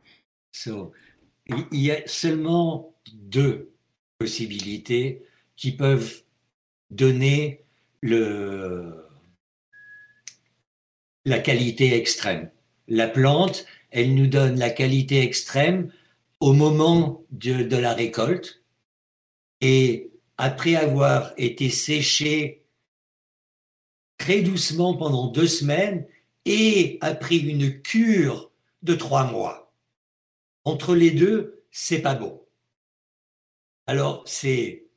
il 0.67 1.81
y 1.81 1.91
a 1.91 2.05
seulement 2.07 2.95
deux 3.13 3.71
possibilités 4.19 5.23
qui 5.55 5.71
peuvent 5.71 6.23
donner 6.89 7.63
le, 8.01 9.05
la 11.25 11.39
qualité 11.39 11.95
extrême. 11.95 12.49
La 12.87 13.07
plante, 13.07 13.65
elle 13.91 14.15
nous 14.15 14.27
donne 14.27 14.57
la 14.57 14.69
qualité 14.69 15.21
extrême 15.21 15.91
au 16.41 16.53
moment 16.53 17.23
de, 17.29 17.77
la 17.77 17.93
récolte 17.93 18.63
et 19.61 20.11
après 20.37 20.75
avoir 20.75 21.33
été 21.37 21.69
séché 21.69 22.65
très 24.17 24.41
doucement 24.41 24.97
pendant 24.97 25.27
deux 25.27 25.47
semaines 25.47 26.07
et 26.45 26.97
après 27.01 27.37
une 27.37 27.81
cure 27.81 28.51
de 28.81 28.95
trois 28.95 29.31
mois. 29.31 29.71
Entre 30.65 30.95
les 30.95 31.11
deux, 31.11 31.63
c'est 31.69 32.01
pas 32.01 32.15
bon. 32.15 32.43
Alors, 33.85 34.23
c'est 34.27 34.87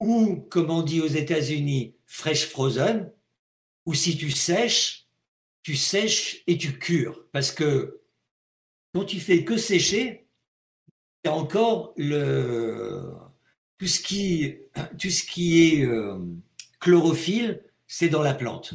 ou, 0.00 0.36
comme 0.50 0.70
on 0.70 0.82
dit 0.82 1.00
aux 1.00 1.06
États-Unis, 1.06 1.94
fresh 2.06 2.46
frozen, 2.46 3.12
ou 3.86 3.94
si 3.94 4.16
tu 4.16 4.30
sèches, 4.30 5.06
tu 5.62 5.76
sèches 5.76 6.42
et 6.48 6.58
tu 6.58 6.76
cures. 6.78 7.24
Parce 7.30 7.52
que 7.52 8.00
quand 8.94 9.04
tu 9.04 9.20
fais 9.20 9.44
que 9.44 9.56
sécher, 9.56 10.26
encore 11.28 11.94
tout 11.94 13.86
ce 13.86 14.00
qui, 14.02 14.44
est 14.44 15.84
euh, 15.84 16.18
chlorophylle, 16.78 17.62
c'est 17.86 18.08
dans 18.08 18.22
la 18.22 18.34
plante. 18.34 18.74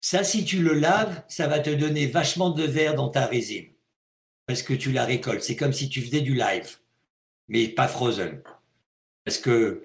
Ça, 0.00 0.22
si 0.22 0.44
tu 0.44 0.62
le 0.62 0.74
laves, 0.74 1.22
ça 1.28 1.46
va 1.46 1.60
te 1.60 1.70
donner 1.70 2.06
vachement 2.06 2.50
de 2.50 2.64
verre 2.64 2.94
dans 2.94 3.08
ta 3.08 3.26
résine. 3.26 3.68
Parce 4.46 4.62
que 4.62 4.74
tu 4.74 4.92
la 4.92 5.04
récoltes. 5.04 5.42
C'est 5.42 5.56
comme 5.56 5.72
si 5.72 5.88
tu 5.88 6.02
faisais 6.02 6.20
du 6.20 6.34
live, 6.34 6.78
mais 7.48 7.68
pas 7.68 7.88
frozen. 7.88 8.42
Parce 9.24 9.38
que 9.38 9.82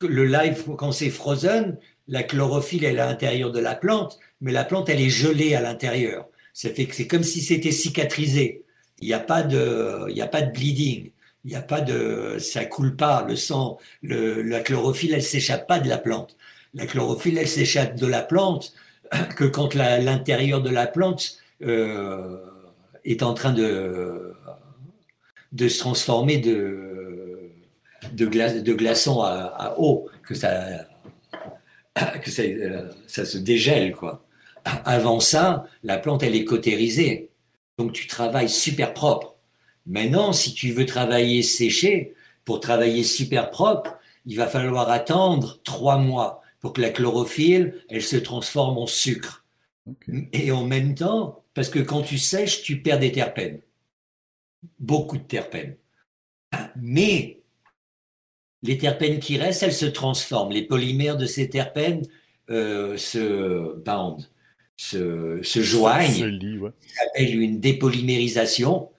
le 0.00 0.24
live, 0.24 0.64
quand 0.76 0.92
c'est 0.92 1.10
frozen, 1.10 1.78
la 2.06 2.22
chlorophylle 2.22 2.84
est 2.84 2.98
à 2.98 3.06
l'intérieur 3.06 3.50
de 3.50 3.58
la 3.58 3.74
plante, 3.74 4.18
mais 4.40 4.52
la 4.52 4.64
plante, 4.64 4.88
elle 4.88 5.00
est 5.00 5.10
gelée 5.10 5.54
à 5.54 5.60
l'intérieur. 5.60 6.28
Ça 6.52 6.70
fait 6.70 6.86
que 6.86 6.94
c'est 6.94 7.06
comme 7.06 7.24
si 7.24 7.40
c'était 7.40 7.72
cicatrisé. 7.72 8.64
Il 9.00 9.08
n'y 9.08 9.14
a 9.14 9.20
pas 9.20 9.42
de, 9.42 10.06
il 10.08 10.20
a 10.22 10.26
pas 10.26 10.42
de 10.42 10.52
bleeding 10.52 11.10
il 11.46 11.50
n'y 11.50 11.56
a 11.56 11.62
pas 11.62 11.80
de, 11.80 12.38
ça 12.40 12.64
coule 12.64 12.96
pas, 12.96 13.24
le 13.26 13.36
sang, 13.36 13.78
la 14.02 14.60
chlorophylle, 14.60 15.14
elle 15.14 15.22
s'échappe 15.22 15.68
pas 15.68 15.78
de 15.78 15.88
la 15.88 15.96
plante. 15.96 16.36
La 16.74 16.86
chlorophylle, 16.86 17.38
elle 17.38 17.46
s'échappe 17.46 17.94
de 17.94 18.06
la 18.06 18.20
plante 18.20 18.74
que 19.36 19.44
quand 19.44 19.74
l'intérieur 19.74 20.60
de 20.60 20.70
la 20.70 20.88
plante 20.88 21.38
euh, 21.62 22.38
est 23.04 23.22
en 23.22 23.32
train 23.32 23.52
de, 23.52 24.34
de 25.52 25.68
se 25.68 25.78
transformer 25.78 26.38
de, 26.38 27.52
de, 28.12 28.26
glace, 28.26 28.64
de 28.64 28.74
glaçons 28.74 29.22
à, 29.22 29.76
eau, 29.78 30.10
que 30.24 30.34
ça, 30.34 30.88
que 32.24 32.30
ça, 32.30 32.42
ça 33.06 33.24
se 33.24 33.38
dégèle, 33.38 33.92
quoi. 33.94 34.24
Avant 34.64 35.20
ça, 35.20 35.68
la 35.84 35.96
plante, 35.96 36.24
elle 36.24 36.34
est 36.34 36.44
cautérisée. 36.44 37.30
Donc 37.78 37.92
tu 37.92 38.06
travailles 38.06 38.48
super 38.48 38.94
propre. 38.94 39.36
Maintenant, 39.86 40.32
si 40.32 40.54
tu 40.54 40.72
veux 40.72 40.86
travailler 40.86 41.42
séché, 41.42 42.14
pour 42.44 42.60
travailler 42.60 43.04
super 43.04 43.50
propre, 43.50 43.96
il 44.24 44.36
va 44.36 44.46
falloir 44.46 44.90
attendre 44.90 45.60
trois 45.62 45.98
mois 45.98 46.42
pour 46.60 46.72
que 46.72 46.80
la 46.80 46.90
chlorophylle, 46.90 47.84
elle 47.88 48.02
se 48.02 48.16
transforme 48.16 48.78
en 48.78 48.86
sucre. 48.86 49.44
Et 50.32 50.50
en 50.50 50.64
même 50.64 50.94
temps, 50.94 51.44
parce 51.54 51.68
que 51.68 51.78
quand 51.78 52.02
tu 52.02 52.18
sèches, 52.18 52.62
tu 52.62 52.82
perds 52.82 52.98
des 52.98 53.12
terpènes. 53.12 53.60
Beaucoup 54.78 55.18
de 55.18 55.22
terpènes. 55.22 55.76
Mais 56.76 57.40
les 58.62 58.78
terpènes 58.78 59.20
qui 59.20 59.38
restent, 59.38 59.62
elles 59.62 59.72
se 59.72 59.86
transforment. 59.86 60.52
Les 60.52 60.66
polymères 60.66 61.16
de 61.16 61.26
ces 61.26 61.48
terpènes 61.48 62.02
euh, 62.50 62.96
se 62.96 63.76
bandent, 63.84 64.26
se, 64.76 65.40
se 65.42 65.62
joignent. 65.62 66.70
Ça 66.86 67.04
s'appelle 67.04 67.40
une 67.40 67.60
dépolymérisation. 67.60 68.90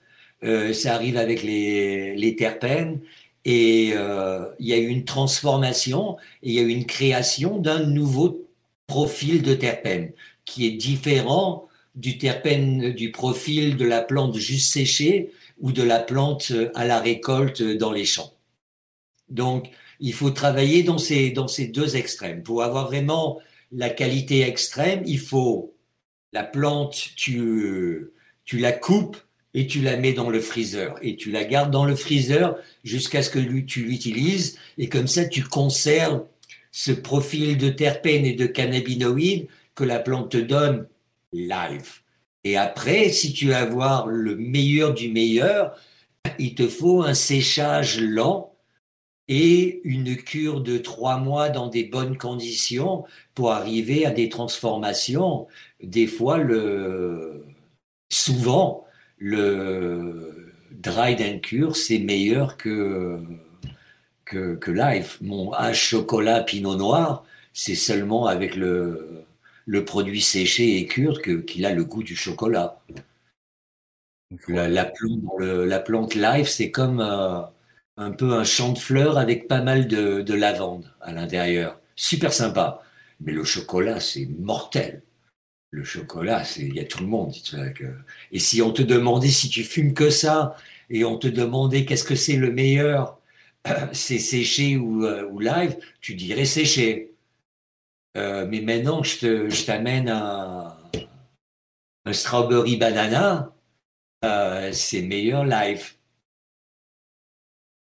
Euh, 0.44 0.72
ça 0.72 0.94
arrive 0.94 1.16
avec 1.16 1.42
les, 1.42 2.14
les 2.14 2.36
terpènes, 2.36 3.00
et 3.44 3.90
euh, 3.94 4.44
il 4.60 4.68
y 4.68 4.72
a 4.72 4.76
eu 4.76 4.86
une 4.86 5.04
transformation, 5.04 6.16
et 6.42 6.50
il 6.50 6.52
y 6.52 6.58
a 6.60 6.62
eu 6.62 6.68
une 6.68 6.86
création 6.86 7.58
d'un 7.58 7.80
nouveau 7.80 8.46
profil 8.86 9.42
de 9.42 9.54
terpène, 9.54 10.12
qui 10.44 10.66
est 10.66 10.72
différent 10.72 11.66
du 11.96 12.18
terpène, 12.18 12.92
du 12.92 13.10
profil 13.10 13.76
de 13.76 13.84
la 13.84 14.00
plante 14.00 14.36
juste 14.36 14.72
séchée 14.72 15.32
ou 15.60 15.72
de 15.72 15.82
la 15.82 15.98
plante 15.98 16.52
à 16.76 16.84
la 16.84 17.00
récolte 17.00 17.60
dans 17.62 17.90
les 17.90 18.04
champs. 18.04 18.32
Donc, 19.28 19.70
il 19.98 20.12
faut 20.12 20.30
travailler 20.30 20.84
dans 20.84 20.98
ces, 20.98 21.30
dans 21.30 21.48
ces 21.48 21.66
deux 21.66 21.96
extrêmes. 21.96 22.44
Pour 22.44 22.62
avoir 22.62 22.86
vraiment 22.86 23.40
la 23.72 23.90
qualité 23.90 24.42
extrême, 24.42 25.02
il 25.06 25.18
faut 25.18 25.74
la 26.32 26.44
plante, 26.44 27.10
tu, 27.16 28.10
tu 28.44 28.58
la 28.58 28.72
coupes 28.72 29.16
et 29.54 29.66
tu 29.66 29.80
la 29.80 29.96
mets 29.96 30.12
dans 30.12 30.30
le 30.30 30.40
freezer 30.40 30.94
et 31.02 31.16
tu 31.16 31.30
la 31.30 31.44
gardes 31.44 31.70
dans 31.70 31.84
le 31.84 31.96
freezer 31.96 32.56
jusqu'à 32.84 33.22
ce 33.22 33.30
que 33.30 33.38
tu 33.60 33.84
l'utilises 33.84 34.58
et 34.76 34.88
comme 34.88 35.06
ça 35.06 35.24
tu 35.24 35.42
conserves 35.42 36.24
ce 36.70 36.92
profil 36.92 37.56
de 37.56 37.70
terpènes 37.70 38.26
et 38.26 38.34
de 38.34 38.46
cannabinoïdes 38.46 39.48
que 39.74 39.84
la 39.84 39.98
plante 39.98 40.30
te 40.30 40.38
donne 40.38 40.86
live. 41.32 42.00
Et 42.44 42.56
après, 42.56 43.08
si 43.08 43.32
tu 43.32 43.46
veux 43.46 43.56
avoir 43.56 44.06
le 44.06 44.36
meilleur 44.36 44.94
du 44.94 45.10
meilleur, 45.10 45.76
il 46.38 46.54
te 46.54 46.68
faut 46.68 47.02
un 47.02 47.14
séchage 47.14 48.00
lent 48.00 48.54
et 49.28 49.80
une 49.84 50.16
cure 50.16 50.60
de 50.62 50.78
trois 50.78 51.18
mois 51.18 51.50
dans 51.50 51.68
des 51.68 51.84
bonnes 51.84 52.16
conditions 52.16 53.04
pour 53.34 53.52
arriver 53.52 54.06
à 54.06 54.10
des 54.10 54.28
transformations. 54.28 55.46
Des 55.82 56.06
fois, 56.06 56.38
le, 56.38 57.44
souvent, 58.10 58.86
le 59.18 60.52
dry 60.72 61.14
and 61.20 61.40
cure, 61.40 61.76
c'est 61.76 61.98
meilleur 61.98 62.56
que, 62.56 63.20
que, 64.24 64.54
que 64.56 64.70
live. 64.70 65.18
Mon 65.20 65.52
H 65.52 65.74
chocolat 65.74 66.42
pinot 66.42 66.76
noir, 66.76 67.24
c'est 67.52 67.74
seulement 67.74 68.26
avec 68.26 68.56
le, 68.56 69.24
le 69.66 69.84
produit 69.84 70.22
séché 70.22 70.78
et 70.78 70.86
cure 70.86 71.20
qu'il 71.20 71.66
a 71.66 71.72
le 71.72 71.84
goût 71.84 72.02
du 72.02 72.16
chocolat. 72.16 72.80
La, 74.48 74.84
plante, 74.84 75.22
la, 75.40 75.80
plante, 75.80 76.14
live, 76.14 76.46
c'est 76.46 76.70
comme 76.70 77.00
euh, 77.00 77.40
un 77.98 78.12
peu 78.12 78.32
un 78.32 78.44
champ 78.44 78.72
de 78.72 78.78
fleurs 78.78 79.18
avec 79.18 79.48
pas 79.48 79.60
mal 79.60 79.88
de, 79.88 80.22
de 80.22 80.34
lavande 80.34 80.90
à 81.00 81.12
l'intérieur. 81.12 81.80
Super 81.96 82.32
sympa. 82.32 82.82
Mais 83.20 83.32
le 83.32 83.44
chocolat, 83.44 84.00
c'est 84.00 84.26
mortel. 84.38 85.02
Le 85.70 85.84
chocolat, 85.84 86.44
il 86.56 86.74
y 86.74 86.80
a 86.80 86.84
tout 86.84 87.00
le 87.00 87.08
monde. 87.08 87.34
Et 88.32 88.38
si 88.38 88.62
on 88.62 88.72
te 88.72 88.82
demandait 88.82 89.28
si 89.28 89.48
tu 89.50 89.64
fumes 89.64 89.92
que 89.92 90.10
ça, 90.10 90.56
et 90.88 91.04
on 91.04 91.18
te 91.18 91.26
demandait 91.26 91.84
qu'est-ce 91.84 92.04
que 92.04 92.14
c'est 92.14 92.36
le 92.36 92.52
meilleur, 92.52 93.18
c'est 93.92 94.18
séché 94.20 94.76
ou, 94.76 95.04
euh, 95.04 95.28
ou, 95.28 95.40
live, 95.40 95.76
tu 96.00 96.14
dirais 96.14 96.46
séché. 96.46 97.12
Euh, 98.16 98.46
mais 98.48 98.60
maintenant, 98.60 99.02
je 99.02 99.66
t'amène 99.66 100.08
un, 100.08 100.76
un 102.06 102.12
strawberry 102.12 102.76
banana, 102.76 103.52
euh, 104.24 104.72
c'est 104.72 105.02
meilleur 105.02 105.44
live. 105.44 105.97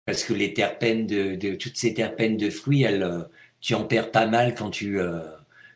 Parce 0.09 0.23
que 0.23 0.33
les 0.33 0.55
terpènes 0.55 1.05
de, 1.05 1.53
toutes 1.53 1.77
ces 1.77 1.93
terpènes 1.93 2.35
de 2.35 2.49
fruits, 2.49 2.81
elles, 2.81 3.03
euh, 3.03 3.19
tu 3.61 3.75
en 3.75 3.83
perds 3.83 4.09
pas 4.09 4.25
mal 4.25 4.55
quand 4.55 4.71
tu, 4.71 4.99
euh, 4.99 5.19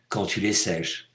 quand 0.10 0.26
tu 0.26 0.40
les 0.40 0.54
sèches. 0.54 1.12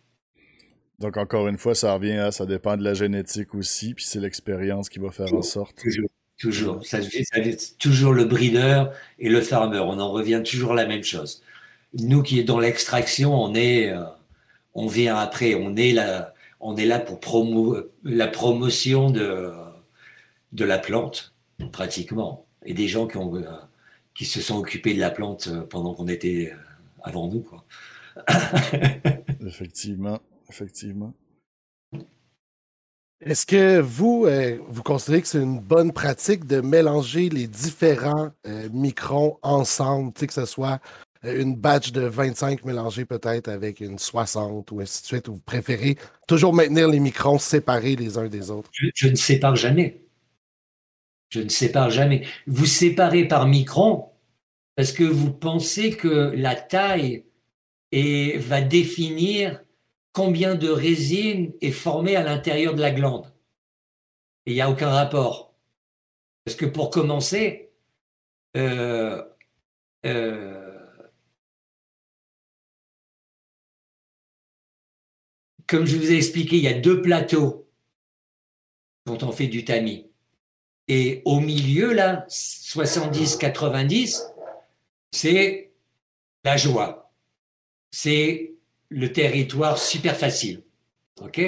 Donc 1.00 1.16
encore 1.16 1.48
une 1.48 1.58
fois, 1.58 1.74
ça 1.74 1.94
revient 1.94 2.18
à 2.18 2.30
ça 2.30 2.46
dépend 2.46 2.76
de 2.76 2.84
la 2.84 2.94
génétique 2.94 3.56
aussi, 3.56 3.94
puis 3.94 4.04
c'est 4.04 4.20
l'expérience 4.20 4.88
qui 4.88 5.00
va 5.00 5.10
faire 5.10 5.34
en 5.34 5.42
sorte. 5.42 5.74
Toujours, 5.82 6.08
toujours. 6.38 6.86
Ça, 6.86 7.00
toujours 7.80 8.12
le 8.12 8.24
breeder 8.24 8.84
et 9.18 9.28
le 9.28 9.40
farmer. 9.40 9.80
On 9.80 9.98
en 9.98 10.12
revient 10.12 10.44
toujours 10.48 10.74
à 10.74 10.76
la 10.76 10.86
même 10.86 11.02
chose. 11.02 11.42
Nous 11.94 12.22
qui 12.22 12.38
est 12.38 12.44
dans 12.44 12.60
l'extraction, 12.60 13.34
on 13.34 13.52
est, 13.56 13.92
on 14.74 14.86
vient 14.86 15.16
après, 15.16 15.56
on 15.56 15.74
est 15.74 15.90
là, 15.90 16.34
on 16.60 16.76
est 16.76 16.86
là 16.86 17.00
pour 17.00 17.18
la 18.04 18.28
promotion 18.28 19.10
de, 19.10 19.50
de 20.52 20.64
la 20.64 20.78
plante, 20.78 21.34
pratiquement. 21.72 22.47
Et 22.68 22.74
des 22.74 22.86
gens 22.86 23.06
qui, 23.06 23.16
ont, 23.16 23.34
euh, 23.34 23.44
qui 24.14 24.26
se 24.26 24.42
sont 24.42 24.58
occupés 24.58 24.92
de 24.92 25.00
la 25.00 25.10
plante 25.10 25.48
euh, 25.48 25.62
pendant 25.62 25.94
qu'on 25.94 26.06
était 26.06 26.52
euh, 26.52 26.56
avant 27.02 27.26
nous. 27.26 27.40
Quoi. 27.40 27.64
effectivement, 29.46 30.20
effectivement. 30.50 31.14
Est-ce 33.24 33.46
que 33.46 33.80
vous, 33.80 34.28
vous 34.68 34.82
considérez 34.82 35.22
que 35.22 35.28
c'est 35.28 35.42
une 35.42 35.58
bonne 35.58 35.92
pratique 35.92 36.46
de 36.46 36.60
mélanger 36.60 37.28
les 37.30 37.48
différents 37.48 38.30
microns 38.70 39.38
ensemble, 39.42 40.12
que 40.12 40.32
ce 40.32 40.44
soit 40.44 40.78
une 41.24 41.56
batch 41.56 41.90
de 41.90 42.02
25 42.02 42.64
mélangée 42.64 43.04
peut-être 43.04 43.48
avec 43.48 43.80
une 43.80 43.98
60 43.98 44.70
ou 44.70 44.80
ainsi 44.80 45.02
de 45.02 45.06
suite, 45.06 45.28
ou 45.28 45.34
vous 45.34 45.40
préférez 45.40 45.96
toujours 46.28 46.54
maintenir 46.54 46.86
les 46.86 47.00
microns 47.00 47.38
séparés 47.38 47.96
les 47.96 48.18
uns 48.18 48.28
des 48.28 48.52
autres? 48.52 48.70
Je, 48.72 49.08
ne 49.08 49.16
sépare 49.16 49.56
jamais. 49.56 50.07
Je 51.28 51.40
ne 51.40 51.48
sépare 51.48 51.90
jamais. 51.90 52.26
Vous 52.46 52.66
séparez 52.66 53.28
par 53.28 53.46
micron 53.46 54.10
parce 54.76 54.92
que 54.92 55.04
vous 55.04 55.32
pensez 55.32 55.96
que 55.96 56.32
la 56.36 56.54
taille 56.54 57.24
va 57.92 58.60
définir 58.60 59.62
combien 60.12 60.54
de 60.54 60.68
résine 60.68 61.52
est 61.60 61.72
formée 61.72 62.16
à 62.16 62.22
l'intérieur 62.22 62.74
de 62.74 62.80
la 62.80 62.90
glande. 62.90 63.32
Il 64.46 64.54
n'y 64.54 64.60
a 64.60 64.70
aucun 64.70 64.90
rapport. 64.90 65.54
Parce 66.44 66.56
que 66.56 66.66
pour 66.66 66.90
commencer, 66.90 67.70
euh, 68.56 69.22
euh, 70.06 70.78
comme 75.66 75.84
je 75.84 75.96
vous 75.96 76.10
ai 76.10 76.16
expliqué, 76.16 76.56
il 76.56 76.62
y 76.62 76.68
a 76.68 76.78
deux 76.78 77.02
plateaux 77.02 77.68
dont 79.06 79.18
on 79.22 79.32
fait 79.32 79.48
du 79.48 79.64
tamis. 79.64 80.07
Et 80.88 81.22
au 81.24 81.40
milieu, 81.40 81.92
là, 81.92 82.26
70-90, 82.28 84.22
c'est 85.10 85.70
la 86.44 86.56
joie. 86.56 87.12
C'est 87.90 88.54
le 88.88 89.12
territoire 89.12 89.78
super 89.78 90.16
facile. 90.16 90.62
OK? 91.20 91.40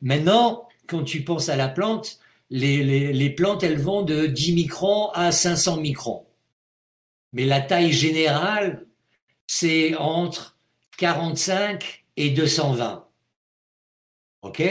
Maintenant, 0.00 0.68
quand 0.86 1.02
tu 1.02 1.24
penses 1.24 1.48
à 1.48 1.56
la 1.56 1.68
plante, 1.68 2.20
les, 2.50 3.12
les, 3.12 3.30
plantes, 3.30 3.62
elles 3.62 3.80
vont 3.80 4.02
de 4.02 4.26
10 4.26 4.54
microns 4.54 5.10
à 5.10 5.32
500 5.32 5.78
microns. 5.78 6.26
Mais 7.32 7.44
la 7.44 7.60
taille 7.60 7.92
générale, 7.92 8.86
c'est 9.46 9.94
entre 9.96 10.56
45 10.96 12.04
et 12.16 12.30
220. 12.30 13.06
OK? 14.42 14.62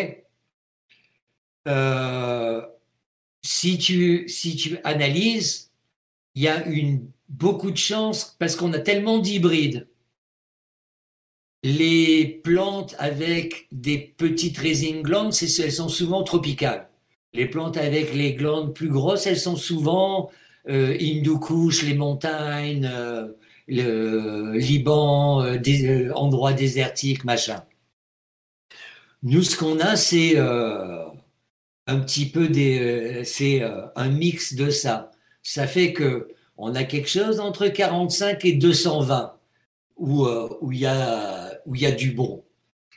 Euh, 1.67 2.65
si, 3.47 3.77
tu, 3.77 4.27
si 4.27 4.57
tu 4.57 4.77
analyses, 4.83 5.71
il 6.35 6.43
y 6.43 6.47
a 6.49 6.65
une, 6.67 7.09
beaucoup 7.29 7.71
de 7.71 7.77
chances 7.77 8.35
parce 8.39 8.57
qu'on 8.57 8.73
a 8.73 8.79
tellement 8.79 9.19
d'hybrides. 9.19 9.87
Les 11.63 12.41
plantes 12.43 12.95
avec 12.99 13.67
des 13.71 13.97
petites 13.97 14.57
résines 14.57 15.01
glandes, 15.01 15.33
elles 15.41 15.71
sont 15.71 15.87
souvent 15.87 16.23
tropicales. 16.23 16.89
Les 17.31 17.45
plantes 17.45 17.77
avec 17.77 18.13
les 18.13 18.33
glandes 18.33 18.73
plus 18.75 18.89
grosses, 18.89 19.27
elles 19.27 19.39
sont 19.39 19.55
souvent 19.55 20.29
euh, 20.67 20.93
les 20.97 21.93
montagnes, 21.93 22.89
euh, 22.91 23.29
le 23.69 24.57
Liban, 24.57 25.41
euh, 25.41 25.57
des 25.57 26.11
endroits 26.11 26.53
désertiques, 26.53 27.23
machin. 27.23 27.63
Nous, 29.23 29.43
ce 29.43 29.57
qu'on 29.57 29.79
a, 29.79 29.95
c'est 29.95 30.37
euh, 30.37 31.06
un 31.87 31.99
petit 31.99 32.29
peu 32.29 32.47
des, 32.49 32.79
euh, 32.79 33.23
c'est 33.23 33.63
euh, 33.63 33.87
un 33.95 34.09
mix 34.09 34.53
de 34.53 34.69
ça. 34.69 35.11
Ça 35.43 35.67
fait 35.67 35.93
que 35.93 36.29
on 36.57 36.75
a 36.75 36.83
quelque 36.83 37.09
chose 37.09 37.39
entre 37.39 37.67
45 37.67 38.43
et 38.45 38.53
220 38.53 39.37
où 39.97 40.27
où 40.61 40.71
il 40.71 40.79
y 40.79 40.85
a 40.85 41.53
où 41.65 41.75
il 41.75 41.81
y 41.81 41.85
a 41.85 41.91
du 41.91 42.11
bon. 42.11 42.43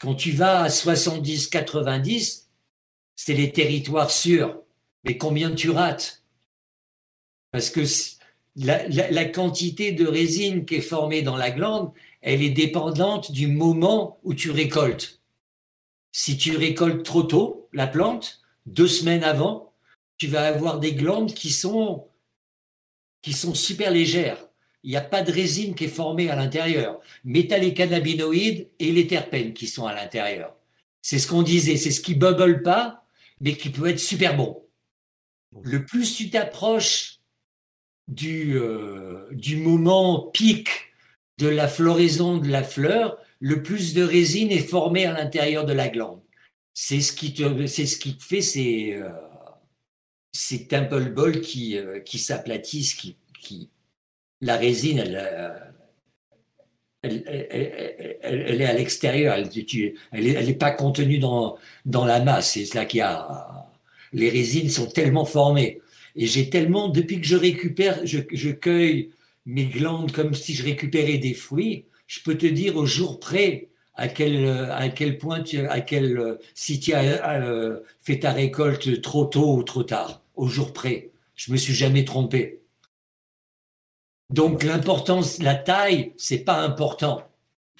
Quand 0.01 0.15
tu 0.15 0.33
vas 0.33 0.63
à 0.63 0.71
70, 0.71 1.49
90, 1.49 2.49
c'est 3.17 3.35
les 3.35 3.53
territoires 3.53 4.11
sûrs. 4.11 4.63
Mais 5.05 5.19
combien 5.19 5.51
tu 5.53 5.71
rates? 5.71 6.23
Parce 7.53 7.71
que 7.71 7.83
la, 8.57 8.89
la, 8.89 9.25
quantité 9.27 9.93
de 9.93 10.07
résine 10.07 10.65
qui 10.65 10.77
est 10.77 10.81
formée 10.81 11.23
dans 11.23 11.37
la 11.37 11.51
glande, 11.51 11.93
elle 12.23 12.43
est 12.43 12.51
dépendante 12.51 13.33
du 13.33 13.47
moment 13.47 14.19
où 14.25 14.35
tu 14.35 14.51
récoltes. 14.51 15.21
Si 16.13 16.37
tu 16.37 16.57
récoltes 16.57 17.05
trop 17.05 17.23
tôt 17.23 17.69
la 17.73 17.87
plante, 17.87 18.40
deux 18.67 18.89
semaines 18.89 19.25
avant, 19.25 19.73
tu 20.19 20.27
vas 20.27 20.47
avoir 20.47 20.81
des 20.81 20.95
glandes 20.95 21.33
qui 21.33 21.51
sont, 21.51 22.07
qui 23.23 23.33
sont 23.33 23.55
super 23.55 23.91
légères. 23.91 24.39
Il 24.83 24.91
n'y 24.91 24.97
a 24.97 25.03
pas 25.03 25.23
de 25.23 25.33
résine 25.33 25.75
qui 25.75 25.85
est 25.85 25.89
formée 25.89 26.31
à 26.31 26.37
l'intérieur. 26.37 27.01
Mais 27.25 27.47
tu 27.47 27.55
as 27.55 27.59
les 27.59 27.75
cannabinoïdes 27.75 28.69
et 28.79 28.93
les 28.93 29.07
terpènes 29.07 29.53
qui 29.53 29.67
sont 29.67 29.87
à 29.87 29.95
l'intérieur. 29.95 30.55
C'est 31.03 31.19
ce 31.19 31.29
qu'on 31.29 31.43
disait, 31.43 31.77
c'est 31.77 31.91
ce 31.91 32.01
qui 32.01 32.15
bubble 32.15 32.63
pas, 32.63 33.05
mais 33.41 33.57
qui 33.57 33.71
peut 33.71 33.89
être 33.89 34.01
super 34.01 34.37
bon. 34.37 34.63
Le 35.63 35.85
plus 35.85 36.15
tu 36.15 36.31
t'approches 36.31 37.21
du, 38.09 38.59
euh, 38.59 39.27
du 39.33 39.57
moment 39.57 40.31
pic 40.33 40.69
de 41.39 41.49
la 41.49 41.69
floraison 41.69 42.37
de 42.37 42.49
la 42.49 42.63
fleur, 42.63 43.17
le 43.41 43.63
plus 43.63 43.95
de 43.95 44.03
résine 44.03 44.51
est 44.51 44.59
formée 44.59 45.07
à 45.07 45.13
l'intérieur 45.13 45.65
de 45.65 45.73
la 45.73 45.89
glande. 45.89 46.21
C'est 46.75 47.01
ce 47.01 47.13
qui 47.13 47.35
te, 47.35 47.67
c'est 47.67 47.87
ce 47.87 47.99
qui 47.99 48.17
te 48.17 48.23
fait 48.23 48.41
ces, 48.41 48.95
euh, 48.95 49.11
temple 50.69 51.11
balls 51.11 51.41
qui, 51.41 51.77
euh, 51.77 52.01
qui 52.01 52.19
s'aplatissent, 52.19 52.95
qui, 52.95 53.17
qui, 53.41 53.71
la 54.41 54.57
résine, 54.57 54.99
elle, 54.99 55.19
euh, 55.21 55.59
elle, 57.03 58.21
elle, 58.23 58.61
est 58.61 58.67
à 58.67 58.73
l'extérieur, 58.75 59.35
elle 59.35 59.49
n'est 59.49 59.97
elle 60.13 60.49
est 60.49 60.55
pas 60.55 60.71
contenue 60.71 61.19
dans, 61.19 61.59
dans 61.87 62.05
la 62.05 62.21
masse. 62.21 62.59
C'est 62.65 62.87
qu'il 62.87 62.99
y 62.99 63.03
a. 63.03 63.67
Les 64.13 64.29
résines 64.29 64.71
sont 64.71 64.87
tellement 64.87 65.25
formées. 65.25 65.81
Et 66.17 66.27
j'ai 66.27 66.51
tellement, 66.51 66.89
depuis 66.89 67.21
que 67.21 67.27
je 67.27 67.37
récupère, 67.37 68.05
je, 68.05 68.19
je 68.33 68.51
cueille 68.51 69.11
mes 69.47 69.67
glandes 69.67 70.13
comme 70.13 70.35
si 70.35 70.55
je 70.55 70.65
récupérais 70.65 71.19
des 71.19 71.35
fruits, 71.35 71.87
je 72.07 72.21
peux 72.21 72.37
te 72.37 72.47
dire 72.47 72.77
au 72.77 72.87
jour 72.87 73.21
près 73.21 73.70
à 74.01 74.09
quel, 74.09 75.19
point 75.19 75.43
à 75.69 75.81
quel, 75.83 76.39
si 76.55 76.81
tu 76.81 76.95
as 76.95 77.43
euh, 77.43 77.81
fait 78.01 78.21
ta 78.21 78.33
récolte 78.33 79.03
trop 79.03 79.27
tôt 79.27 79.57
ou 79.57 79.63
trop 79.63 79.83
tard, 79.83 80.23
au 80.37 80.49
jour 80.49 80.73
près. 80.73 81.11
Je 81.35 81.53
me 81.53 81.59
suis 81.59 81.75
jamais 81.75 82.07
trompé. 82.07 82.63
Donc 84.31 84.63
l'importance, 84.63 85.43
la 85.43 85.55
taille, 85.55 86.15
c'est 86.17 86.45
pas 86.45 86.63
important. 86.63 87.29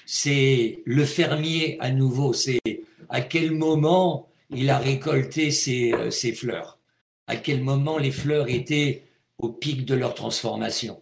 C'est 0.05 0.83
le 0.85 1.05
fermier 1.05 1.77
à 1.79 1.89
nouveau. 1.89 2.33
C'est 2.33 2.61
à 3.09 3.21
quel 3.21 3.51
moment 3.51 4.29
il 4.51 4.69
a 4.69 4.77
récolté 4.77 5.49
ses, 5.49 5.91
euh, 5.93 6.11
ses 6.11 6.33
fleurs. 6.33 6.77
À 7.25 7.35
quel 7.35 7.63
moment 7.63 7.97
les 7.97 8.11
fleurs 8.11 8.47
étaient 8.47 9.05
au 9.39 9.49
pic 9.49 9.85
de 9.85 9.95
leur 9.95 10.13
transformation. 10.13 11.01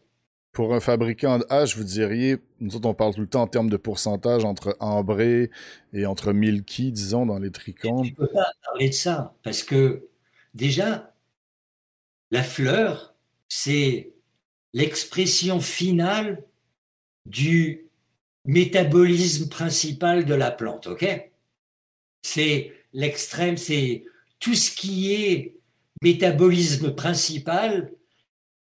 Pour 0.59 0.75
un 0.75 0.81
fabricant 0.81 1.39
de 1.39 1.45
hache, 1.47 1.77
vous 1.77 1.85
diriez, 1.85 2.35
nous 2.59 2.75
autres, 2.75 2.89
on 2.89 2.93
parle 2.93 3.13
tout 3.13 3.21
le 3.21 3.29
temps 3.29 3.43
en 3.43 3.47
termes 3.47 3.69
de 3.69 3.77
pourcentage 3.77 4.43
entre 4.43 4.75
ambré 4.81 5.51
et 5.93 6.05
entre 6.05 6.33
milky, 6.33 6.91
disons, 6.91 7.25
dans 7.25 7.39
les 7.39 7.49
trichomes? 7.49 8.03
Je 8.03 8.09
ne 8.09 8.15
peux 8.15 8.27
pas 8.27 8.51
parler 8.65 8.89
de 8.89 8.93
ça, 8.93 9.37
parce 9.41 9.63
que 9.63 10.09
déjà, 10.53 11.15
la 12.31 12.43
fleur, 12.43 13.15
c'est 13.47 14.11
l'expression 14.73 15.61
finale 15.61 16.43
du 17.25 17.87
métabolisme 18.43 19.47
principal 19.47 20.25
de 20.25 20.33
la 20.33 20.51
plante, 20.51 20.87
ok? 20.87 21.31
C'est 22.21 22.73
l'extrême, 22.91 23.55
c'est 23.55 24.03
tout 24.39 24.55
ce 24.55 24.71
qui 24.71 25.13
est 25.13 25.55
métabolisme 26.01 26.93
principal 26.93 27.93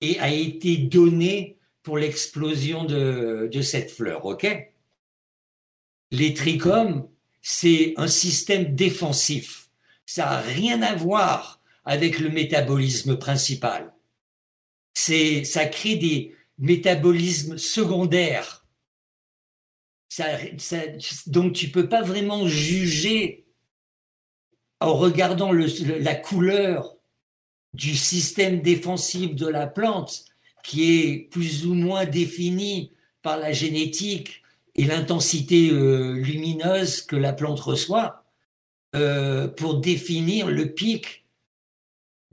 et 0.01 0.19
a 0.19 0.29
été 0.29 0.75
donné 0.75 1.56
pour 1.87 1.97
l'explosion 1.97 2.83
de, 2.83 3.61
cette 3.61 3.91
fleur, 3.91 4.25
ok? 4.25 4.45
Les 6.11 6.33
trichomes, 6.33 7.07
c'est 7.41 7.93
un 7.95 8.09
système 8.09 8.75
défensif. 8.75 9.69
Ça 10.05 10.25
n'a 10.25 10.41
rien 10.41 10.81
à 10.81 10.95
voir 10.95 11.61
avec 11.85 12.19
le 12.19 12.27
métabolisme 12.27 13.17
principal. 13.17 13.93
C'est, 14.95 15.45
ça 15.45 15.65
crée 15.65 15.95
des 15.95 16.35
métabolismes 16.57 17.57
secondaires. 17.57 18.65
Donc 21.27 21.53
tu 21.53 21.69
peux 21.69 21.87
pas 21.87 22.01
vraiment 22.01 22.49
juger 22.49 23.45
en 24.81 24.93
regardant 24.93 25.53
la 25.53 26.15
couleur 26.15 26.97
du 27.73 27.95
système 27.95 28.59
défensif 28.59 29.35
de 29.35 29.47
la 29.47 29.67
plante, 29.67 30.25
qui 30.67 30.99
est 30.99 31.29
plus 31.31 31.65
ou 31.65 31.73
moins 31.73 32.05
défini 32.05 32.91
par 33.21 33.37
la 33.37 33.53
génétique 33.53 34.43
et 34.75 34.83
l'intensité 34.83 35.69
euh, 35.71 36.11
lumineuse 36.11 37.01
que 37.01 37.15
la 37.15 37.31
plante 37.31 37.61
reçoit, 37.61 38.25
euh, 38.93 39.47
pour 39.47 39.79
définir 39.79 40.47
le 40.47 40.73
pic 40.73 41.25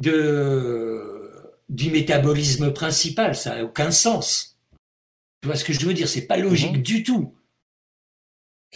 de, 0.01 1.31
du 1.69 1.93
métabolisme 1.93 2.73
principal. 2.73 3.37
Ça 3.37 3.55
n'a 3.55 3.65
aucun 3.65 3.93
sens. 3.93 4.59
Tu 5.41 5.47
vois 5.47 5.57
ce 5.57 5.65
que 5.65 5.73
je 5.73 5.87
veux 5.87 5.95
dire? 5.95 6.09
C'est 6.09 6.27
pas 6.27 6.37
logique 6.37 6.79
mhm. 6.79 6.83
du 6.83 7.05
tout. 7.05 7.33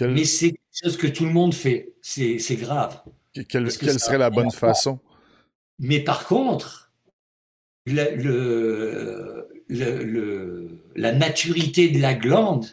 Mais 0.00 0.24
c'est 0.24 0.52
quelque 0.52 0.84
chose 0.84 0.96
que 0.96 1.08
tout 1.08 1.24
le 1.24 1.32
monde 1.32 1.52
fait. 1.52 1.94
C'est 2.00 2.38
grave. 2.54 3.02
quelle 3.48 3.72
serait 3.72 4.18
la 4.18 4.30
bonne 4.30 4.52
façon? 4.52 5.00
Mais 5.80 5.98
par 5.98 6.28
contre, 6.28 6.92
le, 7.86 9.47
la 9.68 11.12
maturité 11.12 11.88
de 11.88 12.00
la 12.00 12.14
glande 12.14 12.66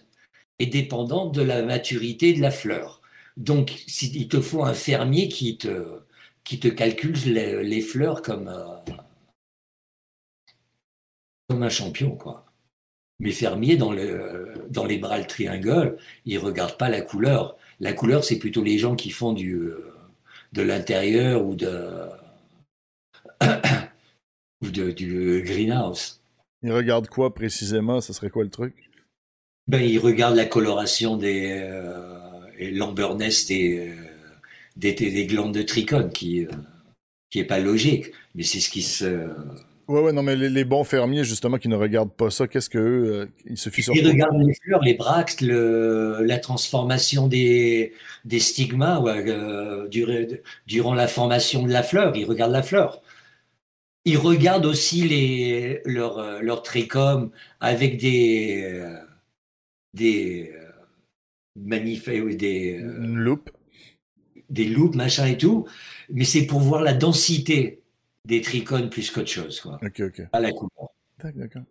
est 0.59 0.67
dépendante 0.67 1.33
de 1.35 1.41
la 1.41 1.61
maturité 1.63 2.33
de 2.33 2.41
la 2.41 2.51
fleur. 2.51 3.01
Donc, 3.37 3.83
il 4.01 4.27
te 4.27 4.39
faut 4.39 4.63
un 4.63 4.73
fermier 4.73 5.27
qui 5.27 5.57
te, 5.57 5.99
qui 6.43 6.59
te 6.59 6.67
calcule 6.69 7.17
les, 7.25 7.81
fleurs 7.81 8.21
comme, 8.21 8.47
euh, 8.47 8.93
comme 11.49 11.63
un 11.63 11.69
champion, 11.69 12.15
quoi. 12.15 12.45
Mais 13.19 13.31
fermier, 13.31 13.77
dans, 13.77 13.91
le, 13.93 14.53
dans 14.69 14.85
les 14.85 14.97
bras 14.97 15.17
le 15.17 15.25
triangle, 15.25 15.97
ils 16.25 16.35
ne 16.35 16.39
regardent 16.39 16.77
pas 16.77 16.89
la 16.89 17.01
couleur. 17.01 17.57
La 17.79 17.93
couleur, 17.93 18.23
c'est 18.23 18.39
plutôt 18.39 18.63
les 18.63 18.77
gens 18.77 18.95
qui 18.95 19.09
font 19.09 19.33
du, 19.33 19.55
euh, 19.55 19.93
de 20.53 20.61
l'intérieur 20.61 21.45
ou 21.45 21.55
de, 21.55 22.09
ou 24.61 24.69
de, 24.69 24.91
du 24.91 25.43
greenhouse. 25.45 26.21
Il 26.65 26.71
regarde 26.71 27.07
quoi 27.07 27.35
précisément? 27.35 28.01
Ce 28.01 28.11
serait 28.11 28.31
quoi 28.31 28.43
le 28.43 28.49
truc? 28.49 28.73
Ben, 29.67 29.81
Il 29.81 29.99
regarde 29.99 30.35
la 30.35 30.45
coloration 30.45 31.15
des 31.15 31.59
euh, 31.61 32.17
et 32.57 32.71
des, 32.71 33.77
euh, 33.77 33.93
des, 34.75 34.93
des, 34.93 35.25
glandes 35.27 35.53
de 35.53 35.61
trichone 35.61 36.09
qui 36.09 36.43
euh, 36.43 36.49
qui 37.29 37.39
est 37.39 37.45
pas 37.45 37.59
logique, 37.59 38.07
mais 38.33 38.41
c'est 38.41 38.59
ce 38.59 38.71
qui 38.71 38.81
se 38.81 39.29
Ouais, 39.87 40.01
ouais, 40.01 40.11
non, 40.11 40.23
mais 40.23 40.35
les, 40.35 40.63
bons 40.63 40.83
fermiers, 40.83 41.23
justement, 41.23 41.59
qui 41.59 41.67
ne 41.67 41.75
regardent 41.75 42.15
pas 42.15 42.31
ça, 42.31 42.47
qu'est-ce 42.47 42.71
que 42.71 42.79
euh, 42.79 43.27
il 43.45 43.55
suffit 43.55 43.83
sur 43.83 43.95
Ils 43.95 44.07
regardent 44.07 44.41
les 44.41 44.55
fleurs, 44.55 44.81
les 44.81 44.95
bracts, 44.95 45.41
le, 45.41 46.23
la 46.23 46.39
transformation 46.39 47.27
des, 47.27 47.93
des 48.23 48.39
stigmas 48.39 48.99
ouais, 48.99 49.23
durant 50.65 50.95
la 50.95 51.07
formation 51.07 51.61
de 51.61 51.71
la 51.71 51.83
fleur. 51.83 52.15
Ils 52.15 52.25
regardent 52.25 52.53
la 52.53 52.63
fleur. 52.63 53.03
Ils 54.07 54.17
regardent 54.17 54.67
aussi 54.67 55.07
les, 55.07 55.81
leurs 55.83 56.19
euh, 56.19 56.39
leur 56.39 56.61
trichomes 56.61 57.31
avec 57.59 57.97
des, 57.97 58.63
euh, 58.63 58.99
des 59.95 60.51
euh, 60.53 60.69
manifestes, 61.55 62.37
des 62.37 62.79
loupes. 62.79 63.49
Des 64.51 64.65
loupes, 64.65 64.93
machin 64.93 65.25
et 65.25 65.37
tout. 65.37 65.67
Mais 66.11 66.23
c'est 66.23 66.45
pour 66.45 66.59
voir 66.59 66.83
la 66.83 66.93
densité 66.93 67.81
des 68.25 68.41
trichomes 68.41 68.91
plus 68.91 69.09
qu'autre 69.09 69.29
chose. 69.29 69.59
Quoi. 69.59 69.79
Ok, 69.81 69.99
ok. 70.01 70.21
À 70.31 70.39
la 70.39 70.51
couleur. 70.51 70.89
D'accord. 71.23 71.63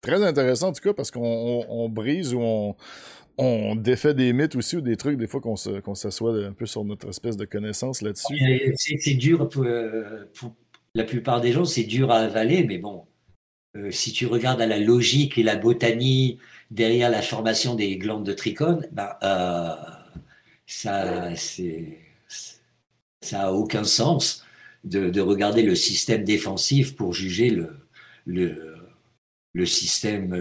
Très 0.00 0.24
intéressant 0.24 0.68
en 0.68 0.72
tout 0.72 0.82
cas 0.82 0.94
parce 0.94 1.12
qu'on 1.12 1.88
brise 1.88 2.34
ou 2.34 2.40
on, 2.40 2.76
on 3.38 3.76
défait 3.76 4.14
des 4.14 4.32
mythes 4.32 4.56
aussi 4.56 4.76
ou 4.76 4.80
des 4.80 4.96
trucs 4.96 5.16
des 5.16 5.26
fois 5.28 5.40
qu'on 5.40 5.56
s'assoit 5.56 6.34
un 6.44 6.52
peu 6.52 6.66
sur 6.66 6.84
notre 6.84 7.08
espèce 7.08 7.36
de 7.36 7.44
connaissance 7.44 8.02
là-dessus. 8.02 8.74
C'est 8.76 9.14
dur 9.14 9.48
pour, 9.48 9.66
pour, 10.34 10.54
la 10.96 11.04
plupart 11.04 11.40
des 11.40 11.52
gens, 11.52 11.66
c'est 11.66 11.84
dur 11.84 12.10
à 12.10 12.20
avaler, 12.20 12.64
mais 12.64 12.78
bon, 12.78 13.04
euh, 13.76 13.90
si 13.90 14.12
tu 14.12 14.26
regardes 14.26 14.62
à 14.62 14.66
la 14.66 14.78
logique 14.78 15.36
et 15.36 15.42
la 15.42 15.56
botanie 15.56 16.38
derrière 16.70 17.10
la 17.10 17.22
formation 17.22 17.74
des 17.74 17.98
glandes 17.98 18.24
de 18.24 18.32
trichone, 18.32 18.88
ben, 18.92 19.10
euh, 19.22 19.74
ça, 20.66 21.36
c'est, 21.36 22.00
ça 23.20 23.48
a 23.48 23.52
aucun 23.52 23.84
sens 23.84 24.44
de, 24.84 25.20
regarder 25.20 25.62
le 25.62 25.74
système 25.74 26.24
défensif 26.24 26.96
pour 26.96 27.12
juger 27.12 27.50
le, 27.50 27.76
le, 28.24 28.76
le 29.52 29.66
système 29.66 30.34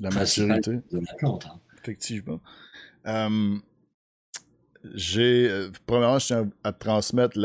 la 0.00 0.10
maturité 0.10 0.80
de 0.90 0.98
la 0.98 1.14
plante. 1.14 1.46
Hein. 1.46 1.60
Effectivement. 1.82 2.40
Euh, 3.06 3.56
j'ai 4.94 5.48
euh, 5.50 5.70
premièrement 5.86 6.18
je 6.18 6.26
tiens 6.26 6.50
à 6.64 6.72
transmettre 6.72 7.38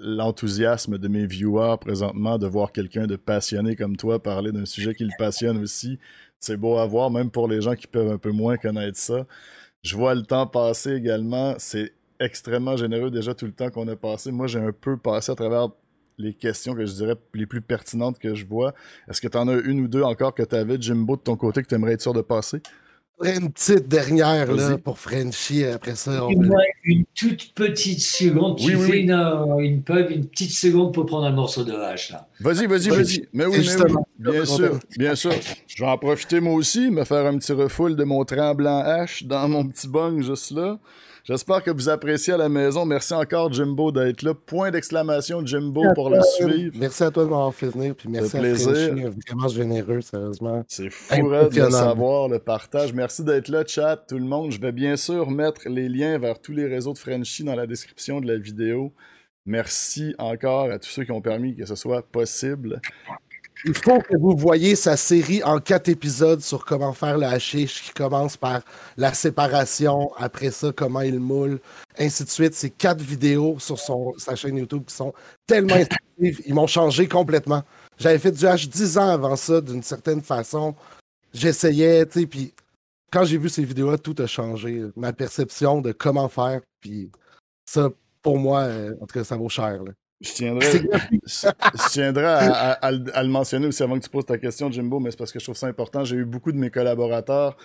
l'enthousiasme 0.00 0.98
de 0.98 1.08
mes 1.08 1.26
viewers 1.26 1.76
présentement 1.80 2.38
de 2.38 2.46
voir 2.46 2.70
quelqu'un 2.72 3.06
de 3.06 3.16
passionné 3.16 3.74
comme 3.74 3.96
toi 3.96 4.22
parler 4.22 4.52
d'un 4.52 4.66
sujet 4.66 4.94
qui 4.94 5.04
le 5.04 5.10
passionne 5.18 5.58
aussi. 5.58 5.98
C'est 6.38 6.56
beau 6.56 6.78
à 6.78 6.86
voir 6.86 7.10
même 7.10 7.30
pour 7.30 7.48
les 7.48 7.60
gens 7.60 7.74
qui 7.74 7.86
peuvent 7.86 8.10
un 8.10 8.18
peu 8.18 8.30
moins 8.30 8.56
connaître 8.56 8.98
ça. 8.98 9.26
Je 9.82 9.96
vois 9.96 10.14
le 10.14 10.22
temps 10.22 10.46
passer 10.46 10.92
également. 10.94 11.54
C'est 11.58 11.92
extrêmement 12.20 12.76
généreux 12.76 13.10
déjà 13.10 13.34
tout 13.34 13.46
le 13.46 13.52
temps 13.52 13.70
qu'on 13.70 13.88
a 13.88 13.96
passé. 13.96 14.30
Moi 14.30 14.46
j'ai 14.46 14.60
un 14.60 14.72
peu 14.72 14.96
passé 14.96 15.32
à 15.32 15.34
travers 15.34 15.68
les 16.18 16.34
questions 16.34 16.74
que 16.74 16.86
je 16.86 16.92
dirais 16.92 17.16
les 17.34 17.46
plus 17.46 17.62
pertinentes 17.62 18.18
que 18.18 18.34
je 18.34 18.46
vois. 18.46 18.74
Est-ce 19.08 19.20
que 19.20 19.28
tu 19.28 19.38
en 19.38 19.48
as 19.48 19.58
une 19.58 19.80
ou 19.80 19.88
deux 19.88 20.02
encore 20.02 20.34
que 20.34 20.42
tu 20.42 20.54
avais 20.54 20.80
Jimbo 20.80 21.16
de 21.16 21.22
ton 21.22 21.36
côté 21.36 21.62
que 21.62 21.68
tu 21.68 21.74
aimerais 21.74 21.94
être 21.94 22.02
sûr 22.02 22.12
de 22.12 22.20
passer? 22.20 22.62
Une 23.22 23.52
petite 23.52 23.88
dernière 23.88 24.52
là, 24.52 24.78
pour 24.78 24.98
Frenchy. 24.98 25.64
Après 25.64 25.94
ça, 25.94 26.24
on 26.24 26.30
une 26.84 27.04
toute 27.14 27.52
petite 27.54 28.00
seconde. 28.00 28.56
Tu 28.58 28.76
fais 28.76 29.00
Une, 29.00 29.10
euh, 29.10 29.58
une, 29.58 29.82
pub, 29.82 30.10
une 30.10 30.26
petite 30.26 30.52
seconde 30.52 30.94
pour 30.94 31.06
prendre 31.06 31.26
un 31.26 31.32
morceau 31.32 31.64
de 31.64 31.72
hache. 31.72 32.12
Vas-y, 32.40 32.66
vas-y, 32.66 32.88
vas-y. 32.88 33.28
Mais 33.32 33.46
oui, 33.46 33.68
mais 33.68 33.84
oui. 33.84 33.96
Bien 34.18 34.44
sûr, 34.44 34.78
bien 34.96 35.14
sûr. 35.14 35.32
Je 35.66 35.84
vais 35.84 35.90
en 35.90 35.98
profiter 35.98 36.40
moi 36.40 36.54
aussi, 36.54 36.90
me 36.90 37.04
faire 37.04 37.26
un 37.26 37.36
petit 37.38 37.52
refoule 37.52 37.96
de 37.96 38.04
mon 38.04 38.24
tremblant 38.24 38.78
hache 38.78 39.24
dans 39.24 39.48
mon 39.48 39.66
petit 39.66 39.88
bong 39.88 40.22
juste 40.22 40.52
là. 40.52 40.78
J'espère 41.30 41.62
que 41.62 41.70
vous 41.70 41.88
appréciez 41.88 42.32
à 42.32 42.36
la 42.36 42.48
maison. 42.48 42.84
Merci 42.84 43.14
encore, 43.14 43.52
Jimbo, 43.52 43.92
d'être 43.92 44.22
là. 44.22 44.34
Point 44.34 44.72
d'exclamation, 44.72 45.46
Jimbo, 45.46 45.84
pour 45.94 46.10
le 46.10 46.20
suivre. 46.22 46.74
Merci 46.76 47.04
à 47.04 47.12
toi 47.12 47.22
de 47.22 47.28
m'avoir 47.28 47.54
fait 47.54 47.68
venir. 47.68 47.94
Puis 47.94 48.08
merci 48.08 48.36
à 48.36 48.40
plaisir. 48.40 49.12
vraiment 49.28 49.46
généreux, 49.46 50.00
sérieusement. 50.00 50.64
C'est 50.66 50.90
fou 50.90 51.30
de 51.30 51.70
savoir 51.70 52.26
le 52.26 52.40
partage. 52.40 52.92
Merci 52.92 53.22
d'être 53.22 53.46
là, 53.46 53.62
chat, 53.64 53.96
tout 54.08 54.18
le 54.18 54.24
monde. 54.24 54.50
Je 54.50 54.60
vais 54.60 54.72
bien 54.72 54.96
sûr 54.96 55.30
mettre 55.30 55.68
les 55.68 55.88
liens 55.88 56.18
vers 56.18 56.40
tous 56.40 56.50
les 56.50 56.66
réseaux 56.66 56.94
de 56.94 56.98
Frenchy 56.98 57.44
dans 57.44 57.54
la 57.54 57.68
description 57.68 58.20
de 58.20 58.26
la 58.26 58.36
vidéo. 58.36 58.92
Merci 59.46 60.16
encore 60.18 60.68
à 60.72 60.80
tous 60.80 60.88
ceux 60.88 61.04
qui 61.04 61.12
ont 61.12 61.22
permis 61.22 61.54
que 61.54 61.64
ce 61.64 61.76
soit 61.76 62.02
possible. 62.02 62.80
Il 63.64 63.74
faut 63.74 63.98
que 63.98 64.16
vous 64.16 64.36
voyez 64.36 64.74
sa 64.74 64.96
série 64.96 65.42
en 65.42 65.60
quatre 65.60 65.88
épisodes 65.88 66.40
sur 66.40 66.64
comment 66.64 66.92
faire 66.92 67.18
le 67.18 67.26
hashish, 67.26 67.82
qui 67.82 67.92
commence 67.92 68.36
par 68.36 68.62
la 68.96 69.12
séparation, 69.12 70.12
après 70.16 70.50
ça, 70.50 70.72
comment 70.74 71.02
il 71.02 71.20
moule, 71.20 71.60
ainsi 71.98 72.24
de 72.24 72.28
suite. 72.30 72.54
C'est 72.54 72.70
quatre 72.70 73.02
vidéos 73.02 73.58
sur 73.58 73.78
son, 73.78 74.14
sa 74.18 74.34
chaîne 74.34 74.56
YouTube 74.56 74.84
qui 74.86 74.94
sont 74.94 75.12
tellement 75.46 75.74
instructives. 75.74 76.42
Ils 76.46 76.54
m'ont 76.54 76.66
changé 76.66 77.06
complètement. 77.06 77.62
J'avais 77.98 78.18
fait 78.18 78.32
du 78.32 78.46
hash 78.46 78.68
dix 78.68 78.96
ans 78.96 79.10
avant 79.10 79.36
ça, 79.36 79.60
d'une 79.60 79.82
certaine 79.82 80.22
façon. 80.22 80.74
J'essayais, 81.34 82.06
tu 82.06 82.20
sais, 82.20 82.26
puis 82.26 82.54
quand 83.12 83.24
j'ai 83.24 83.36
vu 83.36 83.48
ces 83.48 83.64
vidéos-là, 83.64 83.98
tout 83.98 84.14
a 84.18 84.26
changé. 84.26 84.84
Ma 84.96 85.12
perception 85.12 85.82
de 85.82 85.92
comment 85.92 86.28
faire, 86.28 86.60
puis 86.80 87.10
ça, 87.66 87.90
pour 88.22 88.38
moi, 88.38 88.60
euh, 88.62 88.94
en 89.00 89.06
tout 89.06 89.18
cas, 89.18 89.24
ça 89.24 89.36
vaut 89.36 89.48
cher. 89.48 89.80
Je 90.22 90.32
tiendrai, 91.88 92.26
à, 92.28 92.92
le 92.92 93.28
mentionner 93.28 93.66
aussi 93.66 93.82
avant 93.82 93.98
que 93.98 94.04
tu 94.04 94.10
poses 94.10 94.26
ta 94.26 94.36
question, 94.36 94.70
Jimbo, 94.70 95.00
mais 95.00 95.10
c'est 95.10 95.16
parce 95.16 95.32
que 95.32 95.38
je 95.38 95.44
trouve 95.44 95.56
ça 95.56 95.66
important. 95.66 96.04
J'ai 96.04 96.16
eu 96.16 96.26
beaucoup 96.26 96.52
de 96.52 96.58
mes 96.58 96.68
collaborateurs 96.68 97.56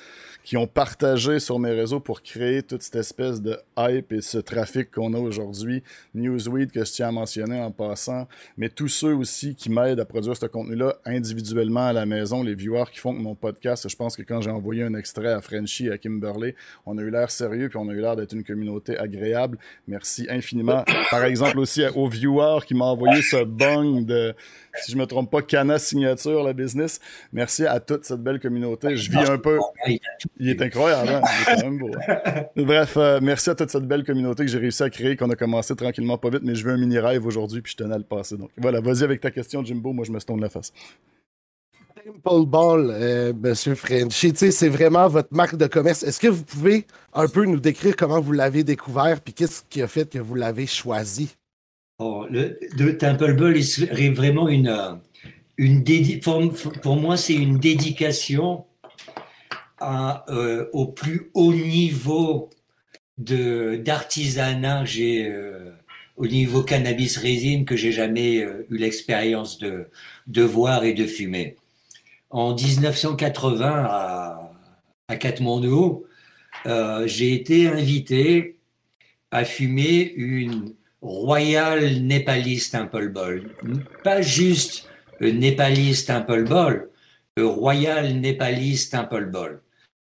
qui 0.46 0.56
ont 0.56 0.68
partagé 0.68 1.40
sur 1.40 1.58
mes 1.58 1.72
réseaux 1.72 2.00
pour 2.00 2.22
créer 2.22 2.62
toute 2.62 2.84
cette 2.84 2.96
espèce 2.96 3.42
de 3.42 3.58
hype 3.78 4.14
et 4.14 4.22
ce 4.22 4.38
trafic 4.38 4.92
qu'on 4.92 5.14
a 5.16 5.18
aujourd'hui. 5.18 5.82
Newsweek, 6.14 6.72
que 6.72 6.86
je 6.86 6.92
tiens 6.92 7.08
à 7.10 7.12
mentionner 7.12 7.60
en 7.60 7.72
passant, 7.72 8.28
mais 8.56 8.70
tous 8.70 8.88
ceux 8.88 9.14
aussi 9.16 9.56
qui 9.56 9.72
m'aident 9.72 10.00
à 10.00 10.06
produire 10.06 10.38
ce 10.38 10.46
contenu-là 10.46 10.98
individuellement 11.04 11.88
à 11.88 11.94
la 11.94 12.06
maison, 12.06 12.44
les 12.44 12.54
viewers 12.54 12.86
qui 12.92 13.00
font 13.00 13.12
mon 13.12 13.34
podcast. 13.34 13.90
Je 13.90 13.96
pense 13.96 14.16
que 14.16 14.22
quand 14.22 14.40
j'ai 14.42 14.52
envoyé 14.52 14.84
un 14.84 14.94
extrait 14.94 15.34
à 15.34 15.42
Frenchy 15.42 15.88
et 15.88 15.92
à 15.92 15.98
Kimberley, 15.98 16.56
on 16.86 16.98
a 17.00 17.02
eu 17.02 17.10
l'air 17.10 17.32
sérieux 17.32 17.68
puis 17.68 17.80
on 17.80 17.90
a 17.90 17.94
eu 17.94 18.00
l'air 18.00 18.16
d'être 18.16 18.34
une 18.34 18.44
communauté 18.44 18.98
agréable. 18.98 19.58
Merci 19.88 20.28
infiniment. 20.30 20.86
Par 21.10 21.24
exemple 21.24 21.58
aussi 21.58 21.82
aux 21.96 22.08
viewers 22.08 22.45
qui 22.66 22.74
m'ont 22.74 22.86
envoyé 22.86 23.22
ce 23.22 23.44
bang 23.44 24.06
de 24.06 24.36
si 24.82 24.92
je 24.92 24.98
me 24.98 25.06
trompe 25.06 25.32
pas, 25.32 25.42
Cana 25.42 25.80
Signature, 25.80 26.44
la 26.44 26.54
business. 26.54 27.00
Merci 27.32 27.66
à 27.66 27.80
toute 27.80 28.06
cette 28.06 28.22
belle 28.22 28.40
communauté. 28.40 28.96
Je 28.98 29.10
vis 29.10 29.30
un 29.30 29.38
peu. 29.38 29.60
Il 30.38 30.50
est 30.50 30.62
incroyable, 30.62 31.10
hein? 31.10 31.22
Il 31.24 31.54
est 31.54 31.56
quand 31.56 31.70
même 31.70 31.78
beau. 31.78 31.92
Hein? 32.08 32.44
Bref, 32.58 32.98
euh, 32.98 33.20
merci 33.22 33.50
à 33.50 33.56
toute 33.56 33.70
cette 33.70 33.88
belle 33.88 34.04
communauté 34.04 34.44
que 34.44 34.52
j'ai 34.52 34.60
réussi 34.60 34.84
à 34.84 34.90
créer, 34.90 35.16
qu'on 35.16 35.30
a 35.30 35.36
commencé 35.36 35.76
tranquillement, 35.76 36.18
pas 36.18 36.30
vite, 36.30 36.42
mais 36.44 36.56
je 36.56 36.66
veux 36.66 36.74
un 36.74 36.78
mini 36.78 37.00
rêve 37.00 37.26
aujourd'hui, 37.26 37.62
puis 37.62 37.72
je 37.72 37.84
tenais 37.84 37.96
à 37.96 37.98
le 37.98 38.04
passer. 38.04 38.38
Donc 38.38 38.50
voilà, 38.58 38.82
vas-y 38.82 39.04
avec 39.04 39.22
ta 39.22 39.32
question, 39.32 39.64
Jimbo. 39.64 39.94
Moi, 39.94 40.06
je 40.06 40.12
me 40.12 40.20
stone 40.20 40.42
la 40.42 40.50
face. 40.50 40.72
Paul 42.22 42.46
Ball, 42.46 42.92
euh, 42.92 43.34
Monsieur 43.34 43.74
Frenchy, 43.74 44.34
c'est 44.36 44.70
vraiment 44.70 45.08
votre 45.08 45.34
marque 45.34 45.56
de 45.56 45.66
commerce. 45.66 46.04
Est-ce 46.04 46.20
que 46.20 46.28
vous 46.28 46.44
pouvez 46.44 46.86
un 47.14 47.28
peu 47.28 47.46
nous 47.46 47.60
décrire 47.60 47.96
comment 47.96 48.22
vous 48.22 48.32
l'avez 48.32 48.64
découvert, 48.64 49.20
puis 49.22 49.34
qu'est-ce 49.34 49.64
qui 49.68 49.82
a 49.82 49.88
fait 49.88 50.08
que 50.08 50.20
vous 50.20 50.36
l'avez 50.36 50.68
choisi? 50.68 51.36
Oh, 51.98 52.26
le, 52.30 52.98
Temple 52.98 53.36
Ball 53.36 53.56
est 53.56 54.10
vraiment 54.10 54.50
une, 54.50 54.68
euh, 54.68 54.96
une 55.58 55.82
pour, 56.82 56.98
moi, 56.98 57.16
c'est 57.16 57.36
une 57.36 57.58
dédication 57.58 58.66
à, 59.80 60.26
euh, 60.30 60.68
au 60.74 60.88
plus 60.88 61.32
haut 61.34 61.54
niveau 61.54 62.50
d'artisanat 63.18 64.84
euh, 65.00 65.72
au 66.18 66.28
niveau 66.28 66.64
cannabis 66.64 67.18
résine 67.18 67.64
que 67.64 67.78
j'ai 67.78 67.94
jamais 67.94 68.40
eu 68.40 68.78
l'expérience 68.78 69.58
de, 69.58 69.88
de 70.28 70.44
voir 70.44 70.84
et 70.84 70.94
de 70.94 71.06
fumer. 71.06 71.56
En 72.30 72.56
1980 72.56 73.86
à, 73.90 74.52
à 75.08 75.16
Katmandou, 75.16 76.06
j'ai 77.06 77.34
été 77.34 77.68
invité 77.68 78.58
à 79.32 79.46
fumer 79.46 80.12
une 80.18 80.74
Royal 81.06 82.02
Népaliste 82.02 82.72
Temple 82.72 83.10
Ball. 83.10 83.44
Pas 84.04 84.24
juste 84.24 84.90
Népaliste 85.22 86.08
Temple 86.08 86.46
Ball, 86.46 86.90
Royal 87.38 88.16
Népaliste 88.16 88.94
Temple 88.94 89.26
Ball, 89.26 89.62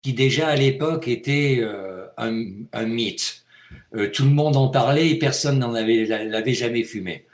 qui 0.01 0.11
déjà 0.11 0.49
à 0.49 0.55
l'époque 0.57 1.07
était 1.07 1.59
euh, 1.61 2.07
un, 2.17 2.85
mythe. 2.85 3.45
Euh, 3.95 4.11
tout 4.11 4.25
le 4.25 4.31
monde 4.31 4.57
en 4.57 4.67
parlait 4.67 5.11
et 5.11 5.17
personne 5.17 5.59
n'en 5.59 5.73
avait, 5.73 6.53
jamais 6.53 6.83
fumé. 6.83 7.25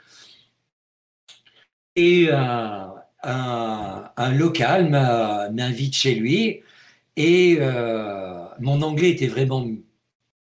Et 1.96 2.28
euh, 2.30 2.86
un, 3.24 4.32
local 4.34 4.88
m'invite 5.52 5.96
chez 5.96 6.14
lui 6.14 6.62
et 7.16 7.58
mon 8.60 8.82
anglais 8.82 9.10
était 9.10 9.26
vraiment 9.26 9.66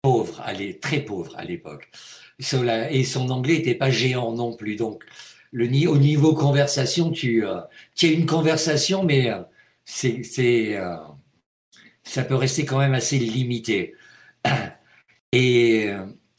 pauvre, 0.03 0.45
très 0.83 1.01
pauvre 1.01 1.35
à 1.39 1.45
l'époque 1.45 1.91
et 2.39 3.05
son 3.05 3.31
anglais 3.31 3.55
n'était 3.55 3.75
pas 3.75 3.91
géant 3.91 4.33
non 4.33 4.55
plus. 4.55 4.77
Donc, 4.77 5.05
au 5.55 5.99
niveau 5.99 6.35
conversation, 6.35 7.11
tu, 7.11 7.47
euh, 7.47 7.61
tu 7.95 8.07
as 8.07 8.11
une 8.11 8.27
conversation, 8.27 9.05
mais 9.05 9.31
euh, 9.31 9.43
euh, 10.39 10.97
ça 12.03 12.25
peut 12.25 12.35
rester 12.35 12.65
quand 12.65 12.79
même 12.79 12.95
assez 12.95 13.19
limité. 13.19 13.95
Et 15.33 15.91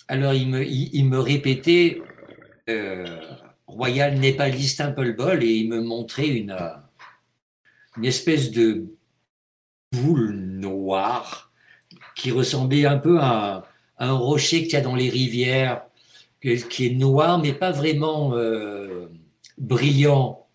alors, 0.07 0.33
il 0.33 0.47
me, 0.49 0.65
il, 0.65 1.05
me 1.05 1.19
répétait 1.19 2.01
Royal 3.67 4.19
Temple 4.77 5.13
Ball 5.15 5.43
et 5.43 5.51
il 5.51 5.69
me 5.69 5.81
montrait 5.81 6.29
une, 6.29 6.55
espèce 8.01 8.51
de 8.51 8.85
boule 9.91 10.31
noire 10.31 11.51
qui 12.15 12.31
ressemblait 12.31 12.85
un 12.85 12.97
peu 12.97 13.19
à, 13.19 13.67
un 13.99 14.13
rocher 14.13 14.63
qu'il 14.63 14.73
y 14.73 14.75
a 14.77 14.81
dans 14.81 14.95
les 14.95 15.09
rivières 15.09 15.86
qui 16.41 16.87
est 16.87 16.95
noir, 16.95 17.39
mais 17.39 17.53
pas 17.53 17.71
vraiment 17.71 18.33
euh, 18.33 19.07
brillant, 19.57 20.45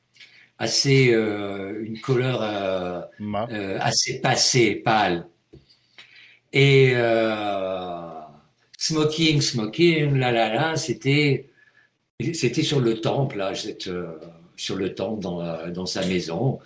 assez 0.59 1.13
euh, 1.13 1.85
une 1.85 2.01
couleur 2.01 2.41
euh, 2.43 3.79
assez 3.81 4.21
passée, 4.21 4.77
pâle. 4.77 5.27
Et 6.53 6.95
smoking, 8.79 9.41
smoking, 9.41 10.17
là 10.17 10.33
là 10.33 10.55
là, 10.55 10.77
c'était 10.77 11.49
c'était 12.35 12.63
sur 12.63 12.81
le 12.81 13.01
temple, 13.01 13.39
là, 13.39 13.53
sur 14.57 14.77
le 14.77 14.95
temple 14.95 15.23
dans, 15.23 15.69
dans 15.69 15.87
sa 15.87 16.07
maison, 16.07 16.61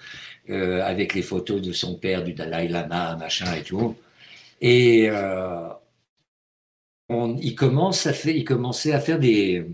avec 0.49 1.15
les 1.15 1.23
photos 1.23 1.63
de 1.63 1.73
son 1.73 1.95
père, 1.95 2.25
du 2.25 2.35
Dalai 2.35 2.69
Lama, 2.69 3.17
machin 3.17 3.55
et 3.55 3.63
tout. 3.63 3.95
Et 4.61 5.09
il, 7.09 7.55
commence 7.55 8.07
à 8.07 8.13
il 8.31 8.45
commençait 8.45 8.93
à 8.93 9.01
faire 9.01 9.19
des, 9.19 9.67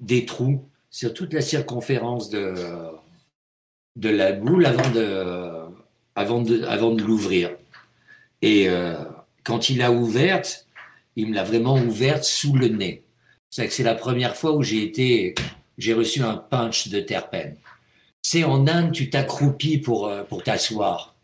des 0.00 0.24
trous 0.24 0.64
sur 0.90 1.12
toute 1.14 1.32
la 1.32 1.40
circonférence 1.40 2.30
de, 2.30 2.54
de 3.96 4.08
la 4.08 4.32
boule 4.32 4.66
avant 4.66 4.90
de, 4.90 5.68
avant 6.14 6.42
de, 6.42 6.62
avant 6.64 6.92
de 6.92 7.02
l'ouvrir. 7.02 7.50
Et 8.42 8.68
euh, 8.68 8.94
quand 9.44 9.70
il 9.70 9.78
l'a 9.78 9.92
ouverte, 9.92 10.66
il 11.16 11.28
me 11.28 11.34
l'a 11.34 11.44
vraiment 11.44 11.74
ouverte 11.74 12.24
sous 12.24 12.54
le 12.54 12.68
nez. 12.68 13.02
C'est 13.50 13.70
c'est 13.70 13.82
la 13.82 13.94
première 13.94 14.36
fois 14.36 14.52
où 14.52 14.62
j'ai 14.62 14.82
été, 14.82 15.34
j'ai 15.78 15.94
reçu 15.94 16.22
un 16.22 16.36
punch 16.36 16.88
de 16.88 17.00
terpène. 17.00 17.56
C'est 18.22 18.44
en 18.44 18.66
Inde, 18.66 18.92
tu 18.92 19.10
t'accroupis 19.10 19.78
pour, 19.78 20.08
euh, 20.08 20.22
pour 20.22 20.42
t'asseoir. 20.42 21.14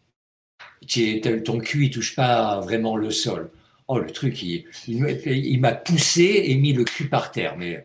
Ton 1.45 1.59
cul, 1.59 1.87
il 1.87 1.91
touche 1.91 2.15
pas 2.15 2.61
vraiment 2.61 2.97
le 2.97 3.11
sol. 3.11 3.51
Oh, 3.87 3.99
le 3.99 4.11
truc, 4.11 4.43
il, 4.43 4.65
il, 4.89 5.61
m'a 5.61 5.75
poussé 5.75 6.45
et 6.47 6.55
mis 6.55 6.73
le 6.73 6.85
cul 6.85 7.09
par 7.09 7.33
terre, 7.33 7.57
mais 7.59 7.85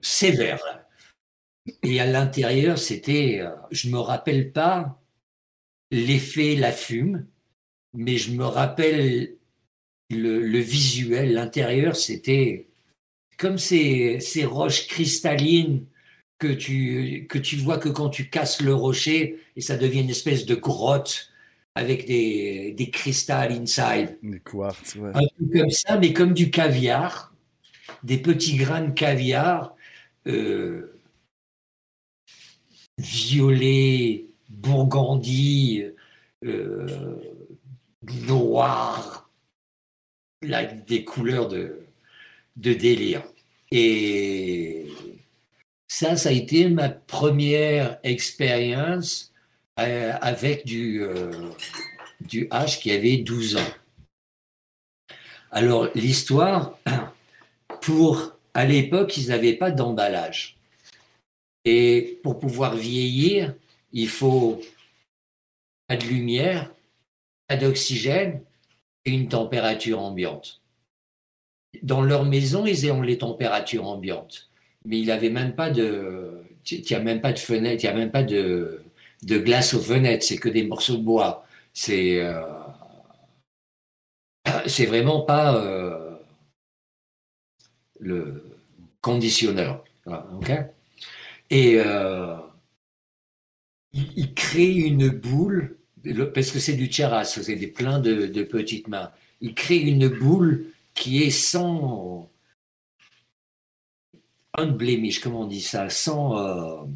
sévère. 0.00 0.60
Et 1.82 2.00
à 2.00 2.06
l'intérieur, 2.06 2.78
c'était, 2.78 3.40
euh, 3.40 3.50
je 3.70 3.90
me 3.90 3.98
rappelle 3.98 4.52
pas 4.52 5.02
l'effet, 5.90 6.56
la 6.56 6.72
fume, 6.72 7.26
mais 7.92 8.16
je 8.16 8.32
me 8.32 8.44
rappelle 8.44 9.36
le, 10.10 10.58
visuel, 10.58 11.34
l'intérieur, 11.34 11.96
c'était 11.96 12.68
comme 13.38 13.58
ces, 13.58 14.20
ces 14.20 14.44
roches 14.44 14.86
cristallines 14.86 15.84
que 16.38 16.48
tu, 16.48 17.26
que 17.28 17.38
tu 17.38 17.56
vois 17.56 17.78
que 17.78 17.88
quand 17.88 18.08
tu 18.08 18.28
casses 18.28 18.60
le 18.60 18.74
rocher 18.74 19.38
et 19.56 19.60
ça 19.60 19.76
devient 19.76 20.00
une 20.00 20.10
espèce 20.10 20.46
de 20.46 20.54
grotte 20.54 21.30
avec 21.76 22.06
des, 22.06 22.72
des 22.72 22.90
cristals 22.90 23.52
inside. 23.52 24.16
Des 24.22 24.40
quartz, 24.40 24.94
ouais. 24.96 25.10
Un 25.12 25.20
peu 25.20 25.60
comme 25.60 25.70
ça, 25.70 25.98
mais 25.98 26.14
comme 26.14 26.32
du 26.32 26.50
caviar, 26.50 27.34
des 28.02 28.16
petits 28.16 28.56
grains 28.56 28.80
de 28.80 28.92
caviar 28.92 29.76
euh, 30.26 30.98
violet, 32.96 34.24
bourgandie, 34.48 35.84
euh, 36.42 37.16
noir, 38.26 39.30
là, 40.40 40.64
des 40.64 41.04
couleurs 41.04 41.46
de, 41.46 41.82
de 42.56 42.72
délire. 42.72 43.22
Et 43.70 44.86
ça, 45.88 46.16
ça 46.16 46.30
a 46.30 46.32
été 46.32 46.70
ma 46.70 46.88
première 46.88 47.98
expérience 48.02 49.34
euh, 49.78 50.12
avec 50.22 50.64
du, 50.64 51.02
euh, 51.02 51.50
du 52.20 52.46
H 52.46 52.80
qui 52.80 52.90
avait 52.92 53.18
12 53.18 53.56
ans. 53.56 53.72
Alors 55.50 55.88
l'histoire, 55.94 56.78
pour 57.82 58.32
à 58.54 58.64
l'époque, 58.64 59.18
ils 59.18 59.28
n'avaient 59.28 59.52
pas 59.52 59.70
d'emballage. 59.70 60.56
Et 61.66 62.20
pour 62.22 62.38
pouvoir 62.38 62.74
vieillir, 62.74 63.54
il 63.92 64.08
faut 64.08 64.62
pas 65.86 65.96
de 65.96 66.06
lumière, 66.06 66.72
pas 67.48 67.56
d'oxygène 67.56 68.40
et 69.04 69.10
une 69.10 69.28
température 69.28 70.00
ambiante. 70.00 70.62
Dans 71.82 72.00
leur 72.00 72.24
maison, 72.24 72.64
ils 72.64 72.90
ont 72.90 73.02
les 73.02 73.18
températures 73.18 73.86
ambiantes, 73.86 74.48
mais 74.86 75.00
il 75.00 75.30
même 75.30 75.54
pas 75.54 75.68
de, 75.68 76.42
il 76.70 76.82
n'y 76.82 76.96
a 76.96 77.00
même 77.00 77.20
pas 77.20 77.32
de 77.32 77.38
fenêtre, 77.38 77.84
il 77.84 77.86
n'y 77.86 77.92
a 77.92 77.98
même 77.98 78.10
pas 78.10 78.22
de, 78.22 78.85
de 79.22 79.38
glace 79.38 79.74
aux 79.74 79.80
fenêtres, 79.80 80.24
c'est 80.24 80.38
que 80.38 80.48
des 80.48 80.64
morceaux 80.66 80.96
de 80.96 81.02
bois. 81.02 81.46
C'est 81.72 82.20
euh, 82.20 82.42
vraiment 84.86 85.22
pas 85.22 85.56
euh, 85.56 86.16
le 88.00 88.44
conditionneur. 89.00 89.84
Et 91.50 91.78
il, 93.92 94.34
crée 94.34 94.72
une 94.72 95.08
boule, 95.08 95.78
parce 96.34 96.50
que 96.50 96.58
c'est 96.58 96.74
du 96.74 96.88
terrasse, 96.88 97.40
c'est 97.40 97.56
des 97.56 97.68
plein 97.68 97.98
de, 97.98 98.42
petites 98.42 98.88
mains. 98.88 99.10
Il 99.40 99.54
crée 99.54 99.78
une 99.78 100.08
boule 100.08 100.66
qui 100.94 101.22
est 101.22 101.30
sans 101.30 102.30
un 104.54 104.66
blemish, 104.66 105.20
comment 105.20 105.42
on 105.42 105.46
dit 105.46 105.60
ça, 105.60 105.90
sans 105.90 106.88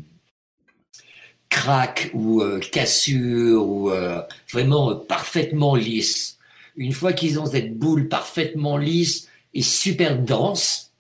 euh, 1.51 1.57
crack 1.57 2.11
ou 2.15 2.43
euh, 2.43 2.61
cassure 2.61 3.67
ou 3.67 3.91
euh, 3.91 4.23
vraiment 4.51 4.97
parfaitement 4.97 5.75
lisse. 5.75 6.39
Une 6.77 6.93
fois 6.93 7.13
qu'ils 7.13 7.39
ont 7.39 7.47
cette 7.47 7.77
boule 7.77 8.09
parfaitement 8.09 8.79
lisse 8.79 9.29
et 9.55 9.63
super 9.63 10.19
dense, 10.19 10.93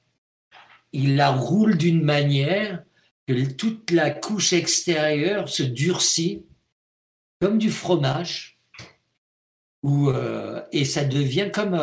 ils 0.92 1.16
la 1.16 1.30
roulent 1.30 1.76
d'une 1.76 2.02
manière 2.02 2.82
que 3.26 3.44
toute 3.44 3.90
la 3.92 4.10
couche 4.10 4.52
extérieure 4.52 5.48
se 5.48 5.62
durcit 5.62 6.42
comme 7.40 7.58
du 7.58 7.70
fromage, 7.70 8.58
ou, 9.82 10.12
et 10.72 10.84
ça 10.84 11.04
devient 11.04 11.48
comme 11.54 11.74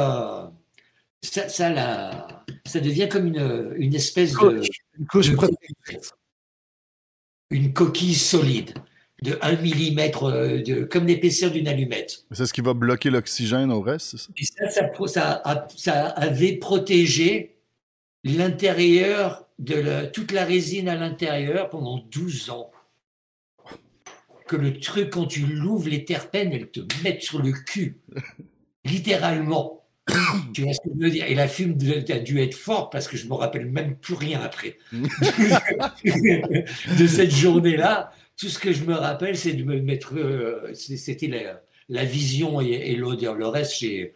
ça, 1.24 1.50
ça, 1.50 1.70
la, 1.72 2.46
ça 2.66 2.80
devient 2.80 3.10
comme 3.10 3.28
une, 3.28 3.74
une 3.78 3.96
espèce 3.96 4.34
de, 4.34 4.62
une 5.00 5.08
coquille 7.74 8.16
solide 8.16 8.74
de 9.24 9.38
1 9.42 9.52
mm, 9.54 10.64
de, 10.64 10.84
comme 10.84 11.08
l'épaisseur 11.08 11.52
d'une 11.52 11.68
allumette. 11.68 12.26
C'est 12.32 12.46
ce 12.46 12.54
qui 12.54 12.62
va 12.62 12.74
bloquer 12.74 13.10
l'oxygène 13.10 13.72
au 13.72 13.82
reste, 13.82 14.18
ça, 14.18 14.70
ça, 14.70 14.92
ça, 15.08 15.68
ça, 15.76 16.08
avait 16.10 16.54
protégé 16.54 17.58
l'intérieur 18.24 19.48
de 19.60 20.06
toute 20.08 20.32
la 20.32 20.46
résine 20.46 20.88
à 20.88 20.96
l'intérieur 20.96 21.70
pendant 21.70 21.98
12 22.12 22.50
ans. 22.52 22.72
Que 24.48 24.56
le 24.56 24.80
truc, 24.80 25.10
quand 25.10 25.26
tu 25.26 25.46
l'ouvres, 25.46 25.90
les 25.90 26.06
terpènes, 26.06 26.54
elles 26.54 26.70
te 26.70 26.80
mettent 27.04 27.24
sur 27.24 27.42
le 27.42 27.52
cul. 27.52 28.00
Littéralement. 28.86 29.84
tu 30.54 30.64
vois 30.64 30.74
ce 30.74 30.80
que 30.80 30.90
je 30.96 31.04
veux 31.04 31.10
dire? 31.10 31.26
Et 31.28 31.36
la 31.36 31.48
fume 31.48 31.78
a 32.10 32.20
dû 32.20 32.40
être 32.40 32.56
forte 32.56 32.92
parce 32.92 33.08
que 33.08 33.18
je 33.18 33.28
me 33.28 33.34
rappelle 33.34 33.66
même 33.66 33.96
plus 33.96 34.16
rien 34.16 34.42
après. 34.42 34.78
de 34.94 37.08
cette 37.08 37.32
journée-là, 37.32 38.12
tout 38.38 38.50
ce 38.50 38.60
que 38.60 38.72
je 38.72 38.84
me 38.84 38.94
rappelle, 38.94 39.36
c'est 39.38 39.54
de 39.54 39.64
me 39.64 39.80
mettre. 39.82 40.16
Euh, 40.16 40.72
c'était 40.74 41.56
la, 41.90 42.06
vision 42.06 42.62
et, 42.62 42.96
l'odeur. 42.96 43.36
Le 43.36 43.48
reste, 43.48 43.80
j'ai 43.80 44.14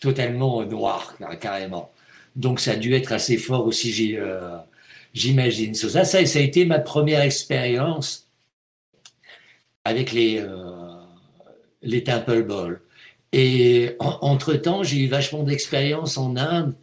totalement 0.00 0.64
noir, 0.64 1.16
carrément. 1.40 1.92
Donc 2.36 2.60
ça 2.60 2.72
a 2.72 2.76
dû 2.76 2.94
être 2.94 3.12
assez 3.12 3.36
fort 3.36 3.66
aussi, 3.66 4.16
euh, 4.16 4.56
j'imagine. 5.12 5.74
ça, 5.74 6.04
ça, 6.04 6.24
ça, 6.24 6.38
a 6.38 6.42
été 6.42 6.64
ma 6.64 6.78
première 6.78 7.20
expérience 7.20 8.28
avec 9.84 10.12
les, 10.12 10.38
euh, 10.40 10.94
les 11.82 12.04
Temple 12.04 12.44
Ball. 12.44 12.80
Et 13.32 13.96
entre-temps, 13.98 14.82
j'ai 14.82 14.98
eu 14.98 15.08
vachement 15.08 15.42
d'expérience 15.42 16.18
en 16.18 16.36
Inde 16.36 16.74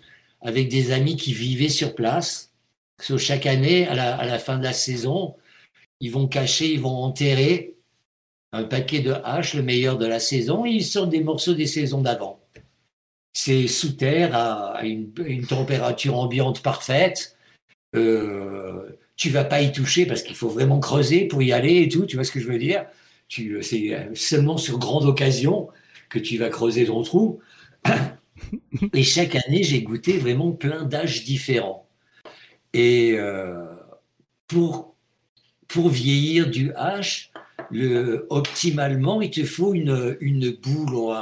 avec 0.42 0.70
des 0.70 0.92
amis 0.92 1.16
qui 1.16 1.34
vivaient 1.34 1.70
sur 1.70 1.96
place. 1.96 2.52
Que 2.98 3.18
chaque 3.18 3.46
année, 3.46 3.88
à 3.88 3.96
la, 3.96 4.40
fin 4.40 4.58
de 4.58 4.64
la 4.64 4.74
saison, 4.74 5.36
ils 6.02 6.12
vont 6.12 6.28
cacher, 6.28 6.74
ils 6.74 6.82
vont 6.82 6.98
enterrer 7.04 7.76
un 8.52 8.64
paquet 8.64 9.00
de 9.00 9.14
haches, 9.24 9.54
le 9.54 9.62
meilleur 9.62 9.98
de 9.98 10.06
la 10.06 10.20
saison, 10.20 10.66
et 10.66 10.72
ils 10.72 10.84
sortent 10.84 11.12
des 11.12 11.24
morceaux 11.24 11.54
des 11.54 11.68
saisons 11.68 12.02
d'avant. 12.02 12.40
C'est 13.32 13.68
sous 13.68 13.94
terre, 13.94 14.36
à 14.36 14.84
une, 14.84 15.14
température 15.48 16.18
ambiante 16.18 16.62
parfaite. 16.62 17.38
Euh, 17.96 18.98
tu 19.16 19.30
vas 19.30 19.46
pas 19.46 19.62
y 19.62 19.72
toucher 19.72 20.06
parce 20.06 20.24
qu'il 20.24 20.36
faut 20.36 20.50
vraiment 20.50 20.80
creuser 20.80 21.26
pour 21.26 21.42
y 21.42 21.54
aller 21.54 21.84
et 21.84 21.90
tout, 21.90 22.06
tu 22.06 22.16
vois 22.16 22.26
ce 22.26 22.32
que 22.32 22.40
je 22.40 22.48
veux 22.48 22.58
dire? 22.58 22.86
C'est 23.30 24.10
seulement 24.16 24.58
sur 24.58 24.80
grande 24.80 25.06
occasion 25.06 25.70
que 26.10 26.20
tu 26.20 26.38
vas 26.38 26.50
creuser 26.50 26.86
ton 26.86 27.04
trou. 27.04 27.40
Et 28.94 29.04
chaque 29.04 29.36
année, 29.36 29.64
j'ai 29.64 29.82
goûté 29.82 30.18
vraiment 30.18 30.52
plein 30.52 30.84
d'âges 30.84 31.24
différents. 31.24 31.88
Et 32.74 33.16
euh, 33.18 33.66
pour, 34.48 34.96
pour 35.68 35.90
vieillir 35.90 36.50
du 36.50 36.72
hache, 36.74 37.32
le, 37.72 38.26
optimalement, 38.30 39.22
il 39.22 39.32
te 39.32 39.44
faut 39.44 39.74
une, 39.74 40.18
une 40.22 40.52
boule, 40.52 41.14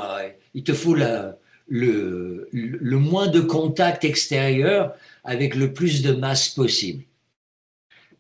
il 0.53 0.63
te 0.63 0.73
faut 0.73 0.95
la, 0.95 1.37
le, 1.67 2.47
le 2.51 2.97
moins 2.97 3.27
de 3.27 3.41
contact 3.41 4.05
extérieur 4.05 4.93
avec 5.23 5.55
le 5.55 5.73
plus 5.73 6.01
de 6.01 6.13
masse 6.13 6.49
possible. 6.49 7.03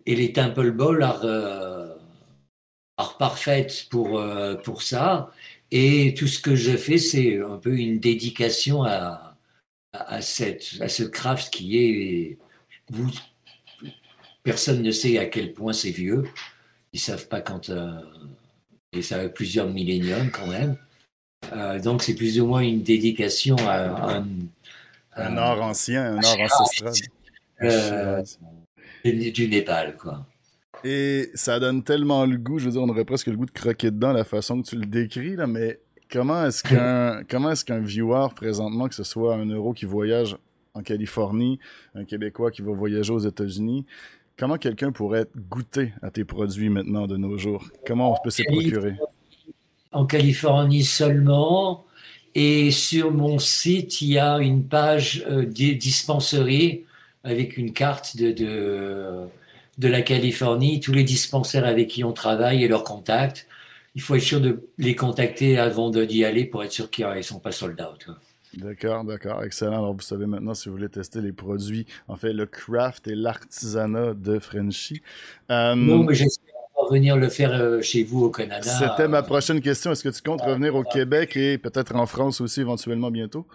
Et 0.05 0.15
les 0.15 0.33
Temple 0.33 0.71
Ball 0.71 1.01
sont 1.01 1.19
euh, 1.25 1.95
parfaites 3.19 3.87
pour, 3.89 4.19
euh, 4.19 4.55
pour 4.55 4.81
ça. 4.81 5.31
Et 5.71 6.13
tout 6.13 6.27
ce 6.27 6.39
que 6.39 6.55
je 6.55 6.77
fais, 6.77 6.97
c'est 6.97 7.41
un 7.41 7.57
peu 7.57 7.77
une 7.77 7.99
dédication 7.99 8.83
à, 8.83 9.37
à, 9.93 10.21
cette, 10.21 10.77
à 10.81 10.89
ce 10.89 11.03
craft 11.03 11.51
qui 11.53 11.77
est. 11.77 12.37
Vous, 12.89 13.11
personne 14.43 14.81
ne 14.81 14.91
sait 14.91 15.17
à 15.17 15.25
quel 15.25 15.53
point 15.53 15.73
c'est 15.73 15.91
vieux. 15.91 16.23
Ils 16.93 16.99
savent 16.99 17.27
pas 17.27 17.41
quand. 17.41 17.69
Euh, 17.69 17.99
et 18.93 19.01
ça 19.01 19.19
a 19.19 19.29
plusieurs 19.29 19.69
milléniums 19.69 20.31
quand 20.31 20.47
même. 20.47 20.77
Euh, 21.53 21.79
donc 21.79 22.01
c'est 22.01 22.15
plus 22.15 22.39
ou 22.39 22.47
moins 22.47 22.61
une 22.61 22.81
dédication 22.81 23.55
à, 23.59 24.23
un 25.15 25.37
art 25.37 25.61
ancien, 25.61 26.17
un 26.17 26.23
art 26.23 26.61
ancestral. 26.61 26.93
Euh, 27.63 28.23
du 29.03 29.47
Népal, 29.47 29.95
quoi. 29.97 30.25
Et 30.89 31.31
ça 31.33 31.59
donne 31.59 31.83
tellement 31.83 32.25
le 32.25 32.37
goût, 32.37 32.59
je 32.59 32.65
veux 32.65 32.71
dire, 32.71 32.81
on 32.81 32.87
aurait 32.87 33.03
presque 33.03 33.27
le 33.27 33.35
goût 33.35 33.45
de 33.45 33.51
croquer 33.51 33.91
dedans 33.91 34.13
la 34.13 34.23
façon 34.23 34.61
que 34.61 34.69
tu 34.69 34.77
le 34.77 34.85
décris, 34.85 35.35
là, 35.35 35.45
mais 35.45 35.81
comment 36.09 36.45
est-ce 36.45 36.63
qu'un 36.69 37.25
comment 37.29 37.51
est-ce 37.51 37.65
qu'un 37.65 37.81
viewer 37.81 38.27
présentement, 38.33 38.87
que 38.87 38.95
ce 38.95 39.03
soit 39.03 39.35
un 39.35 39.47
euro 39.47 39.73
qui 39.73 39.83
voyage 39.83 40.37
en 40.73 40.83
Californie, 40.83 41.59
un 41.93 42.05
Québécois 42.05 42.51
qui 42.51 42.61
va 42.61 42.71
voyager 42.71 43.11
aux 43.11 43.19
États-Unis, 43.19 43.85
comment 44.37 44.55
quelqu'un 44.55 44.93
pourrait 44.93 45.25
goûter 45.49 45.91
à 46.01 46.09
tes 46.09 46.23
produits 46.23 46.69
maintenant 46.69 47.05
de 47.05 47.17
nos 47.17 47.37
jours? 47.37 47.65
Comment 47.85 48.13
on 48.13 48.23
peut 48.23 48.29
s'y 48.29 48.45
procurer? 48.45 48.95
En 49.91 50.05
Californie 50.05 50.85
seulement. 50.85 51.83
Et 52.33 52.71
sur 52.71 53.11
mon 53.11 53.39
site, 53.39 54.01
il 54.01 54.11
y 54.11 54.19
a 54.19 54.37
une 54.37 54.63
page 54.63 55.25
euh, 55.27 55.43
dispenserie 55.45 56.85
avec 57.25 57.57
une 57.57 57.73
carte 57.73 58.15
de, 58.15 58.31
de 58.31 59.27
de 59.77 59.87
la 59.87 60.01
Californie, 60.01 60.79
tous 60.79 60.93
les 60.93 61.03
dispensaires 61.03 61.65
avec 61.65 61.87
qui 61.87 62.03
on 62.03 62.13
travaille 62.13 62.63
et 62.63 62.67
leurs 62.67 62.83
contacts. 62.83 63.47
Il 63.95 64.01
faut 64.01 64.15
être 64.15 64.21
sûr 64.21 64.41
de 64.41 64.67
les 64.77 64.95
contacter 64.95 65.57
avant 65.57 65.89
d'y 65.89 66.23
aller 66.23 66.45
pour 66.45 66.63
être 66.63 66.71
sûr 66.71 66.89
qu'ils 66.89 67.07
ne 67.07 67.21
sont 67.21 67.39
pas 67.39 67.51
sold 67.51 67.79
out. 67.81 68.07
D'accord, 68.53 69.03
d'accord, 69.03 69.43
excellent. 69.43 69.79
Alors 69.79 69.93
vous 69.93 70.01
savez 70.01 70.25
maintenant 70.25 70.53
si 70.53 70.69
vous 70.69 70.75
voulez 70.75 70.89
tester 70.89 71.21
les 71.21 71.31
produits, 71.31 71.85
en 72.07 72.15
fait 72.15 72.33
le 72.33 72.45
craft 72.45 73.07
et 73.07 73.15
l'artisanat 73.15 74.13
de 74.13 74.39
Frenchy. 74.39 75.01
Euh, 75.51 75.75
non, 75.75 76.03
mais 76.03 76.15
j'espère 76.15 76.53
venir 76.89 77.17
le 77.17 77.29
faire 77.29 77.53
euh, 77.53 77.81
chez 77.81 78.03
vous 78.03 78.23
au 78.23 78.29
Canada. 78.29 78.61
C'était 78.61 79.07
ma 79.07 79.23
prochaine 79.23 79.61
question. 79.61 79.91
Est-ce 79.91 80.03
que 80.03 80.09
tu 80.09 80.21
comptes 80.21 80.41
revenir 80.41 80.75
au 80.75 80.83
Québec 80.83 81.35
et 81.37 81.57
peut-être 81.57 81.95
en 81.95 82.05
France 82.05 82.41
aussi 82.41 82.61
éventuellement 82.61 83.11
bientôt? 83.11 83.45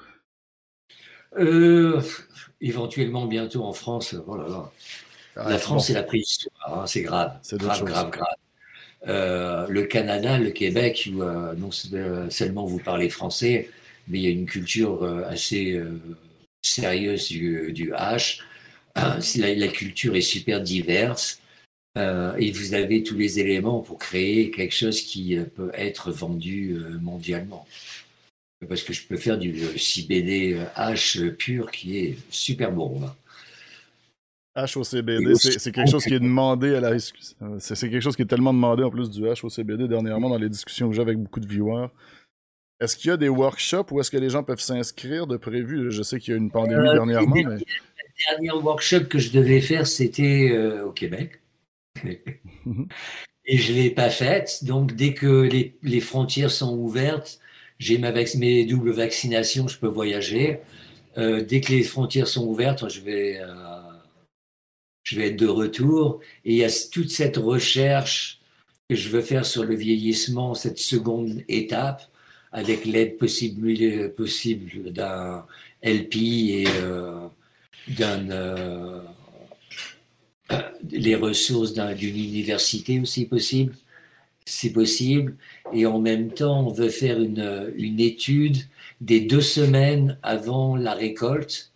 Euh, 1.38 2.00
éventuellement 2.60 3.26
bientôt 3.26 3.64
en 3.64 3.72
France. 3.72 4.14
Oh 4.26 4.36
là 4.36 4.48
là. 4.48 4.70
Ah, 5.36 5.48
la 5.48 5.58
France, 5.58 5.86
c'est 5.86 5.94
la 5.94 6.02
préhistoire, 6.02 6.80
hein, 6.80 6.86
c'est 6.86 7.02
grave. 7.02 7.38
C'est 7.42 7.58
grave, 7.58 7.84
grave, 7.84 8.10
grave. 8.10 8.34
Euh, 9.08 9.66
le 9.68 9.84
Canada, 9.84 10.38
le 10.38 10.50
Québec, 10.50 11.10
où 11.12 11.22
euh, 11.22 11.54
non 11.54 11.70
seulement 11.72 12.66
vous 12.66 12.78
parlez 12.78 13.08
français, 13.08 13.68
mais 14.08 14.18
il 14.18 14.24
y 14.24 14.26
a 14.28 14.30
une 14.30 14.46
culture 14.46 15.02
euh, 15.02 15.24
assez 15.26 15.80
sérieuse 16.62 17.28
du, 17.28 17.72
du 17.72 17.92
H. 17.92 18.40
La, 18.96 19.54
la, 19.54 19.68
culture 19.68 20.16
est 20.16 20.20
super 20.20 20.60
diverse 20.60 21.40
et 21.96 22.50
vous 22.50 22.74
avez 22.74 23.02
tous 23.02 23.16
les 23.16 23.40
éléments 23.40 23.80
pour 23.80 23.98
créer 23.98 24.50
quelque 24.50 24.74
chose 24.74 25.00
qui 25.00 25.34
peut 25.56 25.70
être 25.72 26.12
vendu 26.12 26.78
mondialement. 27.00 27.66
Parce 28.68 28.82
que 28.82 28.92
je 28.92 29.06
peux 29.06 29.16
faire 29.16 29.38
du 29.38 29.78
CBD 29.78 30.58
H 30.76 31.30
pur 31.30 31.70
qui 31.70 31.98
est 31.98 32.18
super 32.28 32.70
bon. 32.70 33.00
HOCBD, 34.56 35.34
c'est 35.34 35.72
quelque 35.72 35.90
chose 35.90 36.04
qui 36.04 36.14
est 36.14 36.20
demandé 36.20 36.74
à 36.74 36.80
la 36.80 36.98
C'est 37.58 37.88
quelque 37.88 38.00
chose 38.00 38.16
qui 38.16 38.22
est 38.22 38.26
tellement 38.26 38.52
demandé 38.52 38.82
en 38.82 38.90
plus 38.90 39.10
du 39.10 39.26
HOCBD 39.26 39.88
dernièrement 39.88 40.28
dans 40.28 40.38
les 40.38 40.48
discussions 40.48 40.88
que 40.90 40.94
j'ai 40.94 41.02
avec 41.02 41.18
beaucoup 41.18 41.40
de 41.40 41.46
viewers. 41.46 41.88
Est-ce 42.80 42.96
qu'il 42.96 43.08
y 43.08 43.12
a 43.12 43.16
des 43.16 43.28
workshops 43.28 43.92
où 43.92 44.00
est-ce 44.00 44.10
que 44.10 44.16
les 44.16 44.28
gens 44.28 44.42
peuvent 44.42 44.60
s'inscrire 44.60 45.26
de 45.26 45.36
prévu? 45.36 45.90
Je 45.90 46.02
sais 46.02 46.18
qu'il 46.18 46.32
y 46.32 46.34
a 46.34 46.38
une 46.38 46.50
pandémie 46.50 46.88
euh, 46.88 46.94
dernièrement. 46.94 47.34
Mais... 47.34 47.44
Le 47.44 47.60
dernier 48.28 48.50
workshop 48.50 49.04
que 49.04 49.18
je 49.18 49.30
devais 49.30 49.60
faire, 49.60 49.86
c'était 49.86 50.50
euh, 50.52 50.86
au 50.86 50.90
Québec. 50.90 51.40
Et 53.44 53.56
je 53.56 53.72
ne 53.72 53.78
l'ai 53.78 53.90
pas 53.90 54.10
fait. 54.10 54.64
Donc, 54.64 54.94
dès 54.94 55.14
que 55.14 55.42
les, 55.42 55.76
les 55.82 56.00
frontières 56.00 56.50
sont 56.50 56.76
ouvertes, 56.76 57.38
j'ai 57.78 57.98
mes 57.98 58.64
doubles 58.64 58.92
vaccinations, 58.92 59.66
je 59.66 59.78
peux 59.78 59.88
voyager. 59.88 60.60
Euh, 61.18 61.44
dès 61.44 61.60
que 61.60 61.72
les 61.72 61.82
frontières 61.82 62.28
sont 62.28 62.46
ouvertes, 62.46 62.88
je 62.88 63.00
vais 63.00 63.40
je 65.02 65.16
vais 65.16 65.28
être 65.28 65.36
de 65.38 65.46
retour. 65.46 66.20
Et 66.44 66.52
il 66.52 66.58
y 66.58 66.64
a 66.64 66.70
toute 66.90 67.10
cette 67.10 67.36
recherche 67.36 68.40
que 68.88 68.94
je 68.94 69.08
veux 69.08 69.22
faire 69.22 69.46
sur 69.46 69.64
le 69.64 69.74
vieillissement, 69.74 70.54
cette 70.54 70.78
seconde 70.78 71.42
étape, 71.48 72.02
avec 72.52 72.84
l'aide 72.84 73.16
possible, 73.16 74.12
possible 74.14 74.92
d'un 74.92 75.46
LP 75.82 76.16
et 76.16 76.64
euh, 76.68 77.26
d'un 77.88 78.30
euh, 78.30 79.00
les 80.90 81.14
ressources 81.14 81.72
d'une 81.72 82.16
université 82.16 83.00
aussi 83.00 83.26
possible, 83.26 83.74
c'est 84.44 84.70
possible. 84.70 85.36
Et 85.72 85.86
en 85.86 85.98
même 86.00 86.32
temps, 86.32 86.66
on 86.66 86.72
veut 86.72 86.90
faire 86.90 87.20
une, 87.20 87.72
une 87.76 88.00
étude 88.00 88.58
des 89.00 89.20
deux 89.20 89.40
semaines 89.40 90.18
avant 90.22 90.76
la 90.76 90.94
récolte, 90.94 91.71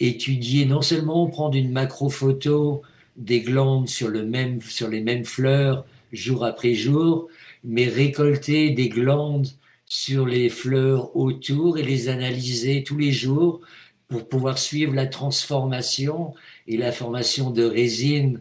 étudier. 0.00 0.66
Non 0.66 0.82
seulement 0.82 1.26
prendre 1.28 1.56
une 1.56 1.72
macro 1.72 2.08
photo 2.08 2.82
des 3.16 3.40
glandes 3.40 3.88
sur, 3.88 4.08
le 4.08 4.24
même, 4.24 4.60
sur 4.60 4.88
les 4.88 5.00
mêmes 5.00 5.24
fleurs 5.24 5.84
jour 6.12 6.44
après 6.44 6.74
jour, 6.74 7.28
mais 7.64 7.86
récolter 7.86 8.70
des 8.70 8.88
glandes 8.88 9.48
sur 9.86 10.26
les 10.26 10.48
fleurs 10.48 11.16
autour 11.16 11.78
et 11.78 11.82
les 11.82 12.08
analyser 12.08 12.82
tous 12.84 12.96
les 12.96 13.12
jours 13.12 13.60
pour 14.08 14.28
pouvoir 14.28 14.58
suivre 14.58 14.94
la 14.94 15.06
transformation 15.06 16.34
et 16.66 16.76
la 16.76 16.92
formation 16.92 17.50
de 17.50 17.64
résine 17.64 18.40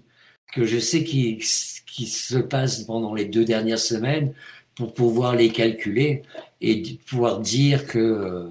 que 0.54 0.66
je 0.66 0.78
sais 0.78 1.04
qui, 1.04 1.40
qui 1.88 2.06
se 2.06 2.38
passe 2.38 2.84
pendant 2.84 3.14
les 3.14 3.26
deux 3.26 3.46
dernières 3.46 3.80
semaines 3.80 4.34
pour 4.76 4.94
pouvoir 4.94 5.36
les 5.36 5.50
calculer 5.50 6.24
et 6.62 7.00
pouvoir 7.06 7.40
dire 7.40 7.86
que, 7.88 8.50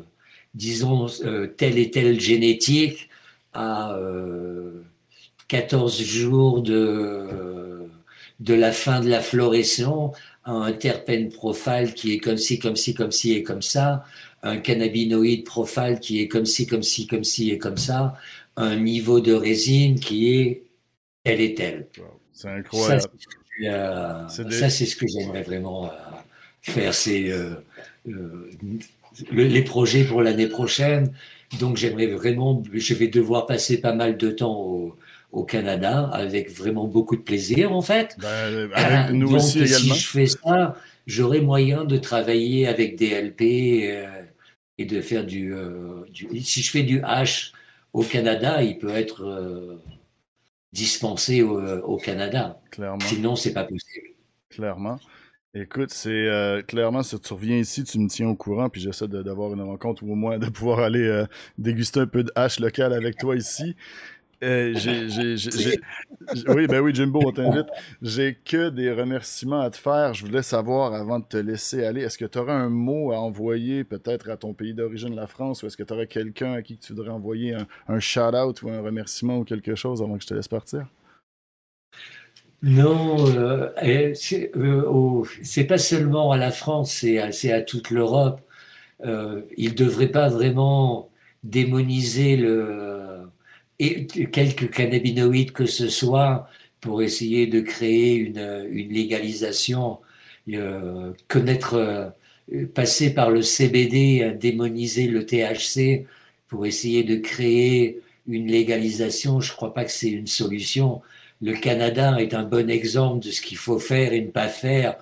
disons, 0.54 1.06
euh, 1.24 1.46
telle 1.46 1.78
et 1.78 1.90
telle 1.90 2.20
génétique 2.20 3.08
14 3.54 4.00
euh, 4.00 6.04
jours 6.04 6.62
de, 6.62 7.86
de 8.40 8.54
la 8.54 8.72
fin 8.72 9.00
de 9.00 9.08
la 9.08 9.20
floraison, 9.20 10.12
un 10.44 10.72
terpène 10.72 11.30
profile 11.30 11.94
qui 11.94 12.14
est 12.14 12.18
comme 12.18 12.36
ci, 12.36 12.58
comme 12.58 12.76
ci, 12.76 12.94
comme 12.94 13.12
ci 13.12 13.32
et 13.32 13.42
comme 13.42 13.62
ça, 13.62 14.04
un 14.42 14.58
cannabinoïde 14.58 15.44
profile 15.44 15.98
qui 16.00 16.20
est 16.20 16.28
comme 16.28 16.46
ci, 16.46 16.66
comme 16.66 16.82
ci, 16.82 17.06
comme 17.06 17.24
ci 17.24 17.50
et 17.50 17.58
comme 17.58 17.76
ça, 17.76 18.16
un 18.56 18.76
niveau 18.76 19.20
de 19.20 19.32
résine 19.32 20.00
qui 20.00 20.34
est 20.34 20.64
tel 21.24 21.40
et 21.40 21.54
tel. 21.54 21.86
C'est 22.32 22.48
incroyable. 22.48 23.02
Ça, 24.28 24.70
c'est 24.70 24.86
ce 24.86 24.96
que 24.96 25.06
j'aimerais 25.06 25.42
vraiment 25.42 25.92
faire. 26.62 26.92
C'est 26.92 27.30
les 29.30 29.62
projets 29.62 30.04
pour 30.04 30.22
l'année 30.22 30.48
prochaine. 30.48 31.12
Donc 31.60 31.76
j'aimerais 31.76 32.06
vraiment, 32.06 32.62
je 32.72 32.94
vais 32.94 33.08
devoir 33.08 33.46
passer 33.46 33.80
pas 33.80 33.92
mal 33.92 34.16
de 34.16 34.30
temps 34.30 34.58
au, 34.58 34.96
au 35.32 35.44
Canada 35.44 36.08
avec 36.12 36.50
vraiment 36.50 36.86
beaucoup 36.86 37.16
de 37.16 37.22
plaisir 37.22 37.72
en 37.72 37.82
fait. 37.82 38.16
Ben, 38.18 38.70
avec 38.72 39.14
nous 39.14 39.28
Donc, 39.28 39.36
aussi 39.36 39.66
si 39.66 39.94
je 39.94 40.06
fais 40.06 40.26
ça, 40.26 40.76
j'aurai 41.06 41.40
moyen 41.40 41.84
de 41.84 41.96
travailler 41.96 42.68
avec 42.68 42.96
des 42.96 43.10
LP 43.10 43.42
euh, 43.90 44.22
et 44.78 44.84
de 44.84 45.00
faire 45.00 45.24
du, 45.24 45.54
euh, 45.54 46.04
du, 46.10 46.40
Si 46.40 46.62
je 46.62 46.70
fais 46.70 46.82
du 46.82 47.00
H 47.00 47.52
au 47.92 48.02
Canada, 48.02 48.62
il 48.62 48.78
peut 48.78 48.94
être 48.94 49.24
euh, 49.24 49.82
dispensé 50.72 51.42
au, 51.42 51.60
au 51.60 51.96
Canada. 51.96 52.60
Clairement. 52.70 53.00
Sinon, 53.00 53.36
c'est 53.36 53.52
pas 53.52 53.64
possible. 53.64 54.08
Clairement. 54.50 54.98
Écoute, 55.54 55.90
c'est 55.90 56.08
euh, 56.28 56.62
clairement, 56.62 57.02
si 57.02 57.18
tu 57.20 57.32
reviens 57.34 57.58
ici, 57.58 57.84
tu 57.84 57.98
me 57.98 58.08
tiens 58.08 58.28
au 58.28 58.34
courant, 58.34 58.70
puis 58.70 58.80
j'essaie 58.80 59.06
d'avoir 59.06 59.52
une 59.52 59.60
rencontre 59.60 60.02
ou 60.02 60.12
au 60.12 60.14
moins 60.14 60.38
de 60.38 60.48
pouvoir 60.48 60.78
aller 60.80 61.06
euh, 61.06 61.26
déguster 61.58 62.00
un 62.00 62.06
peu 62.06 62.24
de 62.24 62.32
hache 62.34 62.58
locale 62.58 62.94
avec 62.94 63.18
toi 63.18 63.36
ici. 63.36 63.76
Euh, 64.44 64.72
j'ai, 64.74 65.08
j'ai- 65.10 65.36
j'ai- 65.38 65.58
j'ai- 65.58 65.80
j'ai- 66.32 66.48
oui, 66.48 66.68
ben 66.68 66.80
oui, 66.80 66.94
Jimbo, 66.94 67.28
on 67.28 67.32
t'invite. 67.32 67.68
J'ai 68.02 68.34
que 68.34 68.70
des 68.70 68.92
remerciements 68.92 69.60
à 69.62 69.70
te 69.70 69.76
faire. 69.78 70.14
Je 70.14 70.26
voulais 70.26 70.42
savoir, 70.42 70.94
avant 70.94 71.18
de 71.20 71.26
te 71.26 71.36
laisser 71.38 71.84
aller, 71.84 72.02
est-ce 72.02 72.18
que 72.18 72.24
tu 72.26 72.38
aurais 72.38 72.52
un 72.52 72.70
mot 72.70 73.12
à 73.12 73.18
envoyer 73.20 73.84
peut-être 73.84 74.30
à 74.30 74.36
ton 74.38 74.54
pays 74.54 74.74
d'origine, 74.74 75.14
la 75.16 75.26
France, 75.28 75.62
ou 75.62 75.66
est-ce 75.66 75.76
que 75.76 75.84
tu 75.84 75.92
aurais 75.94 76.06
quelqu'un 76.08 76.54
à 76.54 76.62
qui 76.62 76.78
tu 76.78 76.94
voudrais 76.94 77.10
envoyer 77.12 77.54
un, 77.54 77.66
un 77.88 78.00
shout-out 78.00 78.62
ou 78.62 78.70
un 78.70 78.80
remerciement 78.82 79.38
ou 79.38 79.44
quelque 79.44 79.74
chose 79.74 80.02
avant 80.02 80.16
que 80.16 80.22
je 80.24 80.28
te 80.28 80.34
laisse 80.34 80.48
partir? 80.48 80.86
Non, 82.62 83.26
euh, 83.36 83.70
euh, 83.82 85.24
c'est 85.42 85.64
pas 85.64 85.78
seulement 85.78 86.30
à 86.30 86.36
la 86.36 86.52
France, 86.52 86.92
c'est 86.92 87.18
à, 87.52 87.60
toute 87.62 87.90
l'Europe. 87.90 88.40
Euh, 89.04 89.42
il 89.56 89.70
ne 89.72 89.74
devrait 89.76 90.08
pas 90.12 90.28
vraiment 90.28 91.10
démoniser 91.44 92.36
le, 92.36 93.28
et 93.80 94.06
quelques 94.06 94.70
cannabinoïdes 94.70 95.52
que 95.52 95.66
ce 95.66 95.88
soit 95.88 96.48
pour 96.80 97.02
essayer 97.02 97.46
de 97.48 97.60
créer 97.60 98.14
une, 98.16 98.66
une 98.70 98.92
légalisation. 98.92 100.00
Euh, 100.52 101.12
connaître, 101.28 101.74
euh, 101.74 102.66
passer 102.74 103.14
par 103.14 103.30
le 103.30 103.42
CBD, 103.42 104.36
démoniser 104.40 105.06
le 105.08 105.24
THC 105.26 106.06
pour 106.48 106.66
essayer 106.66 107.04
de 107.04 107.16
créer 107.16 108.00
une 108.28 108.48
légalisation, 108.48 109.40
je 109.40 109.52
crois 109.52 109.74
pas 109.74 109.84
que 109.84 109.90
c'est 109.92 110.10
une 110.10 110.26
solution 110.26 111.02
le 111.42 111.54
Canada 111.54 112.16
est 112.20 112.34
un 112.34 112.44
bon 112.44 112.70
exemple 112.70 113.26
de 113.26 113.30
ce 113.32 113.42
qu'il 113.42 113.58
faut 113.58 113.80
faire 113.80 114.12
et 114.12 114.20
ne 114.20 114.30
pas 114.30 114.48
faire 114.48 114.96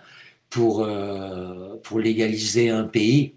pour, 0.49 0.81
euh, 0.83 1.77
pour 1.83 2.01
légaliser 2.01 2.71
un 2.71 2.85
pays. 2.85 3.35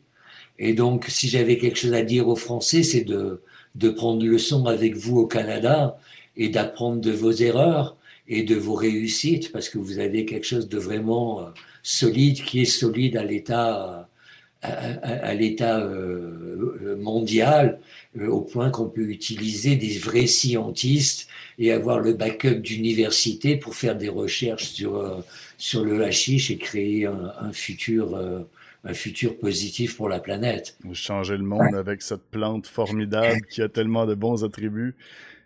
Et 0.57 0.73
donc, 0.73 1.05
si 1.09 1.27
j'avais 1.27 1.57
quelque 1.57 1.77
chose 1.77 1.93
à 1.93 2.01
dire 2.01 2.27
aux 2.29 2.37
Français, 2.37 2.81
c'est 2.81 3.03
de, 3.03 3.41
de 3.75 3.89
prendre 3.89 4.25
leçon 4.25 4.65
avec 4.65 4.95
vous 4.95 5.17
au 5.17 5.27
Canada 5.27 5.97
et 6.37 6.47
d'apprendre 6.47 7.01
de 7.01 7.11
vos 7.11 7.31
erreurs 7.31 7.97
et 8.29 8.43
de 8.43 8.55
vos 8.55 8.73
réussites, 8.73 9.51
parce 9.51 9.67
que 9.67 9.77
vous 9.77 9.99
avez 9.99 10.25
quelque 10.25 10.45
chose 10.45 10.69
de 10.69 10.77
vraiment 10.77 11.41
euh, 11.41 11.49
solide, 11.83 12.41
qui 12.43 12.61
est 12.61 12.65
solide 12.65 13.17
à 13.17 13.23
l'état 13.23 14.07
à, 14.63 14.71
à- 15.11 15.25
à 15.27 15.33
l'état 15.33 15.79
euh, 15.79 16.95
mondial, 16.99 17.79
euh, 18.17 18.27
au 18.27 18.41
point 18.41 18.69
qu'on 18.71 18.89
peut 18.89 19.07
utiliser 19.09 19.75
des 19.75 19.97
vrais 19.99 20.27
scientistes 20.27 21.27
et 21.59 21.71
avoir 21.71 21.99
le 21.99 22.13
backup 22.13 22.61
d'université 22.61 23.57
pour 23.57 23.75
faire 23.75 23.95
des 23.97 24.09
recherches 24.09 24.65
sur, 24.65 24.95
euh, 24.95 25.19
sur 25.57 25.83
le 25.83 26.03
hashish 26.03 26.49
et 26.51 26.57
créer 26.57 27.05
un, 27.05 27.31
un 27.39 27.51
futur, 27.53 28.17
un 28.85 28.93
futur 28.93 29.37
positif 29.37 29.95
pour 29.97 30.09
la 30.09 30.19
planète. 30.19 30.77
changer 30.93 31.37
le 31.37 31.43
monde 31.43 31.75
avec 31.75 32.01
cette 32.01 32.23
plante 32.31 32.67
formidable 32.67 33.41
qui 33.49 33.61
a 33.61 33.69
tellement 33.69 34.05
de 34.05 34.15
bons 34.15 34.43
attributs. 34.43 34.95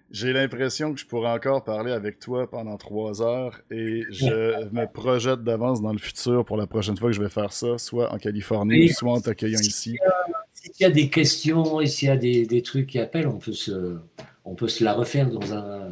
J'ai 0.10 0.32
l'impression 0.32 0.94
que 0.94 1.00
je 1.00 1.06
pourrais 1.06 1.30
encore 1.32 1.64
parler 1.66 1.92
avec 1.92 2.19
toi 2.19 2.50
pendant 2.50 2.77
trois 2.77 3.22
heures 3.22 3.60
et 3.69 4.03
je 4.10 4.69
me 4.72 4.86
projette 4.86 5.44
d'avance 5.44 5.82
dans 5.82 5.92
le 5.92 5.98
futur 6.00 6.45
pour 6.45 6.56
la 6.56 6.66
prochaine 6.66 6.95
fois 6.98 7.10
que 7.10 7.16
je 7.16 7.22
vais 7.22 7.30
faire 7.30 7.52
ça, 7.52 7.77
soit 7.77 8.14
en 8.14 8.18
Californie, 8.18 8.90
soit 8.90 9.11
en 9.11 9.19
t'accueillant 9.19 9.60
ici. 9.60 9.98
S'il 10.53 10.72
y 10.80 10.86
a 10.86 10.90
des 10.90 11.10
questions 11.10 11.82
et 11.82 11.88
s'il 11.88 12.08
y 12.08 12.11
a 12.11 12.18
des, 12.18 12.45
des 12.45 12.61
trucs 12.61 12.88
qui 12.88 13.00
appellent, 13.00 13.27
on 13.27 13.38
peut 13.38 13.52
se, 13.53 13.98
on 14.45 14.56
peut 14.56 14.68
se 14.69 14.84
la 14.84 14.94
refaire 14.94 15.30
dans, 15.30 15.53
un, 15.53 15.90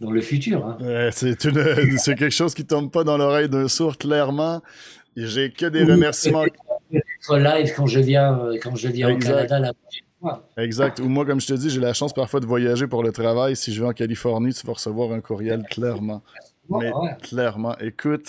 dans 0.00 0.10
le 0.12 0.20
futur. 0.20 0.64
hein. 0.66 1.10
C'est 1.12 1.36
quelque 2.14 2.30
chose 2.30 2.54
qui 2.54 2.64
tombe 2.64 2.90
pas 2.92 3.02
dans 3.04 3.18
l'oreille 3.18 3.48
d'un 3.48 3.66
sourd, 3.68 3.96
clairement. 3.98 4.62
J'ai 5.16 5.50
que 5.50 5.66
des 5.66 5.82
Oui. 5.84 5.92
remerciements. 5.92 6.44
Être 6.44 7.36
live 7.36 7.72
quand 7.76 7.86
je 7.86 8.00
viens, 8.00 8.38
euh, 8.40 8.58
quand 8.62 8.76
je 8.76 8.88
viens 8.88 9.12
au. 9.14 9.18
Canada 9.18 9.58
la 9.58 9.72
prochaine. 9.74 10.04
Exact. 10.56 11.00
Ou 11.00 11.08
moi, 11.08 11.24
comme 11.24 11.40
je 11.40 11.46
te 11.46 11.54
dis, 11.54 11.70
j'ai 11.70 11.80
la 11.80 11.94
chance 11.94 12.12
parfois 12.12 12.40
de 12.40 12.46
voyager 12.46 12.86
pour 12.86 13.02
le 13.02 13.12
travail. 13.12 13.56
Si 13.56 13.72
je 13.72 13.80
vais 13.80 13.88
en 13.88 13.92
Californie, 13.92 14.52
tu 14.52 14.66
vas 14.66 14.74
recevoir 14.74 15.12
un 15.12 15.20
courriel, 15.20 15.62
clairement. 15.70 16.22
Mais 16.68 16.92
clairement. 17.22 17.76
Écoute, 17.78 18.28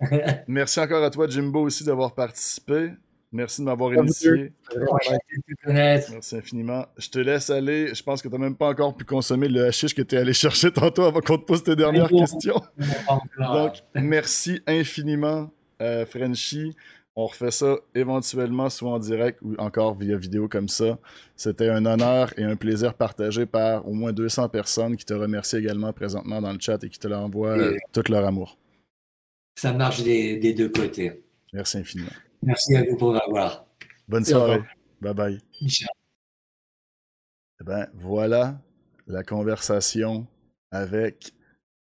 merci 0.48 0.80
encore 0.80 1.04
à 1.04 1.10
toi, 1.10 1.28
Jimbo, 1.28 1.62
aussi 1.62 1.84
d'avoir 1.84 2.14
participé. 2.14 2.92
Merci 3.32 3.60
de 3.60 3.66
m'avoir 3.66 3.94
initié. 3.94 4.52
Merci 5.66 6.36
infiniment. 6.36 6.86
Je 6.96 7.08
te 7.08 7.18
laisse 7.20 7.48
aller. 7.50 7.94
Je 7.94 8.02
pense 8.02 8.22
que 8.22 8.28
tu 8.28 8.34
n'as 8.34 8.40
même 8.40 8.56
pas 8.56 8.70
encore 8.70 8.96
pu 8.96 9.04
consommer 9.04 9.46
le 9.46 9.66
hashish 9.66 9.94
que 9.94 10.02
tu 10.02 10.16
es 10.16 10.18
allé 10.18 10.32
chercher 10.32 10.72
tantôt 10.72 11.04
avant 11.04 11.20
qu'on 11.20 11.38
te 11.38 11.44
pose 11.44 11.62
tes 11.62 11.76
dernières 11.76 12.08
questions. 12.08 12.60
Donc, 13.38 13.74
merci 13.94 14.60
infiniment, 14.66 15.48
euh, 15.80 16.04
Frenchie. 16.06 16.74
On 17.16 17.26
refait 17.26 17.50
ça 17.50 17.76
éventuellement, 17.94 18.70
soit 18.70 18.92
en 18.92 18.98
direct 18.98 19.40
ou 19.42 19.54
encore 19.58 19.96
via 19.96 20.16
vidéo 20.16 20.48
comme 20.48 20.68
ça. 20.68 20.98
C'était 21.36 21.68
un 21.68 21.84
honneur 21.84 22.32
et 22.38 22.44
un 22.44 22.56
plaisir 22.56 22.94
partagé 22.94 23.46
par 23.46 23.86
au 23.86 23.92
moins 23.92 24.12
200 24.12 24.48
personnes 24.48 24.96
qui 24.96 25.04
te 25.04 25.12
remercient 25.12 25.56
également 25.56 25.92
présentement 25.92 26.40
dans 26.40 26.52
le 26.52 26.60
chat 26.60 26.82
et 26.84 26.88
qui 26.88 26.98
te 26.98 27.08
leur 27.08 27.20
envoient 27.20 27.58
euh, 27.58 27.76
tout 27.92 28.04
leur 28.08 28.24
amour. 28.24 28.56
Ça 29.56 29.72
marche 29.72 30.02
des, 30.02 30.38
des 30.38 30.54
deux 30.54 30.68
côtés. 30.68 31.24
Merci 31.52 31.78
infiniment. 31.78 32.12
Merci 32.42 32.76
à 32.76 32.84
vous 32.84 32.96
pour 32.96 33.12
m'avoir. 33.12 33.66
Bonne 34.08 34.24
soirée. 34.24 34.62
Bye 35.00 35.14
bye. 35.14 35.38
Ciao. 35.66 35.88
Eh 37.60 37.64
ben, 37.64 37.88
voilà 37.94 38.60
la 39.06 39.22
conversation 39.22 40.26
avec 40.70 41.32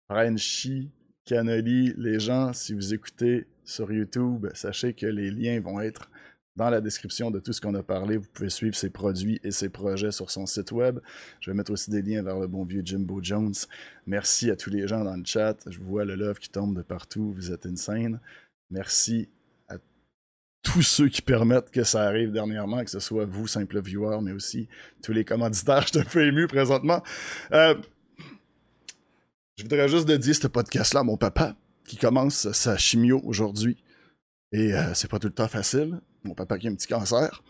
Frenchie 0.08 0.90
Canoli. 1.24 1.92
Les 1.98 2.20
gens, 2.20 2.52
si 2.52 2.72
vous 2.72 2.94
écoutez 2.94 3.46
sur 3.66 3.92
YouTube, 3.92 4.46
sachez 4.54 4.94
que 4.94 5.06
les 5.06 5.30
liens 5.30 5.60
vont 5.60 5.80
être 5.80 6.08
dans 6.54 6.70
la 6.70 6.80
description 6.80 7.30
de 7.30 7.38
tout 7.38 7.52
ce 7.52 7.60
qu'on 7.60 7.74
a 7.74 7.82
parlé. 7.82 8.16
Vous 8.16 8.28
pouvez 8.32 8.48
suivre 8.48 8.74
ses 8.74 8.88
produits 8.88 9.38
et 9.44 9.50
ses 9.50 9.68
projets 9.68 10.12
sur 10.12 10.30
son 10.30 10.46
site 10.46 10.72
web. 10.72 11.00
Je 11.40 11.50
vais 11.50 11.56
mettre 11.56 11.72
aussi 11.72 11.90
des 11.90 12.00
liens 12.00 12.22
vers 12.22 12.38
le 12.38 12.46
bon 12.46 12.64
vieux 12.64 12.82
Jimbo 12.82 13.20
Jones. 13.22 13.54
Merci 14.06 14.50
à 14.50 14.56
tous 14.56 14.70
les 14.70 14.88
gens 14.88 15.04
dans 15.04 15.16
le 15.16 15.24
chat. 15.24 15.56
Je 15.66 15.78
vois 15.80 16.04
le 16.04 16.14
love 16.14 16.38
qui 16.38 16.48
tombe 16.48 16.74
de 16.74 16.82
partout. 16.82 17.34
Vous 17.36 17.52
êtes 17.52 17.66
insane. 17.66 18.20
Merci 18.70 19.28
à 19.68 19.74
tous 20.62 20.82
ceux 20.82 21.08
qui 21.08 21.20
permettent 21.20 21.70
que 21.70 21.84
ça 21.84 22.04
arrive 22.04 22.32
dernièrement, 22.32 22.82
que 22.82 22.90
ce 22.90 23.00
soit 23.00 23.26
vous, 23.26 23.46
simple 23.46 23.80
viewer, 23.82 24.18
mais 24.22 24.32
aussi 24.32 24.68
tous 25.02 25.12
les 25.12 25.24
commanditaires. 25.24 25.82
Je 25.86 25.88
suis 25.88 25.98
un 25.98 26.04
peu 26.04 26.24
ému 26.24 26.46
présentement. 26.46 27.02
Euh, 27.52 27.74
je 29.58 29.62
voudrais 29.62 29.88
juste 29.88 30.06
dédier 30.06 30.34
ce 30.34 30.46
podcast-là 30.48 31.00
à 31.00 31.02
mon 31.02 31.16
papa 31.16 31.56
qui 31.86 31.96
commence 31.96 32.50
sa 32.52 32.76
chimio 32.76 33.20
aujourd'hui. 33.24 33.76
Et 34.52 34.74
euh, 34.74 34.94
c'est 34.94 35.10
pas 35.10 35.18
tout 35.18 35.28
le 35.28 35.34
temps 35.34 35.48
facile. 35.48 36.00
Mon 36.24 36.34
papa 36.34 36.58
qui 36.58 36.68
a 36.68 36.70
un 36.70 36.74
petit 36.74 36.88
cancer. 36.88 37.42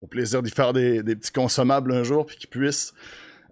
Au 0.00 0.06
plaisir 0.06 0.42
d'y 0.42 0.50
faire 0.50 0.72
des, 0.72 1.02
petits 1.02 1.32
consommables 1.32 1.92
un 1.92 2.02
jour, 2.02 2.26
puis 2.26 2.36
qu'il 2.36 2.48
puisse 2.48 2.92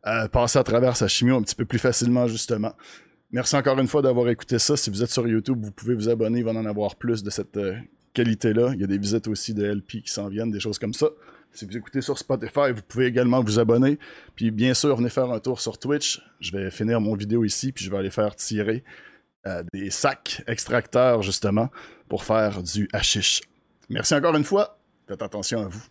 euh, 0.07 0.27
passer 0.29 0.59
à 0.59 0.65
travers 0.65 0.97
sa 0.97 1.07
chimio 1.07 1.37
un 1.37 1.43
petit 1.43 1.55
peu 1.55 1.65
plus 1.65 1.79
facilement, 1.79 2.27
justement. 2.27 2.75
Merci 3.31 3.55
encore 3.55 3.79
une 3.79 3.87
fois 3.87 4.03
d'avoir 4.03 4.29
écouté 4.29 4.59
ça. 4.59 4.77
Si 4.77 4.91
vous 4.91 5.03
êtes 5.03 5.11
sur 5.11 5.29
YouTube, 5.29 5.63
vous 5.63 5.71
pouvez 5.71 5.95
vous 5.95 6.09
abonner, 6.09 6.41
il 6.41 6.45
va 6.45 6.51
en 6.51 6.67
avoir 6.67 6.97
plus 6.97 7.23
de 7.23 7.31
cette 7.31 7.57
euh, 7.57 7.77
qualité-là. 8.13 8.73
Il 8.75 8.81
y 8.81 8.85
a 8.85 8.89
des 8.89 8.99
visites 8.99 9.29
aussi 9.29 9.55
de 9.55 9.65
LP 9.65 10.03
qui 10.03 10.11
s'en 10.11 10.29
viennent, 10.29 10.51
des 10.51 10.59
choses 10.59 10.79
comme 10.79 10.95
ça. 10.95 11.07
Si 11.53 11.65
vous 11.65 11.77
écoutez 11.77 12.01
sur 12.01 12.19
Spotify, 12.19 12.73
vous 12.75 12.83
pouvez 12.87 13.07
également 13.07 13.43
vous 13.43 13.59
abonner. 13.59 13.99
Puis 14.35 14.51
bien 14.51 14.75
sûr, 14.75 14.97
venez 14.97 15.11
faire 15.11 15.31
un 15.31 15.39
tour 15.39 15.61
sur 15.61 15.79
Twitch. 15.79 16.21
Je 16.41 16.51
vais 16.53 16.71
finir 16.71 17.01
mon 17.01 17.15
vidéo 17.15 17.45
ici, 17.45 17.71
puis 17.71 17.85
je 17.85 17.91
vais 17.91 17.99
aller 17.99 18.11
faire 18.11 18.35
tirer 18.35 18.83
des 19.73 19.91
sacs 19.91 20.43
extracteurs, 20.47 21.23
justement, 21.23 21.71
pour 22.09 22.25
faire 22.25 22.63
du 22.63 22.89
hashish. 22.93 23.41
Merci 23.89 24.15
encore 24.15 24.37
une 24.37 24.45
fois. 24.45 24.79
Faites 25.09 25.23
attention 25.23 25.63
à 25.63 25.69
vous. 25.69 25.83